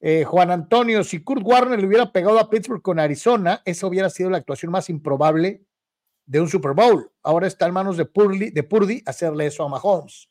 Eh, 0.00 0.24
Juan 0.24 0.50
Antonio, 0.50 1.04
si 1.04 1.22
Kurt 1.22 1.42
Warner 1.44 1.78
le 1.78 1.86
hubiera 1.86 2.10
pegado 2.10 2.40
a 2.40 2.50
Pittsburgh 2.50 2.82
con 2.82 2.98
Arizona, 2.98 3.62
esa 3.64 3.86
hubiera 3.86 4.10
sido 4.10 4.30
la 4.30 4.38
actuación 4.38 4.72
más 4.72 4.90
improbable 4.90 5.64
de 6.26 6.40
un 6.40 6.48
Super 6.48 6.72
Bowl. 6.72 7.10
Ahora 7.22 7.46
está 7.46 7.66
en 7.66 7.74
manos 7.74 7.96
de 7.96 8.04
Purdy, 8.04 8.50
de 8.50 8.62
Purdy 8.62 9.02
hacerle 9.06 9.46
eso 9.46 9.64
a 9.64 9.68
Mahomes. 9.68 10.28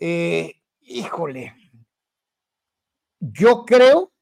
Eh, 0.00 0.52
híjole. 0.80 1.54
Yo 3.20 3.64
creo 3.64 4.12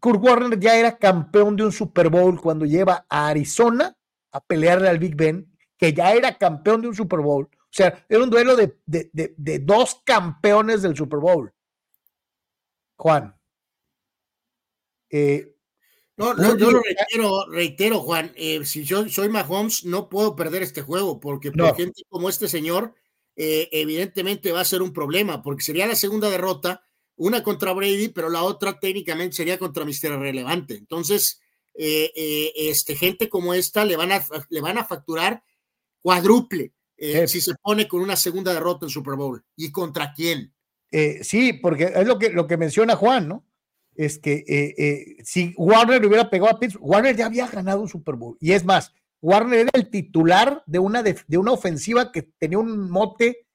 Kurt 0.00 0.22
Warner 0.22 0.58
ya 0.58 0.76
era 0.76 0.96
campeón 0.96 1.56
de 1.56 1.64
un 1.64 1.72
Super 1.72 2.08
Bowl 2.08 2.40
cuando 2.40 2.64
lleva 2.64 3.06
a 3.08 3.28
Arizona 3.28 3.94
a 4.32 4.40
pelearle 4.40 4.88
al 4.88 4.98
Big 4.98 5.14
Ben, 5.14 5.54
que 5.76 5.92
ya 5.92 6.12
era 6.12 6.38
campeón 6.38 6.80
de 6.80 6.88
un 6.88 6.94
Super 6.94 7.20
Bowl. 7.20 7.48
O 7.52 7.72
sea, 7.72 8.04
era 8.08 8.22
un 8.22 8.30
duelo 8.30 8.56
de, 8.56 8.78
de, 8.86 9.58
dos 9.60 10.00
campeones 10.04 10.82
del 10.82 10.96
Super 10.96 11.20
Bowl. 11.20 11.52
Juan. 12.96 13.36
Eh, 15.10 15.56
no, 16.20 16.34
no, 16.34 16.56
yo 16.56 16.70
lo 16.70 16.82
reitero, 16.82 17.46
reitero 17.50 18.00
Juan. 18.00 18.32
Eh, 18.36 18.62
si 18.66 18.84
yo 18.84 19.08
soy 19.08 19.30
Mahomes, 19.30 19.86
no 19.86 20.10
puedo 20.10 20.36
perder 20.36 20.62
este 20.62 20.82
juego, 20.82 21.18
porque 21.18 21.50
por 21.50 21.68
no. 21.68 21.74
gente 21.74 22.02
como 22.10 22.28
este 22.28 22.46
señor, 22.46 22.94
eh, 23.36 23.70
evidentemente 23.72 24.52
va 24.52 24.60
a 24.60 24.66
ser 24.66 24.82
un 24.82 24.92
problema, 24.92 25.42
porque 25.42 25.62
sería 25.62 25.86
la 25.86 25.94
segunda 25.94 26.28
derrota, 26.28 26.84
una 27.16 27.42
contra 27.42 27.72
Brady, 27.72 28.08
pero 28.08 28.28
la 28.28 28.42
otra 28.42 28.78
técnicamente 28.78 29.34
sería 29.34 29.58
contra 29.58 29.86
Mister 29.86 30.12
Relevante. 30.12 30.74
Entonces, 30.74 31.40
eh, 31.74 32.52
este, 32.54 32.96
gente 32.96 33.30
como 33.30 33.54
esta 33.54 33.86
le 33.86 33.96
van 33.96 34.12
a, 34.12 34.22
le 34.50 34.60
van 34.60 34.76
a 34.76 34.84
facturar 34.84 35.42
cuádruple 36.02 36.74
si 37.26 37.40
se 37.40 37.54
pone 37.62 37.88
con 37.88 38.02
una 38.02 38.14
segunda 38.14 38.52
derrota 38.52 38.84
en 38.84 38.90
Super 38.90 39.14
Bowl. 39.14 39.42
¿Y 39.56 39.72
contra 39.72 40.12
quién? 40.12 40.52
sí, 41.22 41.54
porque 41.54 41.92
es 41.94 42.06
lo 42.06 42.18
que, 42.18 42.28
lo 42.28 42.46
que 42.46 42.58
menciona 42.58 42.94
Juan, 42.94 43.26
¿no? 43.26 43.49
Es 44.02 44.18
que 44.18 45.16
si 45.24 45.52
Warner 45.56 46.00
le 46.00 46.06
hubiera 46.06 46.30
pegado 46.30 46.52
a 46.52 46.58
Pittsburgh, 46.58 46.84
Warner 46.84 47.16
ya 47.16 47.26
había 47.26 47.46
ganado 47.46 47.80
un 47.80 47.88
Super 47.88 48.14
Bowl. 48.14 48.36
Y 48.40 48.52
es 48.52 48.64
más, 48.64 48.94
Warner 49.20 49.60
era 49.60 49.70
el 49.74 49.90
titular 49.90 50.62
de 50.66 50.78
una, 50.78 51.02
de, 51.02 51.18
de 51.26 51.38
una 51.38 51.52
ofensiva 51.52 52.10
que 52.10 52.22
tenía 52.22 52.58
un 52.58 52.90
mote 52.90 53.46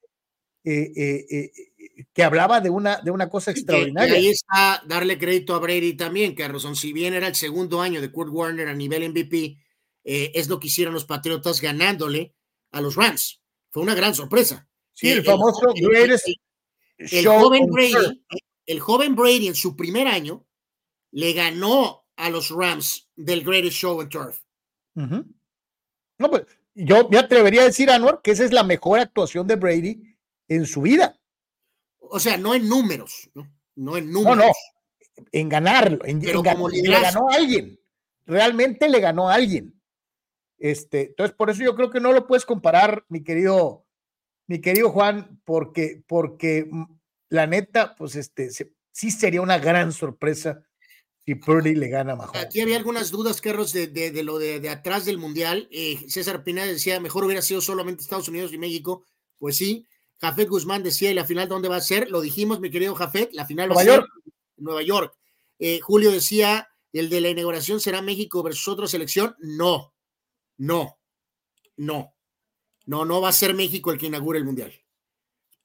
que 2.14 2.24
hablaba 2.24 2.60
de 2.62 2.70
una, 2.70 3.02
de 3.02 3.12
una 3.12 3.30
cosa 3.30 3.52
extraordinaria. 3.52 4.16
Y 4.16 4.18
ahí 4.18 4.28
está 4.30 4.84
darle 4.88 5.18
crédito 5.18 5.54
a 5.54 5.60
Brady 5.60 5.94
también, 5.94 6.36
Carlson. 6.36 6.76
Si 6.76 6.94
bien 6.94 7.14
era 7.14 7.28
el 7.28 7.36
segundo 7.36 7.82
año 7.82 8.02
de 8.02 8.12
Kurt 8.12 8.32
Warner 8.32 8.68
a 8.68 8.74
nivel 8.74 9.10
MVP, 9.10 9.58
eh, 10.04 10.32
es 10.34 10.48
lo 10.48 10.60
que 10.60 10.68
hicieron 10.68 10.94
los 10.94 11.06
Patriotas 11.06 11.62
ganándole 11.62 12.34
a 12.72 12.82
los 12.82 12.96
Rams. 12.96 13.42
Fue 13.70 13.84
una 13.84 13.96
gran 13.96 14.14
sorpresa. 14.14 14.68
Sí, 14.94 15.10
el, 15.10 15.20
el 15.20 15.26
famoso 15.26 15.74
el, 15.74 15.88
greatest 15.90 16.28
el 16.98 17.28
joven 17.28 17.68
Brady, 17.68 18.24
el 18.66 18.80
joven 18.80 19.16
Brady 19.16 19.48
en 19.48 19.56
su 19.56 19.76
primer 19.76 20.08
año 20.08 20.46
le 21.12 21.34
ganó 21.34 22.06
a 22.16 22.30
los 22.30 22.50
Rams 22.50 23.10
del 23.16 23.44
Greatest 23.44 23.78
Show 23.78 24.00
on 24.00 24.10
Turf. 24.10 24.42
Uh 24.96 25.02
-huh. 25.02 25.26
No, 26.18 26.30
pues 26.30 26.46
yo 26.74 27.10
me 27.10 27.18
atrevería 27.18 27.62
a 27.62 27.66
decir, 27.66 27.90
Anwar, 27.90 28.22
que 28.22 28.32
esa 28.32 28.46
es 28.46 28.52
la 28.52 28.64
mejor 28.64 29.00
actuación 29.00 29.48
de 29.48 29.56
Brady 29.56 30.18
en 30.48 30.66
su 30.66 30.82
vida. 30.82 31.20
O 32.00 32.20
sea, 32.20 32.38
no 32.38 32.54
en 32.54 32.68
números, 32.68 33.30
¿no? 33.34 33.52
No 33.76 33.98
en 33.98 34.12
números. 34.12 34.38
No, 34.38 34.46
no, 34.46 34.54
en 35.32 35.50
ganarlo, 35.50 36.00
en, 36.06 36.20
Pero 36.20 36.40
en 36.40 36.46
como 36.46 36.70
le 36.70 36.82
ganó 36.82 37.30
a 37.30 37.36
alguien. 37.36 37.80
Realmente 38.26 38.90
le 38.90 39.00
ganó 39.00 39.30
a 39.30 39.36
alguien. 39.36 39.80
Este, 40.58 41.08
entonces, 41.08 41.36
por 41.36 41.50
eso 41.50 41.64
yo 41.64 41.76
creo 41.76 41.90
que 41.90 42.00
no 42.00 42.12
lo 42.12 42.28
puedes 42.28 42.46
comparar, 42.46 43.06
mi 43.10 43.24
querido, 43.24 43.86
mi 44.48 44.62
querido 44.62 44.90
Juan, 44.90 45.42
porque, 45.44 46.04
porque 46.08 46.70
la 47.36 47.48
neta, 47.48 47.96
pues 47.96 48.16
este, 48.16 48.50
se, 48.50 48.74
sí 48.92 49.12
sería 49.12 49.42
una 49.42 49.60
gran 49.60 49.92
sorpresa 49.92 50.66
si 51.26 51.36
Purdy 51.36 51.76
le 51.76 51.90
gana 51.90 52.14
a 52.14 52.16
Mahomes. 52.16 52.44
Aquí 52.44 52.62
había 52.62 52.78
algunas 52.78 53.10
dudas, 53.10 53.42
Carlos, 53.42 53.74
de, 53.74 53.88
de, 53.88 54.12
de 54.12 54.24
lo 54.24 54.38
de, 54.38 54.60
de, 54.60 54.70
atrás 54.70 55.06
del 55.06 55.18
Mundial. 55.18 55.68
Eh, 55.72 56.06
César 56.08 56.44
Pineda 56.44 56.68
decía, 56.68 57.00
mejor 57.00 57.24
hubiera 57.24 57.42
sido 57.42 57.62
solamente 57.62 58.04
Estados 58.04 58.28
Unidos 58.28 58.54
y 58.54 58.60
México. 58.60 59.04
Pues 59.38 59.58
sí, 59.58 59.88
Jafet 60.20 60.48
Guzmán 60.48 60.84
decía, 60.84 61.12
¿y 61.12 61.16
la 61.16 61.26
final 61.26 61.48
dónde 61.48 61.68
va 61.68 61.78
a 61.78 61.82
ser? 61.82 62.10
Lo 62.12 62.22
dijimos, 62.22 62.60
mi 62.60 62.70
querido 62.70 62.94
Jafet, 62.96 63.34
la 63.34 63.46
final 63.46 63.70
Nueva 63.70 63.76
va 63.76 63.82
a 63.82 63.86
ser 63.86 64.02
York. 64.02 64.10
Nueva 64.58 64.84
York. 64.84 65.18
Eh, 65.58 65.80
Julio 65.80 66.12
decía, 66.12 66.70
¿el 66.94 67.10
de 67.10 67.22
la 67.22 67.30
inauguración 67.30 67.80
será 67.80 68.02
México 68.02 68.44
versus 68.44 68.68
otra 68.68 68.88
selección? 68.88 69.36
No, 69.40 69.96
no, 70.58 71.00
no, 71.76 72.16
no, 72.86 73.04
no 73.04 73.22
va 73.22 73.30
a 73.30 73.34
ser 73.34 73.56
México 73.56 73.92
el 73.92 73.98
que 73.98 74.08
inaugure 74.08 74.38
el 74.38 74.46
Mundial. 74.46 74.74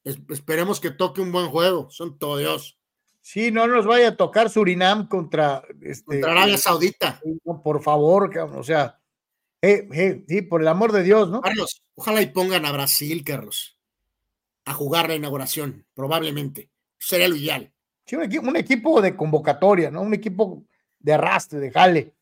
Es, 0.04 0.18
esperemos 0.28 0.80
que 0.80 0.90
toque 0.90 1.20
un 1.20 1.32
buen 1.32 1.48
juego, 1.48 1.90
son 1.90 2.18
todo 2.18 2.38
Dios. 2.38 2.78
Sí, 3.20 3.50
no 3.50 3.66
nos 3.66 3.86
vaya 3.86 4.08
a 4.08 4.16
tocar 4.16 4.48
Surinam 4.48 5.06
contra, 5.06 5.62
este, 5.82 6.04
contra 6.04 6.32
Arabia 6.32 6.56
Saudita. 6.56 7.20
No, 7.44 7.62
por 7.62 7.82
favor, 7.82 8.36
o 8.38 8.62
sea, 8.62 8.98
eh, 9.60 9.86
eh, 9.92 10.24
sí, 10.26 10.42
por 10.42 10.62
el 10.62 10.68
amor 10.68 10.92
de 10.92 11.02
Dios, 11.02 11.28
¿no? 11.28 11.42
Carlos, 11.42 11.82
ojalá 11.94 12.22
y 12.22 12.26
pongan 12.26 12.64
a 12.64 12.72
Brasil, 12.72 13.22
Carlos 13.24 13.76
a 14.64 14.72
jugar 14.72 15.08
la 15.08 15.16
inauguración, 15.16 15.84
probablemente. 15.94 16.70
Sería 16.98 17.28
lo 17.28 17.36
ideal. 17.36 17.72
Sí, 18.04 18.16
un 18.16 18.22
equipo, 18.22 18.48
un 18.48 18.56
equipo, 18.56 19.00
de 19.00 19.16
convocatoria, 19.16 19.90
¿no? 19.90 20.02
Un 20.02 20.14
equipo 20.14 20.64
de 20.98 21.12
arrastre, 21.12 21.58
de 21.58 21.70
jale. 21.70 22.14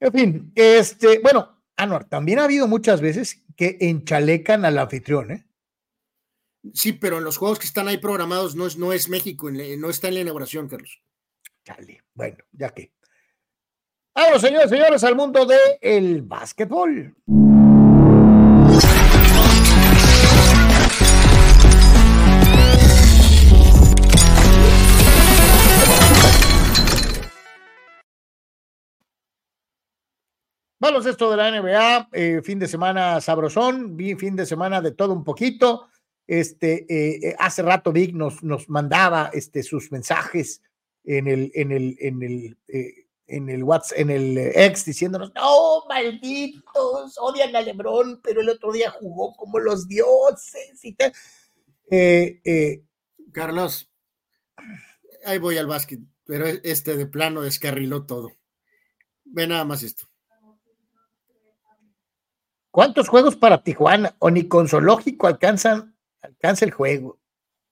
En 0.00 0.12
fin, 0.12 0.52
este, 0.54 1.20
bueno, 1.20 1.62
Anuar, 1.76 2.08
también 2.08 2.38
ha 2.38 2.44
habido 2.44 2.66
muchas 2.66 3.00
veces 3.00 3.44
que 3.56 3.76
enchalecan 3.80 4.64
al 4.64 4.78
anfitrión, 4.78 5.30
¿eh? 5.30 5.45
Sí, 6.74 6.92
pero 6.92 7.18
en 7.18 7.24
los 7.24 7.36
juegos 7.36 7.58
que 7.58 7.66
están 7.66 7.88
ahí 7.88 7.98
programados 7.98 8.54
no 8.54 8.66
es, 8.66 8.76
no 8.76 8.92
es 8.92 9.08
México, 9.08 9.50
no 9.50 9.90
está 9.90 10.08
en 10.08 10.14
la 10.14 10.20
inauguración, 10.20 10.68
Carlos. 10.68 11.02
Chale, 11.64 12.02
bueno, 12.14 12.38
ya 12.52 12.70
que. 12.70 12.92
Vamos, 14.14 14.40
señores, 14.40 14.70
señores, 14.70 15.04
al 15.04 15.14
mundo 15.14 15.44
del 15.44 15.58
el 15.80 16.22
básquetbol. 16.22 17.14
Vamos 30.78 31.06
esto 31.06 31.30
de 31.30 31.36
la 31.36 31.50
NBA, 31.50 32.10
eh, 32.12 32.42
fin 32.44 32.58
de 32.58 32.68
semana 32.68 33.20
sabrosón, 33.20 33.96
fin 34.18 34.36
de 34.36 34.46
semana 34.46 34.80
de 34.80 34.92
todo 34.92 35.12
un 35.14 35.24
poquito. 35.24 35.88
Este, 36.26 36.86
eh, 36.88 37.20
eh, 37.22 37.36
hace 37.38 37.62
rato 37.62 37.92
Vic 37.92 38.12
nos, 38.14 38.42
nos 38.42 38.68
mandaba 38.68 39.30
este, 39.32 39.62
sus 39.62 39.92
mensajes 39.92 40.62
en 41.04 41.28
el, 41.28 41.52
en 41.54 41.70
el, 41.72 41.96
en 42.00 42.22
el, 42.22 42.58
en 43.28 43.48
el 43.48 43.62
WhatsApp, 43.62 43.98
en 43.98 44.10
el 44.10 44.38
ex, 44.38 44.84
diciéndonos, 44.84 45.32
no, 45.34 45.84
malditos, 45.88 47.16
odian 47.18 47.54
a 47.54 47.60
Lebron, 47.60 48.20
pero 48.22 48.40
el 48.40 48.48
otro 48.48 48.72
día 48.72 48.90
jugó 48.90 49.34
como 49.36 49.58
los 49.60 49.86
dioses 49.86 50.84
y 50.84 50.94
tal. 50.94 51.12
Carlos, 53.32 53.92
ahí 55.24 55.38
voy 55.38 55.58
al 55.58 55.66
básquet, 55.66 56.00
pero 56.24 56.46
este 56.46 56.96
de 56.96 57.06
plano 57.06 57.42
descarriló 57.42 58.06
todo. 58.06 58.32
Ve 59.24 59.46
nada 59.46 59.64
más 59.64 59.82
esto. 59.82 60.08
¿Cuántos 62.70 63.08
juegos 63.08 63.36
para 63.36 63.62
Tijuana 63.62 64.16
o 64.18 64.30
ni 64.30 64.48
con 64.48 64.68
zoológico 64.68 65.26
alcanzan, 65.26 65.95
alcanza 66.20 66.64
el 66.64 66.70
juego? 66.70 67.18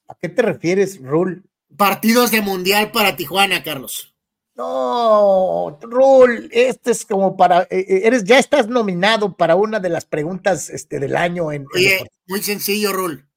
¿A 0.09 0.15
qué 0.15 0.29
te 0.29 0.43
refieres, 0.43 1.01
Rul? 1.01 1.45
Partidos 1.77 2.31
de 2.31 2.41
mundial 2.41 2.93
para 2.93 3.17
Tijuana, 3.17 3.63
Carlos. 3.63 4.15
No, 4.55 5.79
Rul, 5.83 6.49
este 6.53 6.93
es 6.93 7.05
como 7.05 7.37
para, 7.37 7.63
eh, 7.63 7.85
eh, 7.89 8.03
eres, 8.05 8.23
ya 8.23 8.39
estás 8.39 8.69
nominado 8.69 9.37
para 9.37 9.57
una 9.57 9.81
de 9.81 9.89
las 9.89 10.05
preguntas 10.05 10.71
este, 10.71 11.01
del 11.01 11.17
año 11.17 11.51
en. 11.51 11.67
Oye, 11.75 12.07
muy 12.27 12.41
sencillo, 12.41 12.93
Rul. 12.93 13.29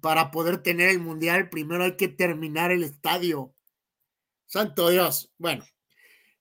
Para 0.00 0.30
poder 0.30 0.62
tener 0.62 0.88
el 0.88 0.98
mundial, 0.98 1.50
primero 1.50 1.84
hay 1.84 1.96
que 1.96 2.08
terminar 2.08 2.72
el 2.72 2.84
estadio. 2.84 3.54
Santo 4.46 4.88
Dios. 4.88 5.30
Bueno, 5.38 5.64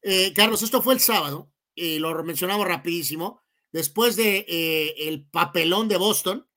eh, 0.01 0.33
Carlos, 0.33 0.63
esto 0.63 0.81
fue 0.81 0.93
el 0.93 0.99
sábado 0.99 1.51
y 1.75 1.99
lo 1.99 2.23
mencionamos 2.23 2.67
rapidísimo 2.67 3.41
después 3.71 4.15
de 4.15 4.45
eh, 4.47 5.07
el 5.07 5.25
papelón 5.25 5.87
de 5.87 5.97
Boston, 5.97 6.47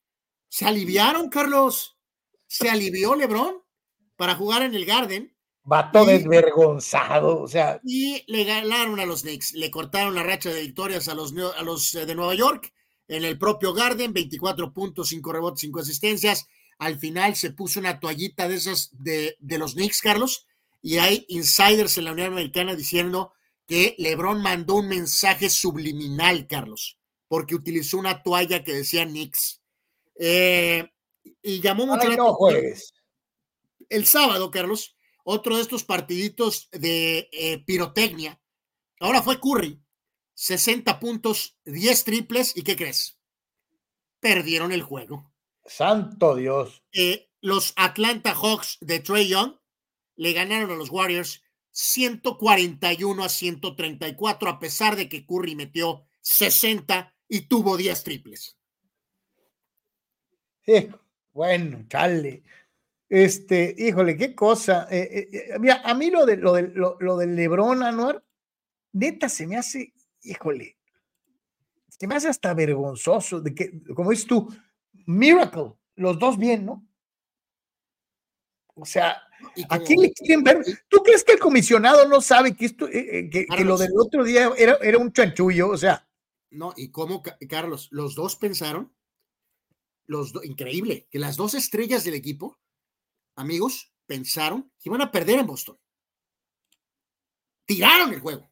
se 0.49 0.65
aliviaron, 0.65 1.29
Carlos. 1.29 1.97
Se 2.47 2.69
alivió 2.69 3.15
LeBron 3.15 3.55
para 4.15 4.35
jugar 4.35 4.61
en 4.61 4.75
el 4.75 4.85
Garden. 4.85 5.35
Vato 5.63 6.05
desvergonzado, 6.05 7.41
o 7.41 7.47
sea. 7.47 7.81
Y 7.83 8.23
le 8.27 8.43
ganaron 8.43 8.99
a 8.99 9.05
los 9.05 9.23
Knicks, 9.23 9.53
le 9.53 9.71
cortaron 9.71 10.13
la 10.13 10.23
racha 10.23 10.51
de 10.51 10.61
victorias 10.61 11.07
a 11.07 11.15
los, 11.15 11.33
a 11.57 11.63
los 11.63 11.95
eh, 11.95 12.05
de 12.05 12.15
Nueva 12.15 12.35
York 12.35 12.71
en 13.07 13.23
el 13.23 13.37
propio 13.37 13.73
Garden, 13.73 14.13
24 14.13 14.73
puntos, 14.73 15.09
5 15.09 15.33
rebotes, 15.33 15.61
5 15.61 15.79
asistencias. 15.79 16.47
Al 16.77 16.99
final 16.99 17.35
se 17.35 17.51
puso 17.51 17.79
una 17.79 17.99
toallita 17.99 18.47
de 18.47 18.55
esas 18.55 18.89
de, 18.91 19.37
de 19.39 19.57
los 19.57 19.73
Knicks, 19.73 20.01
Carlos, 20.01 20.45
y 20.81 20.97
hay 20.97 21.25
insiders 21.29 21.97
en 21.97 22.05
la 22.05 22.11
Unión 22.11 22.33
Americana 22.33 22.75
diciendo 22.75 23.33
que 23.65 23.95
LeBron 23.97 24.41
mandó 24.41 24.75
un 24.75 24.87
mensaje 24.87 25.49
subliminal, 25.49 26.45
Carlos 26.47 26.99
porque 27.27 27.55
utilizó 27.55 27.97
una 27.97 28.23
toalla 28.23 28.63
que 28.63 28.73
decía 28.73 29.05
Knicks. 29.05 29.61
Eh, 30.19 30.89
y 31.41 31.59
llamó 31.61 31.85
mucho 31.85 32.07
El 33.89 34.05
sábado, 34.05 34.51
Carlos, 34.51 34.95
otro 35.23 35.55
de 35.55 35.61
estos 35.61 35.83
partiditos 35.83 36.69
de 36.71 37.29
eh, 37.31 37.63
pirotecnia. 37.65 38.39
Ahora 38.99 39.21
fue 39.21 39.39
Curry. 39.39 39.81
60 40.35 40.99
puntos, 40.99 41.57
10 41.65 42.03
triples. 42.03 42.55
¿Y 42.55 42.63
qué 42.63 42.75
crees? 42.75 43.19
Perdieron 44.19 44.71
el 44.71 44.83
juego. 44.83 45.33
Santo 45.65 46.35
Dios. 46.35 46.83
Eh, 46.91 47.29
los 47.41 47.73
Atlanta 47.75 48.33
Hawks 48.35 48.77
de 48.81 48.99
Trey 48.99 49.27
Young 49.27 49.55
le 50.15 50.33
ganaron 50.33 50.71
a 50.71 50.75
los 50.75 50.89
Warriors 50.89 51.43
141 51.71 53.23
a 53.23 53.29
134, 53.29 54.49
a 54.49 54.59
pesar 54.59 54.95
de 54.95 55.09
que 55.09 55.25
Curry 55.25 55.55
metió 55.55 56.05
60 56.21 57.13
y 57.27 57.41
tuvo 57.41 57.77
10 57.77 58.03
triples. 58.03 58.57
Bueno, 61.33 61.85
chale. 61.89 62.43
Este, 63.09 63.75
híjole, 63.77 64.17
qué 64.17 64.33
cosa. 64.33 64.87
Eh, 64.89 65.09
eh, 65.11 65.29
eh, 65.31 65.59
mira, 65.59 65.81
a 65.83 65.93
mí 65.93 66.09
lo, 66.09 66.25
de, 66.25 66.37
lo, 66.37 66.53
de, 66.53 66.71
lo, 66.73 67.17
del 67.17 67.35
Lebron 67.35 67.83
Anuar, 67.83 68.23
neta 68.93 69.29
se 69.29 69.45
me 69.45 69.57
hace, 69.57 69.93
híjole, 70.23 70.77
se 71.87 72.07
me 72.07 72.15
hace 72.15 72.29
hasta 72.29 72.53
vergonzoso 72.53 73.41
de 73.41 73.53
que, 73.53 73.83
como 73.93 74.11
dices 74.11 74.27
tú, 74.27 74.53
Miracle, 75.05 75.73
los 75.95 76.17
dos 76.17 76.37
bien, 76.37 76.65
¿no? 76.65 76.85
O 78.73 78.85
sea, 78.85 79.21
¿a 79.69 79.79
quién 79.79 80.01
le 80.01 80.11
quieren 80.11 80.43
ver? 80.43 80.61
¿Tú 80.89 81.01
crees 81.03 81.23
que 81.23 81.33
el 81.33 81.39
comisionado 81.39 82.07
no 82.09 82.19
sabe 82.19 82.55
que 82.55 82.65
esto, 82.65 82.87
que, 82.87 83.45
lo 83.63 83.77
del 83.77 83.91
otro 83.97 84.23
día 84.23 84.51
era, 84.57 84.77
era 84.81 84.97
un 84.97 85.13
chanchullo? 85.13 85.69
O 85.69 85.77
sea, 85.77 86.05
no, 86.49 86.73
y 86.75 86.89
cómo, 86.89 87.23
Carlos, 87.47 87.87
los 87.91 88.15
dos 88.15 88.35
pensaron, 88.35 88.91
los 90.07 90.33
increíble, 90.43 91.07
que 91.09 91.19
las 91.19 91.35
dos 91.37 91.53
estrellas 91.53 92.03
del 92.03 92.13
equipo, 92.13 92.59
amigos, 93.35 93.93
pensaron 94.05 94.71
que 94.79 94.89
iban 94.89 95.01
a 95.01 95.11
perder 95.11 95.39
en 95.39 95.47
Boston. 95.47 95.79
Tiraron 97.65 98.13
el 98.13 98.19
juego. 98.19 98.51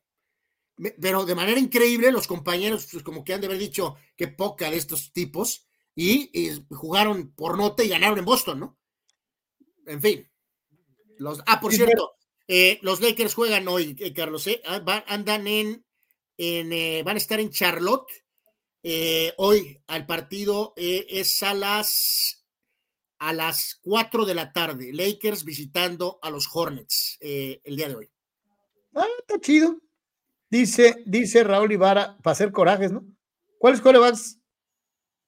Pero 0.99 1.25
de 1.25 1.35
manera 1.35 1.59
increíble, 1.59 2.11
los 2.11 2.27
compañeros, 2.27 2.87
pues, 2.91 3.03
como 3.03 3.23
que 3.23 3.33
han 3.33 3.41
de 3.41 3.47
haber 3.47 3.59
dicho 3.59 3.95
que 4.17 4.27
poca 4.27 4.71
de 4.71 4.77
estos 4.77 5.13
tipos, 5.13 5.67
y, 5.95 6.65
jugaron 6.71 7.31
por 7.33 7.57
nota 7.57 7.83
y 7.83 7.89
ganaron 7.89 8.17
en 8.17 8.25
Boston, 8.25 8.59
¿no? 8.59 8.79
En 9.85 10.01
fin. 10.01 10.29
Los, 11.17 11.41
ah, 11.45 11.59
por 11.59 11.71
cierto, 11.73 12.15
eh, 12.47 12.79
los 12.81 12.99
Lakers 12.99 13.35
juegan 13.35 13.67
hoy, 13.67 13.95
eh, 13.99 14.13
Carlos, 14.13 14.47
¿eh? 14.47 14.61
Ah, 14.65 15.03
andan 15.07 15.45
en 15.47 15.85
eh, 16.37 17.03
van 17.05 17.15
a 17.15 17.19
estar 17.19 17.39
en 17.39 17.51
Charlotte. 17.51 18.11
Eh, 18.83 19.33
hoy 19.37 19.81
al 19.87 20.05
partido 20.05 20.73
eh, 20.75 21.05
es 21.09 21.41
a 21.41 21.53
las 21.53 22.45
a 23.19 23.31
las 23.31 23.79
4 23.83 24.25
de 24.25 24.35
la 24.35 24.51
tarde. 24.51 24.91
Lakers 24.91 25.45
visitando 25.45 26.19
a 26.21 26.29
los 26.29 26.49
Hornets 26.53 27.17
el 27.21 27.75
día 27.77 27.87
de 27.87 27.95
hoy. 27.95 28.11
Ah, 28.93 29.07
está 29.19 29.39
chido. 29.39 29.79
Dice, 30.49 31.01
dice 31.05 31.43
Raúl 31.43 31.71
Ibarra, 31.71 32.17
para 32.21 32.33
hacer 32.33 32.51
corajes, 32.51 32.91
¿no? 32.91 33.03
¿Cuáles 33.57 33.81
corebacks 33.81 34.39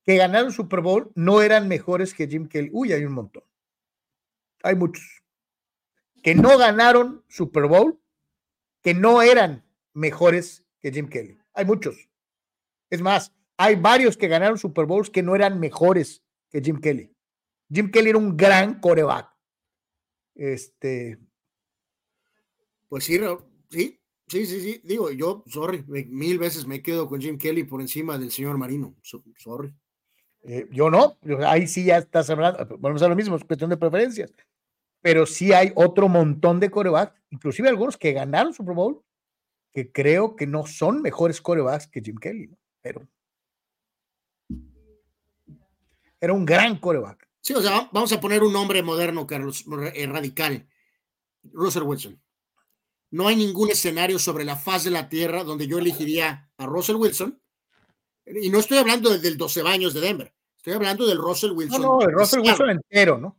que 0.03 0.17
ganaron 0.17 0.51
Super 0.51 0.81
Bowl 0.81 1.11
no 1.15 1.41
eran 1.41 1.67
mejores 1.67 2.13
que 2.13 2.27
Jim 2.27 2.47
Kelly? 2.47 2.69
Uy, 2.73 2.91
hay 2.91 3.05
un 3.05 3.13
montón. 3.13 3.43
Hay 4.61 4.75
muchos. 4.75 5.23
Que 6.21 6.35
no 6.35 6.57
ganaron 6.57 7.23
Super 7.27 7.65
Bowl, 7.65 7.99
que 8.83 8.93
no 8.93 9.21
eran 9.21 9.65
mejores 9.93 10.63
que 10.79 10.91
Jim 10.91 11.07
Kelly. 11.07 11.39
Hay 11.53 11.65
muchos. 11.65 12.09
Es 12.89 13.01
más, 13.01 13.31
hay 13.57 13.75
varios 13.75 14.17
que 14.17 14.27
ganaron 14.27 14.57
Super 14.57 14.85
Bowls 14.85 15.09
que 15.09 15.23
no 15.23 15.35
eran 15.35 15.59
mejores 15.59 16.23
que 16.49 16.61
Jim 16.61 16.79
Kelly. 16.79 17.11
Jim 17.71 17.89
Kelly 17.91 18.09
era 18.09 18.17
un 18.17 18.35
gran 18.35 18.79
coreback. 18.79 19.29
Este. 20.35 21.17
Pues 22.89 23.05
sí, 23.05 23.19
sí, 23.69 23.99
sí, 24.27 24.45
sí, 24.45 24.61
sí. 24.61 24.81
Digo, 24.83 25.11
yo, 25.11 25.43
sorry, 25.47 25.83
mil 25.87 26.37
veces 26.37 26.67
me 26.67 26.81
quedo 26.81 27.07
con 27.07 27.21
Jim 27.21 27.37
Kelly 27.37 27.63
por 27.63 27.81
encima 27.81 28.17
del 28.17 28.31
señor 28.31 28.57
Marino. 28.57 28.95
sorry. 29.37 29.73
Eh, 30.47 30.67
yo 30.71 30.91
no, 30.91 31.17
ahí 31.47 31.65
sí 31.67 31.85
ya 31.85 31.97
estás 31.97 32.29
hablando, 32.29 32.77
vamos 32.77 33.01
a 33.01 33.07
lo 33.07 33.15
mismo, 33.15 33.35
es 33.35 33.43
cuestión 33.43 33.69
de 33.71 33.77
preferencias. 33.77 34.31
Pero 35.01 35.25
sí 35.25 35.53
hay 35.53 35.71
otro 35.75 36.07
montón 36.07 36.59
de 36.59 36.69
corebacks, 36.69 37.19
inclusive 37.31 37.67
algunos 37.67 37.97
que 37.97 38.13
ganaron 38.13 38.53
Super 38.53 38.75
Bowl 38.75 39.01
que 39.73 39.91
creo 39.91 40.35
que 40.35 40.47
no 40.47 40.65
son 40.65 41.01
mejores 41.01 41.41
corebacks 41.41 41.87
que 41.87 42.01
Jim 42.01 42.15
Kelly, 42.15 42.49
pero 42.81 43.05
era 46.25 46.33
un 46.33 46.45
gran 46.45 46.77
coreback. 46.79 47.27
Sí, 47.39 47.53
o 47.53 47.61
sea, 47.61 47.89
vamos 47.91 48.11
a 48.11 48.19
poner 48.19 48.43
un 48.43 48.51
nombre 48.51 48.81
moderno, 48.81 49.27
Carlos, 49.27 49.63
eh, 49.93 50.07
radical. 50.07 50.67
Russell 51.53 51.83
Wilson. 51.83 52.19
No 53.11 53.27
hay 53.27 53.35
ningún 53.35 53.69
escenario 53.69 54.17
sobre 54.17 54.43
la 54.43 54.55
faz 54.55 54.83
de 54.83 54.89
la 54.89 55.07
tierra 55.07 55.43
donde 55.43 55.67
yo 55.67 55.77
elegiría 55.77 56.49
a 56.57 56.65
Russell 56.65 56.95
Wilson. 56.95 57.39
Y 58.25 58.49
no 58.49 58.59
estoy 58.59 58.79
hablando 58.79 59.15
del 59.15 59.37
12 59.37 59.61
baños 59.61 59.93
de 59.93 60.01
Denver. 60.01 60.33
Estoy 60.57 60.73
hablando 60.73 61.05
del 61.05 61.19
Russell 61.19 61.51
Wilson. 61.51 61.81
No, 61.81 61.99
no, 61.99 62.01
el 62.01 62.11
Russell 62.11 62.39
Wilson 62.39 62.71
entero, 62.71 63.19
¿no? 63.19 63.37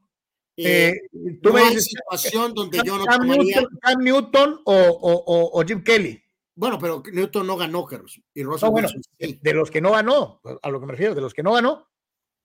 Eh, 0.56 0.94
tú 1.42 1.50
no 1.50 1.56
hay 1.56 1.78
situación 1.81 2.55
donde 2.55 2.81
yo 2.84 2.97
no 2.97 3.05
Cam. 3.05 3.26
Newton, 3.26 3.78
Cam 3.82 4.02
Newton 4.02 4.60
o, 4.65 4.74
o, 4.74 5.12
o, 5.12 5.60
o 5.60 5.66
Jim 5.66 5.82
Kelly. 5.82 6.23
Bueno, 6.55 6.78
pero 6.78 7.02
Newton 7.12 7.47
no 7.47 7.56
ganó, 7.56 7.84
Carlos. 7.84 8.20
Y 8.32 8.44
Russell 8.44 8.66
No, 8.68 8.73
bueno, 8.73 8.89
Wilson 8.89 9.02
sí. 9.18 9.39
de 9.42 9.52
los 9.52 9.70
que 9.70 9.81
no 9.81 9.90
ganó, 9.90 10.40
a 10.62 10.70
lo 10.70 10.81
que 10.81 10.86
me 10.86 10.92
refiero, 10.92 11.15
de 11.16 11.20
los 11.20 11.34
que 11.34 11.42
no 11.42 11.52
ganó, 11.52 11.89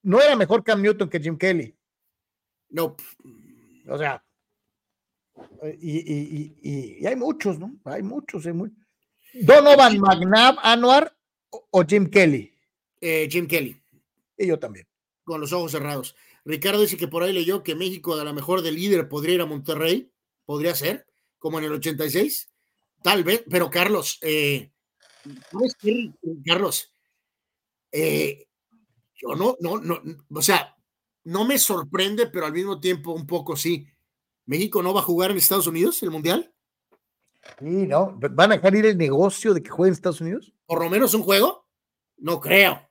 no 0.04 0.22
era 0.22 0.36
mejor 0.36 0.64
Cam 0.64 0.82
Newton 0.82 1.10
que 1.10 1.20
Jim 1.20 1.38
Kelly. 1.38 1.76
No. 2.70 2.96
O 3.88 3.98
sea, 3.98 4.24
y, 5.80 5.98
y, 6.00 6.56
y, 6.62 6.98
y 7.00 7.06
hay 7.06 7.16
muchos, 7.16 7.60
¿no? 7.60 7.80
Hay 7.86 8.04
muchos, 8.04 8.46
hay 8.46 8.54
muchos. 8.54 8.78
Donovan 9.34 10.00
McNabb, 10.00 10.58
Anuar 10.62 11.16
o, 11.50 11.68
o 11.72 11.86
Jim 11.86 12.10
Kelly. 12.10 12.54
Eh, 13.00 13.28
Jim 13.30 13.48
Kelly. 13.48 13.82
Y 14.38 14.48
yo 14.48 14.60
también. 14.60 14.88
Con 15.24 15.42
los 15.42 15.54
ojos 15.54 15.72
cerrados. 15.72 16.16
Ricardo 16.44 16.82
dice 16.82 16.98
que 16.98 17.08
por 17.08 17.24
ahí 17.24 17.34
leyó 17.34 17.64
que 17.64 17.76
México 17.76 18.16
a 18.16 18.24
lo 18.24 18.34
mejor 18.34 18.62
de 18.62 18.72
líder 18.72 19.08
podría 19.08 19.36
ir 19.36 19.42
a 19.42 19.46
Monterrey. 19.46 20.12
Podría 20.46 20.76
ser, 20.76 21.06
como 21.38 21.60
en 21.60 21.66
el 21.66 21.74
86. 21.74 22.50
Tal 23.04 23.24
vez, 23.24 23.44
pero 23.50 23.70
Carlos, 23.70 24.20
eh, 24.22 24.72
¿sabes 25.52 25.76
qué, 25.80 26.12
Carlos? 26.46 26.94
Eh, 27.92 28.48
yo 29.22 29.36
no, 29.36 29.56
no, 29.60 29.80
no, 29.80 30.02
o 30.30 30.42
sea, 30.42 30.76
no 31.24 31.46
me 31.46 31.58
sorprende, 31.58 32.28
pero 32.28 32.46
al 32.46 32.54
mismo 32.54 32.80
tiempo 32.80 33.12
un 33.12 33.28
poco 33.28 33.56
sí. 33.56 33.88
¿México 34.46 34.82
no 34.82 34.94
va 34.94 35.02
a 35.02 35.04
jugar 35.04 35.32
en 35.32 35.38
Estados 35.38 35.68
Unidos 35.68 36.02
el 36.04 36.12
Mundial? 36.12 36.54
Sí, 37.60 37.88
¿no? 37.88 38.18
¿Van 38.18 38.52
a 38.52 38.56
dejar 38.56 38.76
ir 38.76 38.86
el 38.86 38.98
negocio 38.98 39.54
de 39.54 39.62
que 39.62 39.70
juegue 39.70 39.90
en 39.90 39.94
Estados 39.94 40.22
Unidos? 40.22 40.54
¿Por 40.66 40.84
lo 40.84 40.90
menos 40.90 41.14
un 41.14 41.24
juego? 41.24 41.68
No 42.18 42.40
creo. 42.40 42.82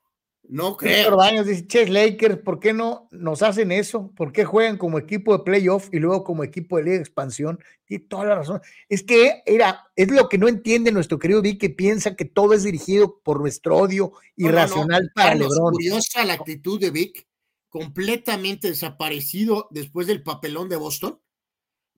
No 0.43 0.77
creo. 0.77 1.17
Baños 1.17 1.47
dice, 1.47 1.67
Ches 1.67 1.91
Lakers, 1.91 2.39
¿por 2.39 2.59
qué 2.59 2.73
no 2.73 3.09
nos 3.13 3.43
hacen 3.43 3.71
eso? 3.71 4.11
¿Por 4.17 4.33
qué 4.33 4.45
juegan 4.45 4.79
como 4.79 4.99
equipo 4.99 5.37
de 5.37 5.45
playoff 5.45 5.89
y 5.93 5.99
luego 5.99 6.25
como 6.25 6.43
equipo 6.43 6.77
de 6.77 6.83
liga 6.83 6.97
de 6.97 7.03
expansión? 7.03 7.61
Tiene 7.85 8.05
toda 8.09 8.25
la 8.25 8.35
razón. 8.35 8.61
Es 8.89 9.05
que 9.05 9.43
era, 9.47 9.87
es 9.95 10.11
lo 10.11 10.29
que 10.29 10.39
no 10.39 10.49
entiende 10.49 10.91
nuestro 10.91 11.19
querido 11.19 11.41
Vic, 11.41 11.61
que 11.61 11.71
piensa 11.71 12.17
que 12.17 12.25
todo 12.25 12.55
es 12.55 12.65
dirigido 12.65 13.21
por 13.23 13.41
nuestro 13.41 13.77
odio 13.77 14.13
irracional 14.35 15.03
no, 15.03 15.09
no. 15.09 15.13
para 15.15 15.35
Lebron. 15.37 15.73
Curiosa 15.73 16.25
la 16.25 16.33
actitud 16.33 16.81
de 16.81 16.91
Vic, 16.91 17.29
completamente 17.69 18.69
desaparecido 18.69 19.69
después 19.71 20.09
del 20.09 20.25
papelón 20.25 20.69
de 20.69 20.77
Boston, 20.77 21.21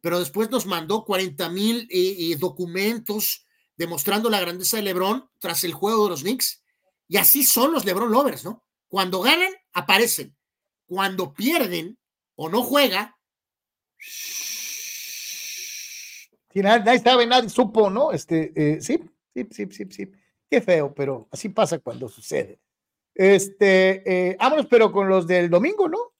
pero 0.02 0.18
después 0.18 0.50
nos 0.50 0.66
mandó 0.66 1.04
40 1.04 1.48
mil 1.48 1.88
eh, 1.90 2.16
eh, 2.18 2.36
documentos 2.38 3.46
demostrando 3.76 4.28
la 4.28 4.40
grandeza 4.40 4.76
de 4.76 4.82
Lebron 4.82 5.28
tras 5.38 5.64
el 5.64 5.72
juego 5.72 6.04
de 6.04 6.10
los 6.10 6.22
Knicks. 6.22 6.61
Y 7.12 7.18
así 7.18 7.44
son 7.44 7.72
los 7.72 7.84
LeBron 7.84 8.10
Lovers, 8.10 8.42
¿no? 8.42 8.64
Cuando 8.88 9.20
ganan, 9.20 9.52
aparecen. 9.74 10.34
Cuando 10.86 11.34
pierden 11.34 11.98
o 12.36 12.48
no 12.48 12.62
juega. 12.62 13.18
Sí, 16.50 16.60
nadie, 16.62 16.82
nadie 16.82 17.00
sabe, 17.00 17.26
nadie 17.26 17.50
supo, 17.50 17.90
¿no? 17.90 18.12
Este, 18.12 18.50
eh, 18.56 18.80
sí, 18.80 18.98
sí, 19.34 19.46
sí, 19.50 19.66
sí, 19.70 19.84
sí. 19.90 20.12
Qué 20.48 20.62
feo, 20.62 20.94
pero 20.94 21.28
así 21.30 21.50
pasa 21.50 21.80
cuando 21.80 22.08
sucede. 22.08 22.60
Este, 23.14 24.30
eh, 24.30 24.36
vámonos, 24.38 24.66
pero 24.70 24.90
con 24.90 25.06
los 25.06 25.26
del 25.26 25.50
domingo, 25.50 25.90
¿no? 25.90 26.14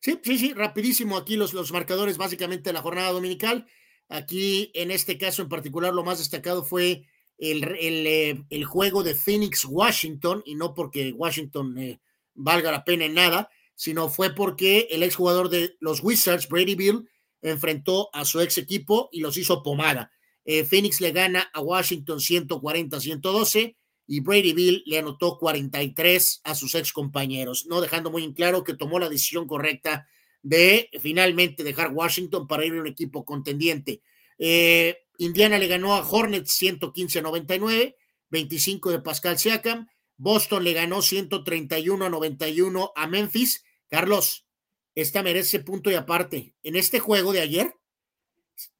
Sí, 0.00 0.18
sí, 0.24 0.38
sí, 0.38 0.54
rapidísimo 0.54 1.18
aquí 1.18 1.36
los, 1.36 1.52
los 1.52 1.72
marcadores 1.72 2.16
básicamente 2.16 2.70
de 2.70 2.72
la 2.72 2.80
jornada 2.80 3.12
dominical. 3.12 3.66
Aquí, 4.08 4.70
en 4.72 4.90
este 4.92 5.18
caso 5.18 5.42
en 5.42 5.50
particular, 5.50 5.92
lo 5.92 6.04
más 6.04 6.16
destacado 6.16 6.64
fue 6.64 7.04
el, 7.38 7.64
el, 7.64 8.06
eh, 8.06 8.44
el, 8.50 8.64
juego 8.64 9.02
de 9.02 9.14
Phoenix 9.14 9.64
Washington, 9.64 10.42
y 10.44 10.54
no 10.54 10.74
porque 10.74 11.12
Washington 11.12 11.78
eh, 11.78 12.00
valga 12.34 12.72
la 12.72 12.84
pena 12.84 13.04
en 13.04 13.14
nada, 13.14 13.48
sino 13.74 14.08
fue 14.08 14.34
porque 14.34 14.88
el 14.90 15.02
exjugador 15.02 15.48
de 15.48 15.76
los 15.80 16.02
Wizards, 16.02 16.48
Brady 16.48 16.74
Bill, 16.74 17.08
enfrentó 17.40 18.10
a 18.12 18.24
su 18.24 18.40
ex 18.40 18.58
equipo 18.58 19.08
y 19.12 19.20
los 19.20 19.36
hizo 19.36 19.62
pomada. 19.62 20.10
Eh, 20.44 20.64
Phoenix 20.64 21.00
le 21.00 21.12
gana 21.12 21.48
a 21.52 21.60
Washington 21.60 22.18
140-112 22.18 23.76
y 24.06 24.20
Brady 24.20 24.52
Bill 24.54 24.82
le 24.86 24.98
anotó 24.98 25.38
43 25.38 26.40
a 26.42 26.54
sus 26.54 26.74
ex 26.74 26.92
compañeros, 26.92 27.66
no 27.66 27.80
dejando 27.80 28.10
muy 28.10 28.24
en 28.24 28.32
claro 28.32 28.64
que 28.64 28.74
tomó 28.74 28.98
la 28.98 29.08
decisión 29.08 29.46
correcta 29.46 30.08
de 30.42 30.88
finalmente 31.00 31.62
dejar 31.62 31.92
Washington 31.92 32.46
para 32.46 32.64
ir 32.64 32.72
a 32.72 32.80
un 32.80 32.86
equipo 32.86 33.24
contendiente. 33.24 34.02
Eh, 34.38 34.96
Indiana 35.18 35.58
le 35.58 35.66
ganó 35.66 35.94
a 35.94 36.08
Hornets 36.08 36.52
115 36.52 37.18
a 37.18 37.22
99, 37.22 37.96
25 38.30 38.90
de 38.90 39.00
Pascal 39.00 39.38
Siakam. 39.38 39.86
Boston 40.16 40.64
le 40.64 40.72
ganó 40.72 41.02
131 41.02 42.04
a 42.04 42.08
91 42.08 42.92
a 42.94 43.06
Memphis. 43.06 43.64
Carlos, 43.88 44.46
esta 44.94 45.22
merece 45.22 45.60
punto 45.60 45.90
y 45.90 45.94
aparte. 45.94 46.54
En 46.62 46.76
este 46.76 47.00
juego 47.00 47.32
de 47.32 47.40
ayer, 47.40 47.74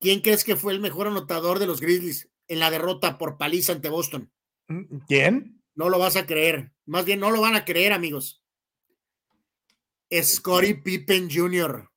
¿quién 0.01 0.21
crees 0.21 0.45
que 0.45 0.57
fue 0.57 0.73
el 0.73 0.81
mejor 0.81 1.09
anotador 1.09 1.59
de 1.59 1.67
los 1.67 1.81
Grizzlies 1.81 2.31
en 2.47 2.61
la 2.61 2.71
derrota 2.71 3.19
por 3.19 3.37
paliza 3.37 3.73
ante 3.73 3.89
Boston? 3.89 4.33
¿Quién? 5.07 5.63
No 5.75 5.89
lo 5.89 5.99
vas 5.99 6.17
a 6.17 6.27
creer. 6.27 6.73
Más 6.87 7.05
bien, 7.05 7.21
no 7.21 7.31
lo 7.31 7.41
van 7.41 7.55
a 7.55 7.65
creer, 7.65 7.93
amigos. 7.93 8.43
Scottie 10.13 10.77
Pippen 10.77 11.29
Jr. 11.31 11.89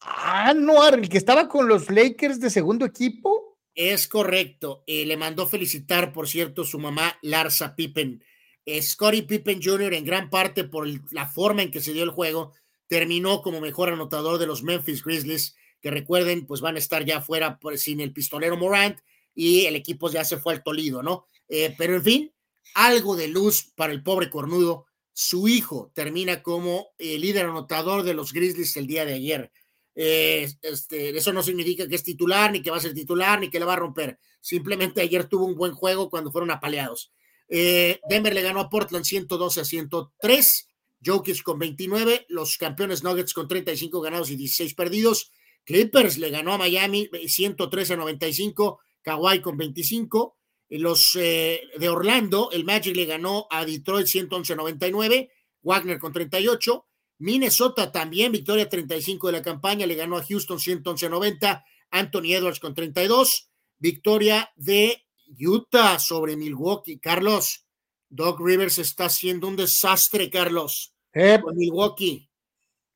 Ah, 0.00 0.52
no, 0.54 0.86
el 0.86 1.08
que 1.08 1.18
estaba 1.18 1.48
con 1.48 1.66
los 1.66 1.90
Lakers 1.90 2.38
de 2.40 2.50
segundo 2.50 2.84
equipo. 2.84 3.43
Es 3.74 4.06
correcto. 4.06 4.84
Eh, 4.86 5.04
le 5.04 5.16
mandó 5.16 5.46
felicitar, 5.46 6.12
por 6.12 6.28
cierto, 6.28 6.64
su 6.64 6.78
mamá 6.78 7.18
Larsa 7.22 7.74
Pippen. 7.74 8.22
Eh, 8.66 8.80
Scottie 8.80 9.24
Pippen 9.24 9.60
Jr., 9.62 9.94
en 9.94 10.04
gran 10.04 10.30
parte 10.30 10.64
por 10.64 10.88
la 11.12 11.26
forma 11.26 11.62
en 11.62 11.70
que 11.70 11.80
se 11.80 11.92
dio 11.92 12.04
el 12.04 12.10
juego, 12.10 12.52
terminó 12.86 13.42
como 13.42 13.60
mejor 13.60 13.90
anotador 13.90 14.38
de 14.38 14.46
los 14.46 14.62
Memphis 14.62 15.02
Grizzlies, 15.02 15.56
que 15.80 15.90
recuerden, 15.90 16.46
pues 16.46 16.60
van 16.60 16.76
a 16.76 16.78
estar 16.78 17.04
ya 17.04 17.20
fuera 17.20 17.58
por, 17.58 17.76
sin 17.76 18.00
el 18.00 18.12
pistolero 18.12 18.56
Morant 18.56 18.98
y 19.34 19.66
el 19.66 19.76
equipo 19.76 20.10
ya 20.10 20.24
se 20.24 20.38
fue 20.38 20.54
al 20.54 20.62
Tolido, 20.62 21.02
¿no? 21.02 21.26
Eh, 21.48 21.74
pero 21.76 21.96
en 21.96 22.02
fin, 22.02 22.32
algo 22.74 23.16
de 23.16 23.28
luz 23.28 23.72
para 23.74 23.92
el 23.92 24.02
pobre 24.02 24.30
cornudo. 24.30 24.86
Su 25.12 25.46
hijo 25.46 25.92
termina 25.94 26.42
como 26.42 26.88
eh, 26.98 27.18
líder 27.18 27.46
anotador 27.46 28.02
de 28.02 28.14
los 28.14 28.32
Grizzlies 28.32 28.76
el 28.76 28.86
día 28.86 29.04
de 29.04 29.14
ayer. 29.14 29.52
Eh, 29.94 30.48
eso 30.62 31.32
no 31.32 31.42
significa 31.42 31.86
que 31.86 31.94
es 31.94 32.02
titular, 32.02 32.50
ni 32.50 32.62
que 32.62 32.70
va 32.70 32.78
a 32.78 32.80
ser 32.80 32.94
titular, 32.94 33.40
ni 33.40 33.50
que 33.50 33.58
le 33.58 33.64
va 33.64 33.74
a 33.74 33.76
romper. 33.76 34.18
Simplemente 34.40 35.00
ayer 35.00 35.26
tuvo 35.26 35.46
un 35.46 35.54
buen 35.54 35.72
juego 35.72 36.10
cuando 36.10 36.32
fueron 36.32 36.50
apaleados. 36.50 37.12
Eh, 37.48 38.00
Denver 38.08 38.34
le 38.34 38.42
ganó 38.42 38.60
a 38.60 38.68
Portland 38.68 39.04
112 39.04 39.60
a 39.60 39.64
103. 39.64 40.68
Jokic 41.04 41.42
con 41.42 41.58
29. 41.58 42.26
Los 42.28 42.56
campeones 42.56 43.02
Nuggets 43.02 43.34
con 43.34 43.48
35 43.48 44.00
ganados 44.00 44.30
y 44.30 44.36
16 44.36 44.74
perdidos. 44.74 45.30
Clippers 45.64 46.18
le 46.18 46.30
ganó 46.30 46.52
a 46.54 46.58
Miami 46.58 47.08
113 47.26 47.94
a 47.94 47.96
95. 47.96 48.80
Kawhi 49.02 49.40
con 49.40 49.56
25. 49.56 50.36
Los 50.70 51.16
eh, 51.16 51.62
de 51.78 51.88
Orlando, 51.88 52.50
el 52.50 52.64
Magic 52.64 52.96
le 52.96 53.04
ganó 53.04 53.46
a 53.50 53.64
Detroit 53.64 54.06
111 54.06 54.52
a 54.52 54.56
99. 54.56 55.30
Wagner 55.62 55.98
con 55.98 56.12
38. 56.12 56.86
Minnesota 57.18 57.92
también, 57.92 58.32
victoria 58.32 58.68
35 58.68 59.28
de 59.28 59.32
la 59.32 59.42
campaña, 59.42 59.86
le 59.86 59.94
ganó 59.94 60.16
a 60.16 60.24
Houston 60.24 60.58
111 60.58 61.06
a 61.06 61.08
90. 61.08 61.64
Anthony 61.90 62.34
Edwards 62.34 62.60
con 62.60 62.74
32. 62.74 63.50
Victoria 63.78 64.50
de 64.56 65.04
Utah 65.38 65.98
sobre 65.98 66.36
Milwaukee. 66.36 66.98
Carlos, 66.98 67.64
Doc 68.08 68.40
Rivers 68.40 68.78
está 68.78 69.06
haciendo 69.06 69.48
un 69.48 69.56
desastre, 69.56 70.30
Carlos. 70.30 70.94
Eh, 71.12 71.38
con 71.40 71.56
Milwaukee. 71.56 72.28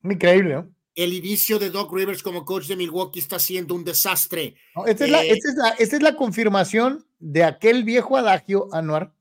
Increíble, 0.03 0.55
¿no? 0.55 0.69
El 0.95 1.13
inicio 1.13 1.59
de 1.59 1.69
Doc 1.69 1.93
Rivers 1.93 2.21
como 2.21 2.43
coach 2.43 2.65
de 2.67 2.75
Milwaukee 2.75 3.19
está 3.19 3.39
siendo 3.39 3.73
un 3.73 3.85
desastre. 3.85 4.55
No, 4.75 4.85
esta, 4.85 5.05
es 5.05 5.11
la, 5.11 5.23
Eh, 5.23 5.31
esta, 5.31 5.49
es 5.49 5.55
la, 5.55 5.69
esta 5.69 5.95
es 5.95 6.01
la 6.01 6.15
confirmación 6.15 7.05
de 7.19 7.43
aquel 7.45 7.85
viejo 7.85 8.17
adagio, 8.17 8.67
Anuar, 8.73 9.13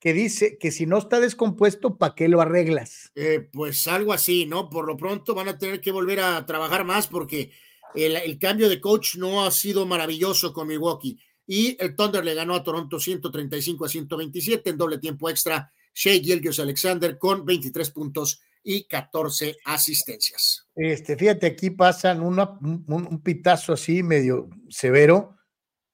que 0.00 0.12
dice 0.12 0.58
que 0.58 0.70
si 0.70 0.86
no 0.86 0.98
está 0.98 1.20
descompuesto, 1.20 1.96
¿para 1.96 2.14
qué 2.14 2.28
lo 2.28 2.40
arreglas? 2.40 3.10
Eh, 3.14 3.48
pues 3.52 3.88
algo 3.88 4.12
así, 4.12 4.46
¿no? 4.46 4.70
Por 4.70 4.86
lo 4.86 4.96
pronto 4.96 5.34
van 5.34 5.48
a 5.48 5.58
tener 5.58 5.80
que 5.80 5.90
volver 5.90 6.20
a 6.20 6.46
trabajar 6.46 6.84
más 6.84 7.06
porque 7.06 7.50
el, 7.94 8.16
el, 8.16 8.38
cambio 8.38 8.68
de 8.68 8.80
coach 8.80 9.16
no 9.16 9.44
ha 9.44 9.50
sido 9.50 9.86
maravilloso 9.86 10.52
con 10.52 10.68
Milwaukee. 10.68 11.18
Y 11.46 11.76
el 11.82 11.96
Thunder 11.96 12.24
le 12.24 12.34
ganó 12.34 12.54
a 12.54 12.62
Toronto 12.62 13.00
135 13.00 13.84
a 13.84 13.88
127 13.88 14.70
en 14.70 14.76
doble 14.76 14.98
tiempo 14.98 15.30
extra. 15.30 15.72
Shea 15.94 16.20
Gilgios 16.20 16.60
Alexander 16.60 17.18
con 17.18 17.44
23 17.44 17.90
puntos 17.90 18.40
y 18.62 18.84
14 18.84 19.56
asistencias. 19.64 20.66
Este, 20.74 21.16
fíjate, 21.16 21.46
aquí 21.46 21.70
pasan 21.70 22.20
una, 22.20 22.50
un, 22.60 22.84
un, 22.86 23.22
pitazo 23.22 23.72
así 23.72 24.02
medio 24.02 24.48
severo. 24.68 25.36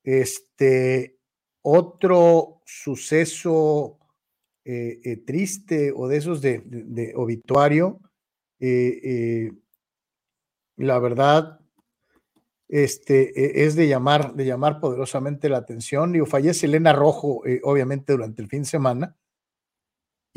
Este, 0.03 1.21
otro 1.63 2.54
suceso 2.65 3.99
eh, 4.65 5.01
eh, 5.05 5.17
triste 5.19 5.93
o 5.95 6.09
de 6.09 6.17
esos 6.17 6.41
de, 6.41 6.61
de, 6.61 6.85
de 6.85 7.13
obituario. 7.15 8.01
Eh, 8.61 9.53
la 10.77 10.99
verdad, 10.99 11.61
este, 12.69 13.65
es 13.65 13.77
de 13.77 13.87
llamar, 13.87 14.35
de 14.35 14.47
llamar 14.47 14.81
poderosamente 14.81 15.49
la 15.49 15.59
atención. 15.59 16.13
Digo, 16.13 16.27
fallece 16.27 16.67
Elena 16.67 16.93
Rojo, 16.93 17.43
obviamente, 17.63 18.13
durante 18.15 18.43
el 18.43 18.49
fin 18.49 18.63
de 18.63 18.69
semana. 18.69 19.17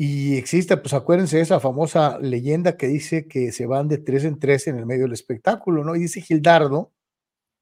Y 0.00 0.36
existe, 0.36 0.76
pues 0.76 0.94
acuérdense 0.94 1.38
de 1.38 1.42
esa 1.42 1.58
famosa 1.58 2.18
leyenda 2.20 2.76
que 2.76 2.86
dice 2.86 3.26
que 3.26 3.50
se 3.50 3.66
van 3.66 3.88
de 3.88 3.98
tres 3.98 4.24
en 4.24 4.38
tres 4.38 4.68
en 4.68 4.76
el 4.76 4.86
medio 4.86 5.04
del 5.04 5.12
espectáculo, 5.12 5.82
¿no? 5.82 5.96
Y 5.96 6.00
dice 6.00 6.20
Gildardo, 6.20 6.92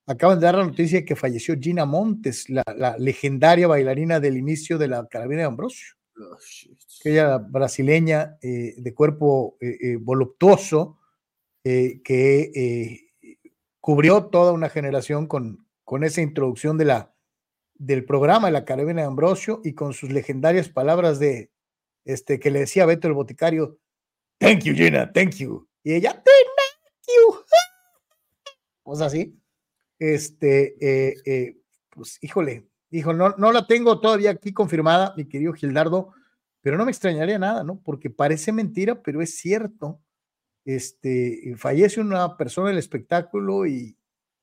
acaban 0.06 0.38
de 0.38 0.46
dar 0.46 0.54
la 0.56 0.64
noticia 0.64 1.00
de 1.00 1.04
que 1.04 1.16
falleció 1.16 1.56
Gina 1.60 1.84
Montes, 1.84 2.48
la, 2.48 2.64
la 2.76 2.96
legendaria 2.98 3.66
bailarina 3.66 4.20
del 4.20 4.36
inicio 4.36 4.78
de 4.78 4.88
la 4.88 5.06
Carabina 5.08 5.42
de 5.42 5.46
Ambrosio. 5.46 5.96
Oh, 6.18 6.36
aquella 7.00 7.38
brasileña 7.38 8.38
eh, 8.40 8.74
de 8.78 8.94
cuerpo 8.94 9.56
eh, 9.60 9.76
eh, 9.80 9.96
voluptuoso 9.96 10.98
que 11.62 13.10
cubrió 13.80 14.26
toda 14.26 14.52
una 14.52 14.68
generación 14.68 15.26
con, 15.26 15.66
con 15.82 16.04
esa 16.04 16.20
introducción 16.20 16.78
de 16.78 16.84
la, 16.84 17.12
del 17.74 18.04
programa 18.04 18.46
de 18.46 18.52
la 18.52 18.64
Carabina 18.64 19.00
de 19.00 19.08
Ambrosio 19.08 19.62
y 19.64 19.74
con 19.74 19.92
sus 19.92 20.12
legendarias 20.12 20.68
palabras 20.68 21.18
de 21.18 21.50
este, 22.04 22.38
que 22.38 22.52
le 22.52 22.60
decía 22.60 22.84
a 22.84 22.86
Beto 22.86 23.08
el 23.08 23.14
boticario, 23.14 23.80
thank 24.38 24.62
you, 24.62 24.74
Gina, 24.74 25.12
thank 25.12 25.34
you. 25.38 25.68
Y 25.82 25.94
ella, 25.94 26.12
thank 26.12 27.06
you. 27.08 27.34
Pues 28.84 29.00
así. 29.00 29.36
Este, 29.98 31.56
pues 31.90 32.18
híjole, 32.20 32.68
dijo, 32.90 33.12
no, 33.12 33.30
no 33.36 33.52
la 33.52 33.66
tengo 33.66 34.00
todavía 34.00 34.30
aquí 34.30 34.52
confirmada, 34.52 35.14
mi 35.16 35.26
querido 35.26 35.52
Gildardo, 35.52 36.12
pero 36.60 36.76
no 36.76 36.84
me 36.84 36.90
extrañaría 36.90 37.38
nada, 37.38 37.64
¿no? 37.64 37.80
Porque 37.82 38.10
parece 38.10 38.52
mentira, 38.52 39.02
pero 39.02 39.22
es 39.22 39.36
cierto. 39.36 40.00
Este, 40.64 41.54
fallece 41.56 42.00
una 42.00 42.36
persona 42.36 42.70
del 42.70 42.78
espectáculo 42.78 43.66
y, 43.66 43.96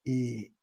y, 0.05 0.53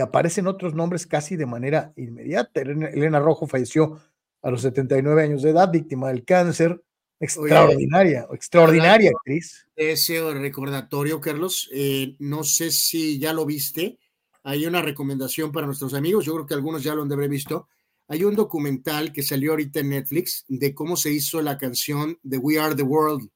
aparecen 0.00 0.46
otros 0.46 0.74
nombres 0.74 1.06
casi 1.06 1.34
de 1.34 1.46
manera 1.46 1.92
inmediata. 1.96 2.60
Elena, 2.60 3.18
Rojo 3.18 3.48
falleció 3.48 3.98
a 4.40 4.50
los 4.50 4.62
79 4.62 5.20
años 5.20 5.42
de 5.42 5.50
edad, 5.50 5.72
víctima 5.72 6.08
del 6.08 6.24
cáncer. 6.24 6.80
Extraordinaria, 7.20 8.26
extraordinaria 8.32 9.10
actriz. 9.10 9.66
Ese 9.74 10.20
recordatorio, 10.34 11.20
Carlos, 11.20 11.68
eh, 11.72 12.14
no 12.18 12.44
sé 12.44 12.70
si 12.70 13.18
ya 13.18 13.32
lo 13.32 13.44
viste. 13.44 13.98
Hay 14.44 14.66
una 14.66 14.82
recomendación 14.82 15.50
para 15.50 15.66
nuestros 15.66 15.94
amigos, 15.94 16.24
yo 16.24 16.34
creo 16.34 16.46
que 16.46 16.54
algunos 16.54 16.82
ya 16.82 16.94
lo 16.94 17.02
han 17.02 17.08
de 17.08 17.14
haber 17.14 17.28
visto 17.28 17.68
hay 18.08 18.24
un 18.24 18.34
documental 18.34 19.12
que 19.12 19.22
salió 19.22 19.50
ahorita 19.50 19.80
en 19.80 19.90
Netflix 19.90 20.46
de 20.48 20.74
cómo 20.74 20.96
se 20.96 21.12
hizo 21.12 21.42
la 21.42 21.58
canción 21.58 22.18
de 22.22 22.38
We 22.38 22.58
Are 22.58 22.74
the 22.74 22.82
World. 22.82 23.28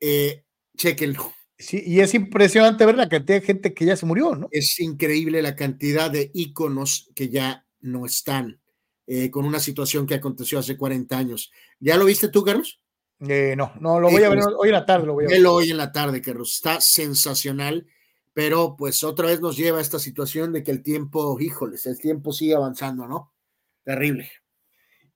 Eh, 0.00 0.42
chequenlo. 0.76 1.34
Sí, 1.58 1.82
y 1.84 2.00
es 2.00 2.14
impresionante 2.14 2.86
ver 2.86 2.96
la 2.96 3.08
cantidad 3.08 3.40
de 3.40 3.46
gente 3.46 3.74
que 3.74 3.84
ya 3.84 3.96
se 3.96 4.06
murió, 4.06 4.34
¿no? 4.34 4.48
Es 4.52 4.80
increíble 4.80 5.42
la 5.42 5.54
cantidad 5.54 6.10
de 6.10 6.30
íconos 6.32 7.10
que 7.14 7.28
ya 7.28 7.66
no 7.80 8.06
están 8.06 8.58
eh, 9.08 9.30
con 9.30 9.44
una 9.44 9.58
situación 9.58 10.06
que 10.06 10.14
aconteció 10.14 10.60
hace 10.60 10.76
40 10.76 11.18
años. 11.18 11.50
¿Ya 11.80 11.96
lo 11.96 12.04
viste 12.04 12.28
tú, 12.28 12.44
Carlos? 12.44 12.80
Eh, 13.26 13.54
no, 13.56 13.72
no, 13.80 13.98
lo 13.98 14.10
voy 14.10 14.22
a 14.22 14.28
ver 14.28 14.38
hoy 14.56 14.68
en 14.68 14.74
la 14.74 14.86
tarde. 14.86 15.06
Lo 15.06 15.14
voy 15.14 15.24
a 15.24 15.28
ver. 15.28 15.44
hoy 15.44 15.70
en 15.70 15.76
la 15.76 15.90
tarde, 15.90 16.22
Carlos. 16.22 16.54
Está 16.54 16.80
sensacional 16.80 17.84
pero 18.38 18.76
pues 18.76 19.02
otra 19.02 19.26
vez 19.26 19.40
nos 19.40 19.56
lleva 19.56 19.78
a 19.78 19.80
esta 19.80 19.98
situación 19.98 20.52
de 20.52 20.62
que 20.62 20.70
el 20.70 20.80
tiempo, 20.80 21.40
híjoles, 21.40 21.86
el 21.86 21.98
tiempo 21.98 22.32
sigue 22.32 22.54
avanzando, 22.54 23.08
¿no? 23.08 23.32
Terrible. 23.82 24.30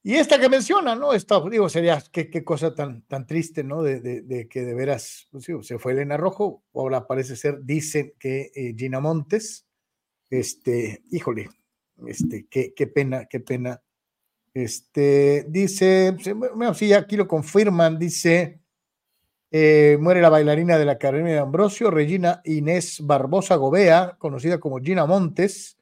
Y 0.03 0.15
esta 0.15 0.41
que 0.41 0.49
menciona, 0.49 0.97
¿no? 0.97 1.13
Esta, 1.13 1.41
digo, 1.49 1.69
sería 1.69 2.03
qué, 2.11 2.29
qué 2.29 2.43
cosa 2.43 2.75
tan, 2.75 3.03
tan 3.03 3.25
triste, 3.25 3.63
¿no? 3.63 3.85
De, 3.85 4.01
de, 4.01 4.49
que 4.49 4.65
de 4.65 4.75
veras, 4.75 5.29
pues, 5.31 5.47
se 5.63 5.79
fue 5.79 5.93
Elena 5.93 6.17
Rojo, 6.17 6.65
ahora 6.75 7.07
parece 7.07 7.37
ser, 7.37 7.61
dicen 7.63 8.13
que 8.19 8.51
eh, 8.57 8.75
Gina 8.77 8.99
Montes, 8.99 9.69
este, 10.29 11.05
híjole, 11.13 11.49
este, 12.07 12.47
qué, 12.49 12.73
qué 12.75 12.87
pena, 12.87 13.27
qué 13.27 13.41
pena. 13.41 13.83
Este, 14.55 15.47
dice, 15.49 16.17
bueno, 16.55 16.75
sí, 16.75 16.93
aquí 16.93 17.17
lo 17.17 17.27
confirman, 17.27 17.99
dice, 17.99 18.61
eh, 19.55 19.99
muere 20.01 20.23
la 20.23 20.31
bailarina 20.31 20.79
de 20.79 20.87
la 20.87 20.93
Academia 20.93 21.35
de 21.35 21.39
Ambrosio, 21.39 21.91
Regina 21.91 22.41
Inés 22.45 23.01
Barbosa 23.03 23.57
Gobea, 23.57 24.17
conocida 24.19 24.59
como 24.59 24.81
Gina 24.81 25.05
Montes, 25.05 25.79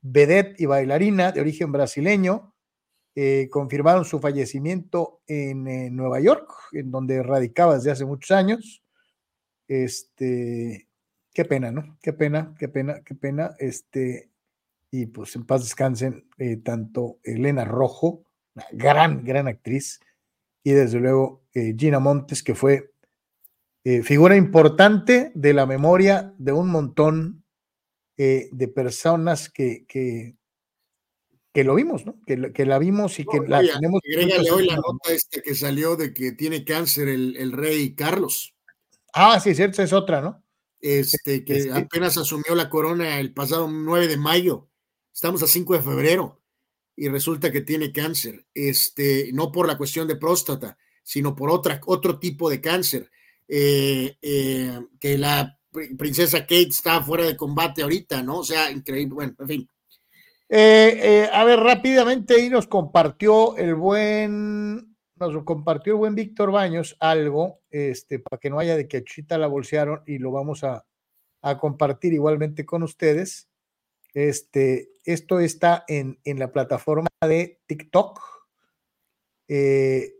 vedette 0.00 0.60
y 0.60 0.66
bailarina 0.66 1.30
de 1.30 1.40
origen 1.40 1.70
brasileño. 1.70 2.52
Eh, 3.14 3.48
confirmaron 3.48 4.04
su 4.04 4.18
fallecimiento 4.18 5.20
en, 5.28 5.68
eh, 5.68 5.90
Nueva 5.90 6.18
York, 6.18 6.50
en 6.72 6.90
donde 6.90 7.22
radicaba 7.22 7.76
desde 7.76 7.92
hace 7.92 8.04
muchos 8.04 8.32
años. 8.32 8.82
Este, 9.68 10.88
qué 11.32 11.44
pena, 11.44 11.70
¿no? 11.70 11.96
Qué 12.02 12.12
pena, 12.12 12.56
qué 12.58 12.68
pena, 12.68 13.02
qué 13.04 13.14
pena. 13.14 13.54
Este, 13.60 14.31
y 14.92 15.06
pues 15.06 15.34
en 15.34 15.44
paz 15.44 15.62
descansen 15.62 16.28
tanto 16.62 17.18
Elena 17.24 17.64
Rojo, 17.64 18.24
una 18.54 18.66
gran, 18.72 19.24
gran 19.24 19.48
actriz, 19.48 19.98
y 20.62 20.72
desde 20.72 21.00
luego 21.00 21.42
Gina 21.52 21.98
Montes, 21.98 22.42
que 22.42 22.54
fue 22.54 22.92
eh, 23.84 24.02
figura 24.04 24.36
importante 24.36 25.32
de 25.34 25.54
la 25.54 25.66
memoria 25.66 26.32
de 26.38 26.52
un 26.52 26.70
montón 26.70 27.44
eh, 28.16 28.48
de 28.52 28.68
personas 28.68 29.50
que, 29.50 29.84
que, 29.88 30.36
que, 31.52 31.64
lo 31.64 31.74
vimos, 31.74 32.06
¿no? 32.06 32.20
Que, 32.24 32.52
que 32.52 32.64
la 32.64 32.78
vimos 32.78 33.18
y 33.18 33.24
que 33.24 33.40
la 33.40 33.60
tenemos. 33.60 34.00
Agrégale 34.08 34.50
hoy 34.52 34.66
la 34.66 34.76
nota 34.76 35.12
este 35.12 35.42
que 35.42 35.56
salió 35.56 35.96
de 35.96 36.14
que 36.14 36.30
tiene 36.30 36.64
cáncer 36.64 37.08
el, 37.08 37.36
el 37.36 37.50
rey 37.50 37.96
Carlos. 37.96 38.54
Ah, 39.12 39.40
sí, 39.40 39.52
cierto, 39.52 39.82
es 39.82 39.92
otra, 39.92 40.20
¿no? 40.20 40.44
Este, 40.78 41.44
que 41.44 41.70
apenas 41.72 42.16
asumió 42.16 42.54
la 42.54 42.70
corona 42.70 43.18
el 43.18 43.34
pasado 43.34 43.68
9 43.68 44.06
de 44.06 44.16
mayo. 44.16 44.68
Estamos 45.22 45.44
a 45.44 45.46
5 45.46 45.74
de 45.74 45.82
febrero 45.82 46.40
y 46.96 47.08
resulta 47.08 47.52
que 47.52 47.60
tiene 47.60 47.92
cáncer. 47.92 48.44
Este, 48.52 49.30
no 49.32 49.52
por 49.52 49.68
la 49.68 49.78
cuestión 49.78 50.08
de 50.08 50.16
próstata, 50.16 50.76
sino 51.04 51.36
por 51.36 51.48
otra, 51.48 51.80
otro 51.86 52.18
tipo 52.18 52.50
de 52.50 52.60
cáncer 52.60 53.08
eh, 53.46 54.16
eh, 54.20 54.80
que 54.98 55.16
la 55.16 55.56
princesa 55.96 56.40
Kate 56.40 56.70
está 56.70 57.00
fuera 57.02 57.24
de 57.24 57.36
combate 57.36 57.84
ahorita, 57.84 58.20
¿no? 58.24 58.38
O 58.38 58.44
sea, 58.44 58.68
increíble, 58.72 59.14
bueno, 59.14 59.34
en 59.38 59.46
fin. 59.46 59.68
Eh, 60.48 61.30
a 61.32 61.44
ver, 61.44 61.60
rápidamente 61.60 62.34
ahí 62.34 62.50
nos 62.50 62.66
compartió 62.66 63.56
el 63.56 63.76
buen, 63.76 64.96
nos 65.14 65.44
compartió 65.44 65.92
el 65.92 65.98
buen 66.00 66.16
Víctor 66.16 66.50
Baños 66.50 66.96
algo, 66.98 67.60
este, 67.70 68.18
para 68.18 68.40
que 68.40 68.50
no 68.50 68.58
haya 68.58 68.76
de 68.76 68.88
que 68.88 69.04
Chita 69.04 69.38
la 69.38 69.46
bolsearon 69.46 70.02
y 70.04 70.18
lo 70.18 70.32
vamos 70.32 70.64
a, 70.64 70.84
a 71.42 71.58
compartir 71.58 72.12
igualmente 72.12 72.66
con 72.66 72.82
ustedes. 72.82 73.51
Este, 74.14 74.92
esto 75.04 75.40
está 75.40 75.84
en, 75.88 76.20
en 76.24 76.38
la 76.38 76.52
plataforma 76.52 77.08
de 77.20 77.60
TikTok. 77.66 78.20
Eh, 79.48 80.14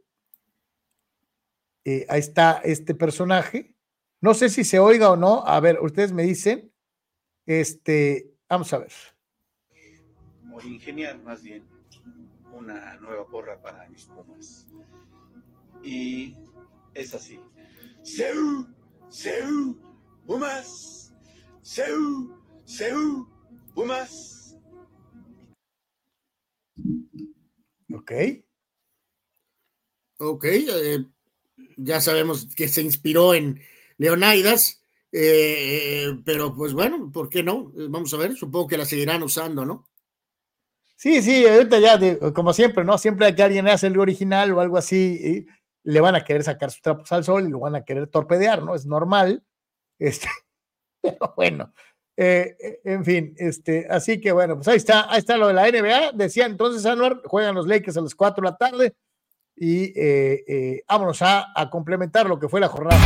eh, 1.85 2.07
ahí 2.09 2.21
está 2.21 2.61
este 2.65 2.95
personaje. 2.95 3.77
No 4.21 4.35
sé 4.35 4.49
si 4.49 4.65
se 4.65 4.79
oiga 4.79 5.11
o 5.11 5.17
no. 5.17 5.45
A 5.47 5.61
ver, 5.61 5.81
ustedes 5.81 6.13
me 6.13 6.23
dicen. 6.23 6.73
Este, 7.47 8.35
vamos 8.49 8.73
a 8.73 8.79
ver. 8.79 8.93
Como 10.41 10.61
ingeniar 10.61 11.19
más 11.23 11.43
bien 11.43 11.65
una 12.53 12.97
nueva 12.97 13.27
porra 13.27 13.61
para 13.61 13.89
mis 13.89 14.05
pumas. 14.07 14.67
Y 15.83 16.37
es 16.95 17.15
así. 17.15 17.41
Seu, 18.03 18.67
Seu, 19.09 19.77
Pumas, 20.27 21.13
Seu, 21.63 22.37
Seu, 22.65 23.27
Pumas. 23.75 24.57
Ok. 27.93 28.13
Ok, 30.19 30.45
eh, 30.45 31.05
ya 31.77 32.01
sabemos 32.01 32.55
que 32.55 32.69
se 32.69 32.83
inspiró 32.83 33.35
en 33.35 33.61
Leonidas, 33.99 34.83
eh, 35.11 36.07
pero 36.25 36.55
pues 36.55 36.75
bueno, 36.75 37.11
¿por 37.13 37.29
qué 37.29 37.43
no? 37.43 37.73
Vamos 37.89 38.15
a 38.15 38.19
ver, 38.19 38.37
supongo 38.37 38.69
que 38.69 38.79
la 38.79 38.85
seguirán 38.85 39.23
usando, 39.23 39.65
¿no? 39.65 39.89
Sí, 40.97 41.21
sí, 41.23 41.45
ahorita 41.45 41.81
ya, 41.81 42.33
como 42.33 42.53
siempre, 42.53 42.85
¿no? 42.85 42.97
Siempre 42.99 43.35
que 43.35 43.43
alguien 43.43 43.67
hace 43.67 43.89
el 43.89 43.99
original 43.99 44.53
o 44.53 44.61
algo 44.61 44.77
así, 44.77 45.47
le 45.83 46.01
van 46.01 46.15
a 46.15 46.25
querer 46.25 46.45
sacar 46.45 46.71
sus 46.71 46.81
trapos 46.81 47.11
al 47.11 47.25
sol 47.25 47.45
y 47.45 47.51
lo 47.51 47.59
van 47.59 47.75
a 47.75 47.85
querer 47.85 48.07
torpedear, 48.07 48.63
¿no? 48.63 48.77
Es 48.77 48.87
normal. 48.87 49.45
Este, 49.99 50.29
pero 51.03 51.35
bueno, 51.37 51.73
eh, 52.17 52.57
eh, 52.61 52.81
en 52.85 53.05
fin, 53.05 53.35
este, 53.39 53.87
así 53.89 54.21
que 54.21 54.33
bueno, 54.33 54.57
pues 54.57 54.69
ahí 54.69 54.77
está, 54.77 55.11
ahí 55.11 55.19
está 55.19 55.37
lo 55.37 55.49
de 55.49 55.55
la 55.55 55.71
NBA. 55.71 56.13
Decía 56.13 56.47
entonces 56.47 56.85
Anuar, 56.87 57.23
juegan 57.25 57.55
los 57.55 57.67
Lakers 57.67 57.97
a 57.97 58.01
las 58.01 58.15
4 58.15 58.43
de 58.43 58.51
la 58.51 58.57
tarde 58.57 58.95
y 59.57 59.93
eh, 59.97 60.83
vámonos 60.89 61.21
a, 61.23 61.47
complementar 61.71 62.27
lo 62.27 62.39
que 62.39 62.49
fue 62.49 62.61
la 62.61 62.69
jornada. 62.69 63.01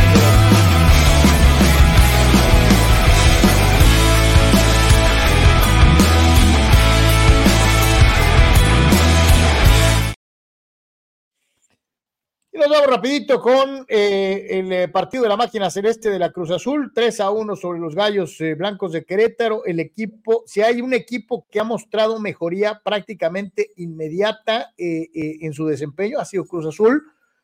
Nos 12.57 12.69
vamos 12.69 12.87
rapidito 12.87 13.39
con 13.39 13.85
eh, 13.87 14.47
el 14.49 14.73
eh, 14.73 14.87
partido 14.87 15.21
de 15.21 15.29
la 15.29 15.37
máquina 15.37 15.69
celeste 15.69 16.09
de 16.09 16.17
la 16.17 16.31
Cruz 16.31 16.49
Azul, 16.49 16.91
3 16.91 17.19
a 17.19 17.29
1 17.29 17.55
sobre 17.55 17.79
los 17.79 17.93
Gallos 17.93 18.41
eh, 18.41 18.55
Blancos 18.55 18.93
de 18.93 19.05
Querétaro. 19.05 19.63
El 19.63 19.79
equipo, 19.79 20.43
si 20.47 20.63
hay 20.63 20.81
un 20.81 20.95
equipo 20.95 21.45
que 21.51 21.59
ha 21.59 21.63
mostrado 21.63 22.19
mejoría 22.19 22.81
prácticamente 22.83 23.73
inmediata 23.75 24.73
en 24.75 25.53
su 25.53 25.67
desempeño, 25.67 26.19
ha 26.19 26.25
sido 26.25 26.45
Cruz 26.45 26.65
Azul, 26.65 27.03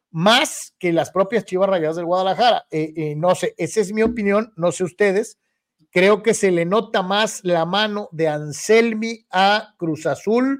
más 0.09 0.73
que 0.79 0.91
las 0.91 1.11
propias 1.11 1.45
Chivas 1.45 1.69
Rayadas 1.69 1.97
del 1.97 2.05
Guadalajara. 2.05 2.65
no 3.15 3.35
sé, 3.35 3.53
esa 3.57 3.81
es 3.81 3.93
mi 3.93 4.01
opinión, 4.01 4.51
no 4.55 4.71
sé 4.71 4.83
ustedes. 4.83 5.37
Creo 5.91 6.23
que 6.23 6.33
se 6.33 6.49
le 6.49 6.65
nota 6.65 7.03
más 7.03 7.41
la 7.43 7.65
mano 7.65 8.09
de 8.13 8.29
Anselmi 8.29 9.27
a 9.29 9.75
Cruz 9.77 10.07
Azul 10.07 10.59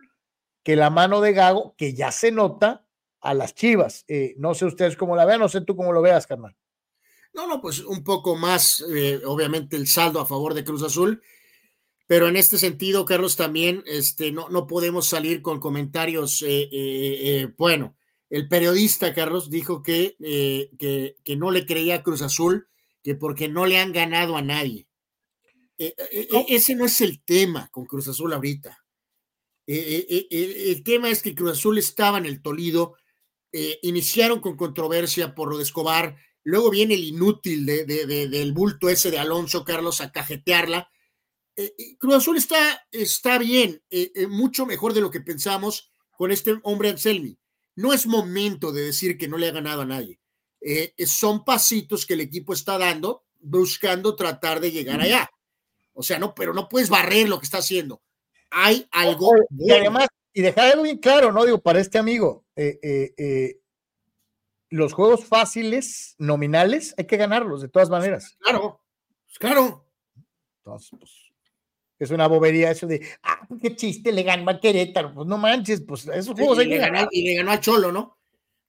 que 0.62 0.76
la 0.76 0.92
mano 0.92 1.22
de 1.22 1.34
Gago, 1.34 1.74
que 1.76 1.96
ya 1.96 2.12
se 2.12 2.32
nota 2.32 2.83
a 3.24 3.34
las 3.34 3.56
Chivas. 3.56 4.04
Eh, 4.08 4.36
no 4.38 4.54
sé 4.54 4.66
ustedes 4.66 4.98
cómo 4.98 5.16
la 5.16 5.26
vean, 5.26 5.40
no 5.40 5.50
sé 5.50 5.62
tú 5.62 5.76
cómo 5.76 5.94
lo 5.94 6.02
veas, 6.02 6.28
carnal. 6.28 6.56
No, 7.34 7.48
no, 7.48 7.62
pues 7.62 7.80
un 7.80 8.04
poco 8.04 8.36
más, 8.36 8.84
eh, 8.94 9.22
obviamente, 9.26 9.76
el 9.76 9.88
saldo 9.88 10.20
a 10.20 10.26
favor 10.26 10.54
de 10.54 10.64
Cruz 10.64 10.84
Azul, 10.84 11.24
pero 12.06 12.28
en 12.28 12.36
este 12.36 12.60
sentido, 12.60 13.06
Carlos, 13.06 13.36
también 13.36 13.82
este, 13.88 14.32
no, 14.32 14.50
no 14.50 14.68
podemos 14.68 15.08
salir 15.08 15.42
con 15.42 15.60
comentarios, 15.60 16.44
eh, 16.46 17.50
bueno, 17.58 17.96
el 18.30 18.48
periodista, 18.48 19.14
Carlos, 19.14 19.50
dijo 19.50 19.82
que, 19.82 20.16
que, 20.78 21.18
que, 21.24 21.36
no 21.36 21.50
le 21.50 21.66
creía 21.66 21.96
a 21.96 22.04
Cruz 22.04 22.22
Azul, 22.22 22.68
que 23.02 23.16
porque 23.16 23.48
no 23.48 23.66
le 23.66 23.80
han 23.80 23.94
ganado 23.94 24.36
a 24.36 24.42
nadie. 24.42 24.88
Ese 25.78 26.76
no 26.76 26.86
es 26.86 27.02
el 27.02 27.24
tema 27.24 27.70
con 27.70 27.86
Cruz 27.86 28.08
Azul 28.08 28.34
ahorita. 28.34 28.78
el 29.66 30.84
tema 30.84 31.10
es 31.10 31.22
que 31.22 31.36
Cruz 31.36 31.54
Azul 31.54 31.78
estaba 31.78 32.18
en 32.18 32.26
el 32.26 32.42
Tolido 32.42 32.96
eh, 33.56 33.78
iniciaron 33.84 34.40
con 34.40 34.58
controversia 34.58 35.36
por 35.36 35.48
lo 35.48 35.58
de 35.58 35.64
Escobar, 35.64 36.18
luego 36.44 36.72
viene 36.72 36.96
el 36.96 37.04
inútil 37.04 37.68
de, 37.68 37.86
del 37.86 38.52
bulto 38.52 38.90
ese 38.90 39.12
de 39.12 39.20
Alonso 39.20 39.64
Carlos 39.64 40.02
a 40.02 40.12
cajetearla. 40.12 40.90
Eh, 41.56 41.76
eh, 41.78 41.96
Cruz 42.00 42.16
Azul 42.16 42.38
está, 42.38 42.88
está 42.92 43.38
bien, 43.38 43.80
mucho 44.28 44.66
mejor 44.66 44.94
de 44.94 45.02
lo 45.02 45.12
que 45.12 45.22
pensamos 45.22 45.92
con 46.18 46.32
este 46.32 46.56
hombre 46.64 46.90
Anselmi. 46.90 47.38
No 47.76 47.94
es 47.94 48.08
momento 48.08 48.72
de 48.72 48.86
decir 48.86 49.20
que 49.20 49.28
no 49.28 49.38
le 49.38 49.50
ha 49.50 49.52
ganado 49.52 49.84
a 49.84 49.86
nadie. 49.86 50.20
son 51.06 51.46
pasitos 51.46 52.08
que 52.08 52.16
el 52.16 52.22
equipo 52.22 52.54
está 52.54 52.80
dando, 52.80 53.26
buscando 53.40 54.16
tratar 54.16 54.62
de 54.62 54.72
llegar 54.72 55.00
allá. 55.00 55.30
O 55.94 56.02
sea, 56.02 56.18
no, 56.18 56.34
pero 56.34 56.56
no 56.56 56.68
puedes 56.68 56.90
barrer 56.90 57.30
lo 57.30 57.38
que 57.38 57.46
está 57.46 57.60
haciendo. 57.60 58.02
Hay 58.50 58.88
algo. 58.92 59.32
Y 59.60 59.72
además, 59.72 60.08
y 60.34 60.42
dejar 60.42 60.72
algo 60.72 60.84
bien 60.84 60.98
claro, 60.98 61.32
¿no? 61.32 61.46
Digo, 61.46 61.62
para 61.62 61.80
este 61.80 62.00
amigo, 62.00 62.46
eh, 62.56 62.80
eh, 62.82 63.14
eh, 63.18 63.60
los 64.70 64.94
juegos 64.94 65.26
fáciles, 65.26 66.16
nominales, 66.18 66.96
hay 66.98 67.06
que 67.06 67.18
ganarlos 67.18 67.62
de 67.62 67.70
todas 67.70 67.90
maneras. 67.90 68.36
Claro, 68.40 68.82
claro. 69.40 69.88
Entonces, 70.58 70.90
pues, 70.98 71.12
es 72.00 72.10
una 72.10 72.28
bobería 72.28 72.72
eso 72.72 72.88
de, 72.88 73.08
ah, 73.22 73.48
qué 73.62 73.76
chiste, 73.76 74.12
le 74.12 74.24
ganó 74.24 74.50
a 74.50 74.60
Querétaro. 74.60 75.14
Pues 75.14 75.28
no 75.28 75.38
manches, 75.38 75.82
pues 75.82 76.08
esos 76.08 76.34
juegos 76.34 76.58
hay 76.58 76.70
que 76.70 76.80
ganar. 76.80 77.08
Y 77.12 77.28
le 77.28 77.36
ganó 77.36 77.52
a 77.52 77.60
Cholo, 77.60 77.92
¿no? 77.92 78.18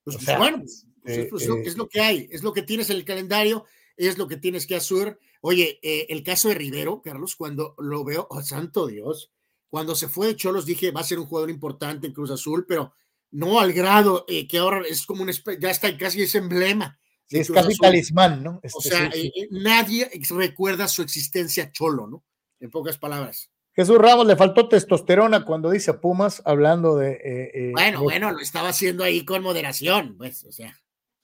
Pues, 0.05 0.19
pues 0.23 0.37
bueno, 0.37 0.59
pues, 1.03 1.29
pues 1.31 1.49
es 1.65 1.79
lo 1.79 1.89
que 1.89 2.03
hay, 2.03 2.29
es 2.31 2.43
lo 2.43 2.53
que 2.53 2.61
tienes 2.61 2.91
en 2.91 2.97
el 2.97 3.07
calendario, 3.07 3.65
es 3.97 4.19
lo 4.19 4.29
que 4.29 4.37
tienes 4.37 4.67
que 4.67 4.77
hacer. 4.77 5.19
Oye, 5.41 5.79
el 5.83 6.23
caso 6.23 6.49
de 6.49 6.57
Rivero, 6.57 7.01
Carlos, 7.01 7.37
cuando 7.37 7.75
lo 7.79 8.05
veo, 8.05 8.27
oh, 8.29 8.43
santo 8.43 8.87
Dios, 8.87 9.31
cuando 9.75 9.97
se 9.97 10.07
fue 10.07 10.29
de 10.29 10.37
Cholos 10.37 10.67
dije, 10.67 10.93
va 10.93 11.01
a 11.01 11.03
ser 11.03 11.19
un 11.19 11.27
jugador 11.27 11.51
importante 11.51 12.07
en 12.07 12.13
Cruz 12.13 12.31
Azul, 12.31 12.65
pero 12.65 12.95
no 13.33 13.59
al 13.59 13.73
grado 13.73 14.25
eh, 14.29 14.47
que 14.47 14.59
ahora 14.59 14.83
es 14.89 15.05
como 15.05 15.25
un, 15.25 15.33
ya 15.59 15.69
está 15.69 15.99
casi 15.99 16.23
ese 16.23 16.39
emblema. 16.39 16.97
es 17.29 17.51
casi 17.51 17.77
talismán, 17.79 18.41
¿no? 18.45 18.51
o 18.53 18.61
este, 18.63 18.89
sea, 18.89 19.07
eh, 19.07 19.33
eh, 19.35 19.49
nadie 19.51 20.09
recuerda 20.31 20.87
su 20.87 21.03
existencia 21.03 21.73
Cholo, 21.73 22.07
¿no? 22.07 22.23
En 22.61 22.71
pocas 22.71 22.99
palabras. 22.99 23.51
Jesús 23.73 23.99
Ramos 23.99 24.29
le 24.29 24.37
faltó 24.37 24.69
testosterona 24.69 25.45
cuando 25.45 25.73
dice 25.73 25.93
Pumas, 25.95 26.41
hablando 26.45 26.97
de. 26.97 27.73
bueno, 27.73 28.01
bueno, 28.01 28.31
lo 28.31 28.39
estaba 28.39 28.69
haciendo 28.69 29.03
ahí 29.03 29.25
con 29.25 29.43
moderación, 29.43 30.17
pues, 30.17 30.45
o 30.45 30.53
sea. 30.53 30.73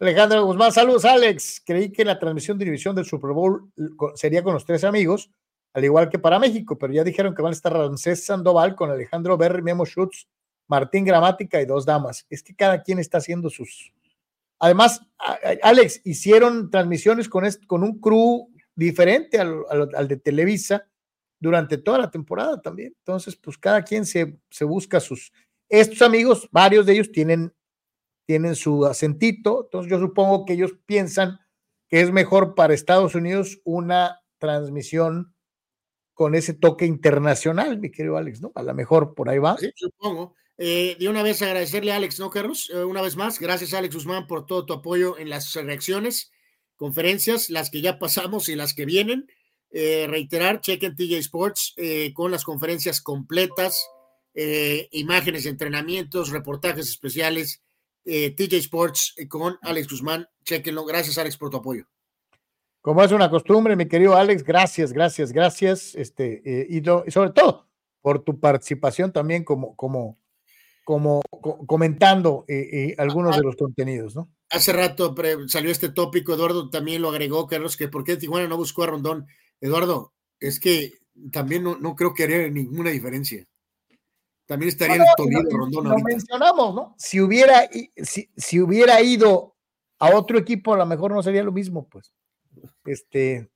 Alejandro 0.01 0.45
Guzmán, 0.45 0.73
saludos, 0.73 1.05
Alex. 1.05 1.62
Creí 1.65 1.93
que 1.93 2.05
la 2.05 2.19
transmisión 2.19 2.59
de 2.59 2.65
división 2.65 2.97
del 2.97 3.05
Super 3.05 3.31
Bowl 3.31 3.70
sería 4.17 4.43
con 4.43 4.55
los 4.55 4.65
tres 4.65 4.83
amigos, 4.83 5.31
al 5.73 5.84
igual 5.84 6.08
que 6.08 6.18
para 6.18 6.39
México, 6.39 6.76
pero 6.78 6.92
ya 6.92 7.05
dijeron 7.05 7.34
que 7.34 7.42
van 7.42 7.52
a 7.52 7.57
estar 7.57 7.73
Ramsés 7.73 8.24
Sandoval 8.24 8.74
con 8.74 8.90
Alejandro 8.90 9.36
Berry, 9.36 9.62
Memo 9.62 9.86
Schutz, 9.86 10.26
Martín 10.66 11.05
Gramática 11.05 11.60
y 11.60 11.66
dos 11.66 11.84
damas. 11.86 12.26
Es 12.28 12.42
que 12.42 12.55
cada 12.55 12.82
quien 12.82 12.99
está 12.99 13.18
haciendo 13.18 13.50
sus. 13.50 13.92
Además, 14.58 15.00
Alex, 15.62 16.00
hicieron 16.05 16.70
transmisiones 16.70 17.28
con, 17.28 17.44
con 17.66 17.82
un 17.82 18.00
crew 18.00 18.50
diferente 18.74 19.39
al, 19.39 20.08
de 20.08 20.16
Televisa 20.16 20.86
durante 21.39 21.78
toda 21.78 21.99
la 21.99 22.10
temporada 22.10 22.60
también. 22.60 22.94
Entonces, 22.99 23.36
pues 23.36 23.57
cada 23.57 23.82
quien 23.82 24.05
se, 24.05 24.39
se 24.50 24.65
busca 24.65 25.00
sus. 25.00 25.32
Estos 25.68 26.02
amigos, 26.02 26.49
varios 26.50 26.84
de 26.86 26.92
ellos 26.94 27.12
tienen, 27.12 27.55
tienen 28.26 28.55
su 28.55 28.84
acentito, 28.86 29.65
entonces 29.65 29.90
yo 29.90 29.99
supongo 29.99 30.44
que 30.44 30.55
ellos 30.55 30.74
piensan 30.84 31.39
que 31.89 32.00
es 32.00 32.12
mejor 32.12 32.55
para 32.55 32.74
Estados 32.74 33.15
Unidos 33.15 33.60
una 33.65 34.20
transmisión 34.39 35.34
con 36.20 36.34
ese 36.34 36.52
toque 36.52 36.84
internacional, 36.84 37.78
mi 37.78 37.90
querido 37.90 38.18
Alex, 38.18 38.42
¿no? 38.42 38.52
A 38.55 38.62
lo 38.62 38.74
mejor 38.74 39.15
por 39.15 39.31
ahí 39.31 39.39
va. 39.39 39.57
Sí, 39.57 39.73
supongo. 39.74 40.34
Eh, 40.58 40.94
de 41.00 41.08
una 41.08 41.23
vez 41.23 41.40
agradecerle 41.40 41.92
a 41.92 41.97
Alex, 41.97 42.20
¿no, 42.20 42.28
Carlos? 42.28 42.70
Eh, 42.74 42.84
una 42.84 43.00
vez 43.00 43.16
más, 43.16 43.39
gracias 43.39 43.73
Alex 43.73 43.94
Guzmán 43.94 44.26
por 44.26 44.44
todo 44.44 44.66
tu 44.66 44.74
apoyo 44.74 45.16
en 45.18 45.31
las 45.31 45.55
reacciones, 45.55 46.31
conferencias, 46.76 47.49
las 47.49 47.70
que 47.70 47.81
ya 47.81 47.99
pasamos 47.99 48.50
y 48.50 48.55
las 48.55 48.74
que 48.74 48.84
vienen. 48.84 49.28
Eh, 49.70 50.08
reiterar, 50.10 50.60
chequen 50.60 50.94
TJ 50.94 51.16
Sports 51.20 51.74
con 52.12 52.31
las 52.31 52.44
conferencias 52.44 53.00
completas, 53.00 53.82
imágenes 54.90 55.47
entrenamientos, 55.47 56.28
reportajes 56.28 56.86
especiales. 56.86 57.62
TJ 58.05 58.57
Sports 58.57 59.15
con 59.31 59.57
Alex 59.62 59.89
Guzmán, 59.89 60.28
chequenlo. 60.44 60.84
Gracias 60.84 61.16
Alex 61.16 61.39
por 61.39 61.49
tu 61.49 61.57
apoyo. 61.57 61.86
Como 62.81 63.02
es 63.02 63.12
una 63.12 63.28
costumbre, 63.28 63.76
mi 63.76 63.86
querido 63.86 64.17
Alex, 64.17 64.42
gracias, 64.42 64.92
gracias, 64.92 65.33
gracias. 65.33 65.94
Este, 65.94 66.42
eh, 66.44 66.67
y, 66.70 66.83
sobre 67.10 67.31
todo 67.31 67.68
por 68.00 68.25
tu 68.25 68.41
participación 68.41 69.12
también 69.12 69.44
como, 69.44 69.76
como, 69.76 70.18
como 70.84 71.20
comentando 71.67 72.47
eh, 72.49 72.68
eh, 72.73 72.94
algunos 72.97 73.36
de 73.36 73.42
los 73.42 73.57
contenidos, 73.57 74.17
¿no? 74.17 74.31
Hace 74.49 74.73
rato 74.73 75.15
salió 75.47 75.70
este 75.70 75.91
tópico, 75.91 76.33
Eduardo 76.33 76.70
también 76.70 77.02
lo 77.02 77.10
agregó, 77.10 77.47
Carlos, 77.47 77.76
que 77.76 77.89
por 77.89 78.02
qué 78.02 78.17
Tijuana 78.17 78.49
no 78.49 78.57
buscó 78.57 78.84
a 78.84 78.86
Rondón. 78.86 79.26
Eduardo, 79.60 80.15
es 80.41 80.59
que 80.59 80.94
también 81.31 81.62
no, 81.62 81.76
no 81.76 81.94
creo 81.94 82.15
que 82.15 82.25
haría 82.25 82.49
ninguna 82.49 82.91
diferencia. 82.91 83.47
También 84.47 84.70
estaría 84.70 84.97
en 84.97 85.02
el 85.02 85.09
Toledo 85.17 85.50
Rondón. 85.50 85.89
Lo 85.91 85.99
mencionamos, 85.99 86.75
¿no? 86.75 86.94
Si 86.99 87.20
hubiera, 87.20 87.68
si, 88.02 88.31
si 88.34 88.60
hubiera 88.60 89.00
ido 89.02 89.55
a 89.99 90.17
otro 90.17 90.39
equipo, 90.39 90.73
a 90.73 90.78
lo 90.78 90.86
mejor 90.86 91.12
no 91.12 91.23
sería 91.23 91.44
lo 91.44 91.52
mismo, 91.52 91.86
pues. 91.86 92.15
Este, 92.85 93.51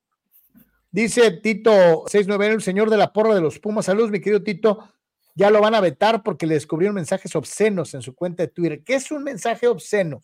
dice 0.90 1.30
Tito 1.30 2.04
691, 2.06 2.54
el 2.54 2.62
señor 2.62 2.90
de 2.90 2.96
la 2.96 3.12
porra 3.12 3.34
de 3.34 3.40
los 3.40 3.58
Pumas. 3.58 3.86
Saludos, 3.86 4.10
mi 4.10 4.20
querido 4.20 4.42
Tito. 4.42 4.88
Ya 5.36 5.50
lo 5.50 5.60
van 5.60 5.74
a 5.74 5.80
vetar 5.80 6.22
porque 6.22 6.46
le 6.46 6.54
descubrieron 6.54 6.94
mensajes 6.94 7.34
obscenos 7.34 7.92
en 7.94 8.02
su 8.02 8.14
cuenta 8.14 8.44
de 8.44 8.48
Twitter. 8.48 8.84
¿Qué 8.84 8.94
es 8.94 9.10
un 9.10 9.24
mensaje 9.24 9.66
obsceno? 9.66 10.20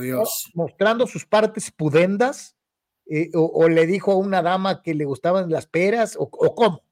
Dios. 0.00 0.50
Mostrando 0.54 1.06
sus 1.06 1.26
partes 1.26 1.70
pudendas. 1.70 2.56
Eh, 3.08 3.30
o, 3.34 3.68
le 3.68 3.86
dijo 3.86 4.10
a 4.10 4.16
una 4.16 4.42
dama 4.42 4.82
que 4.82 4.92
le 4.92 5.04
gustaban 5.04 5.48
las 5.48 5.66
peras, 5.66 6.16
o, 6.18 6.28
cómo. 6.28 6.82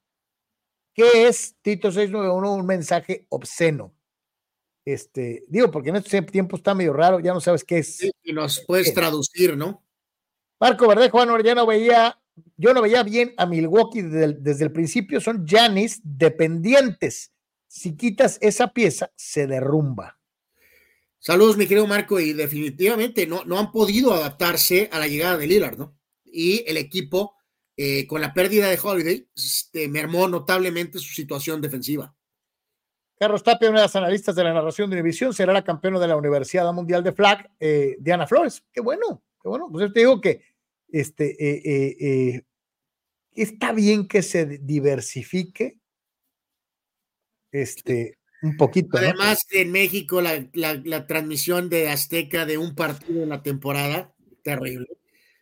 ¿Qué 0.93 1.27
es 1.27 1.55
Tito 1.61 1.91
691 1.91 2.53
un 2.53 2.65
mensaje 2.65 3.25
obsceno? 3.29 3.93
Este, 4.85 5.43
digo, 5.49 5.71
porque 5.71 5.89
en 5.89 5.97
este 5.97 6.21
tiempo 6.21 6.55
está 6.55 6.73
medio 6.73 6.93
raro, 6.93 7.19
ya 7.19 7.33
no 7.33 7.41
sabes 7.41 7.65
qué 7.65 7.79
es. 7.79 8.01
y 8.23 8.31
nos 8.31 8.63
puedes 8.65 8.93
traducir, 8.93 9.57
¿no? 9.57 9.84
Marco 10.59 10.87
Verdejo, 10.87 11.17
bueno, 11.17 11.39
ya 11.41 11.53
no 11.53 11.65
veía, 11.65 12.17
yo 12.57 12.73
no 12.73 12.81
veía 12.81 13.03
bien 13.03 13.33
a 13.37 13.45
Milwaukee 13.45 14.01
desde 14.01 14.65
el, 14.65 14.71
principio, 14.71 15.19
son 15.19 15.45
Janis 15.45 15.99
dependientes. 16.03 17.31
Si 17.67 17.97
quitas 17.97 18.37
esa 18.41 18.71
pieza, 18.71 19.11
se 19.15 19.47
derrumba. 19.47 20.17
Saludos, 21.19 21.57
mi 21.57 21.67
querido 21.67 21.87
Marco, 21.87 22.19
y 22.19 22.33
definitivamente 22.33 23.27
no, 23.27 23.43
no 23.45 23.59
han 23.59 23.71
podido 23.71 24.13
adaptarse 24.13 24.89
a 24.91 24.99
la 24.99 25.07
llegada 25.07 25.37
de 25.37 25.47
Lillard, 25.47 25.77
¿no? 25.77 25.97
Y 26.23 26.63
el 26.67 26.77
equipo, 26.77 27.35
eh, 27.75 28.05
con 28.07 28.21
la 28.21 28.33
pérdida 28.33 28.69
de 28.69 28.79
Holiday, 28.81 29.27
este, 29.35 29.87
mermó 29.89 30.27
notablemente 30.27 30.99
su 30.99 31.13
situación 31.13 31.61
defensiva. 31.61 32.15
Carlos 33.17 33.43
Tapia, 33.43 33.69
una 33.69 33.79
de 33.79 33.85
las 33.85 33.95
analistas 33.95 34.35
de 34.35 34.43
la 34.43 34.53
narración 34.53 34.89
de 34.89 34.97
Univisión, 34.97 35.33
será 35.33 35.51
la 35.51 35.63
campeona 35.63 35.99
de 35.99 36.07
la 36.07 36.17
Universidad 36.17 36.71
Mundial 36.73 37.03
de 37.03 37.13
Flag, 37.13 37.49
eh, 37.59 37.95
Diana 37.99 38.27
Flores. 38.27 38.63
Qué 38.71 38.81
bueno, 38.81 39.23
bueno, 39.49 39.69
pues 39.71 39.87
yo 39.87 39.93
te 39.93 39.99
digo 40.01 40.21
que 40.21 40.41
este, 40.89 41.31
eh, 41.31 41.61
eh, 41.65 41.97
eh, 41.99 42.41
está 43.33 43.71
bien 43.73 44.07
que 44.07 44.21
se 44.21 44.45
diversifique. 44.45 45.79
Este, 47.51 48.17
Un 48.41 48.57
poquito. 48.57 48.97
Además, 48.97 49.45
en 49.51 49.71
México, 49.71 50.21
la, 50.21 50.47
la, 50.53 50.81
la, 50.83 51.07
transmisión 51.07 51.69
de 51.69 51.89
Azteca 51.89 52.45
de 52.45 52.57
un 52.57 52.75
partido 52.75 53.23
en 53.23 53.29
la 53.29 53.43
temporada, 53.43 54.13
terrible. 54.43 54.87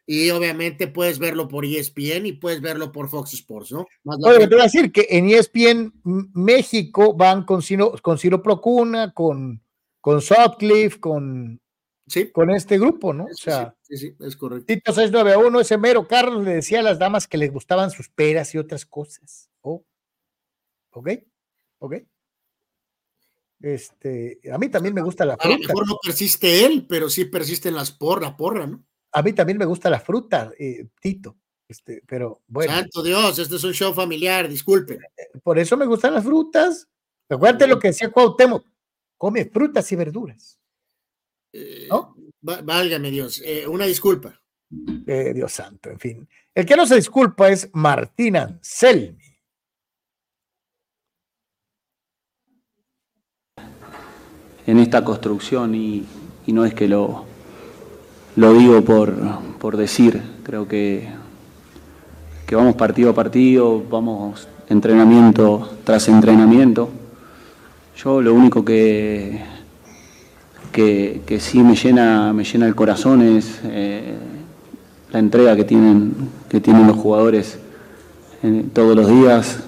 Y 0.05 0.29
obviamente 0.31 0.87
puedes 0.87 1.17
verlo 1.17 1.47
por 1.47 1.65
ESPN 1.65 2.25
y 2.25 2.33
puedes 2.33 2.61
verlo 2.61 2.91
por 2.91 3.09
Fox 3.09 3.33
Sports, 3.33 3.71
¿no? 3.71 3.87
Más 4.03 4.17
Oye, 4.21 4.47
te 4.47 4.55
voy 4.55 4.61
a 4.61 4.63
decir 4.63 4.91
que 4.91 5.07
en 5.09 5.29
ESPN 5.29 5.93
México 6.33 7.13
van 7.13 7.45
con 7.45 7.61
Ciro, 7.61 7.93
con 8.01 8.17
Ciro 8.17 8.43
Procuna, 8.43 9.13
con, 9.13 9.63
con 10.01 10.21
Sutcliffe, 10.21 10.99
con, 10.99 11.61
sí. 12.07 12.31
con 12.31 12.51
este 12.51 12.77
grupo, 12.77 13.13
¿no? 13.13 13.25
O 13.25 13.33
sea, 13.33 13.75
sí, 13.81 13.97
sí, 13.97 14.15
sí 14.17 14.25
es 14.25 14.35
correcto. 14.35 14.65
Tito 14.65 14.93
691, 14.93 15.59
ese 15.59 15.77
mero 15.77 16.07
Carlos 16.07 16.43
le 16.43 16.55
decía 16.55 16.79
a 16.79 16.83
las 16.83 16.99
damas 16.99 17.27
que 17.27 17.37
les 17.37 17.51
gustaban 17.51 17.91
sus 17.91 18.09
peras 18.09 18.53
y 18.53 18.57
otras 18.57 18.85
cosas. 18.85 19.49
Oh. 19.61 19.83
¿Ok? 20.91 21.09
¿Ok? 21.79 21.95
Este, 23.61 24.41
a 24.51 24.57
mí 24.57 24.67
también 24.69 24.93
me 24.93 25.01
gusta 25.01 25.25
la 25.25 25.37
fruta. 25.37 25.55
A 25.55 25.57
lo 25.57 25.67
mejor 25.67 25.87
no 25.87 25.97
persiste 26.03 26.65
él, 26.65 26.85
pero 26.87 27.09
sí 27.09 27.25
persiste 27.25 27.69
en 27.69 27.75
las 27.75 27.91
porra, 27.91 28.35
porra, 28.35 28.67
¿no? 28.67 28.83
A 29.13 29.21
mí 29.21 29.31
también 29.31 29.57
me 29.57 29.65
gusta 29.65 29.89
la 29.89 29.99
fruta, 29.99 30.51
eh, 30.59 30.87
Tito. 30.99 31.37
Este, 31.67 32.03
pero 32.05 32.41
bueno. 32.47 32.73
Santo 32.73 33.01
Dios, 33.01 33.39
este 33.39 33.55
es 33.55 33.63
un 33.63 33.73
show 33.73 33.93
familiar, 33.93 34.49
disculpe. 34.49 34.99
Por 35.43 35.57
eso 35.59 35.77
me 35.77 35.85
gustan 35.85 36.13
las 36.13 36.25
frutas. 36.25 36.89
Recuerda 37.29 37.65
lo 37.65 37.79
que 37.79 37.87
decía 37.87 38.11
Cuauhtémoc, 38.11 38.65
come 39.17 39.45
frutas 39.45 39.89
y 39.91 39.95
verduras. 39.95 40.59
¿No? 41.89 42.15
Eh, 42.17 42.61
válgame 42.63 43.11
Dios, 43.11 43.41
eh, 43.45 43.67
una 43.67 43.85
disculpa. 43.85 44.39
Eh, 45.05 45.33
Dios 45.33 45.51
santo, 45.51 45.89
en 45.89 45.99
fin. 45.99 46.27
El 46.53 46.65
que 46.65 46.75
no 46.75 46.85
se 46.85 46.95
disculpa 46.95 47.49
es 47.49 47.69
Martín 47.73 48.37
Anselmi. 48.37 49.17
En 54.65 54.79
esta 54.79 55.03
construcción 55.03 55.75
y, 55.75 56.05
y 56.45 56.53
no 56.53 56.65
es 56.65 56.73
que 56.73 56.87
lo, 56.87 57.25
lo 58.35 58.53
digo 58.53 58.81
por, 58.83 59.13
por 59.59 59.77
decir, 59.77 60.21
creo 60.43 60.67
que, 60.67 61.09
que 62.47 62.55
vamos 62.55 62.75
partido 62.75 63.11
a 63.11 63.13
partido, 63.13 63.83
vamos 63.83 64.47
entrenamiento 64.69 65.77
tras 65.83 66.07
entrenamiento. 66.07 66.89
Yo 67.97 68.21
lo 68.21 68.33
único 68.33 68.63
que, 68.63 69.43
que, 70.73 71.37
sí 71.39 71.59
me 71.59 71.75
llena, 71.75 72.33
me 72.33 72.43
llena 72.43 72.65
el 72.65 72.75
corazón 72.75 73.21
es 73.21 73.61
eh, 73.63 74.15
la 75.11 75.19
entrega 75.19 75.55
que 75.55 75.63
tienen, 75.63 76.13
que 76.49 76.59
tienen 76.59 76.87
los 76.87 76.97
jugadores 76.97 77.59
en, 78.41 78.71
todos 78.71 78.95
los 78.95 79.07
días, 79.07 79.63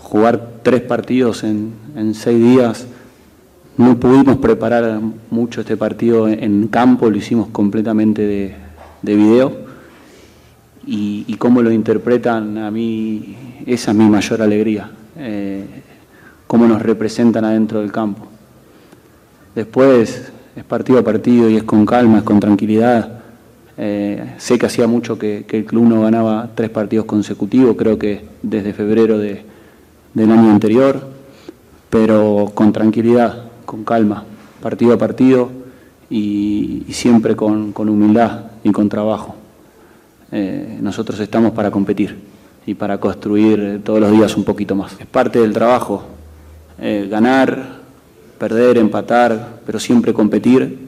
jugar 0.00 0.60
tres 0.62 0.82
partidos 0.82 1.42
en, 1.42 1.74
seis 2.14 2.38
días. 2.38 2.86
No 3.78 3.98
pudimos 3.98 4.36
preparar 4.36 5.00
mucho 5.30 5.62
este 5.62 5.76
partido 5.76 6.28
en 6.28 6.68
campo, 6.68 7.10
lo 7.10 7.16
hicimos 7.16 7.48
completamente 7.48 8.22
de, 8.22 8.54
de 9.02 9.14
video. 9.16 9.66
Y, 10.86 11.24
y, 11.26 11.34
cómo 11.34 11.62
lo 11.62 11.72
interpretan 11.72 12.58
a 12.58 12.70
mí, 12.70 13.36
esa 13.66 13.90
es 13.90 13.96
mi 13.96 14.08
mayor 14.08 14.40
alegría, 14.40 14.88
eh, 15.16 15.64
cómo 16.46 16.68
nos 16.68 16.80
representan 16.80 17.44
adentro 17.44 17.80
del 17.80 17.90
campo. 17.90 18.28
Después 19.56 20.30
es 20.54 20.64
partido 20.64 20.98
a 20.98 21.02
partido 21.02 21.48
y 21.48 21.56
es 21.56 21.62
con 21.62 21.86
calma, 21.86 22.18
es 22.18 22.24
con 22.24 22.38
tranquilidad. 22.38 23.20
Eh, 23.78 24.34
sé 24.36 24.58
que 24.58 24.66
hacía 24.66 24.86
mucho 24.86 25.18
que, 25.18 25.46
el 25.48 25.64
club 25.64 25.88
no 25.88 26.02
ganaba 26.02 26.50
tres 26.54 26.68
partidos 26.68 27.06
consecutivos, 27.06 27.74
creo 27.74 27.98
que 27.98 28.26
desde 28.42 28.74
febrero 28.74 29.18
de, 29.18 29.44
del 30.12 30.30
año 30.30 30.50
anterior, 30.50 31.08
pero 31.88 32.52
con 32.54 32.70
tranquilidad 32.70 33.44
con 33.64 33.82
calma, 33.82 34.24
partido 34.62 34.92
a 34.92 34.98
partido 34.98 35.50
y, 36.10 36.84
y 36.86 36.92
siempre 36.92 37.34
con, 37.34 37.72
con, 37.72 37.88
humildad 37.88 38.50
y 38.62 38.72
con 38.72 38.90
trabajo. 38.90 39.36
Eh, 40.32 40.78
nosotros 40.82 41.18
estamos 41.18 41.52
para 41.52 41.70
competir 41.70 42.14
y 42.66 42.74
para 42.74 42.98
construir 42.98 43.80
todos 43.82 44.00
los 44.00 44.12
días 44.12 44.36
un 44.36 44.44
poquito 44.44 44.74
más. 44.74 45.00
Es 45.00 45.06
parte 45.06 45.38
del 45.38 45.54
trabajo, 45.54 46.04
eh, 46.78 47.08
ganar, 47.10 47.85
perder, 48.38 48.78
empatar, 48.78 49.60
pero 49.64 49.78
siempre 49.78 50.12
competir, 50.12 50.78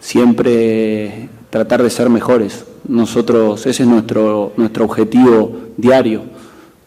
siempre 0.00 1.28
tratar 1.50 1.82
de 1.82 1.90
ser 1.90 2.08
mejores. 2.10 2.64
Nosotros, 2.88 3.66
ese 3.66 3.82
es 3.82 3.88
nuestro, 3.88 4.52
nuestro 4.56 4.84
objetivo 4.84 5.70
diario. 5.76 6.22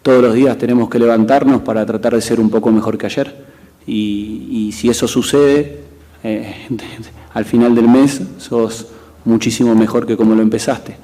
Todos 0.02 0.22
los 0.22 0.34
días 0.34 0.58
tenemos 0.58 0.90
que 0.90 1.00
levantarnos 1.00 1.62
para 1.62 1.86
tratar 1.86 2.16
de 2.16 2.22
ser 2.22 2.40
un 2.40 2.50
poco 2.50 2.72
mejor 2.72 2.98
que 2.98 3.06
ayer 3.06 3.46
y, 3.86 4.72
si 4.74 4.90
eso 4.90 5.08
sucede, 5.08 5.84
eh, 6.24 6.68
al 7.34 7.46
final 7.46 7.76
del 7.76 7.88
mes 7.88 8.22
sos 8.38 8.88
muchísimo 9.26 9.76
mejor 9.76 10.06
que 10.06 10.18
como 10.18 10.36
lo 10.36 10.42
empezaste. 10.42 10.98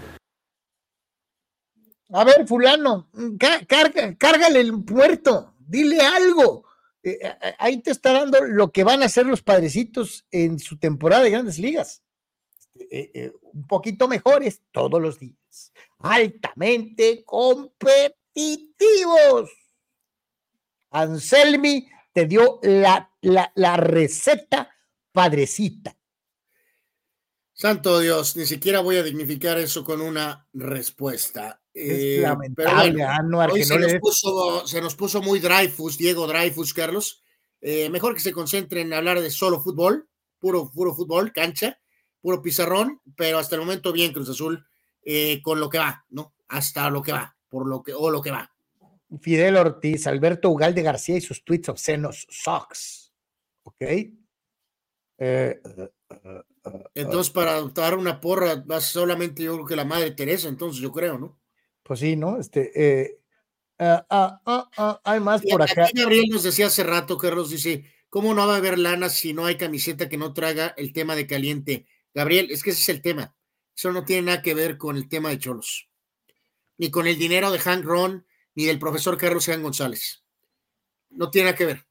A 2.11 2.23
ver, 2.23 2.47
fulano, 2.47 3.07
cárgale 4.17 4.61
el 4.61 4.83
puerto, 4.83 5.53
dile 5.59 5.99
algo. 5.99 6.64
Eh, 7.05 7.19
ahí 7.59 7.81
te 7.83 7.91
está 7.91 8.13
dando 8.13 8.43
lo 8.43 8.71
que 8.71 8.83
van 8.83 9.03
a 9.03 9.05
hacer 9.05 9.27
los 9.27 9.43
padrecitos 9.43 10.25
en 10.31 10.57
su 10.57 10.79
temporada 10.79 11.21
de 11.23 11.29
grandes 11.29 11.59
ligas. 11.59 12.01
Eh, 12.79 13.11
eh, 13.13 13.31
un 13.53 13.67
poquito 13.67 14.07
mejores 14.07 14.63
todos 14.71 14.99
los 14.99 15.19
días. 15.19 15.71
Altamente 15.99 17.23
competitivos. 17.23 18.15
Anselmi 20.89 21.87
te 22.11 22.25
dio 22.25 22.59
la, 22.63 23.11
la, 23.21 23.51
la 23.53 23.77
receta 23.77 24.75
padrecita. 25.11 25.95
Santo 27.53 27.99
Dios, 27.99 28.35
ni 28.35 28.47
siquiera 28.47 28.79
voy 28.79 28.97
a 28.97 29.03
dignificar 29.03 29.59
eso 29.59 29.85
con 29.85 30.01
una 30.01 30.49
respuesta. 30.53 31.61
Es 31.75 31.89
eh, 31.91 32.19
lamentable, 32.21 32.91
bueno, 32.91 33.09
Anuar, 33.09 33.51
hoy 33.51 33.59
que 33.59 33.65
se, 33.65 33.77
no 33.77 33.85
nos 33.85 33.95
puso, 33.95 34.65
se 34.65 34.79
nos 34.79 34.95
puso 34.95 35.21
muy 35.21 35.41
Dreyfus, 35.41 35.97
Diego 35.97 36.25
Dreyfus, 36.25 36.73
Carlos. 36.73 37.21
Eh, 37.59 37.89
mejor 37.89 38.13
que 38.13 38.21
se 38.21 38.31
concentre 38.31 38.79
en 38.79 38.93
hablar 38.93 39.19
de 39.19 39.29
solo 39.29 39.59
fútbol, 39.59 40.07
puro, 40.39 40.71
puro 40.71 40.95
fútbol, 40.95 41.33
cancha, 41.33 41.77
puro 42.21 42.41
pizarrón, 42.41 43.01
pero 43.17 43.39
hasta 43.39 43.55
el 43.55 43.61
momento 43.61 43.91
bien 43.91 44.13
Cruz 44.13 44.29
Azul 44.29 44.65
eh, 45.01 45.41
con 45.41 45.59
lo 45.59 45.69
que 45.69 45.79
va, 45.79 46.05
¿no? 46.11 46.33
Hasta 46.47 46.89
lo 46.89 47.01
que 47.01 47.11
va, 47.11 47.35
por 47.49 47.67
lo 47.67 47.83
que, 47.83 47.93
o 47.93 48.09
lo 48.09 48.21
que 48.21 48.31
va. 48.31 48.49
Fidel 49.19 49.57
Ortiz, 49.57 50.07
Alberto 50.07 50.49
Ugalde 50.51 50.81
García 50.81 51.17
y 51.17 51.21
sus 51.21 51.43
tweets 51.43 51.67
obscenos, 51.67 52.25
socks. 52.29 53.13
¿Ok? 53.63 53.81
Eh, 55.17 55.61
Entonces, 56.93 57.33
para 57.33 57.61
dar 57.63 57.97
una 57.97 58.21
porra, 58.21 58.63
va 58.63 58.79
solamente 58.79 59.43
yo 59.43 59.55
creo 59.55 59.65
que 59.65 59.75
la 59.75 59.83
madre 59.83 60.11
Teresa, 60.11 60.47
entonces 60.47 60.81
yo 60.81 60.93
creo, 60.93 61.17
¿no? 61.19 61.37
Pues 61.85 61.99
sí, 61.99 62.15
¿no? 62.15 62.39
Este, 62.39 62.71
eh, 62.73 63.19
hay 63.77 65.19
más 65.19 65.45
y 65.45 65.51
por 65.51 65.61
acá. 65.61 65.87
Gabriel 65.93 66.25
nos 66.31 66.41
decía 66.41 66.65
hace 66.65 66.83
rato, 66.83 67.15
Carlos 67.19 67.51
dice, 67.51 67.85
¿cómo 68.09 68.33
no 68.33 68.47
va 68.47 68.55
a 68.55 68.57
haber 68.57 68.79
lana 68.79 69.07
si 69.07 69.33
no 69.33 69.45
hay 69.45 69.55
camiseta 69.55 70.09
que 70.09 70.17
no 70.17 70.33
traiga 70.33 70.73
el 70.77 70.93
tema 70.93 71.15
de 71.15 71.27
caliente? 71.27 71.85
Gabriel, 72.11 72.47
es 72.49 72.63
que 72.63 72.71
ese 72.71 72.81
es 72.81 72.89
el 72.89 73.03
tema. 73.03 73.35
Eso 73.75 73.91
no 73.91 74.03
tiene 74.03 74.23
nada 74.23 74.41
que 74.41 74.55
ver 74.55 74.79
con 74.79 74.97
el 74.97 75.07
tema 75.07 75.29
de 75.29 75.37
Cholos, 75.37 75.87
ni 76.79 76.89
con 76.89 77.05
el 77.05 77.19
dinero 77.19 77.51
de 77.51 77.59
Hank 77.59 77.85
Ron, 77.85 78.25
ni 78.55 78.65
del 78.65 78.79
profesor 78.79 79.15
Carlos 79.19 79.45
Jean 79.45 79.61
González. 79.61 80.23
No 81.11 81.29
tiene 81.29 81.49
nada 81.49 81.57
que 81.57 81.65
ver. 81.67 81.85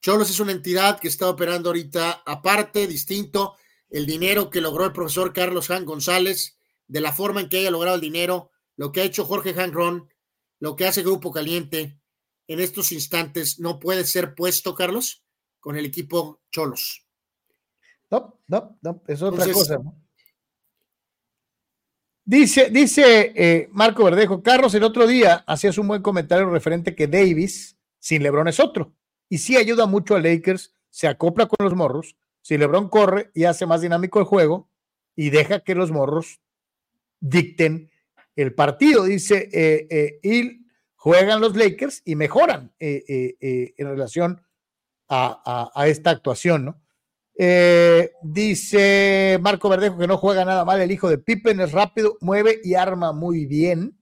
Cholos 0.00 0.30
es 0.30 0.40
una 0.40 0.52
entidad 0.52 0.98
que 0.98 1.08
está 1.08 1.28
operando 1.28 1.68
ahorita 1.68 2.22
aparte, 2.24 2.86
distinto. 2.86 3.56
El 3.90 4.06
dinero 4.06 4.48
que 4.48 4.62
logró 4.62 4.86
el 4.86 4.92
profesor 4.92 5.34
Carlos 5.34 5.68
Jean 5.68 5.84
González, 5.84 6.58
de 6.92 7.00
la 7.00 7.14
forma 7.14 7.40
en 7.40 7.48
que 7.48 7.56
haya 7.56 7.70
logrado 7.70 7.94
el 7.94 8.02
dinero, 8.02 8.50
lo 8.76 8.92
que 8.92 9.00
ha 9.00 9.04
hecho 9.04 9.24
Jorge 9.24 9.54
Ron, 9.54 10.10
lo 10.60 10.76
que 10.76 10.86
hace 10.86 11.02
Grupo 11.02 11.32
Caliente 11.32 11.98
en 12.46 12.60
estos 12.60 12.92
instantes, 12.92 13.58
no 13.58 13.80
puede 13.80 14.04
ser 14.04 14.34
puesto, 14.34 14.74
Carlos, 14.74 15.24
con 15.58 15.74
el 15.76 15.86
equipo 15.86 16.42
Cholos. 16.50 17.06
No, 18.10 18.38
no, 18.46 18.78
no, 18.82 19.02
es 19.08 19.22
otra 19.22 19.46
Entonces, 19.46 19.54
cosa. 19.54 19.78
¿no? 19.82 20.02
Dice, 22.26 22.68
dice 22.68 23.32
eh, 23.36 23.68
Marco 23.72 24.04
Verdejo, 24.04 24.42
Carlos, 24.42 24.74
el 24.74 24.84
otro 24.84 25.06
día 25.06 25.44
hacías 25.46 25.78
un 25.78 25.88
buen 25.88 26.02
comentario 26.02 26.50
referente 26.50 26.94
que 26.94 27.06
Davis 27.06 27.78
sin 27.98 28.22
Lebron 28.22 28.48
es 28.48 28.60
otro. 28.60 28.92
Y 29.30 29.38
sí 29.38 29.56
ayuda 29.56 29.86
mucho 29.86 30.14
a 30.14 30.20
Lakers, 30.20 30.74
se 30.90 31.08
acopla 31.08 31.46
con 31.46 31.64
los 31.64 31.74
morros. 31.74 32.16
Si 32.42 32.58
Lebron 32.58 32.90
corre 32.90 33.30
y 33.32 33.44
hace 33.44 33.64
más 33.64 33.80
dinámico 33.80 34.18
el 34.18 34.26
juego 34.26 34.68
y 35.16 35.30
deja 35.30 35.60
que 35.60 35.74
los 35.74 35.90
morros 35.90 36.41
dicten 37.22 37.90
el 38.36 38.54
partido. 38.54 39.04
Dice, 39.04 39.48
eh, 39.50 39.86
eh, 39.90 40.20
y 40.22 40.66
juegan 40.94 41.40
los 41.40 41.56
Lakers 41.56 42.02
y 42.04 42.16
mejoran 42.16 42.74
eh, 42.78 43.72
en 43.76 43.86
relación 43.86 44.42
a, 45.08 45.84
esta 45.86 46.10
actuación, 46.10 46.64
¿no? 46.64 46.82
Eh, 47.34 48.12
dice 48.22 49.38
Marco 49.40 49.68
Verdejo 49.68 49.98
que 49.98 50.06
no 50.06 50.18
juega 50.18 50.44
nada 50.44 50.64
mal 50.64 50.80
el 50.80 50.92
hijo 50.92 51.08
de 51.08 51.18
Pippen, 51.18 51.60
es 51.60 51.72
rápido, 51.72 52.18
mueve 52.20 52.60
y 52.62 52.74
arma 52.74 53.12
muy 53.12 53.46
bien. 53.46 53.98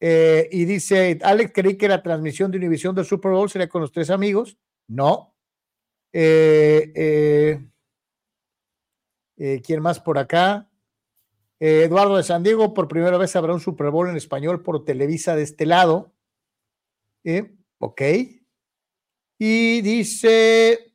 Eh, 0.00 0.48
y 0.52 0.64
dice, 0.64 1.18
Alex, 1.22 1.52
creí 1.52 1.76
que 1.76 1.88
la 1.88 2.02
transmisión 2.02 2.50
de 2.50 2.58
Univisión 2.58 2.94
del 2.94 3.04
Super 3.04 3.32
Bowl 3.32 3.50
sería 3.50 3.68
con 3.68 3.80
los 3.82 3.90
tres 3.92 4.10
amigos. 4.10 4.56
No. 4.86 5.34
Eh, 6.12 7.60
eh, 9.36 9.62
¿Quién 9.64 9.82
más 9.82 10.00
por 10.00 10.18
acá? 10.18 10.67
Eduardo 11.60 12.16
de 12.16 12.22
San 12.22 12.42
Diego, 12.42 12.72
por 12.72 12.88
primera 12.88 13.18
vez 13.18 13.34
habrá 13.34 13.52
un 13.52 13.60
Super 13.60 13.90
Bowl 13.90 14.08
en 14.08 14.16
español 14.16 14.62
por 14.62 14.84
Televisa 14.84 15.34
de 15.34 15.42
este 15.42 15.66
lado. 15.66 16.12
ok. 17.78 18.02
Y 19.38 19.80
dice 19.82 20.94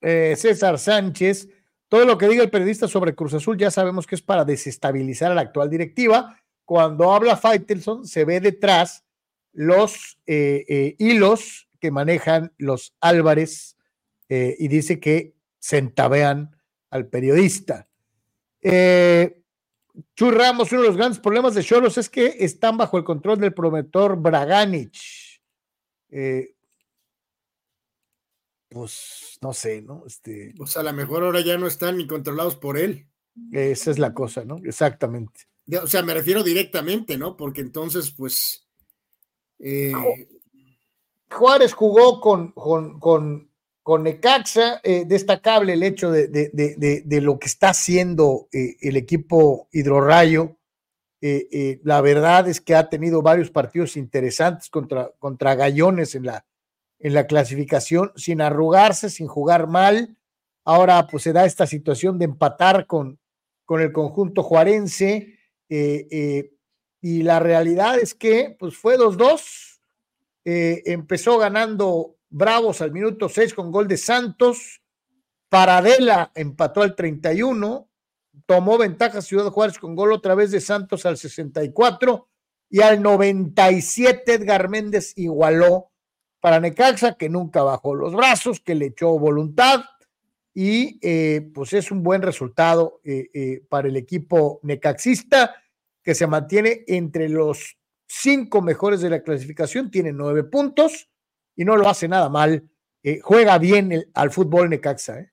César 0.00 0.78
Sánchez, 0.78 1.48
todo 1.88 2.04
lo 2.04 2.18
que 2.18 2.28
diga 2.28 2.42
el 2.42 2.50
periodista 2.50 2.88
sobre 2.88 3.14
Cruz 3.14 3.34
Azul 3.34 3.56
ya 3.58 3.70
sabemos 3.70 4.06
que 4.06 4.14
es 4.14 4.22
para 4.22 4.44
desestabilizar 4.44 5.30
a 5.30 5.34
la 5.34 5.42
actual 5.42 5.70
directiva 5.70 6.42
cuando 6.64 7.12
habla 7.12 7.36
Faitelson, 7.36 8.06
se 8.06 8.24
ve 8.24 8.40
detrás 8.40 9.04
los 9.52 10.18
eh, 10.26 10.64
eh, 10.68 10.96
hilos 10.98 11.68
que 11.80 11.90
manejan 11.90 12.54
los 12.56 12.94
Álvarez 13.00 13.76
eh, 14.30 14.56
y 14.58 14.68
dice 14.68 14.98
que 14.98 15.34
centavean 15.60 16.56
al 16.90 17.08
periodista. 17.08 17.88
Chu 18.62 20.30
Ramos, 20.30 20.72
uno 20.72 20.82
de 20.82 20.88
los 20.88 20.96
grandes 20.96 21.18
problemas 21.18 21.54
de 21.54 21.64
Cholos 21.64 21.98
es 21.98 22.08
que 22.08 22.36
están 22.40 22.76
bajo 22.76 22.96
el 22.96 23.04
control 23.04 23.38
del 23.40 23.52
promotor 23.52 24.16
Braganich. 24.16 25.42
pues 28.68 29.38
no 29.42 29.52
sé, 29.52 29.82
¿no? 29.82 30.04
Este, 30.06 30.54
pues 30.56 30.76
a 30.76 30.82
lo 30.82 30.92
mejor 30.92 31.24
ahora 31.24 31.40
ya 31.40 31.58
no 31.58 31.66
están 31.66 31.96
ni 31.98 32.06
controlados 32.06 32.56
por 32.56 32.78
él. 32.78 33.08
Esa 33.50 33.90
es 33.90 33.98
la 33.98 34.14
cosa, 34.14 34.44
¿no? 34.44 34.58
Exactamente. 34.64 35.48
O 35.82 35.86
sea, 35.86 36.02
me 36.02 36.14
refiero 36.14 36.42
directamente, 36.42 37.16
¿no? 37.16 37.36
Porque 37.36 37.60
entonces, 37.60 38.10
pues. 38.10 38.66
Eh, 39.58 39.92
Juárez 41.30 41.72
jugó 41.72 42.20
con, 42.20 42.52
con, 42.52 42.98
con, 42.98 43.50
con 43.82 44.04
Necaxa, 44.04 44.80
eh, 44.84 45.04
destacable 45.06 45.72
el 45.72 45.82
hecho 45.82 46.10
de, 46.10 46.28
de, 46.28 46.50
de, 46.52 47.02
de, 47.04 47.20
lo 47.20 47.38
que 47.38 47.46
está 47.46 47.70
haciendo 47.70 48.48
eh, 48.52 48.76
el 48.80 48.96
equipo 48.96 49.68
Hidrorrayo. 49.72 50.58
la 51.20 52.00
verdad 52.00 52.48
es 52.48 52.60
que 52.60 52.74
ha 52.74 52.88
tenido 52.88 53.22
varios 53.22 53.50
partidos 53.50 53.96
interesantes 53.96 54.68
contra, 54.70 55.10
contra 55.18 55.54
Gallones 55.54 56.14
en 56.14 56.26
la, 56.26 56.44
en 57.02 57.14
la 57.14 57.26
clasificación, 57.26 58.12
sin 58.16 58.40
arrugarse, 58.40 59.10
sin 59.10 59.26
jugar 59.26 59.66
mal. 59.66 60.16
Ahora, 60.64 61.06
pues 61.08 61.24
se 61.24 61.32
da 61.32 61.44
esta 61.44 61.66
situación 61.66 62.18
de 62.18 62.26
empatar 62.26 62.86
con, 62.86 63.18
con 63.64 63.80
el 63.80 63.92
conjunto 63.92 64.42
juarense. 64.42 65.38
Eh, 65.68 66.06
eh, 66.10 66.52
y 67.00 67.22
la 67.24 67.40
realidad 67.40 67.98
es 67.98 68.14
que 68.14 68.56
pues 68.58 68.76
fue 68.76 68.96
2-2. 68.96 69.80
Eh, 70.44 70.82
empezó 70.86 71.38
ganando 71.38 72.16
Bravos 72.32 72.80
al 72.80 72.92
minuto 72.92 73.28
6 73.28 73.52
con 73.52 73.70
gol 73.70 73.86
de 73.86 73.98
Santos. 73.98 74.80
Paradela 75.50 76.32
empató 76.34 76.80
al 76.80 76.96
31. 76.96 77.88
Tomó 78.46 78.78
ventaja 78.78 79.20
Ciudad 79.20 79.50
Juárez 79.50 79.78
con 79.78 79.94
gol 79.94 80.12
otra 80.12 80.34
vez 80.34 80.50
de 80.50 80.60
Santos 80.60 81.04
al 81.04 81.18
64. 81.18 82.28
Y 82.70 82.80
al 82.80 83.02
97 83.02 84.32
Edgar 84.32 84.70
Méndez 84.70 85.12
igualó 85.16 85.90
para 86.40 86.58
Necaxa, 86.58 87.16
que 87.18 87.28
nunca 87.28 87.62
bajó 87.62 87.94
los 87.94 88.14
brazos, 88.14 88.60
que 88.60 88.74
le 88.74 88.86
echó 88.86 89.18
voluntad. 89.18 89.82
Y 90.54 90.98
pues 91.50 91.74
es 91.74 91.90
un 91.90 92.02
buen 92.02 92.22
resultado 92.22 93.02
para 93.68 93.88
el 93.88 93.96
equipo 93.96 94.58
necaxista 94.62 95.54
que 96.02 96.14
se 96.14 96.26
mantiene 96.26 96.84
entre 96.86 97.28
los 97.28 97.76
cinco 98.06 98.62
mejores 98.62 99.00
de 99.00 99.10
la 99.10 99.22
clasificación, 99.22 99.90
tiene 99.90 100.12
nueve 100.12 100.44
puntos 100.44 101.08
y 101.56 101.64
no 101.64 101.76
lo 101.76 101.88
hace 101.88 102.08
nada 102.08 102.28
mal. 102.28 102.68
Eh, 103.02 103.20
juega 103.22 103.58
bien 103.58 104.10
al 104.14 104.30
fútbol 104.30 104.70
Necaxa. 104.70 105.18
¿eh? 105.20 105.32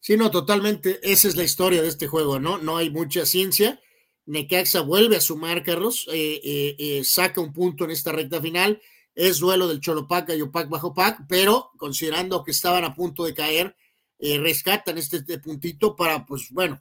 Sí, 0.00 0.16
no, 0.16 0.30
totalmente. 0.30 1.00
Esa 1.02 1.28
es 1.28 1.36
la 1.36 1.44
historia 1.44 1.82
de 1.82 1.88
este 1.88 2.06
juego, 2.06 2.40
¿no? 2.40 2.58
No 2.58 2.76
hay 2.76 2.90
mucha 2.90 3.26
ciencia. 3.26 3.80
Necaxa 4.26 4.80
vuelve 4.80 5.16
a 5.16 5.20
sumar, 5.20 5.62
Carlos, 5.62 6.06
eh, 6.12 6.76
eh, 6.78 7.02
saca 7.04 7.40
un 7.40 7.52
punto 7.52 7.84
en 7.84 7.90
esta 7.90 8.12
recta 8.12 8.40
final. 8.40 8.80
Es 9.14 9.38
duelo 9.38 9.68
del 9.68 9.80
Cholopac 9.80 10.30
y 10.30 10.42
Opac 10.42 10.68
bajo 10.68 10.94
Pac, 10.94 11.22
pero 11.28 11.72
considerando 11.76 12.44
que 12.44 12.52
estaban 12.52 12.84
a 12.84 12.94
punto 12.94 13.24
de 13.24 13.34
caer, 13.34 13.74
rescatan 14.20 14.98
este, 14.98 15.18
este 15.18 15.38
puntito 15.38 15.96
para, 15.96 16.24
pues 16.24 16.50
bueno, 16.50 16.80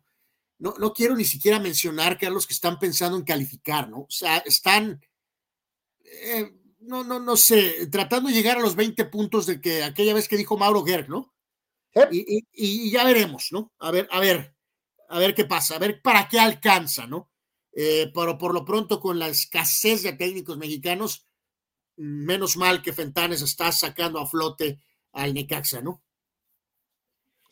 no, 0.59 0.75
no 0.77 0.93
quiero 0.93 1.15
ni 1.15 1.25
siquiera 1.25 1.59
mencionar, 1.59 2.17
Carlos, 2.17 2.45
que 2.45 2.53
están 2.53 2.77
pensando 2.77 3.17
en 3.17 3.23
calificar, 3.23 3.89
¿no? 3.89 4.01
O 4.01 4.09
sea, 4.09 4.37
están, 4.39 5.01
no, 6.79 7.03
no, 7.03 7.19
no 7.19 7.35
sé, 7.37 7.87
tratando 7.87 8.29
de 8.29 8.35
llegar 8.35 8.57
a 8.57 8.61
los 8.61 8.75
20 8.75 9.05
puntos 9.05 9.45
de 9.45 9.59
que 9.59 9.83
aquella 9.83 10.13
vez 10.13 10.27
que 10.27 10.37
dijo 10.37 10.57
Mauro 10.57 10.83
Gerg, 10.83 11.09
¿no? 11.09 11.33
Y, 12.11 12.91
ya 12.91 13.03
veremos, 13.03 13.47
¿no? 13.51 13.73
A 13.79 13.91
ver, 13.91 14.07
a 14.11 14.19
ver, 14.19 14.55
a 15.09 15.19
ver 15.19 15.33
qué 15.33 15.45
pasa, 15.45 15.75
a 15.75 15.79
ver 15.79 16.01
para 16.01 16.27
qué 16.27 16.39
alcanza, 16.39 17.07
¿no? 17.07 17.31
Eh, 17.73 18.11
pero 18.13 18.37
por 18.37 18.53
lo 18.53 18.63
pronto, 18.63 18.99
con 18.99 19.17
la 19.17 19.27
escasez 19.27 20.03
de 20.03 20.13
técnicos 20.13 20.57
mexicanos, 20.57 21.27
menos 21.95 22.57
mal 22.57 22.81
que 22.81 22.93
Fentanes 22.93 23.41
está 23.41 23.71
sacando 23.71 24.19
a 24.19 24.27
flote 24.27 24.79
al 25.13 25.33
Necaxa, 25.33 25.81
¿no? 25.81 26.03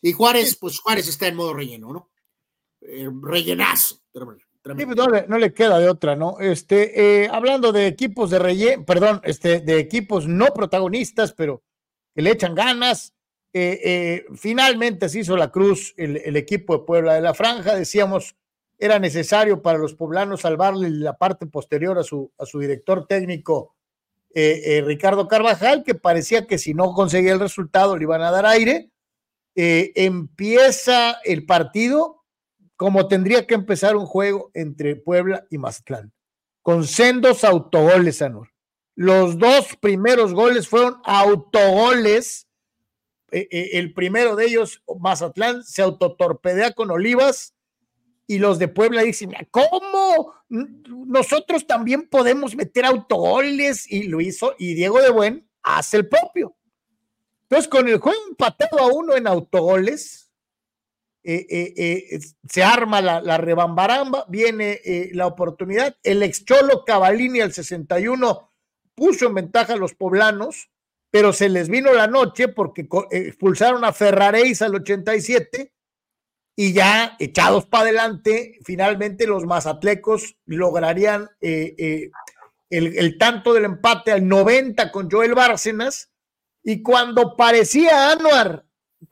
Y 0.01 0.13
Juárez, 0.13 0.55
pues 0.59 0.79
Juárez 0.79 1.07
está 1.07 1.27
en 1.27 1.35
modo 1.35 1.53
relleno, 1.53 1.91
¿no? 1.91 2.11
Eh, 2.81 3.09
rellenazo. 3.21 4.03
Pues, 4.65 4.87
no, 5.27 5.37
le, 5.37 5.53
queda 5.53 5.77
de 5.77 5.87
otra, 5.87 6.15
¿no? 6.15 6.39
Este, 6.39 7.23
eh, 7.23 7.29
hablando 7.31 7.71
de 7.71 7.85
equipos 7.85 8.31
de 8.31 8.39
relleno, 8.39 8.83
perdón, 8.83 9.21
este, 9.23 9.59
de 9.59 9.77
equipos 9.77 10.27
no 10.27 10.47
protagonistas, 10.55 11.33
pero 11.33 11.61
que 12.15 12.23
le 12.23 12.31
echan 12.31 12.55
ganas. 12.55 13.13
Eh, 13.53 14.25
finalmente 14.35 15.07
se 15.07 15.19
hizo 15.19 15.37
la 15.37 15.51
cruz 15.51 15.93
el, 15.97 16.35
equipo 16.35 16.77
de 16.77 16.83
Puebla 16.83 17.13
de 17.13 17.21
la 17.21 17.35
Franja. 17.35 17.75
Decíamos, 17.75 18.35
era 18.79 18.97
necesario 18.97 19.61
para 19.61 19.77
los 19.77 19.93
poblanos 19.93 20.41
salvarle 20.41 20.89
la 20.89 21.15
parte 21.15 21.45
posterior 21.45 21.99
a 21.99 22.03
su, 22.03 22.33
a 22.39 22.47
su 22.47 22.59
director 22.59 23.05
técnico, 23.05 23.75
Ricardo 24.33 25.29
Carvajal, 25.29 25.83
que 25.83 25.95
parecía 25.95 26.47
que 26.47 26.57
si 26.57 26.73
no 26.73 26.91
conseguía 26.93 27.33
el 27.33 27.39
resultado 27.39 27.95
le 27.95 28.03
iban 28.03 28.21
a 28.21 28.31
dar 28.31 28.45
aire. 28.47 28.89
empieza 29.55 31.19
el 31.23 31.45
partido 31.45 32.24
como 32.75 33.07
tendría 33.07 33.47
que 33.47 33.55
empezar 33.55 33.95
un 33.95 34.05
juego 34.05 34.51
entre 34.53 34.95
Puebla 34.95 35.45
y 35.49 35.57
Mazatlán, 35.57 36.11
con 36.61 36.85
sendos 36.85 37.43
autogoles, 37.43 38.21
Anor. 38.21 38.49
Los 38.95 39.37
dos 39.37 39.75
primeros 39.79 40.33
goles 40.33 40.67
fueron 40.67 40.97
autogoles. 41.03 42.47
Eh, 43.31 43.47
eh, 43.51 43.69
el 43.73 43.93
primero 43.93 44.35
de 44.35 44.45
ellos, 44.45 44.81
Mazatlán, 44.99 45.63
se 45.63 45.81
autotorpedea 45.81 46.71
con 46.71 46.91
Olivas 46.91 47.55
y 48.27 48.39
los 48.39 48.57
de 48.57 48.67
Puebla 48.67 49.01
dicen, 49.03 49.33
¿cómo? 49.51 50.33
Nosotros 50.49 51.67
también 51.67 52.07
podemos 52.07 52.55
meter 52.55 52.85
autogoles 52.85 53.89
y 53.91 54.03
lo 54.03 54.21
hizo 54.21 54.55
y 54.57 54.73
Diego 54.73 55.01
de 55.01 55.11
Buen 55.11 55.49
hace 55.61 55.97
el 55.97 56.07
propio. 56.07 56.55
Entonces, 57.43 57.67
con 57.67 57.87
el 57.87 57.99
juego 57.99 58.17
empatado 58.29 58.79
a 58.79 58.87
uno 58.87 59.15
en 59.15 59.27
autogoles, 59.27 60.24
eh, 61.27 61.47
eh, 61.49 61.73
eh, 62.11 62.19
se 62.47 62.63
arma 62.63 63.01
la, 63.01 63.37
rebambaramba, 63.37 64.25
viene 64.29 64.79
la 65.11 65.25
oportunidad. 65.25 65.97
El 66.03 66.21
ex 66.21 66.45
Cholo 66.45 66.85
Cavalini 66.85 67.41
al 67.41 67.51
61 67.51 68.53
puso 68.93 69.25
en 69.25 69.33
ventaja 69.33 69.73
a 69.73 69.77
los 69.77 69.95
poblanos, 69.95 70.69
pero 71.09 71.33
se 71.33 71.49
les 71.49 71.67
vino 71.67 71.91
la 71.93 72.05
noche 72.05 72.47
porque 72.47 72.87
expulsaron 73.09 73.83
a 73.83 73.91
Ferraréis 73.91 74.61
al 74.61 74.75
87 74.75 75.73
y 76.55 76.73
ya 76.73 77.15
echados 77.17 77.65
para 77.65 77.85
adelante, 77.85 78.59
finalmente 78.63 79.25
los 79.25 79.45
mazatlecos 79.45 80.37
lograrían 80.45 81.31
el, 81.41 82.11
el, 82.69 83.17
tanto 83.17 83.53
del 83.53 83.65
empate 83.65 84.11
al 84.11 84.27
90 84.27 84.91
con 84.91 85.09
Joel 85.09 85.33
Bárcenas. 85.33 86.11
Y 86.63 86.83
cuando 86.83 87.35
parecía 87.35 88.11
Anuar 88.11 88.64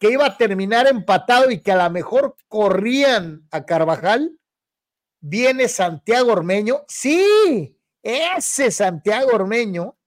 que 0.03 0.11
iba 0.11 0.25
a 0.25 0.37
terminar 0.37 0.85
empatado 0.85 1.49
y 1.49 1.61
que 1.61 1.71
a 1.71 1.81
lo 1.81 1.89
mejor 1.89 2.35
corrían 2.49 3.47
a 3.51 3.65
Carvajal, 3.65 4.37
viene 5.21 5.69
Santiago 5.69 6.33
Ormeño, 6.33 6.83
sí, 6.89 7.79
ese 8.01 8.69
Santiago 8.69 9.29
Ormeño, 9.31 9.97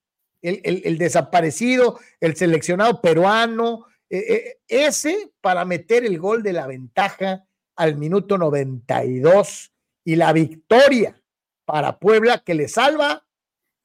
el, 0.42 0.98
desaparecido, 0.98 1.98
el 2.20 2.36
seleccionado 2.36 3.00
peruano, 3.00 3.86
eh, 4.10 4.18
eh, 4.28 4.58
ese 4.68 5.32
para 5.40 5.64
meter 5.64 6.04
el 6.04 6.18
gol 6.18 6.42
de 6.42 6.52
la 6.52 6.66
ventaja 6.66 7.46
al 7.74 7.96
minuto 7.96 8.36
92 8.36 9.72
y 10.04 10.16
la 10.16 10.34
victoria 10.34 11.18
para 11.64 11.98
Puebla 11.98 12.40
que 12.40 12.52
le 12.52 12.68
salva 12.68 13.26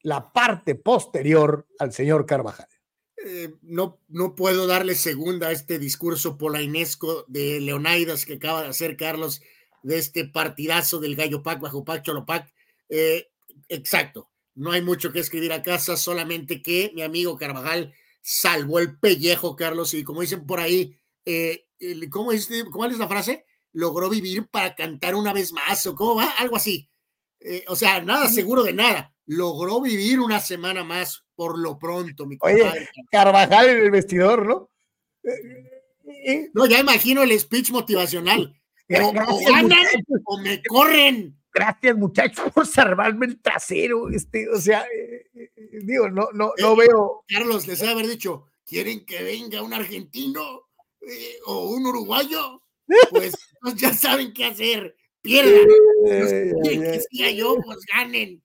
la 0.02 0.30
parte 0.30 0.74
posterior 0.74 1.66
al 1.78 1.94
señor 1.94 2.26
Carvajal. 2.26 2.68
Eh, 3.24 3.54
no, 3.62 4.00
no 4.08 4.34
puedo 4.34 4.66
darle 4.66 4.94
segunda 4.94 5.48
a 5.48 5.52
este 5.52 5.78
discurso 5.78 6.36
polainesco 6.38 7.24
de 7.28 7.60
Leonidas 7.60 8.24
que 8.24 8.34
acaba 8.34 8.62
de 8.62 8.68
hacer 8.68 8.96
Carlos 8.96 9.42
de 9.82 9.98
este 9.98 10.24
partidazo 10.24 10.98
del 10.98 11.16
Gallo 11.16 11.42
Pac 11.42 11.60
bajo 11.60 11.84
Pac 11.84 12.02
Cholopac. 12.02 12.52
Eh, 12.88 13.28
exacto. 13.68 14.30
No 14.54 14.72
hay 14.72 14.82
mucho 14.82 15.12
que 15.12 15.20
escribir 15.20 15.52
a 15.52 15.62
casa, 15.62 15.96
solamente 15.96 16.62
que 16.62 16.92
mi 16.94 17.02
amigo 17.02 17.36
Carvajal 17.36 17.94
salvó 18.20 18.78
el 18.78 18.98
pellejo, 18.98 19.56
Carlos, 19.56 19.94
y 19.94 20.04
como 20.04 20.20
dicen 20.20 20.46
por 20.46 20.60
ahí, 20.60 20.96
eh, 21.24 21.66
¿cómo, 22.10 22.32
es, 22.32 22.48
¿cómo 22.70 22.84
es 22.86 22.98
la 22.98 23.08
frase? 23.08 23.46
Logró 23.72 24.10
vivir 24.10 24.46
para 24.48 24.74
cantar 24.74 25.14
una 25.14 25.32
vez 25.32 25.52
más, 25.52 25.86
o 25.86 25.94
cómo 25.94 26.16
va, 26.16 26.30
algo 26.32 26.56
así. 26.56 26.88
Eh, 27.40 27.64
o 27.68 27.76
sea, 27.76 28.00
nada 28.02 28.28
seguro 28.28 28.62
de 28.62 28.72
nada. 28.72 29.14
Logró 29.26 29.80
vivir 29.80 30.20
una 30.20 30.40
semana 30.40 30.84
más 30.84 31.24
por 31.42 31.58
lo 31.58 31.76
pronto, 31.76 32.24
mi 32.24 32.38
compadre. 32.38 32.62
Oye, 32.62 32.88
Carvajal 33.10 33.68
en 33.68 33.78
el 33.78 33.90
vestidor, 33.90 34.46
¿no? 34.46 34.70
No, 36.54 36.66
ya 36.66 36.78
imagino 36.78 37.24
el 37.24 37.38
speech 37.40 37.72
motivacional. 37.72 38.56
O, 38.88 39.12
ganan 39.12 39.86
o 40.24 40.38
me 40.38 40.62
corren. 40.62 41.36
Gracias, 41.52 41.96
muchachos, 41.96 42.52
por 42.52 42.64
salvarme 42.64 43.26
el 43.26 43.40
trasero. 43.40 44.08
Este, 44.08 44.48
o 44.48 44.60
sea, 44.60 44.82
eh, 44.82 45.26
eh, 45.34 45.50
digo, 45.82 46.08
no, 46.08 46.28
no, 46.32 46.52
no 46.58 46.76
veo. 46.76 47.24
Carlos, 47.26 47.66
les 47.66 47.82
ha 47.82 47.90
haber 47.90 48.06
dicho, 48.06 48.46
¿quieren 48.64 49.04
que 49.04 49.24
venga 49.24 49.62
un 49.62 49.74
argentino 49.74 50.68
eh, 51.00 51.38
o 51.46 51.70
un 51.70 51.86
uruguayo? 51.86 52.62
Pues, 53.10 53.34
ya 53.78 53.92
saben 53.92 54.32
qué 54.32 54.44
hacer. 54.44 54.94
Pierdan. 55.20 55.66
que 56.62 57.00
siga 57.10 57.32
yo, 57.32 57.56
pues 57.64 57.78
ganen. 57.92 58.40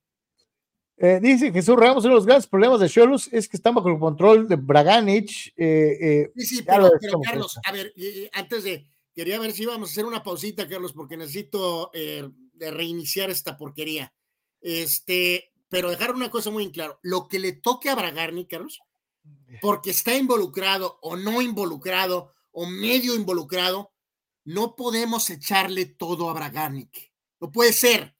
Dice 1.20 1.52
Jesús 1.52 1.76
Ramos, 1.76 2.04
uno 2.04 2.14
de 2.14 2.18
los 2.18 2.26
grandes 2.26 2.46
problemas 2.46 2.80
de 2.80 2.88
Cholos 2.88 3.28
es 3.32 3.48
que 3.48 3.56
están 3.56 3.74
bajo 3.74 3.88
el 3.88 3.98
control 3.98 4.48
de 4.48 4.56
Braganich. 4.56 5.54
sí, 5.56 6.46
sí, 6.46 6.62
pero, 6.62 6.90
pero 7.00 7.20
Carlos, 7.20 7.58
a 7.64 7.72
ver, 7.72 7.92
antes 8.32 8.64
de, 8.64 8.86
quería 9.14 9.38
ver 9.38 9.52
si 9.52 9.62
íbamos 9.62 9.88
a 9.88 9.92
hacer 9.92 10.04
una 10.04 10.22
pausita, 10.22 10.68
Carlos, 10.68 10.92
porque 10.92 11.16
necesito 11.16 11.90
de 11.92 12.70
reiniciar 12.70 13.30
esta 13.30 13.56
porquería. 13.56 14.12
Este, 14.60 15.52
pero 15.68 15.90
dejar 15.90 16.14
una 16.14 16.30
cosa 16.30 16.50
muy 16.50 16.64
en 16.64 16.70
claro, 16.70 16.98
lo 17.02 17.28
que 17.28 17.38
le 17.38 17.52
toque 17.52 17.90
a 17.90 17.94
Bragarni, 17.94 18.46
Carlos, 18.46 18.80
porque 19.60 19.90
está 19.90 20.14
involucrado 20.14 20.98
o 21.02 21.16
no 21.16 21.40
involucrado 21.42 22.34
o 22.50 22.66
medio 22.66 23.14
involucrado, 23.14 23.92
no 24.44 24.74
podemos 24.76 25.28
echarle 25.30 25.86
todo 25.86 26.30
a 26.30 26.32
Bragarnik. 26.32 27.12
No 27.40 27.52
puede 27.52 27.72
ser 27.72 28.16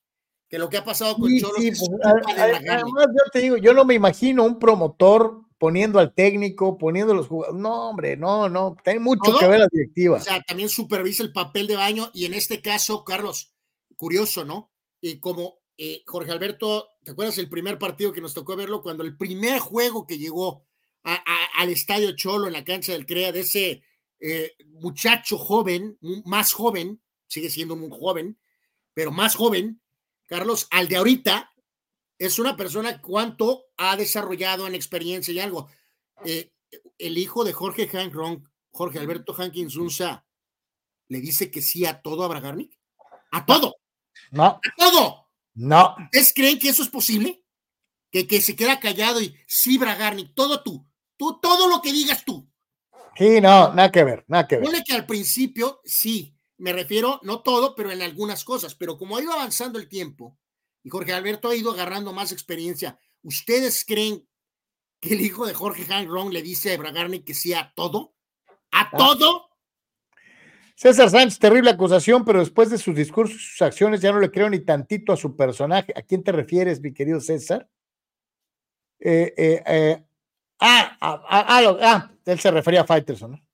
que 0.49 0.57
lo 0.57 0.67
que 0.67 0.77
ha 0.77 0.83
pasado 0.83 1.15
con 1.15 1.31
Cholos 1.37 1.57
pues, 1.57 1.89
Además, 2.03 2.83
yo 3.07 3.31
te 3.31 3.39
digo, 3.39 3.57
yo 3.57 3.73
no 3.73 3.85
me 3.85 3.93
imagino 3.93 4.43
un 4.43 4.57
promotor 4.57 5.41
poniendo 5.59 5.99
al 5.99 6.13
técnico, 6.13 6.77
poniendo 6.77 7.13
los 7.13 7.27
jugadores. 7.27 7.61
No, 7.61 7.89
hombre, 7.89 8.17
no, 8.17 8.49
no, 8.49 8.75
tiene 8.83 8.99
mucho 8.99 9.37
que 9.37 9.47
ver 9.47 9.59
la 9.59 9.67
directiva. 9.71 10.17
O 10.17 10.21
sea, 10.21 10.41
también 10.41 10.69
supervisa 10.69 11.21
el 11.21 11.31
papel 11.31 11.67
de 11.67 11.75
baño 11.75 12.09
y 12.13 12.25
en 12.25 12.33
este 12.33 12.61
caso, 12.61 13.03
Carlos, 13.03 13.53
curioso, 13.95 14.43
¿no? 14.43 14.71
Y 15.01 15.19
como 15.19 15.59
eh, 15.77 16.01
Jorge 16.07 16.31
Alberto, 16.31 16.89
¿te 17.03 17.11
acuerdas 17.11 17.37
el 17.37 17.49
primer 17.49 17.77
partido 17.77 18.11
que 18.11 18.21
nos 18.21 18.33
tocó 18.33 18.55
verlo? 18.55 18.81
Cuando 18.81 19.03
el 19.03 19.15
primer 19.15 19.59
juego 19.59 20.07
que 20.07 20.17
llegó 20.17 20.65
al 21.03 21.69
Estadio 21.69 22.15
Cholo 22.15 22.47
en 22.47 22.53
la 22.53 22.65
cancha 22.65 22.93
del 22.93 23.05
CREA, 23.05 23.31
de 23.31 23.41
ese 23.41 23.83
eh, 24.19 24.53
muchacho 24.65 25.37
joven, 25.37 25.97
más 26.25 26.53
joven, 26.53 27.01
sigue 27.27 27.49
siendo 27.49 27.75
muy 27.75 27.89
joven, 27.91 28.37
pero 28.93 29.11
más 29.11 29.35
joven, 29.35 29.81
Carlos, 30.29 30.67
al 30.69 30.87
de 30.87 30.97
ahorita, 30.97 31.51
es 32.19 32.37
una 32.37 32.55
persona 32.55 33.01
cuánto 33.01 33.65
ha 33.77 33.97
desarrollado 33.97 34.67
en 34.67 34.75
experiencia 34.75 35.33
y 35.33 35.39
algo. 35.39 35.69
Eh, 36.23 36.53
el 36.99 37.17
hijo 37.17 37.43
de 37.43 37.51
Jorge 37.51 37.87
Hank 37.87 38.13
Jorge 38.71 38.99
Alberto 38.99 39.33
Hankins 39.35 39.75
Unza, 39.75 40.27
le 41.07 41.19
dice 41.19 41.49
que 41.49 41.63
sí 41.63 41.83
a 41.85 41.99
todo 42.03 42.23
a 42.23 42.27
Bragarnik. 42.27 42.77
A 43.31 43.43
todo. 43.43 43.77
No. 44.29 44.61
todo. 44.77 45.29
No. 45.55 45.95
¿Ustedes 46.03 46.33
creen 46.35 46.59
que 46.59 46.69
eso 46.69 46.83
es 46.83 46.89
posible? 46.89 47.43
Que, 48.11 48.27
que 48.27 48.39
se 48.41 48.55
queda 48.55 48.79
callado 48.79 49.19
y 49.19 49.35
sí, 49.47 49.79
Bragarni, 49.79 50.31
todo 50.35 50.61
tú. 50.61 50.87
Tú, 51.17 51.39
todo 51.41 51.67
lo 51.67 51.81
que 51.81 51.91
digas 51.91 52.23
tú. 52.23 52.47
Sí, 53.17 53.41
no, 53.41 53.73
nada 53.73 53.91
que 53.91 54.03
ver, 54.03 54.23
nada 54.27 54.47
que 54.47 54.57
ver. 54.57 54.83
Que 54.83 54.93
al 54.93 55.07
principio, 55.07 55.81
sí, 55.83 56.38
me 56.59 56.73
refiero, 56.73 57.19
no 57.23 57.41
todo, 57.41 57.73
pero 57.73 57.91
en 57.91 58.01
algunas 58.01 58.43
cosas, 58.43 58.75
pero 58.75 58.97
como 58.97 59.17
ha 59.17 59.21
ido 59.21 59.31
avanzando 59.31 59.79
el 59.79 59.87
tiempo 59.87 60.37
y 60.83 60.89
Jorge 60.89 61.13
Alberto 61.13 61.49
ha 61.49 61.55
ido 61.55 61.71
agarrando 61.71 62.13
más 62.13 62.31
experiencia, 62.31 62.99
¿ustedes 63.23 63.85
creen 63.85 64.27
que 64.99 65.13
el 65.13 65.21
hijo 65.21 65.47
de 65.47 65.53
Jorge 65.53 65.85
Hank 65.85 66.09
le 66.31 66.41
dice 66.41 66.73
a 66.73 66.77
Bragarni 66.77 67.21
que 67.21 67.33
sí 67.33 67.53
a 67.53 67.73
todo? 67.75 68.13
¿A 68.71 68.81
ah. 68.81 68.91
todo? 68.97 69.49
César 70.75 71.09
Sánchez, 71.09 71.39
terrible 71.39 71.71
acusación, 71.71 72.23
pero 72.23 72.39
después 72.39 72.69
de 72.69 72.77
sus 72.77 72.95
discursos 72.95 73.35
y 73.35 73.43
sus 73.43 73.61
acciones 73.61 73.99
ya 73.99 74.13
no 74.13 74.19
le 74.19 74.31
creo 74.31 74.49
ni 74.49 74.59
tantito 74.59 75.11
a 75.11 75.17
su 75.17 75.35
personaje. 75.35 75.91
¿A 75.95 76.01
quién 76.01 76.23
te 76.23 76.31
refieres, 76.31 76.79
mi 76.79 76.93
querido 76.93 77.19
César? 77.19 77.69
Eh, 78.99 79.33
eh, 79.35 79.63
eh, 79.65 80.05
ah, 80.59 80.97
ah, 81.01 82.11
él 82.25 82.39
se 82.39 82.51
refería 82.51 82.81
a 82.81 82.85
Fighterson, 82.85 83.31
¿no? 83.31 83.48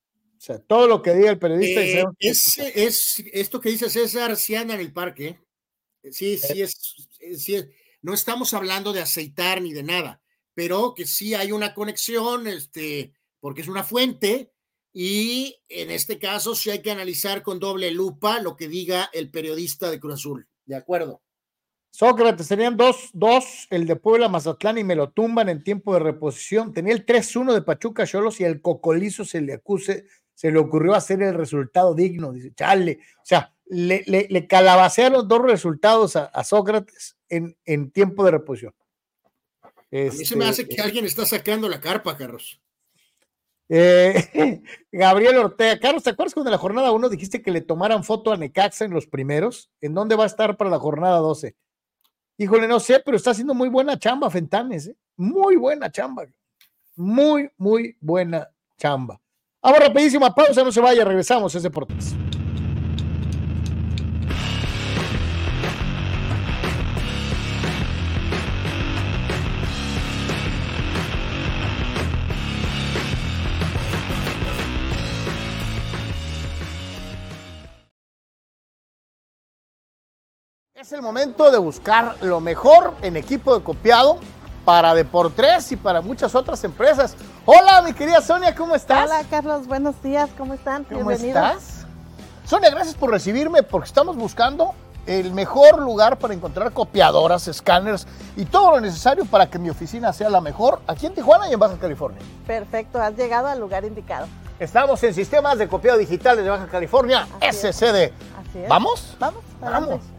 O 0.46 0.54
sea, 0.54 0.60
todo 0.60 0.88
lo 0.88 1.02
que 1.02 1.16
diga 1.16 1.32
el 1.32 1.40
periodista. 1.40 1.82
es, 2.20 2.60
es, 2.60 3.24
esto 3.34 3.60
que 3.60 3.70
dice 3.70 3.90
César, 3.90 4.36
si 4.36 4.54
anda 4.54 4.76
en 4.76 4.80
el 4.80 4.94
parque. 4.94 5.40
Sí, 6.04 6.38
sí 6.38 6.62
es, 6.62 6.78
sí 7.36 7.56
es, 7.56 7.68
No 8.04 8.14
estamos 8.14 8.54
hablando 8.54 8.94
de 8.94 9.02
aceitar 9.02 9.60
ni 9.60 9.74
de 9.74 9.82
nada, 9.82 10.22
pero 10.54 10.94
que 10.94 11.08
sí 11.08 11.34
hay 11.34 11.52
una 11.52 11.74
conexión, 11.74 12.46
este, 12.46 13.12
porque 13.40 13.62
es 13.62 13.68
una 13.68 13.84
fuente 13.84 14.52
y 14.94 15.58
en 15.68 15.90
este 15.90 16.20
caso 16.20 16.54
sí 16.54 16.70
hay 16.70 16.84
que 16.84 16.92
analizar 16.92 17.42
con 17.42 17.60
doble 17.60 17.90
lupa 17.90 18.40
lo 18.40 18.56
que 18.56 18.68
diga 18.68 19.10
el 19.14 19.32
periodista 19.32 19.90
de 19.90 20.00
Cruz 20.00 20.14
Azul. 20.14 20.48
¿De 20.64 20.76
acuerdo? 20.76 21.24
Sócrates, 21.90 22.50
tenían 22.50 22.78
dos, 22.78 23.10
dos, 23.14 23.66
el 23.72 23.88
de 23.88 23.96
Puebla, 23.96 24.30
Mazatlán 24.30 24.78
y 24.78 24.84
me 24.84 24.96
lo 24.96 25.10
tumban 25.10 25.50
en 25.50 25.64
tiempo 25.64 25.94
de 25.94 26.02
reposición. 26.02 26.72
Tenía 26.72 26.94
el 26.94 27.04
3-1 27.04 27.52
de 27.54 27.64
Pachuca 27.64 28.06
Cholos 28.06 28.40
y 28.42 28.44
el 28.44 28.62
Cocolizo 28.62 29.26
se 29.26 29.42
le 29.42 29.54
acuse, 29.54 30.06
se 30.36 30.52
le 30.52 30.60
ocurrió 30.60 30.94
hacer 30.94 31.24
el 31.24 31.34
resultado 31.34 31.96
digno. 31.96 32.32
Dice, 32.32 32.54
chale. 32.54 33.00
O 33.18 33.26
sea, 33.26 33.54
le, 33.66 34.04
le, 34.06 34.28
le 34.30 34.48
calabacearon 34.48 35.28
dos 35.28 35.42
resultados 35.42 36.16
a, 36.16 36.44
Sócrates 36.44 37.18
en, 37.30 37.58
en, 37.66 37.90
tiempo 37.90 38.24
de 38.24 38.32
reposición. 38.32 38.74
a 39.92 39.98
mí 39.98 40.26
se 40.26 40.36
me 40.36 40.46
hace 40.46 40.64
este, 40.64 40.76
que 40.76 40.82
alguien 40.82 41.06
está 41.06 41.26
sacando 41.26 41.68
la 41.68 41.82
carpa, 41.82 42.16
Carlos. 42.16 42.62
Eh, 43.68 44.62
Gabriel 44.92 45.38
Ortega, 45.38 45.80
Carlos, 45.80 46.04
¿te 46.04 46.12
acuerdas 46.12 46.36
cuando 46.36 46.50
en 46.50 46.54
la 46.54 46.60
jornada 46.60 46.92
1 46.92 47.10
dijiste 47.10 47.42
que 47.42 47.50
le 47.50 47.62
tomaran 47.62 48.04
foto 48.04 48.32
a 48.32 48.38
Necaxa 48.38 48.86
en 48.86 48.92
los 48.92 49.08
primeros? 49.08 49.72
¿En 49.82 49.96
dónde 49.96 50.16
va 50.16 50.26
a 50.26 50.28
estar 50.28 50.58
para 50.58 50.70
la 50.70 50.78
jornada 50.78 51.18
12? 51.18 51.56
Híjole, 52.38 52.68
no 52.68 52.80
sé, 52.80 53.02
pero 53.04 53.18
está 53.18 53.32
haciendo 53.32 53.54
muy 53.54 53.70
buena 53.70 53.98
chamba 53.98 54.30
Fentanes, 54.30 54.88
¿eh? 54.88 54.98
muy 55.16 55.56
buena 55.56 55.92
chamba. 55.92 56.26
Muy, 56.96 57.50
muy 57.58 57.98
buena 58.00 58.50
chamba. 58.78 59.20
Ahora, 59.66 59.88
rapidísima 59.88 60.30
pausa, 60.30 60.64
no 60.64 60.72
se 60.72 60.80
vaya, 60.80 61.04
regresamos 61.04 61.56
a 61.56 61.60
Deportes. 61.60 62.14
Es 80.76 80.92
el 80.92 81.02
momento 81.02 81.50
de 81.50 81.58
buscar 81.58 82.18
lo 82.22 82.40
mejor 82.40 82.94
en 83.02 83.18
equipo 83.18 83.58
de 83.58 83.64
copiado 83.64 84.20
para 84.66 84.96
Deportes 84.96 85.72
y 85.72 85.78
para 85.78 86.02
muchas 86.02 86.34
otras 86.34 86.64
empresas. 86.64 87.16
Hola, 87.46 87.84
mi 87.84 87.94
querida 87.94 88.20
Sonia, 88.20 88.56
¿cómo 88.56 88.76
estás? 88.76 89.06
Hola, 89.06 89.24
Carlos, 89.30 89.68
buenos 89.68 90.02
días, 90.02 90.30
¿cómo 90.38 90.56
están? 90.56 90.84
¿Cómo 90.84 91.12
estás? 91.12 91.86
Sonia, 92.44 92.72
gracias 92.72 92.96
por 92.96 93.12
recibirme 93.12 93.64
porque 93.64 93.88
estamos 93.88 94.16
buscando 94.16 94.74
el 95.06 95.32
mejor 95.34 95.80
lugar 95.80 96.18
para 96.18 96.34
encontrar 96.34 96.72
copiadoras, 96.74 97.48
escáneres 97.48 98.08
y 98.36 98.46
todo 98.46 98.72
lo 98.72 98.82
necesario 98.82 99.26
para 99.26 99.48
que 99.48 99.60
mi 99.60 99.70
oficina 99.70 100.12
sea 100.12 100.30
la 100.30 100.42
mejor 100.42 100.82
aquí 100.88 101.06
en 101.06 101.14
Tijuana 101.14 101.48
y 101.48 101.54
en 101.54 101.60
Baja 101.60 101.78
California. 101.78 102.20
Perfecto, 102.48 103.00
has 103.00 103.16
llegado 103.16 103.48
al 103.48 103.60
lugar 103.60 103.86
indicado. 103.86 104.26
Estamos 104.60 105.04
en 105.04 105.14
Sistemas 105.14 105.60
de 105.60 105.68
Copiado 105.68 106.00
Digital 106.00 106.38
de 106.38 106.50
Baja 106.50 106.68
California, 106.68 107.28
SCD. 107.40 108.12
Así 108.40 108.60
es. 108.64 108.70
¿Vamos? 108.70 109.16
Vamos, 109.20 109.44
vamos. 109.62 110.15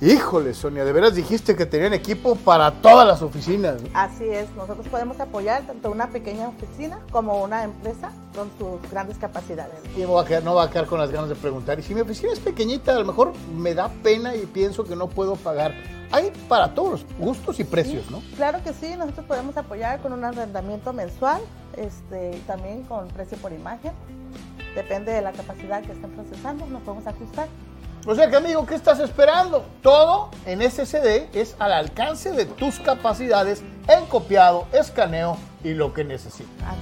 Híjole, 0.00 0.54
Sonia, 0.54 0.84
de 0.84 0.92
veras 0.92 1.16
dijiste 1.16 1.56
que 1.56 1.66
tenían 1.66 1.92
equipo 1.92 2.36
para 2.36 2.70
todas 2.70 3.04
las 3.04 3.20
oficinas. 3.20 3.82
Así 3.94 4.28
es, 4.28 4.48
nosotros 4.54 4.86
podemos 4.86 5.18
apoyar 5.18 5.62
tanto 5.62 5.90
una 5.90 6.08
pequeña 6.10 6.46
oficina 6.46 7.00
como 7.10 7.42
una 7.42 7.64
empresa 7.64 8.12
con 8.32 8.48
sus 8.58 8.88
grandes 8.92 9.18
capacidades. 9.18 9.74
Y 9.96 10.02
no 10.02 10.12
va, 10.12 10.22
a 10.22 10.24
quedar, 10.24 10.44
no 10.44 10.54
va 10.54 10.64
a 10.64 10.70
quedar 10.70 10.86
con 10.86 11.00
las 11.00 11.10
ganas 11.10 11.28
de 11.28 11.34
preguntar. 11.34 11.80
Y 11.80 11.82
si 11.82 11.96
mi 11.96 12.00
oficina 12.00 12.32
es 12.32 12.38
pequeñita, 12.38 12.94
a 12.94 13.00
lo 13.00 13.06
mejor 13.06 13.32
me 13.56 13.74
da 13.74 13.88
pena 14.04 14.36
y 14.36 14.46
pienso 14.46 14.84
que 14.84 14.94
no 14.94 15.08
puedo 15.08 15.34
pagar. 15.34 15.74
Hay 16.12 16.30
para 16.48 16.74
todos 16.74 16.92
los 16.92 17.06
gustos 17.18 17.58
y 17.58 17.64
precios, 17.64 18.08
¿no? 18.08 18.22
Claro 18.36 18.62
que 18.62 18.72
sí, 18.74 18.94
nosotros 18.96 19.26
podemos 19.26 19.56
apoyar 19.56 20.00
con 20.00 20.12
un 20.12 20.24
arrendamiento 20.24 20.92
mensual, 20.92 21.42
este, 21.76 22.40
también 22.46 22.84
con 22.84 23.08
precio 23.08 23.36
por 23.38 23.52
imagen. 23.52 23.90
Depende 24.76 25.10
de 25.10 25.22
la 25.22 25.32
capacidad 25.32 25.82
que 25.82 25.90
estén 25.90 26.10
procesando, 26.12 26.66
nos 26.66 26.82
podemos 26.82 27.04
ajustar. 27.04 27.48
O 28.06 28.14
sea 28.14 28.30
que 28.30 28.36
amigo, 28.36 28.64
¿qué 28.64 28.74
estás 28.74 29.00
esperando? 29.00 29.64
Todo 29.82 30.30
en 30.46 30.62
SSD 30.62 31.28
es 31.34 31.56
al 31.58 31.72
alcance 31.72 32.30
de 32.32 32.46
tus 32.46 32.78
capacidades 32.78 33.62
en 33.86 34.06
copiado, 34.06 34.66
escaneo 34.72 35.36
y 35.64 35.74
lo 35.74 35.92
que 35.92 36.04
necesitas. 36.04 36.74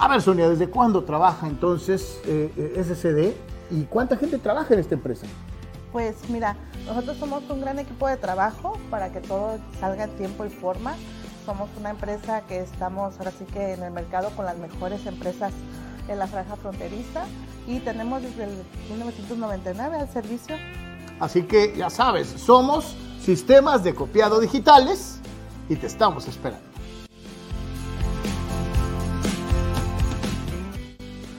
A 0.00 0.08
ver, 0.08 0.22
Sonia, 0.22 0.48
¿desde 0.48 0.68
cuándo 0.68 1.04
trabaja 1.04 1.46
entonces 1.46 2.20
eh, 2.24 2.52
eh, 2.56 2.82
SSD 2.82 3.76
y 3.76 3.84
cuánta 3.84 4.16
gente 4.16 4.38
trabaja 4.38 4.74
en 4.74 4.80
esta 4.80 4.94
empresa? 4.94 5.26
Pues 5.92 6.16
mira, 6.28 6.56
nosotros 6.86 7.16
somos 7.18 7.42
un 7.50 7.60
gran 7.60 7.78
equipo 7.78 8.06
de 8.06 8.16
trabajo 8.16 8.78
para 8.90 9.10
que 9.10 9.20
todo 9.20 9.58
salga 9.80 10.04
en 10.04 10.10
tiempo 10.16 10.44
y 10.44 10.50
forma. 10.50 10.94
Somos 11.48 11.70
una 11.78 11.88
empresa 11.88 12.42
que 12.42 12.60
estamos 12.60 13.16
ahora 13.16 13.30
sí 13.30 13.46
que 13.46 13.72
en 13.72 13.82
el 13.82 13.90
mercado 13.90 14.28
con 14.36 14.44
las 14.44 14.58
mejores 14.58 15.06
empresas 15.06 15.50
en 16.06 16.18
la 16.18 16.26
franja 16.26 16.56
fronteriza 16.56 17.24
y 17.66 17.80
tenemos 17.80 18.20
desde 18.20 18.44
el 18.44 18.50
1999 18.90 19.96
al 19.96 20.12
servicio. 20.12 20.56
Así 21.18 21.44
que 21.44 21.74
ya 21.74 21.88
sabes, 21.88 22.28
somos 22.28 22.94
sistemas 23.22 23.82
de 23.82 23.94
copiado 23.94 24.40
digitales 24.40 25.20
y 25.70 25.76
te 25.76 25.86
estamos 25.86 26.28
esperando. 26.28 26.66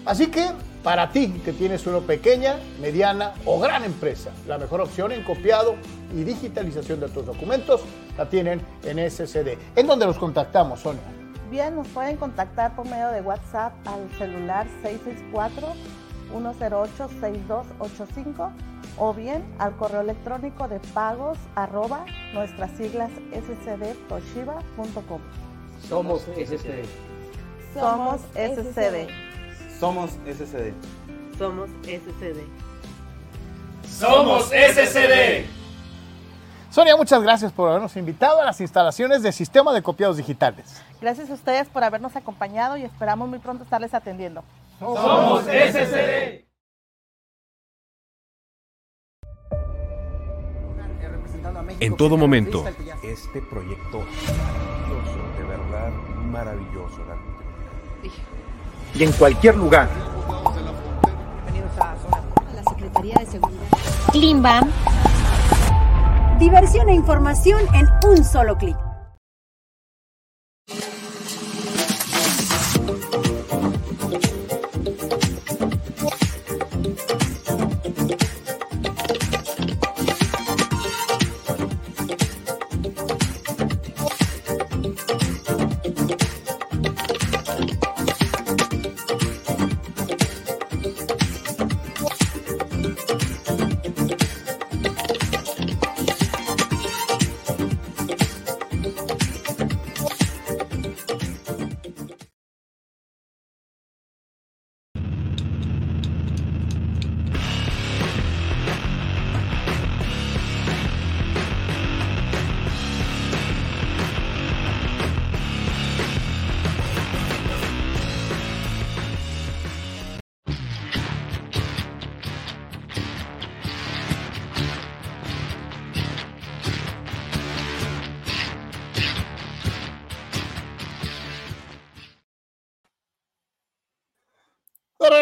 Así 0.08 0.26
que 0.26 0.50
para 0.84 1.12
ti 1.12 1.42
que 1.44 1.54
tienes 1.54 1.86
una 1.88 2.00
pequeña, 2.00 2.60
mediana 2.82 3.34
o 3.46 3.60
gran 3.60 3.84
empresa, 3.84 4.32
la 4.48 4.58
mejor 4.58 4.82
opción 4.82 5.12
en 5.12 5.24
copiado 5.24 5.76
y 6.16 6.24
digitalización 6.24 7.00
de 7.00 7.10
tus 7.10 7.26
documentos 7.26 7.82
la 8.18 8.30
tienen 8.30 8.62
en 8.84 9.10
SCD. 9.10 9.58
¿En 9.76 9.88
dónde 9.88 10.06
los 10.06 10.18
contactamos, 10.18 10.82
Sonia? 10.82 11.02
Bien, 11.52 11.76
nos 11.76 11.88
pueden 11.88 12.18
contactar 12.18 12.76
por 12.76 12.88
medio 12.88 13.10
de 13.10 13.22
WhatsApp 13.22 13.74
al 13.86 14.10
celular 14.18 14.68
664-108-6285 16.32 18.52
o 18.98 19.14
bien 19.14 19.44
al 19.58 19.76
correo 19.76 20.02
electrónico 20.02 20.68
de 20.68 20.80
pagos 20.94 21.38
arroba 21.56 22.06
nuestras 22.34 22.72
siglas 22.78 23.10
scdtoshiba.com. 23.34 25.22
Somos 25.88 26.22
SCD. 26.22 26.86
Somos 27.74 28.22
SCD. 28.34 29.29
Somos 29.80 30.12
SCD. 30.26 30.74
Somos 31.38 31.70
SCD. 31.84 32.44
Somos 33.88 34.48
SCD. 34.48 35.46
Sonia, 36.70 36.98
muchas 36.98 37.24
gracias 37.24 37.54
por 37.54 37.70
habernos 37.70 37.96
invitado 37.96 38.42
a 38.42 38.46
las 38.46 38.60
instalaciones 38.60 39.24
de 39.24 39.32
Sistema 39.32 39.72
de 39.72 39.82
Copiados 39.82 40.18
Digitales. 40.18 40.82
Gracias 41.00 41.30
a 41.30 41.34
ustedes 41.34 41.70
por 41.70 41.86
habernos 41.86 42.14
acompañado 42.18 42.76
y 42.76 42.84
esperamos 42.84 43.30
muy 43.30 43.40
pronto 43.40 43.64
estarles 43.64 43.94
atendiendo. 43.94 44.44
Somos 44.80 45.44
SCD. 45.46 46.46
En 51.80 51.96
todo 51.96 52.18
momento, 52.18 52.66
este 53.02 53.42
proyecto 53.44 54.04
maravilloso, 54.28 55.38
de 55.38 55.44
verdad 55.46 55.92
maravilloso. 56.26 57.02
Y 58.96 59.04
en 59.04 59.12
cualquier 59.14 59.56
lugar. 59.56 59.90
La. 60.56 60.74
Klimbam. 64.12 64.70
Diversión 66.40 66.90
e 66.90 66.94
información 66.94 67.62
en 67.74 67.88
un 68.10 68.24
solo 68.24 68.58
clic. 68.58 68.78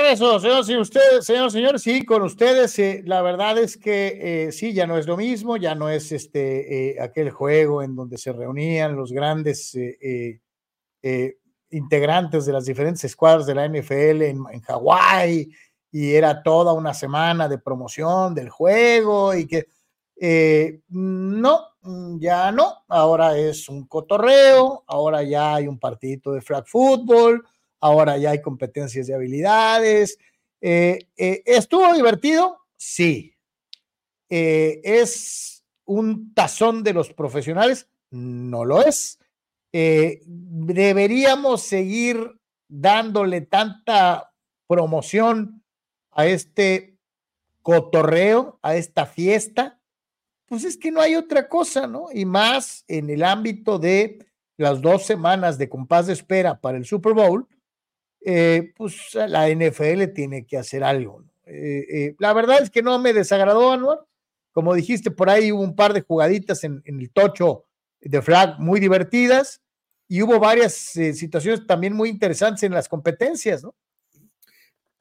Regreso, 0.07 0.39
señores 0.39 0.69
y 0.69 0.77
ustedes, 0.77 1.25
señores, 1.25 1.51
señores, 1.51 1.81
sí, 1.81 2.05
con 2.05 2.21
ustedes, 2.21 2.79
eh, 2.79 3.03
la 3.05 3.21
verdad 3.21 3.57
es 3.57 3.75
que 3.75 4.45
eh, 4.47 4.51
sí, 4.53 4.71
ya 4.71 4.87
no 4.87 4.97
es 4.97 5.05
lo 5.05 5.17
mismo, 5.17 5.57
ya 5.57 5.75
no 5.75 5.89
es 5.89 6.13
este 6.13 6.91
eh, 6.91 7.01
aquel 7.01 7.29
juego 7.29 7.83
en 7.83 7.93
donde 7.93 8.17
se 8.17 8.31
reunían 8.31 8.95
los 8.95 9.11
grandes 9.11 9.77
integrantes 11.69 12.45
de 12.45 12.53
las 12.53 12.63
diferentes 12.63 13.03
escuadras 13.03 13.45
de 13.45 13.55
la 13.55 13.67
NFL 13.67 14.21
en, 14.21 14.43
en 14.49 14.61
Hawái 14.61 15.51
y 15.91 16.13
era 16.13 16.41
toda 16.41 16.71
una 16.71 16.93
semana 16.93 17.49
de 17.49 17.57
promoción 17.57 18.33
del 18.33 18.49
juego 18.49 19.35
y 19.35 19.45
que 19.45 19.65
no, 20.87 21.65
ya 22.17 22.53
no, 22.53 22.85
ahora 22.87 23.37
es 23.37 23.67
un 23.67 23.85
cotorreo, 23.87 24.85
ahora 24.87 25.21
ya 25.23 25.55
hay 25.55 25.67
un 25.67 25.77
partidito 25.77 26.31
de 26.31 26.39
flag 26.39 26.65
football, 26.65 27.43
ahora 27.79 28.17
ya 28.17 28.31
hay 28.31 28.41
competencias 28.41 29.07
de 29.07 29.15
habilidades. 29.15 30.17
Eh, 30.61 31.07
eh, 31.15 31.43
¿Estuvo 31.45 31.93
divertido? 31.93 32.59
Sí. 32.77 33.35
Eh, 34.29 34.81
¿Es 34.83 35.63
un 35.85 36.33
tazón 36.33 36.83
de 36.83 36.93
los 36.93 37.13
profesionales? 37.13 37.87
No 38.09 38.65
lo 38.65 38.83
es. 38.83 39.19
¿Deberíamos 39.71 41.61
seguir 41.61 42.39
dándole 42.67 43.41
tanta 43.41 44.33
promoción 44.65 45.63
a 46.11 46.25
este 46.25 46.97
cotorreo, 47.61 48.59
a 48.63 48.75
esta 48.75 49.05
fiesta? 49.05 49.79
Pues 50.47 50.63
es 50.63 50.77
que 50.77 50.89
no 50.89 51.01
hay 51.01 51.15
otra 51.15 51.47
cosa, 51.47 51.85
¿no? 51.85 52.07
Y 52.11 52.25
más 52.25 52.85
en 52.87 53.09
el 53.09 53.23
ámbito 53.23 53.77
de 53.77 54.25
las 54.57 54.81
dos 54.81 55.05
semanas 55.05 55.57
de 55.57 55.69
compás 55.69 56.07
de 56.07 56.13
espera 56.13 56.59
para 56.59 56.77
el 56.77 56.85
Super 56.85 57.13
Bowl, 57.13 57.47
eh, 58.21 58.73
pues 58.75 59.13
la 59.13 59.49
NFL 59.49 60.13
tiene 60.13 60.45
que 60.45 60.57
hacer 60.57 60.83
algo. 60.83 61.21
¿no? 61.21 61.31
Eh, 61.45 61.85
eh, 61.89 62.15
la 62.19 62.33
verdad 62.33 62.61
es 62.61 62.69
que 62.69 62.81
no 62.81 62.99
me 62.99 63.13
desagradó, 63.13 63.71
Anuar. 63.71 63.99
Como 64.51 64.73
dijiste, 64.73 65.11
por 65.11 65.29
ahí 65.29 65.51
hubo 65.51 65.61
un 65.61 65.75
par 65.75 65.93
de 65.93 66.01
jugaditas 66.01 66.63
en, 66.63 66.81
en 66.85 66.99
el 66.99 67.11
tocho 67.11 67.65
de 68.01 68.21
flag 68.21 68.59
muy 68.59 68.79
divertidas 68.79 69.61
y 70.07 70.21
hubo 70.21 70.39
varias 70.39 70.95
eh, 70.95 71.13
situaciones 71.13 71.65
también 71.67 71.93
muy 71.93 72.09
interesantes 72.09 72.63
en 72.63 72.73
las 72.73 72.87
competencias, 72.87 73.63
¿no? 73.63 73.75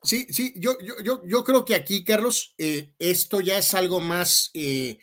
Sí, 0.02 0.26
sí, 0.30 0.54
yo, 0.56 0.76
yo, 0.80 0.94
yo, 1.02 1.22
yo 1.26 1.44
creo 1.44 1.64
que 1.64 1.74
aquí, 1.74 2.04
Carlos, 2.04 2.54
eh, 2.58 2.92
esto 2.98 3.40
ya 3.40 3.58
es 3.58 3.74
algo 3.74 4.00
más 4.00 4.50
eh, 4.54 4.98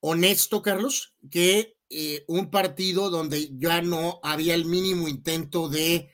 honesto, 0.00 0.60
Carlos, 0.60 1.14
que 1.30 1.74
un 2.26 2.50
partido 2.50 3.08
donde 3.08 3.50
ya 3.56 3.80
no 3.80 4.18
había 4.24 4.56
el 4.56 4.64
mínimo 4.64 5.06
intento 5.06 5.68
de 5.68 6.10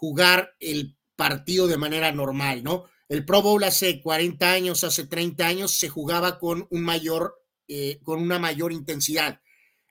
jugar 0.00 0.56
el 0.60 0.96
partido 1.14 1.68
de 1.68 1.76
manera 1.76 2.10
normal, 2.10 2.64
¿no? 2.64 2.86
El 3.06 3.26
Pro 3.26 3.42
Bowl 3.42 3.62
hace 3.64 4.00
40 4.00 4.50
años, 4.50 4.82
hace 4.82 5.06
30 5.06 5.46
años, 5.46 5.76
se 5.76 5.90
jugaba 5.90 6.38
con 6.38 6.66
un 6.70 6.80
mayor, 6.80 7.34
eh, 7.68 8.00
con 8.02 8.22
una 8.22 8.38
mayor 8.38 8.72
intensidad. 8.72 9.42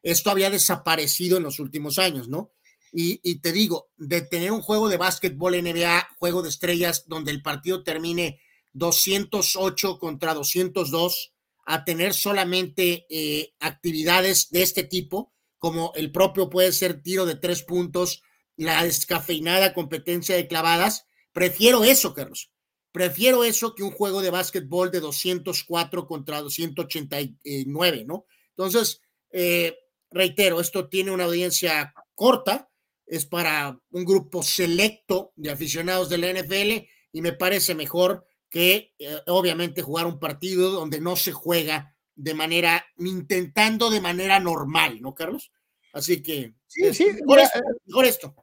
Esto 0.02 0.32
había 0.32 0.50
desaparecido 0.50 1.38
en 1.38 1.44
los 1.44 1.60
últimos 1.60 2.00
años, 2.00 2.28
¿no? 2.28 2.54
Y, 2.92 3.20
te 3.42 3.52
digo, 3.52 3.92
de 3.98 4.22
tener 4.22 4.52
un 4.52 4.64
juego 4.64 4.90
de 4.90 4.98
básquetbol 4.98 5.54
NBA, 5.54 6.08
juego 6.18 6.42
de 6.42 6.50
estrellas, 6.50 7.04
donde 7.06 7.30
el 7.30 7.44
partido 7.44 7.84
termine 7.84 8.40
208 8.74 10.00
contra 10.00 10.34
202, 10.34 11.34
a 11.68 11.86
tener 11.86 12.16
solamente 12.16 13.06
eh, 13.12 13.54
actividades 13.60 14.50
de 14.50 14.64
este 14.64 14.84
tipo, 14.84 15.36
como 15.60 15.92
el 15.94 16.12
propio 16.12 16.50
puede 16.50 16.72
ser 16.72 17.04
tiro 17.04 17.28
de 17.28 17.36
tres 17.36 17.62
puntos, 17.62 18.24
la 18.64 18.84
descafeinada 18.84 19.74
competencia 19.74 20.36
de 20.36 20.48
clavadas. 20.48 21.06
Prefiero 21.32 21.84
eso, 21.84 22.14
Carlos. 22.14 22.52
Prefiero 22.92 23.44
eso 23.44 23.76
que 23.76 23.84
un 23.84 23.92
juego 23.92 24.22
de 24.22 24.32
básquetbol 24.32 24.92
de 24.92 25.00
204 25.00 26.08
contra 26.08 26.42
289, 26.42 28.06
¿no? 28.06 28.26
Entonces, 28.50 29.02
eh, 29.32 29.78
reitero, 30.12 30.60
esto 30.60 30.90
tiene 30.90 31.12
una 31.12 31.26
audiencia 31.26 31.94
corta, 32.16 32.70
es 33.06 33.26
para 33.26 33.80
un 33.92 34.06
grupo 34.06 34.44
selecto 34.44 35.32
de 35.36 35.52
aficionados 35.52 36.10
de 36.10 36.18
la 36.18 36.30
NFL 36.30 36.88
y 37.12 37.22
me 37.22 37.34
parece 37.34 37.76
mejor 37.76 38.26
que 38.50 38.94
eh, 38.98 39.22
obviamente 39.28 39.82
jugar 39.82 40.06
un 40.06 40.20
partido 40.20 40.72
donde 40.72 41.00
no 41.00 41.16
se 41.16 41.32
juega 41.32 41.96
de 42.16 42.34
manera, 42.34 42.86
intentando 42.98 43.90
de 43.90 44.02
manera 44.02 44.40
normal, 44.40 45.00
¿no, 45.02 45.14
Carlos? 45.14 45.52
Así 45.94 46.22
que, 46.22 46.54
sí, 46.68 46.94
sí, 46.94 47.06
mejor, 47.14 47.40
esto, 47.40 47.60
mejor 47.86 48.06
esto. 48.06 48.36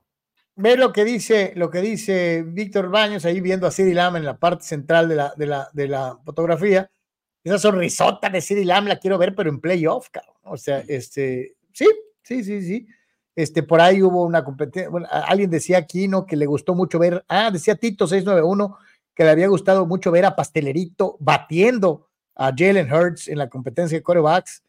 Ve 0.58 0.76
lo 0.78 0.90
que 0.90 1.04
dice, 1.04 1.52
lo 1.54 1.70
que 1.70 1.82
dice 1.82 2.42
Víctor 2.42 2.88
Baños 2.88 3.26
ahí 3.26 3.42
viendo 3.42 3.66
a 3.66 3.70
Siri 3.70 3.92
Lam 3.92 4.16
en 4.16 4.24
la 4.24 4.38
parte 4.38 4.64
central 4.64 5.06
de 5.06 5.14
la, 5.14 5.34
de 5.36 5.46
la, 5.46 5.68
de 5.74 5.86
la 5.86 6.18
fotografía. 6.24 6.90
Esa 7.44 7.58
sonrisota 7.58 8.30
de 8.30 8.40
Siri 8.40 8.64
Lam 8.64 8.86
la 8.86 8.98
quiero 8.98 9.18
ver, 9.18 9.34
pero 9.34 9.50
en 9.50 9.60
playoff, 9.60 10.08
cabrón. 10.10 10.34
O 10.44 10.56
sea, 10.56 10.82
este, 10.88 11.56
sí, 11.72 11.86
sí, 12.22 12.42
sí, 12.42 12.62
sí. 12.62 12.86
Este, 13.34 13.62
por 13.62 13.82
ahí 13.82 14.02
hubo 14.02 14.24
una 14.24 14.42
competencia, 14.42 14.88
bueno, 14.88 15.06
alguien 15.10 15.50
decía 15.50 15.76
aquí, 15.76 16.08
¿no? 16.08 16.24
Que 16.24 16.36
le 16.36 16.46
gustó 16.46 16.74
mucho 16.74 16.98
ver, 16.98 17.22
ah, 17.28 17.50
decía 17.50 17.76
Tito 17.76 18.06
691, 18.06 18.78
que 19.14 19.24
le 19.24 19.30
había 19.30 19.48
gustado 19.48 19.84
mucho 19.84 20.10
ver 20.10 20.24
a 20.24 20.34
Pastelerito 20.34 21.18
batiendo 21.20 22.08
a 22.34 22.50
Jalen 22.56 22.90
Hurts 22.90 23.28
en 23.28 23.36
la 23.36 23.50
competencia 23.50 23.98
de 23.98 24.02
corebacks. 24.02 24.62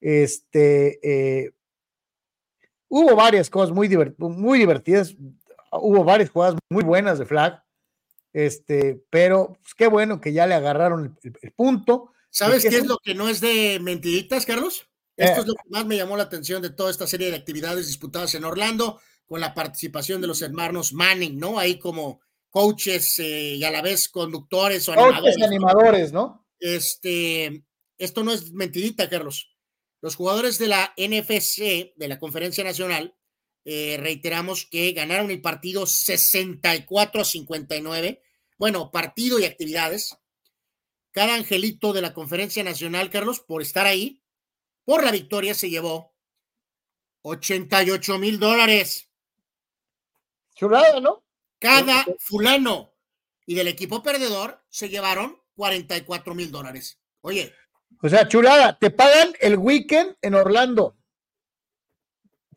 Este, 0.00 0.98
eh, 1.02 1.52
hubo 2.88 3.14
varias 3.14 3.50
cosas 3.50 3.74
muy, 3.74 3.88
divert 3.88 4.18
muy 4.18 4.58
divertidas, 4.58 5.14
hubo 5.72 6.04
varias 6.04 6.30
jugadas 6.30 6.56
muy 6.70 6.84
buenas 6.84 7.18
de 7.18 7.26
flag, 7.26 7.62
este, 8.32 9.02
pero 9.10 9.58
pues, 9.62 9.74
qué 9.74 9.86
bueno 9.86 10.20
que 10.20 10.32
ya 10.32 10.46
le 10.46 10.54
agarraron 10.54 11.04
el, 11.04 11.30
el, 11.30 11.38
el 11.40 11.52
punto. 11.52 12.12
¿Sabes 12.30 12.62
qué 12.62 12.76
es 12.76 12.86
lo 12.86 12.98
que 12.98 13.14
no 13.14 13.28
es 13.28 13.40
de 13.40 13.78
mentiritas, 13.80 14.44
Carlos? 14.44 14.86
Esto 15.16 15.40
es 15.40 15.46
lo 15.48 15.54
que 15.54 15.68
más 15.70 15.84
me 15.84 15.96
llamó 15.96 16.16
la 16.16 16.22
atención 16.22 16.62
de 16.62 16.70
toda 16.70 16.90
esta 16.90 17.06
serie 17.08 17.30
de 17.30 17.36
actividades 17.36 17.88
disputadas 17.88 18.34
en 18.36 18.44
Orlando, 18.44 19.00
con 19.26 19.40
la 19.40 19.52
participación 19.52 20.20
de 20.20 20.28
los 20.28 20.42
hermanos 20.42 20.92
Manning, 20.92 21.38
¿no? 21.38 21.58
Ahí 21.58 21.78
como 21.78 22.20
coaches 22.50 23.18
eh, 23.18 23.56
y 23.56 23.64
a 23.64 23.70
la 23.70 23.82
vez 23.82 24.08
conductores 24.08 24.88
o 24.88 24.92
animadores. 24.92 25.20
Coaches, 25.20 25.42
animadores, 25.42 26.12
¿no? 26.12 26.46
Este, 26.60 27.64
esto 27.98 28.22
no 28.22 28.32
es 28.32 28.52
mentirita, 28.52 29.08
Carlos. 29.08 29.50
Los 30.00 30.14
jugadores 30.14 30.58
de 30.58 30.68
la 30.68 30.94
NFC, 30.96 31.92
de 31.96 32.08
la 32.08 32.18
Conferencia 32.18 32.62
Nacional, 32.62 33.16
eh, 33.64 33.96
reiteramos 33.98 34.66
que 34.66 34.92
ganaron 34.92 35.30
el 35.30 35.40
partido 35.40 35.86
64 35.86 37.20
a 37.20 37.24
59. 37.24 38.22
Bueno, 38.56 38.90
partido 38.90 39.38
y 39.38 39.44
actividades. 39.44 40.16
Cada 41.10 41.34
angelito 41.34 41.92
de 41.92 42.02
la 42.02 42.14
Conferencia 42.14 42.62
Nacional, 42.62 43.10
Carlos, 43.10 43.40
por 43.40 43.60
estar 43.60 43.86
ahí, 43.86 44.22
por 44.84 45.04
la 45.04 45.10
victoria 45.10 45.54
se 45.54 45.68
llevó 45.68 46.14
88 47.22 48.18
mil 48.18 48.38
dólares. 48.38 49.10
Chulada, 50.54 51.00
¿no? 51.00 51.24
Cada 51.58 52.06
fulano. 52.20 52.94
Y 53.46 53.54
del 53.54 53.68
equipo 53.68 54.02
perdedor 54.02 54.64
se 54.68 54.88
llevaron 54.88 55.42
44 55.54 56.34
mil 56.34 56.50
dólares. 56.50 57.00
Oye. 57.20 57.52
O 58.00 58.08
sea, 58.08 58.28
chulada, 58.28 58.78
te 58.78 58.90
pagan 58.90 59.32
el 59.40 59.56
weekend 59.56 60.16
en 60.22 60.34
Orlando. 60.34 60.96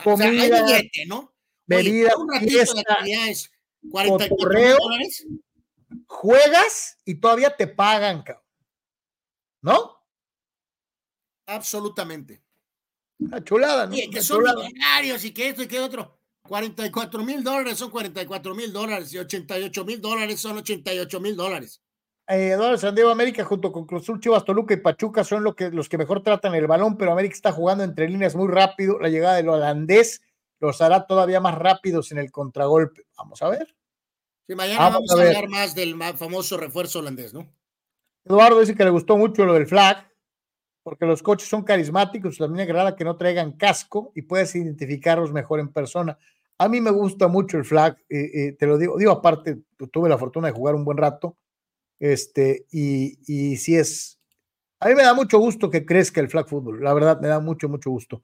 Comida, 0.04 0.26
o 0.26 0.38
sea, 0.38 0.56
hay 0.56 0.64
billete, 0.64 1.06
¿no? 1.08 1.34
Bebida, 1.66 2.14
Oye, 2.16 2.24
un 2.24 2.30
ratito 2.32 2.52
fiesta, 2.52 2.76
de 2.76 2.94
actividades, 2.94 3.52
44 3.90 4.36
cotorreo, 4.36 4.78
dólares. 4.78 5.28
juegas 6.08 6.98
y 7.06 7.16
todavía 7.16 7.56
te 7.56 7.68
pagan, 7.68 8.24
cabrón. 8.24 8.44
¿No? 9.62 10.06
Absolutamente. 11.46 12.44
Una 13.20 13.44
chulada, 13.44 13.86
¿no? 13.86 13.94
Oye, 13.94 14.10
que 14.10 14.22
son 14.22 14.44
millonarios 14.44 15.24
y 15.26 15.34
que 15.34 15.50
esto 15.50 15.64
y 15.64 15.68
que 15.68 15.80
otro. 15.80 16.20
44 16.44 17.24
mil 17.24 17.44
dólares 17.44 17.78
son 17.78 17.92
44 17.92 18.56
mil 18.56 18.74
dólares 18.74 19.14
y 19.14 19.20
88 19.20 19.86
mil 19.86 20.02
dólares 20.02 20.40
son 20.40 20.58
88 20.58 21.20
mil 21.20 21.36
dólares. 21.36 21.82
Eh, 22.32 22.52
Eduardo 22.52 22.78
San 22.78 22.96
Diego 22.96 23.10
América 23.10 23.44
junto 23.44 23.74
con 23.74 23.86
Cruz 23.86 24.04
Azul, 24.04 24.20
Chivas, 24.22 24.46
Toluca 24.46 24.74
y 24.74 24.78
Pachuca 24.78 25.24
son 25.26 25.44
lo 25.44 25.54
que, 25.54 25.70
los 25.70 25.90
que 25.90 25.98
mejor 25.98 26.24
tratan 26.24 26.56
el 26.56 26.66
balón, 26.66 26.98
pero 26.98 27.12
América 27.12 27.36
está 27.36 27.52
jugando 27.52 27.84
entre 27.84 28.08
líneas 28.08 28.36
muy 28.36 28.48
rápido. 28.48 29.00
La 29.00 29.10
llegada 29.10 29.36
del 29.36 29.50
holandés 29.50 30.22
los 30.62 30.82
hará 30.82 31.06
todavía 31.08 31.42
más 31.42 31.58
rápidos 31.58 32.12
en 32.14 32.20
el 32.20 32.32
contragolpe. 32.32 33.04
Vamos 33.18 33.42
a 33.42 33.50
ver. 33.50 33.76
Sí, 34.48 34.56
mañana 34.56 34.80
Vamos 34.80 35.08
vamos, 35.10 35.26
a 35.26 35.28
hablar 35.28 35.50
más 35.50 35.76
del 35.76 35.96
famoso 36.18 36.56
refuerzo 36.58 37.00
holandés, 37.00 37.34
¿no? 37.34 37.48
Eduardo 38.24 38.60
dice 38.60 38.76
que 38.76 38.84
le 38.86 38.92
gustó 38.92 39.18
mucho 39.18 39.46
lo 39.46 39.54
del 39.56 39.68
flag, 39.68 40.08
porque 40.84 41.06
los 41.06 41.22
coches 41.22 41.50
son 41.50 41.64
carismáticos, 41.64 42.38
también 42.38 42.68
agrada 42.70 42.96
que 42.96 43.04
no 43.04 43.18
traigan 43.18 43.54
casco 43.54 44.12
y 44.16 44.22
puedes 44.22 44.56
identificarlos 44.56 45.34
mejor 45.34 45.60
en 45.60 45.74
persona. 45.74 46.18
A 46.58 46.70
mí 46.70 46.80
me 46.80 46.92
gusta 46.92 47.28
mucho 47.28 47.58
el 47.58 47.66
flag, 47.66 47.98
eh, 48.10 48.30
eh, 48.34 48.56
te 48.58 48.68
lo 48.68 48.78
digo, 48.78 48.98
digo 48.98 49.12
aparte, 49.12 49.58
tu- 49.76 49.88
tuve 49.88 50.08
la 50.08 50.18
fortuna 50.18 50.48
de 50.48 50.54
jugar 50.54 50.76
un 50.76 50.86
buen 50.86 50.98
rato, 50.98 51.38
este, 52.02 52.66
y, 52.72 53.20
y 53.26 53.56
sí 53.58 53.78
es, 53.78 54.20
a 54.80 54.90
mí 54.90 54.96
me 54.96 55.04
da 55.04 55.14
mucho 55.14 55.40
gusto 55.40 55.70
que 55.70 55.86
crezca 55.86 56.20
el 56.20 56.30
flag 56.30 56.50
fútbol, 56.50 56.84
la 56.84 56.94
verdad, 56.94 57.22
me 57.22 57.28
da 57.30 57.40
mucho, 57.40 57.70
mucho 57.70 57.92
gusto. 57.92 58.24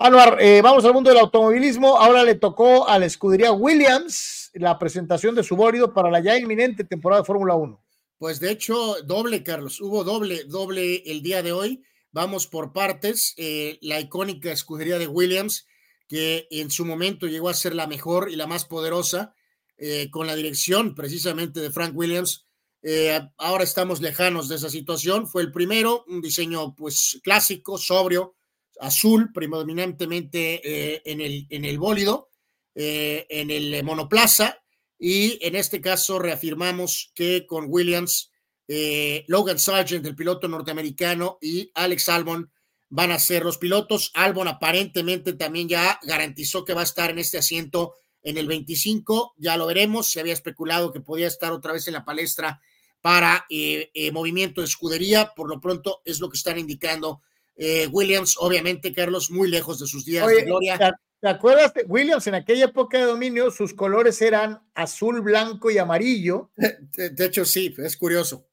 Anuar, 0.00 0.38
eh, 0.40 0.62
vamos 0.62 0.84
al 0.84 0.94
mundo 0.94 1.10
del 1.10 1.18
automovilismo. 1.18 1.98
Ahora 1.98 2.22
le 2.22 2.36
tocó 2.36 2.88
a 2.88 3.00
la 3.00 3.06
escudería 3.06 3.50
Williams 3.50 4.48
la 4.54 4.78
presentación 4.78 5.34
de 5.34 5.42
su 5.42 5.56
bólido 5.56 5.92
para 5.92 6.08
la 6.08 6.20
ya 6.20 6.38
inminente 6.38 6.84
temporada 6.84 7.22
de 7.22 7.26
Fórmula 7.26 7.56
1. 7.56 7.82
Pues 8.16 8.38
de 8.38 8.52
hecho, 8.52 9.02
doble, 9.02 9.42
Carlos, 9.42 9.80
hubo 9.80 10.04
doble, 10.04 10.44
doble 10.44 11.02
el 11.06 11.20
día 11.20 11.42
de 11.42 11.50
hoy. 11.50 11.82
Vamos 12.12 12.46
por 12.46 12.72
partes. 12.72 13.34
Eh, 13.36 13.78
la 13.82 13.98
icónica 14.00 14.52
escudería 14.52 14.98
de 14.98 15.08
Williams, 15.08 15.66
que 16.08 16.46
en 16.52 16.70
su 16.70 16.84
momento 16.84 17.26
llegó 17.26 17.48
a 17.48 17.54
ser 17.54 17.74
la 17.74 17.88
mejor 17.88 18.30
y 18.30 18.36
la 18.36 18.46
más 18.46 18.64
poderosa, 18.64 19.34
eh, 19.76 20.10
con 20.10 20.28
la 20.28 20.36
dirección 20.36 20.94
precisamente 20.94 21.60
de 21.60 21.70
Frank 21.70 21.96
Williams. 21.96 22.47
Eh, 22.82 23.20
ahora 23.38 23.64
estamos 23.64 24.00
lejanos 24.00 24.48
de 24.48 24.56
esa 24.56 24.70
situación. 24.70 25.26
Fue 25.26 25.42
el 25.42 25.52
primero, 25.52 26.04
un 26.08 26.20
diseño 26.20 26.74
pues 26.74 27.20
clásico, 27.22 27.78
sobrio, 27.78 28.36
azul, 28.80 29.32
predominantemente 29.32 30.60
eh, 30.64 31.02
en, 31.04 31.20
el, 31.20 31.46
en 31.50 31.64
el 31.64 31.78
bólido, 31.78 32.30
eh, 32.74 33.26
en 33.28 33.50
el 33.50 33.82
monoplaza. 33.84 34.58
Y 34.98 35.38
en 35.46 35.54
este 35.54 35.80
caso 35.80 36.18
reafirmamos 36.18 37.12
que 37.14 37.46
con 37.46 37.66
Williams, 37.68 38.30
eh, 38.66 39.24
Logan 39.28 39.58
Sargent, 39.58 40.04
el 40.06 40.16
piloto 40.16 40.48
norteamericano, 40.48 41.38
y 41.40 41.70
Alex 41.74 42.08
Albon 42.08 42.50
van 42.88 43.12
a 43.12 43.18
ser 43.18 43.44
los 43.44 43.58
pilotos. 43.58 44.10
Albon 44.14 44.48
aparentemente 44.48 45.34
también 45.34 45.68
ya 45.68 46.00
garantizó 46.02 46.64
que 46.64 46.74
va 46.74 46.80
a 46.80 46.84
estar 46.84 47.10
en 47.10 47.18
este 47.18 47.38
asiento 47.38 47.94
en 48.22 48.38
el 48.38 48.46
25, 48.46 49.34
ya 49.38 49.56
lo 49.56 49.66
veremos. 49.66 50.10
Se 50.10 50.20
había 50.20 50.32
especulado 50.32 50.92
que 50.92 51.00
podía 51.00 51.26
estar 51.26 51.52
otra 51.52 51.72
vez 51.72 51.86
en 51.88 51.94
la 51.94 52.04
palestra 52.04 52.60
para 53.00 53.46
eh, 53.48 53.90
eh, 53.94 54.10
movimiento 54.12 54.60
de 54.60 54.66
escudería. 54.66 55.32
Por 55.34 55.48
lo 55.48 55.60
pronto 55.60 56.02
es 56.04 56.20
lo 56.20 56.28
que 56.28 56.36
están 56.36 56.58
indicando 56.58 57.22
eh, 57.56 57.86
Williams. 57.90 58.36
Obviamente, 58.38 58.92
Carlos, 58.92 59.30
muy 59.30 59.48
lejos 59.48 59.78
de 59.78 59.86
sus 59.86 60.04
días 60.04 60.26
Oye, 60.26 60.36
de 60.36 60.42
gloria. 60.44 60.78
¿te, 60.78 60.90
te 61.20 61.28
acuerdas? 61.28 61.74
de 61.74 61.84
Williams 61.84 62.26
en 62.26 62.34
aquella 62.34 62.66
época 62.66 62.98
de 62.98 63.04
dominio, 63.04 63.50
sus 63.50 63.74
colores 63.74 64.20
eran 64.22 64.60
azul, 64.74 65.20
blanco 65.20 65.70
y 65.70 65.78
amarillo. 65.78 66.50
De, 66.56 67.10
de 67.10 67.26
hecho, 67.26 67.44
sí, 67.44 67.74
es 67.78 67.96
curioso. 67.96 68.46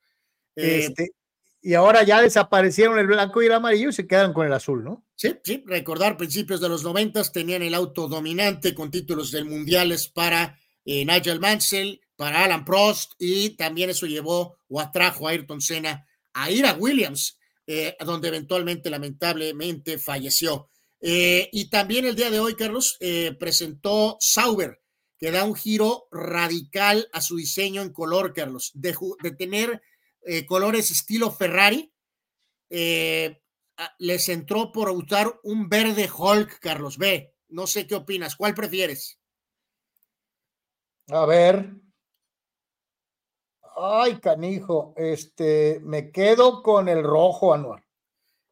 Eh, 0.56 0.86
Este, 0.86 1.12
y 1.66 1.74
ahora 1.74 2.04
ya 2.04 2.22
desaparecieron 2.22 3.00
el 3.00 3.08
blanco 3.08 3.42
y 3.42 3.48
el 3.48 3.54
amarillo 3.54 3.90
y 3.90 3.94
se 3.94 4.06
quedan 4.06 4.34
con 4.34 4.46
el 4.46 4.54
azul, 4.54 4.84
¿no? 4.84 5.04
Sí, 5.16 5.36
sí, 5.44 5.64
recordar 5.66 6.16
principios 6.16 6.62
de 6.62 6.70
los 6.70 6.84
noventas 6.84 7.32
tenían 7.32 7.64
el 7.64 7.74
auto 7.74 8.08
dominante 8.08 8.76
con 8.76 8.92
títulos 8.92 9.32
del 9.32 9.46
mundiales 9.46 10.08
para 10.08 10.60
eh, 10.86 11.04
Nigel 11.04 11.40
Mansell, 11.40 12.02
para 12.16 12.44
Alan 12.44 12.66
Prost 12.66 13.14
y 13.18 13.58
también 13.58 13.90
eso 13.90 14.06
llevó 14.06 14.58
o 14.68 14.80
atrajo 14.80 15.28
a 15.28 15.32
Ayrton 15.32 15.60
Senna 15.60 16.06
a 16.34 16.52
ir 16.52 16.68
a 16.68 16.74
Williams, 16.74 17.40
eh, 17.66 17.98
donde 18.06 18.28
eventualmente 18.28 18.92
lamentablemente 18.92 19.98
falleció. 19.98 20.70
Eh, 21.02 21.50
y 21.52 21.72
también 21.72 22.06
el 22.06 22.16
día 22.16 22.30
de 22.30 22.40
hoy, 22.40 22.54
Carlos, 22.54 23.00
presentó 23.40 24.18
Sauber, 24.20 24.82
que 25.18 25.32
da 25.32 25.44
un 25.44 25.56
giro 25.56 26.06
radical 26.12 27.10
a 27.12 27.22
su 27.22 27.38
diseño 27.38 27.82
en 27.82 27.92
color, 27.92 28.34
Carlos, 28.34 28.70
de, 28.76 28.96
de 29.24 29.32
tener 29.32 29.82
eh, 30.26 30.46
colores 30.46 30.92
estilo 30.92 31.32
Ferrari. 31.32 31.92
eh, 32.70 33.42
les 34.00 34.30
entró 34.30 34.72
por 34.72 34.90
usar 34.90 35.40
un 35.44 35.68
verde 35.70 36.10
Hulk, 36.14 36.60
Carlos 36.60 36.98
B. 36.98 37.34
No 37.50 37.68
sé 37.68 37.86
qué 37.88 37.96
opinas. 37.96 38.36
¿Cuál 38.36 38.54
prefieres? 38.56 39.20
A 41.10 41.26
ver. 41.26 41.72
Ay, 43.78 44.20
canijo, 44.20 44.94
este, 44.96 45.80
me 45.84 46.12
quedo 46.12 46.64
con 46.64 46.88
el 46.88 47.04
rojo, 47.04 47.54
Anuar. 47.54 47.84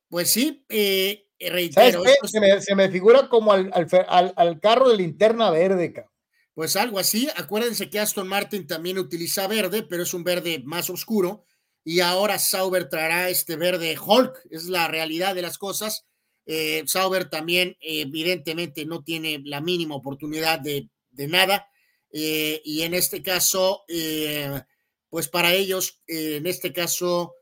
Pues 0.09 0.29
sí, 0.29 0.65
eh, 0.69 1.27
¿Sabes 1.39 1.53
reitero. 1.53 2.03
qué? 2.03 2.11
esto 2.11 2.25
es- 2.25 2.31
Se 2.31 2.39
me, 2.41 2.61
se 2.61 2.75
me 2.75 2.89
figura 2.89 3.29
como 3.29 3.53
al, 3.53 3.71
al- 4.09 4.33
al 4.35 4.59
carro 4.59 4.89
de 4.89 4.97
linterna 4.97 5.49
verde, 5.49 5.93
cabrón. 5.93 6.11
Pues 6.53 6.75
algo 6.75 6.99
así. 6.99 7.29
Acuérdense 7.35 7.89
que 7.89 7.99
Aston 7.99 8.27
Martin 8.27 8.67
también 8.67 8.99
utiliza 8.99 9.47
verde, 9.47 9.81
pero 9.83 10.03
es 10.03 10.13
un 10.13 10.23
verde 10.23 10.61
más 10.65 10.89
oscuro. 10.89 11.45
Y 11.83 11.99
ahora 11.99 12.39
Sauber 12.39 12.87
traerá 12.87 13.29
este 13.29 13.55
verde 13.55 13.97
Hulk. 13.99 14.47
Es 14.49 14.65
la 14.65 14.87
realidad 14.87 15.35
de 15.35 15.41
las 15.41 15.57
cosas. 15.57 16.05
Eh, 16.45 16.83
Sauber 16.87 17.29
también, 17.29 17.77
evidentemente, 17.81 18.85
no 18.85 19.03
tiene 19.03 19.41
la 19.43 19.61
mínima 19.61 19.95
oportunidad 19.95 20.59
de, 20.59 20.89
de 21.11 21.27
nada. 21.27 21.67
Eh, 22.11 22.61
y 22.63 22.81
en 22.83 22.93
este 22.93 23.21
caso, 23.21 23.83
eh, 23.87 24.61
pues 25.09 25.27
para 25.27 25.53
ellos, 25.53 26.01
en 26.07 26.47
este 26.47 26.73
caso, 26.73 27.35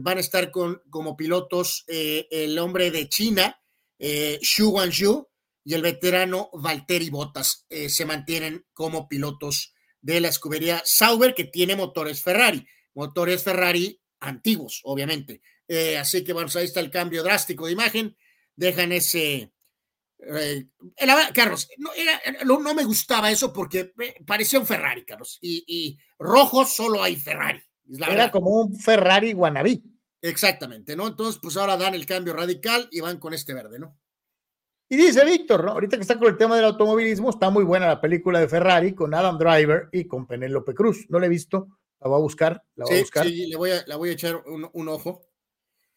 van 0.00 0.18
a 0.18 0.20
estar 0.20 0.50
con, 0.50 0.82
como 0.90 1.16
pilotos 1.16 1.84
el 1.86 2.58
hombre 2.58 2.90
de 2.90 3.08
China, 3.08 3.58
Xu 3.98 4.70
Guangzhou, 4.70 5.28
y 5.64 5.72
el 5.72 5.80
veterano 5.80 6.50
Valtteri 6.52 7.08
Bottas. 7.08 7.66
se 7.88 8.04
mantienen 8.04 8.66
como 8.74 9.08
pilotos 9.08 9.72
de 10.02 10.20
la 10.20 10.28
escudería 10.28 10.82
Sauber, 10.84 11.34
que 11.34 11.44
tiene 11.44 11.76
motores 11.76 12.22
Ferrari, 12.22 12.66
motores 12.94 13.42
Ferrari 13.42 14.00
antiguos, 14.20 14.80
obviamente. 14.84 15.42
así 15.98 16.24
que, 16.24 16.32
bueno, 16.32 16.46
pues 16.46 16.56
ahí 16.56 16.64
está 16.64 16.80
el 16.80 16.90
cambio 16.90 17.22
drástico 17.22 17.66
de 17.66 17.72
imagen. 17.72 18.16
Dejan 18.56 18.92
ese, 18.92 19.52
eh, 20.26 20.66
Carlos, 21.34 21.68
no, 22.44 22.60
no, 22.60 22.74
me 22.74 22.84
gustaba 22.84 23.30
eso 23.30 23.52
porque 23.52 23.92
parecía 24.26 24.58
un 24.58 24.66
Ferrari, 24.66 25.04
Carlos. 25.04 25.38
Y, 25.40 25.64
y 25.66 25.98
rojo 26.18 26.64
solo 26.64 27.02
hay 27.02 27.16
Ferrari. 27.16 27.62
era 28.08 28.30
como 28.30 28.50
un 28.50 28.76
Ferrari 28.76 29.32
guanabí. 29.32 29.82
Exactamente, 30.22 30.96
¿no? 30.96 31.06
Entonces, 31.06 31.38
pues 31.42 31.56
ahora 31.56 31.76
dan 31.76 31.94
el 31.94 32.06
cambio 32.06 32.32
radical 32.32 32.88
y 32.90 33.00
van 33.00 33.18
con 33.18 33.34
este 33.34 33.52
verde, 33.52 33.78
¿no? 33.78 33.98
Y 34.88 34.96
dice 34.96 35.24
Víctor, 35.24 35.64
¿no? 35.64 35.72
Ahorita 35.72 35.96
que 35.96 36.02
está 36.02 36.18
con 36.18 36.28
el 36.28 36.36
tema 36.36 36.56
del 36.56 36.66
automovilismo, 36.66 37.30
está 37.30 37.50
muy 37.50 37.64
buena 37.64 37.86
la 37.86 38.00
película 38.00 38.38
de 38.38 38.48
Ferrari 38.48 38.94
con 38.94 39.12
Adam 39.12 39.38
Driver 39.38 39.88
y 39.92 40.06
con 40.06 40.26
Penélope 40.26 40.74
Cruz. 40.74 41.06
No 41.08 41.18
la 41.18 41.26
he 41.26 41.30
visto, 41.30 41.68
la 42.04 42.10
voy 42.10 42.18
a 42.18 42.22
buscar, 42.22 42.62
la 42.76 42.84
voy 42.84 42.98
a 42.98 43.00
buscar. 43.00 43.26
Sí, 43.26 43.46
le 43.46 43.56
voy 43.56 43.70
a, 43.72 43.82
la 43.86 43.96
voy 43.96 44.10
a 44.10 44.12
echar 44.12 44.36
un, 44.36 44.68
un 44.72 44.88
ojo. 44.88 45.26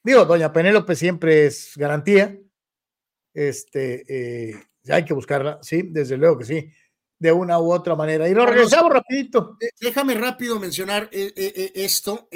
Digo, 0.01 0.25
doña 0.25 0.51
Penélope 0.51 0.95
siempre 0.95 1.45
es 1.45 1.73
garantía 1.75 2.39
este, 3.37 4.03
eh, 4.49 4.55
hay 4.89 5.05
que 5.05 5.13
buscarla, 5.13 5.59
sí, 5.61 5.83
desde 5.91 6.17
luego 6.17 6.39
que 6.39 6.45
sí, 6.45 6.71
de 7.19 7.31
una 7.31 7.59
u 7.59 7.71
otra 7.71 7.95
manera. 7.95 8.27
Y 8.27 8.33
lo 8.33 8.47
regresamos 8.47 8.91
rapidito. 8.91 9.57
Déjame 9.79 10.15
rápido 10.15 10.59
mencionar 10.59 11.07
eh, 11.11 11.31
eh, 11.35 11.71
esto, 11.75 12.27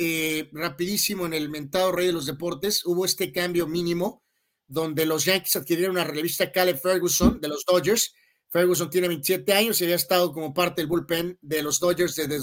rapidísimo 0.52 1.26
en 1.26 1.34
el 1.34 1.50
mentado 1.50 1.92
Rey 1.92 2.06
de 2.08 2.14
los 2.14 2.28
Deportes, 2.28 2.86
hubo 2.86 3.04
este 3.04 3.32
cambio 3.32 3.66
mínimo 3.66 4.22
donde 4.68 5.08
los 5.08 5.26
Yankees 5.26 5.56
adquirieron 5.56 5.96
una 5.96 6.04
revista 6.04 6.52
Caleb 6.52 6.80
Ferguson 6.80 7.42
de 7.42 7.48
los 7.48 7.66
Dodgers. 7.66 8.14
Ferguson 8.50 8.92
tiene 8.92 9.08
27 9.08 9.54
años 9.54 9.82
y 9.82 9.86
había 9.86 9.96
estado 9.96 10.32
como 10.32 10.54
parte 10.54 10.82
del 10.82 10.88
bullpen 10.88 11.40
de 11.42 11.64
los 11.64 11.80
Dodgers 11.80 12.16
desde 12.16 12.40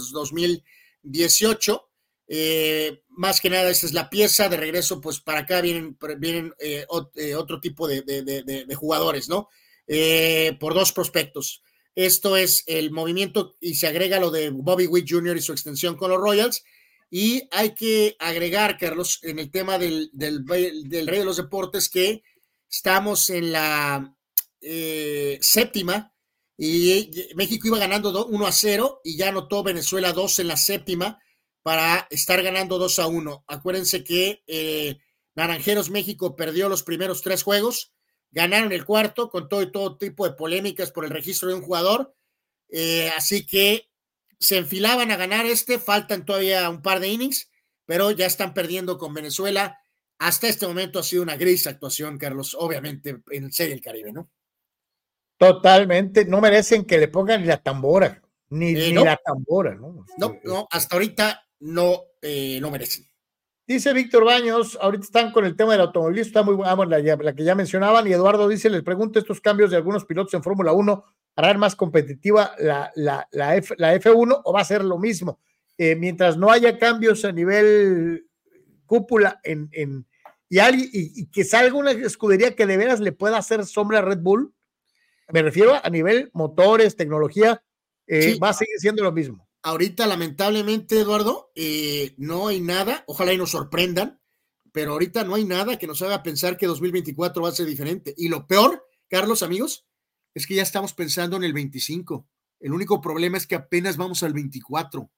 2018. 1.08 1.84
Eh, 2.30 3.02
más 3.08 3.40
que 3.40 3.48
nada, 3.50 3.70
esta 3.70 3.86
es 3.86 3.92
la 3.92 4.10
pieza. 4.10 4.48
De 4.48 4.56
regreso, 4.56 5.00
pues 5.00 5.20
para 5.20 5.40
acá 5.40 5.60
vienen, 5.60 5.96
vienen 6.18 6.54
eh, 6.58 6.86
eh, 7.16 7.34
otro 7.34 7.60
tipo 7.60 7.88
de, 7.88 8.66
jugadores, 8.76 9.28
¿no? 9.28 9.48
por 10.60 10.74
dos 10.74 10.92
prospectos. 10.92 11.62
Esto 11.94 12.36
es 12.36 12.62
el 12.66 12.92
movimiento 12.92 13.56
y 13.60 13.74
se 13.74 13.88
agrega 13.88 14.20
lo 14.20 14.30
de 14.30 14.50
Bobby 14.50 14.86
Witt 14.86 15.10
Jr. 15.10 15.36
y 15.36 15.42
su 15.42 15.52
extensión 15.52 15.96
con 15.96 16.10
los 16.10 16.20
Royals. 16.20 16.62
Y 17.10 17.48
hay 17.50 17.74
que 17.74 18.14
agregar, 18.18 18.76
Carlos, 18.78 19.18
en 19.22 19.38
el 19.38 19.50
tema 19.50 19.78
del, 19.78 20.10
del 20.12 20.46
Rey 20.46 21.18
de 21.18 21.24
los 21.24 21.38
Deportes, 21.38 21.88
que 21.88 22.22
estamos 22.68 23.30
en 23.30 23.50
la 23.50 24.14
séptima 25.40 26.12
y 26.60 27.12
México 27.36 27.68
iba 27.68 27.78
ganando 27.78 28.26
1 28.26 28.46
a 28.46 28.50
0 28.50 29.00
y 29.04 29.16
ya 29.16 29.28
anotó 29.28 29.62
Venezuela 29.62 30.12
2 30.12 30.40
en 30.40 30.48
la 30.48 30.56
séptima 30.56 31.22
para 31.62 32.08
estar 32.10 32.42
ganando 32.42 32.78
2 32.78 32.98
a 32.98 33.06
1. 33.06 33.44
Acuérdense 33.46 34.02
que 34.02 34.42
eh, 34.48 34.98
Naranjeros 35.36 35.88
México 35.88 36.34
perdió 36.34 36.68
los 36.68 36.82
primeros 36.82 37.22
tres 37.22 37.44
juegos, 37.44 37.92
ganaron 38.32 38.72
el 38.72 38.84
cuarto 38.84 39.30
con 39.30 39.48
todo 39.48 39.62
y 39.62 39.70
todo 39.70 39.98
tipo 39.98 40.28
de 40.28 40.34
polémicas 40.34 40.90
por 40.90 41.04
el 41.04 41.10
registro 41.10 41.48
de 41.48 41.54
un 41.54 41.62
jugador. 41.62 42.16
Eh, 42.70 43.08
así 43.16 43.46
que 43.46 43.88
se 44.40 44.58
enfilaban 44.58 45.12
a 45.12 45.16
ganar 45.16 45.46
este, 45.46 45.78
faltan 45.78 46.24
todavía 46.24 46.68
un 46.68 46.82
par 46.82 46.98
de 46.98 47.06
innings, 47.06 47.50
pero 47.86 48.10
ya 48.10 48.26
están 48.26 48.52
perdiendo 48.52 48.98
con 48.98 49.14
Venezuela. 49.14 49.78
Hasta 50.18 50.48
este 50.48 50.66
momento 50.66 50.98
ha 50.98 51.04
sido 51.04 51.22
una 51.22 51.36
gris 51.36 51.68
actuación, 51.68 52.18
Carlos, 52.18 52.56
obviamente 52.58 53.22
en 53.30 53.52
Serie 53.52 53.74
del 53.74 53.82
Caribe, 53.82 54.12
¿no? 54.12 54.28
Totalmente, 55.38 56.24
no 56.24 56.40
merecen 56.40 56.84
que 56.84 56.98
le 56.98 57.08
pongan 57.08 57.40
ni 57.40 57.46
la 57.46 57.62
tambora, 57.62 58.20
ni, 58.50 58.70
eh, 58.70 58.92
ni 58.92 59.04
la 59.04 59.16
tambora, 59.16 59.74
¿no? 59.74 60.04
No, 60.18 60.36
no, 60.42 60.66
hasta 60.70 60.96
ahorita 60.96 61.46
no, 61.60 62.02
eh, 62.20 62.58
no 62.60 62.70
merecen. 62.70 63.06
Dice 63.66 63.92
Víctor 63.92 64.24
Baños, 64.24 64.76
ahorita 64.80 65.04
están 65.04 65.30
con 65.30 65.44
el 65.44 65.54
tema 65.54 65.72
del 65.72 65.82
automovilismo, 65.82 66.26
está 66.26 66.42
muy 66.42 66.54
buena, 66.54 66.74
la, 66.74 67.16
la, 67.16 67.34
que 67.34 67.44
ya 67.44 67.54
mencionaban, 67.54 68.06
y 68.06 68.12
Eduardo 68.12 68.48
dice, 68.48 68.68
les 68.68 68.82
pregunto, 68.82 69.18
estos 69.18 69.40
cambios 69.40 69.70
de 69.70 69.76
algunos 69.76 70.04
pilotos 70.04 70.34
en 70.34 70.42
Fórmula 70.42 70.72
1 70.72 71.04
harán 71.36 71.60
más 71.60 71.76
competitiva 71.76 72.52
la, 72.58 72.90
la, 72.96 73.28
la, 73.30 73.54
F, 73.56 73.74
la 73.78 73.94
F1 73.94 74.40
o 74.42 74.52
va 74.52 74.60
a 74.60 74.64
ser 74.64 74.82
lo 74.82 74.98
mismo. 74.98 75.38
Eh, 75.76 75.94
mientras 75.94 76.36
no 76.36 76.50
haya 76.50 76.78
cambios 76.78 77.24
a 77.24 77.30
nivel 77.30 78.26
cúpula 78.86 79.38
en, 79.44 79.68
en 79.70 80.04
y, 80.48 80.58
alguien, 80.58 80.88
y, 80.92 81.26
que 81.26 81.44
salga 81.44 81.76
una 81.76 81.92
escudería 81.92 82.56
que 82.56 82.66
de 82.66 82.76
veras 82.76 82.98
le 82.98 83.12
pueda 83.12 83.36
hacer 83.36 83.64
sombra 83.66 83.98
a 83.98 84.02
Red 84.02 84.18
Bull, 84.18 84.52
me 85.32 85.42
refiero 85.42 85.74
a 85.82 85.90
nivel 85.90 86.30
motores, 86.32 86.96
tecnología, 86.96 87.62
eh, 88.06 88.38
va 88.42 88.50
a 88.50 88.54
seguir 88.54 88.78
siendo 88.78 89.02
lo 89.02 89.12
mismo 89.12 89.48
ahorita 89.62 90.06
lamentablemente, 90.06 91.00
Eduardo, 91.00 91.50
eh, 91.54 92.14
no 92.16 92.48
hay 92.48 92.60
nada, 92.60 93.04
ojalá 93.06 93.32
y 93.32 93.38
nos 93.38 93.50
sorprendan, 93.50 94.20
pero 94.72 94.92
ahorita 94.92 95.24
no 95.24 95.34
hay 95.34 95.44
nada 95.44 95.78
que 95.78 95.86
nos 95.86 96.02
haga 96.02 96.22
pensar 96.22 96.56
que 96.56 96.66
2024 96.66 97.42
va 97.42 97.48
a 97.48 97.52
ser 97.52 97.66
diferente. 97.66 98.14
Y 98.16 98.28
lo 98.28 98.46
peor, 98.46 98.86
Carlos, 99.08 99.42
amigos, 99.42 99.86
es 100.34 100.46
que 100.46 100.54
ya 100.54 100.62
estamos 100.62 100.94
pensando 100.94 101.36
en 101.36 101.44
el 101.44 101.52
25. 101.52 102.26
El 102.60 102.72
único 102.72 103.00
problema 103.00 103.38
es 103.38 103.46
que 103.46 103.54
apenas 103.54 103.96
vamos 103.96 104.22
al 104.22 104.32
24. 104.32 105.10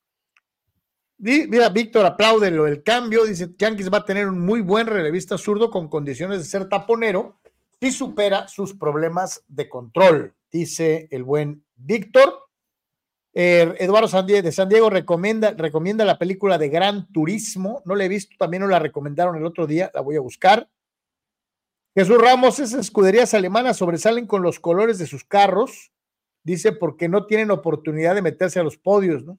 Mira, 1.19 1.69
Víctor, 1.69 2.07
aplaude 2.07 2.51
lo 2.51 2.65
del 2.65 2.83
cambio. 2.83 3.25
Dice, 3.25 3.55
Yankees 3.59 3.93
va 3.93 3.99
a 3.99 4.05
tener 4.05 4.27
un 4.27 4.41
muy 4.41 4.63
buen 4.63 4.87
relevista 4.87 5.37
zurdo 5.37 5.71
con 5.71 5.89
condiciones 5.89 6.39
de 6.39 6.45
ser 6.45 6.69
taponero 6.69 7.41
si 7.81 7.91
supera 7.91 8.47
sus 8.47 8.75
problemas 8.75 9.43
de 9.49 9.69
control, 9.69 10.35
dice 10.53 11.09
el 11.11 11.25
buen 11.25 11.65
Víctor. 11.77 12.35
Eh, 13.33 13.75
Eduardo 13.79 14.23
de 14.23 14.53
San 14.53 14.69
Diego 14.69 14.91
recomienda, 14.91 15.53
recomienda 15.53 16.05
la 16.05 16.19
película 16.19 16.59
de 16.59 16.69
Gran 16.69 17.11
Turismo. 17.11 17.81
No 17.87 17.95
la 17.95 18.05
he 18.05 18.09
visto, 18.09 18.37
también 18.39 18.63
nos 18.63 18.71
la 18.71 18.81
recomendaron 18.81 19.37
el 19.37 19.47
otro 19.47 19.67
día, 19.67 19.91
la 19.95 20.03
voy 20.03 20.17
a 20.17 20.21
buscar. 20.21 20.69
Jesús 21.95 22.19
Ramos, 22.19 22.59
esas 22.59 22.81
escuderías 22.81 23.35
alemanas 23.35 23.79
sobresalen 23.79 24.27
con 24.27 24.43
los 24.43 24.61
colores 24.61 24.99
de 24.99 25.07
sus 25.07 25.25
carros, 25.25 25.93
dice, 26.45 26.73
porque 26.73 27.09
no 27.09 27.27
tienen 27.27 27.51
oportunidad 27.51 28.15
de 28.15 28.23
meterse 28.23 28.61
a 28.61 28.63
los 28.63 28.77
podios, 28.77 29.25
¿no? 29.25 29.39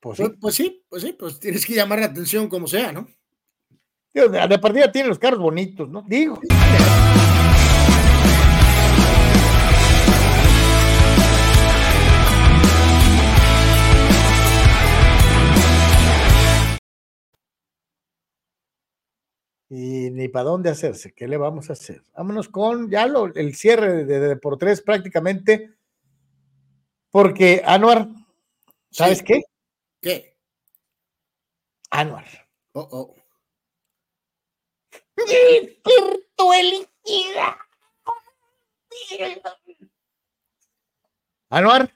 Pues 0.00 0.16
sí, 0.16 0.24
pues, 0.24 0.38
pues 0.40 0.54
sí, 0.54 0.84
pues, 0.88 1.02
sí, 1.02 1.12
pues 1.12 1.40
tienes 1.40 1.66
que 1.66 1.74
llamar 1.74 2.00
la 2.00 2.06
atención 2.06 2.48
como 2.48 2.66
sea, 2.66 2.90
¿no? 2.90 3.06
De 4.12 4.58
partida 4.58 4.90
tienen 4.90 5.08
los 5.08 5.18
carros 5.18 5.38
bonitos, 5.40 5.88
¿no? 5.88 6.02
Digo. 6.02 6.40
y 19.70 20.10
ni 20.10 20.28
para 20.28 20.46
dónde 20.50 20.68
hacerse. 20.68 21.12
¿Qué 21.12 21.28
le 21.28 21.36
vamos 21.36 21.70
a 21.70 21.74
hacer? 21.74 22.02
Vámonos 22.14 22.48
con 22.48 22.90
ya 22.90 23.06
lo, 23.06 23.26
el 23.26 23.54
cierre 23.54 24.04
de, 24.04 24.18
de, 24.18 24.36
por 24.36 24.58
tres 24.58 24.82
prácticamente, 24.82 25.70
porque 27.10 27.62
Anuar, 27.64 28.08
¿sabes 28.90 29.22
qué? 29.22 29.42
¿Qué? 30.02 30.36
Anuar. 31.90 32.26
Oh, 32.72 32.88
oh. 32.90 33.19
Anuar, 41.50 41.92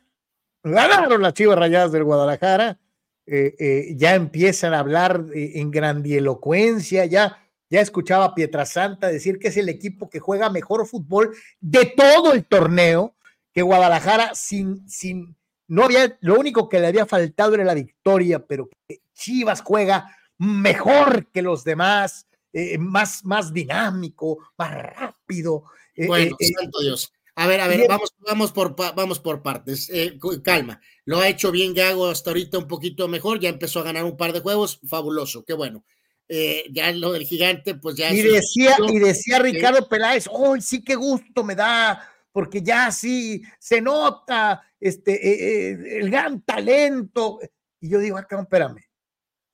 ganaron 0.63 1.23
las 1.23 1.35
chivas 1.35 1.59
rayadas 1.59 1.93
del 1.93 2.05
Guadalajara. 2.05 2.79
Eh, 3.27 3.55
eh, 3.59 3.95
ya 3.97 4.15
empiezan 4.15 4.75
a 4.75 4.81
hablar 4.81 5.25
en 5.33 5.71
grandielocuencia, 5.71 7.07
ya 7.07 7.45
ya 7.75 7.81
escuchaba 7.81 8.27
a 8.27 8.35
Pietrasanta 8.35 9.09
decir 9.09 9.39
que 9.39 9.49
es 9.49 9.57
el 9.57 9.69
equipo 9.69 10.09
que 10.09 10.21
juega 10.21 10.49
mejor 10.49 10.87
fútbol 10.87 11.35
de 11.61 11.87
todo 11.87 12.33
el 12.33 12.45
torneo, 12.45 13.17
que 13.53 13.63
Guadalajara 13.63 14.35
sin, 14.37 14.89
sin, 14.89 15.37
no 15.67 15.85
había, 15.85 16.17
lo 16.21 16.39
único 16.39 16.69
que 16.69 16.79
le 16.79 16.87
había 16.87 17.05
faltado 17.05 17.55
era 17.55 17.65
la 17.65 17.75
victoria, 17.75 18.39
pero 18.47 18.69
que 18.87 19.01
Chivas 19.13 19.61
juega 19.61 20.17
mejor 20.39 21.27
que 21.33 21.43
los 21.43 21.65
demás, 21.65 22.29
eh, 22.55 22.79
más, 22.79 23.25
más 23.25 23.53
dinámico, 23.53 24.39
más 24.57 24.73
rápido. 24.73 25.65
Eh, 25.97 26.07
bueno, 26.07 26.37
eh, 26.39 26.47
santo 26.57 26.81
Dios. 26.81 27.13
A 27.37 27.49
ver, 27.49 27.61
a 27.61 27.67
ver, 27.67 27.89
vamos, 27.89 28.15
vamos, 28.21 28.53
por, 28.53 28.77
vamos 28.77 29.19
por 29.19 29.43
partes. 29.43 29.91
Eh, 29.93 30.19
calma. 30.45 30.81
Lo 31.05 31.19
ha 31.19 31.29
hecho 31.29 31.51
bien 31.51 31.75
Gago 31.75 32.07
hasta 32.07 32.31
ahorita 32.31 32.59
un 32.59 32.69
poquito 32.69 33.09
mejor. 33.09 33.41
Ya 33.41 33.49
empezó 33.49 33.81
a 33.81 33.85
ganar 33.85 34.05
un 34.05 34.17
par 34.17 34.33
de 34.33 34.39
juegos. 34.39 34.79
Fabuloso, 34.87 35.45
qué 35.45 35.53
bueno. 35.53 35.85
Eh, 36.29 36.67
ya 36.71 36.93
lo 36.93 37.13
del 37.13 37.27
gigante, 37.27 37.75
pues 37.75 37.97
ya. 37.97 38.13
Y 38.15 38.23
decía, 38.23 38.77
y 38.89 38.99
decía 39.01 39.41
Ricardo 39.41 39.89
Peláez, 39.89 40.27
¡oh, 40.31 40.57
sí, 40.61 40.85
qué 40.85 40.95
gusto 40.95 41.43
me 41.43 41.57
da! 41.57 42.09
Porque 42.31 42.63
ya 42.63 42.93
sí 42.93 43.43
se 43.59 43.81
nota 43.81 44.63
este, 44.79 45.99
el 45.99 46.09
gran 46.11 46.41
talento. 46.43 47.41
Y 47.81 47.91
yo 47.91 47.99
digo, 47.99 48.17
acá, 48.17 48.37
ah, 48.39 48.75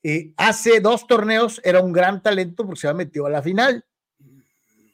espérame. 0.02 0.34
hace 0.36 0.80
dos 0.80 1.06
torneos 1.06 1.60
era 1.64 1.80
un 1.80 1.92
gran 1.92 2.22
talento 2.22 2.64
porque 2.64 2.80
se 2.80 2.88
ha 2.88 2.94
metido 2.94 3.26
a 3.26 3.30
la 3.30 3.42
final 3.42 3.84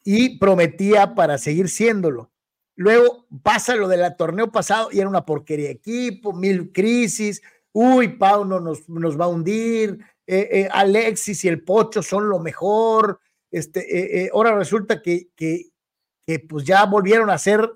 y 0.05 0.39
prometía 0.39 1.15
para 1.15 1.39
seguir 1.39 1.68
siéndolo 1.68 2.31
Luego 2.76 3.26
pasa 3.43 3.75
lo 3.75 3.89
del 3.89 4.05
torneo 4.17 4.52
pasado 4.52 4.91
y 4.93 5.01
era 5.01 5.09
una 5.09 5.25
porquería 5.25 5.68
de 5.68 5.73
equipo, 5.73 6.35
mil 6.35 6.73
crisis. 6.73 7.43
Uy, 7.73 8.09
Pauno 8.09 8.60
nos, 8.60 8.86
nos 8.89 9.18
va 9.18 9.25
a 9.25 9.28
hundir. 9.28 9.99
Eh, 10.26 10.49
eh, 10.52 10.68
Alexis 10.70 11.44
y 11.44 11.49
el 11.49 11.62
Pocho 11.62 12.02
son 12.02 12.28
lo 12.28 12.39
mejor. 12.39 13.18
Este, 13.51 14.25
eh, 14.25 14.31
ahora 14.33 14.55
resulta 14.57 15.01
que, 15.01 15.31
que, 15.35 15.70
que, 16.26 16.39
pues 16.39 16.65
ya 16.65 16.85
volvieron 16.85 17.31
a 17.31 17.35
hacer 17.35 17.67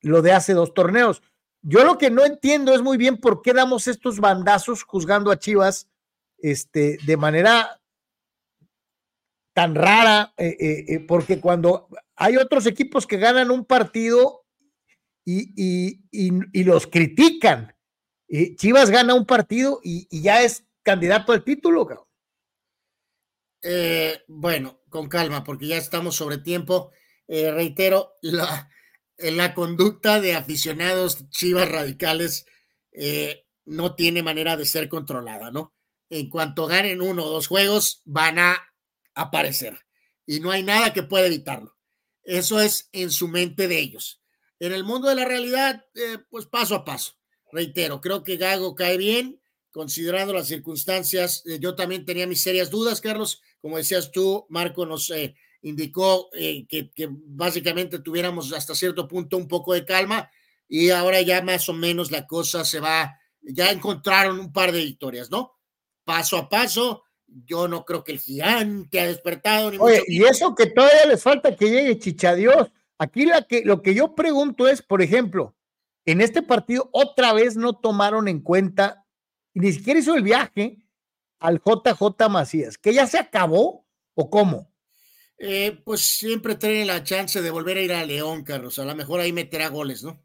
lo 0.00 0.22
de 0.22 0.32
hace 0.32 0.54
dos 0.54 0.74
torneos. 0.74 1.22
Yo 1.62 1.84
lo 1.84 1.96
que 1.96 2.10
no 2.10 2.24
entiendo 2.24 2.74
es 2.74 2.82
muy 2.82 2.96
bien 2.96 3.18
por 3.18 3.42
qué 3.42 3.52
damos 3.52 3.86
estos 3.86 4.18
bandazos 4.18 4.82
juzgando 4.82 5.30
a 5.30 5.38
Chivas 5.38 5.88
este, 6.42 6.98
de 7.06 7.16
manera 7.16 7.80
tan 9.54 9.74
rara, 9.74 10.34
porque 11.08 11.40
cuando 11.40 11.88
hay 12.16 12.36
otros 12.36 12.66
equipos 12.66 13.06
que 13.06 13.18
ganan 13.18 13.50
un 13.50 13.64
partido 13.64 14.42
y, 15.24 16.64
los 16.64 16.86
critican. 16.86 17.74
Chivas 18.56 18.90
gana 18.90 19.14
un 19.14 19.26
partido 19.26 19.80
y, 19.82 20.08
ya 20.22 20.42
es 20.42 20.66
candidato 20.82 21.32
al 21.32 21.44
título. 21.44 22.08
Eh, 23.62 24.22
bueno, 24.26 24.82
con 24.88 25.08
calma, 25.08 25.44
porque 25.44 25.68
ya 25.68 25.76
estamos 25.76 26.16
sobre 26.16 26.38
tiempo. 26.38 26.92
Eh, 27.28 27.50
reitero, 27.52 28.14
la, 28.22 28.68
la, 29.18 29.54
conducta 29.54 30.20
de 30.20 30.34
aficionados 30.34 31.28
chivas 31.30 31.70
radicales 31.70 32.46
eh, 32.90 33.46
no 33.64 33.94
tiene 33.94 34.22
manera 34.22 34.56
de 34.56 34.66
ser 34.66 34.88
controlada, 34.88 35.50
¿no? 35.50 35.74
En 36.12 36.28
cuanto 36.28 36.66
ganen 36.66 37.00
uno 37.00 37.24
o 37.24 37.30
dos 37.30 37.46
juegos, 37.46 38.02
van 38.04 38.38
a 38.38 38.62
aparecer 39.14 39.78
y 40.26 40.40
no 40.40 40.50
hay 40.50 40.62
nada 40.62 40.92
que 40.92 41.02
pueda 41.02 41.24
evitarlo. 41.24 41.74
Eso 42.22 42.60
es 42.60 42.90
en 42.92 43.10
su 43.10 43.28
mente 43.28 43.66
de 43.66 43.78
ellos. 43.78 44.20
En 44.60 44.74
el 44.74 44.84
mundo 44.84 45.08
de 45.08 45.14
la 45.14 45.24
realidad, 45.24 45.86
eh, 45.94 46.18
pues 46.28 46.44
paso 46.44 46.74
a 46.74 46.84
paso. 46.84 47.14
Reitero, 47.50 48.02
creo 48.02 48.22
que 48.22 48.36
Gago 48.36 48.74
cae 48.74 48.98
bien, 48.98 49.40
considerando 49.70 50.34
las 50.34 50.48
circunstancias. 50.48 51.44
Eh, 51.46 51.58
yo 51.58 51.76
también 51.76 52.04
tenía 52.04 52.26
mis 52.26 52.42
serias 52.42 52.68
dudas, 52.68 53.00
Carlos. 53.00 53.40
Como 53.62 53.78
decías 53.78 54.12
tú, 54.12 54.44
Marco 54.50 54.84
nos 54.84 55.08
eh, 55.12 55.34
indicó 55.62 56.28
que, 56.30 56.90
que, 56.94 57.08
básicamente 57.10 58.00
tuviéramos 58.00 58.52
hasta 58.52 58.74
cierto 58.74 59.08
punto 59.08 59.38
un 59.38 59.48
poco 59.48 59.72
de 59.72 59.86
calma 59.86 60.30
y 60.68 60.90
ahora 60.90 61.22
ya 61.22 61.40
más 61.40 61.70
o 61.70 61.72
menos 61.72 62.10
la 62.10 62.26
cosa 62.26 62.66
se 62.66 62.80
va, 62.80 63.18
ya 63.40 63.70
encontraron 63.70 64.38
un 64.38 64.52
par 64.52 64.72
de 64.72 64.84
victorias, 64.84 65.30
¿no? 65.30 65.54
Paso 66.12 66.36
a 66.36 66.46
paso, 66.46 67.04
yo 67.26 67.68
no 67.68 67.86
creo 67.86 68.04
que 68.04 68.12
el 68.12 68.18
gigante 68.18 69.00
ha 69.00 69.06
despertado. 69.06 69.70
Ni 69.70 69.78
Oye, 69.78 70.02
y 70.08 70.22
eso 70.24 70.54
que 70.54 70.66
todavía 70.66 71.06
les 71.06 71.22
falta 71.22 71.56
que 71.56 71.70
llegue 71.70 71.98
Chichadios. 71.98 72.70
Aquí 72.98 73.24
la 73.24 73.46
que, 73.46 73.64
lo 73.64 73.80
que 73.80 73.94
yo 73.94 74.14
pregunto 74.14 74.68
es, 74.68 74.82
por 74.82 75.00
ejemplo, 75.00 75.56
en 76.04 76.20
este 76.20 76.42
partido 76.42 76.90
otra 76.92 77.32
vez 77.32 77.56
no 77.56 77.78
tomaron 77.78 78.28
en 78.28 78.40
cuenta, 78.40 79.06
ni 79.54 79.72
siquiera 79.72 80.00
hizo 80.00 80.14
el 80.14 80.22
viaje 80.22 80.84
al 81.38 81.62
JJ 81.64 82.28
Macías, 82.28 82.76
que 82.76 82.92
ya 82.92 83.06
se 83.06 83.18
acabó 83.18 83.86
o 84.12 84.28
cómo. 84.28 84.70
Eh, 85.38 85.80
pues 85.82 86.02
siempre 86.02 86.56
tiene 86.56 86.84
la 86.84 87.04
chance 87.04 87.40
de 87.40 87.50
volver 87.50 87.78
a 87.78 87.80
ir 87.80 87.94
a 87.94 88.04
León, 88.04 88.44
Carlos. 88.44 88.78
A 88.78 88.84
lo 88.84 88.94
mejor 88.94 89.20
ahí 89.20 89.32
meterá 89.32 89.68
goles, 89.68 90.02
¿no? 90.02 90.22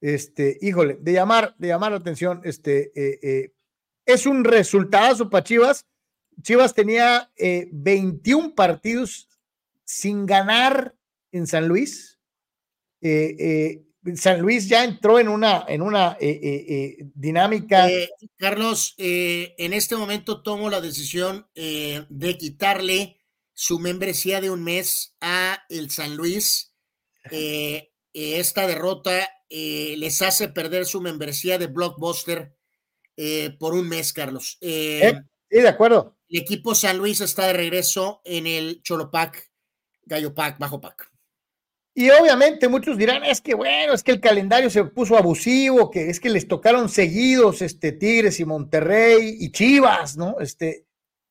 Este, 0.00 0.56
híjole, 0.62 0.96
de 1.00 1.12
llamar, 1.12 1.54
de 1.58 1.68
llamar 1.68 1.92
la 1.92 1.98
atención, 1.98 2.40
este, 2.44 2.90
eh, 2.94 3.18
eh, 3.22 3.52
es 4.06 4.26
un 4.26 4.44
resultado 4.44 5.28
para 5.28 5.44
Chivas. 5.44 5.86
Chivas 6.42 6.74
tenía 6.74 7.30
21 7.36 8.46
eh, 8.46 8.52
partidos 8.56 9.28
sin 9.84 10.24
ganar 10.24 10.96
en 11.32 11.46
San 11.46 11.68
Luis. 11.68 12.18
Eh, 13.02 13.84
San 14.14 14.40
Luis 14.40 14.66
ya 14.66 14.84
entró 14.84 15.18
en 15.18 15.28
una, 15.28 15.66
en 15.68 15.82
una 15.82 16.16
dinámica. 17.14 17.86
Carlos, 18.38 18.94
en 18.96 19.74
este 19.74 19.96
momento 19.96 20.42
tomo 20.42 20.70
la 20.70 20.80
decisión 20.80 21.46
de 21.54 22.38
quitarle 22.38 23.20
su 23.52 23.78
membresía 23.78 24.40
de 24.40 24.48
un 24.48 24.64
mes 24.64 25.14
a 25.20 25.62
el 25.68 25.90
San 25.90 26.16
Luis. 26.16 26.74
Esta 28.12 28.66
derrota 28.66 29.28
les 29.48 30.22
hace 30.22 30.48
perder 30.48 30.86
su 30.86 31.00
membresía 31.00 31.58
de 31.58 31.66
Blockbuster 31.66 32.54
eh, 33.22 33.54
por 33.58 33.74
un 33.74 33.86
mes, 33.86 34.14
Carlos. 34.14 34.56
Eh, 34.62 35.00
eh, 35.02 35.20
sí, 35.50 35.60
de 35.60 35.68
acuerdo. 35.68 36.16
El 36.26 36.40
equipo 36.40 36.74
San 36.74 36.96
Luis 36.96 37.20
está 37.20 37.48
de 37.48 37.52
regreso 37.52 38.22
en 38.24 38.46
el 38.46 38.80
Cholopac, 38.82 39.50
Gallo 40.04 40.34
Pac, 40.34 40.58
Bajo 40.58 40.80
Pac. 40.80 41.10
Y 41.92 42.08
obviamente 42.08 42.66
muchos 42.66 42.96
dirán, 42.96 43.22
es 43.24 43.42
que 43.42 43.54
bueno, 43.54 43.92
es 43.92 44.02
que 44.02 44.12
el 44.12 44.22
calendario 44.22 44.70
se 44.70 44.84
puso 44.84 45.18
abusivo, 45.18 45.90
que 45.90 46.08
es 46.08 46.18
que 46.18 46.30
les 46.30 46.48
tocaron 46.48 46.88
seguidos 46.88 47.60
este 47.60 47.92
Tigres 47.92 48.40
y 48.40 48.46
Monterrey 48.46 49.36
y 49.38 49.52
Chivas, 49.52 50.16
¿no? 50.16 50.36
Este, 50.40 50.86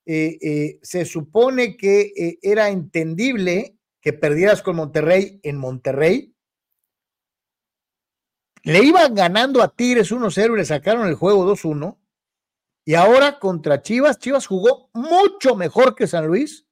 se 0.05 1.05
supone 1.05 1.75
que 1.75 2.37
era 2.43 2.69
entendible 2.69 3.77
que 3.99 4.13
perdieras 4.13 4.61
con 4.61 4.75
Monterrey 4.75 5.39
en 5.41 5.57
Monterrey, 5.57 6.35
le 8.63 8.83
iban 8.83 9.15
ganando 9.15 9.61
a 9.61 9.75
Tigres 9.75 10.11
1-0 10.11 10.53
y 10.53 10.57
le 10.57 10.65
sacaron 10.65 11.07
el 11.07 11.15
juego 11.15 11.45
2-1. 11.49 11.97
Y 12.85 12.95
ahora 12.95 13.39
contra 13.39 13.81
Chivas, 13.81 14.17
Chivas 14.19 14.47
jugó 14.47 14.89
mucho 14.93 15.55
mejor 15.55 15.95
que 15.95 16.07
San 16.07 16.27
Luis 16.27 16.65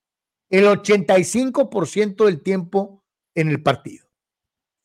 el 0.49 0.65
85% 0.65 2.25
del 2.25 2.41
tiempo 2.41 3.03
en 3.35 3.49
el 3.49 3.61
partido. 3.61 4.07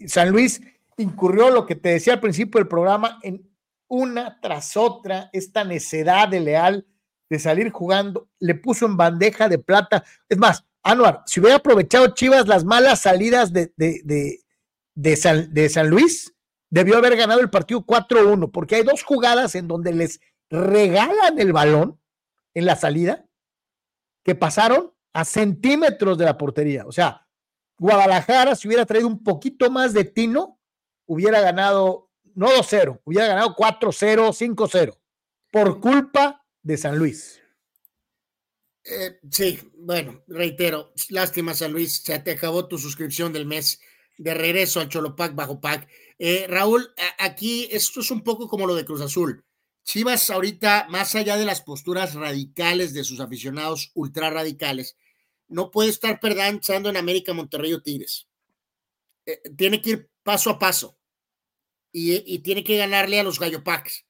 San 0.06 0.30
Luis 0.30 0.60
incurrió 0.96 1.50
lo 1.50 1.64
que 1.66 1.76
te 1.76 1.90
decía 1.90 2.14
al 2.14 2.20
principio 2.20 2.58
del 2.58 2.68
programa 2.68 3.18
en 3.22 3.48
una 3.88 4.40
tras 4.40 4.76
otra 4.76 5.30
esta 5.32 5.64
necedad 5.64 6.28
de 6.28 6.40
Leal 6.40 6.86
de 7.30 7.38
salir 7.38 7.70
jugando, 7.70 8.28
le 8.40 8.54
puso 8.54 8.84
en 8.84 8.96
bandeja 8.96 9.48
de 9.48 9.58
plata. 9.58 10.04
Es 10.28 10.36
más, 10.36 10.66
Anuar, 10.82 11.22
si 11.26 11.40
hubiera 11.40 11.56
aprovechado 11.56 12.08
Chivas 12.08 12.48
las 12.48 12.64
malas 12.64 13.02
salidas 13.02 13.52
de, 13.52 13.72
de, 13.76 14.40
de 14.94 15.68
San 15.68 15.88
Luis, 15.88 16.31
debió 16.72 16.96
haber 16.96 17.16
ganado 17.16 17.40
el 17.40 17.50
partido 17.50 17.84
4-1, 17.84 18.50
porque 18.50 18.76
hay 18.76 18.82
dos 18.82 19.02
jugadas 19.02 19.54
en 19.56 19.68
donde 19.68 19.92
les 19.92 20.20
regalan 20.48 21.38
el 21.38 21.52
balón 21.52 22.00
en 22.54 22.64
la 22.64 22.76
salida 22.76 23.26
que 24.24 24.34
pasaron 24.34 24.94
a 25.12 25.26
centímetros 25.26 26.16
de 26.16 26.24
la 26.24 26.38
portería. 26.38 26.86
O 26.86 26.92
sea, 26.92 27.28
Guadalajara, 27.78 28.56
si 28.56 28.68
hubiera 28.68 28.86
traído 28.86 29.06
un 29.06 29.22
poquito 29.22 29.70
más 29.70 29.92
de 29.92 30.04
tino, 30.04 30.58
hubiera 31.04 31.42
ganado, 31.42 32.10
no 32.34 32.48
2-0, 32.48 33.02
hubiera 33.04 33.26
ganado 33.26 33.54
4-0, 33.54 34.32
5-0, 34.56 34.98
por 35.50 35.78
culpa 35.78 36.46
de 36.62 36.78
San 36.78 36.96
Luis. 36.96 37.38
Eh, 38.84 39.18
sí, 39.30 39.60
bueno, 39.74 40.22
reitero, 40.26 40.94
lástima 41.10 41.52
San 41.52 41.72
Luis, 41.72 41.98
se 41.98 42.18
te 42.20 42.30
acabó 42.30 42.66
tu 42.66 42.78
suscripción 42.78 43.30
del 43.30 43.44
mes 43.44 43.78
de 44.16 44.32
regreso 44.32 44.80
al 44.80 44.88
Cholopac 44.88 45.34
bajo 45.34 45.60
pack. 45.60 45.86
Eh, 46.18 46.46
Raúl, 46.48 46.92
aquí 47.18 47.68
esto 47.70 48.00
es 48.00 48.10
un 48.10 48.22
poco 48.22 48.48
como 48.48 48.66
lo 48.66 48.74
de 48.74 48.84
Cruz 48.84 49.00
Azul. 49.00 49.44
Chivas 49.84 50.30
ahorita, 50.30 50.86
más 50.90 51.14
allá 51.14 51.36
de 51.36 51.44
las 51.44 51.60
posturas 51.60 52.14
radicales 52.14 52.94
de 52.94 53.04
sus 53.04 53.20
aficionados 53.20 53.90
ultra 53.94 54.30
radicales, 54.30 54.96
no 55.48 55.70
puede 55.70 55.90
estar 55.90 56.20
pensando 56.20 56.88
en 56.88 56.96
América, 56.96 57.34
Monterrey 57.34 57.72
o 57.72 57.82
Tigres. 57.82 58.28
Eh, 59.26 59.40
tiene 59.56 59.82
que 59.82 59.90
ir 59.90 60.10
paso 60.22 60.50
a 60.50 60.58
paso 60.58 60.98
y, 61.92 62.38
tiene 62.40 62.64
que 62.64 62.76
ganarle 62.76 63.20
a 63.20 63.22
los 63.22 63.38
Gallo 63.38 63.62
Packs. 63.62 64.06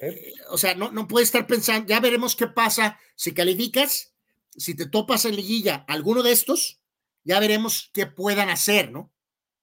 Eh, 0.00 0.32
o 0.48 0.58
sea, 0.58 0.74
no, 0.74 0.90
no 0.90 1.06
puede 1.06 1.24
estar 1.24 1.46
pensando, 1.46 1.86
ya 1.88 2.00
veremos 2.00 2.34
qué 2.34 2.48
pasa 2.48 2.98
si 3.14 3.32
calificas, 3.32 4.14
si 4.56 4.74
te 4.74 4.86
topas 4.86 5.24
en 5.24 5.36
liguilla 5.36 5.84
alguno 5.88 6.22
de 6.22 6.32
estos, 6.32 6.80
ya 7.22 7.38
veremos 7.38 7.90
qué 7.92 8.06
puedan 8.06 8.50
hacer, 8.50 8.90
¿no? 8.90 9.12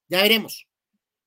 Ya 0.08 0.22
veremos. 0.22 0.68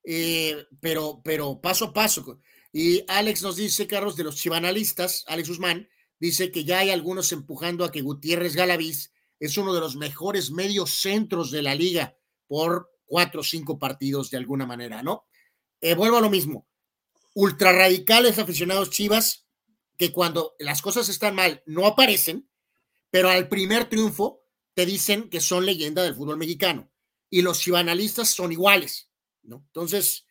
Eh, 0.05 0.67
pero, 0.81 1.21
pero 1.25 1.61
paso 1.61 1.87
a 1.87 1.93
paso. 1.93 2.41
Y 2.73 3.05
Alex 3.09 3.43
nos 3.43 3.57
dice, 3.57 3.87
Carlos, 3.87 4.17
de 4.17 4.25
los 4.25 4.37
chivanalistas, 4.37 5.25
Alex 5.27 5.49
Guzmán, 5.49 5.89
dice 6.19 6.51
que 6.51 6.65
ya 6.65 6.81
hay 6.81 6.91
algunos 6.91 7.33
empujando 7.33 7.85
a 7.85 7.93
que 7.93 8.03
Gutiérrez 8.03 8.55
Galaviz 8.55 9.13
es 9.41 9.57
uno 9.59 9.75
de 9.75 9.81
los 9.81 9.97
mejores 9.97 10.51
medios 10.51 10.91
centros 10.95 11.51
de 11.51 11.63
la 11.63 11.75
liga. 11.75 12.17
por 12.47 12.91
cuatro 13.07 13.41
o 13.41 13.45
cinco 13.45 13.79
partidos 13.79 14.31
de 14.31 14.39
alguna 14.39 14.67
manera, 14.67 15.03
¿no? 15.03 15.27
Eh, 15.81 15.95
vuelvo 15.95 16.17
a 16.17 16.21
lo 16.21 16.31
mismo. 16.31 16.67
Ultra 17.35 17.73
radicales 17.73 18.39
aficionados 18.39 18.91
chivas 18.91 19.47
que 19.97 20.13
cuando 20.13 20.55
las 20.59 20.83
cosas 20.83 21.09
están 21.09 21.35
mal 21.35 21.63
no 21.67 21.87
aparecen, 21.87 22.49
pero 23.11 23.29
al 23.29 23.49
primer 23.49 23.89
triunfo 23.89 24.45
te 24.75 24.87
dicen 24.87 25.29
que 25.31 25.41
son 25.41 25.67
leyenda 25.67 26.03
del 26.03 26.15
fútbol 26.15 26.37
mexicano 26.37 26.91
y 27.31 27.43
los 27.43 27.61
chivanalistas 27.61 28.31
son 28.31 28.53
iguales, 28.53 29.11
¿no? 29.45 29.63
Entonces, 29.67 30.27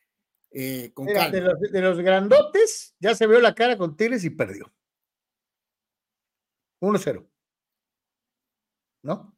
eh, 0.51 0.91
con 0.93 1.05
Mira, 1.05 1.21
calma. 1.21 1.35
de, 1.35 1.41
los, 1.41 1.59
de 1.59 1.81
los 1.81 1.97
grandotes, 1.99 2.95
ya 2.99 3.15
se 3.15 3.27
vio 3.27 3.39
la 3.39 3.55
cara 3.55 3.77
con 3.77 3.95
Tigres 3.95 4.23
y 4.23 4.29
perdió. 4.29 4.71
1-0. 6.81 7.25
¿No? 9.03 9.35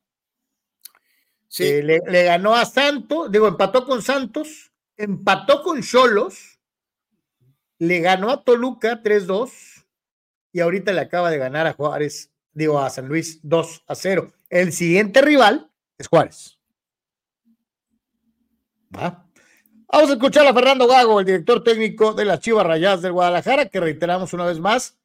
Sí. 1.48 1.64
Eh, 1.66 1.84
le, 1.84 2.02
le 2.08 2.24
ganó 2.24 2.56
a 2.56 2.66
Santos, 2.66 3.32
digo, 3.32 3.48
empató 3.48 3.86
con 3.86 4.02
Santos, 4.02 4.72
empató 4.98 5.62
con 5.64 5.82
Cholos, 5.82 6.60
le 7.80 8.00
ganó 8.00 8.30
a 8.30 8.44
Toluca 8.44 9.02
3-2 9.02 9.86
y 10.52 10.60
ahorita 10.60 10.94
le 10.94 11.02
acaba 11.02 11.30
de 11.30 11.38
ganar 11.38 11.68
a 11.68 11.74
Juárez, 11.74 12.32
digo, 12.54 12.80
a 12.80 12.90
San 12.90 13.08
Luis 13.08 13.42
2-0. 13.44 14.34
El 14.50 14.74
siguiente 14.74 15.22
rival 15.22 15.72
es 15.98 16.08
Juárez. 16.08 16.60
¿Va? 18.96 19.25
Vamos 19.92 20.10
a 20.10 20.14
escuchar 20.14 20.46
a 20.48 20.54
Fernando 20.54 20.88
Gago, 20.88 21.20
el 21.20 21.26
director 21.26 21.64
técnico 21.64 22.14
de 22.14 22.26
las 22.26 22.40
Chivas 22.40 22.66
Rayadas 22.66 23.02
del 23.02 23.14
Guadalajara, 23.14 23.70
que 23.70 23.80
reiteramos 23.80 24.34
una 24.34 24.46
vez 24.46 24.60
más, 24.60 24.98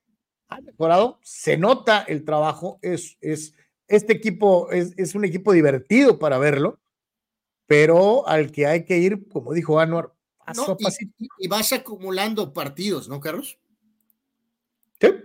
ha 0.49 0.60
mejorado, 0.60 1.18
se 1.23 1.57
nota 1.57 2.02
el 2.02 2.25
trabajo, 2.25 2.78
es, 2.83 3.17
es, 3.20 3.55
este 3.89 4.12
equipo 4.15 4.70
es, 4.70 4.94
es 4.97 5.15
un 5.15 5.25
equipo 5.25 5.52
divertido 5.52 6.18
para 6.18 6.39
verlo, 6.39 6.81
pero 7.67 8.26
al 8.26 8.50
que 8.50 8.67
hay 8.67 8.84
que 8.84 8.99
ir, 8.99 9.28
como 9.28 9.52
dijo 9.52 9.78
Anuar, 9.78 10.12
paso 10.44 10.67
No, 10.67 10.73
a 10.73 10.76
y- 10.78 10.84
pasito. 10.84 11.12
y, 11.18 11.28
y 11.39 11.49
vas 11.49 11.73
acumulando 11.73 12.52
partidos, 12.52 13.09
¿no, 13.09 13.20
Carlos? 13.20 13.59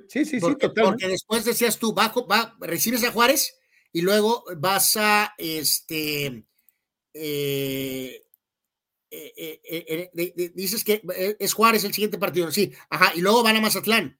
Sí, 0.07 0.23
sí, 0.23 0.25
sí, 0.25 0.39
porque, 0.39 0.67
totalmente. 0.69 0.99
porque 1.03 1.07
después 1.11 1.43
decías 1.43 1.77
tú, 1.77 1.93
bajo, 1.93 2.27
va, 2.27 2.55
recibes 2.59 3.03
a 3.03 3.11
Juárez 3.11 3.57
y 3.91 4.01
luego 4.01 4.45
vas 4.57 4.95
a 4.95 5.33
este 5.37 6.45
eh, 7.13 8.24
eh, 9.11 9.33
eh, 9.37 9.61
eh, 9.87 10.09
de- 10.13 10.33
de- 10.35 10.49
dices 10.49 10.83
que 10.83 11.01
es 11.39 11.53
Juárez 11.53 11.83
el 11.83 11.93
siguiente 11.93 12.17
partido, 12.17 12.51
sí, 12.51 12.73
ajá, 12.89 13.11
y 13.15 13.21
luego 13.21 13.43
van 13.43 13.55
a 13.57 13.61
Mazatlán. 13.61 14.19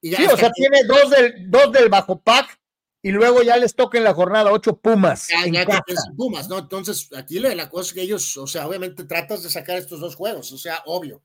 Y 0.00 0.10
ya 0.10 0.18
Sí, 0.18 0.24
o 0.26 0.36
sea, 0.36 0.50
tiene 0.52 0.84
dos 0.84 1.10
del, 1.10 1.50
dos 1.50 1.72
del 1.72 1.88
Bajo 1.88 2.20
Pac 2.20 2.60
y 3.02 3.10
luego 3.10 3.42
ya 3.42 3.56
les 3.56 3.74
toca 3.74 3.96
en 3.98 4.04
la 4.04 4.14
jornada 4.14 4.52
ocho 4.52 4.76
Pumas. 4.76 5.28
ya- 5.28 5.44
en 5.44 5.54
ya 5.54 5.64
que 5.64 5.72
casa. 5.72 5.84
es 5.88 6.04
Pumas, 6.16 6.48
¿no? 6.48 6.58
Entonces, 6.58 7.08
aquí 7.16 7.38
la, 7.38 7.54
la 7.54 7.68
cosa 7.70 7.88
es 7.88 7.94
que 7.94 8.02
ellos, 8.02 8.36
o 8.36 8.46
sea, 8.46 8.66
obviamente 8.68 9.04
tratas 9.04 9.42
de 9.42 9.50
sacar 9.50 9.78
estos 9.78 10.00
dos 10.00 10.14
juegos, 10.14 10.52
o 10.52 10.58
sea, 10.58 10.82
obvio. 10.86 11.22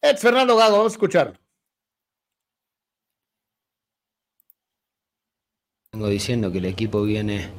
Es 0.00 0.20
Fernando 0.20 0.56
Gago, 0.56 0.78
vamos 0.78 0.92
a 0.92 0.96
escucharlo. 0.96 1.38
Vengo 5.92 6.08
diciendo 6.08 6.52
que 6.52 6.58
el 6.58 6.66
equipo 6.66 7.02
viene 7.02 7.50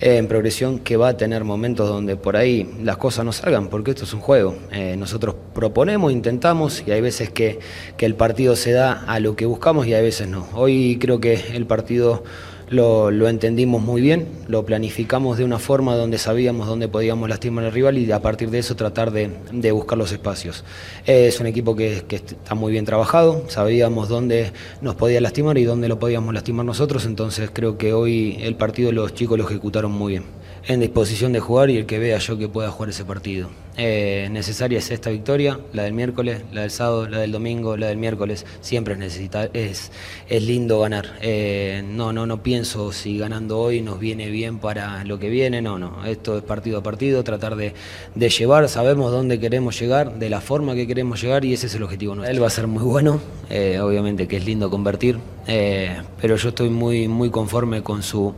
en 0.00 0.28
progresión, 0.28 0.78
que 0.78 0.96
va 0.96 1.08
a 1.08 1.16
tener 1.16 1.44
momentos 1.44 1.88
donde 1.88 2.16
por 2.16 2.36
ahí 2.36 2.70
las 2.82 2.96
cosas 2.96 3.24
no 3.24 3.32
salgan, 3.32 3.68
porque 3.68 3.92
esto 3.92 4.04
es 4.04 4.12
un 4.12 4.20
juego. 4.20 4.56
Eh, 4.70 4.96
nosotros 4.98 5.34
proponemos, 5.54 6.12
intentamos 6.12 6.82
y 6.86 6.90
hay 6.90 7.00
veces 7.00 7.30
que, 7.30 7.58
que 7.96 8.06
el 8.06 8.14
partido 8.14 8.56
se 8.56 8.72
da 8.72 9.04
a 9.06 9.20
lo 9.20 9.36
que 9.36 9.46
buscamos 9.46 9.86
y 9.86 9.94
hay 9.94 10.02
veces 10.02 10.28
no. 10.28 10.46
Hoy 10.54 10.98
creo 11.00 11.20
que 11.20 11.34
el 11.54 11.66
partido 11.66 12.24
lo, 12.68 13.28
entendimos 13.28 13.82
muy 13.82 14.00
bien, 14.00 14.28
lo 14.48 14.64
planificamos 14.64 15.38
de 15.38 15.44
una 15.44 15.58
forma 15.58 15.94
donde 15.96 16.18
sabíamos 16.18 16.66
dónde 16.66 16.88
podíamos 16.88 17.28
lastimar 17.28 17.64
al 17.64 17.72
rival 17.72 17.98
y 17.98 18.10
a 18.10 18.20
partir 18.20 18.50
de 18.50 18.58
eso 18.58 18.76
tratar 18.76 19.10
de, 19.12 19.72
buscar 19.72 19.98
los 19.98 20.12
espacios. 20.12 20.64
Eh, 21.06 21.26
es 21.28 21.40
un 21.40 21.46
equipo 21.46 21.76
que 21.76 22.04
está 22.08 22.54
muy 22.54 22.72
bien 22.72 22.84
trabajado, 22.84 23.44
sabíamos 23.48 24.08
dónde 24.08 24.52
nos 24.80 24.94
podía 24.94 25.20
lastimar 25.20 25.58
y 25.58 25.64
dónde 25.64 25.88
lo 25.88 25.98
podíamos 25.98 26.34
lastimar 26.34 26.66
nosotros, 26.66 27.04
entonces 27.06 27.50
creo 27.52 27.78
que 27.78 27.92
hoy 27.92 28.38
el 28.40 28.56
partido 28.56 28.92
los 28.92 29.14
chicos 29.14 29.38
lo 29.38 29.44
ejecutaron 29.44 29.92
muy 29.92 30.12
bien. 30.14 30.24
En 30.68 30.80
disposición 30.80 31.32
de 31.32 31.38
jugar 31.38 31.70
y 31.70 31.76
el 31.76 31.86
que 31.86 32.00
vea 32.00 32.18
yo 32.18 32.36
que 32.38 32.48
pueda 32.48 32.70
jugar 32.72 32.90
ese 32.90 33.04
partido. 33.04 33.50
Eh, 33.76 34.26
necesaria 34.32 34.78
es 34.78 34.90
esta 34.90 35.10
victoria, 35.10 35.60
la 35.72 35.84
del 35.84 35.92
miércoles, 35.92 36.42
la 36.50 36.62
del 36.62 36.72
sábado, 36.72 37.08
la 37.08 37.18
del 37.18 37.30
domingo, 37.30 37.76
la 37.76 37.86
del 37.86 37.98
miércoles. 37.98 38.44
Siempre 38.62 38.94
es, 38.94 38.98
necesita, 38.98 39.48
es, 39.52 39.92
es 40.28 40.42
lindo 40.42 40.80
ganar. 40.80 41.18
Eh, 41.20 41.84
no, 41.86 42.12
no, 42.12 42.26
no 42.26 42.42
pienso 42.42 42.90
si 42.90 43.16
ganando 43.16 43.60
hoy 43.60 43.80
nos 43.80 44.00
viene 44.00 44.28
bien 44.28 44.58
para 44.58 45.04
lo 45.04 45.20
que 45.20 45.28
viene. 45.30 45.62
No, 45.62 45.78
no. 45.78 46.04
Esto 46.04 46.36
es 46.36 46.42
partido 46.42 46.78
a 46.78 46.82
partido, 46.82 47.22
tratar 47.22 47.54
de, 47.54 47.72
de 48.16 48.28
llevar. 48.28 48.68
Sabemos 48.68 49.12
dónde 49.12 49.38
queremos 49.38 49.78
llegar, 49.78 50.18
de 50.18 50.30
la 50.30 50.40
forma 50.40 50.74
que 50.74 50.88
queremos 50.88 51.22
llegar 51.22 51.44
y 51.44 51.52
ese 51.52 51.68
es 51.68 51.76
el 51.76 51.84
objetivo. 51.84 52.16
nuestro. 52.16 52.34
Él 52.34 52.42
va 52.42 52.48
a 52.48 52.50
ser 52.50 52.66
muy 52.66 52.82
bueno. 52.82 53.20
eh, 53.50 53.78
obviamente 53.78 54.26
que 54.26 54.38
es 54.38 54.44
lindo 54.44 54.68
convertir, 54.68 55.18
pero 55.46 56.34
yo 56.34 56.48
estoy 56.48 56.70
muy, 56.70 57.06
muy 57.06 57.30
conforme 57.30 57.82
con 57.84 58.02
su 58.02 58.34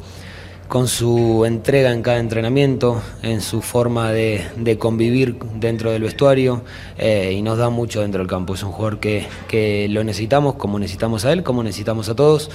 con 0.69 0.87
su 0.87 1.45
entrega 1.47 1.93
en 1.93 2.03
cada 2.03 2.19
entrenamiento, 2.19 3.03
en 3.23 3.41
su 3.41 3.63
forma 3.63 4.13
de, 4.13 4.47
de 4.57 4.79
convivir 4.79 5.39
dentro 5.55 5.91
del 5.91 6.03
vestuario 6.03 6.63
eh, 6.99 7.33
y 7.33 7.43
nos 7.43 7.59
da 7.59 7.71
mucho 7.71 8.03
dentro 8.03 8.19
del 8.19 8.29
campo. 8.29 8.55
Es 8.55 8.63
un 8.63 8.73
jugador 8.73 9.01
que, 9.01 9.27
que 9.49 9.89
lo 9.89 10.05
necesitamos 10.05 10.57
como 10.57 10.79
necesitamos 10.79 11.25
a 11.25 11.33
él, 11.33 11.43
como 11.43 11.63
necesitamos 11.63 12.09
a 12.09 12.17
todos. 12.17 12.51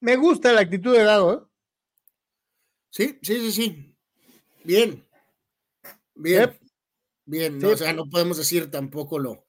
Me 0.00 0.16
gusta 0.16 0.52
la 0.52 0.60
actitud 0.60 0.96
de 0.96 1.04
Gago, 1.04 1.32
¿eh? 1.34 1.40
Sí, 2.90 3.18
sí, 3.20 3.40
sí, 3.40 3.52
sí. 3.52 3.96
Bien. 4.62 5.04
Bien. 6.14 6.58
Bien, 7.24 7.58
¿no? 7.58 7.68
Sí. 7.68 7.74
o 7.74 7.76
sea, 7.76 7.92
no 7.92 8.08
podemos 8.08 8.36
decir 8.36 8.70
tampoco 8.70 9.18
lo, 9.18 9.46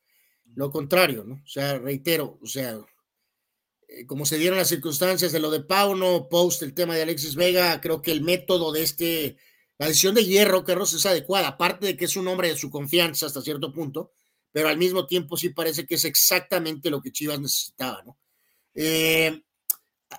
lo 0.55 0.71
contrario, 0.71 1.23
¿no? 1.23 1.35
O 1.35 1.47
sea, 1.47 1.77
reitero, 1.77 2.39
o 2.41 2.47
sea, 2.47 2.79
como 4.05 4.25
se 4.25 4.37
dieron 4.37 4.57
las 4.57 4.67
circunstancias 4.67 5.31
de 5.31 5.39
lo 5.39 5.49
de 5.49 5.61
Pauno, 5.61 6.27
post 6.29 6.61
el 6.63 6.73
tema 6.73 6.95
de 6.95 7.03
Alexis 7.03 7.35
Vega, 7.35 7.79
creo 7.81 8.01
que 8.01 8.11
el 8.11 8.21
método 8.21 8.71
de 8.71 8.83
este, 8.83 9.37
la 9.77 9.87
decisión 9.87 10.15
de 10.15 10.25
Hierro, 10.25 10.63
Carlos, 10.63 10.93
es 10.93 11.05
adecuada, 11.05 11.49
aparte 11.49 11.85
de 11.87 11.97
que 11.97 12.05
es 12.05 12.15
un 12.17 12.27
hombre 12.27 12.49
de 12.49 12.57
su 12.57 12.69
confianza 12.69 13.25
hasta 13.25 13.41
cierto 13.41 13.71
punto, 13.71 14.11
pero 14.51 14.69
al 14.69 14.77
mismo 14.77 15.07
tiempo 15.07 15.37
sí 15.37 15.49
parece 15.49 15.85
que 15.85 15.95
es 15.95 16.05
exactamente 16.05 16.89
lo 16.89 17.01
que 17.01 17.11
Chivas 17.11 17.39
necesitaba, 17.39 18.03
¿no? 18.03 18.17
Eh, 18.73 19.41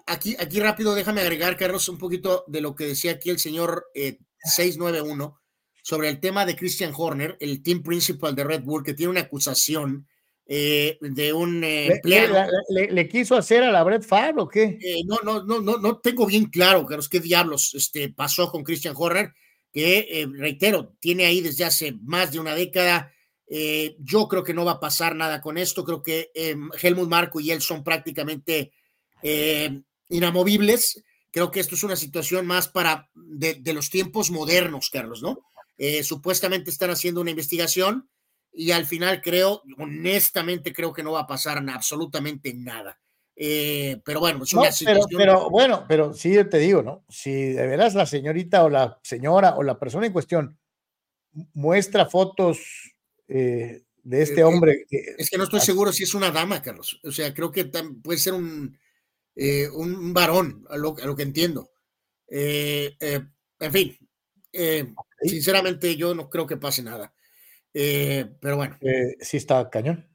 aquí, 0.06 0.36
aquí 0.38 0.60
rápido, 0.60 0.94
déjame 0.94 1.20
agregar, 1.20 1.56
Carlos, 1.56 1.88
un 1.88 1.98
poquito 1.98 2.44
de 2.47 2.60
lo 2.60 2.74
que 2.74 2.86
decía 2.86 3.12
aquí 3.12 3.30
el 3.30 3.38
señor 3.38 3.86
eh, 3.94 4.18
691 4.44 5.40
sobre 5.82 6.08
el 6.08 6.20
tema 6.20 6.44
de 6.44 6.56
Christian 6.56 6.92
Horner, 6.97 7.36
el 7.40 7.62
team 7.62 7.82
principal 7.82 8.34
de 8.34 8.44
Red 8.44 8.62
Bull, 8.62 8.84
que 8.84 8.94
tiene 8.94 9.10
una 9.10 9.22
acusación 9.22 10.08
eh, 10.51 10.97
de 11.02 11.33
un 11.33 11.62
eh, 11.62 11.86
¿Le, 11.89 11.94
empleado. 11.97 12.51
le- 12.70 12.86
le- 12.86 12.93
le 12.93 13.09
quiso 13.09 13.36
hacer 13.36 13.62
a 13.62 13.70
la 13.70 13.85
Brett 13.85 14.02
Favre 14.02 14.41
o 14.43 14.49
qué? 14.49 14.78
Eh, 14.83 15.02
no, 15.05 15.18
no, 15.23 15.44
no, 15.44 15.60
no, 15.60 15.77
no 15.77 15.99
tengo 15.99 16.27
bien 16.27 16.47
claro, 16.47 16.86
Carlos, 16.86 17.09
qué 17.09 17.20
diablos 17.20 17.75
este, 17.75 18.09
pasó 18.09 18.51
con 18.51 18.65
Christian 18.65 18.94
Horner, 18.97 19.33
que 19.73 20.07
eh, 20.10 20.27
reitero, 20.33 20.94
tiene 21.01 21.27
ahí 21.27 21.43
desde 21.43 21.65
hace 21.65 21.93
más 22.02 22.33
de 22.33 22.41
una 22.41 22.55
década. 22.55 23.12
Eh, 23.51 23.97
yo 24.01 24.27
creo 24.28 24.43
que 24.43 24.55
no 24.55 24.65
va 24.65 24.73
a 24.73 24.81
pasar 24.81 25.15
nada 25.15 25.41
con 25.43 25.59
esto. 25.59 25.85
Creo 25.85 26.02
que 26.02 26.31
eh, 26.35 26.57
Helmut 26.83 27.09
Marco 27.09 27.41
y 27.41 27.51
él 27.51 27.60
son 27.60 27.85
prácticamente 27.85 28.73
eh, 29.23 29.83
inamovibles. 30.09 31.02
Creo 31.31 31.51
que 31.51 31.60
esto 31.60 31.75
es 31.75 31.83
una 31.83 31.97
situación 31.97 32.47
más 32.47 32.68
para 32.68 33.10
de, 33.15 33.55
de 33.55 33.73
los 33.75 33.91
tiempos 33.91 34.31
modernos, 34.31 34.89
Carlos, 34.91 35.23
¿no? 35.23 35.41
Eh, 35.77 36.02
supuestamente 36.02 36.70
están 36.70 36.91
haciendo 36.91 37.20
una 37.20 37.31
investigación 37.31 38.09
y 38.59 38.73
al 38.73 38.87
final 38.87 39.23
creo, 39.23 39.62
honestamente 39.78 40.73
creo 40.73 40.93
que 40.93 41.05
no 41.05 41.12
va 41.12 41.20
a 41.20 41.27
pasar 41.28 41.65
absolutamente 41.69 42.53
nada. 42.55 42.99
Eh, 43.37 44.01
pero 44.05 44.19
bueno, 44.19 44.43
es 44.43 44.53
una 44.53 44.73
situación. 44.73 45.07
pero 45.17 45.49
bueno, 45.49 45.85
pero 45.87 46.12
sí 46.12 46.35
yo 46.35 46.49
te 46.49 46.59
digo, 46.59 46.83
¿no? 46.83 47.05
Si 47.09 47.31
de 47.31 47.67
veras 47.69 47.95
la 47.95 48.05
señorita 48.05 48.65
o 48.65 48.69
la 48.69 48.99
señora 49.01 49.55
o 49.55 49.62
la 49.62 49.78
persona 49.78 50.07
en 50.07 50.12
cuestión 50.12 50.59
muestra 51.55 52.07
fotos 52.07 52.59
eh, 53.28 53.85
de 54.03 54.23
este 54.23 54.41
Eh, 54.41 54.45
hombre. 54.45 54.87
Es 54.91 55.31
que 55.31 55.39
no 55.39 55.45
estoy 55.45 55.61
seguro 55.61 55.93
si 55.93 56.03
es 56.03 56.15
una 56.15 56.33
dama, 56.33 56.61
Carlos. 56.61 56.99
O 57.05 57.12
sea, 57.12 57.33
creo 57.33 57.53
que 57.53 57.70
puede 58.03 58.19
ser 58.19 58.33
un, 58.33 58.77
un, 59.37 60.12
varón, 60.12 60.67
a 60.69 60.77
lo, 60.77 60.97
a 61.01 61.07
lo 61.07 61.15
que 61.15 61.23
entiendo. 61.23 61.70
En 62.28 63.73
fin, 63.73 63.97
sinceramente 65.23 65.95
yo 65.95 66.12
no 66.12 66.28
creo 66.28 66.45
que 66.45 66.57
pase 66.57 66.83
nada. 66.83 67.15
Eh, 67.74 68.26
pero 68.40 68.56
bueno. 68.56 68.76
eh, 68.80 69.16
sí 69.20 69.36
está 69.36 69.68
cañón. 69.70 70.06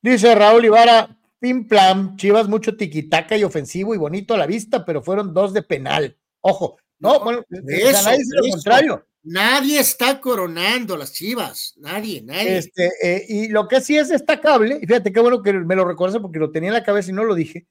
Dice 0.00 0.34
Raúl 0.34 0.64
Ibarra, 0.64 1.18
pim 1.38 1.66
plam, 1.68 2.16
Chivas 2.16 2.48
mucho 2.48 2.76
tiquitaca 2.76 3.36
y 3.36 3.44
ofensivo 3.44 3.94
y 3.94 3.98
bonito 3.98 4.34
a 4.34 4.38
la 4.38 4.46
vista, 4.46 4.84
pero 4.84 5.02
fueron 5.02 5.32
dos 5.34 5.52
de 5.52 5.62
penal. 5.62 6.16
Ojo, 6.40 6.78
no, 6.98 7.20
bueno, 7.20 7.44
De 7.48 7.76
sea, 7.76 7.90
eso, 7.90 8.04
nadie 8.04 8.18
dice 8.18 8.34
lo 8.36 8.42
de 8.42 8.48
eso. 8.48 8.56
contrario. 8.56 9.06
Nadie 9.24 9.78
está 9.78 10.20
coronando 10.20 10.96
las 10.96 11.12
chivas. 11.12 11.74
Nadie, 11.76 12.22
nadie. 12.22 12.58
Este, 12.58 12.90
eh, 13.02 13.24
y 13.28 13.48
lo 13.48 13.68
que 13.68 13.80
sí 13.80 13.96
es 13.96 14.08
destacable, 14.08 14.78
y 14.82 14.86
fíjate 14.86 15.12
qué 15.12 15.20
bueno 15.20 15.42
que 15.42 15.52
me 15.52 15.76
lo 15.76 15.84
recuerdas 15.84 16.20
porque 16.20 16.40
lo 16.40 16.50
tenía 16.50 16.70
en 16.70 16.74
la 16.74 16.82
cabeza 16.82 17.10
y 17.10 17.14
no 17.14 17.22
lo 17.24 17.34
dije, 17.36 17.68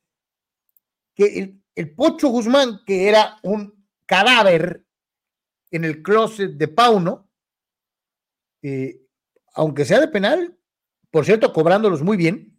que 1.15 1.39
el, 1.39 1.61
el 1.75 1.93
Pocho 1.93 2.29
Guzmán, 2.29 2.79
que 2.85 3.09
era 3.09 3.37
un 3.43 3.85
cadáver, 4.05 4.85
en 5.71 5.85
el 5.85 6.01
closet 6.01 6.51
de 6.51 6.67
Pauno, 6.67 7.29
eh, 8.61 9.01
aunque 9.53 9.85
sea 9.85 9.99
de 9.99 10.07
penal, 10.07 10.57
por 11.09 11.25
cierto, 11.25 11.53
cobrándolos 11.53 12.01
muy 12.01 12.17
bien, 12.17 12.57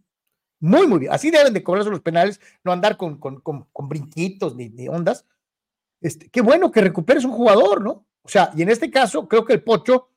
muy, 0.61 0.87
muy 0.87 1.01
bien. 1.01 1.13
Así 1.13 1.31
deben 1.31 1.53
de 1.53 1.63
cobrarse 1.63 1.91
los 1.91 2.01
penales, 2.01 2.41
no 2.63 2.73
andar 2.73 2.97
con, 2.97 3.19
con, 3.19 3.41
con, 3.41 3.89
brinquitos 3.89 4.55
ni, 4.55 4.69
ni 4.69 4.89
ondas. 4.89 5.27
Este, 6.01 6.29
qué 6.31 6.41
bueno 6.41 6.71
que 6.71 6.81
recuperes 6.81 7.25
un 7.25 7.33
jugador, 7.33 7.83
¿no? 7.83 8.07
O 8.23 8.29
sea, 8.29 8.53
y 8.57 8.63
en 8.63 8.69
este 8.69 8.91
caso, 8.91 9.27
creo 9.27 9.45
que 9.45 9.55
el 9.55 9.63
Pocho 9.63 10.13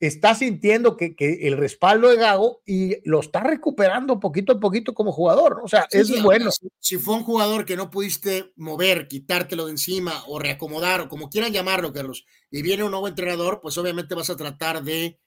está 0.00 0.34
sintiendo 0.34 0.96
que, 0.96 1.16
que, 1.16 1.48
el 1.48 1.56
respaldo 1.56 2.08
de 2.08 2.16
Gago 2.16 2.62
y 2.64 2.96
lo 3.08 3.20
está 3.20 3.40
recuperando 3.40 4.20
poquito 4.20 4.52
a 4.52 4.60
poquito 4.60 4.94
como 4.94 5.12
jugador, 5.12 5.56
¿no? 5.56 5.64
O 5.64 5.68
sea, 5.68 5.86
es 5.90 6.22
bueno. 6.22 6.50
Si, 6.78 6.98
fue 6.98 7.14
un 7.14 7.24
jugador 7.24 7.64
que 7.64 7.76
no 7.76 7.90
pudiste 7.90 8.52
mover, 8.56 9.08
quitártelo 9.08 9.66
de 9.66 9.72
encima 9.72 10.22
o 10.28 10.38
reacomodar 10.38 11.00
o 11.00 11.08
como 11.08 11.30
quieran 11.30 11.52
llamarlo, 11.52 11.92
Carlos, 11.92 12.26
y 12.50 12.62
viene 12.62 12.84
un 12.84 12.90
nuevo 12.90 13.08
entrenador, 13.08 13.60
pues 13.60 13.76
obviamente 13.78 14.14
vas 14.14 14.30
a 14.30 14.36
tratar 14.36 14.84
de, 14.84 15.18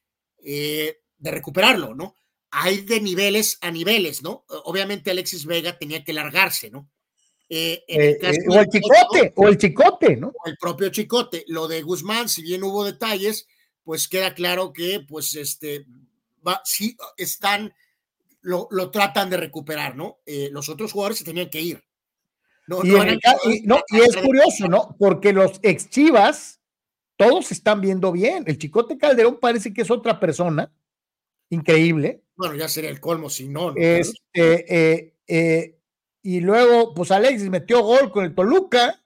eh, 0.43 0.99
de 1.17 1.31
recuperarlo, 1.31 1.93
¿no? 1.95 2.15
Hay 2.51 2.81
de 2.81 2.99
niveles 2.99 3.57
a 3.61 3.71
niveles, 3.71 4.23
¿no? 4.23 4.43
Obviamente 4.65 5.11
Alexis 5.11 5.45
Vega 5.45 5.77
tenía 5.77 6.03
que 6.03 6.13
largarse, 6.13 6.69
¿no? 6.69 6.89
Eh, 7.47 7.83
eh, 7.87 8.19
o 8.49 8.59
el 8.59 8.67
chicote, 8.67 9.33
o 9.35 9.47
el 9.47 9.57
chicote, 9.57 10.17
¿no? 10.17 10.27
O 10.29 10.47
el 10.47 10.57
propio 10.57 10.89
chicote. 10.89 11.43
Lo 11.47 11.67
de 11.67 11.81
Guzmán, 11.81 12.29
si 12.29 12.41
bien 12.41 12.63
hubo 12.63 12.83
detalles, 12.83 13.47
pues 13.83 14.07
queda 14.07 14.33
claro 14.33 14.73
que, 14.73 15.01
pues, 15.07 15.35
este, 15.35 15.85
va, 16.45 16.61
sí 16.63 16.97
están, 17.17 17.73
lo, 18.41 18.67
lo 18.71 18.89
tratan 18.91 19.29
de 19.29 19.37
recuperar, 19.37 19.95
¿no? 19.95 20.19
Los 20.25 20.69
otros 20.69 20.91
jugadores 20.91 21.19
se 21.19 21.25
tenían 21.25 21.49
que 21.49 21.61
ir. 21.61 21.83
No, 22.67 22.83
y, 22.83 23.99
es 23.99 24.17
curioso, 24.17 24.67
¿no? 24.67 24.95
Porque 24.97 25.33
los 25.33 25.59
ex 25.61 25.89
Chivas, 25.89 26.60
todos 27.27 27.51
están 27.51 27.81
viendo 27.81 28.11
bien. 28.11 28.43
El 28.47 28.57
Chicote 28.57 28.97
Calderón 28.97 29.39
parece 29.39 29.73
que 29.73 29.81
es 29.81 29.91
otra 29.91 30.19
persona. 30.19 30.71
Increíble. 31.49 32.23
Bueno, 32.35 32.55
ya 32.55 32.67
sería 32.67 32.89
el 32.89 32.99
colmo 32.99 33.29
si 33.29 33.47
no. 33.47 33.73
Este, 33.75 34.19
eh, 34.43 35.15
eh, 35.27 35.79
y 36.21 36.39
luego, 36.39 36.93
pues 36.93 37.11
Alexis 37.11 37.49
metió 37.49 37.83
gol 37.83 38.11
con 38.11 38.25
el 38.25 38.33
Toluca. 38.33 39.03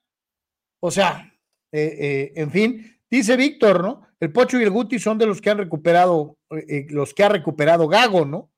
O 0.79 0.91
sea, 0.91 1.33
en 1.71 2.51
fin, 2.51 2.99
dice 3.09 3.35
Víctor, 3.35 3.83
¿no? 3.83 4.05
El 4.19 4.31
Pocho 4.31 4.59
y 4.59 4.63
el 4.63 4.69
Guti 4.69 4.97
son 4.97 5.17
de 5.17 5.25
los 5.25 5.41
que 5.41 5.49
han 5.49 5.57
recuperado, 5.57 6.37
eh, 6.51 6.65
eh, 6.67 6.87
los 6.89 7.13
que 7.13 7.23
ha 7.23 7.29
recuperado 7.29 7.87
Gago, 7.87 8.25
¿no? 8.25 8.51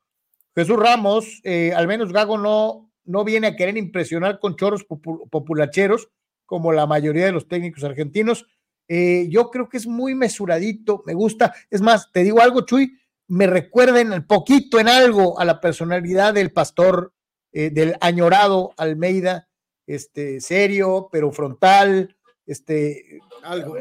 Jesús 0.56 0.78
Ramos, 0.78 1.42
eh, 1.44 1.74
al 1.76 1.88
menos 1.88 2.12
Gago 2.14 2.38
no, 2.38 2.92
no 3.06 3.24
viene 3.24 3.48
a 3.48 3.56
querer 3.56 3.78
impresionar 3.78 4.40
con 4.40 4.56
choros 4.56 4.86
populacheros, 4.86 6.10
como 6.46 6.72
la 6.72 6.88
mayoría 6.88 7.26
de 7.26 7.32
los 7.32 7.48
técnicos 7.48 7.84
argentinos. 7.84 8.46
Yo 8.88 9.50
creo 9.50 9.68
que 9.70 9.78
es 9.78 9.88
muy 9.88 10.16
mesuradito, 10.16 11.04
me 11.06 11.14
gusta. 11.14 11.54
Es 11.70 11.82
más, 11.82 12.12
te 12.12 12.24
digo 12.24 12.42
algo, 12.42 12.62
Chuy, 12.62 12.98
me 13.28 13.48
recuerden 13.48 14.14
un 14.14 14.26
poquito 14.26 14.80
en 14.80 14.88
algo 14.88 15.40
a 15.40 15.46
la 15.46 15.60
personalidad 15.60 16.34
del 16.34 16.52
pastor, 16.52 17.14
del 17.52 17.98
añorado 18.02 18.74
Almeida, 18.78 19.50
este, 19.88 20.40
serio, 20.42 21.10
pero 21.12 21.32
frontal, 21.32 22.16
este, 22.46 23.20
algo 23.44 23.76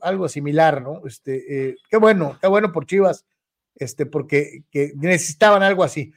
algo 0.00 0.28
similar, 0.28 0.82
¿no? 0.82 1.02
Este, 1.06 1.70
eh, 1.70 1.76
qué 1.90 1.96
bueno, 1.96 2.38
qué 2.40 2.46
bueno 2.46 2.72
por 2.72 2.86
Chivas, 2.86 3.24
este, 3.74 4.06
porque 4.06 4.64
necesitaban 4.96 5.62
algo 5.62 5.84
así. 5.84 6.12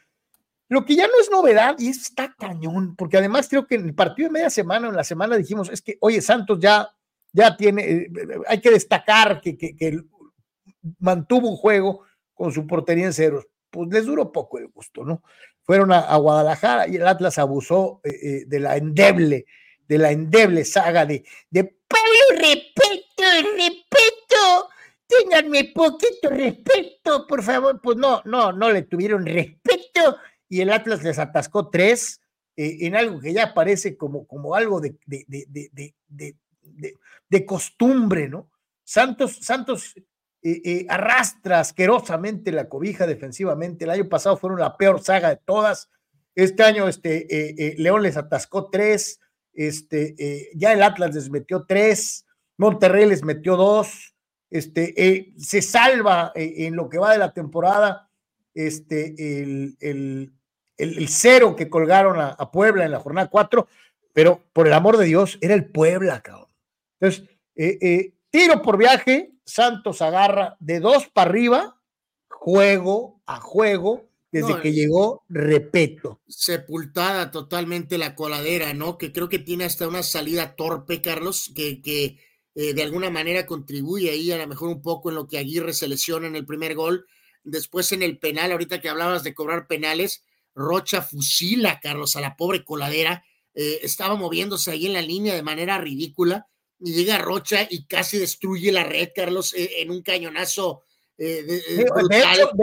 Lo 0.68 0.84
que 0.86 0.96
ya 0.96 1.08
no 1.08 1.14
es 1.20 1.30
novedad 1.30 1.76
y 1.78 1.90
está 1.90 2.36
cañón, 2.38 2.96
porque 2.96 3.18
además 3.18 3.48
creo 3.50 3.68
que 3.68 3.76
en 3.76 3.86
el 3.86 3.96
partido 3.96 4.30
de 4.30 4.34
media 4.34 4.50
semana, 4.50 4.88
en 4.88 4.96
la 4.96 5.04
semana 5.04 5.38
dijimos, 5.38 5.70
es 5.70 5.82
que, 5.82 5.98
oye, 6.02 6.22
Santos 6.22 6.60
ya, 6.60 6.90
ya 7.36 7.58
tiene, 7.58 7.84
eh, 7.84 8.10
hay 8.48 8.62
que 8.62 8.72
destacar 8.72 9.42
que, 9.42 9.58
que, 9.58 10.00
mantuvo 11.00 11.50
un 11.50 11.58
juego 11.58 12.06
con 12.34 12.54
su 12.54 12.66
portería 12.66 13.06
en 13.06 13.14
ceros. 13.14 13.46
Pues 13.70 13.90
les 13.92 14.06
duró 14.06 14.32
poco 14.32 14.58
el 14.58 14.70
gusto, 14.70 15.04
¿no? 15.04 15.22
Fueron 15.64 15.92
a, 15.92 16.16
Guadalajara 16.16 16.88
y 16.88 16.96
el 16.96 17.06
Atlas 17.06 17.38
abusó 17.38 18.00
eh, 18.04 18.46
de 18.48 18.60
la 18.60 18.78
endeble, 18.78 19.46
de 19.86 19.98
la 19.98 20.12
endeble 20.12 20.64
saga 20.64 21.06
de, 21.06 21.26
de 21.50 21.64
Pablo 21.66 22.42
respeto, 23.58 24.70
tenganme 25.06 25.72
poquito 25.76 26.30
respeto, 26.30 27.28
por 27.28 27.44
favor. 27.44 27.82
Pues 27.82 27.98
no, 27.98 28.22
no, 28.24 28.54
no 28.54 28.72
le 28.72 28.84
tuvieron 28.84 29.26
respeto 29.26 30.18
y 30.48 30.62
el 30.62 30.72
Atlas 30.72 31.04
les 31.04 31.20
atascó 31.20 31.70
tres 31.70 32.22
eh, 32.56 32.78
en 32.82 32.96
algo 32.96 33.20
que 33.20 33.34
ya 33.34 33.54
parece 33.54 33.98
como, 33.98 34.26
como 34.26 34.56
algo 34.56 34.80
de 34.80 34.96
costumbre, 37.46 38.30
¿no? 38.30 38.50
Santos, 38.84 39.38
Santos 39.42 39.94
eh, 40.42 40.62
eh, 40.64 40.86
arrastra 40.90 41.60
asquerosamente 41.60 42.52
la 42.52 42.70
cobija 42.70 43.08
defensivamente. 43.08 43.86
El 43.86 43.92
año 43.92 44.08
pasado 44.08 44.38
fueron 44.38 44.60
la 44.60 44.78
peor 44.78 45.02
saga 45.02 45.30
de 45.30 45.38
todas. 45.38 45.90
Este 46.36 46.64
año 46.64 46.88
este, 46.88 47.76
León 47.78 48.04
les 48.04 48.18
atascó 48.18 48.70
tres, 48.70 49.20
este, 49.54 50.52
ya 50.56 50.74
el 50.74 50.84
Atlas 50.84 51.16
les 51.16 51.30
metió 51.30 51.66
tres, 51.66 52.26
Monterrey 52.58 53.06
les 53.06 53.24
metió 53.24 53.56
dos, 53.56 54.16
este, 54.50 54.94
eh, 54.96 55.34
se 55.38 55.62
salva 55.62 56.32
eh, 56.36 56.54
en 56.60 56.76
lo 56.76 56.90
que 56.90 56.98
va 56.98 57.12
de 57.12 57.18
la 57.18 57.34
temporada 57.34 58.10
este, 58.54 59.42
el, 59.42 59.76
el, 59.82 60.34
el, 60.78 61.10
cero 61.10 61.56
que 61.56 61.70
colgaron 61.70 62.20
a, 62.20 62.52
Puebla 62.52 62.86
en 62.86 62.92
la 62.92 63.00
jornada 63.00 63.30
cuatro, 63.30 63.68
pero 64.14 64.46
por 64.54 64.68
el 64.68 64.74
amor 64.74 64.98
de 64.98 65.06
Dios, 65.06 65.38
era 65.42 65.54
el 65.54 65.66
Puebla, 65.66 66.22
cabrón. 66.22 66.45
Entonces, 67.00 67.30
eh, 67.56 68.14
tiro 68.30 68.62
por 68.62 68.78
viaje, 68.78 69.32
Santos 69.46 70.02
agarra 70.02 70.58
de 70.60 70.80
dos 70.80 71.08
para 71.08 71.30
arriba, 71.30 71.82
juego 72.28 73.22
a 73.26 73.40
juego, 73.40 74.10
desde 74.32 74.62
que 74.62 74.74
llegó 74.74 75.24
Repeto. 75.30 76.22
Sepultada 76.28 77.32
totalmente 77.32 77.98
la 77.98 78.16
coladera, 78.16 78.74
¿no? 78.74 78.98
Que 78.98 79.14
creo 79.14 79.30
que 79.30 79.40
tiene 79.40 79.64
hasta 79.64 79.88
una 79.88 80.04
salida 80.04 80.56
torpe, 80.56 81.02
Carlos, 81.02 81.52
que, 81.56 81.82
que 81.82 82.20
eh, 82.54 82.74
de 82.74 82.84
alguna 82.84 83.10
manera 83.10 83.46
contribuye 83.46 84.10
ahí 84.10 84.32
a 84.32 84.38
lo 84.38 84.48
mejor 84.48 84.70
un 84.70 84.82
poco 84.82 85.10
en 85.10 85.16
lo 85.16 85.28
que 85.28 85.38
Aguirre 85.38 85.74
se 85.74 85.88
lesiona 85.88 86.28
en 86.28 86.36
el 86.36 86.46
primer 86.46 86.76
gol. 86.76 87.08
Después 87.44 87.92
en 87.94 88.04
el 88.04 88.18
penal, 88.18 88.52
ahorita 88.52 88.82
que 88.82 88.90
hablabas 88.90 89.24
de 89.24 89.34
cobrar 89.34 89.68
penales, 89.68 90.26
Rocha 90.54 91.02
fusila, 91.02 91.80
Carlos, 91.80 92.16
a 92.16 92.22
la 92.22 92.36
pobre 92.36 92.64
coladera. 92.64 93.24
Eh, 93.54 93.80
estaba 93.84 94.16
moviéndose 94.16 94.72
ahí 94.72 94.86
en 94.86 94.94
la 94.94 95.02
línea 95.02 95.34
de 95.34 95.44
manera 95.44 95.78
ridícula 95.78 96.48
llega 96.92 97.18
Rocha 97.18 97.68
y 97.70 97.86
casi 97.86 98.18
destruye 98.18 98.72
la 98.72 98.84
red, 98.84 99.10
Carlos, 99.16 99.54
eh, 99.54 99.82
en 99.82 99.92
un 99.92 100.02
cañonazo. 100.02 100.84
de, 101.18 101.44
de, 101.44 101.62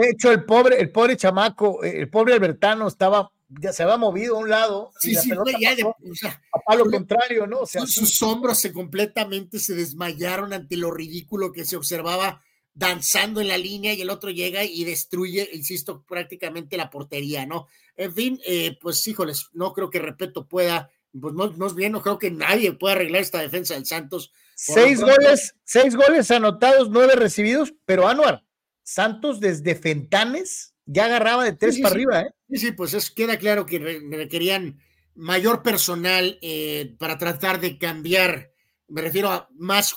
hecho, 0.09 0.31
el 0.31 0.45
pobre, 0.45 0.79
el 0.79 0.91
pobre 0.91 1.17
chamaco, 1.17 1.83
el 1.83 2.09
pobre 2.09 2.33
Albertano 2.33 2.87
estaba 2.87 3.31
ya 3.61 3.73
se 3.73 3.83
había 3.83 3.97
movido 3.97 4.35
a 4.35 4.39
un 4.39 4.49
lado. 4.49 4.91
Sí, 4.99 5.15
sí, 5.15 5.31
ya 5.59 5.75
de, 5.75 5.83
o 5.83 5.95
sea, 6.13 6.41
a 6.65 6.75
lo 6.75 6.85
contrario, 6.85 7.47
¿no? 7.47 7.61
O 7.61 7.65
sea, 7.65 7.85
sus 7.85 8.21
hombros 8.23 8.59
se 8.59 8.73
completamente 8.73 9.59
se 9.59 9.75
desmayaron 9.75 10.53
ante 10.53 10.77
lo 10.77 10.91
ridículo 10.91 11.51
que 11.51 11.65
se 11.65 11.75
observaba 11.75 12.41
danzando 12.73 13.39
en 13.41 13.49
la 13.49 13.57
línea 13.57 13.93
y 13.93 14.01
el 14.01 14.09
otro 14.09 14.31
llega 14.31 14.63
y 14.63 14.83
destruye, 14.83 15.47
insisto, 15.53 16.03
prácticamente 16.03 16.77
la 16.77 16.89
portería, 16.89 17.45
¿no? 17.45 17.67
En 17.95 18.13
fin, 18.13 18.39
eh, 18.45 18.77
pues 18.81 19.05
híjoles, 19.05 19.49
no 19.53 19.73
creo 19.73 19.89
que 19.89 19.99
Repeto 19.99 20.47
pueda, 20.47 20.89
pues 21.19 21.33
no, 21.33 21.51
no 21.51 21.69
bien, 21.69 21.91
no 21.91 22.01
creo 22.01 22.17
que 22.17 22.31
nadie 22.31 22.73
pueda 22.73 22.95
arreglar 22.95 23.21
esta 23.21 23.39
defensa 23.39 23.75
del 23.75 23.85
Santos. 23.85 24.31
Seis 24.55 24.99
goles, 24.99 25.55
seis 25.63 25.95
goles 25.95 26.29
anotados, 26.31 26.89
nueve 26.89 27.15
recibidos, 27.15 27.73
pero 27.85 28.07
Anuar, 28.07 28.43
Santos 28.83 29.39
desde 29.39 29.75
Fentanes 29.75 30.73
ya 30.85 31.05
agarraba 31.05 31.43
de 31.43 31.53
tres 31.53 31.79
para 31.79 31.95
arriba, 31.95 32.21
¿eh? 32.21 32.29
Sí, 32.49 32.57
sí, 32.57 32.71
pues 32.71 32.93
es, 32.93 33.09
queda 33.09 33.37
claro 33.37 33.65
que 33.65 33.79
requerían 33.79 34.79
mayor 35.15 35.63
personal 35.63 36.37
eh, 36.41 36.95
para 36.99 37.17
tratar 37.17 37.59
de 37.59 37.77
cambiar, 37.77 38.51
me 38.87 39.01
refiero 39.01 39.31
a 39.31 39.47
más 39.53 39.95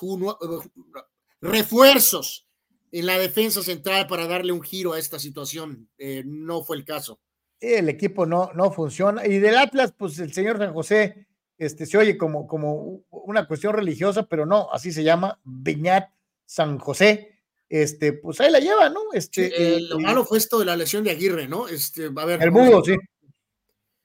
refuerzos 1.40 2.46
en 2.92 3.06
la 3.06 3.18
defensa 3.18 3.62
central 3.62 4.06
para 4.06 4.26
darle 4.26 4.52
un 4.52 4.62
giro 4.62 4.92
a 4.92 4.98
esta 4.98 5.18
situación. 5.18 5.88
Eh, 5.98 6.22
no 6.24 6.62
fue 6.62 6.76
el 6.76 6.84
caso. 6.84 7.20
El 7.60 7.88
equipo 7.88 8.26
no, 8.26 8.50
no 8.54 8.70
funciona. 8.70 9.26
Y 9.26 9.38
del 9.38 9.56
Atlas, 9.56 9.92
pues 9.96 10.18
el 10.18 10.32
señor 10.32 10.58
San 10.58 10.72
José 10.74 11.26
este, 11.58 11.86
se 11.86 11.96
oye 11.96 12.18
como, 12.18 12.46
como 12.46 13.02
una 13.10 13.46
cuestión 13.46 13.72
religiosa, 13.72 14.26
pero 14.28 14.46
no, 14.46 14.68
así 14.72 14.92
se 14.92 15.02
llama, 15.02 15.40
Beñat 15.44 16.10
San 16.44 16.78
José 16.78 17.36
este, 17.68 18.12
pues 18.12 18.40
ahí 18.40 18.50
la 18.50 18.60
lleva, 18.60 18.88
¿no? 18.88 19.00
Este, 19.12 19.76
eh, 19.76 19.80
lo 19.80 19.98
malo 19.98 20.24
fue 20.24 20.38
esto 20.38 20.58
de 20.58 20.66
la 20.66 20.76
lesión 20.76 21.02
de 21.02 21.10
Aguirre, 21.10 21.48
¿no? 21.48 21.66
Este, 21.68 22.06
a 22.14 22.24
ver. 22.24 22.42
El 22.42 22.52
mudo, 22.52 22.82
sí. 22.84 22.96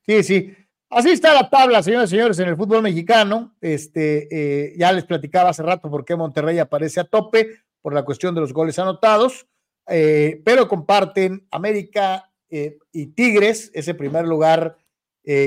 Sí, 0.05 0.23
sí. 0.23 0.55
Así 0.89 1.11
está 1.11 1.33
la 1.33 1.49
tabla, 1.49 1.81
señores 1.81 2.09
y 2.09 2.15
señores, 2.15 2.39
en 2.39 2.49
el 2.49 2.57
fútbol 2.57 2.81
mexicano. 2.81 3.55
Este, 3.61 4.27
eh, 4.31 4.73
ya 4.77 4.91
les 4.91 5.05
platicaba 5.05 5.51
hace 5.51 5.63
rato 5.63 5.89
por 5.89 6.03
qué 6.03 6.15
Monterrey 6.15 6.57
aparece 6.59 6.99
a 6.99 7.05
tope 7.05 7.59
por 7.81 7.93
la 7.93 8.03
cuestión 8.03 8.35
de 8.35 8.41
los 8.41 8.51
goles 8.51 8.77
anotados, 8.77 9.47
eh, 9.87 10.41
pero 10.43 10.67
comparten 10.67 11.47
América 11.51 12.30
y 12.51 13.07
Tigres 13.07 13.71
ese 13.73 13.93
primer 13.93 14.27
lugar 14.27 14.77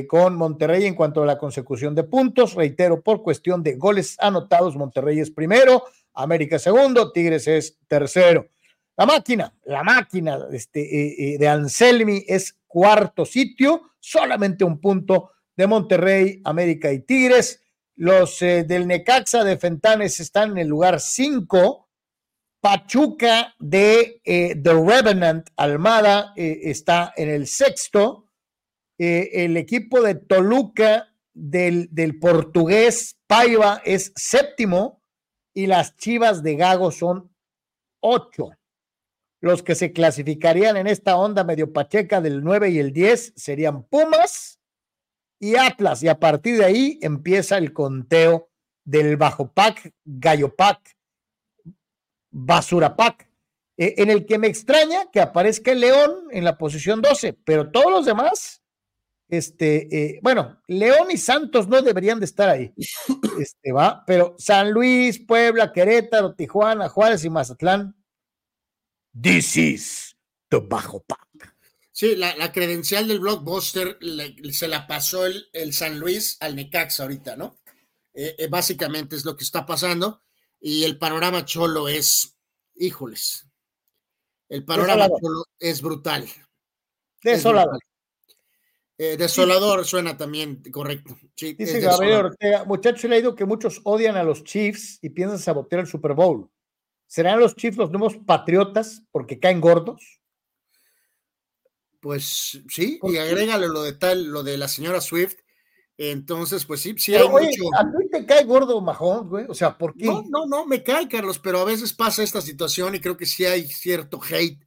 con 0.08 0.36
Monterrey 0.36 0.86
en 0.86 0.94
cuanto 0.94 1.22
a 1.22 1.26
la 1.26 1.38
consecución 1.38 1.94
de 1.94 2.04
puntos. 2.04 2.54
Reitero, 2.54 3.02
por 3.02 3.22
cuestión 3.22 3.62
de 3.62 3.76
goles 3.76 4.16
anotados, 4.20 4.76
Monterrey 4.76 5.20
es 5.20 5.30
primero, 5.30 5.84
América 6.14 6.58
segundo, 6.58 7.12
Tigres 7.12 7.46
es 7.46 7.78
tercero. 7.86 8.48
La 8.96 9.06
máquina, 9.06 9.52
la 9.64 9.82
máquina 9.82 10.38
este, 10.52 10.80
eh, 10.80 11.14
eh, 11.18 11.38
de 11.38 11.48
Anselmi 11.48 12.24
es 12.28 12.56
cuarto 12.66 13.26
sitio, 13.26 13.90
solamente 13.98 14.62
un 14.62 14.80
punto 14.80 15.32
de 15.56 15.66
Monterrey, 15.66 16.40
América 16.44 16.92
y 16.92 17.00
Tigres. 17.00 17.60
Los 17.96 18.40
eh, 18.42 18.64
del 18.64 18.86
Necaxa 18.86 19.42
de 19.42 19.56
Fentanes 19.56 20.20
están 20.20 20.52
en 20.52 20.58
el 20.58 20.68
lugar 20.68 21.00
cinco. 21.00 21.83
Pachuca 22.64 23.54
de 23.58 24.22
The 24.24 24.72
Revenant 24.72 25.50
Almada 25.54 26.32
está 26.34 27.12
en 27.14 27.28
el 27.28 27.46
sexto. 27.46 28.30
el 28.96 29.58
equipo 29.58 30.00
de 30.00 30.14
Toluca 30.14 31.14
del, 31.34 31.88
del 31.90 32.18
portugués 32.18 33.18
Paiva 33.26 33.82
es 33.84 34.14
séptimo 34.16 35.02
y 35.52 35.66
las 35.66 35.94
Chivas 35.96 36.42
de 36.42 36.56
Gago 36.56 36.90
son 36.90 37.36
ocho. 38.00 38.52
Los 39.42 39.62
que 39.62 39.74
se 39.74 39.92
clasificarían 39.92 40.78
en 40.78 40.86
esta 40.86 41.18
onda 41.18 41.44
medio 41.44 41.70
pacheca 41.70 42.22
del 42.22 42.42
9 42.42 42.70
y 42.70 42.78
el 42.78 42.94
10 42.94 43.34
serían 43.36 43.82
Pumas 43.82 44.58
y 45.38 45.56
Atlas. 45.56 46.02
Y 46.02 46.08
a 46.08 46.18
partir 46.18 46.56
de 46.56 46.64
ahí 46.64 46.98
empieza 47.02 47.58
el 47.58 47.74
conteo 47.74 48.48
del 48.86 49.18
Bajo 49.18 49.52
Pac, 49.52 49.92
Gallo 50.06 50.56
Basura 52.36 52.96
Pac, 52.96 53.28
eh, 53.76 53.94
en 53.98 54.10
el 54.10 54.26
que 54.26 54.38
me 54.38 54.48
extraña 54.48 55.10
que 55.12 55.20
aparezca 55.20 55.70
el 55.72 55.80
León 55.80 56.26
en 56.32 56.44
la 56.44 56.58
posición 56.58 57.00
12, 57.00 57.32
pero 57.44 57.70
todos 57.70 57.92
los 57.92 58.04
demás 58.04 58.64
este, 59.28 59.88
eh, 59.96 60.20
bueno, 60.22 60.60
León 60.66 61.10
y 61.10 61.16
Santos 61.16 61.66
no 61.68 61.80
deberían 61.80 62.20
de 62.20 62.26
estar 62.26 62.48
ahí, 62.48 62.72
este, 63.40 63.72
va, 63.72 64.04
pero 64.06 64.34
San 64.38 64.70
Luis, 64.70 65.18
Puebla, 65.18 65.72
Querétaro, 65.72 66.34
Tijuana, 66.34 66.88
Juárez 66.88 67.24
y 67.24 67.30
Mazatlán, 67.30 67.96
this 69.20 69.56
is 69.56 70.16
the 70.50 70.58
Bajo 70.58 71.02
Pack. 71.02 71.20
Sí, 71.90 72.16
la, 72.16 72.50
credencial 72.50 73.06
del 73.06 73.20
blockbuster 73.20 73.98
se 74.50 74.66
la 74.66 74.84
pasó 74.88 75.26
el, 75.26 75.72
San 75.72 76.00
Luis 76.00 76.36
al 76.40 76.56
Necaxa 76.56 77.04
ahorita, 77.04 77.36
¿no? 77.36 77.60
Eh, 78.12 78.48
básicamente 78.50 79.14
es 79.14 79.24
lo 79.24 79.36
que 79.36 79.44
está 79.44 79.64
pasando 79.64 80.24
y 80.66 80.84
el 80.84 80.96
panorama 80.96 81.44
cholo 81.44 81.88
es, 81.88 82.38
híjoles, 82.74 83.46
el 84.48 84.64
panorama 84.64 85.08
cholo 85.08 85.44
es 85.58 85.82
brutal. 85.82 86.26
Desolado. 87.22 87.78
Eh, 88.96 89.18
desolador 89.18 89.84
suena 89.84 90.16
también 90.16 90.62
correcto. 90.72 91.18
Dice 91.36 91.80
Gabriel 91.80 92.26
Ortega, 92.26 92.64
muchachos, 92.64 93.04
he 93.04 93.08
leído 93.08 93.34
que 93.34 93.44
muchos 93.44 93.82
odian 93.84 94.16
a 94.16 94.22
los 94.22 94.42
Chiefs 94.42 95.00
y 95.02 95.10
piensan 95.10 95.38
sabotear 95.38 95.82
el 95.82 95.86
Super 95.86 96.14
Bowl. 96.14 96.50
¿Serán 97.06 97.40
los 97.40 97.54
Chiefs 97.56 97.76
los 97.76 97.90
nuevos 97.90 98.16
patriotas 98.16 99.02
porque 99.10 99.38
caen 99.38 99.60
gordos? 99.60 100.22
Pues 102.00 102.62
sí, 102.70 102.98
y 103.02 103.18
agrégale 103.18 103.68
lo 103.68 103.82
de 103.82 103.92
tal, 103.92 104.24
lo 104.24 104.42
de 104.42 104.56
la 104.56 104.68
señora 104.68 105.02
Swift. 105.02 105.36
Entonces, 105.96 106.64
pues 106.64 106.80
sí, 106.80 106.94
sí 106.98 107.14
hay 107.14 107.28
mucho. 107.28 107.62
¿A 107.78 107.84
ti 107.84 108.08
te 108.10 108.26
cae 108.26 108.44
gordo 108.44 108.80
Majón, 108.80 109.28
güey? 109.28 109.46
O 109.48 109.54
sea, 109.54 109.78
¿por 109.78 109.94
qué? 109.94 110.06
No, 110.06 110.24
no, 110.28 110.46
no, 110.46 110.66
me 110.66 110.82
cae, 110.82 111.08
Carlos, 111.08 111.38
pero 111.38 111.60
a 111.60 111.64
veces 111.64 111.92
pasa 111.92 112.22
esta 112.22 112.40
situación 112.40 112.94
y 112.94 113.00
creo 113.00 113.16
que 113.16 113.26
sí 113.26 113.44
hay 113.44 113.66
cierto 113.68 114.20
hate. 114.28 114.60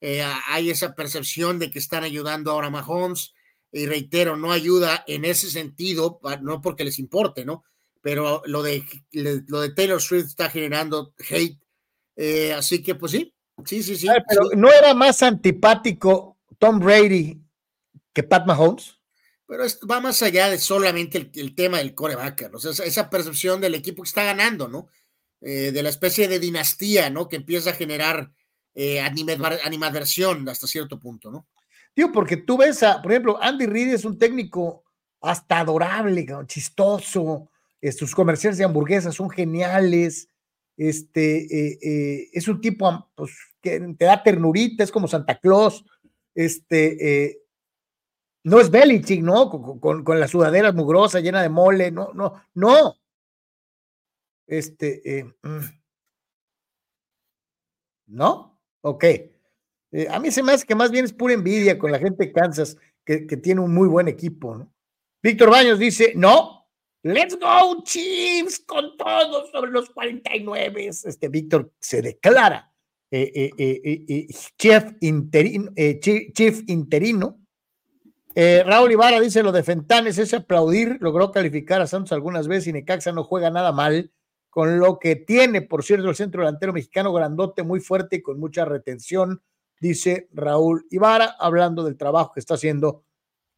Eh, 0.00 0.24
hay 0.48 0.70
esa 0.70 0.94
percepción 0.96 1.60
de 1.60 1.70
que 1.70 1.78
están 1.78 2.02
ayudando 2.02 2.50
ahora 2.50 2.66
a 2.66 2.70
Mahomes 2.70 3.34
y 3.70 3.86
reitero, 3.86 4.36
no 4.36 4.50
ayuda 4.50 5.04
en 5.06 5.24
ese 5.24 5.48
sentido, 5.48 6.20
no 6.42 6.60
porque 6.60 6.84
les 6.84 6.98
importe, 6.98 7.44
¿no? 7.44 7.64
Pero 8.00 8.42
lo 8.46 8.64
de, 8.64 8.84
lo 9.12 9.60
de 9.60 9.70
Taylor 9.70 10.02
Swift 10.02 10.26
está 10.26 10.50
generando 10.50 11.14
hate. 11.30 11.60
Eh, 12.16 12.52
así 12.52 12.82
que, 12.82 12.96
pues 12.96 13.12
sí, 13.12 13.32
sí, 13.64 13.82
sí, 13.84 13.96
sí. 13.96 14.08
pero 14.28 14.50
¿no 14.56 14.68
era 14.70 14.92
más 14.92 15.22
antipático 15.22 16.36
Tom 16.58 16.80
Brady 16.80 17.40
que 18.12 18.24
Pat 18.24 18.44
Mahomes? 18.44 18.98
Pero 19.52 19.64
va 19.90 20.00
más 20.00 20.22
allá 20.22 20.48
de 20.48 20.58
solamente 20.58 21.30
el, 21.34 21.54
tema 21.54 21.76
del 21.76 21.94
coreback, 21.94 22.50
¿no? 22.50 22.56
esa, 22.56 22.84
esa, 22.84 23.10
percepción 23.10 23.60
del 23.60 23.74
equipo 23.74 24.02
que 24.02 24.08
está 24.08 24.24
ganando, 24.24 24.66
¿no? 24.66 24.88
Eh, 25.42 25.72
de 25.72 25.82
la 25.82 25.90
especie 25.90 26.26
de 26.26 26.38
dinastía, 26.38 27.10
¿no? 27.10 27.28
Que 27.28 27.36
empieza 27.36 27.68
a 27.68 27.74
generar 27.74 28.32
eh, 28.74 28.98
animadversión 28.98 30.48
hasta 30.48 30.66
cierto 30.66 30.98
punto, 30.98 31.30
¿no? 31.30 31.46
Digo, 31.94 32.12
porque 32.12 32.38
tú 32.38 32.56
ves 32.56 32.80
por 33.02 33.12
ejemplo, 33.12 33.38
Andy 33.42 33.66
Reid 33.66 33.92
es 33.92 34.06
un 34.06 34.18
técnico 34.18 34.84
hasta 35.20 35.60
adorable, 35.60 36.26
chistoso, 36.46 37.50
eh, 37.82 37.92
sus 37.92 38.14
comerciales 38.14 38.56
de 38.56 38.64
hamburguesas 38.64 39.14
son 39.14 39.28
geniales, 39.28 40.30
este, 40.78 41.76
eh, 41.82 42.30
es 42.32 42.48
un 42.48 42.58
tipo 42.58 43.10
pues, 43.14 43.32
que 43.60 43.78
te 43.98 44.06
da 44.06 44.22
ternurita, 44.22 44.82
es 44.82 44.90
como 44.90 45.08
Santa 45.08 45.38
Claus, 45.38 45.84
este, 46.34 47.41
no 48.44 48.60
es 48.60 48.70
Belichick, 48.70 49.22
¿no? 49.22 49.48
Con, 49.48 50.02
con, 50.04 50.20
la 50.20 50.28
sudadera 50.28 50.72
mugrosa, 50.72 51.20
llena 51.20 51.42
de 51.42 51.48
mole, 51.48 51.90
no, 51.90 52.12
no, 52.12 52.42
no. 52.54 52.96
Este, 54.46 55.24
mm. 55.42 55.82
¿no? 58.12 58.60
Ok. 58.82 59.04
Eh, 59.04 60.08
a 60.10 60.18
mí 60.18 60.30
se 60.30 60.42
me 60.42 60.52
hace 60.52 60.66
que 60.66 60.74
más 60.74 60.90
bien 60.90 61.04
es 61.04 61.12
pura 61.12 61.34
envidia 61.34 61.78
con 61.78 61.92
la 61.92 61.98
gente 61.98 62.26
de 62.26 62.32
Kansas, 62.32 62.76
que, 63.04 63.20
tiene 63.36 63.60
un 63.60 63.74
muy 63.74 63.88
buen 63.88 64.08
equipo. 64.08 64.56
¿no? 64.56 64.72
Víctor 65.22 65.50
Baños 65.50 65.78
dice, 65.78 66.12
no, 66.16 66.66
let's 67.02 67.38
go 67.38 67.82
Chiefs 67.84 68.60
con 68.60 68.96
todos 68.96 69.50
sobre 69.50 69.70
los 69.70 69.90
49. 69.90 70.86
Este 70.86 71.28
Víctor 71.28 71.72
se 71.78 72.00
declara 72.02 72.72
eh, 73.10 73.50
eh, 73.58 74.26
chief, 74.56 74.84
interino. 76.66 77.41
Raúl 78.34 78.92
Ibarra 78.92 79.20
dice, 79.20 79.42
lo 79.42 79.52
de 79.52 79.62
Fentanes 79.62 80.18
es 80.18 80.32
aplaudir, 80.34 80.98
logró 81.00 81.32
calificar 81.32 81.80
a 81.80 81.86
Santos 81.86 82.12
algunas 82.12 82.48
veces 82.48 82.68
y 82.68 82.72
Necaxa 82.72 83.12
no 83.12 83.24
juega 83.24 83.50
nada 83.50 83.72
mal 83.72 84.10
con 84.52 84.78
lo 84.78 84.98
que 84.98 85.16
tiene, 85.16 85.62
por 85.62 85.82
cierto, 85.82 86.10
el 86.10 86.14
centro 86.14 86.42
delantero 86.42 86.74
mexicano 86.74 87.12
grandote, 87.12 87.62
muy 87.62 87.80
fuerte 87.80 88.16
y 88.16 88.22
con 88.22 88.38
mucha 88.38 88.66
retención 88.66 89.42
dice 89.80 90.28
Raúl 90.32 90.86
Ibarra, 90.90 91.36
hablando 91.38 91.82
del 91.82 91.96
trabajo 91.96 92.32
que 92.32 92.40
está 92.40 92.54
haciendo 92.54 93.04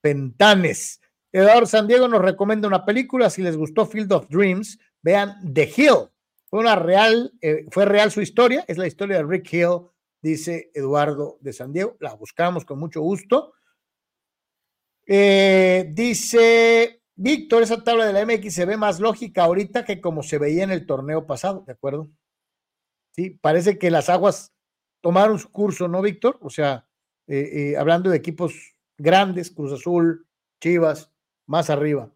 Pentanes. 0.00 1.00
Eduardo 1.32 1.66
San 1.66 1.86
Diego 1.86 2.06
nos 2.06 2.22
recomienda 2.22 2.68
una 2.68 2.84
película, 2.84 3.28
si 3.28 3.42
les 3.42 3.56
gustó 3.56 3.86
Field 3.86 4.12
of 4.12 4.28
Dreams, 4.28 4.78
vean 5.02 5.34
The 5.52 5.70
Hill. 5.76 6.08
Fue 6.46 6.60
una 6.60 6.76
real, 6.76 7.32
eh, 7.40 7.66
fue 7.70 7.84
real 7.86 8.12
su 8.12 8.20
historia, 8.20 8.64
es 8.68 8.78
la 8.78 8.86
historia 8.86 9.16
de 9.16 9.24
Rick 9.24 9.52
Hill, 9.52 9.88
dice 10.22 10.70
Eduardo 10.74 11.38
de 11.40 11.52
San 11.52 11.72
Diego. 11.72 11.96
La 11.98 12.14
buscamos 12.14 12.64
con 12.64 12.78
mucho 12.78 13.00
gusto. 13.00 13.54
Eh, 15.06 15.90
dice 15.92 17.02
Víctor, 17.14 17.62
esa 17.62 17.84
tabla 17.84 18.06
de 18.06 18.12
la 18.12 18.24
MX 18.24 18.54
se 18.54 18.64
ve 18.64 18.76
más 18.76 19.00
lógica 19.00 19.44
ahorita 19.44 19.84
que 19.84 20.00
como 20.00 20.22
se 20.22 20.38
veía 20.38 20.64
en 20.64 20.70
el 20.70 20.86
torneo 20.86 21.26
pasado, 21.26 21.64
¿de 21.66 21.72
acuerdo? 21.72 22.10
Sí, 23.12 23.30
parece 23.30 23.78
que 23.78 23.90
las 23.90 24.08
aguas 24.08 24.52
tomaron 25.00 25.38
su 25.38 25.50
curso, 25.50 25.86
¿no, 25.88 26.02
Víctor? 26.02 26.38
O 26.40 26.50
sea, 26.50 26.88
eh, 27.26 27.50
eh, 27.52 27.76
hablando 27.76 28.10
de 28.10 28.16
equipos 28.16 28.76
grandes, 28.96 29.50
Cruz 29.50 29.72
Azul, 29.72 30.26
Chivas, 30.60 31.10
más 31.46 31.70
arriba. 31.70 32.12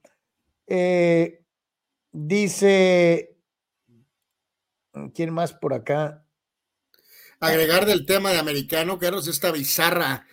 Dice, 2.11 3.37
¿quién 5.15 5.33
más 5.33 5.53
por 5.53 5.75
acá? 5.75 6.25
Agregar 7.41 7.87
del 7.87 8.07
tema 8.07 8.31
de 8.31 8.39
americano, 8.39 8.99
Carlos, 8.99 9.29
esta 9.29 9.53
bizarra, 9.53 10.27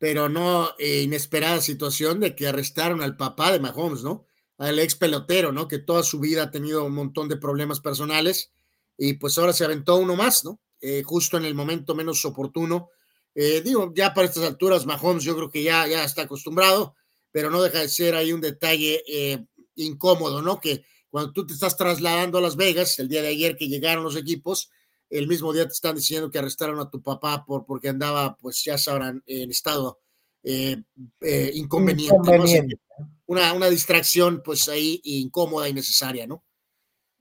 pero 0.00 0.30
no 0.30 0.74
inesperada 0.78 1.60
situación 1.60 2.20
de 2.20 2.34
que 2.34 2.48
arrestaron 2.48 3.02
al 3.02 3.18
papá 3.18 3.52
de 3.52 3.60
Mahomes, 3.60 4.02
¿no? 4.02 4.24
Al 4.56 4.78
ex 4.78 4.94
pelotero, 4.94 5.52
¿no? 5.52 5.68
Que 5.68 5.78
toda 5.78 6.02
su 6.02 6.18
vida 6.18 6.44
ha 6.44 6.50
tenido 6.50 6.86
un 6.86 6.94
montón 6.94 7.28
de 7.28 7.36
problemas 7.36 7.80
personales 7.80 8.50
y 8.96 9.14
pues 9.14 9.36
ahora 9.38 9.52
se 9.52 9.64
aventó 9.64 9.96
uno 9.96 10.16
más, 10.16 10.44
¿no? 10.44 10.58
Eh, 10.80 11.02
justo 11.04 11.36
en 11.36 11.44
el 11.44 11.54
momento 11.54 11.94
menos 11.94 12.24
oportuno. 12.24 12.88
Eh, 13.34 13.60
digo, 13.62 13.92
ya 13.94 14.14
para 14.14 14.26
estas 14.26 14.44
alturas, 14.44 14.86
Mahomes 14.86 15.24
yo 15.24 15.36
creo 15.36 15.50
que 15.50 15.62
ya, 15.62 15.86
ya 15.86 16.04
está 16.04 16.22
acostumbrado, 16.22 16.94
pero 17.30 17.50
no 17.50 17.62
deja 17.62 17.80
de 17.80 17.88
ser 17.88 18.14
ahí 18.14 18.32
un 18.32 18.40
detalle 18.40 19.02
eh, 19.06 19.44
incómodo, 19.76 20.40
¿no? 20.40 20.60
Que 20.60 20.84
cuando 21.10 21.32
tú 21.32 21.46
te 21.46 21.52
estás 21.52 21.76
trasladando 21.76 22.38
a 22.38 22.40
Las 22.40 22.56
Vegas, 22.56 22.98
el 22.98 23.08
día 23.08 23.20
de 23.20 23.28
ayer 23.28 23.56
que 23.56 23.68
llegaron 23.68 24.04
los 24.04 24.16
equipos, 24.16 24.70
el 25.10 25.28
mismo 25.28 25.52
día 25.52 25.66
te 25.66 25.72
están 25.72 25.96
diciendo 25.96 26.30
que 26.30 26.38
arrestaron 26.38 26.80
a 26.80 26.88
tu 26.88 27.02
papá 27.02 27.44
por, 27.44 27.66
porque 27.66 27.88
andaba, 27.88 28.36
pues 28.36 28.62
ya 28.64 28.78
sabrán, 28.78 29.22
en 29.26 29.50
estado 29.50 30.00
inconveniente. 30.42 32.78
Una, 33.26 33.52
una 33.52 33.68
distracción, 33.68 34.42
pues 34.44 34.68
ahí 34.68 35.00
incómoda 35.04 35.68
y 35.68 35.74
necesaria, 35.74 36.26
¿no? 36.26 36.42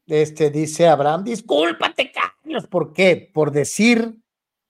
Este 0.08 0.50
dice 0.50 0.88
Abraham, 0.88 1.24
discúlpate, 1.24 2.12
Carlos. 2.12 2.66
¿Por 2.68 2.94
qué? 2.94 3.30
Por 3.32 3.52
decir 3.52 4.16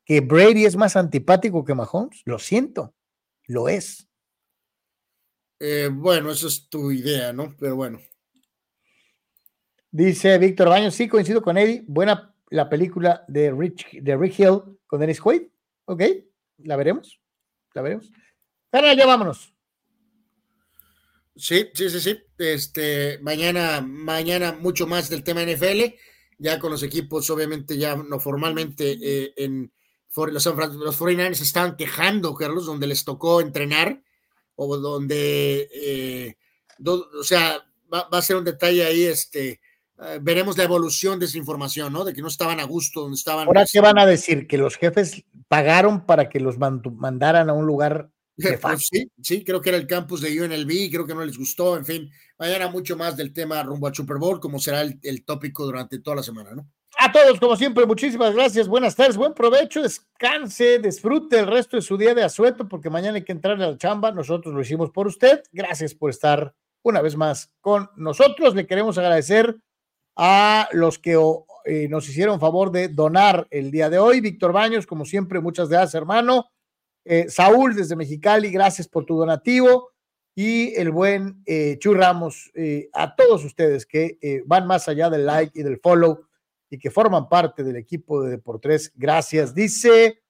que 0.03 0.19
Brady 0.19 0.65
es 0.65 0.75
más 0.75 0.97
antipático 0.97 1.63
que 1.63 1.75
Mahomes. 1.75 2.21
Lo 2.25 2.39
siento, 2.39 2.93
lo 3.45 3.69
es. 3.69 4.07
Eh, 5.59 5.89
bueno, 5.91 6.31
eso 6.31 6.47
es 6.47 6.67
tu 6.67 6.91
idea, 6.91 7.31
¿no? 7.31 7.55
Pero 7.57 7.77
bueno. 7.77 8.01
Dice 9.91 10.37
Víctor 10.37 10.69
Baños, 10.69 10.93
sí, 10.93 11.07
coincido 11.07 11.41
con 11.41 11.57
Eddie. 11.57 11.83
Buena, 11.87 12.35
la 12.49 12.69
película 12.69 13.23
de, 13.27 13.51
Rich, 13.51 14.01
de 14.01 14.17
Rick 14.17 14.39
Hill 14.39 14.79
con 14.87 14.99
Dennis 14.99 15.21
Quaid. 15.21 15.43
¿Ok? 15.85 16.03
La 16.59 16.75
veremos. 16.75 17.19
La 17.73 17.81
veremos. 17.81 18.11
Carnal, 18.71 18.97
ya 18.97 19.05
vámonos. 19.05 19.53
Sí, 21.35 21.69
sí, 21.73 21.89
sí, 21.89 21.99
sí. 21.99 22.19
Este, 22.37 23.19
mañana, 23.21 23.81
mañana 23.81 24.51
mucho 24.53 24.87
más 24.87 25.09
del 25.09 25.23
tema 25.23 25.43
NFL, 25.43 25.95
ya 26.37 26.59
con 26.59 26.71
los 26.71 26.83
equipos, 26.83 27.29
obviamente, 27.29 27.77
ya 27.77 27.95
no 27.95 28.19
formalmente 28.19 28.97
eh, 29.01 29.33
en 29.37 29.71
los, 30.15 30.45
los 30.45 30.99
49ers 30.99 31.41
están 31.41 31.75
quejando, 31.75 32.33
Carlos, 32.33 32.65
donde 32.65 32.87
les 32.87 33.05
tocó 33.05 33.41
entrenar, 33.41 34.03
o 34.55 34.77
donde, 34.77 35.69
eh, 35.73 36.37
o 36.85 37.23
sea, 37.23 37.65
va, 37.93 38.07
a 38.11 38.21
ser 38.21 38.35
un 38.35 38.43
detalle 38.43 38.85
ahí, 38.85 39.03
este, 39.03 39.61
eh, 40.01 40.19
veremos 40.21 40.57
la 40.57 40.63
evolución 40.63 41.19
de 41.19 41.25
esa 41.25 41.37
información, 41.37 41.91
¿no? 41.93 42.03
De 42.03 42.13
que 42.13 42.21
no 42.21 42.27
estaban 42.27 42.59
a 42.59 42.63
gusto 42.63 43.01
donde 43.01 43.15
estaban. 43.15 43.47
Ahora, 43.47 43.65
¿qué 43.71 43.81
van 43.81 43.99
a 43.99 44.05
decir? 44.05 44.47
¿Que 44.47 44.57
los 44.57 44.77
jefes 44.77 45.23
pagaron 45.47 46.05
para 46.05 46.29
que 46.29 46.39
los 46.39 46.57
mandaran 46.57 47.49
a 47.49 47.53
un 47.53 47.65
lugar 47.65 48.11
pues 48.61 48.87
sí, 48.89 49.11
sí, 49.21 49.43
creo 49.43 49.61
que 49.61 49.69
era 49.69 49.77
el 49.77 49.87
campus 49.87 50.21
de 50.21 50.41
UNLV, 50.41 50.91
creo 50.91 51.05
que 51.05 51.13
no 51.13 51.25
les 51.25 51.37
gustó, 51.37 51.75
en 51.77 51.85
fin, 51.85 52.09
mañana 52.37 52.69
mucho 52.69 52.95
más 52.95 53.17
del 53.17 53.33
tema 53.33 53.61
rumbo 53.63 53.87
al 53.87 53.95
Super 53.95 54.17
Bowl, 54.17 54.39
como 54.39 54.59
será 54.59 54.81
el, 54.81 54.97
el 55.03 55.25
tópico 55.25 55.65
durante 55.65 55.99
toda 55.99 56.17
la 56.17 56.23
semana, 56.23 56.51
¿no? 56.55 56.69
A 56.97 57.11
todos, 57.11 57.39
como 57.39 57.55
siempre, 57.55 57.85
muchísimas 57.85 58.33
gracias, 58.33 58.67
buenas 58.67 58.95
tardes, 58.95 59.17
buen 59.17 59.33
provecho, 59.33 59.81
descanse, 59.81 60.79
disfrute 60.79 61.39
el 61.39 61.47
resto 61.47 61.77
de 61.77 61.81
su 61.81 61.97
día 61.97 62.13
de 62.13 62.23
asueto, 62.23 62.67
porque 62.67 62.89
mañana 62.89 63.17
hay 63.17 63.23
que 63.23 63.31
entrar 63.31 63.61
a 63.61 63.71
la 63.71 63.77
chamba, 63.77 64.11
nosotros 64.11 64.53
lo 64.53 64.61
hicimos 64.61 64.89
por 64.91 65.07
usted, 65.07 65.43
gracias 65.51 65.93
por 65.93 66.09
estar 66.09 66.55
una 66.81 67.01
vez 67.01 67.15
más 67.17 67.53
con 67.59 67.89
nosotros, 67.97 68.55
le 68.55 68.65
queremos 68.65 68.97
agradecer 68.97 69.57
a 70.21 70.67
los 70.73 70.99
que 70.99 71.17
eh, 71.63 71.87
nos 71.87 72.09
hicieron 72.09 72.41
favor 72.41 72.71
de 72.71 72.89
donar 72.89 73.47
el 73.51 73.71
día 73.71 73.89
de 73.89 73.99
hoy, 73.99 74.19
Víctor 74.19 74.51
Baños, 74.51 74.85
como 74.85 75.05
siempre, 75.05 75.39
muchas 75.39 75.69
gracias, 75.69 75.95
hermano. 75.95 76.47
Eh, 77.05 77.29
Saúl 77.29 77.73
desde 77.73 77.95
Mexicali, 77.95 78.51
gracias 78.51 78.89
por 78.89 79.05
tu 79.05 79.17
donativo. 79.17 79.91
Y 80.35 80.75
el 80.75 80.91
buen 80.91 81.41
eh, 81.45 81.77
Chu 81.79 81.93
Ramos, 81.93 82.51
eh, 82.53 82.89
a 82.91 83.15
todos 83.15 83.45
ustedes 83.45 83.85
que 83.85 84.43
van 84.45 84.67
más 84.67 84.89
allá 84.89 85.09
del 85.09 85.25
like 85.25 85.57
y 85.57 85.63
del 85.63 85.79
follow 85.79 86.27
y 86.69 86.77
que 86.77 86.91
forman 86.91 87.29
parte 87.29 87.63
del 87.63 87.77
equipo 87.77 88.21
de 88.21 88.31
Deportes, 88.31 88.91
gracias. 88.95 89.55
Dice 89.55 90.21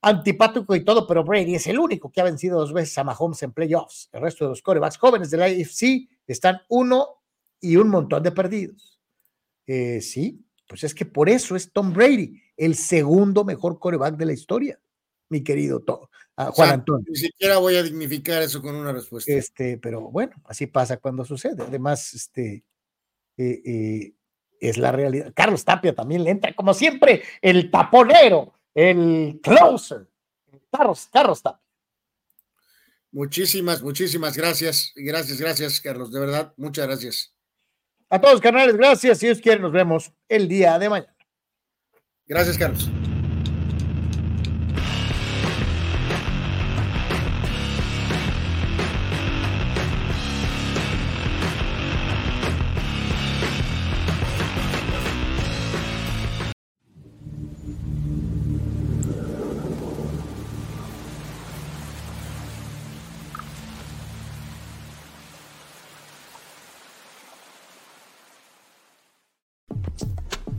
antipático 0.00 0.74
y 0.74 0.84
todo, 0.84 1.06
pero 1.06 1.22
Brady 1.22 1.56
es 1.56 1.66
el 1.66 1.78
único 1.78 2.10
que 2.10 2.22
ha 2.22 2.24
vencido 2.24 2.58
dos 2.58 2.72
veces 2.72 2.96
a 2.96 3.04
Mahomes 3.04 3.42
en 3.42 3.52
playoffs. 3.52 4.08
El 4.10 4.22
resto 4.22 4.46
de 4.46 4.50
los 4.50 4.62
corebacks 4.62 4.96
jóvenes 4.96 5.30
de 5.30 5.36
la 5.36 5.44
AFC 5.44 6.08
están 6.26 6.62
uno 6.68 7.22
y 7.60 7.76
un 7.76 7.90
montón 7.90 8.22
de 8.22 8.32
perdidos. 8.32 8.97
Sí, 10.00 10.44
pues 10.66 10.84
es 10.84 10.94
que 10.94 11.04
por 11.04 11.28
eso 11.28 11.56
es 11.56 11.72
Tom 11.72 11.92
Brady, 11.92 12.40
el 12.56 12.74
segundo 12.74 13.44
mejor 13.44 13.78
coreback 13.78 14.16
de 14.16 14.26
la 14.26 14.32
historia 14.32 14.80
mi 15.28 15.42
querido 15.42 15.84
Juan 16.36 16.70
Antonio. 16.70 17.04
Ni 17.08 17.16
siquiera 17.16 17.58
voy 17.58 17.76
a 17.76 17.82
dignificar 17.82 18.42
eso 18.42 18.62
con 18.62 18.74
una 18.74 18.92
respuesta. 18.92 19.32
Este, 19.32 19.78
pero 19.78 20.10
bueno, 20.10 20.34
así 20.44 20.66
pasa 20.66 20.96
cuando 20.98 21.24
sucede. 21.24 21.62
Además, 21.62 22.14
este 22.14 22.64
eh, 23.36 23.62
eh, 23.64 24.14
es 24.60 24.78
la 24.78 24.92
realidad. 24.92 25.32
Carlos 25.34 25.64
Tapia 25.64 25.94
también 25.94 26.24
le 26.24 26.30
entra, 26.30 26.54
como 26.54 26.74
siempre, 26.74 27.22
el 27.42 27.70
taponero, 27.70 28.54
el 28.74 29.40
closer. 29.42 30.08
Carlos, 30.70 31.08
Carlos 31.12 31.42
Tapia. 31.42 31.62
Muchísimas, 33.10 33.82
muchísimas 33.82 34.36
gracias. 34.36 34.92
Gracias, 34.94 35.40
gracias, 35.40 35.80
Carlos. 35.80 36.12
De 36.12 36.20
verdad, 36.20 36.52
muchas 36.56 36.86
gracias. 36.86 37.37
A 38.10 38.20
todos, 38.20 38.40
canales, 38.40 38.76
gracias. 38.76 39.18
Si 39.18 39.26
Dios 39.26 39.40
quiere, 39.40 39.60
nos 39.60 39.72
vemos 39.72 40.12
el 40.28 40.48
día 40.48 40.78
de 40.78 40.88
mañana. 40.88 41.14
Gracias, 42.26 42.56
Carlos. 42.56 42.90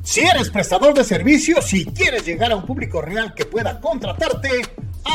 Si 0.10 0.22
eres 0.22 0.50
prestador 0.50 0.96
de 0.96 1.04
servicios 1.04 1.72
y 1.72 1.86
quieres 1.86 2.26
llegar 2.26 2.52
a 2.52 2.56
un 2.56 2.66
público 2.66 3.00
real 3.00 3.32
que 3.36 3.46
pueda 3.46 3.80
contratarte, 3.80 4.50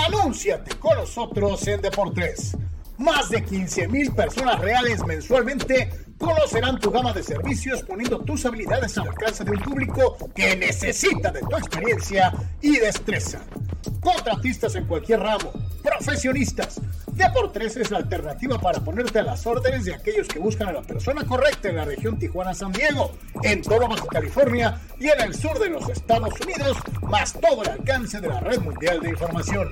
anúnciate 0.06 0.76
con 0.76 0.97
nosotros 0.97 1.66
en 1.66 1.82
Deportes. 1.82 2.56
Más 2.98 3.28
de 3.28 3.42
15 3.42 3.89
mil 3.89 4.12
personas 4.12 4.60
reales 4.60 5.05
mensualmente 5.05 5.90
conocerán 6.16 6.78
tu 6.78 6.92
gama 6.92 7.12
de 7.12 7.24
servicios 7.24 7.82
poniendo 7.82 8.20
tus 8.20 8.47
habilidades 8.47 8.97
al 8.97 9.08
alcance 9.08 9.42
de 9.42 9.50
un 9.50 9.58
público 9.58 10.16
que 10.32 10.55
necesita 10.55 11.32
de 11.32 11.40
tu 11.40 11.56
experiencia 11.56 12.32
y 12.62 12.76
destreza. 12.76 13.40
Contratistas 14.00 14.76
en 14.76 14.86
cualquier 14.86 15.18
ramo, 15.18 15.50
profesionistas, 15.82 16.81
Deportes 17.14 17.76
es 17.76 17.92
la 17.92 17.98
alternativa 17.98 18.58
para 18.58 18.80
ponerte 18.80 19.20
a 19.20 19.22
las 19.22 19.46
órdenes 19.46 19.84
de 19.84 19.94
aquellos 19.94 20.26
que 20.26 20.40
buscan 20.40 20.66
a 20.68 20.72
la 20.72 20.82
persona 20.82 21.24
correcta 21.24 21.68
en 21.68 21.76
la 21.76 21.84
región 21.84 22.18
Tijuana-San 22.18 22.72
Diego, 22.72 23.12
en 23.42 23.62
todo 23.62 23.86
Baja 23.86 24.06
California 24.06 24.80
y 24.98 25.06
en 25.08 25.20
el 25.20 25.32
sur 25.34 25.56
de 25.60 25.70
los 25.70 25.88
Estados 25.88 26.34
Unidos, 26.40 26.76
más 27.02 27.32
todo 27.32 27.62
el 27.62 27.70
alcance 27.70 28.20
de 28.20 28.26
la 28.28 28.40
red 28.40 28.58
mundial 28.60 28.98
de 29.00 29.10
información. 29.10 29.68